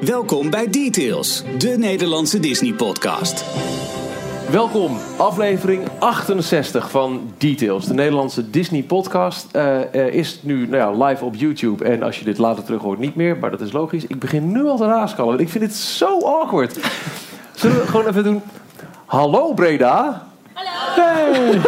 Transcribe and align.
Welkom 0.00 0.50
bij 0.50 0.70
Details, 0.70 1.44
de 1.58 1.68
Nederlandse 1.68 2.40
Disney-podcast. 2.40 3.44
Welkom, 4.50 4.98
aflevering 5.16 5.88
68 5.98 6.90
van 6.90 7.32
Details, 7.38 7.86
de 7.86 7.94
Nederlandse 7.94 8.50
Disney-podcast. 8.50 9.54
Eh, 9.54 10.06
is 10.06 10.40
nu 10.42 10.66
nou 10.66 10.76
ja, 10.76 11.06
live 11.06 11.24
op 11.24 11.34
YouTube 11.34 11.84
en 11.84 12.02
als 12.02 12.18
je 12.18 12.24
dit 12.24 12.38
later 12.38 12.64
terug 12.64 12.82
hoort 12.82 12.98
niet 12.98 13.14
meer, 13.14 13.38
maar 13.38 13.50
dat 13.50 13.60
is 13.60 13.72
logisch. 13.72 14.06
Ik 14.06 14.18
begin 14.18 14.52
nu 14.52 14.64
al 14.64 14.76
te 14.76 14.86
raaskallen, 14.86 15.38
ik 15.38 15.48
vind 15.48 15.64
dit 15.64 15.74
zo 15.74 16.18
awkward. 16.20 16.78
Zullen 17.54 17.80
we 17.80 17.86
gewoon 17.86 18.06
even 18.06 18.24
doen... 18.24 18.42
Hallo 19.06 19.54
Breda. 19.54 20.26
Hey. 20.96 21.60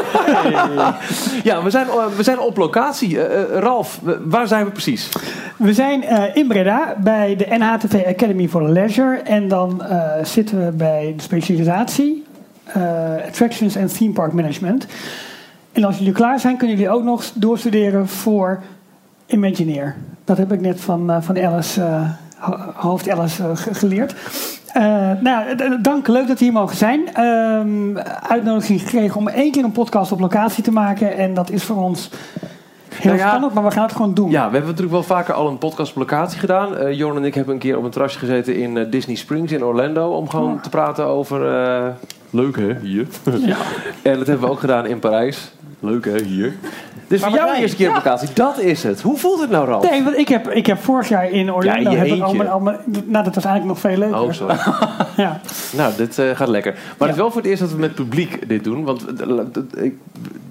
Ja, 1.43 1.63
we 1.63 1.71
zijn, 1.71 1.87
eh, 1.89 2.07
we 2.17 2.23
zijn 2.23 2.39
op 2.41 2.57
locatie. 2.57 3.23
Eh, 3.23 3.59
Ralf, 3.59 4.01
waar 4.25 4.47
zijn 4.49 4.65
we 4.65 4.71
precies? 4.71 5.09
We 5.57 5.73
zijn 5.73 6.03
in 6.35 6.47
Breda 6.49 6.95
bij 6.99 7.37
de 7.37 7.47
NHTV 7.59 8.05
Academy 8.07 8.49
for 8.49 8.69
Leisure. 8.69 9.17
En 9.17 9.49
dan 9.49 9.83
zitten 10.23 10.65
we 10.65 10.73
bij 10.73 11.13
de 11.17 11.23
specialisatie 11.23 12.25
Attractions 13.27 13.77
en 13.77 13.87
Theme 13.87 14.13
Park 14.13 14.33
Management. 14.33 14.87
En 15.73 15.85
als 15.85 15.99
jullie 15.99 16.13
klaar 16.13 16.41
zijn, 16.41 16.57
kunnen 16.57 16.77
jullie 16.77 16.93
ook 16.93 17.03
nog 17.05 17.25
doorstuderen 17.35 18.09
voor 18.09 18.63
Imagineer. 19.27 19.97
Dat 20.25 20.39
heb 20.39 20.53
ik 20.53 20.61
net 20.61 20.81
van, 20.81 21.23
van 21.23 21.39
Alice, 21.45 21.81
ho- 22.39 22.59
hoofd 22.75 23.09
Alice 23.11 23.57
ge- 23.57 23.75
geleerd. 23.75 24.15
Eh, 24.73 25.11
nou, 25.21 25.57
dank, 25.83 26.09
leuk 26.09 26.29
dat 26.29 26.39
we 26.39 26.45
hier 26.45 26.55
mogen 26.55 26.77
zijn. 26.77 27.15
Ehm, 27.15 27.97
uitnodiging 28.29 28.81
gekregen 28.81 29.17
om 29.17 29.29
één 29.29 29.53
keer 29.53 29.65
een 29.65 29.73
podcast 29.73 30.13
op 30.13 30.21
locatie 30.21 30.63
te 30.63 30.73
maken. 30.73 31.17
En 31.17 31.35
dat 31.35 31.51
is 31.51 31.65
voor 31.65 31.77
ons 31.77 32.11
heel 32.95 33.13
Nou 33.13 33.17
ja, 33.17 33.29
spannend, 33.29 33.55
maar 33.55 33.65
we 33.65 33.71
gaan 33.71 33.83
het 33.83 33.93
gewoon 33.93 34.15
doen. 34.15 34.31
Ja, 34.31 34.45
we 34.47 34.53
hebben 34.53 34.61
natuurlijk 34.61 34.91
wel 34.91 35.03
vaker 35.03 35.35
al 35.35 35.49
een 35.49 35.59
podcast 35.59 35.91
op 35.91 35.97
locatie 35.97 36.39
gedaan. 36.39 36.77
Eh 36.77 36.93
Jorn 36.93 37.17
en 37.17 37.25
ik 37.25 37.35
hebben 37.35 37.55
een 37.55 37.61
keer 37.61 37.77
op 37.77 37.85
een 37.85 37.91
terrasje 37.91 38.19
gezeten 38.19 38.57
in 38.57 38.77
eh, 38.77 38.91
Disney 38.91 39.17
Springs 39.17 39.53
in 39.53 39.65
Orlando. 39.65 40.09
Om 40.11 40.29
gewoon 40.29 40.61
te 40.61 40.69
praten 40.69 41.05
over... 41.05 41.55
eh, 41.55 41.87
leuk 42.31 42.57
hè, 42.57 42.75
hier. 42.81 43.07
en 44.03 44.19
dat 44.19 44.27
hebben 44.27 44.47
we 44.47 44.53
ook 44.53 44.61
gedaan 44.61 44.87
in 44.87 44.99
Parijs. 44.99 45.53
Leuk 45.81 46.05
hè, 46.05 46.23
hier. 46.23 46.53
Dus 47.07 47.21
voor 47.23 47.31
jou 47.35 47.55
de 47.55 47.61
eerste 47.61 47.77
keer 47.77 47.89
op 47.89 47.95
locatie, 47.95 48.29
dat 48.35 48.59
is 48.61 48.83
het. 48.83 49.01
Hoe 49.01 49.17
voelt 49.19 49.41
het 49.41 49.51
nou, 49.51 49.67
Ralf? 49.67 49.91
Nee, 49.91 50.03
want 50.03 50.17
ik 50.17 50.29
heb, 50.29 50.49
ik 50.49 50.67
heb 50.67 50.79
vorig 50.83 51.09
jaar 51.09 51.31
in 51.31 51.53
Orlando... 51.53 51.81
Ja, 51.83 51.91
in 51.91 51.97
heb 51.97 52.07
ik 52.07 52.13
eentje. 52.13 52.25
al 52.25 52.35
mijn, 52.35 52.49
al 52.49 52.61
mijn- 52.61 52.79
nou, 53.07 53.25
dat 53.25 53.35
was 53.35 53.45
eigenlijk 53.45 53.65
nog 53.65 53.79
veel 53.79 53.99
leuker. 53.99 54.21
Oh, 54.21 54.33
sorry. 54.33 54.57
Ja. 55.17 55.41
nou, 55.73 55.93
dit 55.97 56.19
eh, 56.19 56.31
gaat 56.37 56.49
lekker. 56.49 56.73
Maar 56.73 57.09
het 57.09 57.17
is 57.17 57.23
wel 57.23 57.31
voor 57.31 57.41
het 57.41 57.51
eerst 57.51 57.63
dat 57.63 57.71
we 57.73 57.79
met 57.79 57.95
publiek 57.95 58.49
dit 58.49 58.65
doen. 58.65 58.85
Want 58.85 59.05
eh, 59.21 59.85
ik 59.85 59.95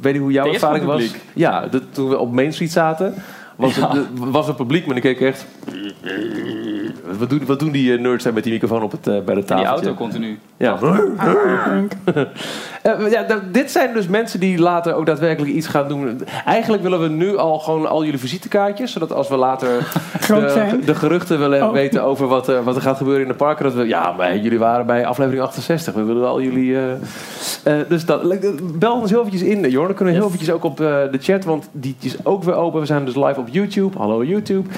weet 0.01 0.13
niet 0.13 0.21
hoe 0.21 0.31
jouw 0.31 0.53
ervaring 0.53 0.85
was. 0.85 1.01
publiek. 1.01 1.21
Ja, 1.33 1.67
dat, 1.67 1.81
toen 1.91 2.09
we 2.09 2.17
op 2.17 2.31
Main 2.31 2.53
Street 2.53 2.71
zaten, 2.71 3.13
was, 3.55 3.75
het, 3.75 3.87
was 4.13 4.47
het 4.47 4.55
publiek, 4.55 4.85
maar 4.85 4.95
ik 4.95 5.01
keek 5.01 5.21
echt... 5.21 5.45
Wat 7.17 7.29
doen, 7.29 7.45
wat 7.45 7.59
doen 7.59 7.71
die 7.71 7.93
eh, 7.93 7.99
nerds 7.99 8.23
daar 8.23 8.33
met 8.33 8.43
die 8.43 8.53
microfoon 8.53 8.83
op 8.83 8.91
het, 8.91 9.03
bij 9.25 9.35
de 9.35 9.41
In 9.41 9.45
tafel? 9.45 9.57
die 9.75 9.85
auto 9.87 9.93
continu. 9.93 10.39
Ja. 10.57 10.77
Eh, 12.87 13.11
ja, 13.11 13.25
dit 13.51 13.71
zijn 13.71 13.93
dus 13.93 14.07
mensen 14.07 14.39
die 14.39 14.59
later 14.59 14.93
ook 14.93 15.05
daadwerkelijk 15.05 15.53
iets 15.53 15.67
gaan 15.67 15.87
doen. 15.87 16.21
Eigenlijk 16.45 16.83
willen 16.83 17.01
we 17.01 17.07
nu 17.07 17.37
al 17.37 17.59
gewoon 17.59 17.87
al 17.89 18.03
jullie 18.03 18.19
visitekaartjes. 18.19 18.91
Zodat 18.91 19.13
als 19.13 19.27
we 19.27 19.35
later 19.35 19.69
de, 20.85 20.95
geruchten 20.95 21.39
willen 21.39 21.55
Oh. 21.67 21.71
weten 21.71 22.03
over 22.03 22.27
wat, 22.27 22.49
eh, 22.49 22.63
wat 22.63 22.75
er 22.75 22.81
gaat 22.81 22.97
gebeuren 22.97 23.21
in 23.21 23.27
de 23.27 23.33
parken. 23.33 23.63
Dat 23.65 23.73
we, 23.73 23.87
ja, 23.87 24.11
maar 24.11 24.37
jullie 24.37 24.59
waren 24.59 24.85
bij 24.85 25.05
aflevering 25.05 25.43
68. 25.43 25.93
We 25.93 26.03
willen 26.03 26.27
al 26.27 26.41
jullie... 26.41 26.77
eh, 26.77 27.73
dus 27.87 28.05
dat, 28.05 28.21
bel 28.79 28.99
ons 28.99 29.09
heel 29.09 29.19
eventjes 29.19 29.41
in, 29.49 29.69
Jorn. 29.69 29.87
Dan 29.87 29.95
kunnen 29.95 30.13
we 30.13 30.19
heel 30.19 30.27
eventjes 30.29 30.51
ook 30.51 30.63
op 30.63 30.77
de 30.77 31.17
chat. 31.19 31.43
Want 31.43 31.69
die 31.71 31.95
is 32.01 32.15
ook 32.23 32.43
weer 32.43 32.55
open. 32.55 32.79
We 32.79 32.85
zijn 32.85 33.05
dus 33.05 33.15
live 33.15 33.39
op 33.39 33.47
YouTube. 33.51 33.97
Hallo 33.97 34.23
YouTube. 34.23 34.69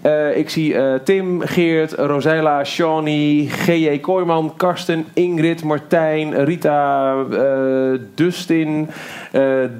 Eh, 0.00 0.36
ik 0.36 0.50
zie 0.50 0.74
eh, 0.74 0.94
Tim, 1.04 1.40
Geert, 1.40 1.92
Rosella, 1.92 2.64
Shawnee, 2.64 3.48
G.J. 3.48 3.98
Kooijman, 4.00 4.52
Karsten, 4.56 5.06
Ingrid, 5.12 5.64
Martijn, 5.64 6.44
Rita, 6.44 7.14
eh, 7.32 8.00
Dustin, 8.14 8.88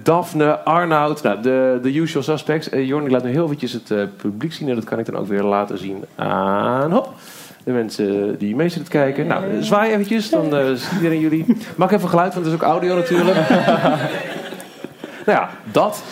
Daphne, 0.02 0.58
Arnoud. 0.58 1.22
Nou, 1.22 1.42
de, 1.42 1.78
de 1.82 1.94
usual 1.94 2.22
suspects. 2.22 2.68
Jorn, 2.72 3.04
ik 3.04 3.10
laat 3.10 3.24
nu 3.24 3.30
heel 3.30 3.44
eventjes 3.44 3.72
het 3.72 4.16
publiek 4.16 4.52
zien. 4.52 4.68
En 4.68 4.74
dat 4.74 4.84
kan 4.84 4.98
ik 4.98 5.06
dan 5.06 5.16
ook 5.16 5.26
weer 5.26 5.42
laten 5.42 5.78
zien 5.78 6.04
aan... 6.14 6.92
Hop. 6.92 7.12
De 7.64 7.72
mensen 7.72 8.38
die 8.38 8.56
mee 8.56 8.70
te 8.70 8.82
kijken. 8.88 9.26
Nou, 9.26 9.62
zwaai 9.62 9.92
eventjes, 9.92 10.30
dan 10.30 10.76
ziet 10.76 10.92
iedereen 10.92 11.20
jullie. 11.20 11.46
Mag 11.76 11.90
ik 11.90 11.96
even 11.96 12.08
geluid, 12.08 12.34
want 12.34 12.46
het 12.46 12.54
is 12.54 12.60
ook 12.60 12.68
audio 12.68 12.94
natuurlijk. 12.94 13.48
nou 15.26 15.38
ja, 15.38 15.50
dat. 15.72 16.02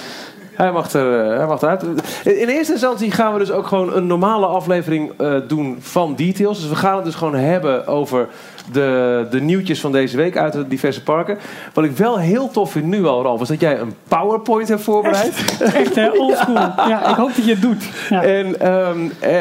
Hij 0.62 0.72
mag, 0.72 0.92
er, 0.92 1.30
eh, 1.30 1.36
hij 1.36 1.46
mag 1.46 1.62
eruit. 1.62 1.82
In 2.24 2.48
eerste 2.48 2.72
instantie 2.72 3.10
gaan 3.10 3.32
we 3.32 3.38
dus 3.38 3.50
ook 3.50 3.66
gewoon 3.66 3.94
een 3.94 4.06
normale 4.06 4.46
aflevering 4.46 5.12
eh, 5.18 5.34
doen 5.48 5.76
van 5.80 6.14
details. 6.14 6.60
Dus 6.60 6.68
we 6.68 6.76
gaan 6.76 6.96
het 6.96 7.04
dus 7.04 7.14
gewoon 7.14 7.34
hebben 7.34 7.86
over 7.86 8.28
de, 8.72 9.26
de 9.30 9.40
nieuwtjes 9.40 9.80
van 9.80 9.92
deze 9.92 10.16
week 10.16 10.36
uit 10.36 10.52
de 10.52 10.68
diverse 10.68 11.02
parken. 11.02 11.38
Wat 11.72 11.84
ik 11.84 11.96
wel 11.96 12.18
heel 12.18 12.50
tof 12.50 12.70
vind 12.72 12.84
nu 12.84 13.06
al, 13.06 13.22
Ralf, 13.22 13.40
is 13.40 13.48
dat 13.48 13.60
jij 13.60 13.78
een 13.78 13.94
PowerPoint 14.08 14.68
hebt 14.68 14.82
voorbereid. 14.82 15.60
Echt 15.74 15.94
hè, 15.94 16.10
oldschool. 16.10 16.54
Ja. 16.88 17.10
ik 17.10 17.16
hoop 17.16 17.34
dat 17.36 17.44
je 17.44 17.52
het 17.52 17.62
doet. 17.62 17.84
Ja. 18.08 18.22
En 18.22 18.60
ehm, 18.60 18.98
eh, 19.20 19.40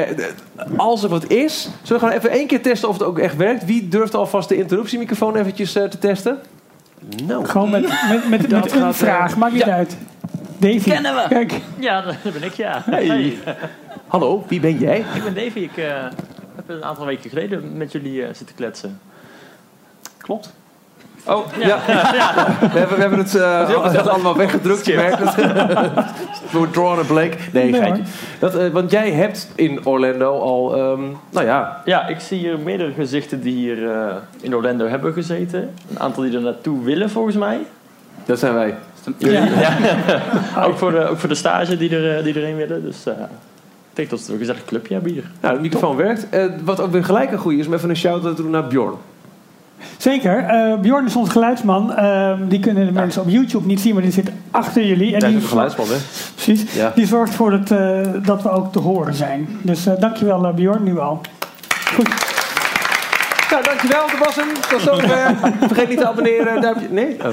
als 0.78 1.04
er 1.04 1.10
wat 1.10 1.30
is, 1.30 1.62
zullen 1.62 2.02
we 2.02 2.08
gewoon 2.08 2.14
even 2.14 2.30
één 2.30 2.48
keer 2.48 2.62
testen 2.62 2.90
of 2.90 2.98
het 2.98 3.08
ook 3.08 3.20
echt 3.20 3.36
werkt. 3.36 3.66
Wie 3.66 3.88
durft 3.88 4.16
alvast 4.16 4.50
de 4.50 4.56
interruptiemicrofoon 4.56 5.36
eventjes 5.36 5.76
eh, 5.76 5.84
te 5.84 5.98
testen? 5.98 6.40
Nou, 7.26 7.46
Gewoon 7.46 7.70
met, 7.70 7.82
met, 8.30 8.50
met, 8.50 8.72
een 8.72 8.94
vraag, 8.94 9.38
maakt 9.38 9.54
niet 9.54 9.66
ja. 9.66 9.74
uit. 9.74 9.98
Davy. 10.62 10.90
Kennen 10.90 11.16
we. 11.16 11.26
Kijk, 11.30 11.54
Ja, 11.80 12.02
dat 12.02 12.16
ben 12.24 12.44
ik, 12.44 12.54
ja. 12.54 12.82
Hey. 12.86 13.38
hallo, 14.08 14.44
wie 14.48 14.60
ben 14.60 14.78
jij? 14.78 15.06
Ik 15.16 15.24
ben 15.24 15.34
Davy. 15.34 15.60
Ik 15.60 15.78
eh, 15.78 16.04
heb 16.56 16.70
een 16.70 16.84
aantal 16.84 17.06
weken 17.06 17.30
geleden 17.30 17.78
met 17.78 17.92
jullie 17.92 18.26
eh, 18.26 18.34
zitten 18.34 18.56
kletsen. 18.56 19.00
Klopt. 20.18 20.54
Oh, 21.26 21.46
ja. 21.60 21.80
We, 22.74 22.80
hebben, 22.80 22.96
we 22.96 23.02
hebben 23.02 23.20
het 23.20 23.36
eh, 23.36 24.08
allemaal 24.08 24.38
weggedrukt. 24.38 24.86
Je 24.86 24.96
merkt 24.96 25.20
het. 25.20 25.36
Door 26.54 26.70
drawn 26.70 27.00
a 27.00 27.04
blank. 27.04 27.34
Nee, 27.52 27.72
Nee, 27.72 27.82
geitje. 27.82 28.04
Dat, 28.40 28.56
eh, 28.56 28.70
want 28.70 28.92
jij 28.92 29.12
hebt 29.12 29.48
in 29.56 29.86
Orlando 29.86 30.40
al, 30.40 30.76
ehm, 30.76 31.02
nou 31.30 31.46
ja, 31.46 31.82
Ja, 31.86 32.08
ik 32.08 32.20
zie 32.20 32.38
hier 32.38 32.60
meerdere 32.60 32.94
gezichten 32.94 33.42
die 33.42 33.56
hier 33.56 33.92
eh, 33.92 34.16
in 34.42 34.56
Orlando 34.56 34.88
hebben 34.88 35.14
gezeten. 35.14 35.74
Een 35.90 36.00
aantal 36.00 36.24
die 36.24 36.36
er 36.36 36.42
naartoe 36.42 36.84
willen, 36.84 37.10
volgens 37.10 37.36
mij. 37.36 37.60
dat 38.26 38.40
zijn 38.40 38.54
wij. 38.54 38.76
Ja. 39.18 39.48
Ook, 40.66 40.78
voor 40.78 40.92
de, 40.92 41.08
ook 41.08 41.18
voor 41.18 41.30
de 41.30 41.36
stage 41.36 41.78
die, 41.78 41.96
er, 41.96 42.18
eh, 42.18 42.24
die 42.24 42.34
erheen 42.34 42.56
willen. 42.56 42.84
Dus 42.84 43.06
eh, 43.06 43.14
ik 43.14 43.98
denk 43.98 44.10
dat 44.10 44.26
we 44.26 44.34
een 44.34 44.40
gezellig 44.40 44.66
clubje 44.66 44.94
hebben 44.94 45.12
hier. 45.12 45.24
Nou, 45.42 45.56
de 45.56 45.62
microfoon 45.62 45.96
werkt. 45.96 46.30
Eh, 46.30 46.46
wat 46.64 46.80
ook 46.80 46.92
weer 46.92 47.04
gelijk 47.04 47.32
een 47.32 47.38
goede 47.38 47.58
is, 47.58 47.68
om 47.68 47.74
even 47.74 47.90
een 47.90 47.96
shout-out 47.96 48.36
te 48.36 48.42
doen 48.42 48.52
naar 48.52 48.68
Bjorn. 48.68 48.96
Zeker. 49.98 50.38
Eh, 50.38 50.80
Bjorn 50.80 51.06
is 51.06 51.16
ons 51.16 51.30
geluidsman. 51.30 51.94
Ehm, 51.96 52.48
die 52.48 52.60
kunnen 52.60 52.86
de 52.86 52.92
mensen 52.92 53.22
op 53.22 53.30
YouTube 53.30 53.68
niet 53.68 53.80
zien, 53.80 53.94
maar 53.94 54.04
die 54.04 54.12
zit 54.12 54.32
achter 54.52 54.86
jullie. 54.86 55.14
En 55.14 55.20
die, 55.20 55.30
bent 55.30 55.42
een 55.42 55.50
geluidsman, 55.50 55.88
hè? 55.88 55.96
precies, 56.36 56.74
Ja. 56.74 56.92
die 56.96 57.06
zorgt 57.06 57.32
ervoor 57.32 57.52
dat, 57.52 57.72
eh, 57.72 58.00
dat 58.26 58.42
we 58.42 58.50
ook 58.50 58.72
te 58.72 58.80
horen 58.80 59.14
zijn. 59.14 59.48
Dus 59.62 59.86
eh, 59.86 59.94
dankjewel 60.00 60.46
uh, 60.46 60.54
Bjorn, 60.54 60.84
nu 60.84 61.00
al. 61.00 61.22
Goed. 61.94 62.10
Nou, 63.52 63.64
dankjewel, 63.64 64.02
dat 64.08 64.26
was 64.26 64.36
hem. 64.36 64.48
Tot 64.70 64.82
zover. 64.82 65.36
Vergeet 65.68 65.90
niet 65.90 65.98
te 65.98 66.08
abonneren. 66.08 66.62
Duimpje. 66.62 66.88
Nee? 66.90 67.18
Oh. 67.20 67.30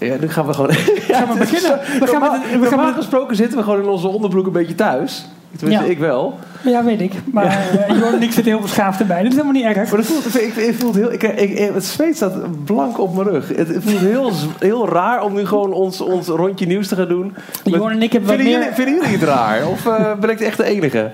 Ja, 0.00 0.16
nu 0.20 0.28
gaan 0.28 0.46
we 0.46 0.54
gewoon... 0.54 0.72
Gaan 1.10 1.28
we 1.32 1.38
beginnen? 1.38 1.78
We 2.00 2.06
gaan 2.06 2.20
Normaal, 2.20 2.38
met, 2.38 2.50
we 2.60 2.68
normaal 2.76 2.92
gesproken 2.92 3.36
zitten 3.36 3.58
we 3.58 3.64
gewoon 3.64 3.80
in 3.82 3.88
onze 3.88 4.08
onderbroek 4.08 4.46
een 4.46 4.52
beetje 4.52 4.74
thuis. 4.74 5.26
Tenminste, 5.56 5.84
Ja. 5.86 5.90
ik 5.90 5.98
wel. 5.98 6.38
ja, 6.62 6.84
weet 6.84 7.00
ik. 7.00 7.12
Maar 7.32 7.58
Jorn 7.88 8.14
en 8.14 8.22
ik 8.22 8.32
zitten 8.32 8.52
heel 8.52 8.60
beschaafd 8.62 9.00
erbij. 9.00 9.16
Dat 9.16 9.26
is 9.26 9.32
helemaal 9.32 9.52
niet 9.52 9.64
erg. 9.76 9.90
Maar 9.92 10.04
voelt, 10.04 10.34
ik, 10.40 10.54
ik 10.56 10.74
voel 10.74 10.92
het 10.92 10.96
heel... 10.98 11.12
Ik, 11.12 11.22
ik, 11.22 11.58
het 11.74 11.84
zweet 11.84 12.16
staat 12.16 12.64
blank 12.64 12.98
op 12.98 13.14
mijn 13.14 13.28
rug. 13.28 13.48
Het, 13.48 13.68
het 13.68 13.82
voelt 13.84 13.98
heel, 14.00 14.32
heel 14.58 14.88
raar 14.88 15.22
om 15.22 15.34
nu 15.34 15.46
gewoon 15.46 15.72
ons, 15.72 16.00
ons 16.00 16.26
rondje 16.28 16.66
nieuws 16.66 16.88
te 16.88 16.96
gaan 16.96 17.08
doen. 17.08 17.34
Met- 17.64 17.74
Jorn 17.74 17.92
en 17.92 18.02
ik 18.02 18.12
hebben 18.12 18.30
wat 18.30 18.38
vinden, 18.40 18.58
meer... 18.58 18.68
jullie, 18.68 18.84
vinden 18.84 18.94
jullie 19.10 19.18
het 19.18 19.28
raar? 19.28 19.66
Of 19.66 19.86
eh, 19.86 20.12
ben 20.20 20.30
ik 20.30 20.38
de 20.38 20.44
echt 20.44 20.56
de 20.56 20.64
enige? 20.64 21.10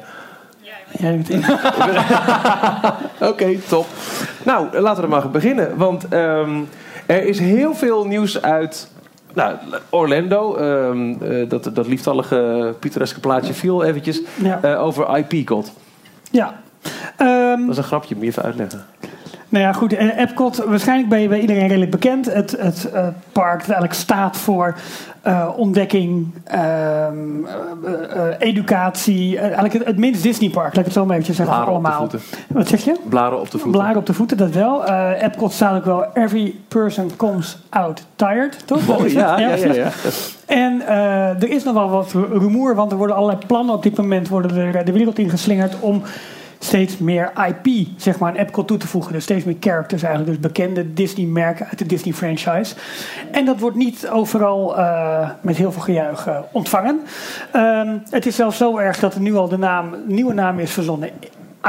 Ja, 0.98 1.14
Oké, 3.30 3.56
top. 3.68 3.86
Nou, 4.42 4.80
laten 4.80 5.02
we 5.02 5.08
maar 5.08 5.30
beginnen. 5.30 5.76
Want 5.76 6.08
ehm, 6.08 6.50
er 7.06 7.24
is 7.24 7.38
heel 7.38 7.74
veel 7.74 8.04
nieuws 8.06 8.42
uit 8.42 8.88
nou, 9.34 9.56
Orlando. 9.90 10.56
Ehm, 10.56 11.22
eh, 11.22 11.48
dat, 11.48 11.70
dat 11.74 11.86
lieftallige 11.86 12.74
pittoreske 12.80 13.20
plaatje 13.20 13.54
viel 13.54 13.84
eventjes. 13.84 14.20
ja. 14.42 14.60
eh, 14.62 14.82
over 14.82 15.18
IP-code. 15.18 15.68
ja. 16.30 16.60
Ehm, 17.16 17.60
Dat 17.60 17.70
is 17.70 17.76
een 17.76 17.84
grapje, 17.84 18.14
moet 18.14 18.24
je 18.24 18.30
even 18.30 18.42
uitleggen. 18.42 18.84
Nou 19.56 19.68
ja, 19.68 19.74
goed. 19.74 19.92
eh, 19.92 20.18
Epcot, 20.18 20.56
waarschijnlijk 20.56 21.08
bij, 21.08 21.28
bij 21.28 21.40
iedereen 21.40 21.66
redelijk 21.66 21.90
bekend. 21.90 22.32
Het, 22.32 22.56
het 22.58 22.90
eh, 22.90 23.06
park 23.32 23.58
dat 23.58 23.68
eigenlijk 23.68 23.92
staat 23.92 24.36
voor 24.36 24.74
eh, 25.22 25.48
ontdekking, 25.56 26.34
ehm, 26.44 26.60
eh, 26.62 28.26
eh, 28.28 28.34
educatie. 28.38 29.38
eigenlijk 29.38 29.74
het, 29.74 29.84
het 29.84 29.96
minst 29.98 30.22
Disney 30.22 30.50
park, 30.50 30.66
laat 30.66 30.76
ik 30.76 30.84
het 30.84 30.92
zo 30.92 31.04
maar 31.04 31.10
eventjes 31.16 31.36
zeggen. 31.36 31.54
Blaren 31.54 31.74
op 31.74 31.82
de 31.82 31.88
allemaal. 31.88 32.08
voeten. 32.10 32.28
Wat 32.48 32.68
zeg 32.68 32.84
je? 32.84 32.96
Blaren 33.08 33.40
op 33.40 33.50
de 33.50 33.58
voeten. 33.58 33.70
Blaren 33.80 33.96
op 33.96 34.06
de 34.06 34.14
voeten, 34.14 34.36
dat 34.36 34.50
wel. 34.50 34.84
Epcot 35.14 35.52
staat 35.52 35.76
ook 35.76 35.84
wel 35.84 36.04
every 36.14 36.54
person 36.68 37.10
comes 37.16 37.58
out 37.68 38.06
tired, 38.16 38.66
toch? 38.66 38.88
Oh, 38.88 39.08
ja, 39.08 39.38
ja, 39.38 39.54
ja. 39.54 39.90
En 40.46 40.86
er 41.40 41.48
is 41.50 41.64
nog 41.64 41.74
wel 41.74 41.88
wat 41.90 42.12
rumoer, 42.12 42.74
want 42.74 42.90
er 42.92 42.98
worden 42.98 43.16
allerlei 43.16 43.46
plannen 43.46 43.74
op 43.74 43.82
dit 43.82 43.96
moment 43.96 44.28
worden 44.28 44.74
er, 44.74 44.84
de 44.84 44.92
wereld 44.92 45.18
in 45.18 45.30
geslingerd 45.30 45.80
om 45.80 46.02
steeds 46.66 46.98
meer 46.98 47.32
IP 47.46 47.88
zeg 47.96 48.18
maar, 48.18 48.30
aan 48.30 48.36
Epcot 48.36 48.66
toe 48.66 48.76
te 48.76 48.86
voegen. 48.86 49.12
Dus 49.12 49.22
steeds 49.22 49.44
meer 49.44 49.56
characters 49.60 50.02
eigenlijk. 50.02 50.32
Dus 50.32 50.52
bekende 50.52 50.92
Disney-merken 50.92 51.66
uit 51.66 51.78
de 51.78 51.86
Disney-franchise. 51.86 52.74
En 53.30 53.44
dat 53.44 53.60
wordt 53.60 53.76
niet 53.76 54.08
overal 54.08 54.78
uh, 54.78 55.30
met 55.40 55.56
heel 55.56 55.72
veel 55.72 55.82
gejuich 55.82 56.28
uh, 56.28 56.38
ontvangen. 56.52 57.00
Um, 57.56 58.02
het 58.10 58.26
is 58.26 58.36
zelfs 58.36 58.56
zo 58.56 58.76
erg 58.76 58.98
dat 58.98 59.14
er 59.14 59.20
nu 59.20 59.34
al 59.34 59.48
de 59.48 59.58
naam, 59.58 59.94
nieuwe 60.06 60.34
naam 60.34 60.58
is 60.58 60.72
verzonnen. 60.72 61.10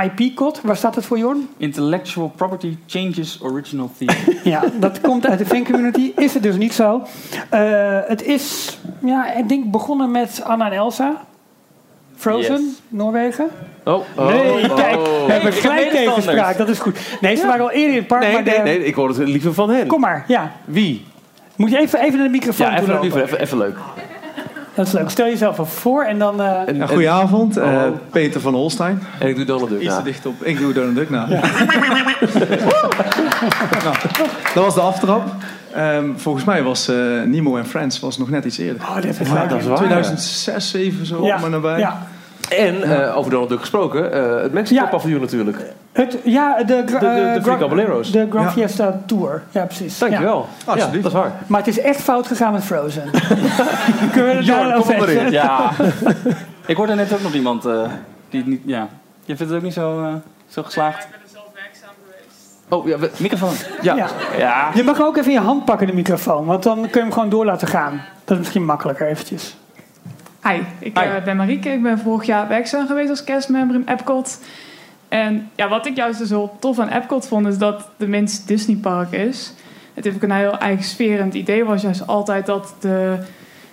IP-code, 0.03 0.59
waar 0.63 0.77
staat 0.77 0.95
het 0.95 1.05
voor, 1.05 1.17
Jorn? 1.17 1.50
Intellectual 1.57 2.31
Property 2.35 2.77
Changes 2.85 3.41
Original 3.41 3.91
Theme. 3.97 4.39
ja, 4.43 4.63
dat 4.79 5.01
komt 5.01 5.27
uit 5.27 5.39
de 5.39 5.45
fan-community. 5.45 6.11
Is 6.15 6.33
het 6.33 6.43
dus 6.43 6.55
niet 6.55 6.73
zo. 6.73 7.01
Uh, 7.53 8.00
het 8.07 8.23
is, 8.23 8.77
ja, 9.00 9.33
ik 9.33 9.50
denk 9.50 9.71
begonnen 9.71 10.11
met 10.11 10.41
Anna 10.43 10.65
en 10.65 10.71
Elsa. 10.71 11.25
Frozen, 12.17 12.61
yes. 12.61 12.81
Noorwegen. 12.87 13.47
Oh, 13.83 14.03
oh 14.15 14.27
nee, 14.27 14.73
kijk, 14.73 14.95
oh. 14.95 15.25
we 15.25 15.31
hebben 15.31 15.53
gelijk 15.53 15.89
tegenspraak, 15.89 16.57
dat 16.57 16.69
is 16.69 16.79
goed. 16.79 16.99
Nee, 17.21 17.35
ze 17.35 17.41
ja. 17.41 17.47
waren 17.47 17.63
al 17.63 17.71
eerder 17.71 17.89
in 17.89 17.97
het 17.97 18.07
park. 18.07 18.21
Nee, 18.21 18.33
maar 18.33 18.43
nee, 18.43 18.55
de... 18.55 18.61
nee, 18.61 18.85
ik 18.85 18.95
hoorde 18.95 19.19
het 19.19 19.27
liever 19.27 19.53
van 19.53 19.69
hen. 19.69 19.87
Kom 19.87 19.99
maar, 19.99 20.23
ja. 20.27 20.51
Wie? 20.65 21.05
Moet 21.55 21.71
je 21.71 21.77
even, 21.77 21.99
even 21.99 22.15
naar 22.15 22.27
de 22.27 22.31
microfoon 22.31 22.67
ja, 22.67 22.79
even, 22.79 23.01
even, 23.01 23.23
even, 23.23 23.39
even 23.39 23.57
leuk. 23.57 23.77
Dat 24.77 24.88
is 24.88 24.91
leuk. 24.91 25.09
Stel 25.09 25.25
jezelf 25.25 25.59
even 25.59 25.68
voor 25.68 26.03
en 26.03 26.19
dan... 26.19 26.41
Uh... 26.41 26.68
En, 26.68 26.75
ja, 26.75 26.85
goedenavond, 26.85 27.57
uh, 27.57 27.83
Peter 28.09 28.41
van 28.41 28.53
Holstein. 28.53 29.01
En 29.19 29.27
ik 29.27 29.35
doe 29.35 29.45
Donald 29.45 29.69
Duck 29.69 29.81
Iets 29.81 29.95
te 29.95 30.03
dicht 30.03 30.25
op. 30.25 30.44
Ik 30.44 30.59
doe 30.59 30.74
Donald 30.74 30.95
Duck 30.95 31.09
na. 31.09 31.27
Ja. 31.38 31.41
nou, 33.83 33.95
dat 34.53 34.63
was 34.63 34.74
de 34.74 34.81
aftrap. 34.81 35.24
Um, 35.77 36.19
volgens 36.19 36.45
mij 36.45 36.63
was 36.63 36.89
uh, 36.89 37.24
Nemo 37.24 37.57
en 37.57 37.65
Friends 37.65 38.00
was 38.00 38.18
nog 38.18 38.29
net 38.29 38.45
iets 38.45 38.57
eerder. 38.57 38.81
Oh, 38.81 38.95
dat 38.95 39.03
is, 39.06 39.18
ja, 39.27 39.45
dat 39.45 39.59
is 39.59 39.65
waar. 39.65 39.77
2006, 39.77 40.69
7 40.69 41.06
zo, 41.06 41.25
ja. 41.25 41.38
maar 41.38 41.50
nabij. 41.50 41.79
Ja. 41.79 42.07
En 42.50 42.75
uh, 42.75 43.18
over 43.18 43.31
Donald 43.31 43.50
Duck 43.50 43.60
gesproken, 43.60 44.18
uh, 44.18 44.42
het 44.42 44.54
Mexico-paviljoen 44.54 45.22
natuurlijk. 45.22 45.57
Het, 45.92 46.18
ja, 46.24 46.57
de, 46.57 46.63
de, 46.66 46.84
de, 46.86 47.31
de 47.36 47.39
Free 47.42 47.57
Caballeros. 47.57 48.12
De 48.12 48.28
Grand 48.30 48.51
Fiesta 48.51 49.00
Tour. 49.06 49.44
Ja, 49.51 49.66
precies. 49.66 49.98
Dankjewel. 49.98 50.48
Ja. 50.66 50.75
Ja, 50.75 50.88
dat 50.88 51.06
is 51.06 51.13
waar. 51.13 51.31
Maar 51.48 51.60
het 51.60 51.68
is 51.68 51.80
echt 51.80 52.01
fout 52.01 52.28
gegaan 52.28 52.54
met 52.54 52.63
Frozen. 52.63 53.04
Kunnen 54.12 54.45
we 54.45 54.84
maar 54.98 55.10
in. 55.10 55.31
Ja. 55.31 55.72
ik 56.66 56.75
hoorde 56.75 56.95
net 56.95 57.13
ook 57.13 57.22
nog 57.22 57.34
iemand 57.34 57.66
uh, 57.66 57.81
die 58.30 58.39
het 58.39 58.50
niet... 58.50 58.62
Ja. 58.66 58.88
Je 59.25 59.36
vindt 59.36 59.51
het 59.51 59.62
ook 59.62 59.66
niet 59.66 59.74
zo, 59.74 60.01
uh, 60.04 60.13
zo 60.48 60.63
geslaagd? 60.63 61.04
ik 61.04 61.10
ben 61.10 61.19
er 61.19 61.30
zelf 61.34 61.45
werkzaam 61.54 61.89
geweest. 62.06 62.56
Oh, 62.69 62.88
ja, 62.88 62.98
we, 62.98 63.12
microfoon. 63.18 63.54
Ja. 63.81 63.95
Ja. 63.95 64.07
ja. 64.38 64.72
Je 64.74 64.84
mag 64.84 65.01
ook 65.01 65.18
even 65.18 65.31
in 65.31 65.38
je 65.38 65.45
hand 65.45 65.66
pakken, 65.66 65.88
de 65.88 65.94
microfoon. 65.94 66.45
Want 66.45 66.63
dan 66.63 66.75
kun 66.75 66.89
je 66.94 67.00
hem 67.00 67.12
gewoon 67.12 67.30
door 67.30 67.45
laten 67.45 67.68
gaan. 67.68 68.01
Dat 68.24 68.31
is 68.31 68.38
misschien 68.38 68.66
makkelijker 68.66 69.07
eventjes. 69.07 69.56
Hi, 70.47 70.61
ik 70.79 70.97
uh, 70.97 71.23
ben 71.23 71.38
Marieke. 71.38 71.69
Ik 71.69 71.83
ben 71.83 71.99
vorig 71.99 72.25
jaar 72.25 72.47
werkzaam 72.47 72.88
geweest 72.88 73.09
als 73.09 73.23
castmember 73.23 73.75
in 73.75 73.88
Epcot. 73.88 74.39
En 75.07 75.49
ja, 75.55 75.69
wat 75.69 75.85
ik 75.85 75.95
juist 75.95 76.19
dus 76.19 76.27
zo 76.27 76.55
tof 76.59 76.79
aan 76.79 76.89
Epcot 76.89 77.27
vond, 77.27 77.47
is 77.47 77.57
dat 77.57 77.89
de 77.97 78.07
minst 78.07 78.47
Disney 78.47 78.75
park 78.75 79.11
is. 79.11 79.53
Het 79.94 80.03
heeft 80.03 80.15
ook 80.15 80.23
een 80.23 80.31
heel 80.31 80.57
eigen 80.57 80.85
sfeer. 80.85 81.19
En 81.19 81.25
het 81.25 81.33
idee 81.33 81.65
was 81.65 81.81
juist 81.81 82.07
altijd 82.07 82.45
dat 82.45 82.75
de 82.79 83.17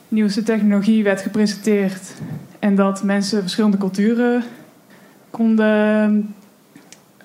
nieuwste 0.08 0.42
technologie 0.42 1.04
werd 1.04 1.20
gepresenteerd. 1.20 2.14
En 2.58 2.74
dat 2.74 3.02
mensen 3.02 3.40
verschillende 3.40 3.78
culturen 3.78 4.42
konden 5.30 6.34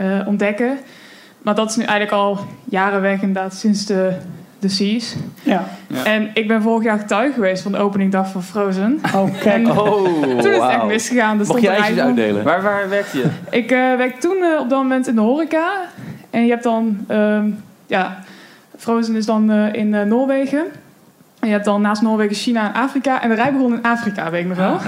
uh, 0.01 0.27
ontdekken. 0.27 0.77
Maar 1.41 1.55
dat 1.55 1.69
is 1.69 1.75
nu 1.75 1.83
eigenlijk 1.83 2.21
al 2.21 2.39
jaren 2.63 3.01
weg, 3.01 3.21
inderdaad, 3.21 3.53
sinds 3.53 3.85
de, 3.85 4.17
de 4.59 4.69
Seas. 4.69 5.15
Ja. 5.43 5.65
ja. 5.87 6.03
En 6.03 6.29
ik 6.33 6.47
ben 6.47 6.61
vorig 6.61 6.83
jaar 6.83 6.99
getuige 6.99 7.33
geweest 7.33 7.63
van 7.63 7.71
de 7.71 7.77
openingdag 7.77 8.31
van 8.31 8.43
Frozen. 8.43 9.01
Oh, 9.15 9.39
kijk. 9.39 9.67
En 9.67 9.71
oh, 9.71 10.03
toen 10.03 10.37
is 10.37 10.45
het 10.45 10.69
echt 10.69 10.85
misgegaan. 10.85 11.39
Er 11.39 11.47
Mag 11.47 11.59
je 11.59 11.69
ijsjes 11.69 11.99
uitdelen? 11.99 12.43
Waar, 12.43 12.61
waar 12.61 12.89
werkte 12.89 13.17
je? 13.17 13.25
Ik 13.49 13.71
uh, 13.71 13.95
werk 13.95 14.19
toen 14.19 14.37
uh, 14.37 14.59
op 14.59 14.69
dat 14.69 14.81
moment 14.81 15.07
in 15.07 15.15
de 15.15 15.21
horeca. 15.21 15.71
En 16.29 16.43
je 16.43 16.49
hebt 16.49 16.63
dan... 16.63 17.05
Um, 17.11 17.63
ja, 17.87 18.23
Frozen 18.77 19.15
is 19.15 19.25
dan 19.25 19.51
uh, 19.51 19.73
in 19.73 20.07
Noorwegen. 20.07 20.65
En 21.39 21.47
je 21.47 21.53
hebt 21.53 21.65
dan 21.65 21.81
naast 21.81 22.01
Noorwegen 22.01 22.35
China 22.35 22.67
en 22.67 22.81
Afrika. 22.81 23.21
En 23.21 23.29
de 23.29 23.35
rij 23.35 23.53
begon 23.53 23.73
in 23.73 23.83
Afrika, 23.83 24.31
weet 24.31 24.41
ik 24.41 24.47
nog 24.47 24.57
wel. 24.57 24.79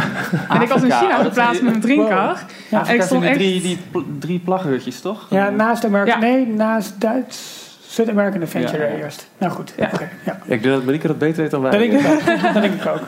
en 0.49 0.61
ik 0.61 0.67
was 0.67 0.83
in 0.83 0.91
China 0.91 1.23
geplaatst 1.23 1.61
met 1.61 1.71
mijn 1.71 1.81
drinkcar. 1.81 2.27
Wow. 2.27 2.37
Ja, 2.69 2.87
en 2.87 2.95
ik 2.95 3.01
stond 3.01 3.23
echt... 3.23 3.33
drie, 3.33 3.61
die 3.61 3.77
pl 3.91 3.99
drie 4.19 4.39
plaghutjes, 4.39 5.01
toch? 5.01 5.27
Ja, 5.29 5.49
naast 5.49 5.85
American... 5.85 6.21
Ja. 6.21 6.27
Nee, 6.27 6.47
naast 6.47 7.01
Duits... 7.01 7.60
Zuid-American 7.91 8.41
Adventure 8.41 8.83
Ja. 8.83 8.89
eerst. 9.03 9.27
Nou 9.37 9.51
goed, 9.51 9.73
Ja. 9.77 9.89
oké. 9.93 10.09
ja. 10.25 10.33
Ik 10.45 10.61
denk 10.61 10.63
dat 10.75 10.83
Marieke 10.83 11.07
dat 11.07 11.17
beter 11.17 11.41
weet 11.41 11.51
dan 11.51 11.61
wij. 11.61 11.71
Dat 11.71 11.79
denk 11.79 11.93
ik 11.93 12.07
ook. 12.11 12.25
Dat 12.53 12.61
denk 12.61 12.73
ik 12.81 12.85
ook. 12.87 13.01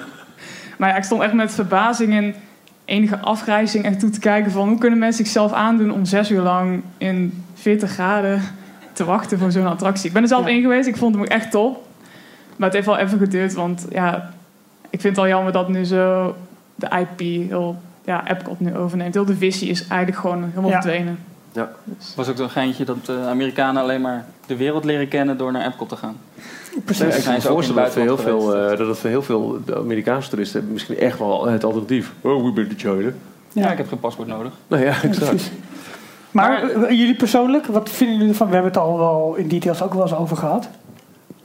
Maar 0.77 0.89
ja, 0.89 0.95
ik 0.95 1.03
stond 1.03 1.21
echt 1.21 1.33
met 1.33 1.53
verbazing 1.53 2.13
en 2.13 2.35
enige 2.85 3.18
afgrijzing 3.19 3.85
echt 3.85 4.00
toe 4.00 4.09
te 4.09 4.19
kijken 4.19 4.51
van... 4.51 4.68
hoe 4.69 4.77
kunnen 4.77 5.00
mensen 5.00 5.24
zichzelf 5.25 5.51
aandoen 5.53 5.91
om 5.91 6.06
zes 6.06 6.31
uur 6.31 6.41
lang 6.41 6.81
in 6.97 7.44
40 7.53 7.91
graden 7.91 8.41
te 8.94 9.03
wachten 9.06 9.39
voor 9.39 9.51
zo'n 9.51 9.65
attractie. 9.68 10.07
Ik 10.07 10.13
ben 10.13 10.21
er 10.21 10.27
zelf 10.27 10.45
Ja. 10.45 10.51
in 10.51 10.62
geweest, 10.62 10.88
ik 10.88 10.97
vond 10.97 11.13
hem 11.15 11.24
ook 11.24 11.30
echt 11.30 11.51
top. 11.51 11.88
Maar 12.56 12.68
het 12.68 12.74
heeft 12.74 12.85
wel 12.88 12.97
even 12.97 13.18
geduurd, 13.18 13.53
want 13.53 13.85
ja, 13.89 14.30
ik 14.89 15.01
vind 15.01 15.15
het 15.15 15.18
al 15.25 15.27
jammer 15.31 15.51
dat 15.53 15.69
nu 15.69 15.83
zo 15.85 16.35
de 16.75 16.88
IP 17.00 17.19
heel 17.50 17.81
ja, 18.06 18.27
Epcot 18.30 18.59
nu 18.59 18.75
overneemt. 18.75 19.13
Heel 19.13 19.25
de 19.25 19.35
visie 19.35 19.69
is 19.69 19.88
eigenlijk 19.88 20.19
gewoon 20.21 20.44
helemaal 20.50 20.69
Ja. 20.69 20.81
verdwenen. 20.81 21.18
Ja. 21.53 21.71
Dus, 21.83 22.05
Het 22.07 22.15
was 22.15 22.29
ook 22.29 22.38
zo'n 22.38 22.50
geintje 22.50 22.85
dat 22.85 23.05
de 23.05 23.17
Amerikanen 23.27 23.81
alleen 23.81 24.01
maar 24.01 24.25
de 24.45 24.55
wereld 24.55 24.83
leren 24.83 25.07
kennen 25.07 25.38
door 25.38 25.51
naar 25.51 25.65
Epcot 25.65 25.89
te 25.89 25.95
gaan. 25.95 26.17
Precies. 26.85 27.05
ik 27.05 27.11
zijn 27.11 27.23
kan 27.23 27.33
me 27.33 27.41
voorstellen 27.41 27.83
dat, 27.83 27.94
het 27.94 27.94
voor 27.94 28.03
heel 28.03 28.17
veel, 28.17 28.55
eh, 28.55 28.77
dat 28.77 28.88
het 28.88 28.97
voor 28.97 29.09
heel 29.09 29.21
veel 29.23 29.59
Amerikaanse 29.75 30.29
toeristen 30.29 30.67
misschien 30.71 30.97
echt 30.97 31.19
wel 31.19 31.45
het 31.47 31.63
alternatief. 31.63 32.11
Oh, 32.21 32.44
we 32.45 32.51
ben 32.51 32.69
de 32.69 32.75
China. 32.77 33.11
Ja. 33.51 33.71
ik 33.71 33.77
heb 33.77 33.88
geen 33.88 34.00
paspoort 34.00 34.27
nodig. 34.27 34.51
Nou 34.67 34.83
ja, 34.83 35.01
exact. 35.01 35.29
Precies. 35.29 35.51
Maar, 36.31 36.50
Maar- 36.75 36.83
eh, 36.83 36.89
jullie 36.97 37.15
persoonlijk, 37.15 37.65
wat 37.65 37.89
vinden 37.89 38.15
jullie 38.15 38.31
ervan? 38.31 38.47
We 38.47 38.53
hebben 38.53 38.71
het 38.71 38.81
al 38.81 38.97
wel 38.97 39.35
in 39.38 39.47
details 39.47 39.81
ook 39.81 39.94
wel 39.94 40.01
eens 40.01 40.15
over 40.15 40.38
gehad. 40.38 40.67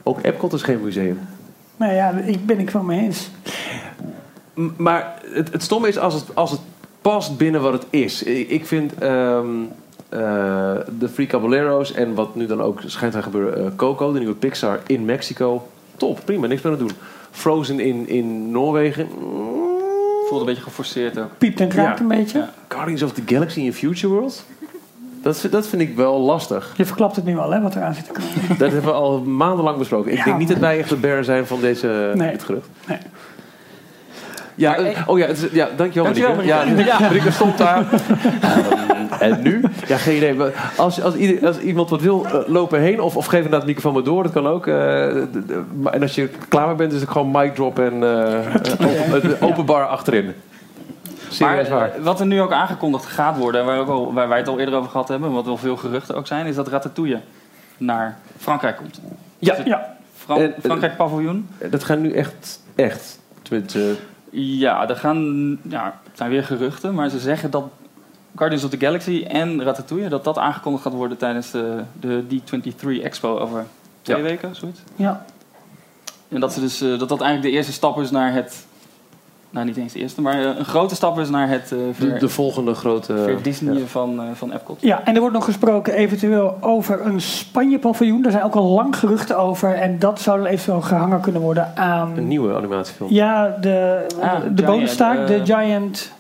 Ook 0.02 0.19
Epcot 0.22 0.52
is 0.52 0.62
geen 0.62 0.81
museum. 0.84 1.19
Nou 1.76 1.93
ja, 1.93 2.11
ik 2.11 2.46
ben 2.46 2.58
ik 2.58 2.70
wel 2.70 2.82
mee 2.82 3.00
eens. 3.00 3.31
M- 4.54 4.66
Maar 4.76 5.14
het, 5.32 5.52
het 5.52 5.62
stomme 5.62 5.88
is 5.88 5.99
als 5.99 6.14
het, 6.14 6.25
als 6.34 6.50
het 6.50 6.61
past 7.02 7.37
binnen 7.37 7.61
wat 7.62 7.72
het 7.72 7.87
is. 7.90 8.22
Ik, 8.22 8.49
ik 8.49 8.66
vind 8.66 8.94
ehm, 8.99 9.08
eh, 9.08 9.44
de 10.99 11.08
Free 11.12 11.26
Caballeros 11.26 11.93
en 11.93 12.14
wat 12.14 12.34
nu 12.34 12.46
dan 12.46 12.62
ook 12.62 12.81
schijnt 12.87 13.14
te 13.14 13.22
gebeuren, 13.22 13.64
eh, 13.64 13.70
Coco, 13.76 14.12
de 14.12 14.19
nieuwe 14.19 14.34
Pixar 14.34 14.78
in 14.87 15.05
Mexico, 15.05 15.69
top, 15.96 16.20
prima, 16.25 16.46
niks 16.46 16.62
meer 16.62 16.72
aan 16.72 16.78
doen. 16.78 16.90
Frozen 17.31 17.81
in, 17.81 18.08
in 18.08 18.50
Noorwegen, 18.50 19.06
mm, 19.19 19.56
Voelde 20.28 20.44
een 20.44 20.50
beetje 20.50 20.62
geforceerd 20.69 21.19
ook. 21.19 21.31
Piept 21.38 21.60
en 21.60 21.69
kraakt 21.69 21.99
Ja. 21.99 22.02
een 22.02 22.08
beetje. 22.08 22.38
Ja. 22.38 22.50
Guardians 22.69 23.02
of 23.02 23.12
the 23.12 23.22
Galaxy 23.26 23.60
in 23.60 23.72
Future 23.72 24.12
World, 24.12 24.44
dat, 25.22 25.38
vind- 25.38 25.52
dat 25.52 25.66
vind 25.66 25.83
ik 25.83 25.97
wel 25.97 26.18
lastig. 26.21 26.75
Je 26.76 26.85
verklapt 26.85 27.16
het 27.16 27.25
nu 27.25 27.38
al, 27.38 27.50
hè, 27.50 27.61
wat 27.61 27.75
eraan 27.76 27.94
zit 27.94 28.04
te 28.04 28.12
komen. 28.12 28.30
Dat 28.59 28.73
hebben 28.73 28.90
we 28.90 28.97
al 28.97 29.21
maandenlang 29.21 29.78
besproken. 29.78 30.11
Ik 30.12 30.18
Ja, 30.18 30.25
denk 30.25 30.38
niet 30.38 30.49
dat 30.49 30.59
wij 30.59 30.78
echt 30.78 30.88
de 30.88 30.97
bear 30.97 31.25
zijn 31.25 31.47
van 31.47 31.61
deze, 31.61 32.12
Nee. 32.14 32.30
dit 32.30 32.42
gerucht. 32.42 32.68
Nee. 32.88 32.99
Ja, 34.59 34.77
eh, 34.77 35.09
oh 35.09 35.19
ja, 35.19 35.27
het 35.27 35.43
is, 35.43 35.50
ja 35.53 35.69
dankjewel 35.77 36.05
Dankjewel, 36.05 36.35
Marieke. 36.35 36.85
Ja, 36.85 36.99
Marieke 37.00 37.31
stond 37.31 37.59
daar. 37.59 37.85
Ehm, 38.41 39.12
en 39.21 39.43
nu? 39.43 39.65
Ja, 39.87 39.97
geen 39.97 40.17
idee. 40.17 40.35
Maar 40.35 40.73
Als, 40.77 41.03
als, 41.03 41.15
ieder- 41.15 41.47
als 41.47 41.59
iemand 41.59 41.91
wat 41.91 42.00
wil, 42.00 42.27
eh, 42.27 42.35
lopen 42.49 42.81
heen. 42.81 43.00
Of, 43.00 43.17
of 43.17 43.25
geef 43.27 43.35
inderdaad 43.37 43.59
het 43.61 43.69
microfoon 43.69 43.93
maar 43.95 44.03
door. 44.03 44.23
Dat 44.23 44.33
kan 44.33 44.47
ook. 44.47 44.67
eh, 44.67 44.75
de- 44.75 45.29
de- 45.47 45.62
maar- 45.83 45.93
en 45.93 46.03
als 46.03 46.15
je 46.15 46.29
klaar 46.49 46.67
mee 46.67 46.77
bent, 46.77 46.93
is 46.93 47.00
het 47.00 47.11
gewoon 47.11 47.31
mic 47.31 47.55
drop 47.55 47.79
en 47.79 48.03
eh, 48.03 48.55
eh, 48.55 49.15
open, 49.15 49.41
open 49.41 49.65
bar 49.65 49.87
achterin. 49.87 50.25
Maar 50.25 50.35
Serieus 51.29 51.69
waar. 51.69 51.91
wat 52.00 52.21
er 52.21 52.27
nu 52.27 52.41
ook 52.41 52.53
aangekondigd 52.53 53.05
gaat 53.07 53.37
worden, 53.37 53.65
waar, 53.65 53.79
ook 53.79 53.88
al, 53.88 54.12
waar 54.12 54.29
wij 54.29 54.38
het 54.38 54.49
al 54.49 54.59
eerder 54.59 54.75
over 54.75 54.91
gehad 54.91 55.09
hebben, 55.09 55.33
wat 55.33 55.45
wel 55.45 55.57
veel 55.57 55.77
geruchten 55.77 56.15
ook 56.17 56.27
zijn, 56.27 56.47
is 56.47 56.55
dat 56.55 56.69
Ratatouille 56.69 57.21
naar 57.77 58.19
Frankrijk 58.38 58.77
komt. 58.77 59.00
Ja, 59.38 59.55
Ja, 59.65 59.97
Fran- 60.17 60.41
En- 60.41 60.55
Frankrijk 60.62 60.97
paviljoen. 60.97 61.49
dat 61.71 61.85
gaat 61.85 61.99
nu 61.99 62.12
echt, 62.12 62.61
echt. 62.75 63.19
Tenminste, 63.43 63.95
Ja, 64.30 64.88
er 64.88 64.97
gaan, 64.97 65.49
ja, 65.68 66.00
het 66.04 66.16
zijn 66.16 66.30
weer 66.30 66.44
geruchten, 66.44 66.94
maar 66.94 67.08
ze 67.08 67.18
zeggen 67.18 67.50
dat 67.50 67.64
Guardians 68.37 68.64
of 68.64 68.70
the 68.70 68.78
Galaxy 68.78 69.25
en 69.28 69.62
Ratatouille, 69.62 70.08
dat 70.08 70.25
dat 70.25 70.38
aangekondigd 70.38 70.82
gaat 70.82 70.92
worden 70.92 71.16
tijdens 71.16 71.50
de, 71.50 71.82
de 72.00 72.25
D23 72.30 73.02
Expo 73.02 73.38
over 73.38 73.64
twee 74.02 74.16
Ja. 74.16 74.23
weken, 74.23 74.54
zoiets. 74.56 74.80
ja. 74.97 75.25
En 76.28 76.40
dat, 76.40 76.52
ze 76.52 76.61
dus, 76.61 76.80
eh, 76.80 76.88
dat 76.99 77.08
dat 77.08 77.20
eigenlijk 77.20 77.42
de 77.50 77.56
eerste 77.56 77.73
stap 77.73 78.00
is 78.00 78.11
naar 78.11 78.32
het, 78.32 78.66
nou 79.50 79.67
niet 79.67 79.76
eens 79.76 79.93
de 79.93 79.99
eerste, 79.99 80.21
maar 80.21 80.40
eh, 80.40 80.59
een 80.59 80.64
grote 80.64 80.95
stap 80.95 81.19
is 81.19 81.28
naar 81.28 81.49
het 81.49 81.71
uh, 81.73 81.78
de, 81.78 81.93
ver, 81.93 82.19
de 82.19 82.28
volgende 82.28 82.75
grote. 82.75 83.17
ver 83.17 83.43
Disney 83.43 83.78
ja. 83.78 83.87
van, 83.87 84.21
eh, 84.21 84.26
van 84.35 84.52
Epcot. 84.52 84.81
ja, 84.81 85.05
en 85.05 85.14
er 85.14 85.21
wordt 85.21 85.35
nog 85.35 85.45
gesproken 85.45 85.95
eventueel 85.95 86.57
over 86.61 87.07
een 87.07 87.21
Spanje-paviljoen. 87.21 88.23
Daar 88.23 88.33
zijn 88.33 88.45
ook 88.45 88.55
al 88.55 88.64
lang 88.64 88.99
geruchten 88.99 89.38
over. 89.38 89.75
En 89.75 89.99
dat 89.99 90.21
zou 90.21 90.38
dan 90.38 90.47
eventueel 90.47 90.81
gehangen 90.81 91.21
kunnen 91.21 91.40
worden 91.40 91.76
aan... 91.76 92.17
Een 92.17 92.28
nieuwe 92.28 92.55
animatiefilm. 92.55 93.12
Ja, 93.12 93.57
de, 93.61 94.07
Ah, 94.21 94.40
de 94.55 94.62
bonenstaak, 94.62 95.26
de 95.26 95.35
eh, 95.35 95.45
Giant... 95.45 96.12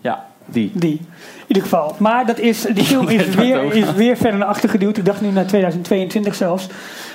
Ja, 0.00 0.24
Die. 0.44 0.70
Die. 0.74 0.92
In 0.92 1.44
ieder 1.46 1.62
geval. 1.62 1.94
Maar 1.98 2.26
dat 2.26 2.38
is, 2.38 2.60
die 2.60 2.84
film 2.84 3.08
is 3.18 3.34
weer, 3.34 3.74
is 3.74 3.92
weer 3.92 4.16
verder 4.16 4.38
naar 4.38 4.48
achter 4.48 4.68
geduwd. 4.68 4.96
Ik 4.96 5.04
dacht 5.04 5.20
nu 5.20 5.30
naar 5.30 5.46
2022 5.46 6.34
zelfs. 6.34 6.68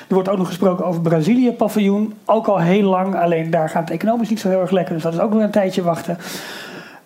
Er 0.10 0.16
wordt 0.16 0.30
ook 0.30 0.38
nog 0.38 0.48
gesproken 0.48 0.86
over 0.86 1.02
Brazilië 1.02 1.52
paviljoen. 1.52 2.14
Ook 2.26 2.48
al 2.48 2.60
heel 2.60 2.90
lang. 2.90 3.16
Alleen 3.16 3.50
daar 3.50 3.70
gaat 3.70 3.82
het 3.82 3.92
economisch 3.92 4.30
niet 4.30 4.40
zo 4.40 4.50
heel 4.50 4.62
erg 4.62 4.72
lekker. 4.72 4.94
Dus 4.94 5.04
dat 5.04 5.14
is 5.14 5.20
ook 5.20 5.34
weer 5.34 5.44
een 5.44 5.52
tijdje 5.52 5.84
wachten. 5.84 6.18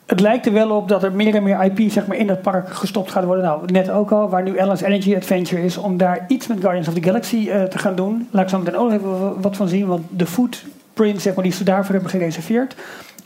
het 0.05 0.19
lijkt 0.19 0.45
er 0.45 0.53
wel 0.53 0.69
op 0.69 0.87
dat 0.87 1.03
er 1.03 1.11
meer 1.11 1.35
en 1.35 1.43
meer 1.43 1.63
IP 1.63 1.91
zeg 1.91 2.07
maar, 2.07 2.17
in 2.17 2.29
het 2.29 2.41
park 2.41 2.69
gestopt 2.69 3.11
gaat 3.11 3.23
worden. 3.23 3.43
Nou, 3.43 3.71
net 3.71 3.89
ook 3.89 4.11
al, 4.11 4.29
waar 4.29 4.43
nu 4.43 4.55
Ellen's 4.55 4.81
Energy 4.81 5.15
Adventure 5.15 5.63
is, 5.63 5.77
om 5.77 5.97
daar 5.97 6.25
iets 6.27 6.47
met 6.47 6.59
Guardians 6.59 6.87
of 6.87 6.93
the 6.93 7.03
Galaxy 7.03 7.49
eh, 7.49 7.63
te 7.63 7.77
gaan 7.77 7.95
doen. 7.95 8.27
Laat 8.31 8.43
ik 8.43 8.49
zo 8.49 8.57
meteen 8.57 8.77
ook 8.77 8.91
even 8.91 9.41
wat 9.41 9.55
van 9.55 9.67
zien, 9.67 9.87
want 9.87 10.01
de 10.09 10.25
footprint 10.25 11.21
zeg 11.21 11.33
maar, 11.33 11.43
die 11.43 11.53
ze 11.53 11.63
daarvoor 11.63 11.93
hebben 11.93 12.11
gereserveerd, 12.11 12.75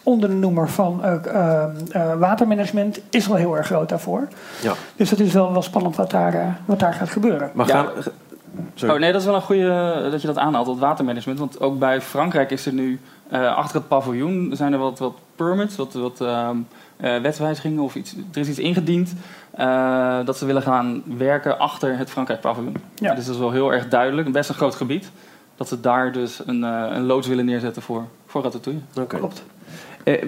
onder 0.07 0.29
de 0.29 0.35
noemer 0.35 0.69
van 0.69 1.03
eh, 1.03 1.13
eh, 1.25 1.63
eh, 1.91 2.19
watermanagement, 2.19 2.99
is 3.09 3.27
wel 3.27 3.37
heel 3.37 3.57
erg 3.57 3.65
groot 3.65 3.89
daarvoor. 3.89 4.27
Ja. 4.61 4.73
Dus 4.95 5.09
het 5.09 5.19
is 5.19 5.33
wel, 5.33 5.51
wel 5.51 5.61
spannend 5.61 5.95
wat 5.95 6.11
daar, 6.11 6.57
wat 6.65 6.79
daar 6.79 6.93
gaat 6.93 7.09
gebeuren. 7.09 7.51
Maar 7.53 7.67
Ja. 7.67 7.85
Sorry. 8.73 8.93
Oh 8.93 8.99
nee, 8.99 9.11
dat 9.11 9.21
is 9.21 9.27
wel 9.27 9.35
een 9.35 9.41
goede 9.41 10.07
dat 10.11 10.21
je 10.21 10.27
dat 10.27 10.37
aanhaalt, 10.37 10.65
dat 10.65 10.77
watermanagement. 10.77 11.39
Want 11.39 11.59
ook 11.59 11.79
bij 11.79 12.01
Frankrijk 12.01 12.51
is 12.51 12.65
er 12.65 12.73
nu 12.73 12.99
eh, 13.29 13.55
achter 13.55 13.75
het 13.75 13.87
paviljoen 13.87 14.51
zijn 14.53 14.73
er 14.73 14.79
wat, 14.79 14.99
wat 14.99 15.13
permits, 15.35 15.75
wat, 15.75 15.93
wat 15.93 16.21
ehm, 16.21 16.57
eh, 16.97 17.21
wetswijzigingen 17.21 17.83
of 17.83 17.95
iets. 17.95 18.15
Er 18.33 18.39
is 18.39 18.49
iets 18.49 18.59
ingediend 18.59 19.13
eh, 19.51 20.25
dat 20.25 20.37
ze 20.37 20.45
willen 20.45 20.61
gaan 20.61 21.03
werken 21.17 21.59
achter 21.59 21.97
het 21.97 22.09
Frankrijk 22.09 22.41
paviljoen. 22.41 22.77
Ja. 22.95 23.13
Dus 23.13 23.25
dat 23.25 23.33
is 23.33 23.41
wel 23.41 23.51
heel 23.51 23.73
erg 23.73 23.87
duidelijk, 23.87 24.31
best 24.31 24.49
een 24.49 24.55
groot 24.55 24.75
gebied. 24.75 25.11
Dat 25.55 25.67
ze 25.67 25.79
daar 25.79 26.11
dus 26.11 26.41
een, 26.45 26.63
eh, 26.63 26.85
een 26.89 27.05
loods 27.05 27.27
willen 27.27 27.45
neerzetten 27.45 27.81
voor, 27.81 28.03
voor 28.25 28.43
Ratatouille. 28.43 28.81
Oké. 28.99 29.17
Klopt. 29.17 29.43
Eh, 30.03 30.25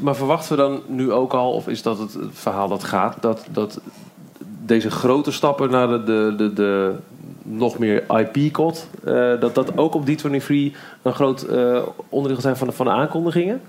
maar 0.00 0.16
verwachten 0.16 0.56
we 0.56 0.62
dan 0.62 0.80
nu 0.86 1.12
ook 1.12 1.32
al, 1.32 1.52
of 1.52 1.68
is 1.68 1.82
dat 1.82 1.98
het 1.98 2.16
verhaal 2.30 2.68
dat 2.68 2.84
gaat, 2.84 3.16
dat, 3.20 3.46
dat 3.50 3.80
deze 4.64 4.90
grote 4.90 5.32
stappen 5.32 5.70
naar 5.70 5.88
de, 5.88 6.04
de, 6.04 6.34
de, 6.36 6.52
de 6.52 6.96
nog 7.42 7.78
meer 7.78 8.04
IP-kot, 8.08 8.86
eh, 9.04 9.40
dat 9.40 9.54
dat 9.54 9.78
ook 9.78 9.94
op 9.94 10.08
D23 10.08 10.46
een 11.02 11.14
groot 11.14 11.42
eh, 11.42 11.82
onderdeel 12.08 12.40
zijn 12.40 12.56
van 12.56 12.66
de, 12.66 12.72
van 12.72 12.86
de 12.86 12.92
aankondigingen? 12.92 13.60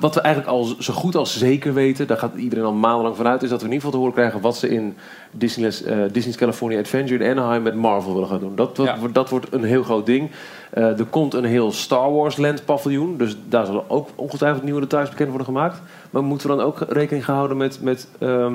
Wat 0.00 0.14
we 0.14 0.20
eigenlijk 0.20 0.54
al 0.54 0.64
zo 0.78 0.92
goed 0.92 1.14
als 1.14 1.38
zeker 1.38 1.74
weten, 1.74 2.06
daar 2.06 2.16
gaat 2.16 2.34
iedereen 2.36 2.64
al 2.64 2.72
maandenlang 2.72 3.16
vanuit, 3.16 3.42
is 3.42 3.48
dat 3.48 3.60
we 3.60 3.66
in 3.66 3.72
ieder 3.72 3.86
geval 3.86 3.90
te 3.90 4.06
horen 4.06 4.12
krijgen 4.12 4.40
wat 4.40 4.56
ze 4.56 4.68
in 4.68 4.96
Disney's, 5.30 5.82
eh, 5.82 5.96
Disney's 6.12 6.36
California 6.36 6.78
Adventure 6.78 7.24
in 7.24 7.30
Anaheim 7.30 7.62
met 7.62 7.74
Marvel 7.74 8.12
willen 8.14 8.28
gaan 8.28 8.40
doen. 8.40 8.56
Dat, 8.56 8.76
dat, 8.76 8.86
Ja. 8.86 8.96
dat 9.12 9.28
wordt 9.28 9.46
een 9.52 9.64
heel 9.64 9.82
groot 9.82 10.06
ding. 10.06 10.30
Er 10.70 11.04
komt 11.10 11.34
een 11.34 11.44
heel 11.44 11.72
Star 11.72 12.12
Wars 12.12 12.36
Land 12.36 12.64
paviljoen, 12.64 13.16
dus 13.16 13.36
daar 13.48 13.66
zullen 13.66 13.90
ook 13.90 14.08
ongetwijfeld 14.14 14.62
nieuwe 14.62 14.80
details 14.80 15.08
bekend 15.08 15.28
worden 15.28 15.46
gemaakt. 15.46 15.82
Maar 16.10 16.22
moeten 16.22 16.50
we 16.50 16.56
dan 16.56 16.64
ook 16.64 16.84
rekening 16.88 17.24
gehouden 17.24 17.56
met, 17.56 17.78
met 17.82 18.08
ehm, 18.18 18.54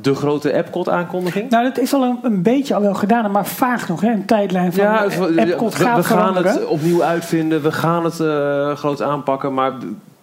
de 0.00 0.14
grote 0.14 0.52
Epcot 0.52 0.88
aankondiging? 0.88 1.50
Nou, 1.50 1.64
dat 1.64 1.78
is 1.78 1.94
al 1.94 2.02
een, 2.02 2.18
een 2.22 2.42
beetje 2.42 2.74
al 2.74 2.80
wel 2.80 2.94
gedaan, 2.94 3.30
maar 3.30 3.46
vaag 3.46 3.88
nog, 3.88 4.00
hè? 4.00 4.10
Een 4.12 4.24
tijdlijn 4.24 4.72
van 4.72 4.84
Ja, 4.84 5.04
eh, 5.04 5.10
we, 5.18 5.40
Epcot 5.40 5.76
we- 5.78 5.84
gaat 5.84 5.96
we 5.96 6.02
gaan 6.04 6.18
veranderen. 6.18 6.52
het 6.52 6.66
opnieuw 6.66 7.02
uitvinden, 7.02 7.62
we 7.62 7.72
gaan 7.72 8.04
het 8.04 8.20
eh, 8.20 8.76
groot 8.76 9.02
aanpakken, 9.02 9.54
maar 9.54 9.72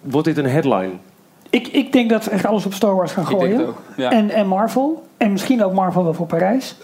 wordt 0.01 0.27
dit 0.27 0.37
een 0.37 0.49
headline? 0.49 0.91
Ik, 1.49 1.67
ik 1.67 1.91
denk 1.91 2.09
dat 2.09 2.23
ze 2.23 2.29
echt 2.29 2.45
alles 2.45 2.65
op 2.65 2.73
Star 2.73 2.95
Wars 2.95 3.11
gaan 3.11 3.23
Ik 3.23 3.29
denk 3.29 3.41
gooien. 3.41 3.57
het 3.59 3.67
ook. 3.67 3.77
Ja. 3.95 4.11
En, 4.11 4.29
en 4.29 4.47
Marvel. 4.47 5.07
En 5.17 5.31
misschien 5.31 5.63
ook 5.63 5.73
Marvel 5.73 6.03
wel 6.03 6.13
voor 6.13 6.25
Parijs. 6.25 6.75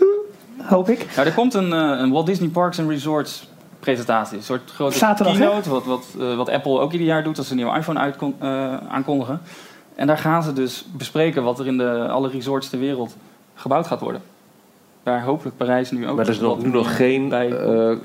Hoop 0.62 0.90
ik. 0.90 1.06
Nou, 1.16 1.28
er 1.28 1.34
komt 1.34 1.54
een, 1.54 1.74
eh, 1.74 1.80
een 2.00 2.12
Walt 2.12 2.26
Disney 2.26 2.50
Parks 2.50 2.80
and 2.80 2.90
Resorts 2.90 3.50
presentatie. 3.80 4.38
Een 4.38 4.44
soort 4.44 4.72
grote 4.72 4.98
Zaterdag, 4.98 5.38
keynote, 5.38 5.70
wat, 5.70 5.86
wat, 5.86 6.06
eh, 6.20 6.36
wat 6.38 6.50
Apple 6.50 6.80
ook 6.80 6.92
ieder 6.92 7.08
jaar 7.08 7.24
doet 7.24 7.38
als 7.38 7.46
ze 7.48 7.52
een 7.54 7.58
nieuwe 7.60 7.78
iPhone 7.78 8.00
uitkon- 8.00 8.36
eh, 8.40 8.74
aankondigen. 8.90 9.42
En 9.96 10.08
daar 10.08 10.18
gaan 10.18 10.44
ze 10.44 10.54
dus 10.54 10.86
bespreken 10.92 11.44
wat 11.44 11.60
er 11.60 11.68
in 11.68 11.78
de, 11.78 12.08
alle 12.08 12.30
resorts 12.30 12.70
ter 12.70 12.80
wereld 12.80 13.16
gebouwd 13.56 13.88
gaat 13.88 14.00
worden. 14.00 14.22
Waar 15.04 15.24
hopelijk 15.24 15.58
Parijs 15.58 15.92
nu 15.92 16.08
ook 16.08 16.16
Maar 16.16 16.26
er 16.26 16.32
is 16.32 16.40
nog, 16.40 16.64
nu 16.64 16.70
nog 16.70 16.96
geen 16.96 17.30
bij 17.30 17.52
eh, 17.52 17.92
eh, 17.92 17.98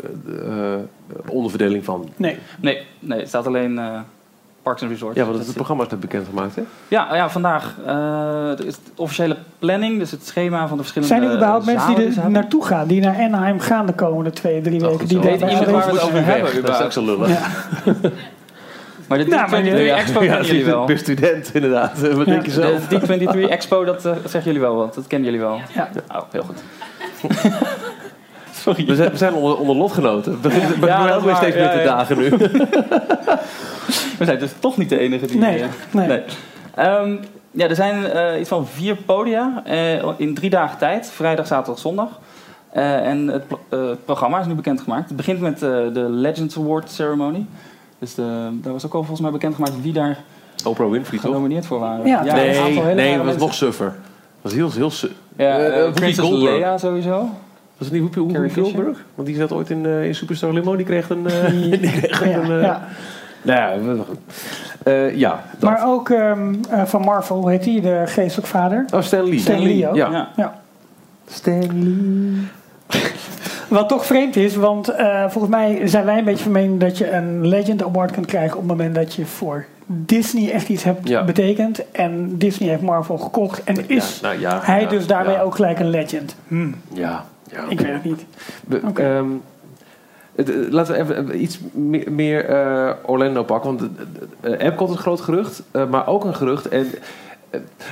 onderverdeling 1.27 1.85
van. 1.85 2.09
Nee. 2.17 2.39
Nee, 2.61 2.87
nee, 2.99 3.19
het 3.19 3.29
staat 3.29 3.47
alleen 3.47 3.79
eh, 3.79 4.01
Parks 4.63 4.83
and 4.83 4.91
Resorts. 4.91 5.17
Ja, 5.17 5.21
want 5.23 5.31
Dat 5.37 5.41
het 5.41 5.49
is- 5.49 5.57
programma 5.57 5.85
is 5.85 5.91
net 5.91 6.01
bekendgemaakt, 6.01 6.57
hè? 6.57 6.63
ja, 6.89 7.15
ja, 7.15 7.31
vandaag. 7.31 7.75
is 8.65 8.75
de 8.77 8.81
officiële 8.97 9.37
planning, 9.59 9.99
dus 9.99 10.11
het 10.11 10.27
schema 10.27 10.69
van 10.69 10.77
de 10.77 10.83
verschillende 10.83 11.15
Zijn 11.15 11.29
er 11.31 11.37
überhaupt 11.37 11.65
mensen 11.67 11.95
die 11.95 12.05
er 12.07 12.13
hebben. 12.15 12.33
naartoe 12.33 12.65
gaan? 12.65 12.87
Die 12.87 13.01
naar 13.01 13.17
Anaheim 13.19 13.61
gaan 13.61 13.87
de 13.87 13.93
komende 13.93 14.31
twee, 14.31 14.61
drie 14.61 14.81
weken? 14.81 15.07
Die 15.09 15.19
iemand 15.21 15.43
aanwezig 15.43 15.71
waar 15.71 15.87
we 15.87 15.93
het 15.93 16.03
over 16.03 16.25
hebben, 16.25 16.63
Dat 16.63 16.79
is 16.79 16.85
ook 16.85 16.93
zo 16.93 17.05
lullig. 17.05 17.29
Ja. 17.29 17.47
Maar 19.11 19.19
de 19.19 19.25
Nou, 19.25 19.51
maar 19.51 19.63
D23 19.63 19.65
ja. 19.65 19.97
Expo 19.97 20.19
kennen 20.21 20.45
jullie 20.47 20.65
wel. 20.65 20.85
Per 20.85 20.99
student, 20.99 21.51
inderdaad. 21.55 22.01
Wat 22.17 22.27
denk 22.27 22.45
je 22.45 22.51
zelf? 22.51 22.89
De 22.89 23.01
D23 23.47 23.49
Expo, 23.51 23.85
dat 23.85 24.05
eh, 24.05 24.13
zeggen 24.13 24.43
jullie 24.45 24.61
wel, 24.61 24.75
want 24.77 24.95
dat 24.95 25.07
kennen 25.07 25.31
jullie 25.31 25.45
wel. 25.47 25.61
Ja. 25.75 25.89
Oh, 26.13 26.23
heel 26.31 26.43
goed. 26.43 26.63
Sorry. 28.63 28.87
We 28.87 28.95
zijn, 28.95 29.11
we 29.11 29.17
zijn 29.17 29.35
onder, 29.35 29.57
onder 29.59 29.77
lotgenoten. 29.77 30.33
We 30.33 30.39
beginnen 30.39 30.81
we 30.81 30.87
Ja, 30.87 31.07
dat 31.07 31.17
ook 31.17 31.25
weer 31.25 31.37
steeds 31.37 31.57
te 31.57 31.63
Ja, 31.63 31.73
ja. 31.73 31.85
dagen 31.85 32.19
nu. 32.19 32.29
We 34.19 34.25
zijn 34.25 34.39
dus 34.39 34.53
toch 34.59 34.77
niet 34.77 34.89
de 34.89 34.99
enige 34.99 35.27
die... 35.27 35.39
Nee, 35.39 35.63
eh, 35.63 35.69
nee. 35.91 36.23
Ehm, 36.75 37.17
ja, 37.51 37.69
er 37.69 37.75
zijn 37.75 38.07
eh, 38.07 38.41
iets 38.41 38.49
van 38.49 38.67
vier 38.67 38.97
podia 38.97 39.63
eh, 39.65 40.09
in 40.17 40.35
drie 40.35 40.51
dagen 40.51 40.79
tijd. 40.79 41.11
Vrijdag, 41.11 41.47
zaterdag, 41.47 41.79
zondag. 41.81 42.09
Eh, 42.73 43.07
en 43.07 43.29
het 43.29 43.47
pro- 43.47 43.61
eh, 43.69 43.89
het 43.89 44.05
programma 44.05 44.41
is 44.41 44.47
nu 44.47 44.55
bekendgemaakt. 44.55 45.09
Het 45.09 45.17
begint 45.17 45.41
met 45.41 45.55
eh, 45.63 45.69
de 45.71 46.07
Legends 46.11 46.57
Award 46.59 46.91
Ceremony. 46.91 47.47
Dus 48.01 48.15
de, 48.15 48.49
daar 48.53 48.73
was 48.73 48.87
ook 48.87 48.93
al 48.95 48.99
volgens 49.01 49.21
mij 49.21 49.31
bekendgemaat 49.31 49.83
wie 49.83 49.93
daar 49.93 50.19
Oprah 50.65 50.91
Winfrey, 50.91 51.19
toch? 51.19 51.29
genomineerd 51.31 51.67
voor 51.67 51.79
waren. 51.79 52.07
Ja, 52.07 52.21
een 52.21 52.35
Nee, 52.35 52.59
aantal 52.61 52.83
hele 52.83 52.95
nee, 52.95 53.17
dat 53.17 53.27
was 53.27 53.37
nog 53.37 53.55
suffer. 53.55 53.87
Dat 53.87 53.95
was 54.41 54.53
heel, 54.53 54.71
heel 54.73 54.91
su- 54.91 55.09
Ja, 55.37 55.59
Eh, 55.59 55.67
eh, 55.67 55.73
Whoopi 55.73 55.93
Princess 56.01 56.29
Goldberg. 56.29 56.55
Leia 56.55 56.79
sowieso. 56.79 57.29
Was 57.79 57.89
het 57.89 57.93
niet 58.01 58.15
Whoopi, 58.15 58.33
Whoopi? 58.33 58.61
Goldberg? 58.61 59.05
Want 59.15 59.29
die 59.29 59.37
zat 59.37 59.53
ooit 59.53 59.71
in, 59.71 59.87
eh, 59.87 60.05
in 60.07 60.15
Superstar 60.15 60.53
Limo. 60.53 60.77
Die 60.77 60.87
kreeg 60.87 61.11
een... 61.11 61.27
eh, 61.27 61.51
die 61.81 61.91
kreeg 61.91 62.25
Ja, 62.25 62.37
een 62.39 62.51
eh, 62.51 62.63
ja. 62.63 62.89
Nou 63.43 63.59
ja, 63.97 64.05
eh, 64.83 65.17
ja. 65.17 65.43
dat. 65.59 65.71
Maar 65.71 65.87
ook 65.87 66.09
ehm, 66.11 66.55
eh, 66.71 66.85
van 66.85 67.01
Marvel, 67.01 67.37
hoe 67.37 67.51
heet 67.51 67.65
die? 67.65 67.81
De 67.81 68.03
geestelijk 68.07 68.49
vader. 68.49 68.85
Oh, 68.95 69.01
Stan 69.03 69.25
Lee. 69.29 69.39
Stan 69.39 69.63
Lee 69.63 69.89
ook. 69.89 69.95
Ja. 69.95 70.11
Ja. 70.11 70.29
Ja. 70.37 70.61
Stan 71.29 71.83
Lee. 71.83 72.49
Wat 73.71 73.89
toch 73.89 74.07
vreemd 74.07 74.37
is, 74.37 74.57
want 74.57 74.89
eh, 74.89 75.21
volgens 75.29 75.55
mij 75.55 75.81
zijn 75.85 76.05
wij 76.05 76.19
een 76.19 76.25
beetje 76.25 76.43
van 76.43 76.53
mening 76.53 76.81
dat 76.81 76.99
je 76.99 77.11
een 77.11 77.47
Legend 77.47 77.83
Award 77.83 78.11
kunt 78.11 78.27
krijgen 78.27 78.53
op 78.57 78.63
het 78.63 78.71
moment 78.71 78.95
dat 78.95 79.15
je 79.15 79.27
voor 79.27 79.65
Disney 79.87 80.51
echt 80.53 80.69
iets 80.69 80.83
hebt 80.85 81.09
Ja. 81.09 81.25
betekend. 81.25 81.91
En 81.93 82.39
Disney 82.39 82.69
heeft 82.69 82.83
Marvel 82.83 83.19
gekocht 83.19 83.65
en 83.65 83.89
is 83.89 84.19
Ja, 84.21 84.29
nou, 84.29 84.41
ja, 84.41 84.61
hij 84.63 84.87
dus 84.87 85.07
daarmee 85.07 85.35
ja. 85.35 85.41
ook 85.43 85.55
gelijk 85.55 85.79
een 85.79 85.91
legend. 85.91 86.37
Hm, 86.49 86.69
Ja, 86.93 87.25
ja. 87.51 87.65
ik 87.69 87.81
weet 87.81 87.93
het 87.93 88.05
niet. 88.05 88.25
Oké. 88.85 89.03
ehm, 89.03 89.27
eh, 90.35 90.47
laten 90.71 90.95
we 90.95 91.01
even, 91.01 91.17
even 91.23 91.43
iets 91.43 91.59
meer, 91.73 92.13
meer 92.13 92.45
eh, 92.45 92.91
Orlando 93.07 93.43
pakken. 93.43 93.77
Want 93.77 93.91
uh, 94.43 94.67
Epcot 94.67 94.89
is 94.89 94.95
een 94.95 95.01
groot 95.01 95.21
gerucht, 95.21 95.63
eh, 95.71 95.87
maar 95.91 96.07
ook 96.07 96.25
een 96.25 96.35
gerucht. 96.35 96.69
En, 96.69 96.81
eh, 96.87 97.01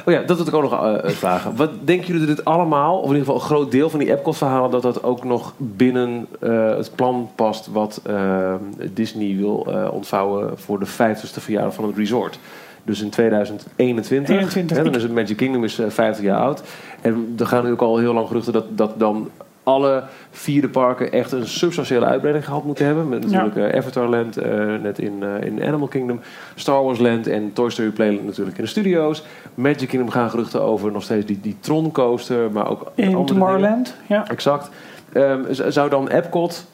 oh 0.04 0.12
ja, 0.12 0.22
dat 0.22 0.36
wil 0.36 0.46
ik 0.46 0.54
ook 0.54 0.62
nog 0.62 0.72
eh, 0.72 1.10
vragen. 1.10 1.56
Wat 1.56 1.70
denken 1.84 2.06
jullie 2.06 2.26
dat 2.26 2.36
dit 2.36 2.44
allemaal, 2.44 2.96
of 2.96 3.10
in 3.10 3.16
ieder 3.16 3.24
geval 3.24 3.34
een 3.34 3.46
groot 3.46 3.70
deel 3.70 3.90
van 3.90 3.98
die 3.98 4.10
Epcot-verhalen, 4.10 4.70
dat 4.70 4.82
dat 4.82 5.02
ook 5.02 5.24
nog 5.24 5.52
binnen 5.56 6.26
eh, 6.40 6.76
het 6.76 6.90
plan 6.94 7.30
past 7.34 7.66
wat 7.66 8.00
eh, 8.04 8.54
Disney 8.94 9.36
wil 9.36 9.66
eh, 9.68 9.92
ontvouwen 9.92 10.58
voor 10.58 10.78
de 10.78 10.86
50ste 10.86 11.42
verjaardag 11.42 11.74
van 11.74 11.84
het 11.86 11.96
resort? 11.96 12.38
Dus 12.88 13.00
in 13.00 13.10
2021. 13.10 14.34
21. 14.34 14.76
Hè, 14.76 14.82
dan 14.82 14.94
is 14.94 15.02
het 15.02 15.12
Magic 15.12 15.36
Kingdom 15.36 15.64
is, 15.64 15.78
eh, 15.78 15.86
50 15.88 16.24
jaar 16.24 16.40
oud. 16.40 16.62
En 17.00 17.34
er 17.38 17.46
gaan 17.46 17.64
nu 17.64 17.70
ook 17.70 17.80
al 17.80 17.98
heel 17.98 18.14
lang 18.14 18.26
geruchten 18.26 18.52
dat, 18.52 18.64
dat 18.70 18.98
dan 18.98 19.30
alle 19.68 20.02
vierde 20.30 20.68
parken 20.68 21.12
echt 21.12 21.32
een 21.32 21.46
substantiële 21.46 22.04
uitbreiding 22.04 22.44
gehad 22.44 22.64
moeten 22.64 22.86
hebben. 22.86 23.08
Met 23.08 23.30
natuurlijk 23.30 23.56
eh, 23.56 23.78
Avatar 23.78 24.08
Land, 24.08 24.36
eh, 24.36 24.50
net 24.82 24.98
in, 24.98 25.22
eh, 25.22 25.46
in 25.46 25.62
Animal 25.64 25.88
Kingdom. 25.88 26.20
Star 26.54 26.82
Wars 26.82 26.98
Land 26.98 27.26
en 27.26 27.52
Toy 27.52 27.70
Story 27.70 27.90
Playland 27.90 28.24
natuurlijk 28.26 28.56
in 28.56 28.64
de 28.64 28.70
studio's. 28.70 29.24
Magic 29.54 29.88
Kingdom 29.88 30.10
gaan 30.10 30.30
geruchten 30.30 30.62
over 30.62 30.92
nog 30.92 31.02
steeds 31.02 31.26
die, 31.26 31.40
die 31.40 31.56
Tron 31.60 31.92
coaster. 31.92 32.52
Maar 32.52 32.70
ook 32.70 32.92
In 32.94 33.06
andere 33.06 33.24
Tomorrowland. 33.24 33.94
Ja. 34.06 34.28
Exact. 34.28 34.70
Ehm, 35.12 35.40
zou 35.50 35.90
dan 35.90 36.08
Epcot 36.08 36.66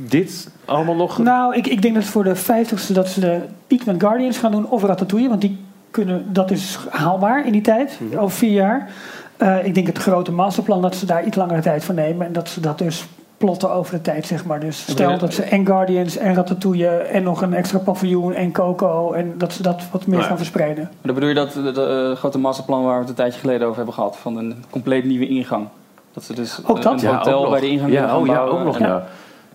dit 0.00 0.50
allemaal 0.64 0.94
nog... 0.96 1.18
Nou, 1.18 1.54
ik, 1.54 1.66
ik 1.66 1.82
denk 1.82 1.94
dat 1.94 2.04
voor 2.04 2.24
de 2.24 2.36
50ste 2.36 2.92
dat 2.92 3.08
ze 3.08 3.20
de, 3.20 3.40
met 3.84 4.00
Guardians 4.02 4.38
gaan 4.38 4.50
doen 4.50 4.68
of 4.68 4.82
Ratatouille, 4.82 5.28
want 5.28 5.40
die 5.40 5.64
kunnen, 5.90 6.32
dat 6.32 6.50
is 6.50 6.78
haalbaar 6.90 7.46
in 7.46 7.52
die 7.52 7.60
tijd, 7.60 7.98
Mhm. 8.00 8.18
over 8.18 8.36
vier 8.36 8.52
jaar. 8.52 8.90
Eh, 9.36 9.64
ik 9.64 9.74
denk 9.74 9.86
het 9.86 9.98
grote 9.98 10.32
masterplan 10.32 10.82
dat 10.82 10.94
ze 10.94 11.06
daar 11.06 11.24
iets 11.24 11.36
langere 11.36 11.60
tijd 11.60 11.84
voor 11.84 11.94
nemen 11.94 12.26
en 12.26 12.32
dat 12.32 12.48
ze 12.48 12.60
dat 12.60 12.78
dus 12.78 13.06
plotten 13.36 13.70
over 13.70 13.94
de 13.94 14.00
tijd, 14.00 14.26
zeg 14.26 14.44
maar. 14.44 14.60
Dus 14.60 14.90
stel 14.90 15.18
dat 15.18 15.34
ze 15.34 15.42
en 15.42 15.66
Guardians 15.66 16.16
en 16.16 16.34
Ratatouille 16.34 16.88
en 16.88 17.22
nog 17.22 17.42
een 17.42 17.54
extra 17.54 17.78
paviljoen 17.78 18.34
en 18.34 18.52
Coco 18.52 19.12
en 19.12 19.34
dat 19.38 19.52
ze 19.52 19.62
dat 19.62 19.82
wat 19.90 20.00
meer 20.00 20.08
Nou 20.08 20.20
ja. 20.22 20.26
gaan 20.28 20.36
verspreiden. 20.36 20.82
Maar 20.82 20.92
dan 21.02 21.14
bedoel 21.14 21.28
je 21.28 21.34
dat 21.34 21.52
de, 21.52 21.72
de, 21.72 22.10
eh, 22.12 22.18
grote 22.18 22.38
masterplan 22.38 22.84
waar 22.84 22.94
we 22.94 23.00
het 23.00 23.08
een 23.08 23.14
tijdje 23.14 23.40
geleden 23.40 23.64
over 23.66 23.76
hebben 23.76 23.94
gehad, 23.94 24.16
van 24.16 24.36
een 24.36 24.64
compleet 24.70 25.04
nieuwe 25.04 25.28
ingang. 25.28 25.68
Dat 26.12 26.24
ze 26.24 26.34
dus 26.34 26.60
Ook 26.66 26.82
dat? 26.82 27.02
een 27.02 27.08
hotel 27.08 27.34
ook 27.36 27.42
nog. 27.42 27.50
bij 27.50 27.60
de 27.60 27.68
ingang 27.68 27.92
ja, 27.92 28.18
oh, 28.18 28.26
ja, 28.26 28.40
ook 28.44 28.64
nog, 28.64 28.78
ja. 28.78 28.86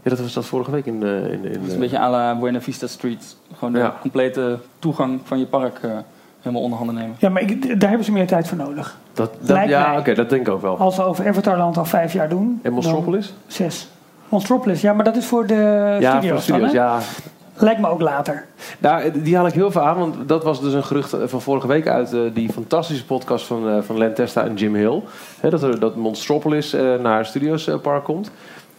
ja. 0.04 0.10
dat 0.10 0.20
was 0.20 0.34
dat 0.34 0.46
vorige 0.46 0.72
week 0.72 0.86
in... 0.86 1.04
eh, 1.04 1.10
in, 1.32 1.46
in 1.46 1.52
Het 1.52 1.68
is 1.68 1.74
een 1.74 1.80
beetje 1.80 2.00
à 2.00 2.10
la 2.10 2.36
Buena 2.36 2.62
Vista 2.62 2.88
Street. 2.88 3.36
Gewoon 3.58 3.74
de 3.74 3.80
Ja. 3.80 3.96
complete 4.02 4.58
toegang 4.80 5.20
van 5.24 5.40
je 5.40 5.46
park 5.46 5.80
eh, 5.82 5.92
helemaal 6.42 6.64
onder 6.64 6.78
handen 6.78 6.96
nemen. 6.96 7.16
Ja, 7.20 7.30
maar 7.30 7.42
ik, 7.42 7.80
daar 7.80 7.90
hebben 7.90 8.06
ze 8.06 8.12
meer 8.12 8.28
tijd 8.28 8.48
voor 8.48 8.58
nodig. 8.58 8.98
dat, 9.14 9.32
dat, 9.40 9.50
lijkt 9.50 9.70
ja, 9.70 9.98
oké, 9.98 10.14
dat 10.14 10.30
denk 10.30 10.48
ik 10.48 10.54
ook 10.54 10.62
wel. 10.62 10.78
Als 10.78 10.96
ze 10.96 11.04
over 11.04 11.28
Avatarland 11.28 11.78
al 11.78 11.86
vijf 11.86 12.14
jaar 12.14 12.30
doen. 12.30 12.60
En 12.64 12.74
Monstropolis? 12.74 13.28
dan 13.28 13.36
Zes. 13.48 13.88
Monstropolis, 14.30 14.82
ja, 14.82 14.94
maar 14.94 15.06
dat 15.06 15.16
is 15.16 15.26
voor 15.26 15.48
de 15.48 15.98
Ja, 16.00 16.12
studio's 16.12 16.46
voor 16.46 16.58
de 16.58 16.68
studio's. 16.68 16.72
Ja, 16.72 17.00
Lijkt 17.62 17.82
me 17.82 17.88
ook 17.88 18.02
later. 18.02 18.46
Nou, 18.80 19.22
die 19.22 19.36
haal 19.36 19.48
ik 19.48 19.54
heel 19.54 19.72
veel 19.72 19.82
aan, 19.82 19.98
want 19.98 20.16
dat 20.28 20.44
was 20.44 20.62
dus 20.62 20.74
een 20.74 20.84
gerucht 20.84 21.16
van 21.26 21.42
vorige 21.42 21.68
week 21.68 21.88
uit 21.88 22.14
eh, 22.14 22.20
die 22.34 22.52
fantastische 22.52 23.06
podcast 23.06 23.46
van, 23.46 23.70
eh, 23.70 23.82
van 23.82 23.98
Len 23.98 24.14
Testa 24.14 24.44
en 24.44 24.56
Jim 24.56 24.76
Hill. 24.76 25.02
Hè, 25.40 25.50
dat, 25.50 25.64
er, 25.64 25.80
dat 25.80 25.96
Monstropolis 25.96 26.74
eh, 26.74 26.96
naar 26.96 27.26
Studios 27.26 27.68
eh, 27.68 27.76
Park 27.78 28.04
komt. 28.04 28.32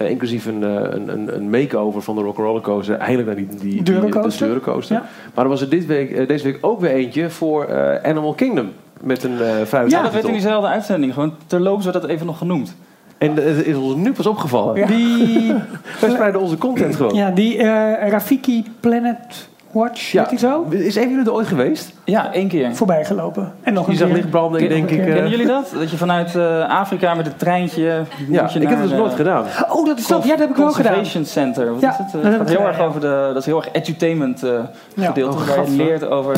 Eh, 0.04 0.10
inclusief 0.10 0.46
een, 0.46 0.64
eh, 0.64 0.70
een, 0.70 1.08
een, 1.08 1.34
een 1.34 1.50
make-over 1.50 2.02
van 2.02 2.14
de 2.14 2.22
Rock'n'Roller 2.22 2.62
Coaster. 2.62 2.96
Eigenlijk 2.96 3.26
naar 3.26 3.36
die, 3.36 3.58
die, 3.60 3.82
Deurencoaster? 3.82 4.38
de 4.38 4.44
Deurencoaster. 4.44 4.96
Ja. 4.96 5.04
Maar 5.34 5.44
er 5.44 5.50
was 5.50 5.60
er 5.60 5.68
dit 5.68 5.86
week, 5.86 6.10
eh, 6.10 6.28
deze 6.28 6.44
week 6.44 6.58
ook 6.60 6.80
weer 6.80 6.90
eentje 6.90 7.30
voor 7.30 7.66
Animal 8.02 8.34
Kingdom. 8.34 8.70
Met 9.00 9.24
een 9.24 9.32
uh, 9.32 9.88
Ja, 9.88 10.02
dat 10.02 10.12
werd 10.12 10.24
in 10.24 10.32
diezelfde 10.32 10.68
uitzending. 10.68 11.12
Gewoon 11.12 11.34
terloops 11.46 11.84
werd 11.84 12.00
dat 12.00 12.10
even 12.10 12.26
nog 12.26 12.38
genoemd. 12.38 12.76
En 13.18 13.34
het 13.34 13.66
is 13.66 13.76
ons 13.76 13.94
nu 13.94 14.12
pas 14.12 14.26
opgevallen. 14.26 14.86
Die, 14.86 15.52
Wij 16.00 16.10
spreiden 16.10 16.40
onze 16.40 16.58
content 16.58 16.96
gewoon. 16.96 17.14
ja, 17.14 17.30
die 17.30 17.62
Rafiki 18.08 18.64
Planet 18.80 19.48
Watch, 19.72 20.12
Ja. 20.12 20.20
heet 20.20 20.30
die 20.30 20.38
zo? 20.38 20.66
Is 20.70 20.94
een 20.96 21.02
van 21.02 21.10
jullie 21.10 21.26
er 21.26 21.32
ooit 21.32 21.46
geweest? 21.46 21.92
Ja, 22.04 22.32
één 22.32 22.48
keer. 22.48 22.74
Voorbij 22.74 23.04
gelopen. 23.04 23.52
En 23.62 23.72
nog 23.74 23.88
een 23.88 23.96
zag 23.96 24.06
keer. 24.06 24.16
lichtbranden 24.16 24.60
en 24.60 24.68
denk 24.68 24.90
ik... 24.90 24.98
eh, 24.98 25.04
Kennen 25.04 25.28
jullie 25.30 25.46
dat? 25.46 25.72
Dat 25.78 25.90
je 25.90 25.96
vanuit 25.96 26.34
eh, 26.36 26.68
Afrika 26.68 27.14
met 27.14 27.26
het 27.26 27.38
treintje... 27.38 28.02
ja, 28.28 28.48
ik 28.54 28.68
heb 28.68 28.78
het 28.78 28.88
dus 28.88 28.98
nooit 28.98 29.10
eh, 29.10 29.16
gedaan. 29.16 29.44
Oh, 29.70 29.86
dat 29.86 29.98
is 29.98 30.06
dat. 30.06 30.22
Ja, 30.24 30.28
dat 30.30 30.38
heb 30.38 30.50
ik 30.50 30.56
wel 30.56 30.72
gedaan. 30.72 30.92
Conservation 30.94 31.24
Center. 31.24 31.72
Wat 31.72 31.80
Ja, 31.80 31.90
is 31.90 31.96
het? 31.98 32.12
dat 32.12 32.22
heb 32.22 32.32
gaat 32.32 32.40
ik 32.40 32.46
heel 32.48 32.56
gedaan, 32.56 32.72
erg 32.72 32.80
over 32.80 33.00
de, 33.00 33.30
dat 33.32 33.36
is 33.36 33.46
heel 33.46 33.56
erg 33.64 33.68
edutainment 33.72 34.42
eh, 34.42 34.50
Ja. 34.94 35.06
gedeelte. 35.06 35.36
Oh, 35.36 35.46
waar 35.48 35.64
je 35.64 35.76
leert 35.76 36.04
over 36.04 36.36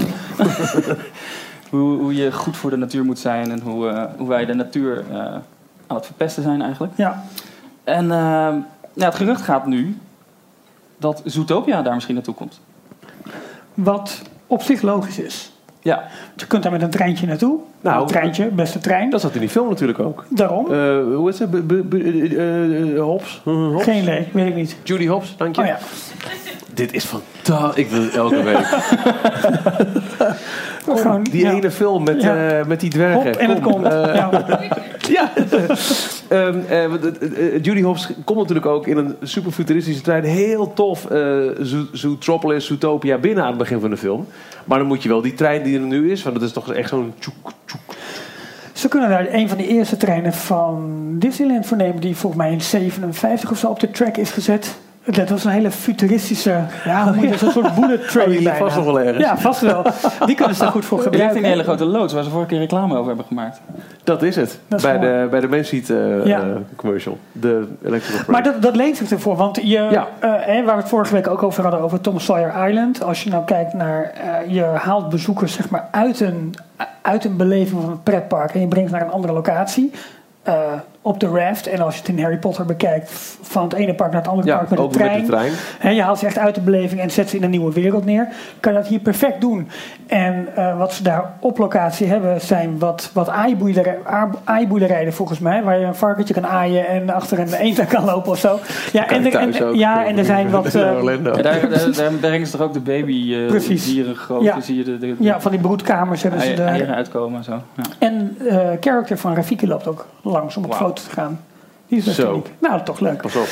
hoe, 1.71 1.99
hoe 1.99 2.15
je 2.15 2.33
goed 2.33 2.57
voor 2.57 2.71
de 2.71 2.77
natuur 2.77 3.05
moet 3.05 3.19
zijn. 3.19 3.51
En 3.51 3.61
hoe, 3.61 3.89
eh, 3.89 4.03
hoe 4.17 4.29
wij 4.29 4.45
de 4.47 4.55
natuur 4.55 5.05
eh, 5.11 5.17
aan 5.87 5.97
het 5.97 6.07
verpesten 6.07 6.43
zijn 6.43 6.63
eigenlijk. 6.63 6.93
Ja. 6.97 7.23
En 7.85 8.07
ja, 8.95 9.05
het 9.05 9.15
gerucht 9.15 9.41
gaat 9.43 9.67
nu 9.67 9.99
dat 10.99 11.23
Zootopia 11.25 11.83
daar 11.83 11.95
misschien 11.95 12.15
naartoe 12.15 12.35
komt. 12.35 12.61
Wat 13.75 14.23
op 14.47 14.63
zich 14.63 14.83
logisch 14.83 15.19
is. 15.19 15.53
Ja, 15.81 15.95
Want 15.97 16.41
Je 16.41 16.47
kunt 16.47 16.63
daar 16.63 16.73
met 16.73 16.83
een 16.83 16.91
treintje 16.91 17.27
naartoe. 17.27 17.59
Nou, 17.81 18.01
een 18.01 18.07
treintje, 18.07 18.47
beste 18.47 18.79
trein. 18.79 19.11
Dat 19.11 19.21
zat 19.21 19.35
in 19.35 19.41
die 19.41 19.49
film 19.49 19.69
natuurlijk 19.69 19.99
ook. 19.99 20.25
Daarom. 20.29 20.73
Eh, 20.73 20.99
hoe 21.17 21.29
is 21.29 21.39
het? 21.39 21.67
B- 21.67 21.95
eh, 21.95 22.95
eh, 22.95 23.01
Hobbs? 23.03 23.41
Hm, 23.45 23.51
Hobbs? 23.51 23.85
Geen 23.85 24.03
idee, 24.03 24.29
weet 24.33 24.47
ik 24.47 24.55
niet. 24.55 24.77
Judy 24.83 25.07
Hobbs, 25.07 25.37
dank 25.37 25.57
je. 25.57 25.61
Oh 25.63 25.67
ja. 25.67 25.79
Dit 26.75 26.93
is 26.93 27.05
fantastisch. 27.05 27.85
Ik 27.85 27.91
wil 27.91 28.03
het 28.03 28.17
elke 28.17 28.43
week. 28.43 28.67
Die 31.31 31.45
ja. 31.45 31.53
ene 31.53 31.71
film 31.71 32.05
met, 32.05 32.23
Ja. 32.23 32.63
met 32.67 32.81
die 32.81 32.91
dwergen. 32.91 33.27
Hop 33.27 33.37
en 33.37 33.51
het 33.51 33.61
Kom, 33.61 33.73
komt. 33.73 33.87
ja. 33.93 34.31
ja. 35.19 35.31
Het- 35.35 36.29
eh, 36.29 37.63
Judy 37.63 37.83
Hobbs 37.83 38.09
komt 38.25 38.39
natuurlijk 38.39 38.67
ook 38.67 38.87
in 38.87 38.97
een 38.97 39.17
super 39.23 39.53
futuristische 39.53 40.03
trein. 40.03 40.25
Heel 40.25 40.73
tof. 40.73 41.07
Zo- 41.63 41.87
Zootropolis, 41.93 42.67
Zootopia 42.67 43.19
binnen 43.19 43.43
aan 43.43 43.49
het 43.49 43.59
begin 43.59 43.81
van 43.81 43.91
de 43.91 43.97
film. 43.97 44.27
Maar 44.65 44.79
dan 44.79 44.87
moet 44.87 45.03
je 45.03 45.09
wel 45.09 45.21
die 45.23 45.35
trein 45.35 45.63
die 45.63 45.75
er 45.79 45.87
nu 45.87 46.11
is. 46.11 46.23
Want 46.23 46.35
dat 46.35 46.45
is 46.45 46.53
toch 46.53 46.73
echt 46.73 46.89
zo'n 46.89 47.13
tjoek, 47.19 47.53
tjoek. 47.65 47.81
Ze 48.73 48.89
kunnen 48.89 49.09
daar 49.09 49.27
een 49.33 49.49
van 49.49 49.57
de 49.59 49.67
eerste 49.67 49.97
treinen 49.97 50.33
van 50.33 51.05
Disneyland 51.19 51.67
voor 51.67 51.77
nemen, 51.77 52.01
die 52.01 52.17
volgens 52.17 52.43
mij 52.43 52.53
in 52.53 52.61
57 52.61 53.51
of 53.51 53.59
zo 53.59 53.67
op 53.69 53.81
de 53.81 53.91
track 53.91 54.17
is 54.17 54.31
gezet. 54.31 54.75
Dat 55.07 55.29
was 55.29 55.45
een 55.45 55.51
hele 55.51 55.71
futuristische, 55.71 56.61
ja, 56.85 57.05
hoe 57.05 57.15
moet 57.17 57.29
je 57.29 57.39
zo'n 57.39 57.51
soort 57.51 57.75
bullet 57.75 58.09
train 58.11 58.31
Oh, 58.31 58.37
die 58.39 58.49
vast 58.49 58.77
nog 58.77 58.85
wel 58.85 59.01
ergens. 59.01 59.25
Ja, 59.25 59.39
vast 59.39 59.61
wel. 59.61 59.83
Die 60.27 60.35
kunnen 60.35 60.55
ze 60.55 60.63
daar 60.63 60.71
goed 60.71 60.85
voor 60.85 60.99
je 60.99 61.05
ligt 61.05 61.15
in 61.15 61.21
gebruiken. 61.27 61.43
die 61.43 61.51
hele 61.51 61.63
grote 61.63 61.85
loods 61.85 62.13
waar 62.13 62.23
ze 62.23 62.31
vorige 62.31 62.49
keer 62.49 62.59
reclame 62.59 62.95
over 62.95 63.07
hebben 63.07 63.25
gemaakt. 63.25 63.61
Dat 64.05 64.23
is 64.23 64.37
het. 64.37 64.59
Dat 64.69 64.79
is 64.79 64.85
bij, 64.85 64.99
mooi. 64.99 65.11
de, 65.23 65.27
bij 65.31 65.41
de 65.41 65.49
Main 65.49 65.65
eh, 65.65 66.27
Ja. 66.27 66.41
eh, 66.41 66.47
commercial. 66.77 67.19
De 67.33 67.67
Electrical 67.85 68.25
Maar 68.33 68.43
dat, 68.43 68.63
dat 68.63 68.77
leent 68.77 68.97
zich 68.97 69.11
ervoor, 69.11 69.37
want 69.37 69.57
je, 69.57 69.69
Ja. 69.69 70.07
eh, 70.19 70.31
hè, 70.41 70.65
waar 70.65 70.75
we 70.77 70.81
het 70.81 70.91
vorige 70.91 71.13
week 71.15 71.29
ook 71.29 71.43
over 71.43 71.63
hadden, 71.63 71.81
over 71.81 72.01
Tom 72.01 72.19
Sawyer 72.21 72.69
Island. 72.69 73.03
Als 73.03 73.25
je 73.25 73.31
nou 73.31 73.45
kijkt 73.45 73.73
naar, 73.73 74.03
eh, 74.03 74.53
je 74.55 74.63
haalt 74.63 75.09
bezoekers 75.09 75.53
zeg 75.53 75.71
maar 75.71 75.89
uit 75.91 76.21
een, 76.21 76.55
uit 77.03 77.25
een 77.25 77.37
beleving 77.37 77.81
van 77.83 77.91
een 77.91 78.03
pretpark 78.03 78.55
en 78.55 78.61
je 78.61 78.69
brengt 78.69 78.91
ze 78.91 78.97
naar 78.97 79.05
een 79.07 79.13
andere 79.13 79.33
locatie. 79.33 79.91
Eh, 81.05 81.11
op 81.11 81.21
de 81.21 81.27
raft. 81.29 81.67
En 81.67 81.81
als 81.81 81.95
je 81.95 82.01
het 82.01 82.09
in 82.09 82.23
Harry 82.23 82.39
Potter 82.39 82.65
bekijkt, 82.65 83.11
van 83.43 83.63
het 83.65 83.73
ene 83.73 83.95
park 83.95 84.13
naar 84.13 84.21
het 84.21 84.31
andere 84.31 84.49
ja, 84.49 84.57
park 84.57 84.69
met 84.69 84.79
de 84.79 84.85
ook 84.85 84.93
trein. 84.93 85.11
met 85.13 85.21
de 85.27 85.33
trein. 85.33 85.53
Hè, 85.79 85.91
je 85.91 86.03
haalt 86.03 86.19
ze 86.19 86.27
echt 86.27 86.39
uit 86.39 86.55
de 86.55 86.61
beleving 86.61 87.01
en 87.01 87.11
zet 87.11 87.29
ze 87.31 87.37
in 87.37 87.43
een 87.43 87.51
nieuwe 87.51 87.73
wereld 87.73 88.05
neer. 88.05 88.29
Kan 88.61 88.73
je 88.73 88.79
dat 88.79 88.89
hier 88.89 88.99
perfect 88.99 89.41
doen. 89.41 89.69
En 90.07 90.49
eh, 90.55 90.79
wat 90.79 90.93
ze 90.93 91.03
daar 91.03 91.33
op 91.41 91.59
locatie 91.59 92.07
hebben 92.07 92.41
zijn 92.41 92.79
wat, 92.79 93.11
wat 93.13 93.29
aaiboerderijen 94.45 95.13
volgens 95.13 95.39
mij. 95.39 95.63
Waar 95.63 95.79
je 95.79 95.87
een 95.87 95.95
varkentje 95.95 96.35
kan 96.35 96.47
aaien 96.47 96.87
en 96.87 97.11
achter 97.11 97.39
een 97.39 97.53
eend 97.55 97.81
aan 97.81 97.87
kan 97.87 98.05
lopen 98.05 98.31
of 98.31 98.39
zo. 98.39 98.59
Ja, 98.93 99.09
en, 99.09 99.27
er- 99.27 99.35
en- 99.37 99.65
ook. 99.65 99.75
ja, 99.75 100.07
en 100.07 100.19
er 100.19 100.25
zijn 100.25 100.51
wat... 100.57 100.67
Eh, 100.67 100.73
daar, 100.73 101.43
daar, 101.43 101.93
daar 101.97 102.13
brengen 102.21 102.47
ze 102.47 102.57
toch 102.57 102.67
ook 102.67 102.73
de 102.73 102.81
baby 102.81 103.35
eh, 103.35 103.47
Precies. 103.47 103.85
dieren 103.85 104.15
groot. 104.15 104.43
Ja. 104.43 104.53
Dan 104.53 104.63
zie 104.63 104.77
je 104.77 104.85
de, 104.85 104.99
de, 104.99 105.07
de 105.07 105.25
ja, 105.25 105.41
van 105.41 105.51
die 105.51 105.61
broedkamers 105.61 106.23
hebben 106.23 106.41
ze 106.41 106.63
eieren 106.63 106.95
uitkomen 106.95 107.39
en 107.39 107.45
zo. 107.45 107.53
Ja. 107.75 107.83
En 107.99 108.37
eh 108.49 108.69
character 108.81 109.19
van 109.19 109.35
Rafiki 109.35 109.67
loopt 109.67 109.87
ook 109.87 110.07
langs 110.23 110.57
om 110.57 110.65
op 110.65 110.71
Wauw. 110.71 110.87
foto 110.87 110.94
te 111.03 111.11
gaan. 111.11 111.41
Die 111.89 111.99
is 111.99 112.15
Zo. 112.15 112.43
Nou, 112.59 112.83
toch 112.83 113.01
leuk. 113.01 113.23
Pas 113.23 113.37
op. 113.37 113.49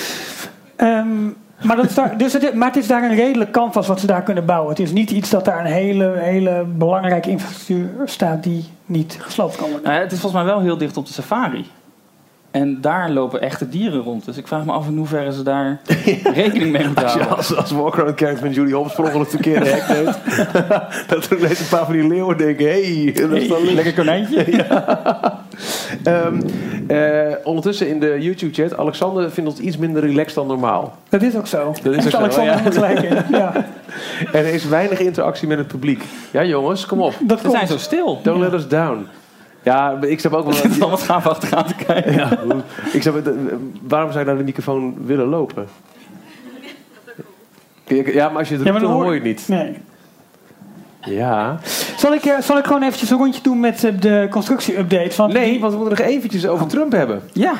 Ehm, 0.76 1.24
maar, 1.62 1.76
dat 1.76 1.84
is 1.84 1.94
daar, 1.94 2.18
dus 2.18 2.32
het, 2.32 2.54
maar 2.54 2.68
het 2.68 2.76
is 2.76 2.86
daar 2.86 3.02
een 3.02 3.14
redelijk 3.14 3.50
canvas 3.50 3.86
wat 3.86 4.00
ze 4.00 4.06
daar 4.06 4.22
kunnen 4.22 4.46
bouwen. 4.46 4.68
Het 4.70 4.78
is 4.78 4.92
niet 4.92 5.10
iets 5.10 5.30
dat 5.30 5.44
daar 5.44 5.60
een 5.60 5.72
hele, 5.72 6.12
hele 6.18 6.64
belangrijke 6.76 7.30
infrastructuur 7.30 7.90
staat 8.04 8.42
die 8.42 8.64
niet 8.86 9.16
gesloopt 9.20 9.56
kan 9.56 9.64
worden. 9.70 9.82
Nou 9.82 9.94
ja, 9.94 10.02
het 10.02 10.12
is 10.12 10.20
volgens 10.20 10.42
mij 10.42 10.52
wel 10.52 10.62
heel 10.62 10.78
dicht 10.78 10.96
op 10.96 11.06
de 11.06 11.12
safari. 11.12 11.70
En 12.52 12.80
daar 12.80 13.10
lopen 13.10 13.40
echte 13.40 13.68
dieren 13.68 14.00
rond. 14.00 14.24
Dus 14.24 14.36
ik 14.36 14.46
vraag 14.46 14.64
me 14.64 14.72
af 14.72 14.86
in 14.86 14.96
hoeverre 14.96 15.32
ze 15.32 15.42
daar 15.42 15.80
rekening 16.34 16.72
mee 16.72 16.86
moeten 16.86 17.04
Als 17.04 17.12
je 17.12 17.18
houden. 17.18 17.36
als, 17.36 17.56
als 17.56 17.70
walkaround 17.70 18.18
character 18.18 18.46
met 18.46 18.54
Judy 18.54 18.72
Hobbs 18.72 18.94
per 18.94 19.04
ongeluk 19.04 19.30
verkeerde 19.30 19.68
hek 19.68 19.88
neemt. 19.88 20.18
dat 21.08 21.30
er 21.30 21.38
ineens 21.38 21.60
een 21.60 21.68
paar 21.68 21.84
van 21.84 21.92
die 21.92 22.08
leeuwen 22.08 22.36
denken... 22.36 22.66
Hé, 22.66 23.02
hey, 23.02 23.12
dat 23.12 23.30
is 23.30 23.48
dan 23.48 23.58
links. 23.58 23.72
Lekker 23.72 23.94
konijntje. 23.94 24.44
Ehm, 26.04 26.40
eh, 26.86 27.36
ondertussen 27.44 27.88
in 27.88 28.00
de 28.00 28.16
YouTube-chat... 28.20 28.76
Alexander 28.76 29.30
vindt 29.30 29.50
ons 29.50 29.58
iets 29.58 29.76
minder 29.76 30.02
relaxed 30.02 30.34
dan 30.34 30.46
normaal. 30.46 30.96
Dat 31.08 31.22
is 31.22 31.36
ook 31.36 31.46
zo. 31.46 31.74
Dat 31.82 31.94
is 31.94 32.04
ook 32.04 32.10
zo, 32.10 32.16
Alexander 32.16 32.52
ja. 32.52 32.58
helemaal 32.58 32.90
gelijk 32.90 33.02
in. 33.02 33.36
Ja, 33.36 33.54
En 34.32 34.44
er 34.46 34.54
is 34.54 34.64
weinig 34.64 34.98
interactie 34.98 35.48
met 35.48 35.58
het 35.58 35.66
publiek. 35.66 36.04
Ja, 36.30 36.44
jongens, 36.44 36.86
kom 36.86 37.00
op. 37.00 37.14
dat 37.20 37.40
komt. 37.40 37.52
zijn 37.52 37.66
zo 37.66 37.78
stil. 37.78 38.20
Don't 38.22 38.40
let 38.40 38.52
us 38.52 38.68
down. 38.68 39.06
Ja, 39.62 39.98
ik 40.00 40.20
snap 40.20 40.32
ook 40.32 40.44
wel... 40.44 40.54
Het 40.62 40.70
is 40.70 40.80
allemaal 40.80 40.98
gaaf 40.98 41.26
achteraan 41.26 41.64
te 41.64 41.74
kijken. 41.86 42.12
ja, 42.12 42.38
ik 42.92 43.02
snap, 43.02 43.26
eh, 43.26 43.32
waarom 43.82 44.12
zou 44.12 44.24
je 44.24 44.30
naar 44.30 44.38
de 44.38 44.44
microfoon 44.44 44.94
willen 45.06 45.26
lopen? 45.26 45.66
Ja, 48.12 48.28
maar 48.28 48.38
als 48.38 48.48
je 48.48 48.54
het 48.54 48.64
Ja, 48.64 48.70
roept, 48.70 48.82
maar 48.82 48.92
dan 48.92 49.02
hoor 49.02 49.14
je 49.14 49.20
het 49.20 49.28
niet. 49.28 49.48
Nee. 49.48 49.76
Ja. 51.04 51.58
Zal 51.96 52.14
ik, 52.14 52.24
eh, 52.24 52.40
zal 52.40 52.58
ik 52.58 52.64
gewoon 52.64 52.82
eventjes 52.82 53.10
een 53.10 53.18
rondje 53.18 53.42
doen 53.42 53.60
met 53.60 53.84
eh, 53.84 53.92
de 54.00 54.26
constructie-update? 54.30 55.26
Nee, 55.26 55.50
die, 55.50 55.60
want 55.60 55.72
we 55.72 55.78
moeten 55.78 55.98
nog 55.98 56.08
eventjes 56.08 56.46
over 56.46 56.66
Trump 56.66 56.92
hebben. 56.92 57.22
Ja. 57.32 57.52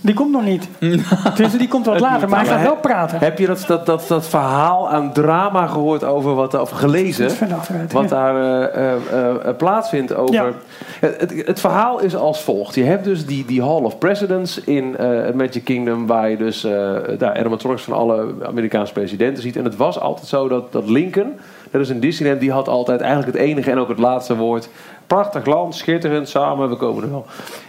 die 0.00 0.14
komt 0.14 0.32
nog 0.32 0.44
niet. 0.44 0.68
Tenminste, 1.34 1.58
die 1.58 1.68
komt 1.68 1.86
wat 1.86 2.00
later, 2.00 2.28
maar 2.28 2.38
hij 2.38 2.48
gaat 2.48 2.62
wel 2.62 2.76
praten. 2.76 3.18
Heb 3.18 3.38
je 3.38 3.46
dat, 3.46 3.64
dat, 3.66 3.86
dat, 3.86 4.04
dat 4.08 4.28
verhaal 4.28 4.90
aan 4.90 5.12
drama 5.12 5.66
gehoord 5.66 6.04
over 6.04 6.34
wat, 6.34 6.60
of 6.60 6.70
gelezen? 6.70 7.30
Achteruit, 7.30 7.92
Wat 7.92 8.08
ja. 8.08 8.08
daar 8.08 8.68
eh, 8.70 8.94
eh, 8.94 9.56
plaatsvindt 9.56 10.14
over. 10.14 10.34
Ja. 10.34 10.52
Het, 11.00 11.42
het, 11.46 11.60
verhaal 11.60 12.00
is 12.00 12.16
als 12.16 12.42
volgt. 12.42 12.74
Je 12.74 12.84
hebt 12.84 13.04
dus 13.04 13.26
die, 13.26 13.44
die 13.44 13.62
Hall 13.62 13.82
of 13.82 13.98
Presidents 13.98 14.60
in 14.60 14.94
het 14.98 15.34
Magic 15.34 15.64
Kingdom, 15.64 16.06
waar 16.06 16.30
je 16.30 16.36
dus 16.36 16.64
uh, 16.64 16.72
daar 17.18 17.38
animatronics 17.38 17.82
van 17.82 17.94
alle 17.94 18.34
Amerikaanse 18.46 18.92
presidenten 18.92 19.42
ziet. 19.42 19.56
En 19.56 19.64
het 19.64 19.76
was 19.76 20.00
altijd 20.00 20.26
zo 20.28 20.48
dat, 20.48 20.72
dat 20.72 20.88
Lincoln, 20.88 21.32
dat 21.70 21.80
is 21.80 21.88
een 21.88 22.00
Disneyland, 22.00 22.40
die 22.40 22.52
had 22.52 22.68
altijd 22.68 23.00
eigenlijk 23.00 23.32
het 23.32 23.46
enige 23.46 23.70
en 23.70 23.78
ook 23.78 23.88
het 23.88 23.98
laatste 23.98 24.36
woord. 24.36 24.68
Prachtig 25.06 25.46
land, 25.46 25.74
schitterend, 25.74 26.28
samen, 26.28 26.68
we 26.68 26.76
komen 26.76 27.02
er 27.02 27.10
wel. 27.10 27.26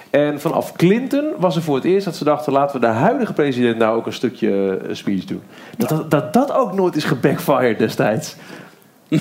En 0.09 0.39
vanaf 0.39 0.71
Clinton 0.71 1.25
was 1.37 1.55
er 1.55 1.61
voor 1.61 1.75
het 1.75 1.83
eerst 1.83 2.05
dat 2.05 2.15
ze 2.15 2.23
dachten: 2.23 2.53
laten 2.53 2.79
we 2.79 2.85
de 2.85 2.91
huidige 2.91 3.33
president 3.33 3.77
nou 3.77 3.97
ook 3.97 4.05
een 4.05 4.13
stukje 4.13 4.79
eh, 4.87 4.95
speech 4.95 5.25
doen. 5.25 5.41
Dat 5.77 5.89
dat, 5.89 6.11
dat, 6.11 6.33
dat 6.33 6.53
ook 6.53 6.73
nooit 6.73 6.95
is 6.95 7.03
gebackfired 7.03 7.79
destijds. 7.79 8.35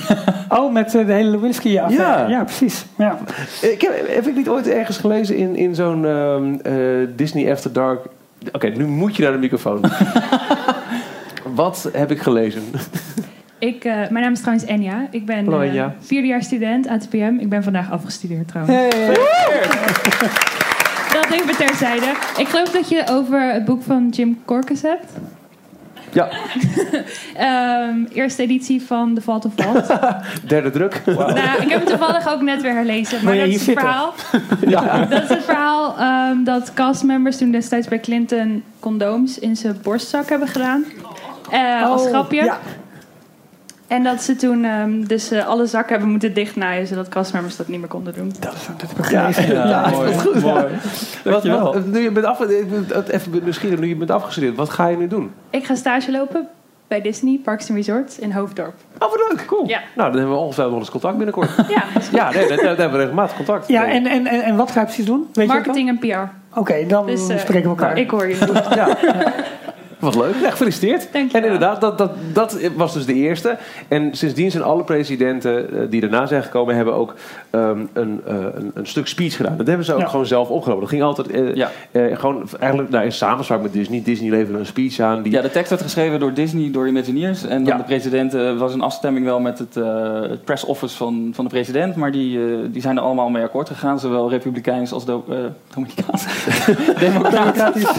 Oh, 0.49 0.73
met 0.73 0.95
eh, 0.95 1.07
de 1.07 1.13
hele 1.13 1.31
Lewinsky-affaire. 1.31 2.21
Ja. 2.21 2.29
Ja. 2.29 2.45
precies. 2.45 2.87
Ja. 2.97 3.19
Ik 3.61 3.81
heb, 3.81 4.09
heb 4.09 4.27
ik 4.27 4.35
niet 4.37 4.49
ooit 4.49 4.69
ergens 4.69 4.99
gelezen 4.99 5.37
in, 5.37 5.57
in 5.57 5.75
zo'n 5.75 6.07
ehm, 6.07 6.55
eh, 6.63 7.09
Disney 7.17 7.53
After 7.53 7.73
Dark. 7.73 8.07
Oké, 8.53 8.69
nu 8.69 8.87
moet 8.87 9.17
je 9.17 9.23
naar 9.23 9.33
de 9.33 9.39
microfoon. 9.39 9.81
Wat 11.55 11.89
heb 11.93 12.11
ik 12.11 12.23
gelezen? 12.23 12.63
Ik, 13.61 13.85
uh, 13.85 13.93
mijn 13.93 14.25
naam 14.25 14.33
is 14.33 14.41
trouwens 14.41 14.69
Enja. 14.69 15.07
Ik 15.11 15.27
ben 15.27 15.45
Hallo, 15.45 15.63
uh, 15.63 15.85
vierdejaars 16.01 16.47
student 16.47 16.89
ATPM. 16.89 17.37
Ik 17.39 17.49
ben 17.49 17.63
vandaag 17.63 17.91
afgestudeerd 17.91 18.49
trouwens. 18.49 18.77
Hey. 18.77 19.17
Dat 21.13 21.31
even 21.31 21.57
terzijde. 21.57 22.07
Ik 22.39 22.49
geloof 22.49 22.71
dat 22.71 22.89
je 22.89 23.05
over 23.11 23.53
het 23.53 23.65
boek 23.65 23.83
van 23.83 24.09
Jim 24.09 24.39
Corcus 24.45 24.83
hebt. 24.83 25.13
Ja, 26.13 26.29
um, 27.89 28.07
eerste 28.13 28.43
editie 28.43 28.83
van 28.83 29.15
The 29.15 29.21
Vault 29.21 29.45
of 29.45 29.53
Vault. 29.57 29.87
derde 30.49 30.71
druk. 30.71 31.03
Wow. 31.05 31.17
nou, 31.17 31.63
ik 31.63 31.69
heb 31.69 31.79
hem 31.79 31.85
toevallig 31.85 32.33
ook 32.33 32.41
net 32.41 32.63
weer 32.63 32.73
herlezen. 32.73 33.25
Maar 33.25 33.37
dat 33.37 33.47
is, 33.47 33.67
het 33.67 33.79
verhaal, 33.79 34.15
ja. 34.67 35.05
dat 35.05 35.23
is 35.23 35.29
het 35.29 35.45
verhaal 35.45 35.97
um, 36.31 36.45
dat 36.45 36.75
castmembers 36.75 37.37
toen 37.37 37.51
destijds 37.51 37.89
bij 37.89 38.01
Clinton 38.01 38.63
condooms 38.79 39.39
in 39.39 39.57
zijn 39.57 39.79
borstzak 39.83 40.29
hebben 40.29 40.49
gedaan. 40.49 40.85
Uh, 41.53 41.91
als 41.91 42.03
Oh, 42.03 42.09
grapje. 42.09 42.45
Ja. 42.45 42.59
En 43.91 44.03
dat 44.03 44.23
ze 44.23 44.37
toen 44.37 44.65
ehm, 44.65 45.03
dus 45.03 45.31
eh, 45.31 45.47
alle 45.47 45.67
zakken 45.67 45.91
hebben 45.91 46.11
moeten 46.11 46.35
dichtnaaien, 46.35 46.87
zodat 46.87 47.09
castmembers 47.09 47.57
dat 47.57 47.69
niet 47.69 47.79
meer 47.79 47.89
konden 47.89 48.15
doen. 48.15 48.33
Dat, 48.41 48.55
is, 48.55 48.67
dat 48.67 48.81
heb 48.81 48.99
ik 48.99 49.05
gelezen. 49.05 49.55
Ja, 49.55 49.91
mooi. 49.91 50.15
mooi. 50.43 50.43
Wat, 50.43 51.33
Dankjewel. 51.33 51.73
wat, 51.73 51.87
nu 51.87 52.01
je 52.01 52.11
bent 52.11 52.27
af, 52.27 52.41
even 53.09 53.41
misschien 53.45 53.81
nu 53.81 53.89
je 53.89 53.97
bent 53.97 54.11
afgestudeerd, 54.11 54.57
wat 54.57 54.71
ga 54.71 54.87
je 54.87 54.97
nu 54.97 55.07
doen? 55.07 55.31
Ik 55.51 55.65
ga 55.65 55.75
stage 55.75 56.11
lopen 56.11 56.49
bij 56.89 57.01
Disney 57.01 57.41
Parks 57.45 57.69
and 57.69 57.79
Resorts 57.79 58.19
in 58.19 58.33
Hoofddorp. 58.33 58.75
Oh, 58.99 59.11
wat 59.11 59.21
leuk. 59.29 59.47
Cool. 59.47 59.69
Ja. 59.69 59.81
Nou, 59.95 60.11
dan 60.11 60.19
hebben 60.19 60.37
we 60.37 60.43
ongetwijfeld 60.43 60.71
nog 60.71 60.81
eens 60.81 60.91
contact 60.91 61.17
binnenkort. 61.17 61.51
Ja, 61.69 61.85
ja, 62.13 62.31
nee, 62.31 62.49
daar, 62.49 62.57
daar 62.57 62.67
hebben 62.67 62.91
we 62.93 62.97
regelmatig 62.99 63.37
contact. 63.37 63.69
Ja, 63.69 63.87
en, 63.87 64.07
en, 64.07 64.27
en, 64.27 64.43
en 64.43 64.57
wat 64.57 64.71
ga 64.71 64.81
je 64.81 64.87
precies 64.87 65.05
doen? 65.05 65.29
Weet 65.33 65.47
marketing 65.47 65.89
en 65.89 65.99
PR. 65.99 66.07
dan? 66.07 66.29
Oké, 66.55 66.87
dan 66.87 67.07
Dus, 67.07 67.29
eh, 67.29 67.39
spreken 67.39 67.63
we 67.63 67.69
elkaar. 67.69 67.99
Ik 67.99 68.11
hoor 68.11 68.29
je. 68.29 68.37
Ja. 68.75 68.97
Wat 70.07 70.15
leuk. 70.15 70.35
Ja, 70.43 70.51
gefeliciteerd. 70.51 71.09
Dank 71.13 71.31
je 71.31 71.39
En 71.39 71.45
inderdaad, 71.45 71.81
dat, 71.81 71.99
dat, 71.99 72.11
dat 72.33 72.59
was 72.77 72.93
dus 72.93 73.07
de 73.07 73.15
eerste. 73.15 73.57
En 73.89 74.09
sindsdien 74.17 74.51
zijn 74.51 74.63
alle 74.63 74.85
presidenten 74.85 75.73
eh, 75.73 75.81
die 75.91 76.01
daarna 76.01 76.27
zijn 76.27 76.43
gekomen... 76.43 76.75
hebben 76.77 76.95
ook 76.95 77.15
ehm, 77.51 77.79
een, 77.93 78.21
eh, 78.27 78.35
een, 78.55 78.71
een 78.75 78.87
stuk 78.87 79.07
speech 79.07 79.37
gedaan. 79.37 79.57
Dat 79.57 79.67
hebben 79.67 79.85
ze 79.85 79.95
ook 79.95 80.01
Ja. 80.01 80.07
gewoon 80.07 80.27
zelf 80.27 80.49
opgenomen. 80.49 80.81
Dat 80.83 80.91
ging 80.91 81.03
altijd 81.03 81.31
eh, 81.31 81.55
Ja. 81.55 81.71
gewoon 81.93 82.49
eigenlijk 82.61 82.91
nou, 82.91 83.05
in 83.05 83.13
samenspraak 83.13 83.63
met 83.63 83.73
Disney. 83.73 84.03
Disney 84.05 84.31
leverde 84.31 84.59
een 84.59 84.67
speech 84.67 84.99
aan. 85.01 85.23
Die, 85.23 85.33
Ja, 85.33 85.43
de 85.43 85.51
tekst 85.51 85.71
werd 85.71 85.83
geschreven 85.83 86.21
door 86.21 86.35
Disney, 86.35 86.71
door 86.71 86.89
Imagineers. 86.89 87.43
En 87.45 87.65
dan 87.65 87.73
Ja. 87.73 87.77
de 87.77 87.83
president 87.85 88.35
eh, 88.35 88.59
was 88.59 88.75
een 88.75 88.81
afstemming 88.83 89.25
wel 89.25 89.41
met 89.41 89.59
het, 89.59 89.77
eh, 89.77 90.21
het 90.21 90.45
press 90.45 90.65
office 90.65 90.97
van, 90.97 91.31
van 91.35 91.45
de 91.45 91.51
president. 91.51 91.97
Maar 91.97 92.13
die, 92.13 92.39
eh, 92.39 92.45
die 92.73 92.83
zijn 92.83 92.97
er 92.97 93.03
allemaal 93.03 93.29
mee 93.29 93.43
akkoord 93.43 93.69
gegaan. 93.69 94.01
Zowel 94.01 94.31
republikeins 94.31 94.93
als 94.93 95.05
do, 95.05 95.25
eh, 95.29 95.37
Dominicaans. 95.75 96.25
Democratisch. 96.99 97.93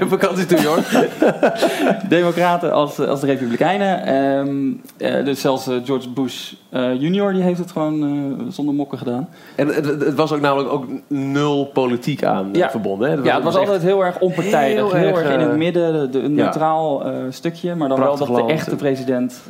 vakantie 0.00 0.46
toe, 0.46 0.66
hoor. 0.66 0.78
Democraten 2.08 2.72
als, 2.72 2.98
als 2.98 3.20
de 3.20 3.26
Republikeinen. 3.26 4.04
Ehm, 4.06 4.72
eh, 4.96 5.24
dus 5.24 5.40
zelfs 5.40 5.66
eh, 5.66 5.74
George 5.84 6.08
Bush 6.10 6.52
eh, 6.70 7.00
junior 7.00 7.32
die 7.32 7.42
heeft 7.42 7.58
het 7.58 7.70
gewoon 7.72 8.46
zonder 8.48 8.74
mokken 8.74 8.98
gedaan. 8.98 9.28
En 9.56 9.66
het, 9.68 9.84
het- 9.84 10.14
was 10.14 10.32
ook 10.32 10.40
namelijk 10.40 10.72
ook 10.72 10.84
nul 11.08 11.66
politiek 11.66 12.24
aan 12.24 12.48
Ja. 12.52 12.70
verbonden. 12.70 13.10
Hè? 13.10 13.16
Ja, 13.22 13.34
het 13.34 13.44
was 13.44 13.56
altijd 13.56 13.82
heel 13.82 14.04
erg 14.04 14.18
onpartijdig. 14.18 14.76
heel 14.92 14.92
Heel, 14.92 15.18
erg, 15.18 15.32
in 15.32 15.40
het 15.40 15.56
midden, 15.56 16.10
de, 16.12 16.18
een 16.22 16.34
neutraal 16.34 17.02
stukje. 17.30 17.74
Maar 17.74 17.88
dan 17.88 17.98
wel 18.00 18.16
dat 18.16 18.28
de 18.36 18.44
echte 18.46 18.76
president 18.76 19.40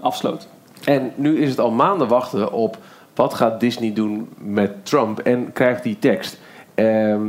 afsloot. 0.00 0.48
En 0.84 1.12
nu 1.14 1.38
is 1.40 1.50
het 1.50 1.60
al 1.60 1.70
maanden 1.70 2.08
wachten 2.08 2.52
op 2.52 2.76
wat 3.14 3.34
gaat 3.34 3.60
Disney 3.60 3.92
doen 3.92 4.28
met 4.38 4.70
Trump 4.82 5.18
en 5.18 5.52
krijgt 5.52 5.82
die 5.82 5.98
tekst. 5.98 6.38
Ehm, 6.74 7.20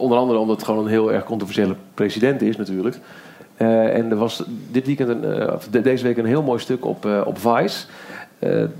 onder 0.00 0.18
andere 0.18 0.38
omdat 0.38 0.56
het 0.56 0.64
gewoon 0.64 0.84
een 0.84 0.90
heel 0.90 1.12
erg 1.12 1.24
controversiële 1.24 1.74
president 1.94 2.42
is 2.42 2.56
natuurlijk. 2.56 2.98
Eh, 3.56 3.96
en 3.96 4.10
er 4.10 4.16
was 4.16 4.42
dit 4.70 4.86
weekend 4.86 5.08
een, 5.08 5.24
eh, 5.24 5.52
de- 5.70 5.80
deze 5.80 6.04
week 6.04 6.16
een 6.16 6.24
heel 6.24 6.42
mooi 6.42 6.58
stuk 6.58 6.84
op, 6.84 7.06
eh, 7.06 7.20
op 7.24 7.38
Vice. 7.38 7.86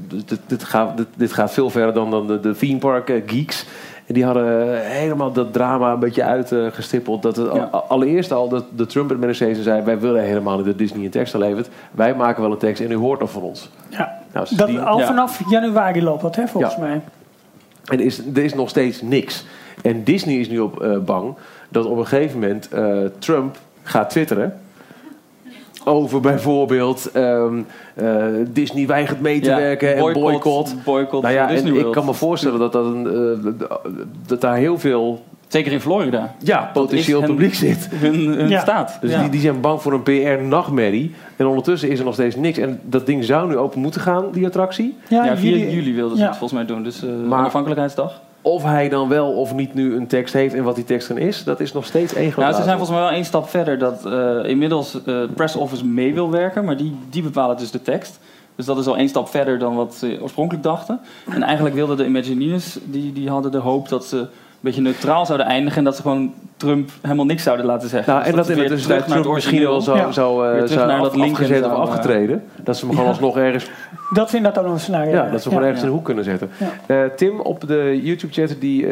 Dit, 0.08 0.38
dit, 0.46 0.64
gaat, 0.64 0.96
dit, 0.96 1.06
dit 1.14 1.32
gaat 1.32 1.52
veel 1.52 1.70
verder 1.70 1.94
dan, 1.94 2.10
dan 2.10 2.26
de, 2.26 2.40
de 2.40 2.56
theme 2.56 2.78
park 2.78 3.22
geeks. 3.26 3.66
En 4.06 4.14
die 4.14 4.24
hadden 4.24 4.80
helemaal 4.86 5.32
dat 5.32 5.52
drama 5.52 5.92
een 5.92 5.98
beetje 5.98 6.24
uitgestippeld. 6.24 7.22
dat 7.22 7.36
het 7.36 7.48
al- 7.48 7.56
Ja. 7.56 7.64
allereerst 7.88 8.32
al 8.32 8.48
de, 8.48 8.62
de 8.76 8.86
Trump 8.86 9.10
administration 9.10 9.62
zei... 9.62 9.82
wij 9.82 9.98
willen 10.00 10.22
helemaal 10.22 10.56
niet 10.56 10.66
dat 10.66 10.78
Disney 10.78 11.04
een 11.04 11.10
tekst 11.10 11.34
levert. 11.34 11.68
Wij 11.90 12.14
maken 12.14 12.42
wel 12.42 12.50
een 12.52 12.58
tekst 12.58 12.82
en 12.82 12.90
u 12.90 12.94
hoort 12.96 13.20
nog 13.20 13.30
van 13.30 13.42
ons. 13.42 13.68
Ja. 13.88 14.18
Nou, 14.32 14.46
Dat, 14.56 14.66
die- 14.68 14.78
al 14.80 14.98
ja. 14.98 15.06
vanaf 15.06 15.40
januari 15.50 16.02
loopt 16.02 16.22
dat, 16.22 16.36
hè, 16.36 16.46
volgens 16.46 16.74
Ja. 16.74 16.80
mij. 16.80 17.00
En 17.84 17.98
er 17.98 18.04
is, 18.04 18.18
er 18.34 18.44
is 18.44 18.54
nog 18.54 18.68
steeds 18.68 19.02
niks. 19.02 19.44
En 19.82 20.04
Disney 20.04 20.34
is 20.36 20.48
nu 20.48 20.58
op 20.58 20.82
eh, 20.82 20.98
bang 20.98 21.34
dat 21.68 21.84
op 21.86 21.98
een 21.98 22.06
gegeven 22.06 22.38
moment 22.40 22.68
eh, 22.68 22.98
Trump 23.18 23.56
gaat 23.82 24.10
twitteren. 24.10 24.60
Over 25.84 26.20
bijvoorbeeld 26.20 27.10
ehm, 27.12 27.60
eh, 27.94 28.24
Disney 28.48 28.86
weigert 28.86 29.20
mee 29.20 29.40
te 29.40 29.48
Ja, 29.50 29.56
werken 29.56 29.96
en 29.96 30.12
boycott. 30.12 30.74
boycott 30.84 31.22
Nou 31.22 31.34
ja, 31.34 31.46
Disney 31.46 31.72
en 31.80 31.86
ik 31.86 31.92
kan 31.92 32.04
me 32.04 32.14
voorstellen 32.14 32.58
dat, 32.58 32.72
dat, 32.72 32.84
een, 32.84 33.06
eh, 33.42 33.66
dat 34.26 34.40
daar 34.40 34.56
heel 34.56 34.78
veel 34.78 35.24
Zeker 35.48 35.72
in 35.72 35.80
Florida. 35.80 36.34
ja, 36.42 36.70
potentieel 36.72 37.22
publiek 37.22 37.54
zit. 37.54 37.88
Hun, 37.94 38.14
hun 38.14 38.48
Ja. 38.48 38.60
staat. 38.60 38.98
Dus 39.00 39.10
Ja. 39.10 39.20
die, 39.20 39.30
die 39.30 39.40
zijn 39.40 39.60
bang 39.60 39.82
voor 39.82 39.92
een 39.92 40.02
PR-nachtmerrie. 40.02 41.14
En 41.36 41.46
ondertussen 41.46 41.88
is 41.90 41.98
er 41.98 42.04
nog 42.04 42.14
steeds 42.14 42.36
niks. 42.36 42.58
En 42.58 42.80
dat 42.82 43.06
ding 43.06 43.24
zou 43.24 43.48
nu 43.48 43.56
open 43.56 43.80
moeten 43.80 44.00
gaan, 44.00 44.24
die 44.32 44.46
attractie. 44.46 44.96
Ja, 45.08 45.36
4 45.36 45.50
jullie- 45.58 45.74
juli 45.74 45.94
wilden 45.94 46.16
ze 46.16 46.22
Ja. 46.22 46.28
het 46.28 46.38
volgens 46.38 46.58
mij 46.60 46.68
doen. 46.74 46.82
Dus 46.82 47.02
eh 47.02 47.10
Maar- 47.28 47.38
onafhankelijkheidsdag. 47.38 48.20
Of 48.42 48.62
hij 48.62 48.88
dan 48.88 49.08
wel 49.08 49.32
of 49.32 49.54
niet 49.54 49.74
nu 49.74 49.96
een 49.96 50.06
tekst 50.06 50.34
heeft 50.34 50.54
en 50.54 50.64
wat 50.64 50.74
die 50.74 50.84
tekst 50.84 51.08
dan 51.08 51.18
is, 51.18 51.44
dat 51.44 51.60
is 51.60 51.72
nog 51.72 51.84
steeds 51.84 52.14
één 52.14 52.32
groot 52.32 52.44
Nou, 52.44 52.56
ze 52.56 52.62
zijn 52.62 52.76
volgens 52.76 52.98
mij 52.98 53.06
wel 53.06 53.16
één 53.16 53.24
stap 53.24 53.48
verder 53.48 53.78
dat 53.78 54.06
eh, 54.06 54.44
inmiddels 54.44 55.04
eh 55.04 55.22
press 55.34 55.56
office 55.56 55.86
mee 55.86 56.14
wil 56.14 56.30
werken, 56.30 56.64
maar 56.64 56.76
die, 56.76 56.96
die 57.10 57.22
bepalen 57.22 57.56
dus 57.56 57.70
de 57.70 57.82
tekst. 57.82 58.18
Dus 58.56 58.66
dat 58.66 58.78
is 58.78 58.86
al 58.86 58.96
één 58.96 59.08
stap 59.08 59.28
verder 59.28 59.58
dan 59.58 59.74
wat 59.74 59.94
ze 59.94 60.18
oorspronkelijk 60.20 60.64
dachten. 60.64 61.00
En 61.30 61.42
eigenlijk 61.42 61.74
wilden 61.74 61.96
de 61.96 62.06
Imagineers, 62.06 62.78
die, 62.84 63.12
die 63.12 63.28
hadden 63.28 63.52
de 63.52 63.58
hoop 63.58 63.88
dat 63.88 64.04
ze 64.04 64.26
beetje 64.60 64.80
neutraal 64.80 65.26
zouden 65.26 65.46
eindigen 65.46 65.78
en 65.78 65.84
dat 65.84 65.96
ze 65.96 66.02
gewoon 66.02 66.32
Trump 66.56 66.90
helemaal 67.02 67.24
niks 67.24 67.42
zouden 67.42 67.66
laten 67.66 67.88
zeggen. 67.88 68.12
Nou, 68.12 68.24
Dus 68.24 68.30
en 68.32 68.36
dat 68.38 68.48
in 68.48 68.56
de 68.56 68.64
tussentijd 68.68 69.08
Trump 69.08 69.34
misschien 69.34 69.60
wel 69.62 69.80
zo, 69.80 69.96
Ja. 69.96 70.12
zo, 70.12 70.42
eh, 70.42 70.50
Weer 70.52 70.64
terug 70.64 70.80
zo 70.80 70.86
naar 70.86 70.96
af- 70.96 71.02
dat 71.02 71.12
Lincoln 71.16 71.32
afgezet 71.32 71.64
of 71.64 71.70
zou, 71.70 71.74
eh, 71.82 71.88
afgetreden. 71.88 72.42
Dat 72.62 72.76
ze 72.76 72.84
hem 72.86 72.94
gewoon 72.94 73.08
alsnog 73.10 73.36
ergens, 73.36 73.66
Dat 74.14 74.28
is 74.28 74.34
inderdaad 74.34 74.58
ook 74.60 74.64
nog 74.68 74.74
een 74.74 74.80
scenario. 74.80 75.10
ja, 75.12 75.22
dat 75.30 75.42
ze 75.42 75.48
hem 75.48 75.58
gewoon 75.58 75.62
ergens 75.62 75.80
ja. 75.80 75.84
in 75.84 75.90
de 75.90 75.96
hoek 75.96 76.04
kunnen 76.04 76.24
zetten. 76.24 76.50
Ja. 76.56 76.70
Eh, 76.86 77.10
Tim 77.16 77.40
op 77.40 77.68
de 77.68 78.00
YouTube-chat 78.02 78.56
die 78.60 78.86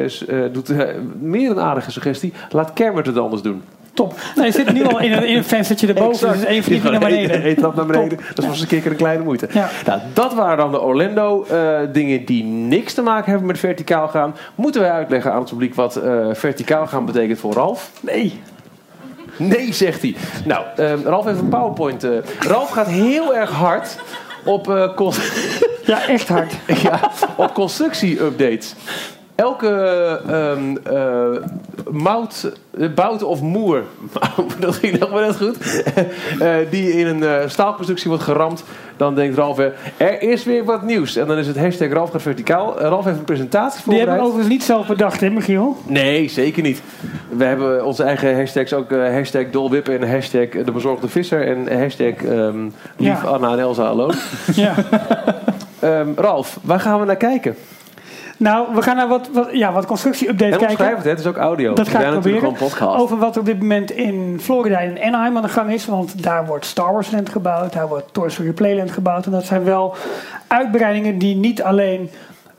doet 0.52 0.74
meer 1.20 1.50
een 1.50 1.60
aardige 1.60 1.90
suggestie. 1.90 2.32
Laat 2.50 2.72
Kermit 2.72 3.06
het 3.06 3.18
anders 3.18 3.42
doen. 3.42 3.62
Top. 3.98 4.14
Nou, 4.34 4.46
je 4.46 4.52
zit 4.52 4.72
nu 4.72 4.84
al 4.84 5.00
in 5.00 5.12
een, 5.12 5.26
in 5.26 5.36
een 5.36 5.44
venstertje 5.44 5.86
erboven, 5.86 6.32
dus 6.32 6.44
één 6.44 6.62
vliegje 6.62 6.90
naar 6.90 7.00
beneden. 7.10 7.46
Eén 7.46 7.56
trap 7.56 7.74
naar 7.74 7.86
beneden. 7.86 8.18
Dat 8.34 8.44
was 8.46 8.60
een 8.60 8.66
keer 8.66 8.86
een 8.86 8.96
kleine 8.96 9.24
moeite. 9.24 9.48
Ja. 9.52 9.70
Nou, 9.86 10.00
dat 10.12 10.34
waren 10.34 10.56
dan 10.56 10.70
de 10.70 10.80
Orlando 10.80 11.44
eh, 11.44 11.78
dingen 11.92 12.24
die 12.24 12.44
niks 12.44 12.94
te 12.94 13.02
maken 13.02 13.30
hebben 13.30 13.46
met 13.46 13.58
verticaal 13.58 14.08
gaan. 14.08 14.36
Moeten 14.54 14.80
wij 14.80 14.90
uitleggen 14.90 15.32
aan 15.32 15.40
het 15.40 15.48
publiek 15.50 15.74
wat 15.74 15.96
eh, 15.96 16.26
verticaal 16.32 16.86
gaan 16.86 17.04
betekent 17.04 17.38
voor 17.38 17.52
Ralf? 17.52 17.90
Nee. 18.00 18.40
Nee, 19.36 19.72
zegt 19.72 20.02
hij. 20.02 20.14
Nou, 20.44 20.64
ehm, 20.76 20.98
Ralf 21.04 21.24
heeft 21.24 21.38
een 21.38 21.48
PowerPoint. 21.48 22.04
eh. 22.04 22.10
Ralf 22.40 22.70
gaat 22.70 22.86
heel 22.88 23.34
erg 23.34 23.50
hard 23.50 23.98
op, 24.44 24.66
Ja, 25.84 26.08
echt 26.08 26.28
hard. 26.28 26.52
ja, 26.82 27.10
op 27.36 27.54
constructie-updates. 27.54 28.74
Elke 29.38 30.20
ehm 30.26 30.76
eh, 30.76 31.42
mout, 31.90 32.52
eh, 32.78 32.88
bout 32.94 33.22
of 33.22 33.40
moer, 33.40 33.82
dat 34.60 34.74
ging 34.74 34.98
nog 34.98 35.10
wel 35.10 35.20
net 35.20 35.36
goed, 35.36 35.56
eh, 36.38 36.54
die 36.70 36.92
in 36.92 37.06
een 37.06 37.22
eh, 37.22 37.48
staalconstructie 37.48 38.08
wordt 38.08 38.24
geramd, 38.24 38.64
dan 38.96 39.14
denkt 39.14 39.36
Ralf 39.36 39.56
weer, 39.56 39.72
er 39.96 40.22
is 40.22 40.44
weer 40.44 40.64
wat 40.64 40.82
nieuws. 40.82 41.16
En 41.16 41.26
dan 41.26 41.36
is 41.36 41.46
het 41.46 41.58
hashtag 41.58 41.92
Ralf 41.92 42.10
gaat 42.10 42.22
verticaal. 42.22 42.78
Ralf 42.80 43.04
heeft 43.04 43.18
een 43.18 43.24
presentatie 43.24 43.82
Die 43.88 43.98
hebben 43.98 44.16
we 44.16 44.22
overigens 44.22 44.48
niet 44.48 44.62
zelf 44.62 44.86
bedacht, 44.86 45.20
hè, 45.20 45.30
Michiel? 45.30 45.76
Nee, 45.86 46.28
zeker 46.28 46.62
niet. 46.62 46.82
We 47.28 47.44
hebben 47.44 47.84
onze 47.84 48.02
eigen 48.02 48.36
hashtags 48.36 48.72
ook. 48.72 48.90
hashtag 48.90 49.50
Dolwip 49.50 49.88
en 49.88 50.10
hashtag 50.10 50.48
De 50.48 50.72
Bezorgde 50.72 51.08
Visser. 51.08 51.46
En 51.46 51.80
hashtag 51.80 52.14
ehm, 52.14 52.64
Lief 52.96 53.22
Ja. 53.22 53.28
Anna 53.28 53.52
en 53.52 53.58
Elsa 53.58 53.84
Alone. 53.84 54.14
Ja. 54.54 54.74
Ehm, 55.80 56.08
Ralf, 56.16 56.58
waar 56.62 56.80
gaan 56.80 57.00
we 57.00 57.06
naar 57.06 57.16
kijken? 57.16 57.56
Nou, 58.38 58.74
we 58.74 58.82
gaan 58.82 58.96
naar 58.96 59.08
wat, 59.08 59.28
wat, 59.32 59.48
ja, 59.52 59.72
wat 59.72 59.86
constructie-updates 59.86 60.52
En 60.52 60.58
kijken. 60.58 60.68
omschrijf 60.68 60.96
het, 60.96 61.04
het 61.04 61.18
is 61.18 61.26
ook 61.26 61.36
audio. 61.36 61.74
Dat 61.74 61.88
ga 61.88 61.98
We 61.98 62.04
ik 62.04 62.10
proberen. 62.10 62.98
Over 62.98 63.18
wat 63.18 63.34
er 63.34 63.40
op 63.40 63.46
dit 63.46 63.58
moment 63.58 63.90
in 63.90 64.38
Florida 64.40 64.80
en 64.80 65.02
Anaheim 65.02 65.36
aan 65.36 65.42
de 65.42 65.48
gang 65.48 65.72
is. 65.72 65.86
Want 65.86 66.22
daar 66.22 66.46
wordt 66.46 66.64
Star 66.64 66.92
Wars 66.92 67.10
Land 67.10 67.28
gebouwd. 67.28 67.72
Daar 67.72 67.88
wordt 67.88 68.12
Toy 68.12 68.28
Story 68.30 68.52
Playland 68.52 68.90
gebouwd. 68.90 69.26
En 69.26 69.32
dat 69.32 69.44
zijn 69.44 69.64
wel 69.64 69.94
uitbreidingen 70.46 71.18
die 71.18 71.36
niet 71.36 71.62
alleen 71.62 72.10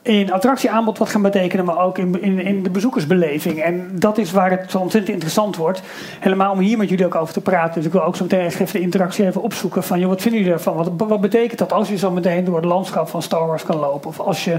in 0.01 0.31
attractieaanbod 0.31 0.97
wat 0.97 1.09
gaan 1.09 1.21
betekenen. 1.21 1.65
Maar 1.65 1.79
ook 1.79 1.97
in, 1.97 2.21
in, 2.21 2.39
in 2.39 2.63
de 2.63 2.69
bezoekersbeleving. 2.69 3.61
En 3.61 3.89
dat 3.93 4.17
is 4.17 4.31
waar 4.31 4.51
het 4.51 4.71
zo 4.71 4.77
ontzettend 4.77 5.13
interessant 5.13 5.55
wordt. 5.55 5.81
Helemaal 6.19 6.51
om 6.51 6.59
hier 6.59 6.77
met 6.77 6.89
jullie 6.89 7.05
ook 7.05 7.15
over 7.15 7.33
te 7.33 7.41
praten. 7.41 7.73
Dus 7.73 7.85
ik 7.85 7.91
wil 7.91 8.03
ook 8.03 8.15
zo 8.15 8.23
meteen 8.23 8.45
even 8.45 8.65
de 8.71 8.79
interactie 8.79 9.25
even 9.25 9.41
opzoeken. 9.41 9.83
Van 9.83 9.99
joh, 9.99 10.09
wat 10.09 10.21
vinden 10.21 10.39
jullie 10.39 10.55
ervan? 10.55 10.75
Wat, 10.75 10.91
wat 10.97 11.21
betekent 11.21 11.59
dat 11.59 11.73
als 11.73 11.89
je 11.89 11.97
zo 11.97 12.11
meteen 12.11 12.45
door 12.45 12.55
het 12.55 12.65
landschap 12.65 13.09
van 13.09 13.21
Star 13.21 13.47
Wars 13.47 13.63
kan 13.63 13.77
lopen? 13.77 14.09
Of 14.09 14.19
als 14.19 14.43
je 14.43 14.57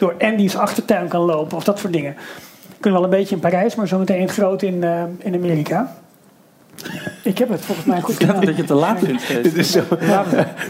door 0.00 0.14
Andy's 0.18 0.56
achtertuin 0.56 1.08
kan 1.08 1.20
lopen 1.20 1.56
of 1.56 1.64
dat 1.64 1.78
soort 1.78 1.92
dingen. 1.92 2.16
Kunnen 2.80 3.00
wel 3.00 3.10
een 3.10 3.16
beetje 3.16 3.34
in 3.34 3.40
Parijs, 3.40 3.74
maar 3.74 3.88
zometeen 3.88 4.16
in 4.16 4.22
het 4.22 4.32
groot 4.32 4.62
in, 4.62 4.84
eh, 4.84 5.02
in 5.18 5.34
Amerika. 5.34 5.96
Ik 7.22 7.38
heb 7.38 7.48
het 7.48 7.64
volgens 7.64 7.86
mij 7.86 8.00
goed 8.00 8.16
gedaan. 8.16 8.40
dat 8.44 8.56
je 8.56 8.64
te 8.64 8.74
laat 8.74 8.98
vindt. 8.98 9.28
Dit 9.42 9.56
is 9.56 9.70
zo. 9.70 9.82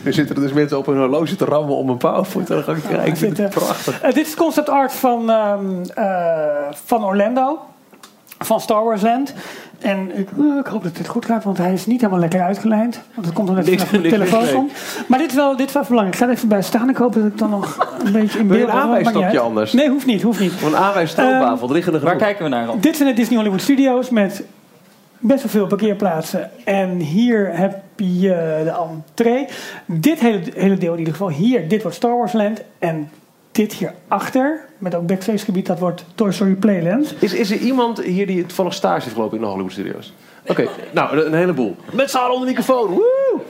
er 0.04 0.12
zitten 0.12 0.36
er 0.36 0.42
dus 0.42 0.52
mensen 0.52 0.78
op 0.78 0.86
hun 0.86 0.96
horloge 0.96 1.36
te 1.36 1.44
rammen 1.44 1.76
om 1.76 1.88
een 1.88 1.98
dan 1.98 2.24
ga 2.62 2.72
ik. 2.72 3.06
Ik 3.06 3.16
vind 3.16 3.36
het 3.36 3.50
prachtig. 3.50 4.00
Eh, 4.00 4.12
dit 4.12 4.26
is 4.26 4.34
concept 4.34 4.68
art 4.68 4.92
van, 4.92 5.30
ehm, 5.30 5.82
eh, 5.94 6.72
van 6.84 7.04
Orlando. 7.04 7.58
Van 8.38 8.60
Star 8.60 8.84
Wars 8.84 9.02
Land. 9.02 9.34
En 9.80 10.18
ik, 10.18 10.28
eh, 10.38 10.56
ik 10.58 10.66
hoop 10.66 10.82
dat 10.82 10.96
dit 10.96 11.08
goed 11.08 11.24
gaat, 11.24 11.44
want 11.44 11.58
hij 11.58 11.72
is 11.72 11.86
niet 11.86 12.00
helemaal 12.00 12.20
lekker 12.20 12.40
uitgelijnd. 12.40 13.00
Want 13.14 13.26
het 13.26 13.34
komt 13.34 13.46
dan 13.46 13.56
net 13.56 13.68
vanaf 13.68 13.88
de 13.88 14.08
telefoon 14.08 14.46
komt. 14.54 14.72
Maar 15.06 15.18
dit 15.18 15.30
is, 15.30 15.34
wel, 15.34 15.56
dit 15.56 15.72
wel 15.72 15.82
belangrijk. 15.88 16.14
Ik 16.14 16.20
ga 16.20 16.26
er 16.26 16.36
even 16.36 16.48
bij 16.48 16.62
staan. 16.62 16.88
Ik 16.88 16.96
hoop 16.96 17.14
dat 17.14 17.24
ik 17.24 17.38
dan 17.38 17.50
nog 17.50 17.96
een 18.04 18.12
beetje 18.12 18.38
in 18.38 18.48
Wil 18.48 18.58
je 18.58 19.02
beeld 19.02 19.32
een 19.32 19.38
anders? 19.38 19.72
Nee, 19.72 19.88
hoeft 19.88 20.06
niet. 20.06 20.22
Hoeft 20.22 20.40
niet. 20.40 20.52
Voor 20.52 20.68
een 20.68 20.76
aanwijsstroopwafel. 20.76 21.68
er 21.68 21.74
liggen 21.74 21.94
er 21.94 22.00
Waar 22.00 22.16
kijken 22.16 22.44
we 22.44 22.50
naar 22.50 22.66
dan? 22.66 22.80
Dit 22.80 22.96
zijn 22.96 23.08
de 23.08 23.14
Disney 23.14 23.36
Hollywood 23.36 23.60
Studios 23.60 24.10
met 24.10 24.42
best 25.18 25.42
wel 25.42 25.50
veel 25.50 25.66
parkeerplaatsen. 25.66 26.50
En 26.64 26.98
hier 26.98 27.56
heb 27.56 27.72
eh, 27.96 28.06
de 28.06 28.74
entree. 28.90 29.46
Dit 29.86 30.20
hele, 30.20 30.40
hele 30.54 30.78
deel 30.78 30.92
in 30.92 30.98
ieder 30.98 31.14
geval 31.14 31.30
hier, 31.30 31.68
dit 31.68 31.82
wordt 31.82 31.96
Star 31.96 32.16
Wars 32.16 32.32
Land. 32.32 32.62
En 32.78 33.10
dit 33.52 33.72
hier 33.72 33.94
achter, 34.08 34.64
met 34.78 34.94
ook 34.94 35.06
backstage 35.06 35.38
gebied, 35.38 35.66
dat 35.66 35.78
wordt 35.78 36.04
Toy 36.14 36.32
Story 36.32 36.54
Playland. 36.54 37.14
Is, 37.18 37.34
is 37.34 37.50
er 37.50 37.56
iemand 37.56 38.02
hier 38.02 38.26
die 38.26 38.46
toevallig 38.46 38.74
stage 38.74 39.02
heeft 39.02 39.14
gelopen 39.14 39.36
in 39.36 39.42
de 39.42 39.48
Hollywood 39.48 39.72
Studios? 39.72 40.12
Oké, 40.46 40.68
nou, 40.90 41.20
een 41.20 41.34
heleboel. 41.34 41.76
Met 41.92 42.10
z'n 42.10 42.16
allen 42.16 42.32
onder 42.32 42.48
de 42.48 42.54
microfoon. 42.54 42.88
Woe! 42.88 43.40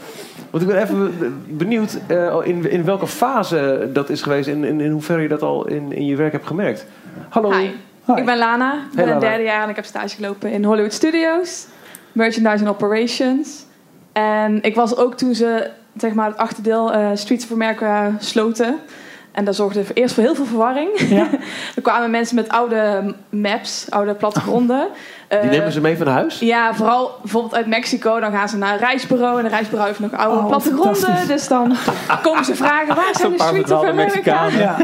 Want 0.51 0.63
ik 0.63 0.69
ben 0.69 0.83
even 0.83 1.15
benieuwd 1.49 1.99
uh, 2.09 2.37
in, 2.43 2.71
in 2.71 2.85
welke 2.85 3.07
fase 3.07 3.89
dat 3.93 4.11
is 4.11 4.23
geweest 4.23 4.49
en 4.49 4.65
in, 4.65 4.81
in 4.81 4.91
hoeverre 4.91 5.23
je 5.23 5.29
dat 5.29 5.43
al 5.43 5.67
in, 5.67 5.93
in 5.93 6.07
je 6.07 6.17
werk 6.17 6.33
hebt 6.33 6.47
gemerkt. 6.47 6.87
Hallo. 7.29 7.53
Hi. 7.53 7.71
Hi. 8.05 8.15
Ik 8.15 8.25
ben 8.25 8.39
Lana, 8.39 8.75
ik 8.75 8.95
ben 8.95 9.05
Hey, 9.05 9.15
een 9.15 9.21
derde 9.21 9.43
jaar 9.43 9.63
en 9.63 9.69
ik 9.69 9.77
heb 9.77 9.85
stage 9.85 10.17
gelopen 10.17 10.51
in 10.51 10.65
Hollywood 10.65 10.93
Studios, 10.93 11.67
Merchandise 12.13 12.65
and 12.65 12.75
Operations. 12.75 13.65
En 14.13 14.63
ik 14.63 14.75
was 14.75 14.97
ook 14.97 15.15
toen 15.15 15.35
ze 15.35 15.71
zeg 15.97 16.15
maar, 16.15 16.27
het 16.27 16.37
achterdeel 16.37 16.93
eh, 16.93 17.11
Streets 17.15 17.45
of 17.45 17.53
America 17.53 18.13
sloten. 18.19 18.79
En 19.33 19.45
dat 19.45 19.55
zorgde 19.57 19.85
eerst 19.95 20.15
voor 20.15 20.23
heel 20.23 20.35
veel 20.35 20.45
verwarring. 20.45 20.89
Ja. 20.99 21.27
er 21.77 21.83
kwamen 21.83 22.11
mensen 22.11 22.37
met 22.37 22.49
oude 22.49 23.15
maps, 23.29 23.87
oude 23.91 24.15
plattegronden. 24.15 24.89
Die 25.29 25.39
Eh, 25.39 25.51
nemen 25.51 25.73
ze 25.73 25.81
mee 25.81 25.97
van 25.97 26.07
huis? 26.07 26.39
ja, 26.39 26.75
vooral 26.75 27.19
bijvoorbeeld 27.23 27.55
uit 27.55 27.67
Mexico. 27.67 28.21
Dan 28.21 28.33
gaan 28.33 28.49
ze 28.49 28.57
naar 28.57 28.73
een 28.73 28.79
reisbureau. 28.79 29.39
En 29.39 29.45
een 29.45 29.51
reisbureau 29.51 29.89
heeft 29.89 30.01
nog 30.01 30.21
oude 30.21 30.39
Oh, 30.41 30.47
plattegronden. 30.49 31.27
Dus 31.29 31.49
dan 31.49 31.77
komen 32.23 32.45
ze 32.45 32.55
vragen, 32.55 32.95
waar 32.95 33.09
zijn 33.13 33.31
de 33.31 33.37
paar 33.37 33.49
Streets 33.49 33.71
of 33.71 33.85
America? 33.85 34.03
Mexicanen. 34.05 34.59
Ja. 34.59 34.77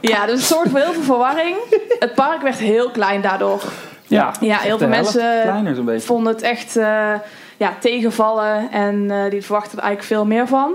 Ja, 0.00 0.26
dus 0.26 0.34
het 0.34 0.44
zorgde 0.44 0.70
voor 0.70 0.78
heel 0.78 0.92
veel 0.92 1.02
verwarring. 1.02 1.56
Het 1.98 2.14
park 2.14 2.42
werd 2.42 2.56
heel 2.58 2.90
klein 2.90 3.20
daardoor. 3.20 3.62
Ja, 4.06 4.32
Ja, 4.40 4.56
heel 4.58 4.78
veel 4.78 4.88
mensen 4.88 6.00
vonden 6.00 6.32
het 6.32 6.42
echt 6.42 6.76
eh, 6.76 7.12
ja, 7.56 7.72
tegenvallen. 7.80 8.70
En 8.70 9.10
eh, 9.10 9.30
die 9.30 9.42
verwachten 9.44 9.78
er 9.78 9.84
eigenlijk 9.84 10.14
veel 10.14 10.24
meer 10.26 10.46
van. 10.46 10.72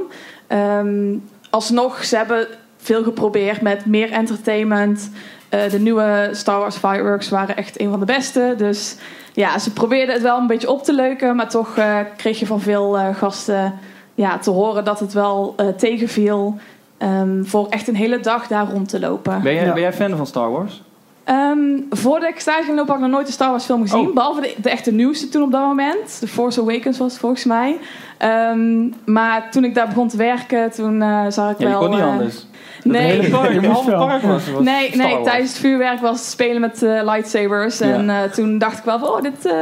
Ehm, 0.47 1.15
alsnog, 1.49 2.03
ze 2.03 2.15
hebben 2.17 2.47
veel 2.83 3.03
geprobeerd 3.03 3.61
met 3.61 3.85
meer 3.85 4.11
entertainment. 4.11 5.11
Eh, 5.49 5.69
de 5.69 5.79
nieuwe 5.79 6.29
Star 6.31 6.59
Wars 6.59 6.75
fireworks 6.75 7.29
waren 7.29 7.57
echt 7.57 7.79
een 7.81 7.89
van 7.89 7.99
de 7.99 8.05
beste. 8.05 8.53
Dus 8.57 8.95
ja, 9.33 9.59
ze 9.59 9.73
probeerden 9.73 10.13
het 10.13 10.23
wel 10.23 10.37
een 10.37 10.47
beetje 10.47 10.71
op 10.71 10.83
te 10.83 10.93
leuken. 10.93 11.35
Maar 11.35 11.49
toch 11.49 11.77
eh, 11.77 11.97
kreeg 12.17 12.39
je 12.39 12.45
van 12.45 12.59
veel 12.61 12.97
eh, 12.97 13.15
gasten 13.15 13.73
ja, 14.15 14.37
te 14.37 14.49
horen 14.49 14.83
dat 14.83 14.99
het 14.99 15.13
wel 15.13 15.53
eh, 15.57 15.67
tegenviel. 15.67 16.57
ehm, 16.97 17.43
voor 17.43 17.67
echt 17.69 17.87
een 17.87 17.95
hele 17.95 18.19
dag 18.19 18.47
daar 18.47 18.67
rond 18.71 18.89
te 18.89 18.99
lopen. 18.99 19.41
Ben 19.41 19.53
jij, 19.53 19.65
Ja. 19.65 19.73
ben 19.73 19.81
jij 19.81 19.93
fan 19.93 20.17
van 20.17 20.27
Star 20.27 20.51
Wars? 20.51 20.81
Ehm, 21.23 21.59
voordat 21.89 22.29
ik 22.29 22.39
stage 22.39 22.63
ging 22.63 22.75
lopen 22.77 22.87
had 22.93 22.95
ik 22.95 23.01
nog 23.01 23.11
nooit 23.15 23.27
een 23.27 23.33
Star 23.33 23.49
Wars 23.49 23.65
film 23.65 23.81
gezien. 23.81 24.07
Oh. 24.07 24.13
Behalve 24.13 24.41
de, 24.41 24.53
de 24.61 24.69
echte 24.69 24.91
nieuwste 24.91 25.29
toen 25.29 25.41
op 25.43 25.51
dat 25.51 25.61
moment. 25.61 26.19
The 26.19 26.27
Force 26.27 26.61
Awakens 26.61 26.97
was 26.97 27.11
het 27.11 27.19
volgens 27.21 27.45
mij. 27.45 27.77
Ehm, 28.17 28.87
maar 29.05 29.51
toen 29.51 29.63
ik 29.63 29.75
daar 29.75 29.87
begon 29.87 30.07
te 30.07 30.17
werken, 30.17 30.71
toen 30.71 31.01
eh, 31.01 31.25
zag 31.29 31.51
ik 31.51 31.59
Ja, 31.59 31.65
je 31.67 31.71
wel... 31.71 31.79
kon 31.79 31.89
niet 31.89 32.01
anders. 32.01 32.47
Nee, 32.83 33.01
Het 33.11 33.21
hele 33.21 33.29
park, 33.37 33.53
het 33.53 33.65
halve 33.65 33.91
park 33.91 34.21
was, 34.21 34.49
was 34.51 34.63
nee, 34.63 34.95
nee 34.95 35.21
tijdens 35.23 35.49
het 35.49 35.59
vuurwerk 35.59 35.99
was 35.99 36.19
het 36.19 36.29
spelen 36.29 36.61
met 36.61 36.83
eh, 36.83 36.99
lightsabers. 37.03 37.79
En 37.81 38.09
eh, 38.09 38.23
toen 38.23 38.57
dacht 38.57 38.77
ik 38.77 38.83
wel 38.83 38.99
van, 38.99 39.07
oh, 39.07 39.21
dit 39.21 39.45
eh, 39.45 39.53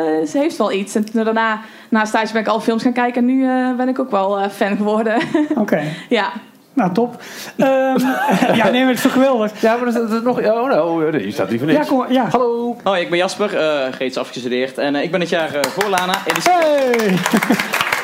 heeft 0.41 0.57
wel 0.57 0.71
iets. 0.71 0.95
En 0.95 1.11
toen 1.11 1.23
daarna, 1.23 1.59
na 1.89 2.05
stage 2.05 2.33
ben 2.33 2.41
ik 2.41 2.47
al 2.47 2.59
films 2.59 2.83
gaan 2.83 2.93
kijken. 2.93 3.21
En 3.21 3.25
nu 3.27 3.45
eh, 3.49 3.75
ben 3.77 3.87
ik 3.89 3.99
ook 3.99 4.11
wel 4.11 4.39
eh, 4.39 4.49
fan 4.49 4.77
geworden. 4.77 5.15
Oké, 5.55 5.81
ja. 6.09 6.31
nou 6.73 6.93
top. 6.93 7.21
Ehm, 7.57 7.99
ja, 8.59 8.69
nee, 8.69 8.79
maar 8.79 8.87
het 8.87 8.97
is 8.97 9.01
toch 9.01 9.11
geweldig. 9.11 9.61
Ja, 9.61 9.75
maar 9.75 9.85
dat 9.85 10.03
is, 10.03 10.09
dat 10.09 10.17
is 10.17 10.23
nog... 10.23 10.39
Oh, 10.39 10.69
nou, 10.69 11.11
nee, 11.11 11.25
je 11.25 11.31
staat 11.31 11.49
hier 11.49 11.59
voor 11.59 11.67
Ja, 11.67 11.73
niks. 11.77 11.87
kom 11.87 11.97
maar. 11.97 12.11
Ja. 12.11 12.27
Hallo. 12.31 12.75
Hoi, 12.83 13.01
ik 13.01 13.09
ben 13.09 13.17
Jasper, 13.17 13.57
eh 13.57 13.91
reeds 13.97 14.17
afgestudeerd. 14.17 14.77
En 14.77 14.95
eh, 14.95 15.03
ik 15.03 15.11
ben 15.11 15.19
het 15.19 15.29
jaar 15.29 15.53
eh, 15.53 15.61
voor 15.63 15.89
Lana. 15.89 16.13
Hey! 16.43 17.17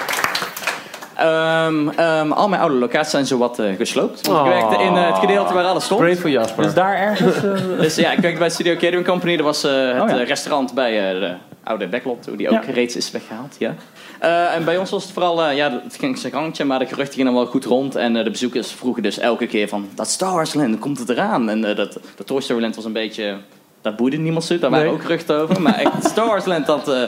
Ehm, 1.18 1.90
ehm, 1.90 2.32
al 2.32 2.50
mijn 2.50 2.62
oude 2.62 2.76
locaties 2.76 3.12
zijn 3.12 3.26
zowat 3.26 3.60
eh 3.60 3.76
gesloopt. 3.76 4.28
Want 4.28 4.48
ik 4.48 4.54
werkte 4.54 4.84
in 4.84 4.96
eh, 4.96 5.08
het 5.08 5.18
gedeelte 5.18 5.54
waar 5.54 5.66
alles 5.66 5.84
stond. 5.84 6.00
Brave 6.02 6.16
voor 6.22 6.30
Jasper. 6.30 6.64
Dus 6.64 6.74
daar 6.74 6.96
ergens... 6.96 7.36
eh, 7.44 7.52
Dus 7.82 7.96
ja, 7.96 8.12
ik 8.12 8.20
werkte 8.20 8.40
bij 8.40 8.50
Studio 8.50 8.74
Catering 8.74 9.06
Company. 9.06 9.36
Dat 9.36 9.46
was 9.46 9.62
het 9.62 9.72
Oh 10.02 10.10
ja. 10.10 10.24
restaurant 10.24 10.74
bij 10.74 11.14
eh, 11.14 11.20
de 11.20 11.34
oude 11.64 11.88
backlot, 11.88 12.38
die 12.38 12.50
ook 12.50 12.64
Ja. 12.64 12.72
reeds 12.74 12.96
is 12.96 13.12
weggehaald. 13.12 13.56
Ja. 13.60 13.76
Eh, 14.20 14.56
en 14.56 14.66
bij 14.66 14.78
ons 14.78 14.90
was 14.90 15.04
het 15.04 15.12
vooral, 15.14 15.50
ja, 15.52 15.82
het 15.84 15.98
ging 16.00 16.18
zijn 16.18 16.34
gangetje, 16.34 16.66
maar 16.66 16.80
de 16.80 16.86
geruchten 16.86 17.16
gingen 17.16 17.34
wel 17.34 17.46
goed 17.46 17.66
rond. 17.66 17.96
En 17.96 18.14
de 18.14 18.30
bezoekers 18.32 18.72
vroegen 18.72 19.04
dus 19.04 19.20
elke 19.20 19.48
keer 19.48 19.68
van, 19.68 19.88
dat 19.96 20.08
Star 20.08 20.34
Wars 20.34 20.54
Land, 20.54 20.80
komt 20.80 21.00
het 21.00 21.10
eraan? 21.10 21.50
En 21.50 21.62
dat, 21.62 21.76
dat 21.76 22.00
Toy 22.26 22.42
Story 22.42 22.62
Land 22.62 22.76
was 22.76 22.86
een 22.86 22.94
beetje, 22.94 23.36
dat 23.82 23.96
boeide 23.96 24.18
niemand 24.18 24.46
zo, 24.46 24.60
daar 24.60 24.70
waren 24.70 24.86
Nee. 24.86 24.94
ook 24.96 25.02
geruchten 25.02 25.36
over. 25.42 25.62
Maar 25.62 25.76
echt, 25.76 25.92
Star 26.06 26.28
Wars 26.28 26.46
Land, 26.46 26.66
dat 26.66 26.88
eh, 26.88 27.02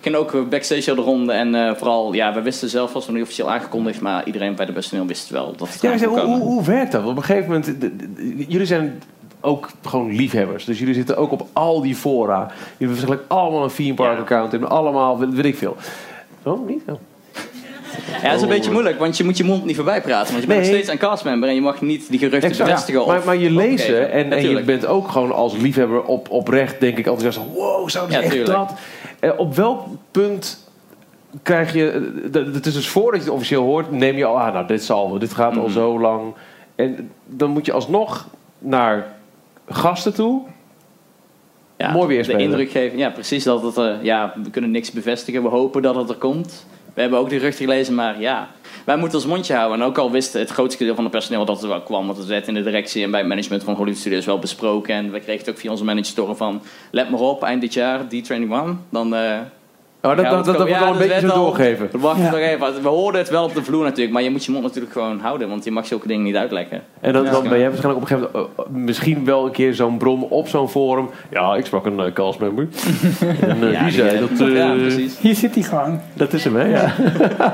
ging 0.00 0.14
ook 0.14 0.48
backstage 0.50 0.94
de 0.94 1.00
ronde. 1.00 1.32
En 1.32 1.54
eh, 1.54 1.74
vooral, 1.74 2.12
ja, 2.12 2.34
we 2.34 2.40
wisten 2.42 2.68
zelf, 2.68 2.92
was 2.92 3.04
nog 3.06 3.14
niet 3.14 3.24
officieel 3.24 3.50
aangekondigd, 3.50 4.00
maar 4.00 4.26
iedereen 4.26 4.54
bij 4.54 4.66
de 4.66 4.72
personeel 4.72 5.06
wist 5.06 5.30
wel 5.30 5.54
dat 5.56 5.68
het 5.72 5.80
Ja, 5.82 5.98
zou 5.98 6.10
hoe, 6.10 6.20
hoe, 6.20 6.40
hoe 6.40 6.64
werkt 6.64 6.92
dat? 6.92 7.02
Want 7.02 7.12
op 7.16 7.22
een 7.22 7.28
gegeven 7.28 7.48
moment... 7.50 7.80
de- 7.80 7.96
de- 7.96 8.44
jullie 8.48 8.66
zijn 8.66 9.02
ook 9.40 9.68
gewoon 9.86 10.12
liefhebbers. 10.16 10.64
Dus 10.64 10.78
jullie 10.78 10.94
zitten 10.94 11.16
ook 11.16 11.32
op 11.32 11.46
al 11.52 11.80
die 11.80 11.94
fora. 11.94 12.38
Jullie 12.38 12.54
hebben 12.78 12.88
waarschijnlijk 12.88 13.22
allemaal 13.30 13.64
een 13.64 13.70
theme 13.74 13.94
park 13.94 14.14
Ja. 14.14 14.20
account. 14.20 14.52
En 14.54 14.68
allemaal, 14.68 15.18
weet, 15.18 15.34
weet 15.34 15.44
ik 15.44 15.56
veel. 15.56 15.76
Zo, 16.44 16.64
niet? 16.66 16.82
Oh. 16.88 16.94
Ja, 18.22 18.26
dat 18.28 18.36
is 18.36 18.42
een 18.42 18.48
beetje 18.48 18.70
moeilijk, 18.70 18.98
want 18.98 19.16
je 19.16 19.24
moet 19.24 19.36
je 19.36 19.44
mond 19.44 19.64
niet 19.64 19.76
voorbij 19.76 20.00
praten. 20.02 20.30
Want 20.32 20.40
je 20.42 20.48
bent 20.48 20.60
Nee. 20.60 20.68
nog 20.70 20.78
steeds 20.78 20.92
een 20.92 21.08
castmember 21.08 21.48
en 21.48 21.54
je 21.54 21.60
mag 21.60 21.80
niet 21.80 22.08
die 22.10 22.18
geruchten 22.18 22.48
Exact. 22.50 22.68
bevestigen. 22.70 23.06
Maar, 23.06 23.20
maar 23.24 23.36
je 23.36 23.50
lezen 23.50 24.12
en, 24.12 24.32
en 24.32 24.48
je 24.50 24.62
bent 24.62 24.86
ook 24.86 25.08
gewoon 25.08 25.32
als 25.32 25.56
liefhebber 25.56 26.02
op, 26.02 26.30
oprecht, 26.30 26.80
denk 26.80 26.98
ik 26.98 27.06
altijd 27.06 27.34
zo 27.34 27.40
van... 27.40 27.52
Wow, 27.54 27.88
zouden 27.88 28.14
ze 28.14 28.18
Ja, 28.20 28.24
echt 28.26 28.34
tuurlijk. 28.34 28.58
dat? 28.58 28.72
Eh, 29.20 29.30
op 29.36 29.54
welk 29.54 29.86
punt 30.10 30.70
krijg 31.42 31.72
je... 31.74 31.90
eh, 31.90 32.32
dat- 32.32 32.46
Het 32.54 32.66
is 32.66 32.74
dus 32.74 32.88
voordat 32.88 33.20
je 33.20 33.26
het 33.26 33.34
officieel 33.34 33.62
hoort, 33.62 33.90
neem 33.90 34.16
je 34.16 34.24
al 34.24 34.40
aan... 34.40 34.52
Nou, 34.52 34.66
dit 34.66 34.82
zal 34.84 35.10
wel, 35.10 35.18
dit 35.18 35.32
gaat 35.34 35.56
al 35.56 35.62
Mhm. 35.62 35.72
zo 35.72 36.00
lang. 36.00 36.34
En 36.74 37.10
dan 37.26 37.50
moet 37.50 37.66
je 37.66 37.72
alsnog 37.72 38.26
naar 38.58 39.06
gasten 39.68 40.14
toe. 40.14 40.42
ja, 41.76 41.92
mooi 41.92 42.08
weer 42.08 42.26
de 42.26 42.36
indruk 42.36 42.70
geven. 42.70 42.98
Ja, 42.98 43.10
precies. 43.10 43.44
Dat 43.44 43.62
het, 43.62 43.76
eh, 43.76 44.02
ja, 44.02 44.32
we 44.42 44.50
kunnen 44.50 44.70
niks 44.70 44.90
bevestigen. 44.90 45.42
We 45.42 45.48
hopen 45.48 45.82
dat 45.82 45.94
het 45.94 46.08
er 46.08 46.14
komt. 46.16 46.66
We 46.94 47.00
hebben 47.00 47.18
ook 47.18 47.28
die 47.28 47.38
geruchten 47.38 47.64
gelezen, 47.64 47.94
maar 47.94 48.20
ja... 48.20 48.48
Wij 48.84 48.96
moeten 48.96 49.18
ons 49.18 49.26
mondje 49.26 49.54
houden. 49.54 49.80
En 49.80 49.86
ook 49.86 49.98
al 49.98 50.10
wist 50.10 50.32
het 50.32 50.50
grootste 50.50 50.84
deel 50.84 50.94
van 50.94 51.04
het 51.04 51.12
personeel 51.12 51.44
dat 51.44 51.60
het 51.60 51.70
wel 51.70 51.80
kwam. 51.80 52.06
Want 52.06 52.18
het 52.18 52.26
werd 52.26 52.48
in 52.48 52.54
de 52.54 52.62
directie 52.62 53.02
en 53.04 53.10
bij 53.10 53.20
het 53.20 53.28
management 53.28 53.64
van 53.64 53.74
Hollywood 53.74 54.00
Studios 54.00 54.24
wel 54.26 54.38
besproken. 54.38 54.94
En 54.94 55.10
we 55.12 55.20
kregen 55.20 55.40
het 55.40 55.50
ook 55.50 55.58
via 55.58 55.70
onze 55.70 55.84
manager 55.84 56.36
van... 56.36 56.62
Let 56.90 57.10
maar 57.10 57.20
op, 57.20 57.42
eind 57.42 57.60
dit 57.60 57.74
jaar, 57.74 58.00
D21. 58.00 58.38
Dan... 58.90 59.14
eh, 59.14 59.38
Oh, 60.02 60.16
dat, 60.16 60.24
Ja, 60.24 60.30
dat, 60.30 60.44
dat, 60.44 60.58
dat 60.58 60.68
ja, 60.68 60.78
wordt 60.78 60.84
wel 60.84 60.92
een 61.02 61.08
beetje 61.08 61.26
zo 61.28 61.32
al- 61.34 61.44
doorgeven. 61.44 61.88
Ja. 61.92 62.30
nog 62.30 62.34
even. 62.34 62.82
We 62.82 62.88
hoorden 62.88 63.20
het 63.20 63.30
wel 63.30 63.44
op 63.44 63.54
de 63.54 63.62
vloer 63.64 63.84
natuurlijk. 63.84 64.12
Maar 64.12 64.22
je 64.22 64.30
moet 64.30 64.44
je 64.44 64.50
mond 64.52 64.64
natuurlijk 64.64 64.92
gewoon 64.92 65.18
houden. 65.20 65.48
Want 65.48 65.64
je 65.64 65.70
mag 65.70 65.86
zulke 65.86 66.08
dingen 66.08 66.24
niet 66.24 66.36
uitleggen. 66.36 66.82
En 67.00 67.12
dan, 67.12 67.24
Ja. 67.24 67.30
dan 67.30 67.48
ben 67.48 67.58
jij 67.58 67.68
waarschijnlijk 67.70 68.04
op 68.04 68.10
een 68.10 68.16
gegeven 68.16 68.30
moment... 68.56 68.68
eh, 68.68 68.82
misschien 68.84 69.24
wel 69.24 69.44
een 69.44 69.50
keer 69.50 69.74
zo'n 69.74 69.98
bron 69.98 70.22
op 70.28 70.48
zo'n 70.48 70.68
forum. 70.68 71.08
Ja, 71.30 71.54
ik 71.56 71.66
sprak 71.66 71.86
een 71.86 71.98
uh, 71.98 72.12
castmember. 72.12 72.68
en 73.40 73.62
eh, 73.62 73.72
Ja, 73.72 73.82
die 73.82 73.92
zei 73.92 74.10
die, 74.10 74.20
dat... 74.28 74.40
eh, 74.48 74.56
ja, 74.56 74.72
precies. 74.74 75.18
Hier 75.18 75.34
zit 75.34 75.54
hij 75.54 75.62
gewoon. 75.64 76.00
Dat 76.14 76.32
is 76.32 76.44
hem, 76.44 76.56
hè? 76.56 76.64
Ja. 76.64 76.94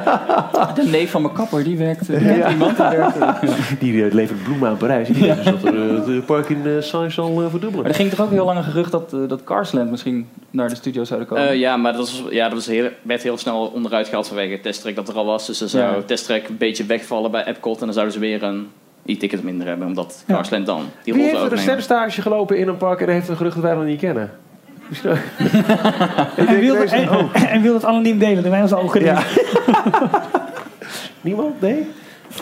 De 0.75 0.83
neef 0.91 1.11
van 1.11 1.23
mijn 1.23 1.35
kapper, 1.35 1.65
die 1.65 1.79
werkt... 1.79 2.09
Iemand 2.51 2.77
die 2.77 2.87
werkt... 2.87 3.19
Maar 3.19 3.41
Die 3.79 4.05
eh, 4.05 4.13
levert 4.13 4.43
bloemen 4.43 4.69
aan 4.69 4.77
Parijs. 4.77 5.09
Die 5.09 5.23
denkt 5.23 5.45
dus 5.45 5.53
dat 5.53 5.65
er 5.73 5.91
eh, 5.99 6.07
het 6.07 6.27
park 6.27 6.49
in 6.49 6.83
Saint 6.83 7.13
zal 7.13 7.43
eh, 7.43 7.51
verdubbelen. 7.51 7.87
er 7.87 7.95
ging 7.95 8.11
toch 8.11 8.21
ook 8.21 8.31
heel 8.31 8.45
lang 8.45 8.59
een 8.59 8.65
gerucht 8.65 8.93
dat, 8.93 9.13
eh, 9.13 9.19
dat 9.29 9.45
Carsland 9.45 9.91
misschien 9.91 10.29
naar 10.51 10.69
de 10.69 10.75
studio 10.75 11.05
zouden 11.05 11.29
komen? 11.29 11.49
Eh, 11.49 11.59
ja, 11.59 11.77
maar 11.77 11.93
dat, 11.93 12.01
was, 12.01 12.23
ja, 12.35 12.45
dat 12.45 12.53
was 12.53 12.67
heel, 12.67 12.89
werd 13.03 13.23
heel 13.23 13.39
snel 13.39 13.67
onderuit 13.75 14.07
gehaald 14.09 14.27
vanwege 14.27 14.61
testtrack 14.61 14.95
dat 14.95 15.09
er 15.09 15.15
al 15.15 15.25
was. 15.25 15.47
Dus 15.47 15.61
er 15.61 15.69
zou 15.69 15.97
Ja. 15.97 16.03
testtrack 16.03 16.49
een 16.49 16.57
beetje 16.57 16.85
wegvallen 16.85 17.31
bij 17.31 17.45
Epcot. 17.45 17.79
En 17.79 17.85
dan 17.85 17.93
zouden 17.95 18.15
ze 18.15 18.21
weer 18.21 18.43
een 18.43 18.69
e-ticket 19.07 19.43
minder 19.43 19.67
hebben. 19.67 19.87
Omdat 19.87 20.25
Ja. 20.27 20.35
Carsland 20.35 20.67
dan 20.67 20.85
die 21.05 21.15
Wie 21.15 21.23
heeft 21.23 21.41
er 21.43 21.53
een 21.53 21.59
stemstage 21.59 22.23
gelopen 22.23 22.59
in 22.59 22.69
een 22.69 22.77
park 22.77 23.01
en 23.01 23.09
heeft 23.09 23.29
een 23.29 23.37
gerucht 23.37 23.55
dat 23.55 23.65
wij 23.65 23.75
nog 23.75 23.85
niet 23.85 24.01
kennen? 24.01 24.31
En 26.37 26.61
wil, 26.61 26.75
en, 26.77 27.11
oh. 27.11 27.53
en 27.53 27.63
wil 27.63 27.75
het 27.75 27.85
anoniem 27.85 28.19
delen, 28.19 28.43
doen 28.43 28.53
wij 28.53 28.63
onze 28.63 28.77
ogen 28.77 29.05
Ja. 29.05 29.23
Niemand? 31.21 31.61
Nee? 31.61 31.87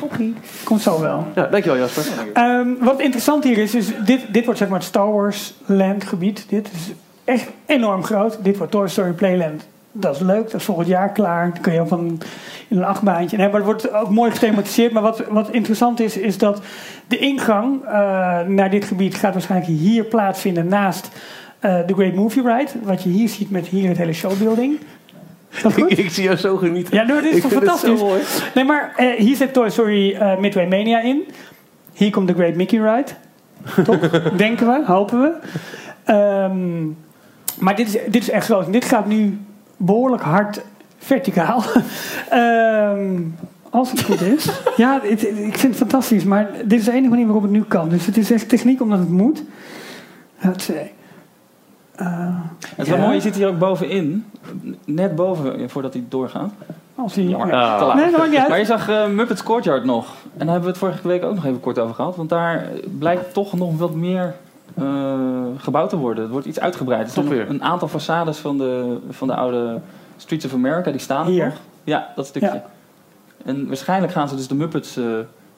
Oké. 0.03 0.33
Komt 0.65 0.81
zo 0.83 1.01
wel. 1.01 1.27
Ja, 1.35 1.47
dankjewel 1.47 1.79
Jasper. 1.79 2.05
Ehm, 2.33 2.69
wat 2.81 3.01
interessant 3.01 3.45
hier 3.45 3.59
is, 3.59 3.75
is 3.75 3.87
dit, 4.05 4.21
dit 4.31 4.45
wordt 4.45 4.59
zeg 4.61 4.69
maar 4.69 4.79
het 4.79 4.89
Star 4.89 5.13
Wars 5.13 5.55
Land 5.67 6.05
gebied. 6.05 6.45
Dit 6.49 6.69
is 6.75 6.93
echt 7.25 7.49
enorm 7.67 8.05
groot. 8.05 8.39
Dit 8.45 8.57
wordt 8.57 8.73
Toy 8.73 8.89
Story 8.89 9.13
Playland. 9.13 9.67
Dat 9.93 10.15
is 10.15 10.21
leuk, 10.21 10.45
dat 10.45 10.55
is 10.55 10.65
volgend 10.65 10.89
jaar 10.89 11.13
klaar. 11.13 11.53
Dan 11.53 11.63
kun 11.63 11.73
je 11.73 11.87
van 11.87 12.21
in 12.69 12.77
een 12.77 12.85
achtbaantje. 12.85 13.37
Nee, 13.37 13.47
maar 13.47 13.57
het 13.57 13.65
wordt 13.65 13.93
ook 13.93 14.11
mooi 14.11 14.31
gethematiseerd. 14.31 14.93
Maar 14.93 15.03
wat, 15.03 15.23
wat 15.29 15.51
interessant 15.51 16.01
is, 16.01 16.17
is 16.17 16.39
dat 16.39 16.61
de 17.07 17.19
ingang 17.19 17.85
eh, 17.85 17.93
naar 18.41 18.71
dit 18.71 18.85
gebied 18.85 19.15
gaat 19.15 19.33
waarschijnlijk 19.33 19.71
hier 19.81 20.05
plaatsvinden 20.05 20.67
naast 20.67 21.09
eh 21.59 21.77
de 21.87 21.95
Great 21.95 22.15
Movie 22.15 22.43
Ride. 22.43 22.71
Wat 22.83 23.03
je 23.03 23.09
hier 23.09 23.29
ziet 23.29 23.51
met 23.51 23.67
hier 23.67 23.89
het 23.89 23.99
hele 23.99 24.13
showbuilding. 24.13 24.79
Dat 25.63 25.73
goed? 25.73 25.91
Ik, 25.91 25.99
ik 26.05 26.11
zie 26.11 26.25
jou 26.25 26.37
zo 26.37 26.57
genieten. 26.57 26.95
Ja, 26.95 27.03
nou, 27.03 27.23
dit 27.23 27.31
is 27.31 27.37
ik 27.37 27.43
toch 27.43 27.53
zo 27.53 27.59
fantastisch? 27.59 28.01
mooi. 28.01 28.21
Nee, 28.55 28.65
maar 28.65 28.93
eh, 28.97 29.19
hier 29.19 29.37
zit 29.37 29.53
Toy 29.53 29.71
Story 29.71 30.19
Midway 30.41 30.67
Mania 30.67 31.01
in. 31.01 31.23
Hier 31.93 32.11
komt 32.11 32.29
de 32.29 32.35
Great 32.35 32.55
Mickey 32.55 32.79
Ride. 32.79 33.11
Toch? 33.85 34.11
Denken 34.37 34.67
we, 34.67 34.83
hopen 34.87 35.21
we. 35.21 35.33
Ehm, 36.05 36.87
maar 37.59 37.77
dit 37.77 37.87
is, 37.87 37.93
dit 37.93 38.23
is 38.23 38.31
echt 38.31 38.45
groot. 38.45 38.67
En 38.67 38.73
dit 38.73 38.85
gaat 38.85 39.07
nu 39.07 39.39
behoorlijk 39.85 40.23
hard 40.23 40.61
verticaal. 40.99 41.63
Ehm, 42.31 43.21
als 43.71 43.91
het 43.91 44.03
goed 44.03 44.21
is. 44.21 44.49
ja, 44.77 45.01
het- 45.03 45.23
ik 45.23 45.59
vind 45.59 45.63
het 45.63 45.77
fantastisch, 45.77 46.25
maar 46.25 46.51
dit 46.65 46.79
is 46.79 46.85
de 46.85 46.93
enige 46.93 47.09
manier 47.09 47.25
waarop 47.25 47.43
het 47.43 47.53
nu 47.53 47.63
kan. 47.65 47.89
Dus 47.89 48.07
het 48.07 48.17
is 48.17 48.31
echt 48.31 48.49
techniek 48.49 48.81
omdat 48.81 48.99
het 48.99 49.09
moet. 49.11 49.43
Dat 50.43 50.63
zei. 50.63 50.91
Het 51.97 52.87
is 52.87 52.89
wel 52.89 52.97
Ja. 52.99 53.03
mooi, 53.05 53.15
je 53.15 53.21
zit 53.21 53.35
hier 53.37 53.49
ook 53.49 53.59
bovenin. 53.59 54.25
Net 54.85 55.15
boven, 55.15 55.59
eh, 55.59 55.69
voordat 55.69 55.93
hij 55.93 56.05
doorgaat. 56.09 56.51
Als 56.95 57.15
hij, 57.15 57.25
Jammer, 57.25 57.53
Ah. 57.55 57.79
te 57.79 57.85
laat. 57.85 57.95
Nee, 57.97 58.11
dat 58.11 58.19
maakt 58.19 58.31
niet 58.31 58.39
uit. 58.41 58.49
Maar 58.49 58.59
je 58.59 58.65
zag 58.65 58.89
eh, 58.89 59.07
Muppets 59.09 59.43
Courtyard 59.43 59.85
nog. 59.85 60.07
En 60.07 60.47
daar 60.47 60.55
hebben 60.55 60.63
we 60.63 60.69
het 60.69 60.79
vorige 60.79 61.09
week 61.09 61.25
ook 61.25 61.35
nog 61.35 61.45
even 61.45 61.61
kort 61.61 61.79
over 61.79 61.95
gehad. 61.95 62.17
Want 62.17 62.29
daar 62.29 62.67
blijkt 62.99 63.33
toch 63.35 63.53
nog 63.53 63.79
wat 63.79 63.95
meer 63.95 64.23
eh, 64.25 64.31
gebouwd 65.59 65.91
te 65.91 65.97
worden. 65.97 66.23
Het 66.23 66.33
wordt 66.33 66.47
iets 66.47 66.61
uitgebreid. 66.61 67.07
Er 67.07 67.13
zijn 67.13 67.29
weer. 67.29 67.49
een 67.49 67.63
aantal 67.63 67.89
façades 67.89 68.39
van 68.41 68.59
de, 68.59 68.99
van 69.11 69.29
de 69.29 69.35
oude 69.35 69.81
Streets 70.17 70.45
of 70.45 70.53
America, 70.55 70.91
die 70.91 71.01
staan 71.01 71.27
er 71.27 71.33
Hier. 71.33 71.45
nog. 71.45 71.61
Ja, 71.85 72.13
dat 72.17 72.27
stukje. 72.27 72.49
Ja. 72.49 72.65
En 73.45 73.67
waarschijnlijk 73.67 74.13
gaan 74.13 74.29
ze 74.29 74.37
dus 74.37 74.49
de 74.49 74.55
Muppets 74.55 74.97
eh, 74.97 75.05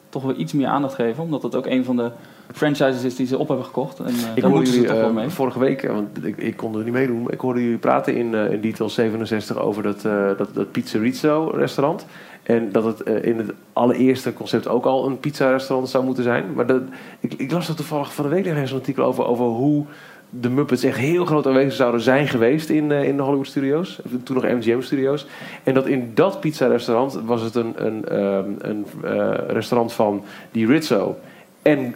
toch 0.08 0.22
wel 0.22 0.34
iets 0.36 0.52
meer 0.52 0.66
aandacht 0.66 0.94
geven. 0.94 1.22
Omdat 1.22 1.42
dat 1.42 1.54
ook 1.54 1.66
een 1.66 1.84
van 1.84 1.96
de 1.96 2.10
franchises 2.52 3.02
is 3.04 3.16
die 3.16 3.26
ze 3.26 3.38
op 3.38 3.48
hebben 3.48 3.66
gekocht. 3.66 3.98
En 3.98 4.06
eh, 4.06 4.12
Ik 4.34 4.42
daar 4.42 4.50
hoorde 4.50 4.70
jullie 4.70 4.86
toch 4.86 4.96
wel 4.96 5.08
eh, 5.08 5.14
mee. 5.14 5.28
vorige 5.28 5.58
week, 5.58 5.82
eh, 5.82 5.90
want 5.92 6.24
ik, 6.24 6.36
ik 6.36 6.56
kon 6.56 6.76
er 6.78 6.84
niet 6.84 6.92
meedoen, 6.92 7.30
ik 7.30 7.40
hoorde 7.40 7.62
jullie 7.62 7.78
praten 7.78 8.16
in, 8.16 8.34
eh, 8.34 8.50
in 8.52 8.60
Detail 8.60 8.90
67 8.90 9.58
over 9.58 9.82
dat, 9.82 10.04
eh 10.04 10.26
dat, 10.36 10.48
dat 10.54 10.72
Pizzerizzo 10.72 11.50
restaurant. 11.54 12.06
En 12.44 12.72
dat 12.72 12.84
het 12.84 13.02
eh, 13.02 13.24
in 13.24 13.38
het 13.38 13.52
allereerste 13.72 14.32
concept 14.32 14.68
ook 14.68 14.84
al 14.84 15.06
een 15.06 15.18
pizza-restaurant 15.18 15.88
zou 15.88 16.04
moeten 16.04 16.24
zijn. 16.24 16.44
Maar 16.54 16.66
dat, 16.66 16.82
ik, 17.20 17.34
ik 17.34 17.50
las 17.50 17.68
er 17.68 17.74
toevallig 17.74 18.14
van 18.14 18.24
de 18.24 18.30
week 18.30 18.46
ergens 18.46 18.70
een 18.70 18.76
artikel 18.76 19.04
over, 19.04 19.26
over 19.26 19.44
hoe 19.44 19.84
de 20.30 20.48
Muppets 20.48 20.84
echt 20.84 20.98
heel 20.98 21.24
groot 21.24 21.46
aanwezig 21.46 21.72
zouden 21.72 22.00
zijn 22.00 22.28
geweest 22.28 22.68
in, 22.68 22.92
eh, 22.92 23.04
in 23.04 23.16
de 23.16 23.22
Hollywood 23.22 23.46
Studios. 23.46 24.00
Toen 24.22 24.36
nog 24.36 24.44
MGM 24.44 24.80
Studios. 24.80 25.26
En 25.62 25.74
dat 25.74 25.86
in 25.86 26.10
dat 26.14 26.40
pizza-restaurant 26.40 27.20
was 27.24 27.42
het 27.42 27.54
een, 27.54 27.74
een, 27.76 28.08
ehm, 28.08 28.50
een 28.58 28.86
eh, 29.02 29.30
restaurant 29.48 29.92
van 29.92 30.24
die 30.50 30.66
Rizzo 30.66 31.16
en 31.62 31.94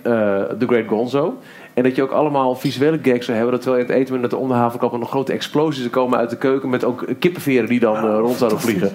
The 0.58 0.66
Great 0.66 0.88
Gonzo. 0.88 1.38
En 1.78 1.84
dat 1.84 1.96
je 1.96 2.02
ook 2.02 2.10
allemaal 2.10 2.54
visuele 2.54 2.98
gags 3.02 3.24
zou 3.24 3.36
hebben. 3.36 3.54
Dat 3.54 3.62
terwijl 3.62 3.82
je 3.84 3.90
het 3.90 4.00
eten 4.00 4.10
bent, 4.10 4.22
dat 4.22 4.32
er 4.32 4.44
om 4.44 4.48
de 4.48 4.54
havenklap 4.54 4.98
nog 4.98 5.10
grote 5.10 5.32
explosies 5.32 5.90
komen 5.90 6.18
uit 6.18 6.30
de 6.30 6.36
keuken. 6.36 6.68
Met 6.68 6.84
ook 6.84 7.04
kippenveren 7.18 7.68
die 7.68 7.80
dan 7.80 7.96
eh, 7.96 8.18
rond 8.18 8.36
zouden 8.36 8.60
vliegen. 8.60 8.92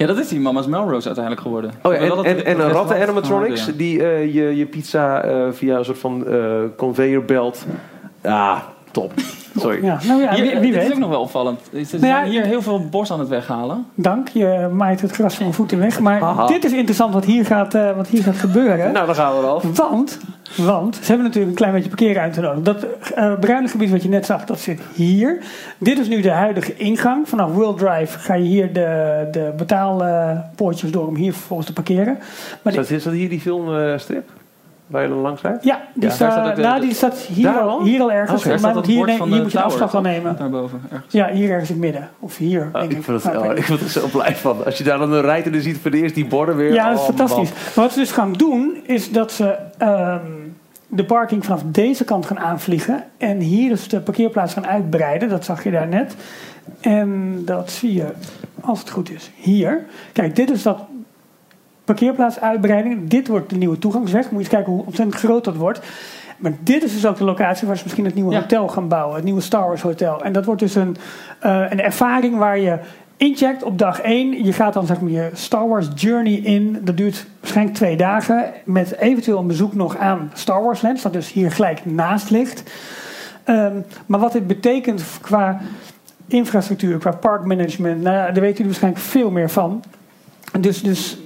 Ja, 0.00 0.06
dat 0.06 0.18
is 0.18 0.28
die 0.28 0.40
Mama's 0.40 0.66
Melrose 0.66 1.06
uiteindelijk 1.06 1.46
geworden. 1.46 1.70
Oh 1.82 1.92
ja, 1.92 1.98
en, 1.98 2.08
dat 2.08 2.24
en, 2.24 2.44
en 2.44 2.56
ratten 2.56 3.02
animatronics 3.02 3.76
die 3.76 4.02
eh, 4.02 4.34
je, 4.34 4.56
je 4.56 4.66
pizza 4.66 5.22
eh, 5.22 5.46
via 5.52 5.78
een 5.78 5.84
soort 5.84 5.98
van 5.98 6.26
eh 6.26 6.62
conveyor 6.76 7.24
belt. 7.24 7.64
Ja, 8.22 8.64
top. 8.90 9.12
Sorry. 9.56 9.84
ja, 9.84 9.98
nou 10.06 10.20
ja, 10.20 10.34
Hier, 10.34 10.42
wie, 10.42 10.58
wie 10.58 10.72
dit 10.72 10.80
is 10.82 10.86
weet. 10.86 10.92
ook 10.92 10.98
nog 10.98 11.08
wel 11.10 11.20
opvallend. 11.20 11.60
Ze 11.72 11.84
zijn 11.84 12.00
Nou 12.00 12.24
ja, 12.24 12.30
hier 12.30 12.44
heel 12.44 12.62
veel 12.62 12.88
bos 12.88 13.12
aan 13.12 13.18
het 13.18 13.28
weghalen. 13.28 13.86
Dank, 13.94 14.28
je 14.28 14.68
maait 14.72 15.00
het 15.00 15.10
gras 15.10 15.34
van 15.34 15.42
mijn 15.42 15.54
voeten 15.54 15.78
weg. 15.78 16.00
Maar 16.00 16.46
dit 16.46 16.64
is 16.64 16.72
interessant 16.72 17.14
wat 17.14 17.24
hier 17.24 17.44
gaat, 17.44 17.74
eh, 17.74 17.96
wat 17.96 18.06
hier 18.08 18.22
gaat 18.22 18.36
gebeuren. 18.36 18.92
Nou, 18.92 19.06
dan 19.06 19.14
gaan 19.14 19.32
we 19.32 19.38
eraf. 19.38 19.62
Want, 19.76 20.18
want 20.56 20.96
ze 20.96 21.06
hebben 21.06 21.24
natuurlijk 21.24 21.50
een 21.50 21.56
klein 21.58 21.72
beetje 21.72 21.88
parkeerruimte 21.88 22.40
nodig. 22.40 22.62
Dat 22.62 22.86
eh 23.14 23.32
bruine 23.40 23.68
gebied 23.68 23.90
wat 23.90 24.02
je 24.02 24.08
net 24.08 24.26
zag, 24.26 24.44
dat 24.44 24.60
zit 24.60 24.80
hier. 24.94 25.38
Dit 25.78 25.98
is 25.98 26.08
nu 26.08 26.20
de 26.20 26.30
huidige 26.30 26.76
ingang. 26.76 27.28
Vanaf 27.28 27.52
World 27.52 27.78
Drive 27.78 28.18
ga 28.18 28.34
je 28.34 28.44
hier 28.44 28.72
de, 28.72 29.28
de 29.30 29.52
betaalpoortjes 29.56 30.90
door 30.90 31.06
om 31.06 31.14
hier 31.16 31.32
vervolgens 31.32 31.68
te 31.68 31.74
parkeren. 31.74 32.18
Maar 32.62 32.74
is 32.74 33.02
dat 33.04 33.12
hier 33.12 33.28
die 33.28 33.40
filmstrip? 33.40 34.28
Waar 34.90 35.02
je 35.02 35.08
dan 35.08 35.18
langs 35.18 35.42
rijdt? 35.42 35.64
ja, 35.64 35.80
die, 35.94 36.02
Ja, 36.08 36.10
staat, 36.14 36.34
daar 36.44 36.54
de- 36.54 36.62
nou, 36.62 36.80
die 36.80 36.94
staat 36.94 37.16
hier, 37.18 37.44
Daar 37.44 37.60
al, 37.60 37.82
hier 37.82 38.00
al 38.00 38.12
ergens. 38.12 38.42
Staat 38.42 38.74
het 38.74 38.86
hier, 38.86 39.06
moet 39.06 39.52
je 39.52 39.58
een 39.58 39.64
afslag 39.64 39.90
van 39.90 40.02
nemen. 40.02 40.36
Daarboven, 40.36 40.80
ergens. 40.90 41.12
Ja, 41.12 41.28
hier 41.30 41.50
ergens 41.50 41.68
in 41.70 41.74
het 41.74 41.84
midden. 41.84 42.10
Of 42.18 42.36
hier, 42.36 42.68
Ah, 42.72 42.80
denk 42.80 42.92
ik, 42.92 42.98
ik. 42.98 43.04
vond 43.04 43.22
het, 43.22 43.36
oh, 43.36 43.56
ik 43.56 43.66
word 43.66 43.80
er 43.80 43.88
zo 43.88 44.06
blij 44.12 44.36
van. 44.36 44.64
Als 44.64 44.78
je 44.78 44.84
daar 44.84 44.98
dan 44.98 45.14
rijdt 45.14 45.46
en 45.46 45.52
dan 45.52 45.60
ziet 45.60 45.78
voor 45.78 45.90
de 45.90 45.96
eerst 46.02 46.14
die 46.14 46.26
borden 46.26 46.56
weer. 46.56 46.72
Ja, 46.72 46.84
dat 46.84 46.94
is 46.94 47.00
Oh, 47.00 47.06
fantastisch. 47.06 47.50
Maar 47.50 47.84
wat 47.84 47.92
ze 47.92 47.98
dus 47.98 48.12
gaan 48.12 48.32
doen, 48.32 48.76
is 48.86 49.10
dat 49.12 49.32
ze 49.32 49.56
ehm, 49.78 50.20
de 50.86 51.04
parking 51.04 51.44
vanaf 51.44 51.62
deze 51.66 52.04
kant 52.04 52.26
gaan 52.26 52.38
aanvliegen. 52.38 53.04
En 53.18 53.38
hier 53.40 53.68
dus 53.68 53.88
de 53.88 54.00
parkeerplaats 54.00 54.52
gaan 54.52 54.66
uitbreiden. 54.66 55.28
Dat 55.28 55.44
zag 55.44 55.64
je 55.64 55.70
daar 55.70 55.88
net. 55.88 56.14
En 56.80 57.42
dat 57.44 57.70
zie 57.70 57.94
je, 57.94 58.04
als 58.60 58.78
het 58.80 58.90
goed 58.90 59.10
is, 59.10 59.30
hier. 59.36 59.84
Kijk, 60.12 60.36
dit 60.36 60.50
is 60.50 60.62
dat 60.62 60.78
parkeerplaatsuitbreiding. 61.94 63.08
Dit 63.08 63.28
wordt 63.28 63.50
de 63.50 63.56
nieuwe 63.56 63.78
toegangsweg. 63.78 64.22
Moet 64.22 64.32
je 64.32 64.38
eens 64.38 64.48
kijken 64.48 64.72
hoe 64.72 64.84
ontzettend 64.84 65.18
groot 65.18 65.44
dat 65.44 65.56
wordt. 65.56 65.80
Maar 66.38 66.52
dit 66.60 66.82
is 66.82 66.92
dus 66.92 67.06
ook 67.06 67.16
de 67.16 67.24
locatie 67.24 67.66
waar 67.66 67.76
ze 67.76 67.82
misschien 67.82 68.04
het 68.04 68.14
nieuwe 68.14 68.32
Ja. 68.32 68.40
hotel 68.40 68.68
gaan 68.68 68.88
bouwen. 68.88 69.14
Het 69.14 69.24
nieuwe 69.24 69.40
Star 69.40 69.66
Wars 69.66 69.82
Hotel. 69.82 70.22
En 70.22 70.32
dat 70.32 70.44
wordt 70.44 70.60
dus 70.60 70.74
een, 70.74 70.96
eh, 71.40 71.64
een 71.70 71.80
ervaring 71.80 72.36
waar 72.36 72.58
je 72.58 72.78
incheckt 73.16 73.62
op 73.62 73.78
dag 73.78 74.00
1. 74.02 74.44
Je 74.44 74.52
gaat 74.52 74.72
dan 74.72 74.86
zeg 74.86 75.00
maar 75.00 75.10
je 75.10 75.30
Star 75.32 75.68
Wars 75.68 75.88
Journey 75.94 76.32
in. 76.32 76.78
Dat 76.82 76.96
duurt 76.96 77.26
waarschijnlijk 77.40 77.76
twee 77.76 77.96
dagen. 77.96 78.44
Met 78.64 78.96
eventueel 78.96 79.38
een 79.38 79.46
bezoek 79.46 79.74
nog 79.74 79.96
aan 79.96 80.30
Star 80.34 80.62
Wars 80.62 80.82
Land. 80.82 81.02
Dat 81.02 81.12
dus 81.12 81.32
hier 81.32 81.50
gelijk 81.52 81.84
naast 81.84 82.30
ligt. 82.30 82.62
Ehm, 83.44 83.74
maar 84.06 84.20
wat 84.20 84.32
dit 84.32 84.46
betekent 84.46 85.02
qua 85.20 85.60
infrastructuur, 86.26 86.98
qua 86.98 87.10
parkmanagement. 87.10 88.02
Nou 88.02 88.14
daar 88.16 88.32
weten 88.32 88.48
jullie 88.48 88.64
waarschijnlijk 88.64 89.04
veel 89.04 89.30
meer 89.30 89.50
van. 89.50 89.82
Dus, 90.60 90.82
dus 90.82 91.18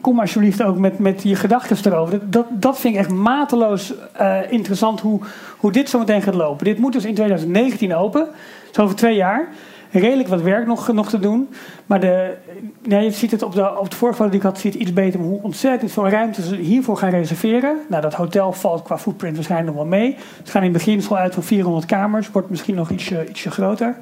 kom 0.00 0.20
alsjeblieft 0.20 0.62
ook 0.62 0.78
met, 0.78 0.98
met 0.98 1.22
je 1.22 1.34
gedachten 1.36 1.92
erover. 1.92 2.30
Dat, 2.30 2.46
dat 2.50 2.78
vind 2.78 2.94
ik 2.94 3.00
echt 3.00 3.10
mateloos 3.10 3.94
eh, 4.12 4.38
interessant 4.48 5.00
hoe, 5.00 5.20
hoe 5.56 5.72
dit 5.72 5.88
zo 5.88 5.98
meteen 5.98 6.22
gaat 6.22 6.34
lopen. 6.34 6.64
Dit 6.64 6.78
moet 6.78 6.92
dus 6.92 7.04
in 7.04 7.14
2019 7.14 7.94
open. 7.94 8.28
Dus 8.68 8.78
over 8.78 8.96
twee 8.96 9.16
jaar. 9.16 9.48
Redelijk 9.90 10.28
wat 10.28 10.42
werk 10.42 10.66
nog, 10.66 10.92
nog 10.92 11.08
te 11.08 11.18
doen. 11.18 11.48
Maar 11.86 12.00
de, 12.00 12.34
ja, 12.82 12.98
je 12.98 13.10
ziet 13.10 13.30
het 13.30 13.42
op 13.42 13.54
de, 13.54 13.78
op 13.78 13.90
de 13.90 13.96
vorige 13.96 14.24
die 14.24 14.34
ik 14.34 14.42
had, 14.42 14.58
ziet 14.58 14.72
het 14.72 14.82
iets 14.82 14.92
beter. 14.92 15.20
Hoe 15.20 15.42
ontzettend 15.42 15.92
veel 15.92 16.08
ruimte 16.08 16.42
ze 16.42 16.56
hiervoor 16.56 16.96
gaan 16.96 17.10
reserveren. 17.10 17.76
Nou, 17.88 18.02
dat 18.02 18.14
hotel 18.14 18.52
valt 18.52 18.82
qua 18.82 18.98
footprint 18.98 19.34
waarschijnlijk 19.34 19.72
nog 19.72 19.82
wel 19.82 19.98
mee. 19.98 20.16
Ze 20.44 20.50
gaan 20.50 20.62
in 20.62 20.72
het 20.72 20.84
begin 20.84 21.16
uit 21.16 21.34
van 21.34 21.42
400 21.42 21.86
kamers. 21.86 22.30
Wordt 22.30 22.50
misschien 22.50 22.74
nog 22.74 22.90
ietsje, 22.90 23.28
ietsje 23.28 23.50
groter. 23.50 23.96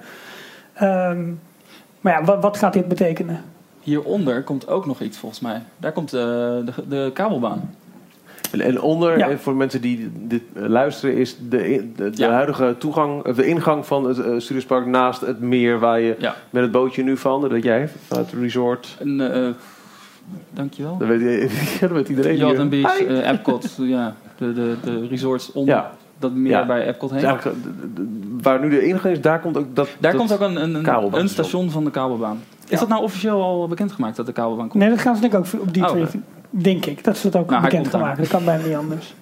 Ehm, 0.74 1.22
maar 2.00 2.12
ja, 2.12 2.24
wat, 2.24 2.42
wat 2.42 2.56
gaat 2.56 2.72
dit 2.72 2.88
betekenen? 2.88 3.53
Hieronder 3.84 4.42
komt 4.42 4.68
ook 4.68 4.86
nog 4.86 5.00
iets 5.00 5.18
volgens 5.18 5.40
mij. 5.40 5.62
Daar 5.76 5.92
komt 5.92 6.12
eh, 6.12 6.20
de, 6.20 6.64
de 6.88 7.10
kabelbaan. 7.14 7.74
En, 8.52 8.60
en 8.60 8.80
onder, 8.80 9.18
Ja. 9.18 9.28
eh, 9.28 9.36
voor 9.36 9.54
mensen 9.54 9.80
die 9.80 10.10
dit 10.14 10.42
eh, 10.54 10.62
luisteren, 10.66 11.16
is 11.16 11.36
de, 11.48 11.58
de, 11.96 12.10
de 12.10 12.16
Ja. 12.22 12.30
huidige 12.30 12.74
toegang, 12.78 13.22
de 13.34 13.46
ingang 13.46 13.86
van 13.86 14.04
het 14.04 14.18
uh, 14.18 14.24
Studiospark 14.38 14.86
naast 14.86 15.20
het 15.20 15.40
meer 15.40 15.78
waar 15.78 16.00
je 16.00 16.16
Ja. 16.18 16.34
met 16.50 16.62
het 16.62 16.72
bootje 16.72 17.02
nu 17.02 17.16
van, 17.16 17.40
dat 17.48 17.62
jij 17.62 17.88
vanuit 18.06 18.30
het 18.30 18.40
resort. 18.40 18.96
En, 19.00 19.34
eh, 19.34 19.48
dankjewel. 20.50 20.96
Dat 20.98 21.08
weet, 21.08 21.20
je- 21.20 21.76
dat 21.80 21.90
weet 21.90 22.08
iedereen. 22.08 22.34
Hier. 22.34 22.60
and 22.60 22.70
Beach, 22.70 22.98
Epcot, 23.00 23.74
ja, 23.78 24.14
de, 24.38 24.52
de, 24.52 24.74
de 24.84 25.06
resorts 25.06 25.50
Ja. 25.54 25.90
dat 26.18 26.32
meer 26.34 26.50
Ja. 26.50 26.66
bij 26.66 26.86
Epcot 26.86 27.10
heen. 27.10 27.20
Dus 27.20 27.42
de- 27.42 27.52
de- 27.94 28.06
waar 28.42 28.60
nu 28.60 28.68
de 28.70 28.84
ingang 28.86 29.14
is, 29.14 29.20
daar 29.20 29.40
komt 29.40 29.56
ook 29.56 29.76
dat. 29.76 29.88
Daar 29.98 30.12
dat- 30.12 30.20
komt 30.20 30.32
ook 30.32 30.40
een, 30.40 30.62
een, 30.62 31.18
een 31.20 31.28
station 31.28 31.70
van 31.70 31.84
de 31.84 31.90
kabelbaan. 31.90 32.40
Is 32.68 32.78
dat 32.78 32.88
nou 32.88 33.02
officieel 33.02 33.42
al 33.42 33.68
bekendgemaakt 33.68 34.16
dat 34.16 34.26
de 34.26 34.32
kabelbaan 34.32 34.68
komt? 34.68 34.82
Nee, 34.82 34.90
dat 34.92 35.00
gaan 35.00 35.14
ze 35.14 35.20
denk 35.20 35.32
ik 35.32 35.38
ook 35.38 35.60
op 35.62 35.74
die 35.74 35.82
Oh, 35.82 35.88
twee, 35.90 36.06
denk 36.50 36.86
ik. 36.86 37.04
Dat 37.04 37.16
ze 37.16 37.26
het 37.26 37.36
ook 37.36 37.50
Nou, 37.50 37.62
bekend 37.62 37.88
gaan 37.88 38.00
maken. 38.00 38.18
Dat 38.22 38.28
kan 38.30 38.44
bijna 38.44 38.64
niet 38.66 38.76
anders. 38.76 39.14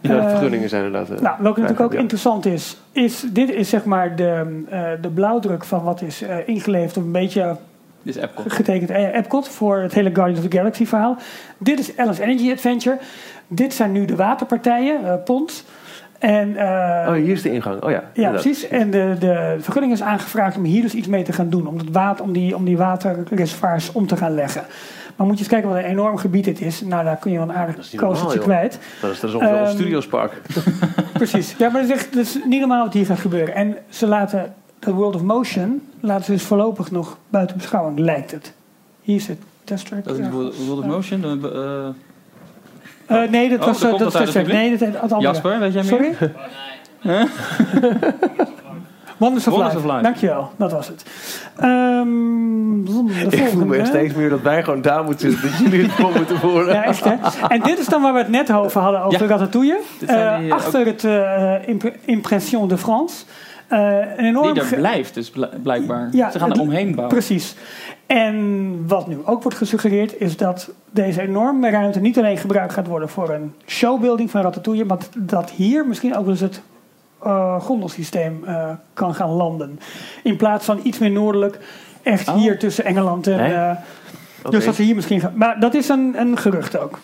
Ja, 0.00 0.14
de 0.14 0.20
Eh, 0.20 0.28
vergunningen 0.30 0.68
zijn 0.68 0.84
inderdaad. 0.84 1.10
eh, 1.16 1.20
Nou, 1.22 1.36
welke 1.40 1.60
natuurlijk 1.60 1.86
ook 1.86 1.92
ja. 1.92 1.98
interessant 1.98 2.46
is, 2.46 2.76
is 2.92 3.24
dit 3.32 3.50
is 3.50 3.68
zeg 3.68 3.84
maar 3.84 4.16
de, 4.16 4.62
eh, 4.68 4.82
de 5.00 5.08
blauwdruk 5.08 5.64
van 5.64 5.82
wat 5.82 6.02
is 6.02 6.22
eh, 6.22 6.36
ingeleverd 6.48 6.96
of 6.96 7.02
een 7.02 7.12
beetje 7.12 7.56
Dit 8.02 8.16
is 8.16 8.22
Epcot. 8.22 8.52
getekend 8.52 8.90
Epcot 8.90 9.48
voor 9.48 9.78
het 9.78 9.92
hele 9.94 10.10
Guardians 10.14 10.44
of 10.44 10.50
the 10.50 10.56
Galaxy 10.56 10.86
verhaal. 10.86 11.16
Dit 11.58 11.78
is 11.78 11.96
Alice 11.96 12.22
Energy 12.22 12.50
Adventure. 12.50 12.98
Dit 13.48 13.74
zijn 13.74 13.92
nu 13.92 14.04
de 14.04 14.16
waterpartijen, 14.16 15.04
eh 15.04 15.14
ponds. 15.24 15.64
En, 16.18 16.56
eh, 16.56 17.08
Oh, 17.08 17.14
hier 17.14 17.32
is 17.32 17.42
de 17.42 17.52
ingang. 17.52 17.82
Oh 17.82 17.90
ja. 17.90 17.96
ja, 17.96 18.02
inderdaad. 18.14 18.42
precies. 18.42 18.68
En 18.68 18.90
de, 18.90 19.16
de 19.18 19.56
vergunning 19.60 19.92
is 19.92 20.02
aangevraagd 20.02 20.56
om 20.56 20.64
hier 20.64 20.82
dus 20.82 20.94
iets 20.94 21.06
mee 21.06 21.22
te 21.22 21.32
gaan 21.32 21.50
doen. 21.50 21.66
Om, 21.66 21.78
het 21.78 21.90
water, 21.90 22.24
om, 22.24 22.32
die, 22.32 22.56
om 22.56 22.64
die 22.64 22.76
waterreservoirs 22.76 23.92
om 23.92 24.06
te 24.06 24.16
gaan 24.16 24.34
leggen. 24.34 24.62
Maar 25.16 25.26
moet 25.26 25.36
je 25.36 25.42
eens 25.42 25.52
kijken 25.52 25.68
wat 25.70 25.78
een 25.78 25.84
enorm 25.84 26.16
gebied 26.16 26.44
dit 26.44 26.60
is. 26.60 26.80
Nou, 26.80 27.04
daar 27.04 27.16
kun 27.16 27.30
je 27.32 27.38
wel 27.38 27.48
een 27.48 27.54
aardig 27.54 27.76
is 27.76 27.90
joh. 27.90 28.28
kwijt. 28.40 28.78
Dat 29.00 29.10
is, 29.10 29.20
dat 29.20 29.30
is 29.30 29.36
ongeveer 29.36 29.58
ons 29.60 29.68
Ehm, 29.68 29.76
Studiospark. 29.78 30.32
Precies. 31.12 31.54
Ja, 31.58 31.68
maar 31.70 31.80
dat 31.82 31.90
is, 31.90 31.96
echt, 31.96 32.12
dat 32.14 32.22
is 32.22 32.38
niet 32.44 32.60
normaal 32.60 32.84
wat 32.84 32.92
hier 32.92 33.06
gaat 33.06 33.18
gebeuren. 33.18 33.54
En 33.54 33.76
ze 33.88 34.06
laten 34.06 34.54
de 34.78 34.92
World 34.92 35.14
of 35.14 35.22
Motion 35.22 35.82
laten 36.00 36.24
ze 36.24 36.32
dus 36.32 36.42
voorlopig 36.42 36.90
nog 36.90 37.18
buiten 37.28 37.56
beschouwing, 37.56 37.98
lijkt 37.98 38.30
het. 38.30 38.52
Hier 39.02 39.20
zit 39.20 39.38
testtrack. 39.64 40.04
Dat 40.04 40.18
is 40.18 40.24
Ja. 40.24 40.30
World 40.30 40.66
World 40.66 40.78
of 40.78 40.86
Motion. 40.86 41.20
de, 41.20 41.92
Eh, 43.08 43.22
nee, 43.30 43.48
dat 43.48 43.58
Oh, 43.60 43.66
was 43.66 43.82
eh, 43.82 43.88
komt 43.88 43.98
dat 44.02 44.12
dat 44.12 44.34
het 44.34 44.46
Nee, 44.46 44.70
dat 44.70 44.80
het 44.80 44.94
eh, 44.94 45.02
andere. 45.02 45.20
Jasper, 45.20 45.58
weet 45.58 45.72
jij 45.72 45.82
meer? 45.82 46.14
Sorry? 46.20 46.32
Wonders 49.16 49.46
of, 49.46 49.52
Wonders 49.54 49.74
Life. 49.74 49.86
of 49.86 49.92
Life. 49.92 50.02
Dankjewel, 50.02 50.50
dat 50.56 50.72
was 50.72 50.88
het. 50.88 51.04
Ehm, 51.56 52.84
de 52.84 53.26
Ik 53.30 53.48
voel 53.48 53.64
me 53.64 53.84
steeds 53.84 54.14
meer 54.14 54.28
dat 54.28 54.40
wij 54.40 54.62
gewoon 54.64 54.82
daar 54.82 55.04
moeten 55.04 55.30
zitten. 55.30 55.50
Dat 55.50 55.58
jullie 55.58 55.82
het 55.82 55.92
gewoon 55.92 56.12
moeten 56.16 56.38
voeren. 56.38 56.74
Ja, 56.74 56.84
echt 56.84 57.04
hè. 57.04 57.14
En 57.48 57.60
dit 57.62 57.78
is 57.78 57.86
dan 57.86 58.02
waar 58.02 58.12
we 58.12 58.18
het 58.18 58.28
net 58.28 58.52
over 58.52 58.80
hadden, 58.80 59.02
over 59.02 59.20
Ja. 59.22 59.26
Ratatouille. 59.26 59.78
Dit 59.98 60.08
zijn 60.08 60.26
Eh, 60.32 60.38
die, 60.38 60.48
eh, 60.48 60.54
achter 60.54 60.86
het 60.86 61.04
eh, 61.04 61.54
imp- 61.68 61.92
Impression 62.04 62.68
de 62.68 62.78
France. 62.78 63.24
Eh, 63.68 63.78
een 64.16 64.24
enorm 64.24 64.54
Die 64.54 64.62
er 64.62 64.76
blijft 64.76 65.14
dus 65.14 65.30
bl- 65.30 65.44
blijkbaar. 65.62 66.08
Ja, 66.12 66.30
Ze 66.30 66.38
gaan 66.38 66.52
er 66.52 66.60
omheen 66.60 66.90
bouwen. 66.90 67.08
Precies. 67.08 67.54
En 68.08 68.84
wat 68.86 69.06
nu 69.06 69.18
ook 69.24 69.42
wordt 69.42 69.58
gesuggereerd 69.58 70.20
is 70.20 70.36
dat 70.36 70.70
deze 70.90 71.20
enorme 71.22 71.70
ruimte 71.70 72.00
niet 72.00 72.18
alleen 72.18 72.38
gebruikt 72.38 72.72
gaat 72.72 72.86
worden 72.86 73.08
voor 73.08 73.30
een 73.30 73.54
showbuilding 73.66 74.30
van 74.30 74.42
Ratatouille, 74.42 74.84
maar 74.84 74.98
dat 75.16 75.50
hier 75.50 75.86
misschien 75.86 76.16
ook 76.16 76.26
eens 76.26 76.40
het 76.40 76.62
eh 77.22 77.60
gondelsysteem 77.60 78.44
eh, 78.44 78.70
kan 78.92 79.14
gaan 79.14 79.30
landen. 79.30 79.80
In 80.22 80.36
plaats 80.36 80.64
van 80.64 80.80
iets 80.82 80.98
meer 80.98 81.10
noordelijk, 81.10 81.58
echt 82.02 82.28
Oh. 82.28 82.34
hier 82.34 82.58
tussen 82.58 82.84
Engeland 82.84 83.26
en. 83.26 83.38
Hè? 83.38 83.70
eh. 83.70 83.76
Dus 84.50 84.64
dat 84.64 84.74
ze 84.74 84.82
hier 84.82 84.94
misschien 84.94 85.20
gaan. 85.20 85.32
Maar 85.34 85.60
dat 85.60 85.74
is 85.74 85.88
een, 85.88 86.14
een 86.16 86.38
gerucht 86.38 86.78
ook. 86.78 86.98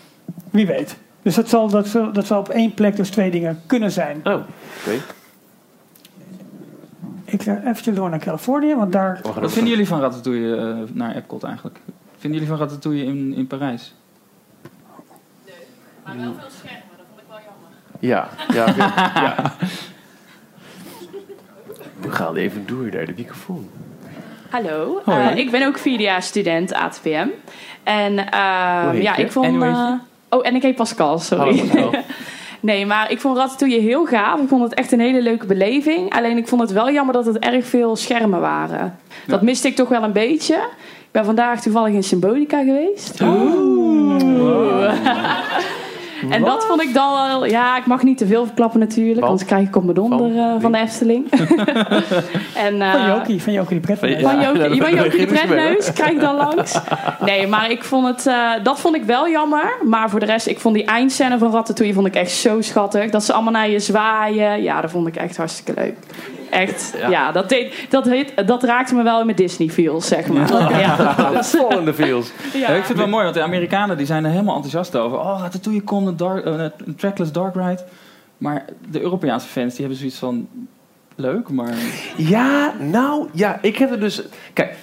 Wie 0.50 0.66
weet. 0.66 0.96
Dus 1.22 1.34
dat 1.34 1.48
zal, 1.48 1.68
dat, 1.68 1.86
zal, 1.86 2.12
dat 2.12 2.26
zal 2.26 2.38
op 2.38 2.48
één 2.48 2.74
plek 2.74 2.96
dus 2.96 3.10
twee 3.10 3.30
dingen 3.30 3.60
kunnen 3.66 3.90
zijn. 3.90 4.20
Oh, 4.24 4.32
oké. 4.32 5.00
Ik 7.34 7.42
ga 7.42 7.60
eventjes 7.60 7.94
door 7.94 8.10
naar 8.10 8.18
Californië, 8.18 8.74
want 8.74 8.92
daar. 8.92 9.20
Wat 9.22 9.52
vinden 9.52 9.70
jullie 9.70 9.86
van 9.86 10.00
Ratatouille 10.00 10.56
eh, 10.56 10.76
naar 10.92 11.16
Epcot 11.16 11.42
eigenlijk? 11.42 11.78
Vinden 12.16 12.40
jullie 12.40 12.56
van 12.56 12.66
Ratatouille 12.66 13.04
in, 13.04 13.34
in 13.34 13.46
Parijs? 13.46 13.94
Maar 16.04 16.16
wel 16.16 16.34
veel 16.38 16.50
schermen, 16.58 16.82
dat 16.96 17.06
vond 17.08 17.20
ik 17.20 17.26
wel 17.28 17.38
jammer. 17.38 17.68
Ja, 17.98 18.28
ja, 18.52 18.74
ja. 19.24 19.52
We 22.00 22.10
gaan 22.10 22.36
even 22.36 22.66
door 22.66 22.90
naar 22.92 23.06
de 23.06 23.14
microfoon. 23.16 23.70
Hallo, 24.50 25.02
eh, 25.06 25.36
ik 25.36 25.50
ben 25.50 25.66
ook 25.66 25.78
vierdejaars 25.78 26.26
student 26.26 26.72
ATPM. 26.72 27.28
En 27.82 28.18
heet 28.18 29.02
ja, 29.02 29.16
je? 29.16 29.22
ik 29.22 29.32
vond. 29.32 29.46
En 29.46 29.62
eh, 29.62 29.92
oh, 30.28 30.46
en 30.46 30.54
ik 30.54 30.62
heet 30.62 30.76
Pascal, 30.76 31.18
sorry. 31.18 31.58
Hallo, 31.58 31.88
Pascal. 31.90 32.02
nee, 32.64 32.86
maar 32.86 33.10
ik 33.10 33.20
vond 33.20 33.36
Ratatouille 33.36 33.80
heel 33.80 34.04
gaaf. 34.04 34.40
Ik 34.40 34.48
vond 34.48 34.62
het 34.62 34.74
echt 34.74 34.92
een 34.92 35.00
hele 35.00 35.22
leuke 35.22 35.46
beleving. 35.46 36.14
Alleen 36.14 36.36
ik 36.36 36.48
vond 36.48 36.60
het 36.60 36.72
wel 36.72 36.90
jammer 36.90 37.14
dat 37.14 37.26
het 37.26 37.38
erg 37.38 37.66
veel 37.66 37.96
schermen 37.96 38.40
waren. 38.40 38.98
Dat 39.26 39.42
miste 39.42 39.68
ik 39.68 39.76
toch 39.76 39.88
wel 39.88 40.02
een 40.02 40.12
beetje. 40.12 40.54
Ik 40.54 41.10
ben 41.10 41.24
vandaag 41.24 41.60
toevallig 41.60 41.94
in 41.94 42.02
Symbolica 42.02 42.58
geweest. 42.58 43.20
Oeh. 43.20 44.92
En 46.30 46.44
dat 46.44 46.64
vond 46.66 46.82
ik 46.82 46.94
dan 46.94 47.12
wel... 47.12 47.44
Ja, 47.46 47.76
ik 47.76 47.86
mag 47.86 48.02
niet 48.02 48.18
te 48.18 48.26
veel 48.26 48.44
verklappen 48.44 48.80
natuurlijk. 48.80 49.18
Van? 49.18 49.28
Anders 49.28 49.44
krijg 49.44 49.68
ik 49.68 49.76
op 49.76 49.82
mijn 49.82 49.94
donder 49.94 50.18
Van? 50.18 50.36
eh, 50.36 50.54
van 50.60 50.72
de? 50.72 50.78
Efteling. 50.78 51.30
en, 52.66 52.82
eh, 52.82 52.92
Van 52.92 53.06
Jokie, 53.06 53.42
van 53.42 53.52
Jokie 53.52 53.80
die 53.80 53.80
prettig. 53.80 54.20
van 54.20 54.40
Ja, 54.40 54.52
van 54.54 54.94
Jokie 54.94 55.26
de 55.26 55.26
pretneus, 55.26 55.92
krijg 55.92 56.10
ik 56.10 56.20
dan 56.20 56.36
langs. 56.36 56.80
Nee, 57.20 57.46
maar 57.46 57.70
ik 57.70 57.84
vond 57.84 58.06
het, 58.06 58.26
eh, 58.26 58.50
dat 58.62 58.80
vond 58.80 58.96
ik 58.96 59.04
wel 59.04 59.28
jammer. 59.28 59.76
Maar 59.84 60.10
voor 60.10 60.20
de 60.20 60.26
rest, 60.26 60.46
ik 60.46 60.60
vond 60.60 60.74
die 60.74 60.84
eindscène 60.84 61.38
van 61.38 61.52
Ratatouille 61.52 61.94
vond 61.94 62.06
ik 62.06 62.14
echt 62.14 62.30
zo 62.30 62.60
schattig. 62.60 63.10
Dat 63.10 63.24
ze 63.24 63.32
allemaal 63.32 63.52
naar 63.52 63.70
je 63.70 63.78
zwaaien. 63.78 64.62
Ja, 64.62 64.80
dat 64.80 64.90
vond 64.90 65.06
ik 65.06 65.16
echt 65.16 65.36
hartstikke 65.36 65.80
leuk. 65.80 65.96
Echt, 66.54 66.94
Ja. 66.98 67.08
ja, 67.08 67.32
dat, 67.32 67.48
deed, 67.48 67.86
dat, 67.88 68.04
heet, 68.04 68.46
dat 68.46 68.62
raakte 68.62 68.94
me 68.94 69.02
wel 69.02 69.20
in 69.20 69.24
mijn 69.24 69.36
Disney 69.36 69.68
feels, 69.68 70.06
zeg 70.06 70.26
maar. 70.26 70.78
Ja. 70.78 71.30
Dus, 71.30 71.50
Volgende 71.60 71.94
feels. 71.94 72.32
ja. 72.52 72.58
Ja, 72.58 72.66
ik 72.68 72.74
vind 72.74 72.88
het 72.88 72.96
wel 72.96 73.08
mooi, 73.08 73.22
want 73.22 73.34
de 73.34 73.42
Amerikanen 73.42 73.96
die 73.96 74.06
zijn 74.06 74.24
er 74.24 74.30
helemaal 74.30 74.54
enthousiast 74.54 74.96
over. 74.96 75.18
Oh, 75.18 75.38
Ratatouille 75.40 75.82
komt, 75.82 76.06
een, 76.06 76.16
dark, 76.16 76.44
eh, 76.44 76.64
een 76.84 76.94
trackless 76.96 77.32
dark 77.32 77.54
ride. 77.54 77.84
Maar 78.38 78.64
de 78.90 79.00
Europese 79.00 79.46
fans 79.46 79.70
die 79.70 79.80
hebben 79.80 79.98
zoiets 79.98 80.18
van... 80.18 80.48
Leuk, 81.16 81.48
maar... 81.48 81.74
Ja, 82.16 82.72
nou, 82.78 83.28
ja, 83.32 83.58
ik 83.62 83.76
heb 83.76 83.90
er 83.90 84.00
dus... 84.00 84.22
Kijk, 84.52 84.74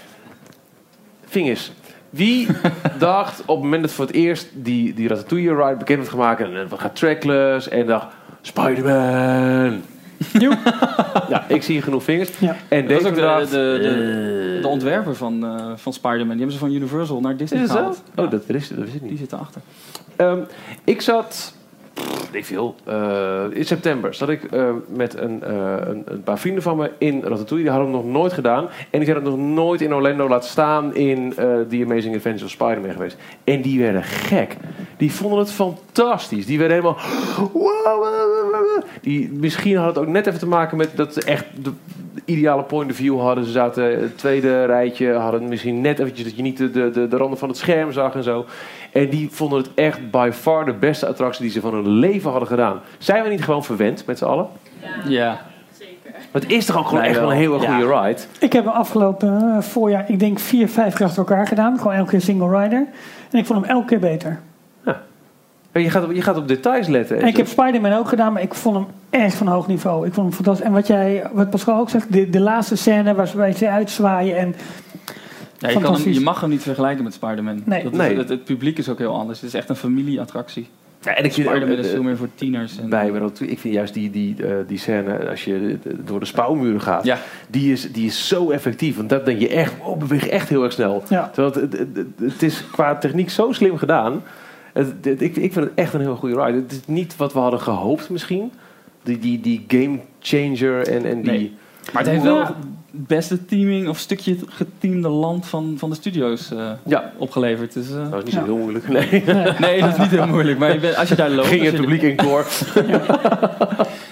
vingers. 1.25 1.71
Wie 2.09 2.47
dacht 2.99 3.41
op 3.41 3.55
het 3.55 3.63
moment 3.63 3.81
dat 3.81 3.91
voor 3.91 4.05
het 4.05 4.15
eerst 4.15 4.49
die, 4.53 4.93
die 4.93 5.07
Ratatouille 5.07 5.55
ride 5.55 5.77
bekend 5.77 5.97
werd 5.97 6.09
gemaakt... 6.09 6.41
en 6.41 6.61
eh, 6.61 6.65
we 6.65 6.77
gaan 6.77 6.93
trackless 6.93 7.69
en 7.69 7.85
dacht... 7.85 8.07
Spider-Man! 8.41 9.81
ja, 11.29 11.45
ik 11.47 11.63
zie 11.63 11.81
genoeg 11.81 12.03
vingers. 12.03 12.29
Ja. 12.39 12.55
En 12.67 12.87
Dat 12.87 13.01
was 13.01 13.11
deze 13.13 13.25
ook 13.25 13.39
de, 13.49 13.55
de, 13.57 13.79
de, 13.81 14.55
eh, 14.55 14.61
de 14.61 14.67
ontwerper 14.67 15.15
van, 15.15 15.45
eh, 15.45 15.71
van 15.75 15.93
Spider-Man. 15.93 16.27
Die 16.27 16.37
hebben 16.37 16.51
ze 16.53 16.57
van 16.59 16.71
Universal 16.73 17.19
naar 17.19 17.37
Disney 17.37 17.67
gehaald. 17.67 18.03
Oh, 18.15 18.29
dat 18.31 18.45
wist, 18.45 18.69
dat 18.69 18.77
wist 18.83 18.93
ik 18.95 19.01
Die 19.01 19.09
niet. 19.09 19.19
zitten 19.19 19.39
achter. 19.39 19.61
Ehm, 20.15 20.39
ik 20.83 21.01
zat, 21.01 21.53
ik 22.31 22.45
veel, 22.45 22.75
eh, 22.83 23.43
in 23.49 23.65
september 23.65 24.13
zat 24.13 24.29
ik 24.29 24.43
eh, 24.43 24.69
met 24.87 25.17
een, 25.17 25.43
eh, 25.43 25.75
een, 25.87 26.03
een 26.05 26.23
paar 26.23 26.39
vrienden 26.39 26.63
van 26.63 26.77
me 26.77 26.91
in 26.97 27.21
Ratatouille. 27.23 27.63
Die 27.63 27.69
hadden 27.69 27.93
het 27.93 28.03
nog 28.03 28.13
nooit 28.13 28.33
gedaan. 28.33 28.67
En 28.89 28.99
die 28.99 29.11
hadden 29.13 29.31
het 29.31 29.39
nog 29.39 29.49
nooit 29.53 29.81
in 29.81 29.93
Orlando 29.93 30.27
laten 30.27 30.49
staan 30.49 30.95
in 30.95 31.33
The 31.69 31.81
Amazing 31.83 32.15
Adventures 32.15 32.43
of 32.43 32.49
Spider-Man 32.49 32.91
geweest. 32.91 33.17
En 33.43 33.61
die 33.61 33.79
werden 33.79 34.03
gek. 34.03 34.57
Die 34.97 35.11
vonden 35.11 35.39
het 35.39 35.51
fantastisch. 35.51 36.45
Die 36.45 36.57
werden 36.59 36.77
helemaal... 36.77 36.97
Die, 39.01 39.31
misschien 39.31 39.77
had 39.77 39.95
het 39.95 39.97
ook 39.97 40.07
net 40.07 40.27
even 40.27 40.39
te 40.39 40.47
maken 40.47 40.77
met 40.77 40.89
dat 40.95 41.17
echt 41.17 41.45
de 41.63 41.71
ideale 42.25 42.63
point 42.63 42.89
of 42.91 42.95
view 42.95 43.19
hadden. 43.19 43.45
Ze 43.45 43.51
zaten 43.51 44.01
het 44.01 44.17
tweede 44.17 44.65
rijtje, 44.65 45.13
hadden 45.13 45.47
misschien 45.47 45.81
net 45.81 45.99
eventjes 45.99 46.25
dat 46.25 46.35
je 46.35 46.41
niet 46.41 46.57
de, 46.57 46.71
de, 46.71 46.89
de, 46.89 47.07
de 47.07 47.17
randen 47.17 47.39
van 47.39 47.49
het 47.49 47.57
scherm 47.57 47.91
zag 47.91 48.15
en 48.15 48.23
zo. 48.23 48.45
En 48.91 49.09
die 49.09 49.29
vonden 49.31 49.57
het 49.57 49.69
echt 49.75 50.11
by 50.11 50.29
far 50.33 50.65
de 50.65 50.73
beste 50.73 51.07
attractie 51.07 51.41
die 51.43 51.51
ze 51.51 51.61
van 51.61 51.73
hun 51.73 51.87
leven 51.87 52.29
hadden 52.29 52.47
gedaan. 52.47 52.79
Zijn 52.97 53.23
we 53.23 53.29
niet 53.29 53.43
gewoon 53.43 53.63
verwend 53.63 54.05
met 54.05 54.17
z'n 54.17 54.25
allen? 54.25 54.47
Ja. 55.05 55.41
Want 56.31 56.43
het 56.43 56.53
is 56.53 56.65
toch 56.65 56.77
ook 56.77 56.85
gewoon 56.85 57.01
Nee, 57.01 57.09
echt 57.09 57.19
wel 57.19 57.31
een 57.31 57.37
hele 57.37 57.59
goede 57.59 57.99
ride? 58.01 58.21
Ik 58.39 58.53
heb 58.53 58.65
hem 58.65 58.73
afgelopen 58.73 59.41
eh, 59.41 59.61
voorjaar, 59.61 60.05
ik 60.07 60.19
denk 60.19 60.39
vier, 60.39 60.69
vijf 60.69 60.95
keer 60.95 61.05
achter 61.05 61.19
elkaar 61.19 61.47
gedaan. 61.47 61.77
Gewoon 61.77 61.93
elke 61.93 62.09
keer 62.09 62.21
single 62.21 62.61
rider. 62.61 62.87
En 63.31 63.39
ik 63.39 63.45
vond 63.45 63.61
hem 63.61 63.69
elke 63.69 63.85
keer 63.85 63.99
beter. 63.99 64.39
Je 65.73 65.89
gaat, 65.89 66.03
op- 66.03 66.11
je 66.11 66.21
gaat 66.21 66.37
op 66.37 66.47
details 66.47 66.87
letten. 66.87 67.19
En 67.21 67.27
ik 67.27 67.37
heb 67.37 67.47
Spider-Man 67.47 67.93
ook 67.93 68.07
gedaan, 68.07 68.33
maar 68.33 68.41
ik 68.41 68.53
vond 68.53 68.75
hem 68.75 68.85
echt 69.09 69.35
van 69.35 69.47
hoog 69.47 69.67
niveau. 69.67 70.07
Ik 70.07 70.13
vond 70.13 70.25
hem 70.27 70.35
fantastisch. 70.35 70.65
En 70.65 70.71
wat, 70.73 70.87
jij, 70.87 71.23
wat 71.33 71.49
Pascal 71.49 71.79
ook 71.79 71.89
zegt, 71.89 72.13
de, 72.13 72.29
de 72.29 72.39
laatste 72.39 72.75
scène 72.75 73.13
waar 73.13 73.27
ze 73.27 73.69
uitzwaaien. 73.69 74.37
En 74.37 74.47
Ja, 74.47 75.67
je, 75.67 75.73
kan 75.73 75.73
hem, 75.73 75.81
Fantastisch. 75.83 76.17
je 76.17 76.23
mag 76.23 76.41
hem 76.41 76.49
niet 76.49 76.61
vergelijken 76.63 77.03
met 77.03 77.13
Spider-Man. 77.13 77.61
Nee. 77.65 77.83
Dat 77.83 77.91
is- 77.91 77.97
Nee. 77.97 78.17
Het, 78.17 78.29
het 78.29 78.43
publiek 78.43 78.77
is 78.77 78.89
ook 78.89 78.97
heel 78.97 79.15
anders. 79.15 79.39
Het 79.41 79.49
is 79.49 79.55
echt 79.55 79.69
een 79.69 79.75
familieattractie. 79.75 80.67
Ja, 81.01 81.15
en 81.15 81.23
ik 81.25 81.33
vind 81.33 81.47
Spider-Man 81.47 81.77
eh, 81.77 81.83
is 81.83 81.89
veel 81.89 82.03
meer 82.03 82.17
voor 82.17 82.27
tieners. 82.35 82.79
En, 82.79 82.89
bij. 82.89 83.11
Ik 83.39 83.59
vind 83.59 83.73
juist 83.73 83.93
die, 83.93 84.09
die, 84.09 84.35
eh, 84.45 84.53
die 84.67 84.77
scène, 84.77 85.29
als 85.29 85.43
je 85.43 85.77
eh, 85.83 85.91
door 86.05 86.19
de 86.19 86.25
spouwmuren 86.25 86.81
gaat, 86.81 87.03
Ja. 87.05 87.17
die, 87.47 87.71
is, 87.71 87.91
die 87.91 88.05
is 88.05 88.27
zo 88.27 88.49
effectief. 88.49 88.95
Want 88.97 89.09
dat 89.09 89.25
denk 89.25 89.39
je 89.39 89.49
echt, 89.49 89.73
oh, 89.83 89.97
beweegt 89.97 90.27
echt 90.27 90.49
heel 90.49 90.63
erg 90.63 90.71
snel. 90.73 91.03
ja, 91.09 91.29
Terwijl 91.33 91.53
het, 91.67 91.79
het, 91.79 91.87
het, 91.95 92.31
het 92.31 92.43
is 92.43 92.65
qua 92.71 92.95
techniek 92.97 93.29
zo 93.29 93.51
slim 93.51 93.77
gedaan. 93.77 94.21
Het, 94.73 94.93
het- 95.01 95.21
ik, 95.21 95.35
ik 95.35 95.53
vind 95.53 95.65
het 95.65 95.73
echt 95.75 95.93
een 95.93 96.01
heel 96.01 96.15
goede 96.15 96.43
ride. 96.43 96.57
Het 96.57 96.71
is 96.71 96.81
niet 96.87 97.15
wat 97.15 97.33
we 97.33 97.39
hadden 97.39 97.61
gehoopt 97.61 98.09
misschien. 98.09 98.51
Die, 99.03 99.19
die, 99.19 99.39
die 99.41 99.65
game 99.67 99.99
changer 100.19 100.87
en, 100.87 101.05
en 101.05 101.21
die... 101.21 101.31
Nee. 101.31 101.53
Maar 101.93 102.01
het 102.03 102.11
heeft 102.11 102.23
wel 102.23 102.37
Ja. 102.37 102.55
Het 102.91 103.07
beste 103.07 103.45
teaming 103.45 103.87
of 103.87 103.97
stukje 103.97 104.35
geteamde 104.47 105.07
land 105.09 105.45
van, 105.47 105.75
van 105.77 105.89
de 105.89 105.95
studio's 105.95 106.51
eh, 106.51 106.71
Ja. 106.85 107.11
opgeleverd. 107.17 107.73
Dus, 107.73 107.89
eh, 107.89 107.95
Dat 108.01 108.09
was 108.09 108.23
niet 108.23 108.33
zo 108.33 108.39
Ja. 108.39 108.45
heel 108.45 108.57
moeilijk. 108.57 108.87
Nee. 108.87 109.23
nee, 109.59 109.81
dat 109.81 109.89
is 109.91 109.97
niet 109.97 110.09
heel 110.09 110.27
moeilijk. 110.27 110.57
Maar 110.59 110.73
je 110.73 110.79
bent- 110.79 110.95
als 110.95 111.09
je 111.09 111.15
daar 111.15 111.29
loopt, 111.35 111.47
Ging 111.47 111.63
het 111.63 111.75
publiek 111.75 112.01
in 112.01 112.15
koor. 112.15 112.45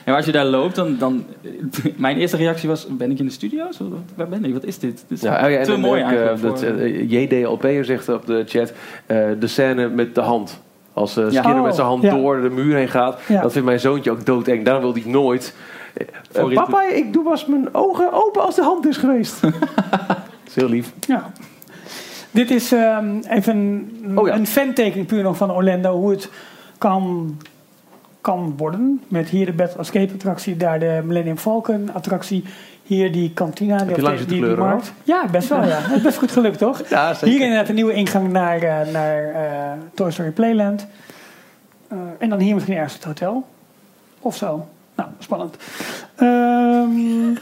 Ja, 0.06 0.16
maar 0.16 0.24
als 0.24 0.26
je 0.26 0.32
daar 0.32 0.46
loopt, 0.46 0.76
dan, 0.76 0.96
dan... 1.00 1.26
Mijn 1.96 2.18
eerste 2.18 2.38
reactie 2.38 2.70
was, 2.70 2.88
ben 2.98 3.12
ik 3.12 3.20
in 3.20 3.26
de 3.26 3.32
studio's? 3.32 3.80
Waar 4.16 4.28
ben 4.28 4.46
ik? 4.46 4.54
Wat 4.54 4.64
is 4.64 4.80
dit? 4.80 5.04
Dit 5.08 5.18
is 5.18 5.22
Ja, 5.24 5.46
oh 5.48 5.54
en 5.54 5.64
te 5.64 5.78
mooi 5.78 6.02
ook, 6.02 6.08
eigenlijk. 6.10 6.36
eh, 6.38 6.42
dat, 6.50 6.60
voor- 6.60 6.78
eh, 6.78 7.10
JDLP'er 7.12 7.86
zegt 7.86 8.10
op 8.10 8.26
de 8.26 8.44
chat, 8.48 8.74
eh, 9.06 9.18
de 9.40 9.48
scène 9.48 9.88
met 9.90 10.16
de 10.16 10.22
hand. 10.22 10.62
Als 10.94 11.14
Ja. 11.14 11.30
Skinner 11.32 11.56
Oh, 11.58 11.64
met 11.64 11.76
zijn 11.76 11.88
hand 11.88 12.04
ja. 12.04 12.10
door 12.16 12.42
de 12.42 12.50
muur 12.50 12.76
heen 12.76 12.88
gaat. 12.90 13.20
Ja. 13.28 13.42
Dat 13.42 13.52
vindt 13.52 13.68
mijn 13.68 13.80
zoontje 13.80 14.12
ook 14.12 14.26
doodeng. 14.26 14.66
Daarom 14.66 14.84
wil 14.84 14.94
hij 15.04 15.12
nooit... 15.12 15.54
eh, 16.34 16.54
papa, 16.54 16.90
ik 16.90 17.14
doe 17.14 17.24
was 17.24 17.46
mijn 17.46 17.74
ogen 17.74 18.14
open 18.14 18.42
als 18.42 18.56
de 18.56 18.64
hand 18.64 18.88
is 18.88 18.98
geweest. 18.98 19.42
dat 19.42 19.52
is 20.48 20.56
heel 20.56 20.70
lief. 20.70 20.94
ja. 21.08 21.32
Dit 22.32 22.52
is 22.52 22.72
ehm, 22.72 23.20
even 23.30 23.58
een, 23.58 24.18
Oh 24.18 24.28
ja. 24.28 24.36
een 24.36 24.48
fantekening 24.48 25.08
puur 25.08 25.24
nog 25.24 25.38
van 25.38 25.52
Orlando. 25.52 25.96
Hoe 25.96 26.12
het 26.12 26.30
kan, 26.78 27.38
kan 28.22 28.54
worden. 28.58 29.02
Met 29.08 29.30
hier 29.30 29.46
de 29.46 29.54
Battle 29.54 29.80
Escape 29.80 30.14
attractie. 30.14 30.58
Daar 30.58 30.80
de 30.80 31.02
Millennium 31.06 31.38
Falcon 31.38 31.90
attractie. 31.94 32.44
Hier 32.84 33.12
die 33.12 33.32
kantina. 33.34 33.78
je 33.78 33.94
die, 33.94 34.04
die, 34.04 34.26
die 34.26 34.40
kleuren, 34.40 34.66
markt. 34.66 34.94
Ja, 35.04 35.26
best 35.32 35.50
wel 35.50 35.64
ja. 35.64 35.80
Het 35.80 35.96
is 35.96 36.02
best 36.10 36.18
goed 36.18 36.32
gelukt 36.32 36.58
toch? 36.58 36.90
Ja, 36.90 37.16
Hier 37.22 37.42
inderdaad 37.42 37.70
een 37.70 37.76
nieuwe 37.76 37.94
ingang 37.94 38.32
naar, 38.32 38.62
eh, 38.62 38.94
naar 38.94 39.24
eh, 39.24 39.72
Toy 39.94 40.12
Story 40.12 40.32
Playland. 40.32 40.88
Eh, 41.88 41.98
en 42.20 42.30
dan 42.30 42.40
hier 42.40 42.54
misschien 42.54 42.76
ergens 42.76 42.94
het 42.94 43.04
hotel. 43.04 43.46
Of 44.20 44.36
zo. 44.36 44.68
Nou, 45.00 45.12
spannend. 45.20 45.56
Ehm, 46.16 47.38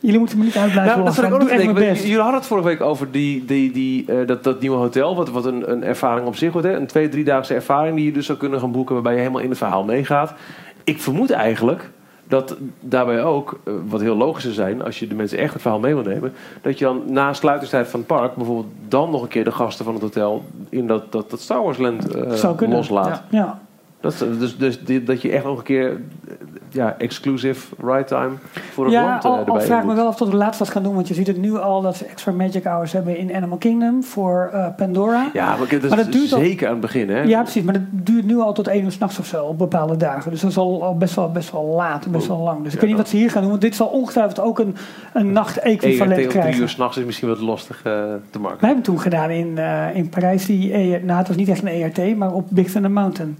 jullie 0.00 0.18
moeten 0.18 0.38
me 0.38 0.44
niet 0.44 0.56
uitblijven 0.56 0.94
Nou, 0.94 1.14
dat 1.14 1.24
ik 1.24 1.32
ook 1.32 1.40
nog 1.40 1.48
denken. 1.48 1.94
Jullie 1.94 2.16
hadden 2.16 2.34
het 2.34 2.46
vorige 2.46 2.66
week 2.66 2.80
over 2.80 3.10
die, 3.10 3.44
die, 3.44 3.72
die, 3.72 4.04
eh, 4.06 4.26
dat, 4.26 4.44
dat 4.44 4.60
nieuwe 4.60 4.76
hotel. 4.76 5.16
Wat, 5.16 5.30
wat 5.30 5.44
een, 5.44 5.70
een 5.70 5.84
ervaring 5.84 6.26
op 6.26 6.36
zich 6.36 6.52
wordt. 6.52 6.66
Hè? 6.66 6.76
Een 6.76 6.86
twee, 6.86 7.08
driedaagse 7.08 7.54
ervaring 7.54 7.96
die 7.96 8.04
je 8.04 8.12
dus 8.12 8.26
zou 8.26 8.38
kunnen 8.38 8.60
gaan 8.60 8.72
boeken. 8.72 8.94
Waarbij 8.94 9.12
je 9.12 9.18
helemaal 9.18 9.40
in 9.40 9.48
het 9.48 9.58
verhaal 9.58 9.84
meegaat. 9.84 10.32
Ik 10.84 11.00
vermoed 11.00 11.30
eigenlijk 11.30 11.90
dat 12.28 12.56
daarbij 12.80 13.22
ook, 13.22 13.60
eh, 13.64 13.72
wat 13.88 14.00
heel 14.00 14.16
logisch 14.16 14.42
zou 14.42 14.54
zijn... 14.54 14.82
als 14.82 14.98
je 14.98 15.06
de 15.06 15.14
mensen 15.14 15.38
echt 15.38 15.52
het 15.52 15.62
verhaal 15.62 15.80
mee 15.80 15.94
wil 15.94 16.04
nemen... 16.04 16.32
dat 16.62 16.78
je 16.78 16.84
dan 16.84 17.02
na 17.06 17.32
sluitingstijd 17.32 17.88
van 17.88 18.00
het 18.00 18.08
park... 18.08 18.34
bijvoorbeeld 18.34 18.72
dan 18.88 19.10
nog 19.10 19.22
een 19.22 19.28
keer 19.28 19.44
de 19.44 19.52
gasten 19.52 19.84
van 19.84 19.94
het 19.94 20.02
hotel... 20.02 20.44
in 20.68 20.86
dat, 20.86 21.12
dat, 21.12 21.30
dat 21.30 21.40
Star 21.40 21.62
Wars 21.62 21.78
Land 21.78 22.14
eh, 22.14 22.68
loslaat. 22.68 23.22
Ja. 23.30 23.60
Dat, 24.18 24.38
dus, 24.38 24.56
dus 24.56 24.84
die- 24.84 25.02
dat 25.02 25.22
je 25.22 25.30
echt 25.32 25.44
nog 25.44 25.58
een 25.58 25.64
keer 25.64 26.00
ja, 26.68 26.94
exclusive 26.98 27.74
ride 27.86 28.04
time 28.04 28.30
voor 28.72 28.84
een 28.84 28.90
Ja, 28.90 29.02
land 29.04 29.24
al, 29.24 29.32
al 29.32 29.38
erbij 29.46 29.60
vraag 29.60 29.84
me 29.84 29.94
wel 29.94 30.06
of 30.06 30.16
tot 30.16 30.30
de 30.30 30.36
laatste 30.36 30.64
wat 30.64 30.72
gaan 30.72 30.82
doen. 30.82 30.94
Want 30.94 31.08
je 31.08 31.14
ziet 31.14 31.26
het 31.26 31.36
nu 31.36 31.56
al 31.58 31.82
dat 31.82 31.96
ze 31.96 32.04
extra 32.04 32.32
magic 32.32 32.64
hours 32.64 32.92
hebben 32.92 33.16
in 33.16 33.34
Animal 33.34 33.58
Kingdom 33.58 34.04
voor 34.04 34.50
eh, 34.52 34.66
Pandora. 34.76 35.30
Ja, 35.32 35.56
maar, 35.56 35.68
dat 35.68 35.88
Maar 35.88 35.96
dat 35.98 36.06
is 36.06 36.12
duurt 36.14 36.32
al- 36.32 36.38
zeker 36.38 36.66
aan 36.66 36.72
het 36.72 36.80
begin, 36.82 37.10
hè? 37.10 37.22
Ja, 37.22 37.42
precies. 37.42 37.62
Maar 37.62 37.74
dat 37.74 37.82
duurt 37.90 38.24
nu 38.26 38.38
al 38.38 38.52
tot 38.52 38.68
één 38.68 38.84
uur 38.84 38.90
s'nachts 38.92 39.18
of 39.18 39.26
zo 39.26 39.44
op 39.44 39.58
bepaalde 39.58 39.96
dagen. 39.96 40.30
Dus 40.30 40.40
dat 40.40 40.50
is 40.50 40.56
al, 40.56 40.82
al 40.84 40.96
best, 40.96 41.14
wel, 41.14 41.30
best 41.32 41.52
wel 41.52 41.64
laat 41.64 42.06
best 42.10 42.26
wel 42.26 42.38
lang. 42.38 42.62
Dus 42.64 42.72
ik 42.74 42.80
weet 42.80 42.88
niet 42.88 42.98
wat 42.98 43.08
ze 43.08 43.16
hier 43.16 43.30
gaan 43.30 43.40
doen. 43.40 43.50
Want 43.50 43.62
dit 43.62 43.74
zal 43.74 43.86
ongetwijfeld 43.86 44.40
ook 44.40 44.58
een, 44.58 44.76
een 45.12 45.32
nacht-equivalent 45.32 46.10
om 46.10 46.16
drie 46.16 46.26
krijgen. 46.26 46.60
uur 46.60 46.68
s'nachts 46.68 46.96
is 46.96 47.04
misschien 47.04 47.28
wat 47.28 47.40
lastig 47.40 47.80
eh, 47.84 47.92
te 48.30 48.38
maken. 48.38 48.58
Wij 48.60 48.68
hebben 48.68 48.84
toen 48.84 49.00
gedaan 49.00 49.30
in, 49.30 49.58
eh, 49.58 49.94
in 49.96 50.08
Parijs 50.08 50.46
die 50.46 50.72
ER, 50.72 51.04
nou 51.04 51.18
het 51.18 51.28
was 51.28 51.36
niet 51.36 51.48
echt 51.48 51.62
een 51.62 51.68
ERT, 51.68 52.16
maar 52.16 52.32
op 52.32 52.46
Big 52.50 52.70
Thunder 52.70 52.90
Mountain. 52.90 53.38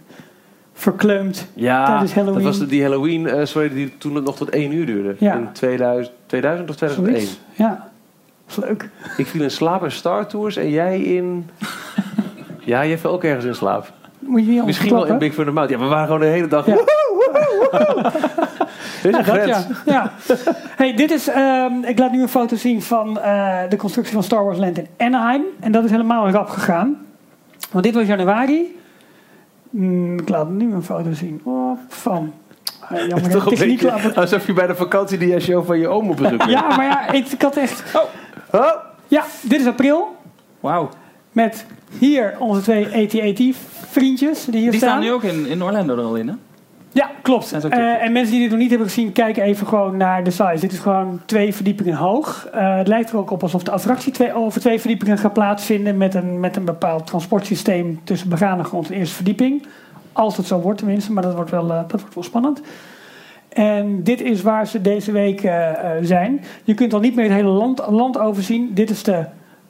Verkleumd 0.79 1.47
Ja, 1.55 1.87
tijdens 1.87 2.15
Halloween. 2.15 2.35
dat 2.35 2.43
was 2.45 2.59
de- 2.59 2.67
die 2.67 2.83
Halloween, 2.83 3.27
eh 3.29 3.45
sorry, 3.45 3.69
die 3.69 3.99
toen 3.99 4.15
het 4.15 4.25
nog 4.25 4.37
tot 4.37 4.51
één 4.51 4.73
uur 4.73 4.87
duurde. 4.87 5.15
Ja. 5.19 5.35
In 5.35 5.49
2000, 5.53 6.15
2000 6.27 6.69
of 6.71 6.77
2001. 6.77 7.21
Zoiets. 7.21 7.41
Ja, 7.53 7.69
dat 8.47 8.57
is 8.59 8.65
leuk. 8.65 8.89
Ik 9.17 9.27
viel 9.27 9.43
in 9.43 9.51
slaap 9.51 9.85
in 9.85 9.91
Star 9.91 10.27
Tours 10.27 10.57
en 10.57 10.71
jij 10.71 11.01
in... 11.01 11.51
ja, 12.65 12.87
jij 12.87 12.99
viel 12.99 13.11
ook 13.11 13.25
ergens 13.25 13.45
in 13.45 13.55
slaap. 13.55 13.93
Moet 14.19 14.45
je 14.45 14.51
niet 14.51 14.65
Misschien 14.65 14.93
wel 14.93 15.07
in? 15.07 15.19
Big 15.19 15.35
Thunder 15.35 15.55
Mountain. 15.55 15.81
Ja, 15.83 15.89
we 15.89 15.95
waren 15.95 16.07
gewoon 16.07 16.21
de 16.21 16.27
hele 16.27 16.49
dag... 16.49 16.67
Ja. 16.67 16.75
Dit 19.03 19.19
is 19.19 19.29
een 19.29 19.35
dat, 19.35 19.47
ja. 19.47 19.67
ja. 19.87 20.13
Hey, 20.77 20.95
dit 20.95 21.11
is, 21.11 21.29
ehm, 21.29 21.73
ik 21.85 21.99
laat 21.99 22.13
nu 22.13 22.23
een 22.23 22.29
foto 22.29 22.57
zien 22.57 22.83
van 22.83 23.21
eh, 23.21 23.59
de 23.69 23.77
constructie 23.77 24.15
van 24.15 24.23
Star 24.23 24.45
Wars 24.45 24.59
Land 24.59 24.79
in 24.79 24.87
Anaheim. 24.99 25.43
En 25.61 25.73
dat 25.73 25.85
is 25.85 25.91
helemaal 25.91 26.31
rap 26.31 26.49
gegaan. 26.49 26.97
Want 27.71 27.85
dit 27.85 27.95
was 27.95 28.07
januari. 28.07 28.77
Hmm, 29.77 30.19
ik 30.19 30.29
laat 30.29 30.51
nu 30.51 30.73
een 30.73 30.83
foto 30.83 31.13
zien 31.13 31.41
oh, 31.45 31.79
van... 31.89 32.33
Jammer, 33.09 33.31
toch 33.31 33.45
het 33.45 33.53
is 33.53 33.65
niet 33.67 33.81
klaar. 33.81 34.13
alsof 34.15 34.47
je 34.47 34.53
bij 34.53 34.67
de 34.67 34.75
vakantie 34.75 35.19
die 35.19 35.41
show 35.41 35.67
van 35.67 35.79
je 35.79 35.89
oom 35.89 36.11
op 36.11 36.17
bezoek 36.17 36.39
bent. 36.39 36.51
Ja, 36.51 36.77
maar 36.77 36.85
ja, 36.85 37.13
ik, 37.13 37.27
ik 37.27 37.43
had 37.43 37.57
echt... 37.57 37.95
Oh. 38.53 38.71
Ja, 39.09 39.25
dit 39.43 39.61
is 39.61 39.67
april. 39.67 40.17
Wauw. 40.61 40.89
Met 41.33 41.67
hier 41.99 42.35
onze 42.39 42.61
twee 42.61 42.85
AT-AT 42.87 43.57
vriendjes 43.91 44.45
die 44.45 44.61
hier 44.61 44.71
Die 44.71 44.81
staan. 44.81 44.91
staan 44.91 45.01
nu 45.01 45.13
ook 45.13 45.23
in, 45.23 45.47
in 45.47 45.63
Orlando 45.63 45.97
er 45.97 46.03
al 46.03 46.15
in, 46.17 46.29
hè? 46.29 46.35
Ja, 46.97 47.11
klopt. 47.23 47.53
Eh, 47.53 48.03
en 48.03 48.13
mensen 48.13 48.33
die 48.33 48.41
dit 48.41 48.51
nog 48.51 48.59
niet 48.59 48.71
hebben 48.71 48.89
gezien, 48.89 49.13
kijken 49.13 49.43
even 49.43 49.67
gewoon 49.67 49.97
naar 49.97 50.25
de 50.25 50.31
size. 50.31 50.61
Dit 50.61 50.73
is 50.73 50.79
gewoon 50.79 51.21
twee 51.27 51.55
verdiepingen 51.55 51.95
hoog. 51.95 52.49
Eh, 52.53 52.77
het 52.77 52.89
lijkt 52.89 53.11
er 53.11 53.19
ook 53.19 53.31
op 53.31 53.43
alsof 53.43 53.63
de 53.63 53.71
attractie 53.71 54.13
twee, 54.13 54.35
over 54.35 54.61
twee 54.61 54.81
verdiepingen 54.81 55.19
gaat 55.19 55.33
plaatsvinden 55.33 55.97
met 55.97 56.15
een, 56.15 56.41
met 56.41 56.57
een 56.57 56.65
bepaald 56.65 57.07
transportsysteem 57.07 58.01
tussen 58.05 58.29
begane 58.29 58.65
grond 58.65 58.91
en 58.91 58.97
eerste 58.97 59.15
verdieping. 59.15 59.67
Als 60.13 60.37
het 60.37 60.47
zo 60.47 60.61
wordt 60.61 60.79
tenminste, 60.79 61.13
maar 61.13 61.23
dat 61.23 61.35
wordt 61.35 61.51
wel, 61.51 61.71
eh, 61.71 61.81
dat 61.89 62.01
wordt 62.01 62.15
wel 62.15 62.25
spannend. 62.25 62.61
En 63.49 64.03
dit 64.03 64.21
is 64.21 64.43
waar 64.43 64.67
ze 64.67 64.81
deze 64.81 65.13
week 65.13 65.51
zijn. 66.01 66.45
Je 66.65 66.75
kunt 66.75 66.95
al 66.95 67.01
niet 67.01 67.15
meer 67.15 67.25
het 67.25 67.35
hele 67.35 67.49
land, 67.49 67.83
land 67.89 68.19
overzien. 68.19 68.71
Dit 68.75 68.91
is 68.91 69.03
de 69.03 69.25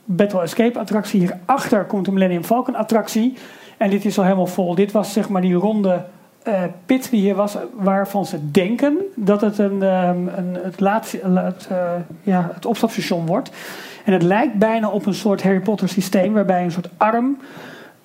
Battle 0.05 0.43
Escape 0.43 0.79
attractie. 0.79 1.21
Hierachter 1.21 1.85
komt 1.85 2.05
de 2.05 2.13
Millennium 2.13 2.45
Falcon 2.45 2.75
attractie. 2.75 3.35
En 3.77 3.91
dit 3.91 4.05
is 4.05 4.19
al 4.19 4.25
helemaal 4.25 4.47
vol. 4.47 4.75
Dit 4.75 4.93
was 4.93 5.13
zeg 5.13 5.29
maar 5.29 5.43
die 5.43 5.55
ronde 5.55 6.05
eh, 6.47 6.63
pit 6.87 7.11
die 7.11 7.21
hier 7.21 7.35
was, 7.35 7.57
waarvan 7.75 8.27
ze 8.27 8.51
denken 8.51 8.99
dat 9.15 9.41
het 9.41 9.59
een, 9.59 9.83
ehm, 9.83 10.29
een, 10.29 10.59
het, 10.63 10.81
laatste, 10.81 11.21
het, 11.29 11.67
eh, 11.71 11.91
ja, 12.23 12.51
het 12.55 12.67
opstapstation 12.67 13.27
wordt. 13.27 13.51
En 14.05 14.13
het 14.13 14.23
lijkt 14.23 14.59
bijna 14.59 14.89
op 14.89 15.07
een 15.07 15.15
soort 15.15 15.43
Harry 15.43 15.61
Potter 15.61 15.89
systeem, 15.89 16.33
waarbij 16.33 16.65
een 16.65 16.73
soort 16.73 16.89
arm 16.97 17.37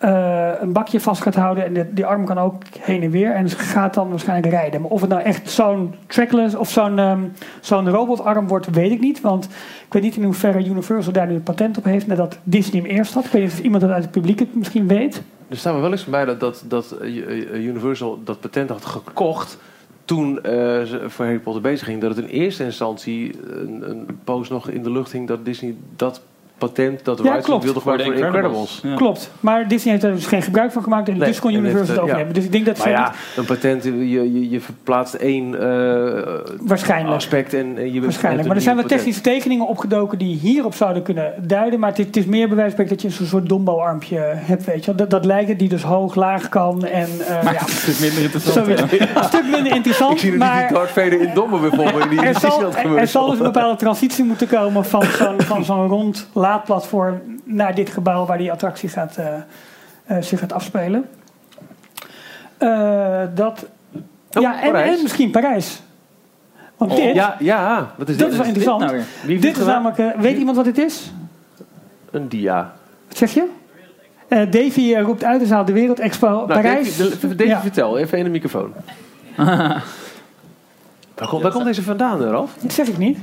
eh, 0.01 0.49
een 0.59 0.73
bakje 0.73 0.99
vast 0.99 1.21
gaat 1.21 1.35
houden. 1.35 1.65
En 1.65 1.73
de, 1.73 1.93
die 1.93 2.05
arm 2.05 2.25
kan 2.25 2.37
ook 2.37 2.63
heen 2.79 3.03
en 3.03 3.09
weer. 3.09 3.33
En 3.33 3.49
gaat 3.49 3.93
dan 3.93 4.09
waarschijnlijk 4.09 4.53
rijden. 4.53 4.81
Maar 4.81 4.89
of 4.89 5.01
het 5.01 5.09
nou 5.09 5.21
echt 5.21 5.49
zo'n 5.49 5.93
trackless 6.07 6.55
of 6.55 6.69
zo'n 6.69 6.99
ehm, 6.99 7.19
zo'n 7.59 7.89
robotarm 7.89 8.47
wordt, 8.47 8.69
weet 8.69 8.91
ik 8.91 8.99
niet. 8.99 9.21
Want 9.21 9.45
ik 9.85 9.93
weet 9.93 10.01
niet 10.01 10.15
in 10.15 10.23
hoeverre 10.23 10.65
Universal 10.65 11.13
daar 11.13 11.27
nu 11.27 11.33
een 11.33 11.43
patent 11.43 11.77
op 11.77 11.83
heeft. 11.83 12.07
Nadat 12.07 12.37
Disney 12.43 12.81
hem 12.81 12.91
eerst 12.91 13.13
had. 13.13 13.25
Ik 13.25 13.31
weet 13.31 13.41
niet 13.41 13.51
of 13.51 13.59
iemand 13.59 13.81
dat 13.81 13.91
uit 13.91 14.03
het 14.03 14.11
publiek 14.11 14.39
het 14.39 14.55
misschien 14.55 14.87
weet. 14.87 15.21
Er 15.51 15.57
staat 15.57 15.73
me 15.73 15.81
wel 15.81 15.91
eens 15.91 16.05
bij 16.05 16.25
dat, 16.25 16.39
dat, 16.39 16.63
dat 16.67 16.91
eh, 16.91 17.65
Universal 17.65 18.19
dat 18.23 18.39
patent 18.39 18.69
had 18.69 18.85
gekocht 18.85 19.57
toen 20.05 20.43
eh, 20.43 20.51
ze 20.83 21.03
voor 21.07 21.25
Harry 21.25 21.39
Potter 21.39 21.61
bezig 21.61 21.87
ging. 21.87 22.01
Dat 22.01 22.15
het 22.15 22.25
in 22.25 22.31
eerste 22.31 22.63
instantie 22.63 23.39
een, 23.47 23.89
een 23.89 24.19
poos 24.23 24.49
nog 24.49 24.69
in 24.69 24.83
de 24.83 24.91
lucht 24.91 25.11
hing 25.11 25.27
dat 25.27 25.45
Disney 25.45 25.75
dat 25.95 26.21
patent, 26.69 27.05
dat 27.05 27.19
Ja, 27.23 27.37
klopt. 27.39 27.63
wilde 27.63 27.79
gebruiken 27.79 28.05
voor 28.07 28.15
Incredibles. 28.25 28.51
Incredibles. 28.61 28.81
Ja. 28.83 28.95
Klopt. 28.95 29.31
Maar 29.39 29.67
Disney 29.67 29.93
heeft 29.93 30.05
er 30.05 30.13
dus 30.13 30.25
geen 30.25 30.41
gebruik 30.41 30.71
van 30.71 30.83
gemaakt. 30.83 31.07
En 31.09 31.17
Nee, 31.17 31.27
dus 31.27 31.39
kon 31.39 31.53
Universal 31.53 31.81
het 31.95 31.97
overnemen. 31.99 32.27
ja. 32.27 32.33
Dus 32.33 32.43
ik 32.43 32.51
denk 32.51 32.65
dat 32.65 32.77
Maar 32.77 32.89
ja, 32.89 33.13
een 33.35 33.45
patent, 33.45 33.83
je, 33.83 34.09
je, 34.09 34.49
je 34.49 34.61
verplaatst 34.61 35.13
één 35.13 35.53
eh, 35.61 36.23
Waarschijnlijk. 36.61 37.15
aspect 37.15 37.53
en, 37.53 37.93
je 37.93 38.01
Waarschijnlijk. 38.01 38.47
Maar 38.47 38.55
er 38.55 38.61
zijn 38.61 38.75
wat 38.75 38.87
technische 38.87 39.21
tekeningen 39.21 39.67
opgedoken 39.67 40.17
die 40.17 40.35
hierop 40.37 40.73
zouden 40.73 41.03
kunnen 41.03 41.33
duiden. 41.47 41.79
Maar 41.79 41.89
het, 41.89 41.99
is- 41.99 42.05
het 42.05 42.17
is 42.17 42.25
meer 42.25 42.49
bewijs 42.49 42.75
dat 42.75 43.01
je 43.01 43.09
zo'n 43.09 43.25
soort 43.25 43.49
dombouwarmpje 43.49 44.17
hebt. 44.35 44.65
Weet 44.65 44.79
je. 44.79 44.85
wel. 44.85 44.95
Dat, 44.95 45.09
dat 45.09 45.25
lijkt 45.25 45.49
het, 45.49 45.59
die 45.59 45.69
dus 45.69 45.83
hoog, 45.83 46.15
laag 46.15 46.49
kan. 46.49 46.85
En, 46.85 47.07
eh, 47.27 47.43
Maar 47.43 47.53
ja, 47.53 47.59
het 47.59 47.67
is 47.67 47.87
een 47.87 47.93
stuk 47.93 47.99
minder 48.07 48.23
interessant. 48.23 48.67
Een 48.67 49.23
stuk 49.23 49.43
minder 49.51 49.75
interessant. 49.75 50.11
Ik 50.13 50.19
zie 50.19 50.31
er 50.31 50.37
maar 50.37 50.57
niet 50.59 50.67
die 50.67 50.77
Darth 50.77 50.89
Vader 50.91 51.21
in 51.21 51.29
domme 51.33 51.59
bijvoorbeeld. 51.59 52.09
Die 52.09 52.21
er, 52.31 52.39
zal, 52.39 52.61
er, 52.75 52.97
er 52.97 53.07
zal 53.07 53.29
dus 53.29 53.37
een 53.37 53.43
bepaalde 53.43 53.77
transitie 53.77 54.23
moeten 54.23 54.47
komen 54.47 54.85
van 54.85 55.03
zo'n, 55.17 55.41
van 55.41 55.63
zo'n 55.65 55.87
rond 55.87 56.27
laadplatform 56.51 57.21
naar 57.43 57.75
dit 57.75 57.89
gebouw 57.89 58.25
waar 58.25 58.37
die 58.37 58.51
attractie 58.51 58.89
gaat, 58.89 59.17
eh, 59.17 59.27
eh, 60.05 60.21
zich 60.23 60.39
gaat 60.39 60.53
afspelen. 60.53 61.09
Eh, 62.57 63.21
dat, 63.35 63.65
Oh, 64.33 64.41
ja, 64.41 64.61
en, 64.63 64.75
en 64.75 65.01
misschien 65.01 65.31
Parijs. 65.31 65.81
Want 66.77 66.91
Oh, 66.91 66.97
dit, 66.97 67.15
Ja, 67.15 67.35
ja, 67.39 67.91
wat 67.97 68.09
is 68.09 68.17
dat 68.17 68.25
dit? 68.25 68.31
is 68.31 68.37
wel 68.37 68.45
interessant. 68.47 68.79
nou? 68.81 69.01
Wie 69.25 69.39
dit 69.39 69.41
dit 69.41 69.57
is 69.57 69.65
namelijk, 69.65 69.97
eh, 69.97 70.07
weet 70.19 70.37
iemand 70.37 70.55
wat 70.55 70.65
dit 70.65 70.77
is? 70.77 71.11
Een 72.11 72.27
dia. 72.29 72.73
Wat 73.07 73.17
zeg 73.17 73.33
je? 73.33 73.47
Eh, 74.27 74.51
Davy 74.51 74.95
roept 74.95 75.23
uit 75.23 75.39
de 75.39 75.45
zaal 75.45 75.65
de 75.65 75.71
Wereldexpo 75.73 76.27
Nou, 76.29 76.47
Parijs. 76.47 76.97
Davy, 76.97 77.27
de- 77.27 77.35
Davy, 77.35 77.49
Ja. 77.49 77.61
vertel, 77.61 77.97
even 77.97 78.17
in 78.17 78.23
de 78.23 78.29
microfoon. 78.29 78.73
waar, 79.35 79.83
komt, 81.29 81.41
waar 81.41 81.51
komt 81.51 81.65
deze 81.65 81.83
vandaan, 81.83 82.21
Ralf? 82.21 82.51
Dat 82.59 82.73
zeg 82.73 82.87
ik 82.87 82.97
niet. 82.97 83.17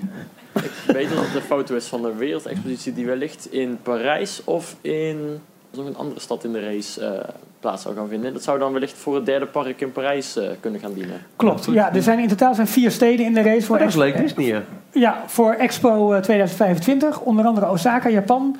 Ik 0.65 0.93
weet 0.93 1.09
dat 1.09 1.19
het 1.19 1.35
een 1.35 1.41
foto 1.41 1.75
is 1.75 1.87
van 1.87 2.05
een 2.05 2.17
wereldexpositie 2.17 2.93
die 2.95 3.07
wellicht 3.07 3.53
in 3.53 3.79
Parijs 3.83 4.41
of 4.45 4.77
in 4.81 5.41
nog 5.71 5.87
een 5.87 5.97
andere 5.97 6.21
stad 6.21 6.45
in 6.45 6.53
de 6.53 6.61
race 6.61 7.05
eh, 7.07 7.29
plaats 7.61 7.83
zou 7.83 7.95
gaan 7.95 8.09
vinden. 8.09 8.33
Dat 8.33 8.43
zou 8.43 8.59
dan 8.59 8.73
wellicht 8.73 8.99
voor 8.99 9.15
het 9.15 9.27
derde 9.27 9.47
park 9.47 9.81
in 9.81 9.93
Parijs 9.93 10.37
eh, 10.37 10.49
kunnen 10.61 10.81
gaan 10.81 10.93
dienen. 10.93 11.21
Klopt. 11.37 11.65
Ja, 11.71 11.95
er 11.95 12.03
zijn 12.03 12.19
in 12.19 12.29
totaal 12.29 12.55
zijn 12.55 12.67
vier 12.67 12.91
steden 12.91 13.27
in 13.27 13.35
de 13.35 13.43
race 13.43 13.67
voor 13.67 13.77
Oh, 13.77 13.83
dat 13.83 13.95
is 13.95 14.01
Expo- 14.01 14.19
leuk 14.19 14.27
Disney, 14.27 14.47
ja. 14.47 14.63
Ja, 14.93 15.23
voor 15.27 15.53
Expo 15.53 16.13
eh, 16.13 16.21
2025. 16.21 17.21
Onder 17.21 17.45
andere 17.45 17.71
Osaka, 17.71 18.09
Japan. 18.09 18.57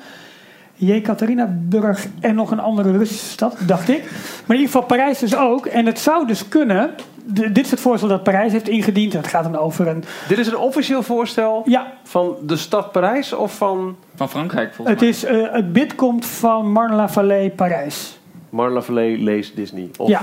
Jekaterinburg 0.75 2.07
en 2.19 2.35
nog 2.35 2.51
een 2.51 2.59
andere 2.59 2.91
Russische 2.97 3.25
stad, 3.25 3.57
dacht 3.65 3.89
ik. 3.89 4.01
Maar 4.01 4.55
in 4.57 4.61
ieder 4.61 4.65
geval 4.65 4.83
Parijs 4.83 5.19
dus 5.19 5.35
ook. 5.35 5.65
En 5.65 5.85
het 5.85 5.99
zou 5.99 6.27
dus 6.27 6.47
kunnen... 6.47 6.91
dit 7.33 7.65
is 7.65 7.71
het 7.71 7.79
voorstel 7.79 8.09
dat 8.09 8.23
Parijs 8.23 8.51
heeft 8.51 8.69
ingediend. 8.69 9.13
Het 9.13 9.27
gaat 9.27 9.43
dan 9.43 9.57
over 9.57 9.87
een... 9.87 10.03
Dit 10.27 10.37
is 10.37 10.47
een 10.47 10.57
officieel 10.57 11.03
voorstel 11.03 11.61
Ja, 11.65 11.93
van 12.03 12.35
de 12.41 12.57
stad 12.57 12.91
Parijs 12.91 13.33
of 13.33 13.55
van 13.55 13.95
Van 14.15 14.29
Frankrijk, 14.29 14.73
volgens 14.73 14.99
het, 14.99 15.09
is, 15.09 15.23
eh, 15.23 15.51
het 15.51 15.73
bid 15.73 15.95
komt 15.95 16.25
van 16.25 16.71
Marne-la-Vallée, 16.71 17.49
Parijs. 17.49 18.19
Marla 18.49 18.81
Vallée 18.81 19.17
lees 19.17 19.53
Disney? 19.53 19.89
Of 19.97 20.07
Ja. 20.07 20.21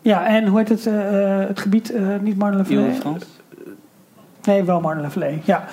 Ja, 0.00 0.26
en 0.26 0.46
hoe 0.46 0.58
heet 0.58 0.68
het, 0.68 0.86
eh, 0.86 1.40
eh, 1.40 1.48
het 1.48 1.60
gebied? 1.60 1.90
eh, 1.90 2.02
niet 2.02 2.20
mij. 2.20 2.34
Marne-la-Vallée? 2.36 2.84
Ile-de-France. 2.84 3.26
Nee, 4.44 4.62
wel 4.62 4.80
Marne-la-Vallée, 4.80 5.40
ja. 5.44 5.64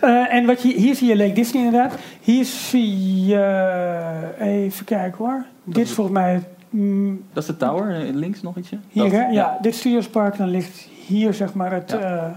Eh, 0.00 0.34
en 0.34 0.46
wat 0.46 0.62
je, 0.62 0.68
hier 0.68 0.94
zie 0.94 1.08
je 1.08 1.16
Lake 1.16 1.32
Disney 1.32 1.64
inderdaad. 1.64 1.94
Hier 2.20 2.44
zie 2.44 3.26
je... 3.26 4.34
even 4.38 4.84
kijken 4.84 5.18
hoor. 5.24 5.44
Dit 5.64 5.84
is 5.86 5.92
volgens 5.92 6.16
mij... 6.16 6.42
mm, 6.70 7.22
Dat 7.32 7.42
is 7.42 7.48
de 7.48 7.56
tower, 7.56 8.00
eh, 8.06 8.14
links 8.14 8.42
nog 8.42 8.56
ietsje. 8.56 8.78
hier, 8.88 9.02
Dat, 9.02 9.12
hè? 9.12 9.26
Ja, 9.26 9.58
dit 9.60 9.74
Studiospark. 9.74 10.36
Dan 10.36 10.48
ligt 10.48 10.88
hier 11.06 11.34
zeg 11.34 11.54
maar 11.54 11.72
het... 11.72 11.90
Ja. 11.90 11.98
eh, 12.00 12.30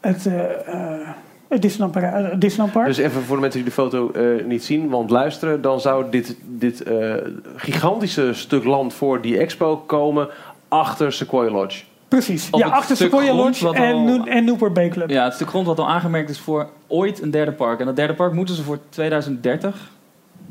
het 0.00 0.26
eh, 0.26 1.08
het 1.48 1.62
Disneyland, 1.62 1.92
Para- 1.92 2.34
Disneyland 2.34 2.72
Park. 2.72 2.86
Dus 2.86 2.96
even 2.96 3.22
voor 3.22 3.34
de 3.36 3.40
mensen 3.42 3.60
die 3.60 3.68
de 3.68 3.74
foto 3.74 4.10
eh, 4.10 4.44
niet 4.44 4.64
zien, 4.64 4.88
want 4.88 5.10
luisteren, 5.10 5.60
dan 5.62 5.80
zou 5.80 6.04
dit, 6.10 6.36
dit 6.44 6.82
eh, 6.82 7.14
gigantische 7.56 8.32
stuk 8.34 8.64
land 8.64 8.94
voor 8.94 9.20
die 9.20 9.38
expo 9.38 9.76
komen 9.76 10.28
achter 10.68 11.12
Sequoia 11.12 11.50
Lodge. 11.50 11.84
Precies. 12.08 12.48
op 12.50 12.60
Ja, 12.60 12.66
achter 12.68 12.96
Sequoia 12.96 13.34
Lodge 13.34 13.72
en, 13.74 13.92
al- 13.94 14.00
Noe- 14.00 14.28
en 14.30 14.44
Newport 14.44 14.72
Bay 14.74 14.88
Club. 14.88 15.10
Ja, 15.10 15.24
het 15.24 15.34
stuk 15.34 15.48
grond 15.48 15.66
wat 15.66 15.78
al 15.78 15.88
aangemerkt 15.88 16.30
is 16.30 16.38
voor 16.38 16.68
ooit 16.86 17.22
een 17.22 17.30
derde 17.30 17.52
park. 17.52 17.80
En 17.80 17.86
dat 17.86 17.96
derde 17.96 18.14
park 18.14 18.32
moeten 18.32 18.54
ze 18.54 18.62
voor 18.62 18.78
2030 18.88 19.90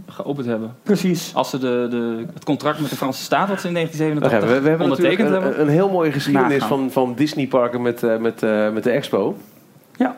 geopend 0.05 0.47
hebben. 0.47 0.75
Precies. 0.83 1.31
Als 1.35 1.49
ze 1.49 1.57
de, 1.57 1.87
de, 1.89 2.25
het 2.33 2.43
contract 2.43 2.79
met 2.79 2.89
de 2.89 2.95
Franse 2.95 3.23
staat, 3.23 3.49
wat 3.49 3.61
ze 3.61 3.67
in 3.67 3.73
Wacht 3.73 3.97
1987 3.97 4.39
even, 4.39 4.55
we, 4.55 4.61
we 4.61 4.69
hebben 4.69 4.87
ondertekend 4.87 5.27
een, 5.27 5.41
hebben. 5.41 5.61
een 5.61 5.73
heel 5.73 5.89
mooie 5.89 6.11
geschiedenis 6.11 6.59
Nagaan. 6.59 6.67
van, 6.67 6.91
van 6.91 7.13
Disney 7.15 7.47
parken 7.47 7.81
met, 7.81 8.03
eh, 8.03 8.17
met, 8.17 8.43
eh, 8.43 8.71
met 8.71 8.83
de 8.83 8.91
expo. 8.91 9.37
Ja. 9.95 10.15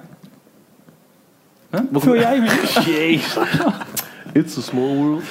Huh? 1.71 1.81
Vul 1.91 2.15
jij? 2.15 2.39
Jezus. 2.85 3.37
It's 4.33 4.57
a 4.57 4.61
small 4.61 4.95
world. 4.95 5.23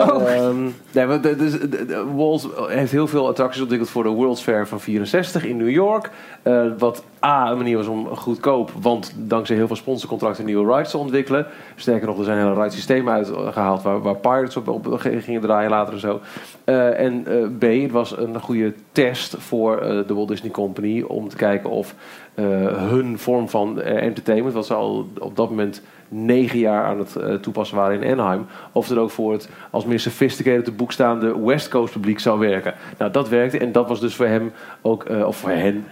Oh. 0.00 0.32
Ehm, 0.32 0.62
nee, 0.92 1.20
dus, 1.36 1.52
de- 1.60 2.04
Walt 2.14 2.48
heeft 2.66 2.92
heel 2.92 3.06
veel 3.06 3.28
attracties 3.28 3.60
ontwikkeld 3.60 3.90
voor 3.90 4.02
de 4.02 4.08
World's 4.08 4.42
Fair 4.42 4.66
van 4.66 4.80
64 4.80 5.44
in 5.44 5.56
New 5.56 5.70
York. 5.70 6.10
Eh, 6.42 6.64
wat 6.78 7.04
A, 7.24 7.50
een 7.50 7.56
manier 7.56 7.76
was 7.76 7.86
om 7.86 8.06
goedkoop, 8.06 8.70
want 8.80 9.12
dankzij 9.16 9.56
heel 9.56 9.66
veel 9.66 9.76
sponsorcontracten 9.76 10.44
nieuwe 10.44 10.74
rides 10.74 10.90
te 10.90 10.98
ontwikkelen. 10.98 11.46
Sterker 11.76 12.06
nog, 12.06 12.18
er 12.18 12.24
zijn 12.24 12.38
hele 12.38 12.54
ride 12.54 12.74
systemen 12.74 13.14
uitgehaald 13.14 13.82
waar, 13.82 14.02
waar 14.02 14.16
Pirates 14.16 14.56
op, 14.56 14.68
op 14.68 14.86
gingen 14.98 15.40
draaien 15.40 15.70
later 15.70 15.94
en 15.94 16.00
zo. 16.00 16.20
Eh, 16.64 17.00
en 17.00 17.26
eh, 17.26 17.46
B, 17.58 17.82
het 17.82 17.90
was 17.90 18.16
een 18.18 18.40
goede 18.40 18.74
test 18.92 19.34
voor 19.38 19.78
eh, 19.78 20.06
de 20.06 20.14
Walt 20.14 20.28
Disney 20.28 20.50
Company 20.50 21.02
om 21.02 21.28
te 21.28 21.36
kijken 21.36 21.70
of 21.70 21.94
eh, 22.25 22.25
hun 22.42 23.18
vorm 23.18 23.48
van 23.48 23.80
eh, 23.80 24.02
entertainment, 24.02 24.54
wat 24.54 24.66
ze 24.66 24.74
al 24.74 25.08
op 25.18 25.36
dat 25.36 25.48
moment 25.48 25.82
negen 26.08 26.58
jaar 26.58 26.84
aan 26.84 26.98
het 26.98 27.16
eh, 27.16 27.34
toepassen 27.34 27.76
waren 27.76 28.02
in 28.02 28.12
Anaheim, 28.12 28.46
of 28.72 28.88
het 28.88 28.98
ook 28.98 29.10
voor 29.10 29.32
het 29.32 29.48
als 29.70 29.84
meer 29.84 30.00
sophisticated 30.00 30.64
te 30.64 30.72
boek 30.72 30.92
staande 30.92 31.40
West 31.40 31.68
Coast 31.68 31.92
publiek 31.92 32.18
zou 32.18 32.38
werken. 32.38 32.74
Nou, 32.98 33.10
dat 33.10 33.28
werkte 33.28 33.58
en 33.58 33.72
dat 33.72 33.88
was 33.88 34.00
dus 34.00 34.14
voor 34.14 34.26
hem 34.26 34.52
ook, 34.82 35.04
eh, 35.04 35.26
of 35.26 35.36
voor 35.36 35.50
hen, 35.50 35.84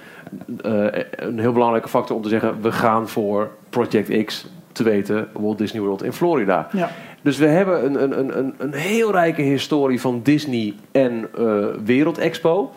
eh, 0.63 0.87
een 1.11 1.39
heel 1.39 1.53
belangrijke 1.53 1.89
factor 1.89 2.17
om 2.17 2.23
te 2.23 2.29
zeggen: 2.29 2.61
we 2.61 2.73
gaan 2.73 3.09
voor 3.09 3.51
Project 3.71 4.25
X, 4.25 4.47
te 4.73 4.83
weten 4.83 5.29
Walt 5.33 5.59
Disney 5.59 5.83
World 5.83 6.03
in 6.03 6.13
Florida. 6.13 6.69
Ja. 6.73 6.91
Dus 7.23 7.39
we 7.39 7.47
hebben 7.47 7.85
een, 7.85 8.03
een, 8.03 8.19
een, 8.19 8.39
een, 8.39 8.55
een 8.59 8.73
heel 8.73 9.13
rijke 9.13 9.43
historie 9.43 10.01
van 10.01 10.21
Disney 10.23 10.75
en 10.93 11.29
eh 11.39 11.67
Wereld 11.85 12.19
Expo. 12.19 12.73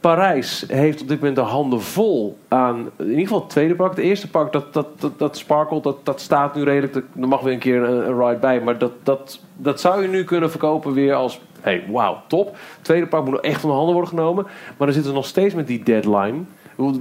Parijs 0.00 0.64
heeft 0.68 1.00
op 1.02 1.08
dit 1.08 1.18
moment 1.18 1.36
de 1.36 1.42
handen 1.42 1.82
vol 1.82 2.38
aan, 2.48 2.90
in 2.96 3.08
ieder 3.08 3.22
geval 3.22 3.40
het 3.40 3.50
tweede 3.50 3.74
park. 3.74 3.90
Het 3.90 4.04
eerste 4.04 4.30
park, 4.30 4.52
dat, 4.52 4.72
dat, 4.72 5.00
dat, 5.00 5.18
dat 5.18 5.36
Sparkle, 5.36 5.80
dat, 5.80 6.04
dat 6.04 6.20
staat 6.20 6.54
nu 6.54 6.62
redelijk. 6.62 6.94
Er 6.94 7.28
mag 7.28 7.40
weer 7.40 7.52
een 7.52 7.58
keer 7.58 7.82
een, 7.82 8.26
ride 8.26 8.38
bij. 8.40 8.60
Maar 8.60 8.78
dat, 8.78 8.92
dat, 9.02 9.40
dat 9.56 9.80
zou 9.80 10.02
je 10.02 10.08
nu 10.08 10.24
kunnen 10.24 10.50
verkopen 10.50 10.92
weer 10.92 11.14
als, 11.14 11.40
hey, 11.60 11.84
wauw, 11.90 12.22
top. 12.26 12.46
Het 12.46 12.84
tweede 12.84 13.06
park 13.06 13.24
moet 13.24 13.40
echt 13.40 13.60
van 13.60 13.70
de 13.70 13.76
handen 13.76 13.94
worden 13.94 14.10
genomen. 14.10 14.44
Maar 14.44 14.86
dan 14.86 14.92
zitten 14.92 15.10
we 15.10 15.18
nog 15.18 15.26
steeds 15.26 15.54
met 15.54 15.66
die 15.66 15.82
deadline. 15.82 16.38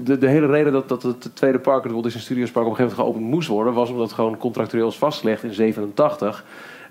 De, 0.04 0.18
de 0.18 0.28
hele 0.28 0.48
reden 0.48 0.74
dat, 0.74 0.90
dat 0.90 1.04
het 1.04 1.36
tweede 1.36 1.60
park, 1.60 1.84
het 1.84 1.92
Walt 1.92 2.04
Disney 2.04 2.24
Studios 2.24 2.52
Park, 2.52 2.66
op 2.66 2.72
een 2.72 2.78
gegeven 2.78 2.98
moment 2.98 3.16
geopend 3.16 3.36
moest 3.36 3.48
worden, 3.48 3.74
was 3.74 3.90
omdat 3.90 4.06
het 4.06 4.16
gewoon 4.16 4.38
contractueel 4.38 4.88
is 4.88 4.98
vastgelegd 4.98 5.44
in 5.44 5.54
87. 5.54 6.46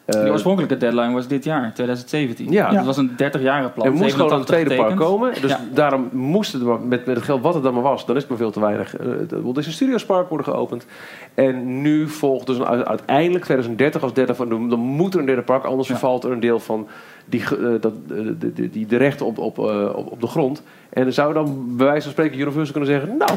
Eh, 0.07 0.23
De 0.25 0.31
oorspronkelijke 0.31 0.77
deadline 0.77 1.13
was 1.13 1.27
dit 1.29 1.45
jaar, 1.45 1.75
2017. 1.75 2.51
Ja. 2.51 2.71
Dat 2.71 2.85
was 2.85 2.97
een 2.97 3.11
30-jarige 3.11 3.69
plan. 3.69 3.87
er 3.87 3.93
moest 3.93 4.15
gewoon 4.15 4.33
een 4.33 4.39
87 4.39 4.45
tweede 4.45 4.75
park 4.77 4.97
komen. 4.97 5.33
Dus 5.41 5.51
Ja. 5.51 5.61
daarom 5.75 6.09
moest 6.13 6.53
het 6.53 6.63
maar 6.63 6.81
met, 6.81 7.07
met 7.07 7.17
het 7.17 7.25
geld 7.25 7.43
wat 7.43 7.55
het 7.55 7.63
dan 7.63 7.75
maar 7.75 7.83
was. 7.83 8.07
Dan 8.07 8.15
is 8.17 8.21
het 8.21 8.31
maar 8.31 8.41
veel 8.41 8.51
te 8.51 8.61
weinig. 8.61 8.97
Eh, 8.97 9.07
Het 9.07 9.31
Walt 9.43 9.55
Disney 9.55 9.75
Studios 9.75 10.05
Park 10.05 10.29
worden 10.29 10.47
geopend. 10.47 10.87
En 11.35 11.83
nu 11.83 12.09
volgt 12.09 12.47
dus 12.47 12.59
een, 12.59 12.67
uiteindelijk 12.87 13.45
2030 13.45 14.03
als 14.03 14.13
derde 14.15 14.35
van... 14.35 14.49
Dan 14.49 14.79
moet 14.79 15.15
er 15.15 15.21
een 15.21 15.27
derde 15.27 15.43
park. 15.43 15.65
Anders 15.65 15.89
vervalt 15.89 16.25
er 16.25 16.33
een 16.33 16.41
deel 16.41 16.59
van 16.61 16.87
die, 17.25 17.43
eh, 17.43 17.49
dat, 17.81 17.93
de, 18.09 18.53
de, 18.53 18.71
die, 18.71 18.87
de 18.87 18.97
rechten 18.97 19.27
op, 19.27 19.39
op, 19.39 19.59
eh, 19.59 19.93
op, 19.97 20.11
op 20.13 20.21
de 20.21 20.27
grond. 20.27 20.63
En 20.91 21.03
dan 21.03 21.13
zou 21.13 21.33
dan 21.35 21.65
bij 21.77 21.87
wijze 21.87 22.03
van 22.03 22.13
spreken 22.13 22.39
Universal 22.41 22.73
kunnen 22.73 22.91
zeggen... 22.91 23.17
Nou, 23.17 23.31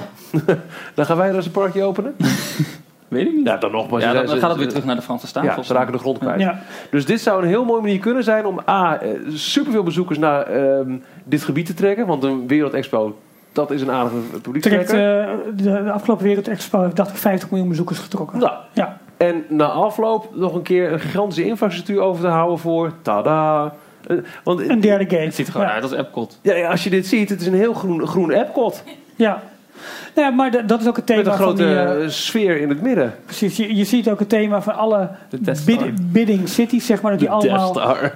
dan 0.95 1.05
gaan 1.05 1.17
wij 1.17 1.29
er 1.29 1.35
eens 1.35 1.45
een 1.45 1.51
parkje 1.51 1.83
openen. 1.83 2.15
Weet 3.09 3.27
ik 3.27 3.33
niet. 3.33 3.47
Ja, 3.47 3.57
dan 3.57 3.71
nog. 3.71 3.89
Maar 3.89 4.01
Ja, 4.01 4.13
dan, 4.13 4.37
gaat 4.37 4.49
het 4.49 4.57
weer 4.59 4.67
terug 4.67 4.85
naar 4.85 4.95
de 4.95 5.01
Franse 5.01 5.27
staat. 5.27 5.43
ja, 5.43 5.61
ze 5.63 5.73
raken 5.73 5.91
de 5.91 5.99
grond 5.99 6.17
kwijt. 6.17 6.39
Ja. 6.39 6.59
Dus 6.91 7.05
dit 7.05 7.21
zou 7.21 7.41
een 7.41 7.47
heel 7.47 7.65
mooie 7.65 7.81
manier 7.81 7.99
kunnen 7.99 8.23
zijn 8.23 8.45
om 8.45 8.59
A, 8.69 8.99
eh, 8.99 9.09
superveel 9.33 9.83
bezoekers 9.83 10.17
naar 10.17 10.41
ehm, 10.43 10.97
dit 11.23 11.43
gebied 11.43 11.65
te 11.65 11.73
trekken. 11.73 12.07
Want 12.07 12.23
een 12.23 12.47
Wereldexpo, 12.47 13.17
dat 13.51 13.71
is 13.71 13.81
een 13.81 13.91
aardige 13.91 14.15
publiek 14.41 14.63
Trekt, 14.63 14.89
eh, 14.89 14.95
de, 14.95 15.33
de 15.55 15.91
afgelopen 15.91 16.25
Wereld 16.25 16.47
Expo 16.47 16.81
heeft 16.81 16.95
dacht 16.95 17.09
ik 17.09 17.15
50 17.15 17.49
miljoen 17.49 17.69
bezoekers 17.69 17.99
getrokken. 17.99 18.39
Nou, 18.39 18.53
Ja. 18.73 18.97
En 19.17 19.43
na 19.49 19.65
afloop 19.65 20.29
nog 20.35 20.53
een 20.53 20.61
keer 20.61 20.91
een 20.91 20.99
gigantische 20.99 21.45
infrastructuur 21.45 21.99
over 22.01 22.21
te 22.21 22.27
houden 22.27 22.59
voor 22.59 22.91
tada. 23.01 23.73
Eh, 24.07 24.17
Want 24.43 24.69
Een 24.69 24.79
derde 24.79 25.03
gate. 25.03 25.15
Het 25.15 25.35
ziet 25.35 25.45
er 25.45 25.51
gewoon 25.51 25.67
ja. 25.67 25.73
uit 25.73 25.83
als 25.83 25.91
Epcot. 25.91 26.39
ja, 26.41 26.55
ja, 26.55 26.69
als 26.69 26.83
je 26.83 26.89
dit 26.89 27.07
ziet, 27.07 27.29
het 27.29 27.41
is 27.41 27.47
een 27.47 27.53
heel 27.53 27.73
groen, 27.73 28.07
groen 28.07 28.31
Epcot. 28.31 28.83
Ja. 29.15 29.41
Ja, 30.15 30.29
maar 30.29 30.67
dat 30.67 30.81
is 30.81 30.87
ook 30.87 30.95
het 30.95 31.05
thema 31.05 31.21
Met 31.21 31.31
een 31.31 31.37
van 31.37 31.45
grote 31.45 31.63
die... 31.65 31.75
eh, 31.75 32.03
eh, 32.03 32.09
sfeer 32.09 32.61
in 32.61 32.69
het 32.69 32.81
midden. 32.81 33.13
precies, 33.25 33.57
je, 33.57 33.75
je 33.75 33.83
ziet 33.83 34.09
ook 34.09 34.19
het 34.19 34.29
thema 34.29 34.61
van 34.61 34.75
alle 34.75 35.09
bid- 35.65 36.11
bidding 36.11 36.49
cities, 36.49 36.85
zeg 36.85 37.01
maar. 37.01 37.11
Dat 37.11 37.19
die 37.19 37.29
allemaal, 37.29 37.69
Star. 37.73 38.11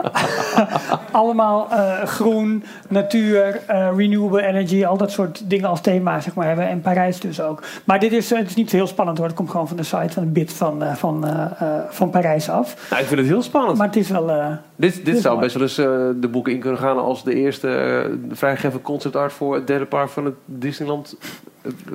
allemaal 1.11 1.67
eh, 1.71 2.03
groen, 2.03 2.63
natuur, 2.89 3.59
eh, 3.67 3.87
renewable 3.95 4.41
energy, 4.45 4.85
al 4.85 4.97
dat 4.97 5.11
soort 5.11 5.49
dingen 5.49 5.69
als 5.69 5.81
thema 5.81 6.19
zeg 6.19 6.33
maar, 6.33 6.47
hebben. 6.47 6.67
En 6.69 6.81
Parijs 6.81 7.19
dus 7.19 7.41
ook. 7.41 7.63
Maar 7.83 7.99
dit 7.99 8.11
is, 8.11 8.29
het 8.29 8.47
is 8.49 8.55
niet 8.55 8.71
heel 8.71 8.87
spannend 8.87 9.17
hoor. 9.17 9.27
Het 9.27 9.35
komt 9.35 9.49
gewoon 9.49 9.67
van 9.67 9.77
de 9.77 9.83
site 9.83 10.09
van 10.13 10.23
de 10.23 10.29
bid 10.29 10.53
van, 10.53 10.83
eh, 10.83 10.93
van, 10.95 11.27
eh, 11.27 11.45
eh, 11.59 11.83
van 11.89 12.09
Parijs 12.09 12.49
af. 12.49 12.89
Nou, 12.89 13.01
ik 13.01 13.07
vind 13.07 13.19
het 13.19 13.29
heel 13.29 13.41
spannend. 13.41 13.77
Maar 13.77 13.87
het 13.87 13.95
is 13.95 14.09
wel... 14.09 14.29
eh, 14.29 14.47
dit 14.75 15.05
dit 15.05 15.15
is 15.15 15.21
zou 15.21 15.33
mooi. 15.35 15.45
best 15.45 15.77
wel 15.77 15.87
eens 15.93 16.11
eh, 16.13 16.21
de 16.21 16.27
boeken 16.27 16.53
in 16.53 16.59
kunnen 16.59 16.79
gaan 16.79 16.97
als 16.97 17.23
de 17.23 17.33
eerste 17.35 17.67
uh, 17.67 18.35
vrijgegeven 18.35 18.81
concept 18.81 19.15
art 19.15 19.33
voor 19.33 19.55
het 19.55 19.67
derde 19.67 19.85
park 19.85 20.09
van 20.09 20.25
het 20.25 20.33
Disneyland 20.45 21.15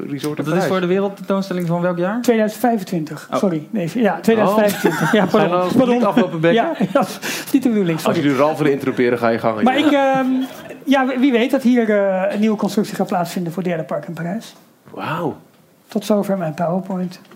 Resort 0.08 0.36
Want 0.36 0.48
dat 0.48 0.56
is 0.56 0.64
voor 0.64 0.80
de 0.80 0.86
wereldtentoonstelling 0.86 1.66
van 1.66 1.80
welk 1.80 1.98
jaar? 1.98 2.22
2025, 2.22 3.28
Oh. 3.32 3.38
sorry. 3.38 3.66
Nee, 3.70 3.90
ja, 3.94 4.20
2025. 4.20 5.12
Ja, 5.12 5.26
Zijn 5.28 5.50
we 5.50 5.68
pardon. 6.08 6.30
bekken? 6.40 6.52
Ja, 6.52 6.72
ja, 6.92 7.04
niet 7.52 7.62
de 7.62 7.68
bedoeling, 7.68 8.04
Als 8.04 8.16
jullie 8.16 8.36
Ralf 8.36 8.58
willen 8.58 8.72
interruperen, 8.72 9.18
ga 9.18 9.28
je 9.28 9.38
gang. 9.38 9.62
Maar 9.62 9.78
ik, 9.78 9.92
ehm, 9.92 10.26
ja, 10.84 11.06
wie 11.18 11.32
weet 11.32 11.50
dat 11.50 11.62
hier 11.62 11.90
eh, 11.90 12.32
een 12.34 12.40
nieuwe 12.40 12.56
constructie 12.56 12.94
gaat 12.94 13.06
plaatsvinden 13.06 13.52
voor 13.52 13.62
het 13.62 13.70
derde 13.72 13.86
park 13.86 14.06
in 14.06 14.14
Parijs. 14.14 14.54
Wauw. 14.90 15.36
Tot 15.88 16.04
zover 16.04 16.38
mijn 16.38 16.54
PowerPoint. 16.54 17.20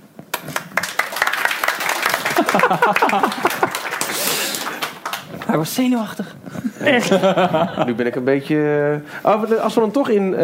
Hij 5.46 5.56
was 5.56 5.74
zenuwachtig. 5.74 6.36
Nu 7.86 7.94
ben 7.94 8.06
ik 8.06 8.14
een 8.14 8.24
beetje... 8.24 8.56
eh, 9.22 9.32
Oh, 9.32 9.60
als 9.62 9.74
we 9.74 9.80
dan 9.80 9.90
toch 9.90 10.08
in... 10.08 10.36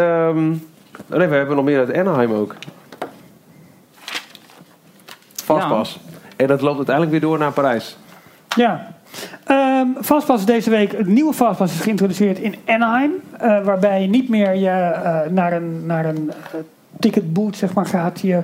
Nee, 1.07 1.27
we 1.27 1.35
hebben 1.35 1.57
nog 1.57 1.65
meer 1.65 1.79
uit 1.79 1.95
Anaheim 1.95 2.33
ook. 2.33 2.55
Fastpass. 5.35 6.01
En 6.37 6.47
dat 6.47 6.61
loopt 6.61 6.77
uiteindelijk 6.77 7.11
weer 7.11 7.29
door 7.29 7.39
naar 7.39 7.53
Parijs. 7.53 7.97
Ja. 8.57 8.97
Ehm 9.45 9.87
Fastpass 10.03 10.41
is 10.41 10.47
deze 10.47 10.71
week, 10.71 10.93
het 10.93 11.07
nieuwe 11.07 11.33
Fastpass 11.33 11.75
is 11.75 11.81
geïntroduceerd 11.81 12.39
in 12.39 12.55
Anaheim. 12.67 13.13
eh, 13.39 13.65
waarbij 13.65 14.03
je 14.03 14.09
niet 14.09 14.29
meer 14.29 14.55
je, 14.55 14.69
eh, 14.69 15.31
naar 15.31 15.53
een, 15.53 15.87
naar 15.87 16.05
een 16.05 16.31
eh, 16.31 16.61
ticketbooth 17.01 17.57
zeg 17.57 17.75
maar, 17.75 17.87
gaat. 17.87 18.21
Je 18.21 18.43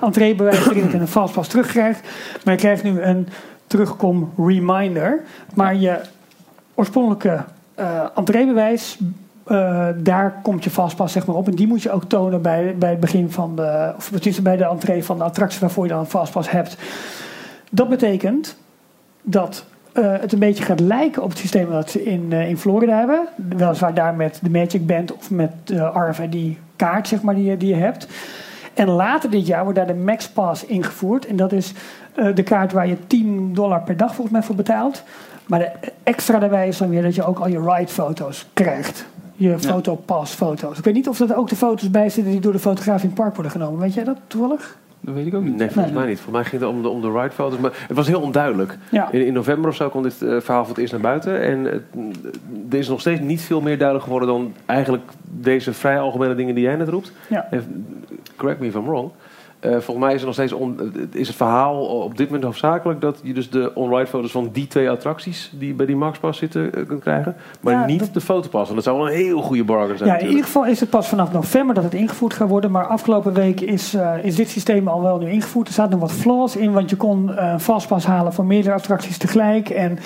entreebewijs 0.00 0.66
erin 0.70 0.92
en 0.92 1.00
een 1.00 1.08
Fastpass 1.08 1.48
terugkrijgt. 1.48 2.00
Maar 2.44 2.54
je 2.54 2.60
krijgt 2.60 2.82
nu 2.82 3.02
een 3.02 3.28
terugkom 3.66 4.32
reminder. 4.36 5.20
Maar 5.54 5.74
je 5.74 6.00
oorspronkelijke 6.74 7.44
eh 7.74 8.04
entreebewijs, 8.14 8.98
eh, 9.52 9.88
daar 9.96 10.40
komt 10.42 10.64
je 10.64 10.70
Fastpass 10.70 11.12
zeg 11.12 11.26
maar, 11.26 11.36
op. 11.36 11.48
En 11.48 11.54
die 11.54 11.66
moet 11.66 11.82
je 11.82 11.90
ook 11.90 12.04
tonen 12.04 12.42
bij, 12.42 12.74
bij 12.78 12.90
het 12.90 13.00
begin 13.00 13.30
van 13.30 13.56
de... 13.56 13.92
Of 13.96 14.08
tenminste 14.08 14.42
bij 14.42 14.56
de 14.56 14.64
entree 14.64 15.04
van 15.04 15.18
de 15.18 15.24
attractie 15.24 15.60
waarvoor 15.60 15.84
je 15.84 15.90
dan 15.90 16.00
een 16.00 16.06
Fastpass 16.06 16.50
hebt. 16.50 16.76
Dat 17.70 17.88
betekent 17.88 18.56
dat 19.22 19.64
eh, 19.92 20.12
het 20.20 20.32
een 20.32 20.38
beetje 20.38 20.64
gaat 20.64 20.80
lijken 20.80 21.22
op 21.22 21.28
het 21.28 21.38
systeem 21.38 21.70
dat 21.70 21.90
ze 21.90 22.04
in, 22.04 22.32
eh, 22.32 22.48
in 22.48 22.58
Florida 22.58 22.98
hebben. 22.98 23.28
Weliswaar 23.34 23.94
daar 23.94 24.14
met 24.14 24.38
de 24.42 24.50
Magic 24.50 24.86
Band 24.86 25.12
of 25.12 25.30
met 25.30 25.50
de 25.64 25.90
RFID-kaart 25.94 27.08
zeg 27.08 27.22
maar, 27.22 27.34
die, 27.34 27.56
die 27.56 27.68
je 27.68 27.80
hebt. 27.80 28.06
En 28.74 28.88
later 28.88 29.30
dit 29.30 29.46
jaar 29.46 29.62
wordt 29.62 29.78
daar 29.78 29.86
de 29.86 29.94
Max 29.94 30.28
Pass 30.28 30.66
ingevoerd. 30.66 31.26
En 31.26 31.36
dat 31.36 31.52
is 31.52 31.72
de 32.34 32.42
kaart 32.42 32.72
waar 32.72 32.88
je 32.88 33.06
10 33.06 33.54
dollar 33.54 33.80
per 33.80 33.96
dag 33.96 34.14
volgens 34.14 34.30
mij 34.30 34.42
voor 34.42 34.54
betaalt. 34.54 35.02
Maar 35.46 35.58
de 35.58 35.90
extra 36.02 36.38
daarbij 36.38 36.68
is 36.68 36.78
dan 36.78 36.88
weer 36.88 37.02
dat 37.02 37.14
je 37.14 37.24
ook 37.24 37.38
al 37.38 37.48
je 37.48 37.60
ride-foto's 37.60 38.46
krijgt. 38.52 39.06
Je 39.36 39.58
fotopass-foto's. 39.58 40.78
Ik 40.78 40.84
weet 40.84 40.94
niet 40.94 41.08
of 41.08 41.16
dat 41.18 41.34
ook 41.34 41.48
de 41.48 41.56
foto's 41.56 41.90
bij 41.90 42.08
zitten 42.10 42.32
die 42.32 42.40
door 42.40 42.52
de 42.52 42.58
fotograaf 42.58 43.00
in 43.02 43.06
het 43.08 43.14
park 43.18 43.34
worden 43.34 43.52
genomen. 43.52 43.80
Weet 43.80 43.94
jij 43.94 44.04
dat 44.04 44.16
toevallig? 44.26 44.76
Dat 45.00 45.14
weet 45.14 45.26
ik 45.26 45.34
ook 45.34 45.42
niet. 45.42 45.56
Nee, 45.56 45.70
volgens 45.70 45.94
mij 45.94 46.06
niet. 46.06 46.20
Voor 46.20 46.32
mij 46.32 46.44
ging 46.44 46.62
het 46.62 46.70
om 46.70 46.82
de, 46.82 46.88
om 46.88 47.00
de 47.00 47.10
ride-foto's. 47.12 47.58
Maar 47.58 47.70
het 47.88 47.96
was 47.96 48.06
heel 48.06 48.20
onduidelijk. 48.20 48.78
Ja. 48.90 49.12
In, 49.12 49.26
in 49.26 49.32
november 49.32 49.70
of 49.70 49.76
zo 49.76 49.88
kwam 49.88 50.02
dit 50.02 50.22
eh, 50.22 50.36
verhaal 50.40 50.60
voor 50.64 50.68
het 50.74 50.78
eerst 50.78 50.92
naar 50.92 51.00
buiten. 51.02 51.40
En 51.42 51.64
het- 51.64 51.82
er 52.70 52.78
is 52.78 52.88
nog 52.88 53.00
steeds 53.00 53.20
niet 53.20 53.40
veel 53.40 53.60
meer 53.60 53.76
duidelijk 53.76 54.04
geworden 54.06 54.28
dan 54.28 54.52
eigenlijk 54.66 55.02
deze 55.24 55.72
vrij 55.72 56.00
algemene 56.00 56.34
dingen 56.34 56.54
die 56.54 56.64
jij 56.64 56.76
net 56.76 56.88
roept. 56.88 57.12
Ja. 57.28 57.46
Eh, 57.50 57.58
Correct 58.36 58.60
me 58.60 58.66
if 58.66 58.74
I'm 58.74 58.84
wrong. 58.84 59.10
Eh, 59.62 59.70
volgens 59.70 59.98
mij 60.06 60.14
is, 60.14 60.20
er 60.20 60.24
nog 60.26 60.34
steeds 60.34 60.52
on- 60.52 60.92
is 61.12 61.26
het 61.28 61.36
verhaal 61.36 61.84
op 61.84 62.16
dit 62.16 62.26
moment 62.26 62.44
hoofdzakelijk 62.44 63.00
dat 63.00 63.20
je 63.22 63.32
dus 63.34 63.50
de 63.50 63.70
on-ride 63.74 64.06
foto's 64.06 64.30
van 64.30 64.48
die 64.52 64.66
twee 64.66 64.90
attracties 64.90 65.50
die 65.54 65.74
bij 65.74 65.86
die 65.86 65.96
Maxpas 65.96 66.38
zitten 66.38 66.74
eh, 66.74 66.86
kunt 66.86 67.00
krijgen. 67.00 67.36
Maar 67.60 67.72
Ja, 67.72 67.86
niet 67.86 67.98
dat- 67.98 68.14
de 68.14 68.20
fotopas. 68.20 68.68
En 68.68 68.74
dat 68.74 68.84
zou 68.84 68.96
wel 68.98 69.06
een 69.08 69.14
heel 69.14 69.40
goede 69.42 69.64
bargain 69.64 69.98
zijn 69.98 70.10
Ja, 70.10 70.18
in 70.18 70.28
ieder 70.28 70.44
geval 70.44 70.66
is 70.66 70.80
het 70.80 70.90
pas 70.90 71.08
vanaf 71.08 71.32
november 71.32 71.74
dat 71.74 71.84
het 71.84 71.94
ingevoerd 71.94 72.34
gaat 72.34 72.48
worden. 72.48 72.70
Maar 72.70 72.86
afgelopen 72.86 73.32
week 73.32 73.60
is, 73.60 73.94
eh, 73.94 74.24
is 74.24 74.34
dit 74.36 74.48
systeem 74.48 74.88
al 74.88 75.02
wel 75.02 75.18
nu 75.18 75.30
ingevoerd. 75.30 75.68
Er 75.68 75.74
zaten 75.74 75.90
nog 75.98 76.00
wat 76.00 76.12
flaws 76.18 76.56
in, 76.56 76.72
want 76.72 76.90
je 76.90 76.96
kon 76.96 77.36
eh, 77.36 77.50
een 77.52 77.60
fastpass 77.60 78.06
halen 78.06 78.32
voor 78.32 78.44
meerdere 78.44 78.74
attracties 78.74 79.18
tegelijk. 79.18 79.68
En, 79.70 79.90
Ja, 79.90 79.98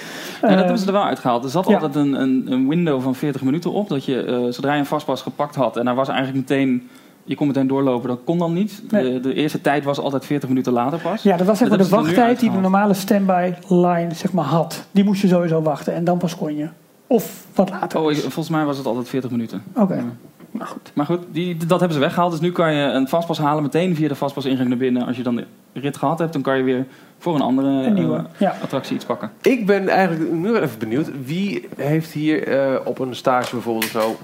eh, 0.43 0.49
dat 0.49 0.59
hebben 0.59 0.79
ze 0.79 0.87
er 0.87 0.93
wel 0.93 1.05
uitgehaald. 1.05 1.45
Er 1.45 1.51
zat 1.51 1.67
ja. 1.69 1.75
altijd 1.75 1.95
een, 1.95 2.21
een, 2.21 2.45
een 2.49 2.69
window 2.69 3.03
van 3.03 3.15
40 3.15 3.43
minuten 3.43 3.73
op. 3.73 3.89
Dat 3.89 4.05
je, 4.05 4.23
eh, 4.23 4.37
zodra 4.51 4.73
je 4.73 4.79
een 4.79 4.87
vastpas 4.87 5.23
gepakt 5.23 5.55
had... 5.55 5.77
en 5.77 5.85
daar 5.85 5.95
was 5.95 6.09
eigenlijk 6.09 6.49
meteen 6.49 6.89
je 7.27 7.35
kon 7.35 7.47
meteen 7.47 7.67
doorlopen, 7.67 8.09
dat 8.09 8.19
kon 8.25 8.39
dan 8.39 8.53
niet. 8.53 8.83
Nee. 8.91 9.13
De, 9.13 9.21
de 9.21 9.35
eerste 9.35 9.61
tijd 9.61 9.85
was 9.85 9.99
altijd 9.99 10.25
40 10.27 10.49
minuten 10.49 10.73
later 10.73 10.99
pas. 10.99 11.23
Ja, 11.23 11.37
dat 11.37 11.47
was 11.47 11.59
zeg 11.59 11.69
maar 11.69 11.79
de 11.79 11.89
wachttijd 11.89 12.41
die 12.41 12.51
de 12.51 12.59
normale 12.59 12.95
standby 12.95 13.53
line 13.69 14.09
zeg 14.15 14.33
maar, 14.33 14.45
had. 14.45 14.85
Die 14.91 15.05
moest 15.05 15.23
je 15.23 15.29
sowieso 15.29 15.63
wachten 15.63 15.95
en 15.95 16.05
dan 16.05 16.19
pas 16.19 16.37
kon 16.37 16.57
je. 16.57 16.69
Of 17.07 17.47
wat 17.55 17.71
later. 17.71 18.01
Oh, 18.01 18.11
ik- 18.11 18.19
volgens 18.21 18.49
mij 18.49 18.65
was 18.65 18.77
het 18.77 18.87
altijd 18.87 19.09
40 19.09 19.31
minuten. 19.31 19.63
Oké. 19.75 19.95
Ja. 19.95 20.03
Nou 20.51 20.69
goed. 20.69 20.91
Maar 20.95 21.07
goed, 21.07 21.19
die, 21.33 21.57
dat 21.57 21.79
hebben 21.79 21.93
ze 21.93 21.99
weggehaald. 22.05 22.31
Dus 22.31 22.41
nu 22.41 22.53
kan 22.53 22.75
je 22.75 22.83
een 22.83 23.09
vastpas 23.09 23.39
halen 23.39 23.63
meteen 23.63 23.95
via 23.95 24.09
de 24.09 24.15
vastpasingang 24.15 24.69
naar 24.69 24.79
binnen. 24.79 25.07
Als 25.07 25.17
je 25.17 25.23
dan 25.23 25.37
de 25.37 25.45
rit 25.73 25.97
gehad 25.97 26.19
hebt, 26.19 26.33
dan 26.33 26.43
kan 26.43 26.57
je 26.57 26.63
weer 26.63 26.87
voor 27.19 27.35
een 27.35 27.41
andere 27.41 27.69
Een 27.69 27.95
nieuwe. 27.95 28.17
eh, 28.17 28.23
Ja. 28.39 28.57
attractie 28.63 28.95
iets 28.97 29.05
pakken. 29.05 29.31
Ik 29.43 29.67
ben 29.67 29.89
eigenlijk 29.89 30.33
nu 30.33 30.51
wel 30.53 30.61
even 30.63 30.79
benieuwd. 30.79 31.11
Wie 31.25 31.69
heeft 31.77 32.13
hier 32.13 32.49
eh, 32.49 32.81
op 32.85 32.99
een 32.99 33.15
stage 33.15 33.51
bijvoorbeeld 33.55 33.91
zo... 33.91 34.17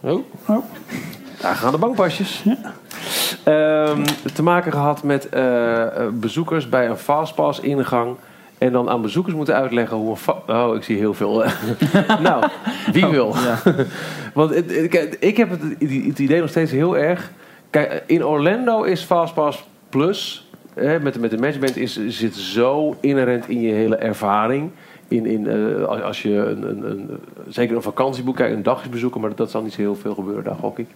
Oh. 0.00 0.18
Oh. 0.48 0.64
Daar 1.44 1.54
gaan 1.54 1.72
de 1.72 1.78
bankpasjes. 1.78 2.44
Ehm, 3.44 4.02
te 4.34 4.42
maken 4.42 4.72
gehad 4.72 5.02
met 5.02 5.28
eh, 5.28 5.82
bezoekers 6.12 6.68
bij 6.68 6.88
een 6.88 6.96
fastpass 6.96 7.60
ingang. 7.60 8.16
En 8.58 8.72
dan 8.72 8.88
aan 8.90 9.02
bezoekers 9.02 9.34
moeten 9.34 9.54
uitleggen 9.54 9.96
hoe 9.96 10.16
een 10.46 10.54
Oh, 10.56 10.74
ik 10.76 10.82
zie 10.82 10.96
heel 10.98 11.14
veel. 11.14 11.44
nou, 12.22 12.44
wie 12.92 13.06
wil? 13.06 13.34
Want 14.34 14.54
het- 14.54 14.76
het- 14.76 14.88
kijk, 14.88 15.16
ik 15.20 15.36
heb 15.36 15.50
het, 15.50 15.60
het 16.06 16.18
idee 16.18 16.40
nog 16.40 16.48
steeds 16.48 16.70
heel 16.70 16.96
erg. 16.96 17.30
Kijk, 17.70 18.02
in 18.06 18.24
Orlando 18.24 18.82
is 18.82 19.02
Fastpass 19.02 19.64
Plus, 19.88 20.48
hè, 20.74 21.00
met, 21.00 21.14
de- 21.14 21.20
met 21.20 21.30
de 21.30 21.38
matchband, 21.38 21.76
is, 21.76 22.06
zit 22.08 22.34
zo 22.34 22.96
inherent 23.00 23.48
in 23.48 23.60
je 23.60 23.72
hele 23.72 23.96
ervaring. 23.96 24.70
In, 25.08 25.26
in, 25.26 25.46
eh, 25.48 25.84
als, 26.04 26.22
je 26.22 26.30
een, 26.36 26.62
een, 26.68 26.90
een, 26.90 27.10
zeker 27.48 27.76
een 27.76 27.82
vakantieboek, 27.82 28.36
kijk, 28.36 28.52
een 28.52 28.62
dagje 28.62 28.88
bezoeken, 28.88 29.20
maar 29.20 29.34
dat 29.34 29.50
zal 29.50 29.62
niet 29.62 29.72
zo 29.72 29.80
heel 29.80 29.96
veel 29.96 30.14
gebeuren, 30.14 30.44
daar 30.44 30.56
gok 30.60 30.78
ik. 30.78 30.86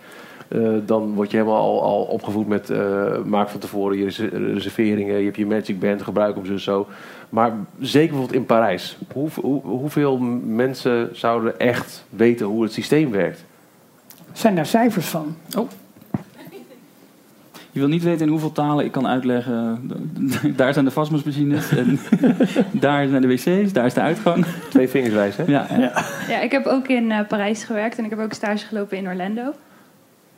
Eh, 0.48 0.60
dan 0.86 1.14
word 1.14 1.30
je 1.30 1.36
helemaal 1.36 1.60
al, 1.60 1.82
al 1.82 2.02
opgevoed 2.02 2.48
met 2.48 2.70
eh, 2.70 3.18
maak 3.24 3.48
van 3.48 3.60
tevoren 3.60 3.98
je 3.98 4.04
res- 4.04 4.18
reserveringen, 4.52 5.18
je 5.18 5.24
hebt 5.24 5.36
je 5.36 5.46
Magic 5.46 5.80
Band, 5.80 6.02
gebruik 6.02 6.34
hem 6.34 6.46
zo 6.46 6.56
zo. 6.58 6.86
Maar 7.28 7.52
zeker 7.80 8.08
bijvoorbeeld 8.08 8.40
in 8.40 8.46
Parijs, 8.46 8.98
hoe, 9.12 9.28
hoe, 9.40 9.62
hoeveel 9.62 10.18
mensen 10.46 11.08
zouden 11.12 11.58
echt 11.58 12.04
weten 12.10 12.46
hoe 12.46 12.62
het 12.62 12.72
systeem 12.72 13.10
werkt? 13.10 13.44
Zijn 14.32 14.54
daar 14.54 14.66
cijfers 14.66 15.06
van? 15.06 15.36
Je 17.70 17.80
wil 17.80 17.88
niet 17.88 18.02
weten 18.02 18.20
in 18.26 18.32
hoeveel 18.32 18.52
talen 18.52 18.84
ik 18.84 18.92
kan 18.92 19.06
uitleggen. 19.06 19.90
Daar 20.56 20.72
zijn 20.72 20.84
de 20.84 20.90
vastmasmachines. 20.90 21.70
En 21.70 21.98
daar 22.80 23.08
zijn 23.08 23.22
de 23.22 23.28
wc's. 23.28 23.72
Daar 23.72 23.86
is 23.86 23.94
de 23.94 24.00
uitgang. 24.00 24.44
Twee 24.70 24.88
vingers 24.88 25.14
wijzen, 25.14 25.44
hè? 25.44 25.52
Ja, 25.52 25.66
ja. 25.78 26.04
Ja, 26.28 26.40
ik 26.40 26.52
heb 26.52 26.66
ook 26.66 26.88
in 26.88 27.10
eh, 27.10 27.26
Parijs 27.28 27.64
gewerkt 27.64 27.98
en 27.98 28.04
ik 28.04 28.10
heb 28.10 28.18
ook 28.18 28.32
stage 28.32 28.66
gelopen 28.66 28.96
in 28.96 29.08
Orlando. 29.08 29.52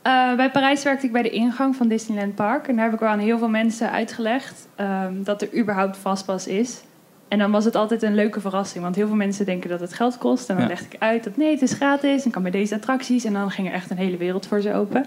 Eh, 0.01 0.35
bij 0.35 0.51
Parijs 0.51 0.83
werkte 0.83 1.05
ik 1.05 1.11
bij 1.11 1.21
de 1.21 1.29
ingang 1.29 1.75
van 1.75 1.87
Disneyland 1.87 2.35
Park. 2.35 2.67
En 2.67 2.75
daar 2.75 2.85
heb 2.85 2.93
ik 2.93 2.99
wel 2.99 3.09
aan 3.09 3.19
heel 3.19 3.37
veel 3.37 3.49
mensen 3.49 3.91
uitgelegd 3.91 4.67
ehm, 4.75 5.23
dat 5.23 5.41
er 5.41 5.57
überhaupt 5.57 5.97
vastpas 5.97 6.47
is. 6.47 6.81
En 7.27 7.37
dan 7.39 7.51
was 7.51 7.65
het 7.65 7.75
altijd 7.75 8.03
een 8.03 8.15
leuke 8.15 8.39
verrassing. 8.41 8.83
Want 8.83 8.95
heel 8.95 9.07
veel 9.07 9.15
mensen 9.15 9.45
denken 9.45 9.69
dat 9.69 9.79
het 9.79 9.93
geld 9.93 10.17
kost. 10.17 10.49
En 10.49 10.55
dan 10.55 10.63
Ja. 10.63 10.69
legde 10.69 10.85
ik 10.89 10.95
uit 11.01 11.23
dat 11.23 11.37
nee, 11.37 11.51
het 11.51 11.61
is 11.61 11.73
gratis. 11.73 12.25
En 12.25 12.31
kan 12.31 12.41
bij 12.41 12.51
deze 12.51 12.75
attracties. 12.75 13.23
En 13.25 13.33
dan 13.33 13.51
ging 13.51 13.67
er 13.67 13.73
echt 13.73 13.89
een 13.89 13.97
hele 13.97 14.17
wereld 14.17 14.45
voor 14.47 14.61
ze 14.61 14.73
open. 14.73 15.05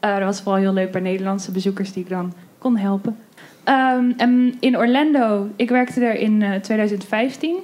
Eh, 0.00 0.14
dat 0.14 0.24
was 0.24 0.40
vooral 0.42 0.60
heel 0.60 0.72
leuk 0.72 0.90
bij 0.92 1.00
Nederlandse 1.00 1.52
bezoekers 1.52 1.92
die 1.92 2.02
ik 2.02 2.08
dan 2.08 2.32
kon 2.58 2.76
helpen. 2.76 3.16
Ehm, 3.64 4.10
en 4.16 4.54
in 4.60 4.76
Orlando, 4.76 5.48
ik 5.56 5.68
werkte 5.68 6.04
er 6.04 6.14
in 6.14 6.42
eh, 6.42 6.54
2015. 6.60 7.56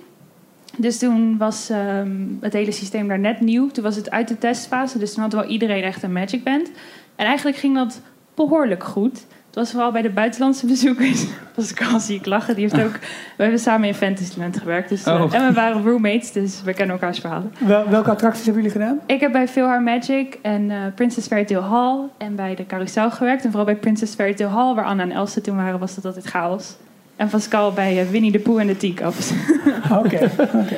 Dus 0.77 0.99
toen 0.99 1.37
was 1.39 1.70
ehm, 1.70 2.16
het 2.41 2.53
hele 2.53 2.72
systeem 2.72 3.09
daar 3.09 3.18
net 3.18 3.41
nieuw. 3.41 3.68
Toen 3.70 3.85
was 3.85 3.97
het 3.97 4.11
uit 4.11 4.29
de 4.29 4.39
testfase. 4.39 4.99
Dus 4.99 5.14
toen 5.14 5.22
had 5.22 5.33
wel 5.33 5.45
iedereen 5.45 5.83
echt 5.83 6.03
een 6.03 6.12
Magic 6.12 6.45
Band. 6.45 6.70
En 7.16 7.27
eigenlijk 7.27 7.57
ging 7.57 7.75
dat 7.75 8.01
behoorlijk 8.35 8.85
goed. 8.85 9.25
Het 9.47 9.62
was 9.62 9.70
vooral 9.72 9.93
bij 9.93 10.03
de 10.03 10.11
buitenlandse 10.11 10.66
bezoekers. 10.75 11.25
was 11.55 11.70
ik 11.70 11.83
al 11.93 12.01
zie 12.01 12.18
ik 12.18 12.27
lachen. 12.27 12.55
Die 12.55 12.68
heeft 12.68 12.85
ook... 12.85 12.99
We 13.37 13.43
hebben 13.43 13.59
samen 13.61 13.89
in 13.89 13.95
Fantasyland 13.95 14.59
gewerkt. 14.59 14.89
Dus, 14.89 15.05
eh, 15.05 15.22
Oh. 15.22 15.35
En 15.35 15.47
we 15.47 15.53
waren 15.53 15.83
roommates, 15.83 16.33
dus 16.33 16.62
we 16.64 16.75
kennen 16.75 16.95
elkaars 16.95 17.18
verhalen. 17.18 17.53
Wel, 17.59 17.89
welke 17.89 18.11
attracties 18.11 18.45
hebben 18.45 18.62
jullie 18.62 18.79
gedaan? 18.79 19.01
Ik 19.07 19.20
heb 19.20 19.33
bij 19.33 19.49
Philhar 19.49 19.83
Magic 19.83 20.39
en 20.43 20.70
eh, 20.70 20.77
Princess 20.95 21.27
Fairy 21.27 21.45
Tale 21.45 21.61
Hall 21.66 21.99
en 22.18 22.35
bij 22.37 22.55
de 22.55 22.66
carousel 22.66 23.11
gewerkt. 23.11 23.43
En 23.45 23.49
vooral 23.49 23.66
bij 23.66 23.77
Princess 23.77 24.14
Fairy 24.14 24.35
Tale 24.35 24.51
Hall, 24.51 24.75
waar 24.75 24.85
Anna 24.85 25.03
en 25.03 25.11
Elsa 25.12 25.41
toen 25.41 25.57
waren, 25.57 25.79
was 25.79 25.95
dat 25.95 26.05
altijd 26.05 26.25
chaos. 26.27 26.77
En 27.17 27.29
Pascal 27.29 27.73
bij 27.73 28.01
eh, 28.01 28.09
Winnie 28.11 28.33
de 28.33 28.39
Pooh 28.39 28.61
en 28.61 28.67
de 28.67 28.77
Teacups. 28.77 29.33
Oké, 30.05 30.31
oké. 30.39 30.77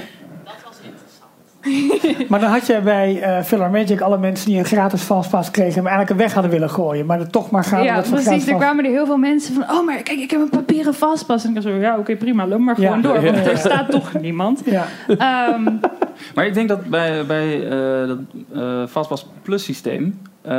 Maar 2.28 2.41
dan 2.41 2.51
had 2.51 2.66
je 2.66 2.80
bij 2.80 3.22
eh 3.22 3.43
Filler 3.43 3.70
Magic 3.70 4.01
alle 4.01 4.18
mensen 4.18 4.51
die 4.51 4.59
een 4.59 4.64
gratis 4.64 5.03
fastpass 5.03 5.51
kregen... 5.51 5.72
en 5.72 5.80
eigenlijk 5.80 6.11
een 6.11 6.16
weg 6.16 6.32
hadden 6.32 6.51
willen 6.51 6.70
gooien. 6.70 7.07
Maar 7.07 7.20
er 7.20 7.30
toch 7.30 7.51
maar 7.51 7.64
gaan 7.64 7.82
ja, 7.84 8.01
precies. 8.01 8.26
gratis 8.26 8.47
Er 8.47 8.55
kwamen 8.55 8.84
er 8.84 8.91
heel 8.91 9.07
veel 9.07 9.16
mensen 9.16 9.55
van... 9.55 9.62
Oh, 9.62 9.87
maar 9.87 10.03
kijk, 10.03 10.18
ik 10.18 10.30
heb 10.30 10.41
een 10.41 10.49
papieren 10.49 10.95
vastpas. 10.95 11.45
En 11.45 11.57
ik 11.57 11.62
zo, 11.62 11.70
ja, 11.70 11.99
oké, 11.99 12.16
prima. 12.16 12.47
Loop 12.47 12.59
maar 12.59 12.74
gewoon 12.74 12.97
Ja. 12.97 13.03
door. 13.03 13.22
Want 13.22 13.37
Ja. 13.37 13.43
er 13.51 13.59
staat 13.59 13.91
toch 13.91 14.20
niemand. 14.20 14.62
Ja. 14.64 14.87
Ehm, 15.18 15.64
Maar 16.34 16.47
ik 16.47 16.55
denk 16.55 16.68
dat 16.68 16.84
bij, 16.87 17.26
bij 17.26 17.68
eh, 17.68 18.09
dat 18.09 18.18
eh 18.55 18.87
Fastpass 18.87 19.26
Plus 19.43 19.64
systeem, 19.64 20.20
eh, 20.43 20.53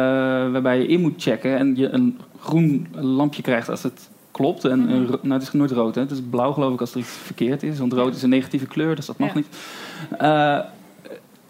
waarbij 0.51 0.77
je 0.79 0.87
in 0.87 1.01
moet 1.01 1.21
checken 1.21 1.57
en 1.57 1.75
je 1.75 1.89
een 1.89 2.19
groen 2.39 2.87
lampje 2.91 3.41
krijgt 3.41 3.69
als 3.69 3.83
het 3.83 4.09
klopt. 4.37 4.65
En 4.65 4.89
een 4.89 5.07
ro- 5.07 5.19
nou, 5.21 5.33
het 5.33 5.41
is 5.41 5.51
nooit 5.53 5.71
rood, 5.71 5.95
hè? 5.95 6.01
het 6.01 6.11
is 6.11 6.19
blauw 6.29 6.51
geloof 6.51 6.73
ik 6.73 6.79
als 6.79 6.91
er 6.93 6.99
iets 6.99 7.09
verkeerd 7.09 7.63
is. 7.63 7.79
Want 7.79 7.93
rood 7.93 8.15
is 8.15 8.21
een 8.23 8.29
negatieve 8.29 8.65
kleur, 8.67 8.95
dus 8.95 9.05
dat 9.05 9.17
mag 9.17 9.29
Ja. 9.29 9.35
niet. 9.35 9.47
Eh, 10.17 10.59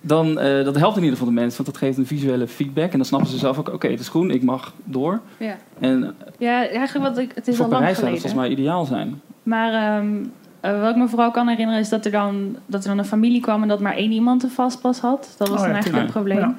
dan, 0.01 0.39
eh, 0.39 0.65
dat 0.65 0.75
helpt 0.75 0.95
in 0.97 1.03
ieder 1.03 1.17
geval 1.17 1.33
de 1.33 1.39
mensen, 1.39 1.63
want 1.63 1.69
dat 1.75 1.77
geeft 1.87 1.97
een 1.97 2.05
visuele 2.05 2.47
feedback. 2.47 2.91
En 2.91 2.97
dan 2.97 3.05
snappen 3.05 3.29
ze 3.29 3.37
zelf 3.37 3.57
ook, 3.59 3.73
oké, 3.73 3.87
het 3.87 3.99
is 3.99 4.09
groen, 4.09 4.31
ik 4.31 4.43
mag 4.43 4.73
door. 4.83 5.21
ja. 5.37 5.55
En 5.79 6.15
ja, 6.37 6.67
eigenlijk 6.69 7.07
wat 7.07 7.17
ik... 7.17 7.31
Het 7.35 7.47
is 7.47 7.55
voor 7.55 7.65
al 7.65 7.71
lang 7.71 7.81
Parijs 7.81 7.97
zou 7.99 8.07
geleden. 8.09 8.11
dat 8.11 8.21
volgens 8.21 8.33
mij 8.33 8.49
ideaal 8.49 8.85
zijn. 8.85 9.21
Maar 9.43 9.73
ehm, 9.73 10.15
eh, 10.59 10.81
wat 10.81 10.89
ik 10.89 10.95
me 10.95 11.07
vooral 11.07 11.31
kan 11.31 11.47
herinneren 11.47 11.81
is 11.81 11.89
dat 11.89 12.05
er, 12.05 12.11
dan, 12.11 12.55
dat 12.65 12.81
er 12.83 12.89
dan 12.89 12.97
een 12.97 13.05
familie 13.05 13.41
kwam 13.41 13.61
en 13.61 13.67
dat 13.67 13.79
maar 13.79 13.95
één 13.95 14.11
iemand 14.11 14.43
een 14.43 14.49
vastpas 14.49 14.99
had. 14.99 15.35
Dat 15.37 15.47
was 15.47 15.57
Oh 15.59 15.63
dan 15.65 15.73
eigenlijk 15.73 16.05
het 16.05 16.13
tuurlijk. 16.13 16.37
probleem. 16.41 16.57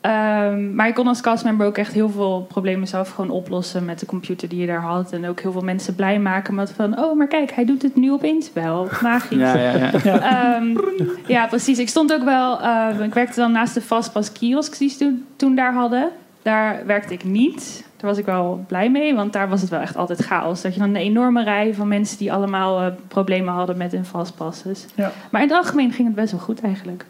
Ehm, 0.00 0.74
maar 0.74 0.88
ik 0.88 0.94
kon 0.94 1.06
als 1.06 1.20
castmember 1.20 1.66
ook 1.66 1.78
echt 1.78 1.92
heel 1.92 2.10
veel 2.10 2.46
problemen 2.48 2.88
zelf 2.88 3.10
gewoon 3.10 3.30
oplossen 3.30 3.84
met 3.84 3.98
de 4.00 4.06
computer 4.06 4.48
die 4.48 4.60
je 4.60 4.66
daar 4.66 4.80
had. 4.80 5.12
En 5.12 5.28
ook 5.28 5.40
heel 5.40 5.52
veel 5.52 5.62
mensen 5.62 5.94
blij 5.94 6.18
maken 6.18 6.54
met 6.54 6.72
van, 6.72 6.98
oh 6.98 7.16
maar 7.16 7.26
kijk, 7.26 7.50
hij 7.52 7.64
doet 7.64 7.82
het 7.82 7.96
nu 7.96 8.12
opeens 8.12 8.52
wel. 8.52 8.88
Magisch. 9.02 9.38
Ja, 9.38 9.56
ja, 9.56 9.90
ja. 10.04 10.20
Ehm, 10.56 10.76
ja, 11.26 11.46
precies. 11.46 11.78
Ik 11.78 11.88
stond 11.88 12.12
ook 12.12 12.24
wel. 12.24 12.60
eh, 12.60 13.00
ik 13.04 13.14
werkte 13.14 13.40
dan 13.40 13.52
naast 13.52 13.74
de 13.74 13.80
Fastpass 13.80 14.32
kiosks 14.32 14.78
die 14.78 14.88
ze 14.90 14.98
toen, 14.98 15.24
toen 15.36 15.54
daar 15.54 15.72
hadden. 15.74 16.08
Daar 16.42 16.82
werkte 16.86 17.12
ik 17.14 17.24
niet. 17.24 17.86
Daar 17.96 18.10
was 18.10 18.18
ik 18.18 18.24
wel 18.24 18.64
blij 18.68 18.90
mee, 18.90 19.14
want 19.14 19.32
daar 19.32 19.48
was 19.48 19.60
het 19.60 19.70
wel 19.70 19.80
echt 19.80 19.96
altijd 19.96 20.18
chaos. 20.24 20.62
Dat 20.62 20.74
je 20.74 20.80
dan 20.80 20.88
een 20.88 20.96
enorme 20.96 21.42
rij 21.44 21.74
van 21.74 21.88
mensen 21.88 22.18
die 22.18 22.32
allemaal 22.32 22.80
eh, 22.80 22.86
problemen 23.08 23.54
hadden 23.54 23.76
met 23.76 23.92
hun 23.92 24.04
fastpasses. 24.04 24.86
Ja. 24.94 25.12
Maar 25.30 25.42
in 25.42 25.48
het 25.48 25.56
algemeen 25.56 25.92
ging 25.92 26.06
het 26.06 26.16
best 26.16 26.30
wel 26.30 26.40
goed 26.40 26.60
eigenlijk. 26.60 27.04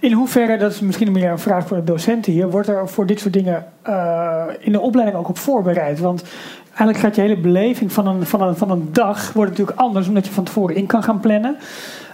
In 0.00 0.12
hoeverre, 0.12 0.56
dat 0.56 0.72
is 0.72 0.80
misschien 0.80 1.12
meer 1.12 1.30
een 1.30 1.38
vraag 1.38 1.66
voor 1.66 1.76
de 1.76 1.84
docenten 1.84 2.32
hier... 2.32 2.50
wordt 2.50 2.68
er 2.68 2.88
voor 2.88 3.06
dit 3.06 3.20
soort 3.20 3.32
dingen 3.32 3.66
eh, 3.82 4.44
in 4.58 4.72
de 4.72 4.80
opleiding 4.80 5.18
ook 5.18 5.28
op 5.28 5.38
voorbereid? 5.38 5.98
Want 5.98 6.24
eigenlijk 6.68 6.98
gaat 6.98 7.14
je 7.14 7.20
hele 7.20 7.40
beleving 7.40 7.92
van 7.92 8.06
een, 8.06 8.26
van 8.26 8.42
een, 8.42 8.56
van 8.56 8.70
een 8.70 8.88
dag... 8.92 9.32
wordt 9.32 9.50
natuurlijk 9.50 9.78
anders 9.78 10.08
omdat 10.08 10.26
je 10.26 10.32
van 10.32 10.44
tevoren 10.44 10.76
in 10.76 10.86
kan 10.86 11.02
gaan 11.02 11.20
plannen... 11.20 11.56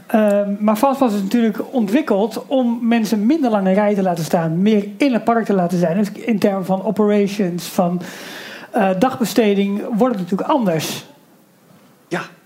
Ehm, 0.07 0.55
maar 0.59 0.77
Fastpass 0.77 1.15
is 1.15 1.23
natuurlijk 1.23 1.59
ontwikkeld 1.71 2.45
om 2.47 2.79
mensen 2.83 3.27
minder 3.27 3.51
lang 3.51 3.67
in 3.67 3.75
rij 3.75 3.95
te 3.95 4.03
laten 4.03 4.25
staan, 4.25 4.63
meer 4.63 4.87
in 4.97 5.13
het 5.13 5.25
park 5.25 5.45
te 5.45 5.55
laten 5.55 5.79
zijn. 5.79 5.97
Dus 5.97 6.13
in 6.13 6.39
termen 6.39 6.65
van 6.65 6.85
operations, 6.85 7.67
van 7.67 8.01
eh, 8.71 8.89
dagbesteding, 8.99 9.83
wordt 9.97 10.15
het 10.15 10.23
natuurlijk 10.23 10.51
anders. 10.51 11.07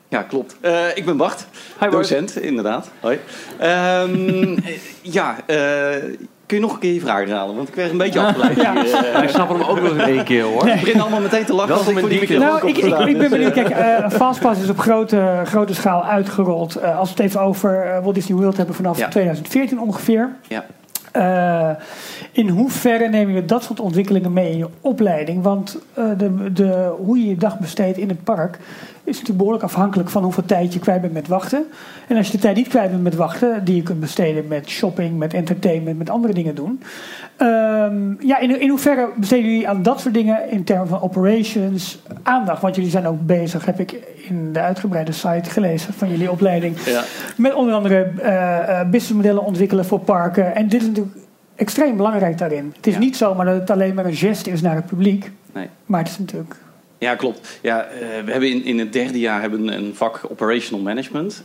Ja, 0.08 0.22
klopt. 0.22 0.56
Eh, 0.60 0.96
ik 0.96 1.04
ben 1.04 1.16
Bart, 1.16 1.46
docent, 1.90 2.40
inderdaad. 2.40 2.90
Hoi. 3.00 3.18
Ehm, 3.58 4.56
eh, 4.64 4.78
ja, 5.02 5.36
eh, 5.46 5.56
kun 6.46 6.56
je 6.56 6.62
nog 6.62 6.72
een 6.72 6.78
keer 6.78 6.92
je 6.92 7.00
vraag 7.00 7.18
herhalen? 7.18 7.56
Want 7.56 7.68
ik 7.68 7.74
werd 7.74 7.90
een 7.90 7.96
beetje 7.98 8.20
afgeleid. 8.20 8.56
Ja. 8.60 8.72
hier, 8.82 8.94
eh. 8.94 9.18
Wij 9.18 9.28
snappen 9.28 9.58
hem 9.58 9.68
ook 9.68 9.80
nog 9.80 9.92
in 9.92 10.00
één 10.00 10.24
keer 10.24 10.42
hoor. 10.42 10.68
Ik 10.68 10.80
begin 10.80 11.00
allemaal 11.00 11.20
meteen 11.20 11.44
te 11.44 11.54
lachen 11.54 11.74
als 11.74 11.88
ik 11.88 11.98
voor 11.98 12.08
die 12.08 12.20
microfoon 12.20 12.46
Nou, 12.46 12.68
ik, 12.68 12.76
ik, 12.76 12.98
ik 12.98 13.18
ben 13.18 13.30
benieuwd. 13.30 13.52
Kijk, 13.52 13.68
eh 13.78 14.10
Fastpass 14.10 14.62
is 14.62 14.68
op 14.68 14.78
grote, 14.78 15.42
grote 15.44 15.74
schaal 15.74 16.04
uitgerold. 16.04 16.76
Eh, 16.76 16.98
als 16.98 17.08
we 17.08 17.14
het 17.16 17.24
even 17.24 17.40
over 17.40 18.00
Walt 18.02 18.14
Disney 18.14 18.38
World 18.38 18.56
hebben 18.56 18.74
vanaf 18.74 18.98
Ja. 18.98 19.08
2014 19.08 19.80
ongeveer. 19.80 20.30
Ja. 20.48 20.64
Eh, 21.12 21.70
in 22.32 22.48
hoeverre 22.48 23.08
neem 23.08 23.30
je 23.30 23.44
dat 23.44 23.62
soort 23.62 23.80
ontwikkelingen 23.80 24.32
mee 24.32 24.50
in 24.50 24.58
je 24.58 24.68
opleiding? 24.80 25.42
Want 25.42 25.78
eh, 25.94 26.04
de, 26.16 26.52
de, 26.52 26.94
hoe 26.98 27.18
je 27.18 27.28
je 27.28 27.36
dag 27.36 27.58
besteedt 27.58 27.98
in 27.98 28.08
het 28.08 28.24
park 28.24 28.58
is 29.08 29.14
natuurlijk 29.14 29.38
behoorlijk 29.38 29.64
afhankelijk 29.64 30.08
van 30.10 30.22
hoeveel 30.22 30.44
tijd 30.44 30.72
je 30.72 30.78
kwijt 30.78 31.00
bent 31.00 31.12
met 31.12 31.28
wachten. 31.28 31.64
En 32.08 32.16
als 32.16 32.26
je 32.26 32.32
de 32.32 32.38
tijd 32.38 32.56
niet 32.56 32.68
kwijt 32.68 32.90
bent 32.90 33.02
met 33.02 33.14
wachten, 33.14 33.64
die 33.64 33.76
je 33.76 33.82
kunt 33.82 34.00
besteden 34.00 34.48
met 34.48 34.68
shopping, 34.68 35.18
met 35.18 35.34
entertainment, 35.34 35.98
met 35.98 36.10
andere 36.10 36.32
dingen 36.32 36.54
doen. 36.54 36.82
Ehm, 37.36 38.26
ja, 38.26 38.38
in, 38.38 38.60
in 38.60 38.68
hoeverre 38.68 39.08
besteden 39.16 39.44
jullie 39.44 39.68
aan 39.68 39.82
dat 39.82 40.00
soort 40.00 40.14
dingen 40.14 40.50
in 40.50 40.64
termen 40.64 40.88
van 40.88 41.02
operations 41.02 41.98
aandacht? 42.22 42.62
Want 42.62 42.74
jullie 42.74 42.90
zijn 42.90 43.06
ook 43.06 43.26
bezig, 43.26 43.64
heb 43.64 43.80
ik 43.80 43.92
in 44.28 44.52
de 44.52 44.60
uitgebreide 44.60 45.12
site 45.12 45.50
gelezen 45.50 45.94
van 45.94 46.10
jullie 46.10 46.30
opleiding. 46.30 46.80
Ja. 46.84 47.04
Met 47.36 47.54
onder 47.54 47.74
andere 47.74 48.10
eh, 48.22 48.80
businessmodellen 48.90 49.44
ontwikkelen 49.44 49.84
voor 49.84 50.00
parken. 50.00 50.54
En 50.54 50.68
dit 50.68 50.80
is 50.80 50.86
natuurlijk 50.86 51.16
extreem 51.56 51.96
belangrijk 51.96 52.38
daarin. 52.38 52.72
Het 52.76 52.86
is 52.86 52.98
niet 52.98 53.16
zomaar 53.16 53.46
dat 53.46 53.54
het 53.54 53.70
alleen 53.70 53.94
maar 53.94 54.04
een 54.04 54.14
geste 54.16 54.50
is 54.50 54.60
naar 54.60 54.74
het 54.74 54.86
publiek. 54.86 55.30
Nee. 55.52 55.68
Maar 55.86 56.00
het 56.00 56.08
is 56.08 56.18
natuurlijk... 56.18 56.54
Ja, 57.00 57.14
klopt. 57.14 57.58
Ja, 57.62 57.82
eh, 57.82 58.24
we 58.24 58.30
hebben 58.30 58.50
in, 58.50 58.64
in 58.64 58.78
het 58.78 58.92
derde 58.92 59.18
jaar 59.18 59.40
hebben 59.40 59.72
een 59.72 59.94
vak 59.94 60.20
Operational 60.30 60.84
Management. 60.84 61.42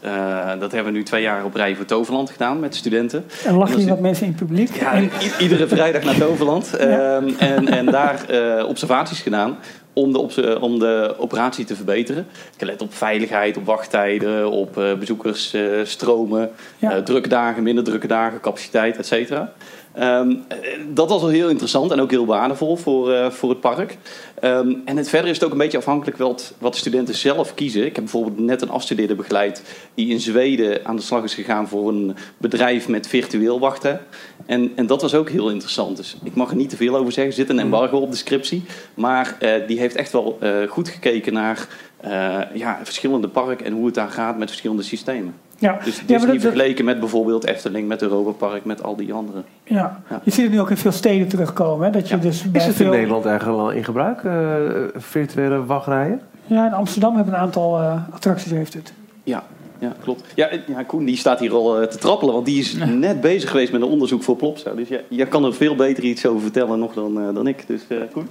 Dat 0.60 0.72
hebben 0.72 0.92
we 0.92 0.98
nu 0.98 1.04
twee 1.04 1.22
jaar 1.22 1.46
op 1.46 1.56
rij 1.56 1.76
voor 1.76 1.86
Toverland 1.86 2.30
gedaan 2.30 2.60
met 2.60 2.76
studenten. 2.76 3.26
En 3.46 3.56
lachen 3.56 3.80
hier 3.80 3.88
wat 3.90 4.00
mensen 4.00 4.26
in 4.26 4.32
het 4.32 4.40
publiek. 4.40 4.76
Ja, 4.80 4.94
En- 4.94 5.10
iedere 5.40 5.68
vrijdag 5.68 6.04
naar 6.04 6.18
Toverland. 6.18 6.76
Ehm, 6.76 7.30
en, 7.40 7.68
en 7.68 7.86
daar 7.86 8.26
observaties 8.66 9.22
gedaan 9.22 9.58
om 9.94 10.12
de, 10.12 10.20
obs- 10.20 10.58
om 10.60 10.80
de 10.80 11.16
operatie 11.18 11.66
te 11.66 11.76
verbeteren. 11.76 12.28
Gelet 12.58 12.82
op 12.82 12.94
veiligheid, 12.94 13.58
op 13.58 13.66
wachttijden, 13.66 14.50
op 14.52 14.78
eh, 14.78 14.94
bezoekersstromen, 14.94 16.52
Ja. 16.78 16.92
eh, 16.92 17.02
drukke 17.04 17.30
dagen, 17.30 17.64
minder 17.64 17.84
drukke 17.84 18.08
dagen, 18.08 18.40
capaciteit, 18.40 18.98
et 18.98 19.06
cetera. 19.06 19.54
Ehm, 19.94 20.32
eh, 20.48 20.58
dat 20.94 21.10
was 21.10 21.22
al 21.22 21.28
heel 21.28 21.50
interessant 21.50 21.92
en 21.92 22.00
ook 22.02 22.12
heel 22.12 22.26
waardevol 22.26 22.76
voor, 22.76 23.12
eh, 23.14 23.30
voor 23.32 23.50
het 23.50 23.60
park. 23.60 23.98
Ehm, 24.40 24.74
en 24.86 24.98
het, 24.98 25.10
verder 25.10 25.30
is 25.30 25.36
het 25.36 25.46
ook 25.46 25.52
een 25.52 25.58
beetje 25.58 25.78
afhankelijk 25.78 26.18
wat, 26.18 26.54
wat 26.58 26.74
de 26.74 26.80
studenten 26.80 27.16
zelf 27.16 27.54
kiezen. 27.54 27.86
Ik 27.86 27.96
heb 27.96 28.04
bijvoorbeeld 28.04 28.40
net 28.40 28.62
een 28.62 28.70
afstudeerder 28.70 29.16
begeleid 29.16 29.64
die 29.94 30.08
in 30.10 30.20
Zweden 30.20 30.86
aan 30.86 30.96
de 30.96 31.02
slag 31.02 31.24
is 31.24 31.34
gegaan 31.34 31.68
voor 31.68 31.90
een 31.90 32.16
bedrijf 32.38 32.88
met 32.88 33.08
virtueel 33.08 33.60
wachten. 33.60 34.02
En, 34.46 34.72
en 34.76 34.86
dat 34.88 35.02
was 35.02 35.16
ook 35.16 35.30
heel 35.30 35.50
interessant. 35.50 35.98
Dus 35.98 36.18
ik 36.24 36.36
mag 36.36 36.50
er 36.50 36.56
niet 36.56 36.70
te 36.70 36.76
veel 36.76 36.96
over 36.96 37.12
zeggen. 37.12 37.32
Er 37.34 37.40
zit 37.40 37.50
een 37.50 37.60
embargo 37.60 37.98
op 37.98 38.12
de 38.12 38.18
scriptie. 38.18 38.64
Maar 38.94 39.36
eh, 39.40 39.52
die 39.68 39.80
heeft 39.80 39.96
echt 39.96 40.12
wel 40.12 40.38
eh, 40.40 40.52
goed 40.70 40.90
gekeken 40.90 41.34
naar 41.34 41.68
eh, 42.00 42.40
ja, 42.54 42.80
verschillende 42.84 43.28
parken 43.28 43.66
en 43.66 43.74
hoe 43.74 43.86
het 43.86 43.96
daar 43.96 44.10
gaat 44.10 44.38
met 44.38 44.50
verschillende 44.50 44.84
systemen. 44.84 45.34
Ja. 45.58 45.80
Dus 45.84 46.04
Ja, 46.08 46.18
maar 46.18 46.28
dat- 46.28 46.42
vergeleken 46.42 46.86
met 46.86 47.00
bijvoorbeeld 47.00 47.46
Efteling, 47.46 47.88
met 47.88 48.02
Europa 48.02 48.32
Park, 48.48 48.66
met 48.66 48.84
al 48.84 48.96
die 48.96 49.14
andere. 49.14 49.44
Ja. 49.64 50.02
Ja. 50.10 50.22
Je 50.24 50.32
ziet 50.32 50.44
het 50.44 50.52
nu 50.52 50.60
ook 50.60 50.70
in 50.70 50.78
veel 50.78 50.92
steden 50.92 51.28
terugkomen. 51.28 51.86
Hè? 51.86 51.92
Dat 51.92 52.10
je 52.10 52.20
dus 52.20 52.52
bij 52.52 52.62
Is 52.62 52.68
het 52.68 52.76
veel... 52.76 52.86
in 52.86 52.92
Nederland 52.92 53.26
eigenlijk 53.26 53.60
al 53.60 53.72
in 53.72 53.84
gebruik, 53.84 54.24
eh, 54.24 54.56
virtuele 54.96 55.66
wachtrijen? 55.66 56.22
Ja, 56.46 56.66
in 56.66 56.74
Amsterdam 56.74 57.16
hebben 57.16 57.34
een 57.34 57.40
aantal 57.40 57.80
eh, 57.80 57.96
attracties 58.12 58.52
heeft 58.52 58.74
het. 58.74 58.94
Ja, 59.24 59.44
ja 59.88 59.96
klopt. 60.04 60.24
Ja, 60.36 60.50
ja, 60.68 60.84
Koen 60.84 61.06
die 61.06 61.18
staat 61.18 61.40
hier 61.40 61.54
al 61.54 61.82
eh, 61.82 61.88
te 61.88 61.98
trappelen, 61.98 62.34
want 62.34 62.46
die 62.46 62.60
is 62.60 62.76
net 62.88 63.22
bezig 63.22 63.50
geweest 63.50 63.72
met 63.72 63.82
een 63.82 63.88
onderzoek 63.88 64.24
voor 64.24 64.36
Plopsa. 64.36 64.72
Dus 64.74 64.88
ja, 64.88 65.00
jij 65.08 65.26
kan 65.28 65.46
er 65.46 65.54
veel 65.54 65.76
beter 65.76 66.04
iets 66.04 66.26
over 66.26 66.42
vertellen 66.42 66.80
nog 66.80 66.94
dan, 66.94 67.20
eh, 67.22 67.34
dan 67.36 67.48
ik. 67.48 67.68
Dus 67.68 67.82
eh 67.88 67.98
Koen? 68.12 68.30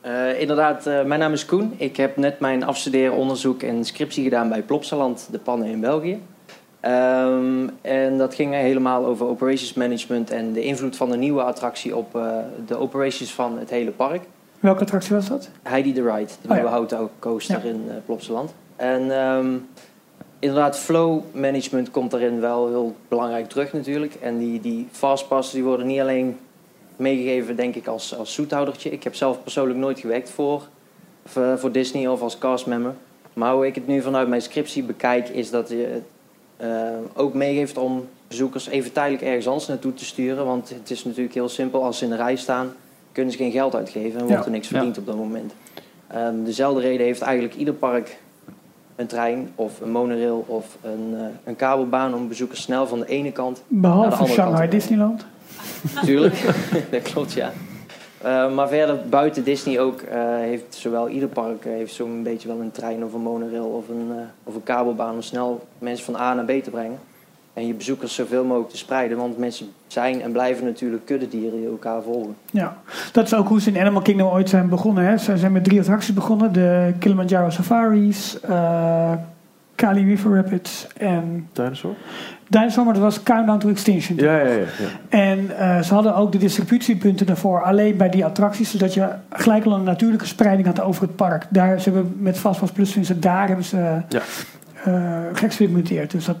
Eh, 0.00 0.40
inderdaad, 0.40 0.86
eh, 0.86 1.02
mijn 1.04 1.20
naam 1.20 1.32
is 1.32 1.44
Koen. 1.44 1.74
Ik 1.76 1.96
heb 1.96 2.16
net 2.16 2.40
mijn 2.40 2.64
afstuderen, 2.64 3.12
onderzoek 3.16 3.62
en 3.62 3.84
scriptie 3.84 4.24
gedaan 4.24 4.48
bij 4.48 4.62
Plopsaland, 4.62 5.28
de 5.30 5.38
pannen 5.38 5.68
in 5.68 5.80
België. 5.80 6.20
Ehm, 6.80 7.68
en 7.80 8.18
dat 8.18 8.34
ging 8.34 8.54
helemaal 8.54 9.04
over 9.06 9.26
operations 9.26 9.74
management 9.74 10.30
en 10.30 10.52
de 10.52 10.62
invloed 10.62 10.96
van 10.96 11.10
de 11.10 11.16
nieuwe 11.16 11.42
attractie 11.42 11.96
op 11.96 12.16
eh, 12.16 12.36
de 12.66 12.76
operations 12.78 13.32
van 13.32 13.58
het 13.58 13.70
hele 13.70 13.90
park. 13.90 14.22
Welke 14.60 14.80
attractie 14.80 15.14
was 15.14 15.28
dat? 15.28 15.48
Heidi 15.62 15.92
the 15.92 16.02
Ride, 16.02 16.26
de 16.26 16.32
Oh, 16.48 16.50
nieuwe 16.50 16.64
ja. 16.64 16.70
houten 16.70 17.08
coaster 17.18 17.60
Ja. 17.64 17.70
in 17.70 17.82
uh, 17.88 17.92
Plopsaland. 18.06 18.54
En 18.76 19.10
ehm, 19.20 19.56
inderdaad, 20.38 20.78
flow 20.78 21.22
management 21.32 21.90
komt 21.90 22.10
daarin 22.10 22.40
wel 22.40 22.68
heel 22.68 22.96
belangrijk 23.08 23.48
terug 23.48 23.72
natuurlijk. 23.72 24.14
En 24.14 24.38
die, 24.38 24.60
die 24.60 24.88
fastpass 24.90 25.52
die 25.52 25.64
worden 25.64 25.86
niet 25.86 26.00
alleen 26.00 26.38
meegegeven, 26.96 27.56
denk 27.56 27.74
ik, 27.74 27.86
als, 27.86 28.16
als 28.16 28.34
zoethoudertje. 28.34 28.90
Ik 28.90 29.02
heb 29.04 29.14
zelf 29.14 29.42
persoonlijk 29.42 29.78
nooit 29.78 29.98
gewerkt 30.00 30.30
voor, 30.30 30.62
voor, 31.26 31.58
voor 31.58 31.72
Disney 31.72 32.06
of 32.06 32.20
als 32.22 32.38
castmember. 32.38 32.94
Maar 33.32 33.52
hoe 33.54 33.66
ik 33.66 33.74
het 33.74 33.86
nu 33.86 34.02
vanuit 34.02 34.28
mijn 34.28 34.42
scriptie 34.42 34.82
bekijk, 34.82 35.28
is 35.28 35.50
dat 35.50 35.68
je 35.68 35.76
het 35.92 36.02
eh, 36.56 36.88
ook 37.14 37.34
meegeeft 37.34 37.78
om 37.78 38.08
bezoekers 38.28 38.66
even 38.68 38.92
tijdelijk 38.92 39.22
ergens 39.22 39.46
anders 39.46 39.66
naartoe 39.66 39.94
te 39.94 40.04
sturen. 40.04 40.44
Want 40.44 40.68
het 40.68 40.90
is 40.90 41.04
natuurlijk 41.04 41.34
heel 41.34 41.48
simpel, 41.48 41.84
als 41.84 41.98
ze 41.98 42.04
in 42.04 42.10
de 42.10 42.16
rij 42.16 42.36
staan, 42.36 42.72
kunnen 43.12 43.32
ze 43.32 43.38
geen 43.38 43.50
geld 43.52 43.74
uitgeven 43.74 44.20
en 44.20 44.26
wordt 44.26 44.38
Ja. 44.40 44.44
er 44.44 44.50
niks 44.50 44.68
Ja. 44.68 44.74
verdiend 44.76 44.98
op 44.98 45.06
dat 45.06 45.16
moment. 45.16 45.52
Ehm, 46.06 46.44
dezelfde 46.44 46.80
reden 46.80 47.06
heeft 47.06 47.20
eigenlijk 47.20 47.54
ieder 47.56 47.74
park 47.74 48.16
een 48.96 49.06
trein 49.06 49.50
of 49.54 49.80
een 49.80 49.90
monorail 49.90 50.44
of 50.46 50.76
een, 50.82 51.14
eh, 51.14 51.24
een 51.44 51.56
kabelbaan 51.56 52.14
om 52.14 52.28
bezoekers 52.28 52.62
snel 52.62 52.86
van 52.86 52.98
de 52.98 53.06
ene 53.06 53.32
kant 53.32 53.62
naar 53.68 53.90
de 53.90 53.96
andere 53.96 54.16
kant 54.16 54.28
Shanghai 54.30 54.50
te 54.50 54.56
brengen. 54.56 54.70
Disneyland. 54.70 55.26
Natuurlijk, 55.94 56.44
dat 56.90 57.02
klopt 57.02 57.32
ja. 57.32 57.52
Eh, 58.22 58.54
maar 58.54 58.68
verder 58.68 58.98
buiten 59.08 59.44
Disney 59.44 59.80
ook 59.80 60.00
eh, 60.00 60.18
heeft 60.36 60.74
zowel 60.74 61.08
ieder 61.08 61.28
park 61.28 61.64
heeft 61.64 61.94
zo'n 61.94 62.22
beetje 62.22 62.48
wel 62.48 62.60
een 62.60 62.70
trein 62.70 63.04
of 63.04 63.12
een 63.12 63.20
monorail 63.20 63.66
of 63.66 63.88
een, 63.88 64.12
of 64.44 64.54
een 64.54 64.62
kabelbaan 64.62 65.14
om 65.14 65.22
snel 65.22 65.66
mensen 65.78 66.04
van 66.04 66.16
A 66.16 66.34
naar 66.34 66.44
B 66.44 66.62
te 66.62 66.70
brengen. 66.70 66.98
En 67.54 67.66
je 67.66 67.74
bezoekers 67.74 68.14
zoveel 68.14 68.44
mogelijk 68.44 68.70
te 68.70 68.76
spreiden, 68.76 69.16
want 69.18 69.38
mensen 69.38 69.66
zijn 69.86 70.22
en 70.22 70.32
blijven 70.32 70.64
natuurlijk 70.64 71.06
kuddedieren 71.06 71.58
die 71.60 71.68
elkaar 71.68 72.02
volgen. 72.02 72.34
Ja, 72.50 72.76
dat 73.12 73.24
is 73.24 73.34
ook 73.34 73.48
hoe 73.48 73.60
ze 73.60 73.70
in 73.70 73.80
Animal 73.80 74.02
Kingdom 74.02 74.28
ooit 74.28 74.48
zijn 74.48 74.68
begonnen. 74.68 75.04
Hè. 75.04 75.16
Ze 75.18 75.36
zijn 75.36 75.52
met 75.52 75.64
drie 75.64 75.80
attracties 75.80 76.14
begonnen. 76.14 76.52
De 76.52 76.94
Kilimanjaro 76.98 77.50
Safaris, 77.50 78.40
eh, 78.40 79.12
Kali 79.74 80.04
River 80.04 80.34
Rapids 80.34 80.86
en... 80.96 81.48
Dinosaur? 81.52 81.94
Dinosaur, 82.48 82.84
maar 82.84 82.94
dat 82.94 83.02
was 83.02 83.22
Countdown 83.22 83.58
to 83.58 83.68
Extinction. 83.68 84.16
Ja, 84.16 84.36
ja, 84.36 84.48
ja. 84.48 84.56
ja. 84.58 84.64
En 85.08 85.58
eh, 85.58 85.82
ze 85.82 85.94
hadden 85.94 86.16
ook 86.16 86.32
de 86.32 86.38
distributiepunten 86.38 87.26
daarvoor 87.26 87.62
alleen 87.62 87.96
bij 87.96 88.08
die 88.10 88.24
attracties, 88.24 88.70
zodat 88.70 88.94
je 88.94 89.08
gelijk 89.30 89.64
al 89.64 89.72
een 89.72 89.82
natuurlijke 89.82 90.26
spreiding 90.26 90.66
had 90.66 90.80
over 90.80 91.02
het 91.02 91.16
park. 91.16 91.46
Daar 91.50 91.80
ze 91.80 91.90
hebben 91.90 92.16
met 92.18 92.38
Fastpass 92.38 92.72
Plus, 92.72 92.96
daar 93.16 93.46
hebben 93.46 93.64
ze 93.64 93.76
Ja. 94.08 94.20
eh 94.84 95.20
geëxperimenteerd. 95.32 96.10
Dus 96.10 96.24
dat, 96.24 96.36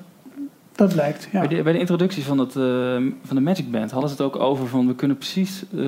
dat 0.74 0.94
lijkt. 0.94 1.28
Ja. 1.32 1.38
Bij, 1.38 1.48
de, 1.48 1.62
bij 1.62 1.72
de 1.72 1.78
introductie 1.78 2.24
van, 2.24 2.38
het, 2.38 2.56
eh, 2.56 2.62
van 3.24 3.36
de 3.36 3.40
Magic 3.40 3.70
Band 3.70 3.90
hadden 3.90 4.10
ze 4.10 4.16
het 4.16 4.24
ook 4.24 4.36
over 4.42 4.66
van 4.66 4.86
we 4.86 4.94
kunnen 4.94 5.16
precies 5.16 5.62
eh, 5.62 5.78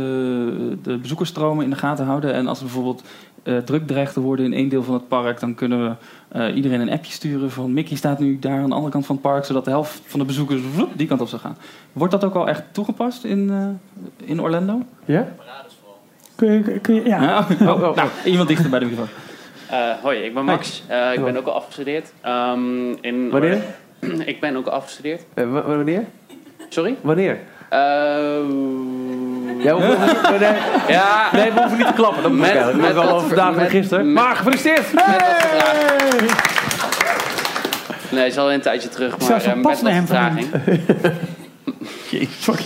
de 0.83 0.99
bezoekersstromen 1.01 1.65
in 1.65 1.71
de 1.71 1.77
gaten 1.77 2.05
houden. 2.05 2.33
En 2.33 2.47
als 2.47 2.59
er 2.59 2.65
bijvoorbeeld 2.65 3.03
eh, 3.47 3.57
druk 3.57 3.87
dreigt 3.87 4.13
te 4.13 4.21
worden 4.21 4.45
in 4.45 4.53
één 4.53 4.69
deel 4.69 4.83
van 4.83 4.95
het 4.95 5.09
park, 5.09 5.41
dan 5.41 5.55
kunnen 5.55 5.89
we 5.89 5.95
eh, 6.29 6.57
iedereen 6.57 6.81
een 6.81 6.91
appje 6.91 7.13
sturen 7.13 7.51
van 7.51 7.73
Mickey 7.73 7.97
staat 7.97 8.19
nu 8.19 8.39
daar 8.39 8.61
aan 8.61 8.69
de 8.69 8.75
andere 8.75 8.93
kant 8.93 9.07
van 9.07 9.15
het 9.15 9.25
park, 9.25 9.45
zodat 9.45 9.65
de 9.65 9.71
helft 9.71 10.01
van 10.07 10.21
de 10.21 10.27
bezoekers 10.27 10.61
vloep, 10.73 10.91
die 10.97 11.07
kant 11.07 11.21
op 11.21 11.29
zou 11.29 11.41
gaan. 11.41 11.57
Wordt 11.93 12.13
dat 12.13 12.25
ook 12.25 12.35
al 12.35 12.49
echt 12.49 12.63
toegepast 12.73 13.25
in, 13.25 13.51
eh, 13.51 14.29
in 14.29 14.41
Orlando? 14.41 14.83
Ja? 15.05 15.29
Kun 16.35 16.53
je, 16.53 16.79
kun 16.81 16.95
je, 16.95 17.05
ja. 17.05 17.23
Ja, 17.23 17.47
oh, 17.73 17.83
oh, 17.83 17.97
nou, 17.97 18.09
iemand 18.25 18.49
dichter 18.49 18.71
bij 18.71 18.79
de 18.79 18.85
microfoon. 18.85 19.15
Eh, 19.71 19.91
hoi, 20.03 20.19
ik 20.19 20.35
ben 20.35 20.45
Max. 20.45 20.83
Eh, 20.87 21.13
ik 21.15 21.25
ben 21.25 21.37
ook 21.37 21.47
al 21.47 21.55
afgestudeerd. 21.55 22.13
Ehm, 22.21 22.91
in 23.01 23.31
Wanneer? 23.31 23.63
ik 24.33 24.41
ben 24.41 24.57
ook 24.57 24.67
al 24.67 24.73
afgestudeerd. 24.73 25.23
Eh, 25.35 25.53
wa- 25.53 25.63
wanneer? 25.63 26.05
Sorry? 26.69 26.97
Wanneer? 27.01 27.39
Eh, 27.69 27.79
Ja, 29.59 29.77
we 29.77 29.85
hoeven 29.87 30.07
niet, 30.07 30.41
nee, 30.41 30.53
ja, 30.97 31.29
nee, 31.33 31.53
we 31.53 31.59
hoeven 31.61 31.79
niet 31.79 31.87
te 31.87 31.93
klappen. 31.93 32.23
Dat 32.23 32.33
Met- 32.33 32.75
met 32.77 32.93
wel 32.95 33.09
over 33.11 33.29
ver- 33.29 33.37
vandaag 33.37 33.65
en 33.65 33.71
gisteren. 33.71 34.13
met- 34.13 34.25
Maar 34.25 34.37
gefeliciteerd! 34.37 34.93
met 34.93 35.05
wat 35.05 35.15
vertraging. 35.39 36.33
Nee, 38.11 38.23
het 38.23 38.33
is 38.33 38.39
al 38.39 38.53
een 38.53 38.61
tijdje 38.61 38.89
terug, 38.89 39.19
maar 39.19 39.59
pas 39.61 39.83
met 39.83 39.83
wat 39.83 39.93
vertraging. 39.93 40.47
Sorry. 42.41 42.65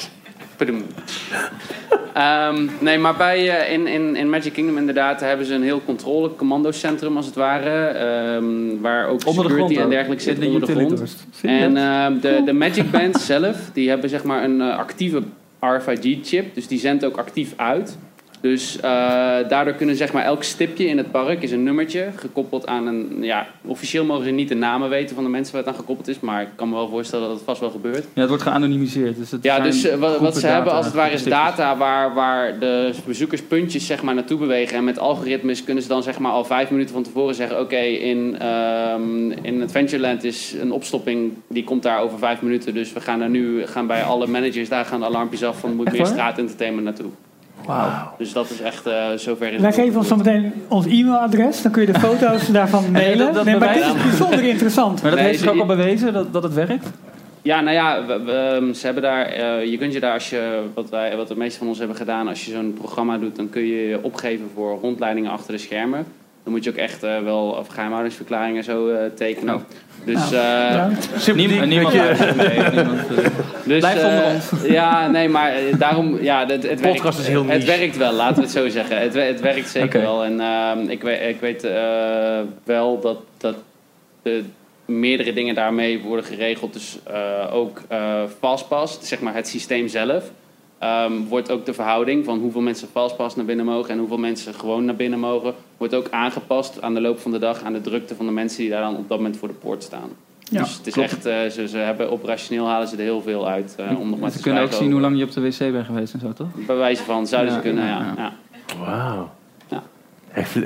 Ehm, 2.12 2.66
nee, 2.80 2.98
maar 2.98 3.16
bij, 3.16 3.58
eh, 3.58 3.72
in, 3.72 3.86
in, 3.86 4.16
in 4.16 4.30
Magic 4.30 4.52
Kingdom 4.52 4.78
inderdaad 4.78 5.20
hebben 5.20 5.46
ze 5.46 5.54
een 5.54 5.62
heel 5.62 5.82
controle 5.84 6.34
commandocentrum 6.36 7.16
als 7.16 7.26
het 7.26 7.34
ware. 7.34 7.86
ehm, 7.86 8.80
waar 8.80 9.06
ook 9.06 9.26
Onder 9.26 9.44
security 9.44 9.76
en 9.80 9.88
dergelijke 9.88 10.22
zit 10.22 10.34
In 10.34 10.40
de 10.40 10.46
onder 10.46 10.66
de 10.66 10.74
grond. 10.74 11.26
En 11.42 11.76
ehm, 11.76 12.20
de, 12.20 12.42
de 12.44 12.52
Magic 12.52 12.90
Band 12.90 13.20
zelf, 13.32 13.70
die 13.72 13.88
hebben 13.88 14.10
zeg 14.10 14.24
maar 14.24 14.44
een 14.44 14.60
eh, 14.60 14.78
actieve 14.78 15.22
RFID-chip. 15.60 16.54
Dus 16.54 16.66
die 16.66 16.78
zendt 16.78 17.04
ook 17.04 17.16
actief 17.16 17.52
uit. 17.56 17.98
Dus 18.40 18.76
eh, 18.76 18.82
daardoor 19.48 19.74
kunnen 19.74 19.96
zeg 19.96 20.12
maar 20.12 20.24
elk 20.24 20.42
stipje 20.42 20.86
in 20.86 20.96
het 20.96 21.10
park 21.10 21.42
is 21.42 21.50
een 21.50 21.62
nummertje 21.62 22.08
gekoppeld 22.16 22.66
aan 22.66 22.86
een... 22.86 23.16
Ja, 23.20 23.46
officieel 23.64 24.04
mogen 24.04 24.24
ze 24.24 24.30
niet 24.30 24.48
de 24.48 24.54
namen 24.54 24.88
weten 24.88 25.14
van 25.14 25.24
de 25.24 25.30
mensen 25.30 25.54
waar 25.54 25.62
het 25.62 25.72
aan 25.72 25.78
gekoppeld 25.78 26.08
is. 26.08 26.20
Maar 26.20 26.42
ik 26.42 26.48
kan 26.54 26.68
me 26.68 26.74
wel 26.74 26.88
voorstellen 26.88 27.26
dat 27.26 27.36
het 27.36 27.44
vast 27.44 27.60
wel 27.60 27.70
gebeurt. 27.70 28.04
Ja, 28.12 28.20
het 28.20 28.28
wordt 28.28 28.42
geanonimiseerd. 28.42 29.16
Dus 29.16 29.30
het 29.30 29.42
Ja, 29.42 29.60
dus 29.60 29.84
eh, 29.84 29.98
wat, 29.98 30.18
wat 30.18 30.36
ze 30.36 30.46
hebben 30.46 30.72
als 30.72 30.84
het 30.84 30.94
ware 30.94 31.12
is 31.12 31.24
data 31.24 31.76
waar, 31.76 32.14
waar 32.14 32.58
de 32.58 32.92
bezoekers 33.06 33.42
puntjes 33.42 33.86
zeg 33.86 34.02
maar, 34.02 34.14
naartoe 34.14 34.38
bewegen. 34.38 34.76
En 34.76 34.84
met 34.84 34.98
algoritmes 34.98 35.64
kunnen 35.64 35.82
ze 35.82 35.88
dan 35.88 36.02
zeg 36.02 36.18
maar, 36.18 36.32
al 36.32 36.44
vijf 36.44 36.70
minuten 36.70 36.94
van 36.94 37.02
tevoren 37.02 37.34
zeggen... 37.34 37.60
oké, 37.60 37.80
in, 37.80 38.36
ehm, 38.38 39.30
in 39.30 39.62
Adventureland 39.62 40.24
is 40.24 40.54
een 40.60 40.72
opstopping, 40.72 41.32
die 41.48 41.64
komt 41.64 41.82
daar 41.82 42.00
over 42.00 42.18
vijf 42.18 42.42
minuten. 42.42 42.74
Dus 42.74 42.92
we 42.92 43.00
gaan 43.00 43.20
er 43.20 43.30
nu 43.30 43.66
gaan 43.66 43.86
bij 43.86 44.02
alle 44.02 44.26
managers, 44.26 44.68
daar 44.68 44.84
gaan 44.84 45.00
de 45.00 45.06
alarmpjes 45.06 45.44
af 45.44 45.60
van... 45.60 45.74
moet 45.74 45.92
meer 45.92 46.06
straatentertainment 46.06 46.84
naartoe. 46.84 47.10
Wauw. 47.66 48.12
Dus 48.18 48.32
dat 48.32 48.50
is 48.50 48.60
echt 48.60 48.86
eh, 48.86 49.06
zover 49.16 49.60
Wij 49.60 49.72
geven 49.72 49.96
ons 49.98 50.08
zo 50.08 50.16
meteen 50.16 50.52
ons 50.68 50.86
e-mailadres, 50.86 51.62
dan 51.62 51.72
kun 51.72 51.86
je 51.86 51.92
de 51.92 51.98
foto's 52.08 52.46
daarvan 52.48 52.90
mailen. 52.90 53.18
dat- 53.26 53.34
dat 53.34 53.44
nee, 53.44 53.56
maar 53.58 53.74
dit 53.74 53.84
is 53.84 54.02
bijzonder 54.02 54.42
interessant. 54.44 55.02
Maar 55.02 55.10
dat 55.10 55.20
Nee, 55.20 55.28
heeft 55.28 55.40
zich 55.40 55.50
ook 55.50 55.60
al 55.60 55.66
bewezen 55.66 56.12
dat, 56.12 56.32
dat 56.32 56.42
het 56.42 56.54
werkt? 56.54 56.90
Ja, 57.42 57.60
nou 57.60 57.74
ja, 57.76 58.06
we- 58.06 58.22
we, 58.22 58.32
ehm, 58.32 58.72
ze 58.72 58.84
hebben 58.84 59.02
daar, 59.02 59.26
eh, 59.26 59.64
je 59.70 59.78
kunt 59.78 59.92
je 59.92 60.00
daar 60.00 60.12
als 60.12 60.30
je, 60.30 60.62
wat, 60.74 60.90
wij, 60.90 61.16
wat 61.16 61.28
de 61.28 61.36
meeste 61.36 61.58
van 61.58 61.68
ons 61.68 61.78
hebben 61.78 61.96
gedaan, 61.96 62.28
als 62.28 62.44
je 62.44 62.52
zo'n 62.52 62.74
programma 62.78 63.18
doet, 63.18 63.36
dan 63.36 63.50
kun 63.50 63.62
je 63.66 63.88
je 63.88 63.98
opgeven 64.02 64.50
voor 64.54 64.78
rondleidingen 64.80 65.30
achter 65.30 65.52
de 65.52 65.58
schermen. 65.58 66.04
Dan 66.44 66.52
moet 66.52 66.64
je 66.64 66.70
ook 66.70 66.76
echt 66.76 67.02
eh, 67.02 67.18
wel 67.22 67.64
geheimhoudingsverklaringen 67.68 68.56
en 68.56 68.64
zo 68.64 68.88
eh, 68.88 69.10
tekenen. 69.14 69.46
Nou. 69.46 69.60
Dus, 70.04 70.30
Nou, 70.30 70.92
eh, 71.26 71.34
niemand. 71.34 71.66
Nee, 72.36 72.58
niemand, 72.70 72.98
eh, 73.08 73.24
dus, 73.64 73.78
blijf 73.78 74.04
onder 74.04 74.22
eh, 74.24 74.34
ons. 74.34 74.50
Ja, 74.66 75.08
nee, 75.08 75.28
maar 75.28 75.52
daarom, 75.78 76.22
ja, 76.22 76.46
het, 76.46 76.62
het 76.62 76.80
Podcast 76.80 77.02
werkt, 77.02 77.18
is 77.18 77.26
heel 77.26 77.44
Het 77.46 77.58
niche. 77.58 77.78
werkt 77.78 77.96
wel, 77.96 78.12
laten 78.12 78.34
we 78.36 78.42
het 78.42 78.50
zo 78.50 78.68
zeggen. 78.68 79.00
Het, 79.00 79.14
het 79.14 79.40
werkt 79.40 79.68
zeker 79.68 80.00
wel. 80.00 80.24
En 80.24 80.40
ehm, 80.40 80.78
ik 80.88 81.02
weet, 81.02 81.20
ik 81.34 81.40
weet 81.40 81.64
eh, 81.64 82.40
wel 82.64 83.00
dat, 83.00 83.18
dat 83.38 83.54
de 84.22 84.44
meerdere 84.84 85.32
dingen 85.32 85.54
daarmee 85.54 86.00
worden 86.02 86.24
geregeld. 86.24 86.72
Dus 86.72 86.98
eh, 87.06 87.54
ook 87.54 87.82
eh 87.88 88.22
Fastpass, 88.38 88.98
zeg 89.02 89.20
maar 89.20 89.34
het 89.34 89.48
systeem 89.48 89.88
zelf. 89.88 90.24
Ehm, 90.80 91.12
wordt 91.28 91.50
ook 91.50 91.66
de 91.66 91.74
verhouding 91.74 92.24
van 92.24 92.38
hoeveel 92.38 92.60
mensen 92.60 92.88
Fastpass 92.88 93.36
naar 93.36 93.44
binnen 93.44 93.64
mogen 93.64 93.90
en 93.90 93.98
hoeveel 93.98 94.18
mensen 94.18 94.54
gewoon 94.54 94.84
naar 94.84 94.96
binnen 94.96 95.18
mogen, 95.18 95.54
wordt 95.76 95.94
ook 95.94 96.08
aangepast 96.10 96.82
aan 96.82 96.94
de 96.94 97.00
loop 97.00 97.18
van 97.20 97.30
de 97.30 97.38
dag, 97.38 97.62
aan 97.62 97.72
de 97.72 97.80
drukte 97.80 98.14
van 98.14 98.26
de 98.26 98.32
mensen 98.32 98.58
die 98.60 98.70
daar 98.70 98.82
dan 98.82 98.96
op 98.96 99.08
dat 99.08 99.18
moment 99.18 99.36
voor 99.36 99.48
de 99.48 99.54
poort 99.54 99.82
staan. 99.82 100.08
Ja, 100.50 100.60
dus 100.62 100.76
het 100.76 100.86
is 100.86 100.92
klopt. 100.92 101.08
echt, 101.12 101.26
eh, 101.26 101.46
ze, 101.46 101.68
ze 101.68 101.76
hebben 101.78 102.10
operationeel 102.10 102.66
halen 102.66 102.88
ze 102.88 102.96
er 102.96 103.02
heel 103.02 103.22
veel 103.22 103.48
uit. 103.48 103.74
eh, 103.78 104.00
om 104.00 104.10
nog 104.10 104.18
maar 104.20 104.30
Ze 104.30 104.36
te 104.36 104.42
kunnen 104.42 104.62
ook 104.62 104.72
zien 104.72 104.92
hoe 104.92 105.00
lang 105.00 105.18
je 105.18 105.24
op 105.24 105.32
de 105.32 105.40
wc 105.40 105.58
bent 105.58 105.86
geweest 105.86 106.14
en 106.14 106.20
zo, 106.20 106.32
toch? 106.32 106.46
Bij 106.66 106.76
wijze 106.76 107.02
van 107.02 107.26
zouden 107.26 107.52
Ja, 107.52 107.58
ze 107.58 107.64
kunnen, 107.66 107.84
ja. 107.86 107.98
ja, 107.98 108.14
ja. 108.16 108.32
Wauw. 108.84 109.30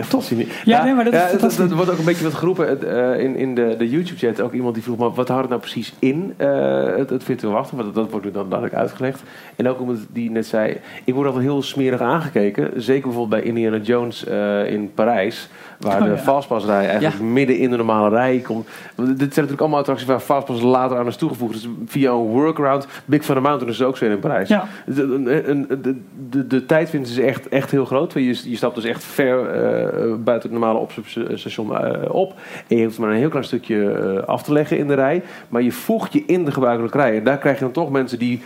Fascinerend. 0.01 0.55
Ja, 0.65 0.85
nee, 0.85 0.95
maar 0.95 1.05
dat 1.05 1.13
ja, 1.13 1.37
dat 1.37 1.73
wordt 1.73 1.91
ook 1.91 1.99
een 1.99 2.05
beetje 2.05 2.25
wat 2.25 2.35
geroepen 2.35 2.91
eh, 2.91 3.25
in, 3.25 3.37
in 3.37 3.55
de, 3.55 3.75
de 3.79 3.89
YouTube-chat. 3.91 4.41
Ook 4.41 4.53
iemand 4.53 4.75
die 4.75 4.83
vroeg, 4.83 4.97
maar 4.97 5.13
wat 5.13 5.29
houdt 5.29 5.43
het 5.43 5.51
nou 5.51 5.61
precies 5.61 5.95
in, 5.99 6.35
eh, 6.37 6.97
het, 6.97 7.11
het 7.11 7.25
virtueel 7.25 7.53
wachten? 7.53 7.77
Want 7.77 7.95
dat 7.95 8.11
wordt 8.11 8.27
nu 8.27 8.33
dan 8.33 8.49
duidelijk 8.49 8.81
uitgelegd. 8.81 9.23
En 9.57 9.69
ook 9.69 9.81
iemand 9.81 10.07
die 10.09 10.31
net 10.31 10.47
zei, 10.47 10.77
ik 11.05 11.15
word 11.15 11.27
altijd 11.27 11.45
heel 11.45 11.63
smerig 11.63 12.01
aangekeken. 12.01 12.83
Zeker 12.83 13.03
bijvoorbeeld 13.03 13.41
bij 13.41 13.51
Indiana 13.51 13.77
Jones 13.77 14.25
eh, 14.25 14.73
in 14.73 14.93
Parijs. 14.95 15.49
Waar 15.81 15.97
Oh, 16.01 16.05
de 16.05 16.11
ja. 16.11 16.17
fastpassrij 16.17 16.87
eigenlijk 16.89 17.21
midden 17.21 17.59
in 17.59 17.71
de 17.71 17.77
normale 17.77 18.09
rij 18.09 18.39
komt. 18.39 18.69
Want 18.95 19.09
Dit 19.09 19.17
zijn 19.19 19.29
natuurlijk 19.35 19.61
allemaal 19.61 19.79
attracties 19.79 20.07
waar 20.09 20.21
fastpass 20.21 20.63
later 20.63 20.99
aan 20.99 21.07
is 21.07 21.17
toegevoegd. 21.17 21.53
Dus 21.53 21.69
via 21.87 22.11
een 22.11 22.17
workaround. 22.17 22.87
Big 23.05 23.23
Thunder 23.23 23.43
Mountain 23.43 23.73
is 23.73 23.83
ook 23.83 23.97
zo 23.97 24.05
in 24.05 24.19
Parijs. 24.19 24.49
Ja. 24.49 24.65
De, 24.87 25.03
een- 25.03 25.51
een- 25.51 25.67
de, 25.83 26.01
de, 26.31 26.47
de 26.47 26.67
tijdwinst 26.67 27.11
is 27.11 27.19
echt, 27.19 27.49
echt 27.49 27.71
heel 27.71 27.85
groot. 27.85 28.13
Je, 28.13 28.51
je 28.51 28.57
stapt 28.57 28.75
dus 28.75 28.85
echt 28.85 29.05
ver 29.05 29.47
eh, 29.51 30.15
buiten 30.25 30.51
het 30.51 30.59
normale 30.59 30.79
opstapstation 30.79 31.77
eh, 31.77 32.15
op. 32.15 32.35
En 32.69 32.77
je 32.77 32.85
hoeft 32.85 32.99
maar 32.99 33.11
een 33.11 33.17
heel 33.17 33.29
klein 33.29 33.45
stukje 33.45 33.91
eh, 33.91 34.29
af 34.29 34.43
te 34.43 34.53
leggen 34.53 34.79
in 34.79 34.87
de 34.89 34.95
rij. 34.95 35.23
Maar 35.49 35.63
je 35.63 35.73
voegt 35.73 36.13
je 36.13 36.23
in 36.27 36.45
de 36.45 36.53
gebruikelijke 36.53 36.99
rij. 36.99 37.17
En 37.17 37.25
daar 37.25 37.39
krijg 37.39 37.57
je 37.59 37.65
dan 37.65 37.73
toch 37.73 37.91
mensen 37.91 38.19
die 38.19 38.43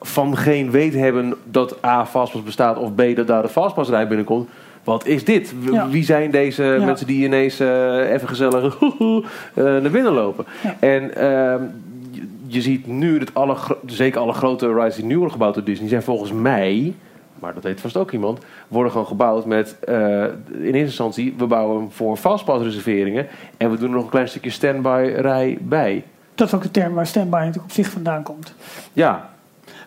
van 0.00 0.36
geen 0.36 0.70
weet 0.70 0.94
hebben 0.94 1.34
dat 1.44 1.84
A, 1.84 2.06
Fastpass 2.06 2.44
bestaat... 2.44 2.78
of 2.78 2.94
B, 2.94 3.02
dat 3.16 3.26
daar 3.26 3.42
de 3.42 3.48
Fastpassrij 3.48 4.08
binnenkomt. 4.08 4.48
Wat 4.84 5.06
is 5.06 5.24
dit? 5.24 5.54
Ja. 5.70 5.88
Wie 5.88 6.04
zijn 6.04 6.30
deze 6.30 6.62
Ja. 6.62 6.84
mensen 6.84 7.06
die 7.06 7.24
ineens 7.24 7.60
eh, 7.60 8.12
even 8.12 8.28
gezellig 8.28 8.76
eh, 8.80 9.64
naar 9.64 9.90
binnen 9.90 10.12
lopen? 10.12 10.44
En 10.80 11.16
ehm, 11.16 11.62
je, 12.10 12.28
je 12.46 12.60
ziet 12.62 12.86
nu 12.86 13.18
dat 13.18 13.34
alle, 13.34 13.56
zeker 13.86 14.20
alle 14.20 14.32
grote 14.32 14.74
rides 14.74 14.94
die 14.94 15.04
nu 15.04 15.14
worden 15.14 15.32
gebouwd 15.32 15.54
door 15.54 15.64
Disney... 15.64 15.88
zijn 15.88 16.02
volgens 16.02 16.32
mij, 16.32 16.94
maar 17.38 17.54
dat 17.54 17.62
weet 17.62 17.80
vast 17.80 17.96
ook 17.96 18.12
iemand... 18.12 18.40
worden 18.68 18.92
gewoon 18.92 19.06
gebouwd 19.06 19.46
met, 19.46 19.78
eh, 19.78 20.22
in 20.22 20.64
eerste 20.64 20.78
instantie... 20.78 21.34
we 21.38 21.46
bouwen 21.46 21.76
hem 21.78 21.90
voor 21.90 22.16
fastpass 22.16 22.64
reserveringen... 22.64 23.26
en 23.56 23.70
we 23.70 23.76
doen 23.76 23.88
er 23.88 23.94
nog 23.94 24.04
een 24.04 24.10
klein 24.10 24.28
stukje 24.28 24.50
standby 24.50 25.12
rij 25.16 25.58
bij. 25.60 26.04
Dat 26.34 26.46
is 26.46 26.54
ook 26.54 26.62
de 26.62 26.70
term 26.70 26.94
waar 26.94 27.06
standby 27.06 27.36
natuurlijk 27.36 27.64
op 27.64 27.70
zich 27.70 27.90
vandaan 27.90 28.22
komt. 28.22 28.54
Ja, 28.92 29.30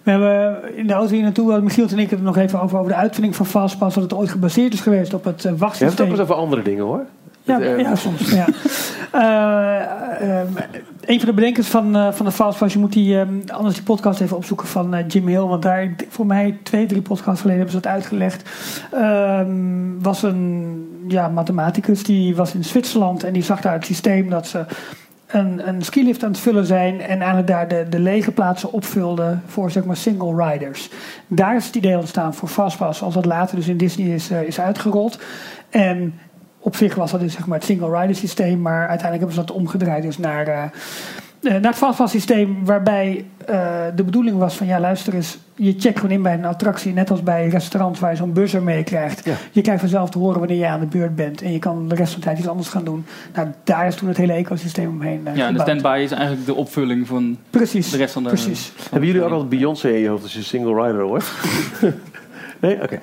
We 0.06 0.12
hebben 0.12 0.78
in 0.78 0.88
de 0.88 0.94
auto 0.94 1.14
hier 1.14 1.24
naartoe, 1.24 1.46
hadden 1.46 1.64
Michiel 1.64 1.88
en 1.88 2.00
ik 2.00 2.10
het 2.10 2.22
nog 2.22 2.38
even 2.38 2.62
over, 2.62 2.78
over 2.78 2.92
de 2.92 2.98
uitvinding 2.98 3.36
van 3.36 3.46
Fastpass. 3.46 3.96
Dat 3.96 4.04
het 4.04 4.14
ooit 4.14 4.30
gebaseerd 4.30 4.74
is 4.74 4.82
geweest 4.82 5.14
op 5.14 5.24
het 5.24 5.36
eh, 5.36 5.42
je 5.42 5.48
hebt 5.50 5.52
het 5.52 5.54
ook 5.54 5.60
wachtsysteem. 5.60 6.10
eens 6.10 6.20
over 6.20 6.36
andere 6.36 6.62
dingen 6.62 6.84
hoor. 6.84 7.06
Ja, 7.44 7.60
Het, 7.60 7.78
eh, 7.78 7.80
ja, 7.80 7.96
soms. 7.96 8.32
Ja. 8.32 8.46
Eh, 10.20 10.40
een 11.06 11.20
van 11.20 11.30
de 11.30 11.34
bedenkers 11.34 11.68
van, 11.68 11.96
eh, 11.96 12.12
van 12.12 12.26
de 12.26 12.32
Fastpass, 12.32 12.74
je 12.74 12.80
moet 12.80 12.94
die, 12.94 13.20
anders 13.48 13.76
die 13.76 13.84
podcast 13.84 14.22
even 14.22 14.38
opzoeken 14.38 14.68
van 14.68 14.94
eh, 14.94 15.08
Jim 15.08 15.28
Hill. 15.28 15.42
Want 15.42 15.62
daar, 15.62 15.96
voor 16.10 16.26
mij 16.26 16.58
twee, 16.64 16.86
drie 16.86 17.02
podcasts 17.02 17.42
geleden 17.42 17.62
hebben 17.62 17.82
ze 17.82 17.82
dat 17.82 17.92
uitgelegd. 17.92 18.50
Ehm, 18.92 20.00
was 20.02 20.24
een 20.24 21.06
ja, 21.08 21.28
mathematicus, 21.28 22.04
die 22.04 22.36
was 22.36 22.54
in 22.54 22.64
Zwitserland 22.64 23.24
en 23.24 23.34
die 23.34 23.44
zag 23.44 23.62
daar 23.62 23.74
het 23.74 23.86
systeem 23.86 24.30
dat 24.30 24.48
ze 24.48 24.66
een, 25.28 25.68
een 25.68 25.82
skilift 25.82 26.24
aan 26.24 26.32
het 26.32 26.40
vullen 26.40 26.66
zijn 26.66 27.02
en 27.02 27.18
eigenlijk 27.18 27.48
daar 27.48 27.68
de, 27.68 27.86
de 27.90 28.00
lege 28.00 28.32
plaatsen 28.32 28.72
opvulden 28.72 29.42
voor 29.46 29.72
zeg 29.72 29.86
maar 29.86 29.98
single 29.98 30.50
riders. 30.50 30.90
Daar 31.28 31.56
is 31.56 31.66
het 31.66 31.76
idee 31.76 31.98
ontstaan 31.98 32.34
voor 32.34 32.48
Fastpass, 32.48 33.02
als 33.02 33.14
dat 33.14 33.26
later 33.26 33.56
dus 33.56 33.68
in 33.68 33.78
Disney 33.78 34.14
is, 34.14 34.30
eh, 34.30 34.42
is 34.42 34.60
uitgerold. 34.60 35.20
En 35.70 36.20
op 36.60 36.76
zich 36.76 36.96
was 36.96 37.12
dat 37.12 37.20
dus 37.20 37.34
zeg 37.34 37.46
maar 37.48 37.58
het 37.58 37.68
single 37.68 38.00
rider 38.00 38.16
systeem, 38.16 38.62
maar 38.62 38.88
uiteindelijk 38.88 39.18
hebben 39.20 39.34
ze 39.34 39.46
dat 39.46 39.52
omgedraaid 39.52 40.04
dus 40.04 40.18
naar, 40.18 40.48
eh, 40.48 40.64
naar 41.52 41.72
het 41.72 41.76
fastpass 41.76 42.12
systeem, 42.12 42.66
waarbij 42.66 43.26
eh, 43.46 43.86
de 43.96 44.04
bedoeling 44.04 44.38
was 44.38 44.56
van 44.56 44.68
ja 44.68 44.80
luister 44.80 45.14
eens, 45.14 45.38
je 45.56 45.76
checkt 45.78 46.00
gewoon 46.00 46.16
in 46.16 46.22
bij 46.22 46.34
een 46.34 46.46
attractie, 46.46 46.94
net 46.94 47.12
als 47.12 47.24
bij 47.24 47.48
restaurants 47.48 48.00
waar 48.00 48.12
je 48.12 48.18
zo'n 48.18 48.34
buzzer 48.34 48.64
mee 48.64 48.84
krijgt. 48.84 49.30
Je 49.52 49.62
krijgt 49.62 49.80
vanzelf 49.80 50.10
te 50.10 50.18
horen 50.18 50.40
wanneer 50.40 50.58
je 50.58 50.68
aan 50.68 50.80
de 50.80 50.86
beurt 50.86 51.16
bent 51.16 51.42
en 51.42 51.52
je 51.52 51.60
kan 51.60 51.88
de 51.88 51.96
rest 51.96 52.12
van 52.12 52.20
de 52.20 52.26
tijd 52.26 52.38
iets 52.38 52.48
anders 52.48 52.68
gaan 52.68 52.84
doen. 52.84 53.06
Nou, 53.34 53.48
daar 53.64 53.88
is 53.88 53.96
toen 53.96 54.08
het 54.08 54.18
hele 54.18 54.34
ecosysteem 54.34 54.90
omheen 54.90 55.28
eh, 55.28 55.36
Ja, 55.36 55.48
en 55.48 55.54
de 55.54 55.60
standby 55.60 56.00
is 56.04 56.12
eigenlijk 56.12 56.46
de 56.46 56.56
opvulling 56.56 57.08
van 57.08 57.38
Precies, 57.50 57.90
de 57.90 57.98
rest 57.98 58.14
van 58.14 58.24
de... 58.24 58.30
precies. 58.30 58.72
Hebben 58.90 59.08
jullie 59.08 59.24
ook 59.24 59.32
altijd 59.32 59.50
Beyoncé 59.50 59.90
in 59.90 60.00
je 60.00 60.10
hoofd 60.10 60.24
als 60.24 60.34
je 60.34 60.44
single 60.44 60.86
rider 60.86 61.02
hoort? 61.02 61.32
nee? 62.68 62.82
Oké. 62.82 62.98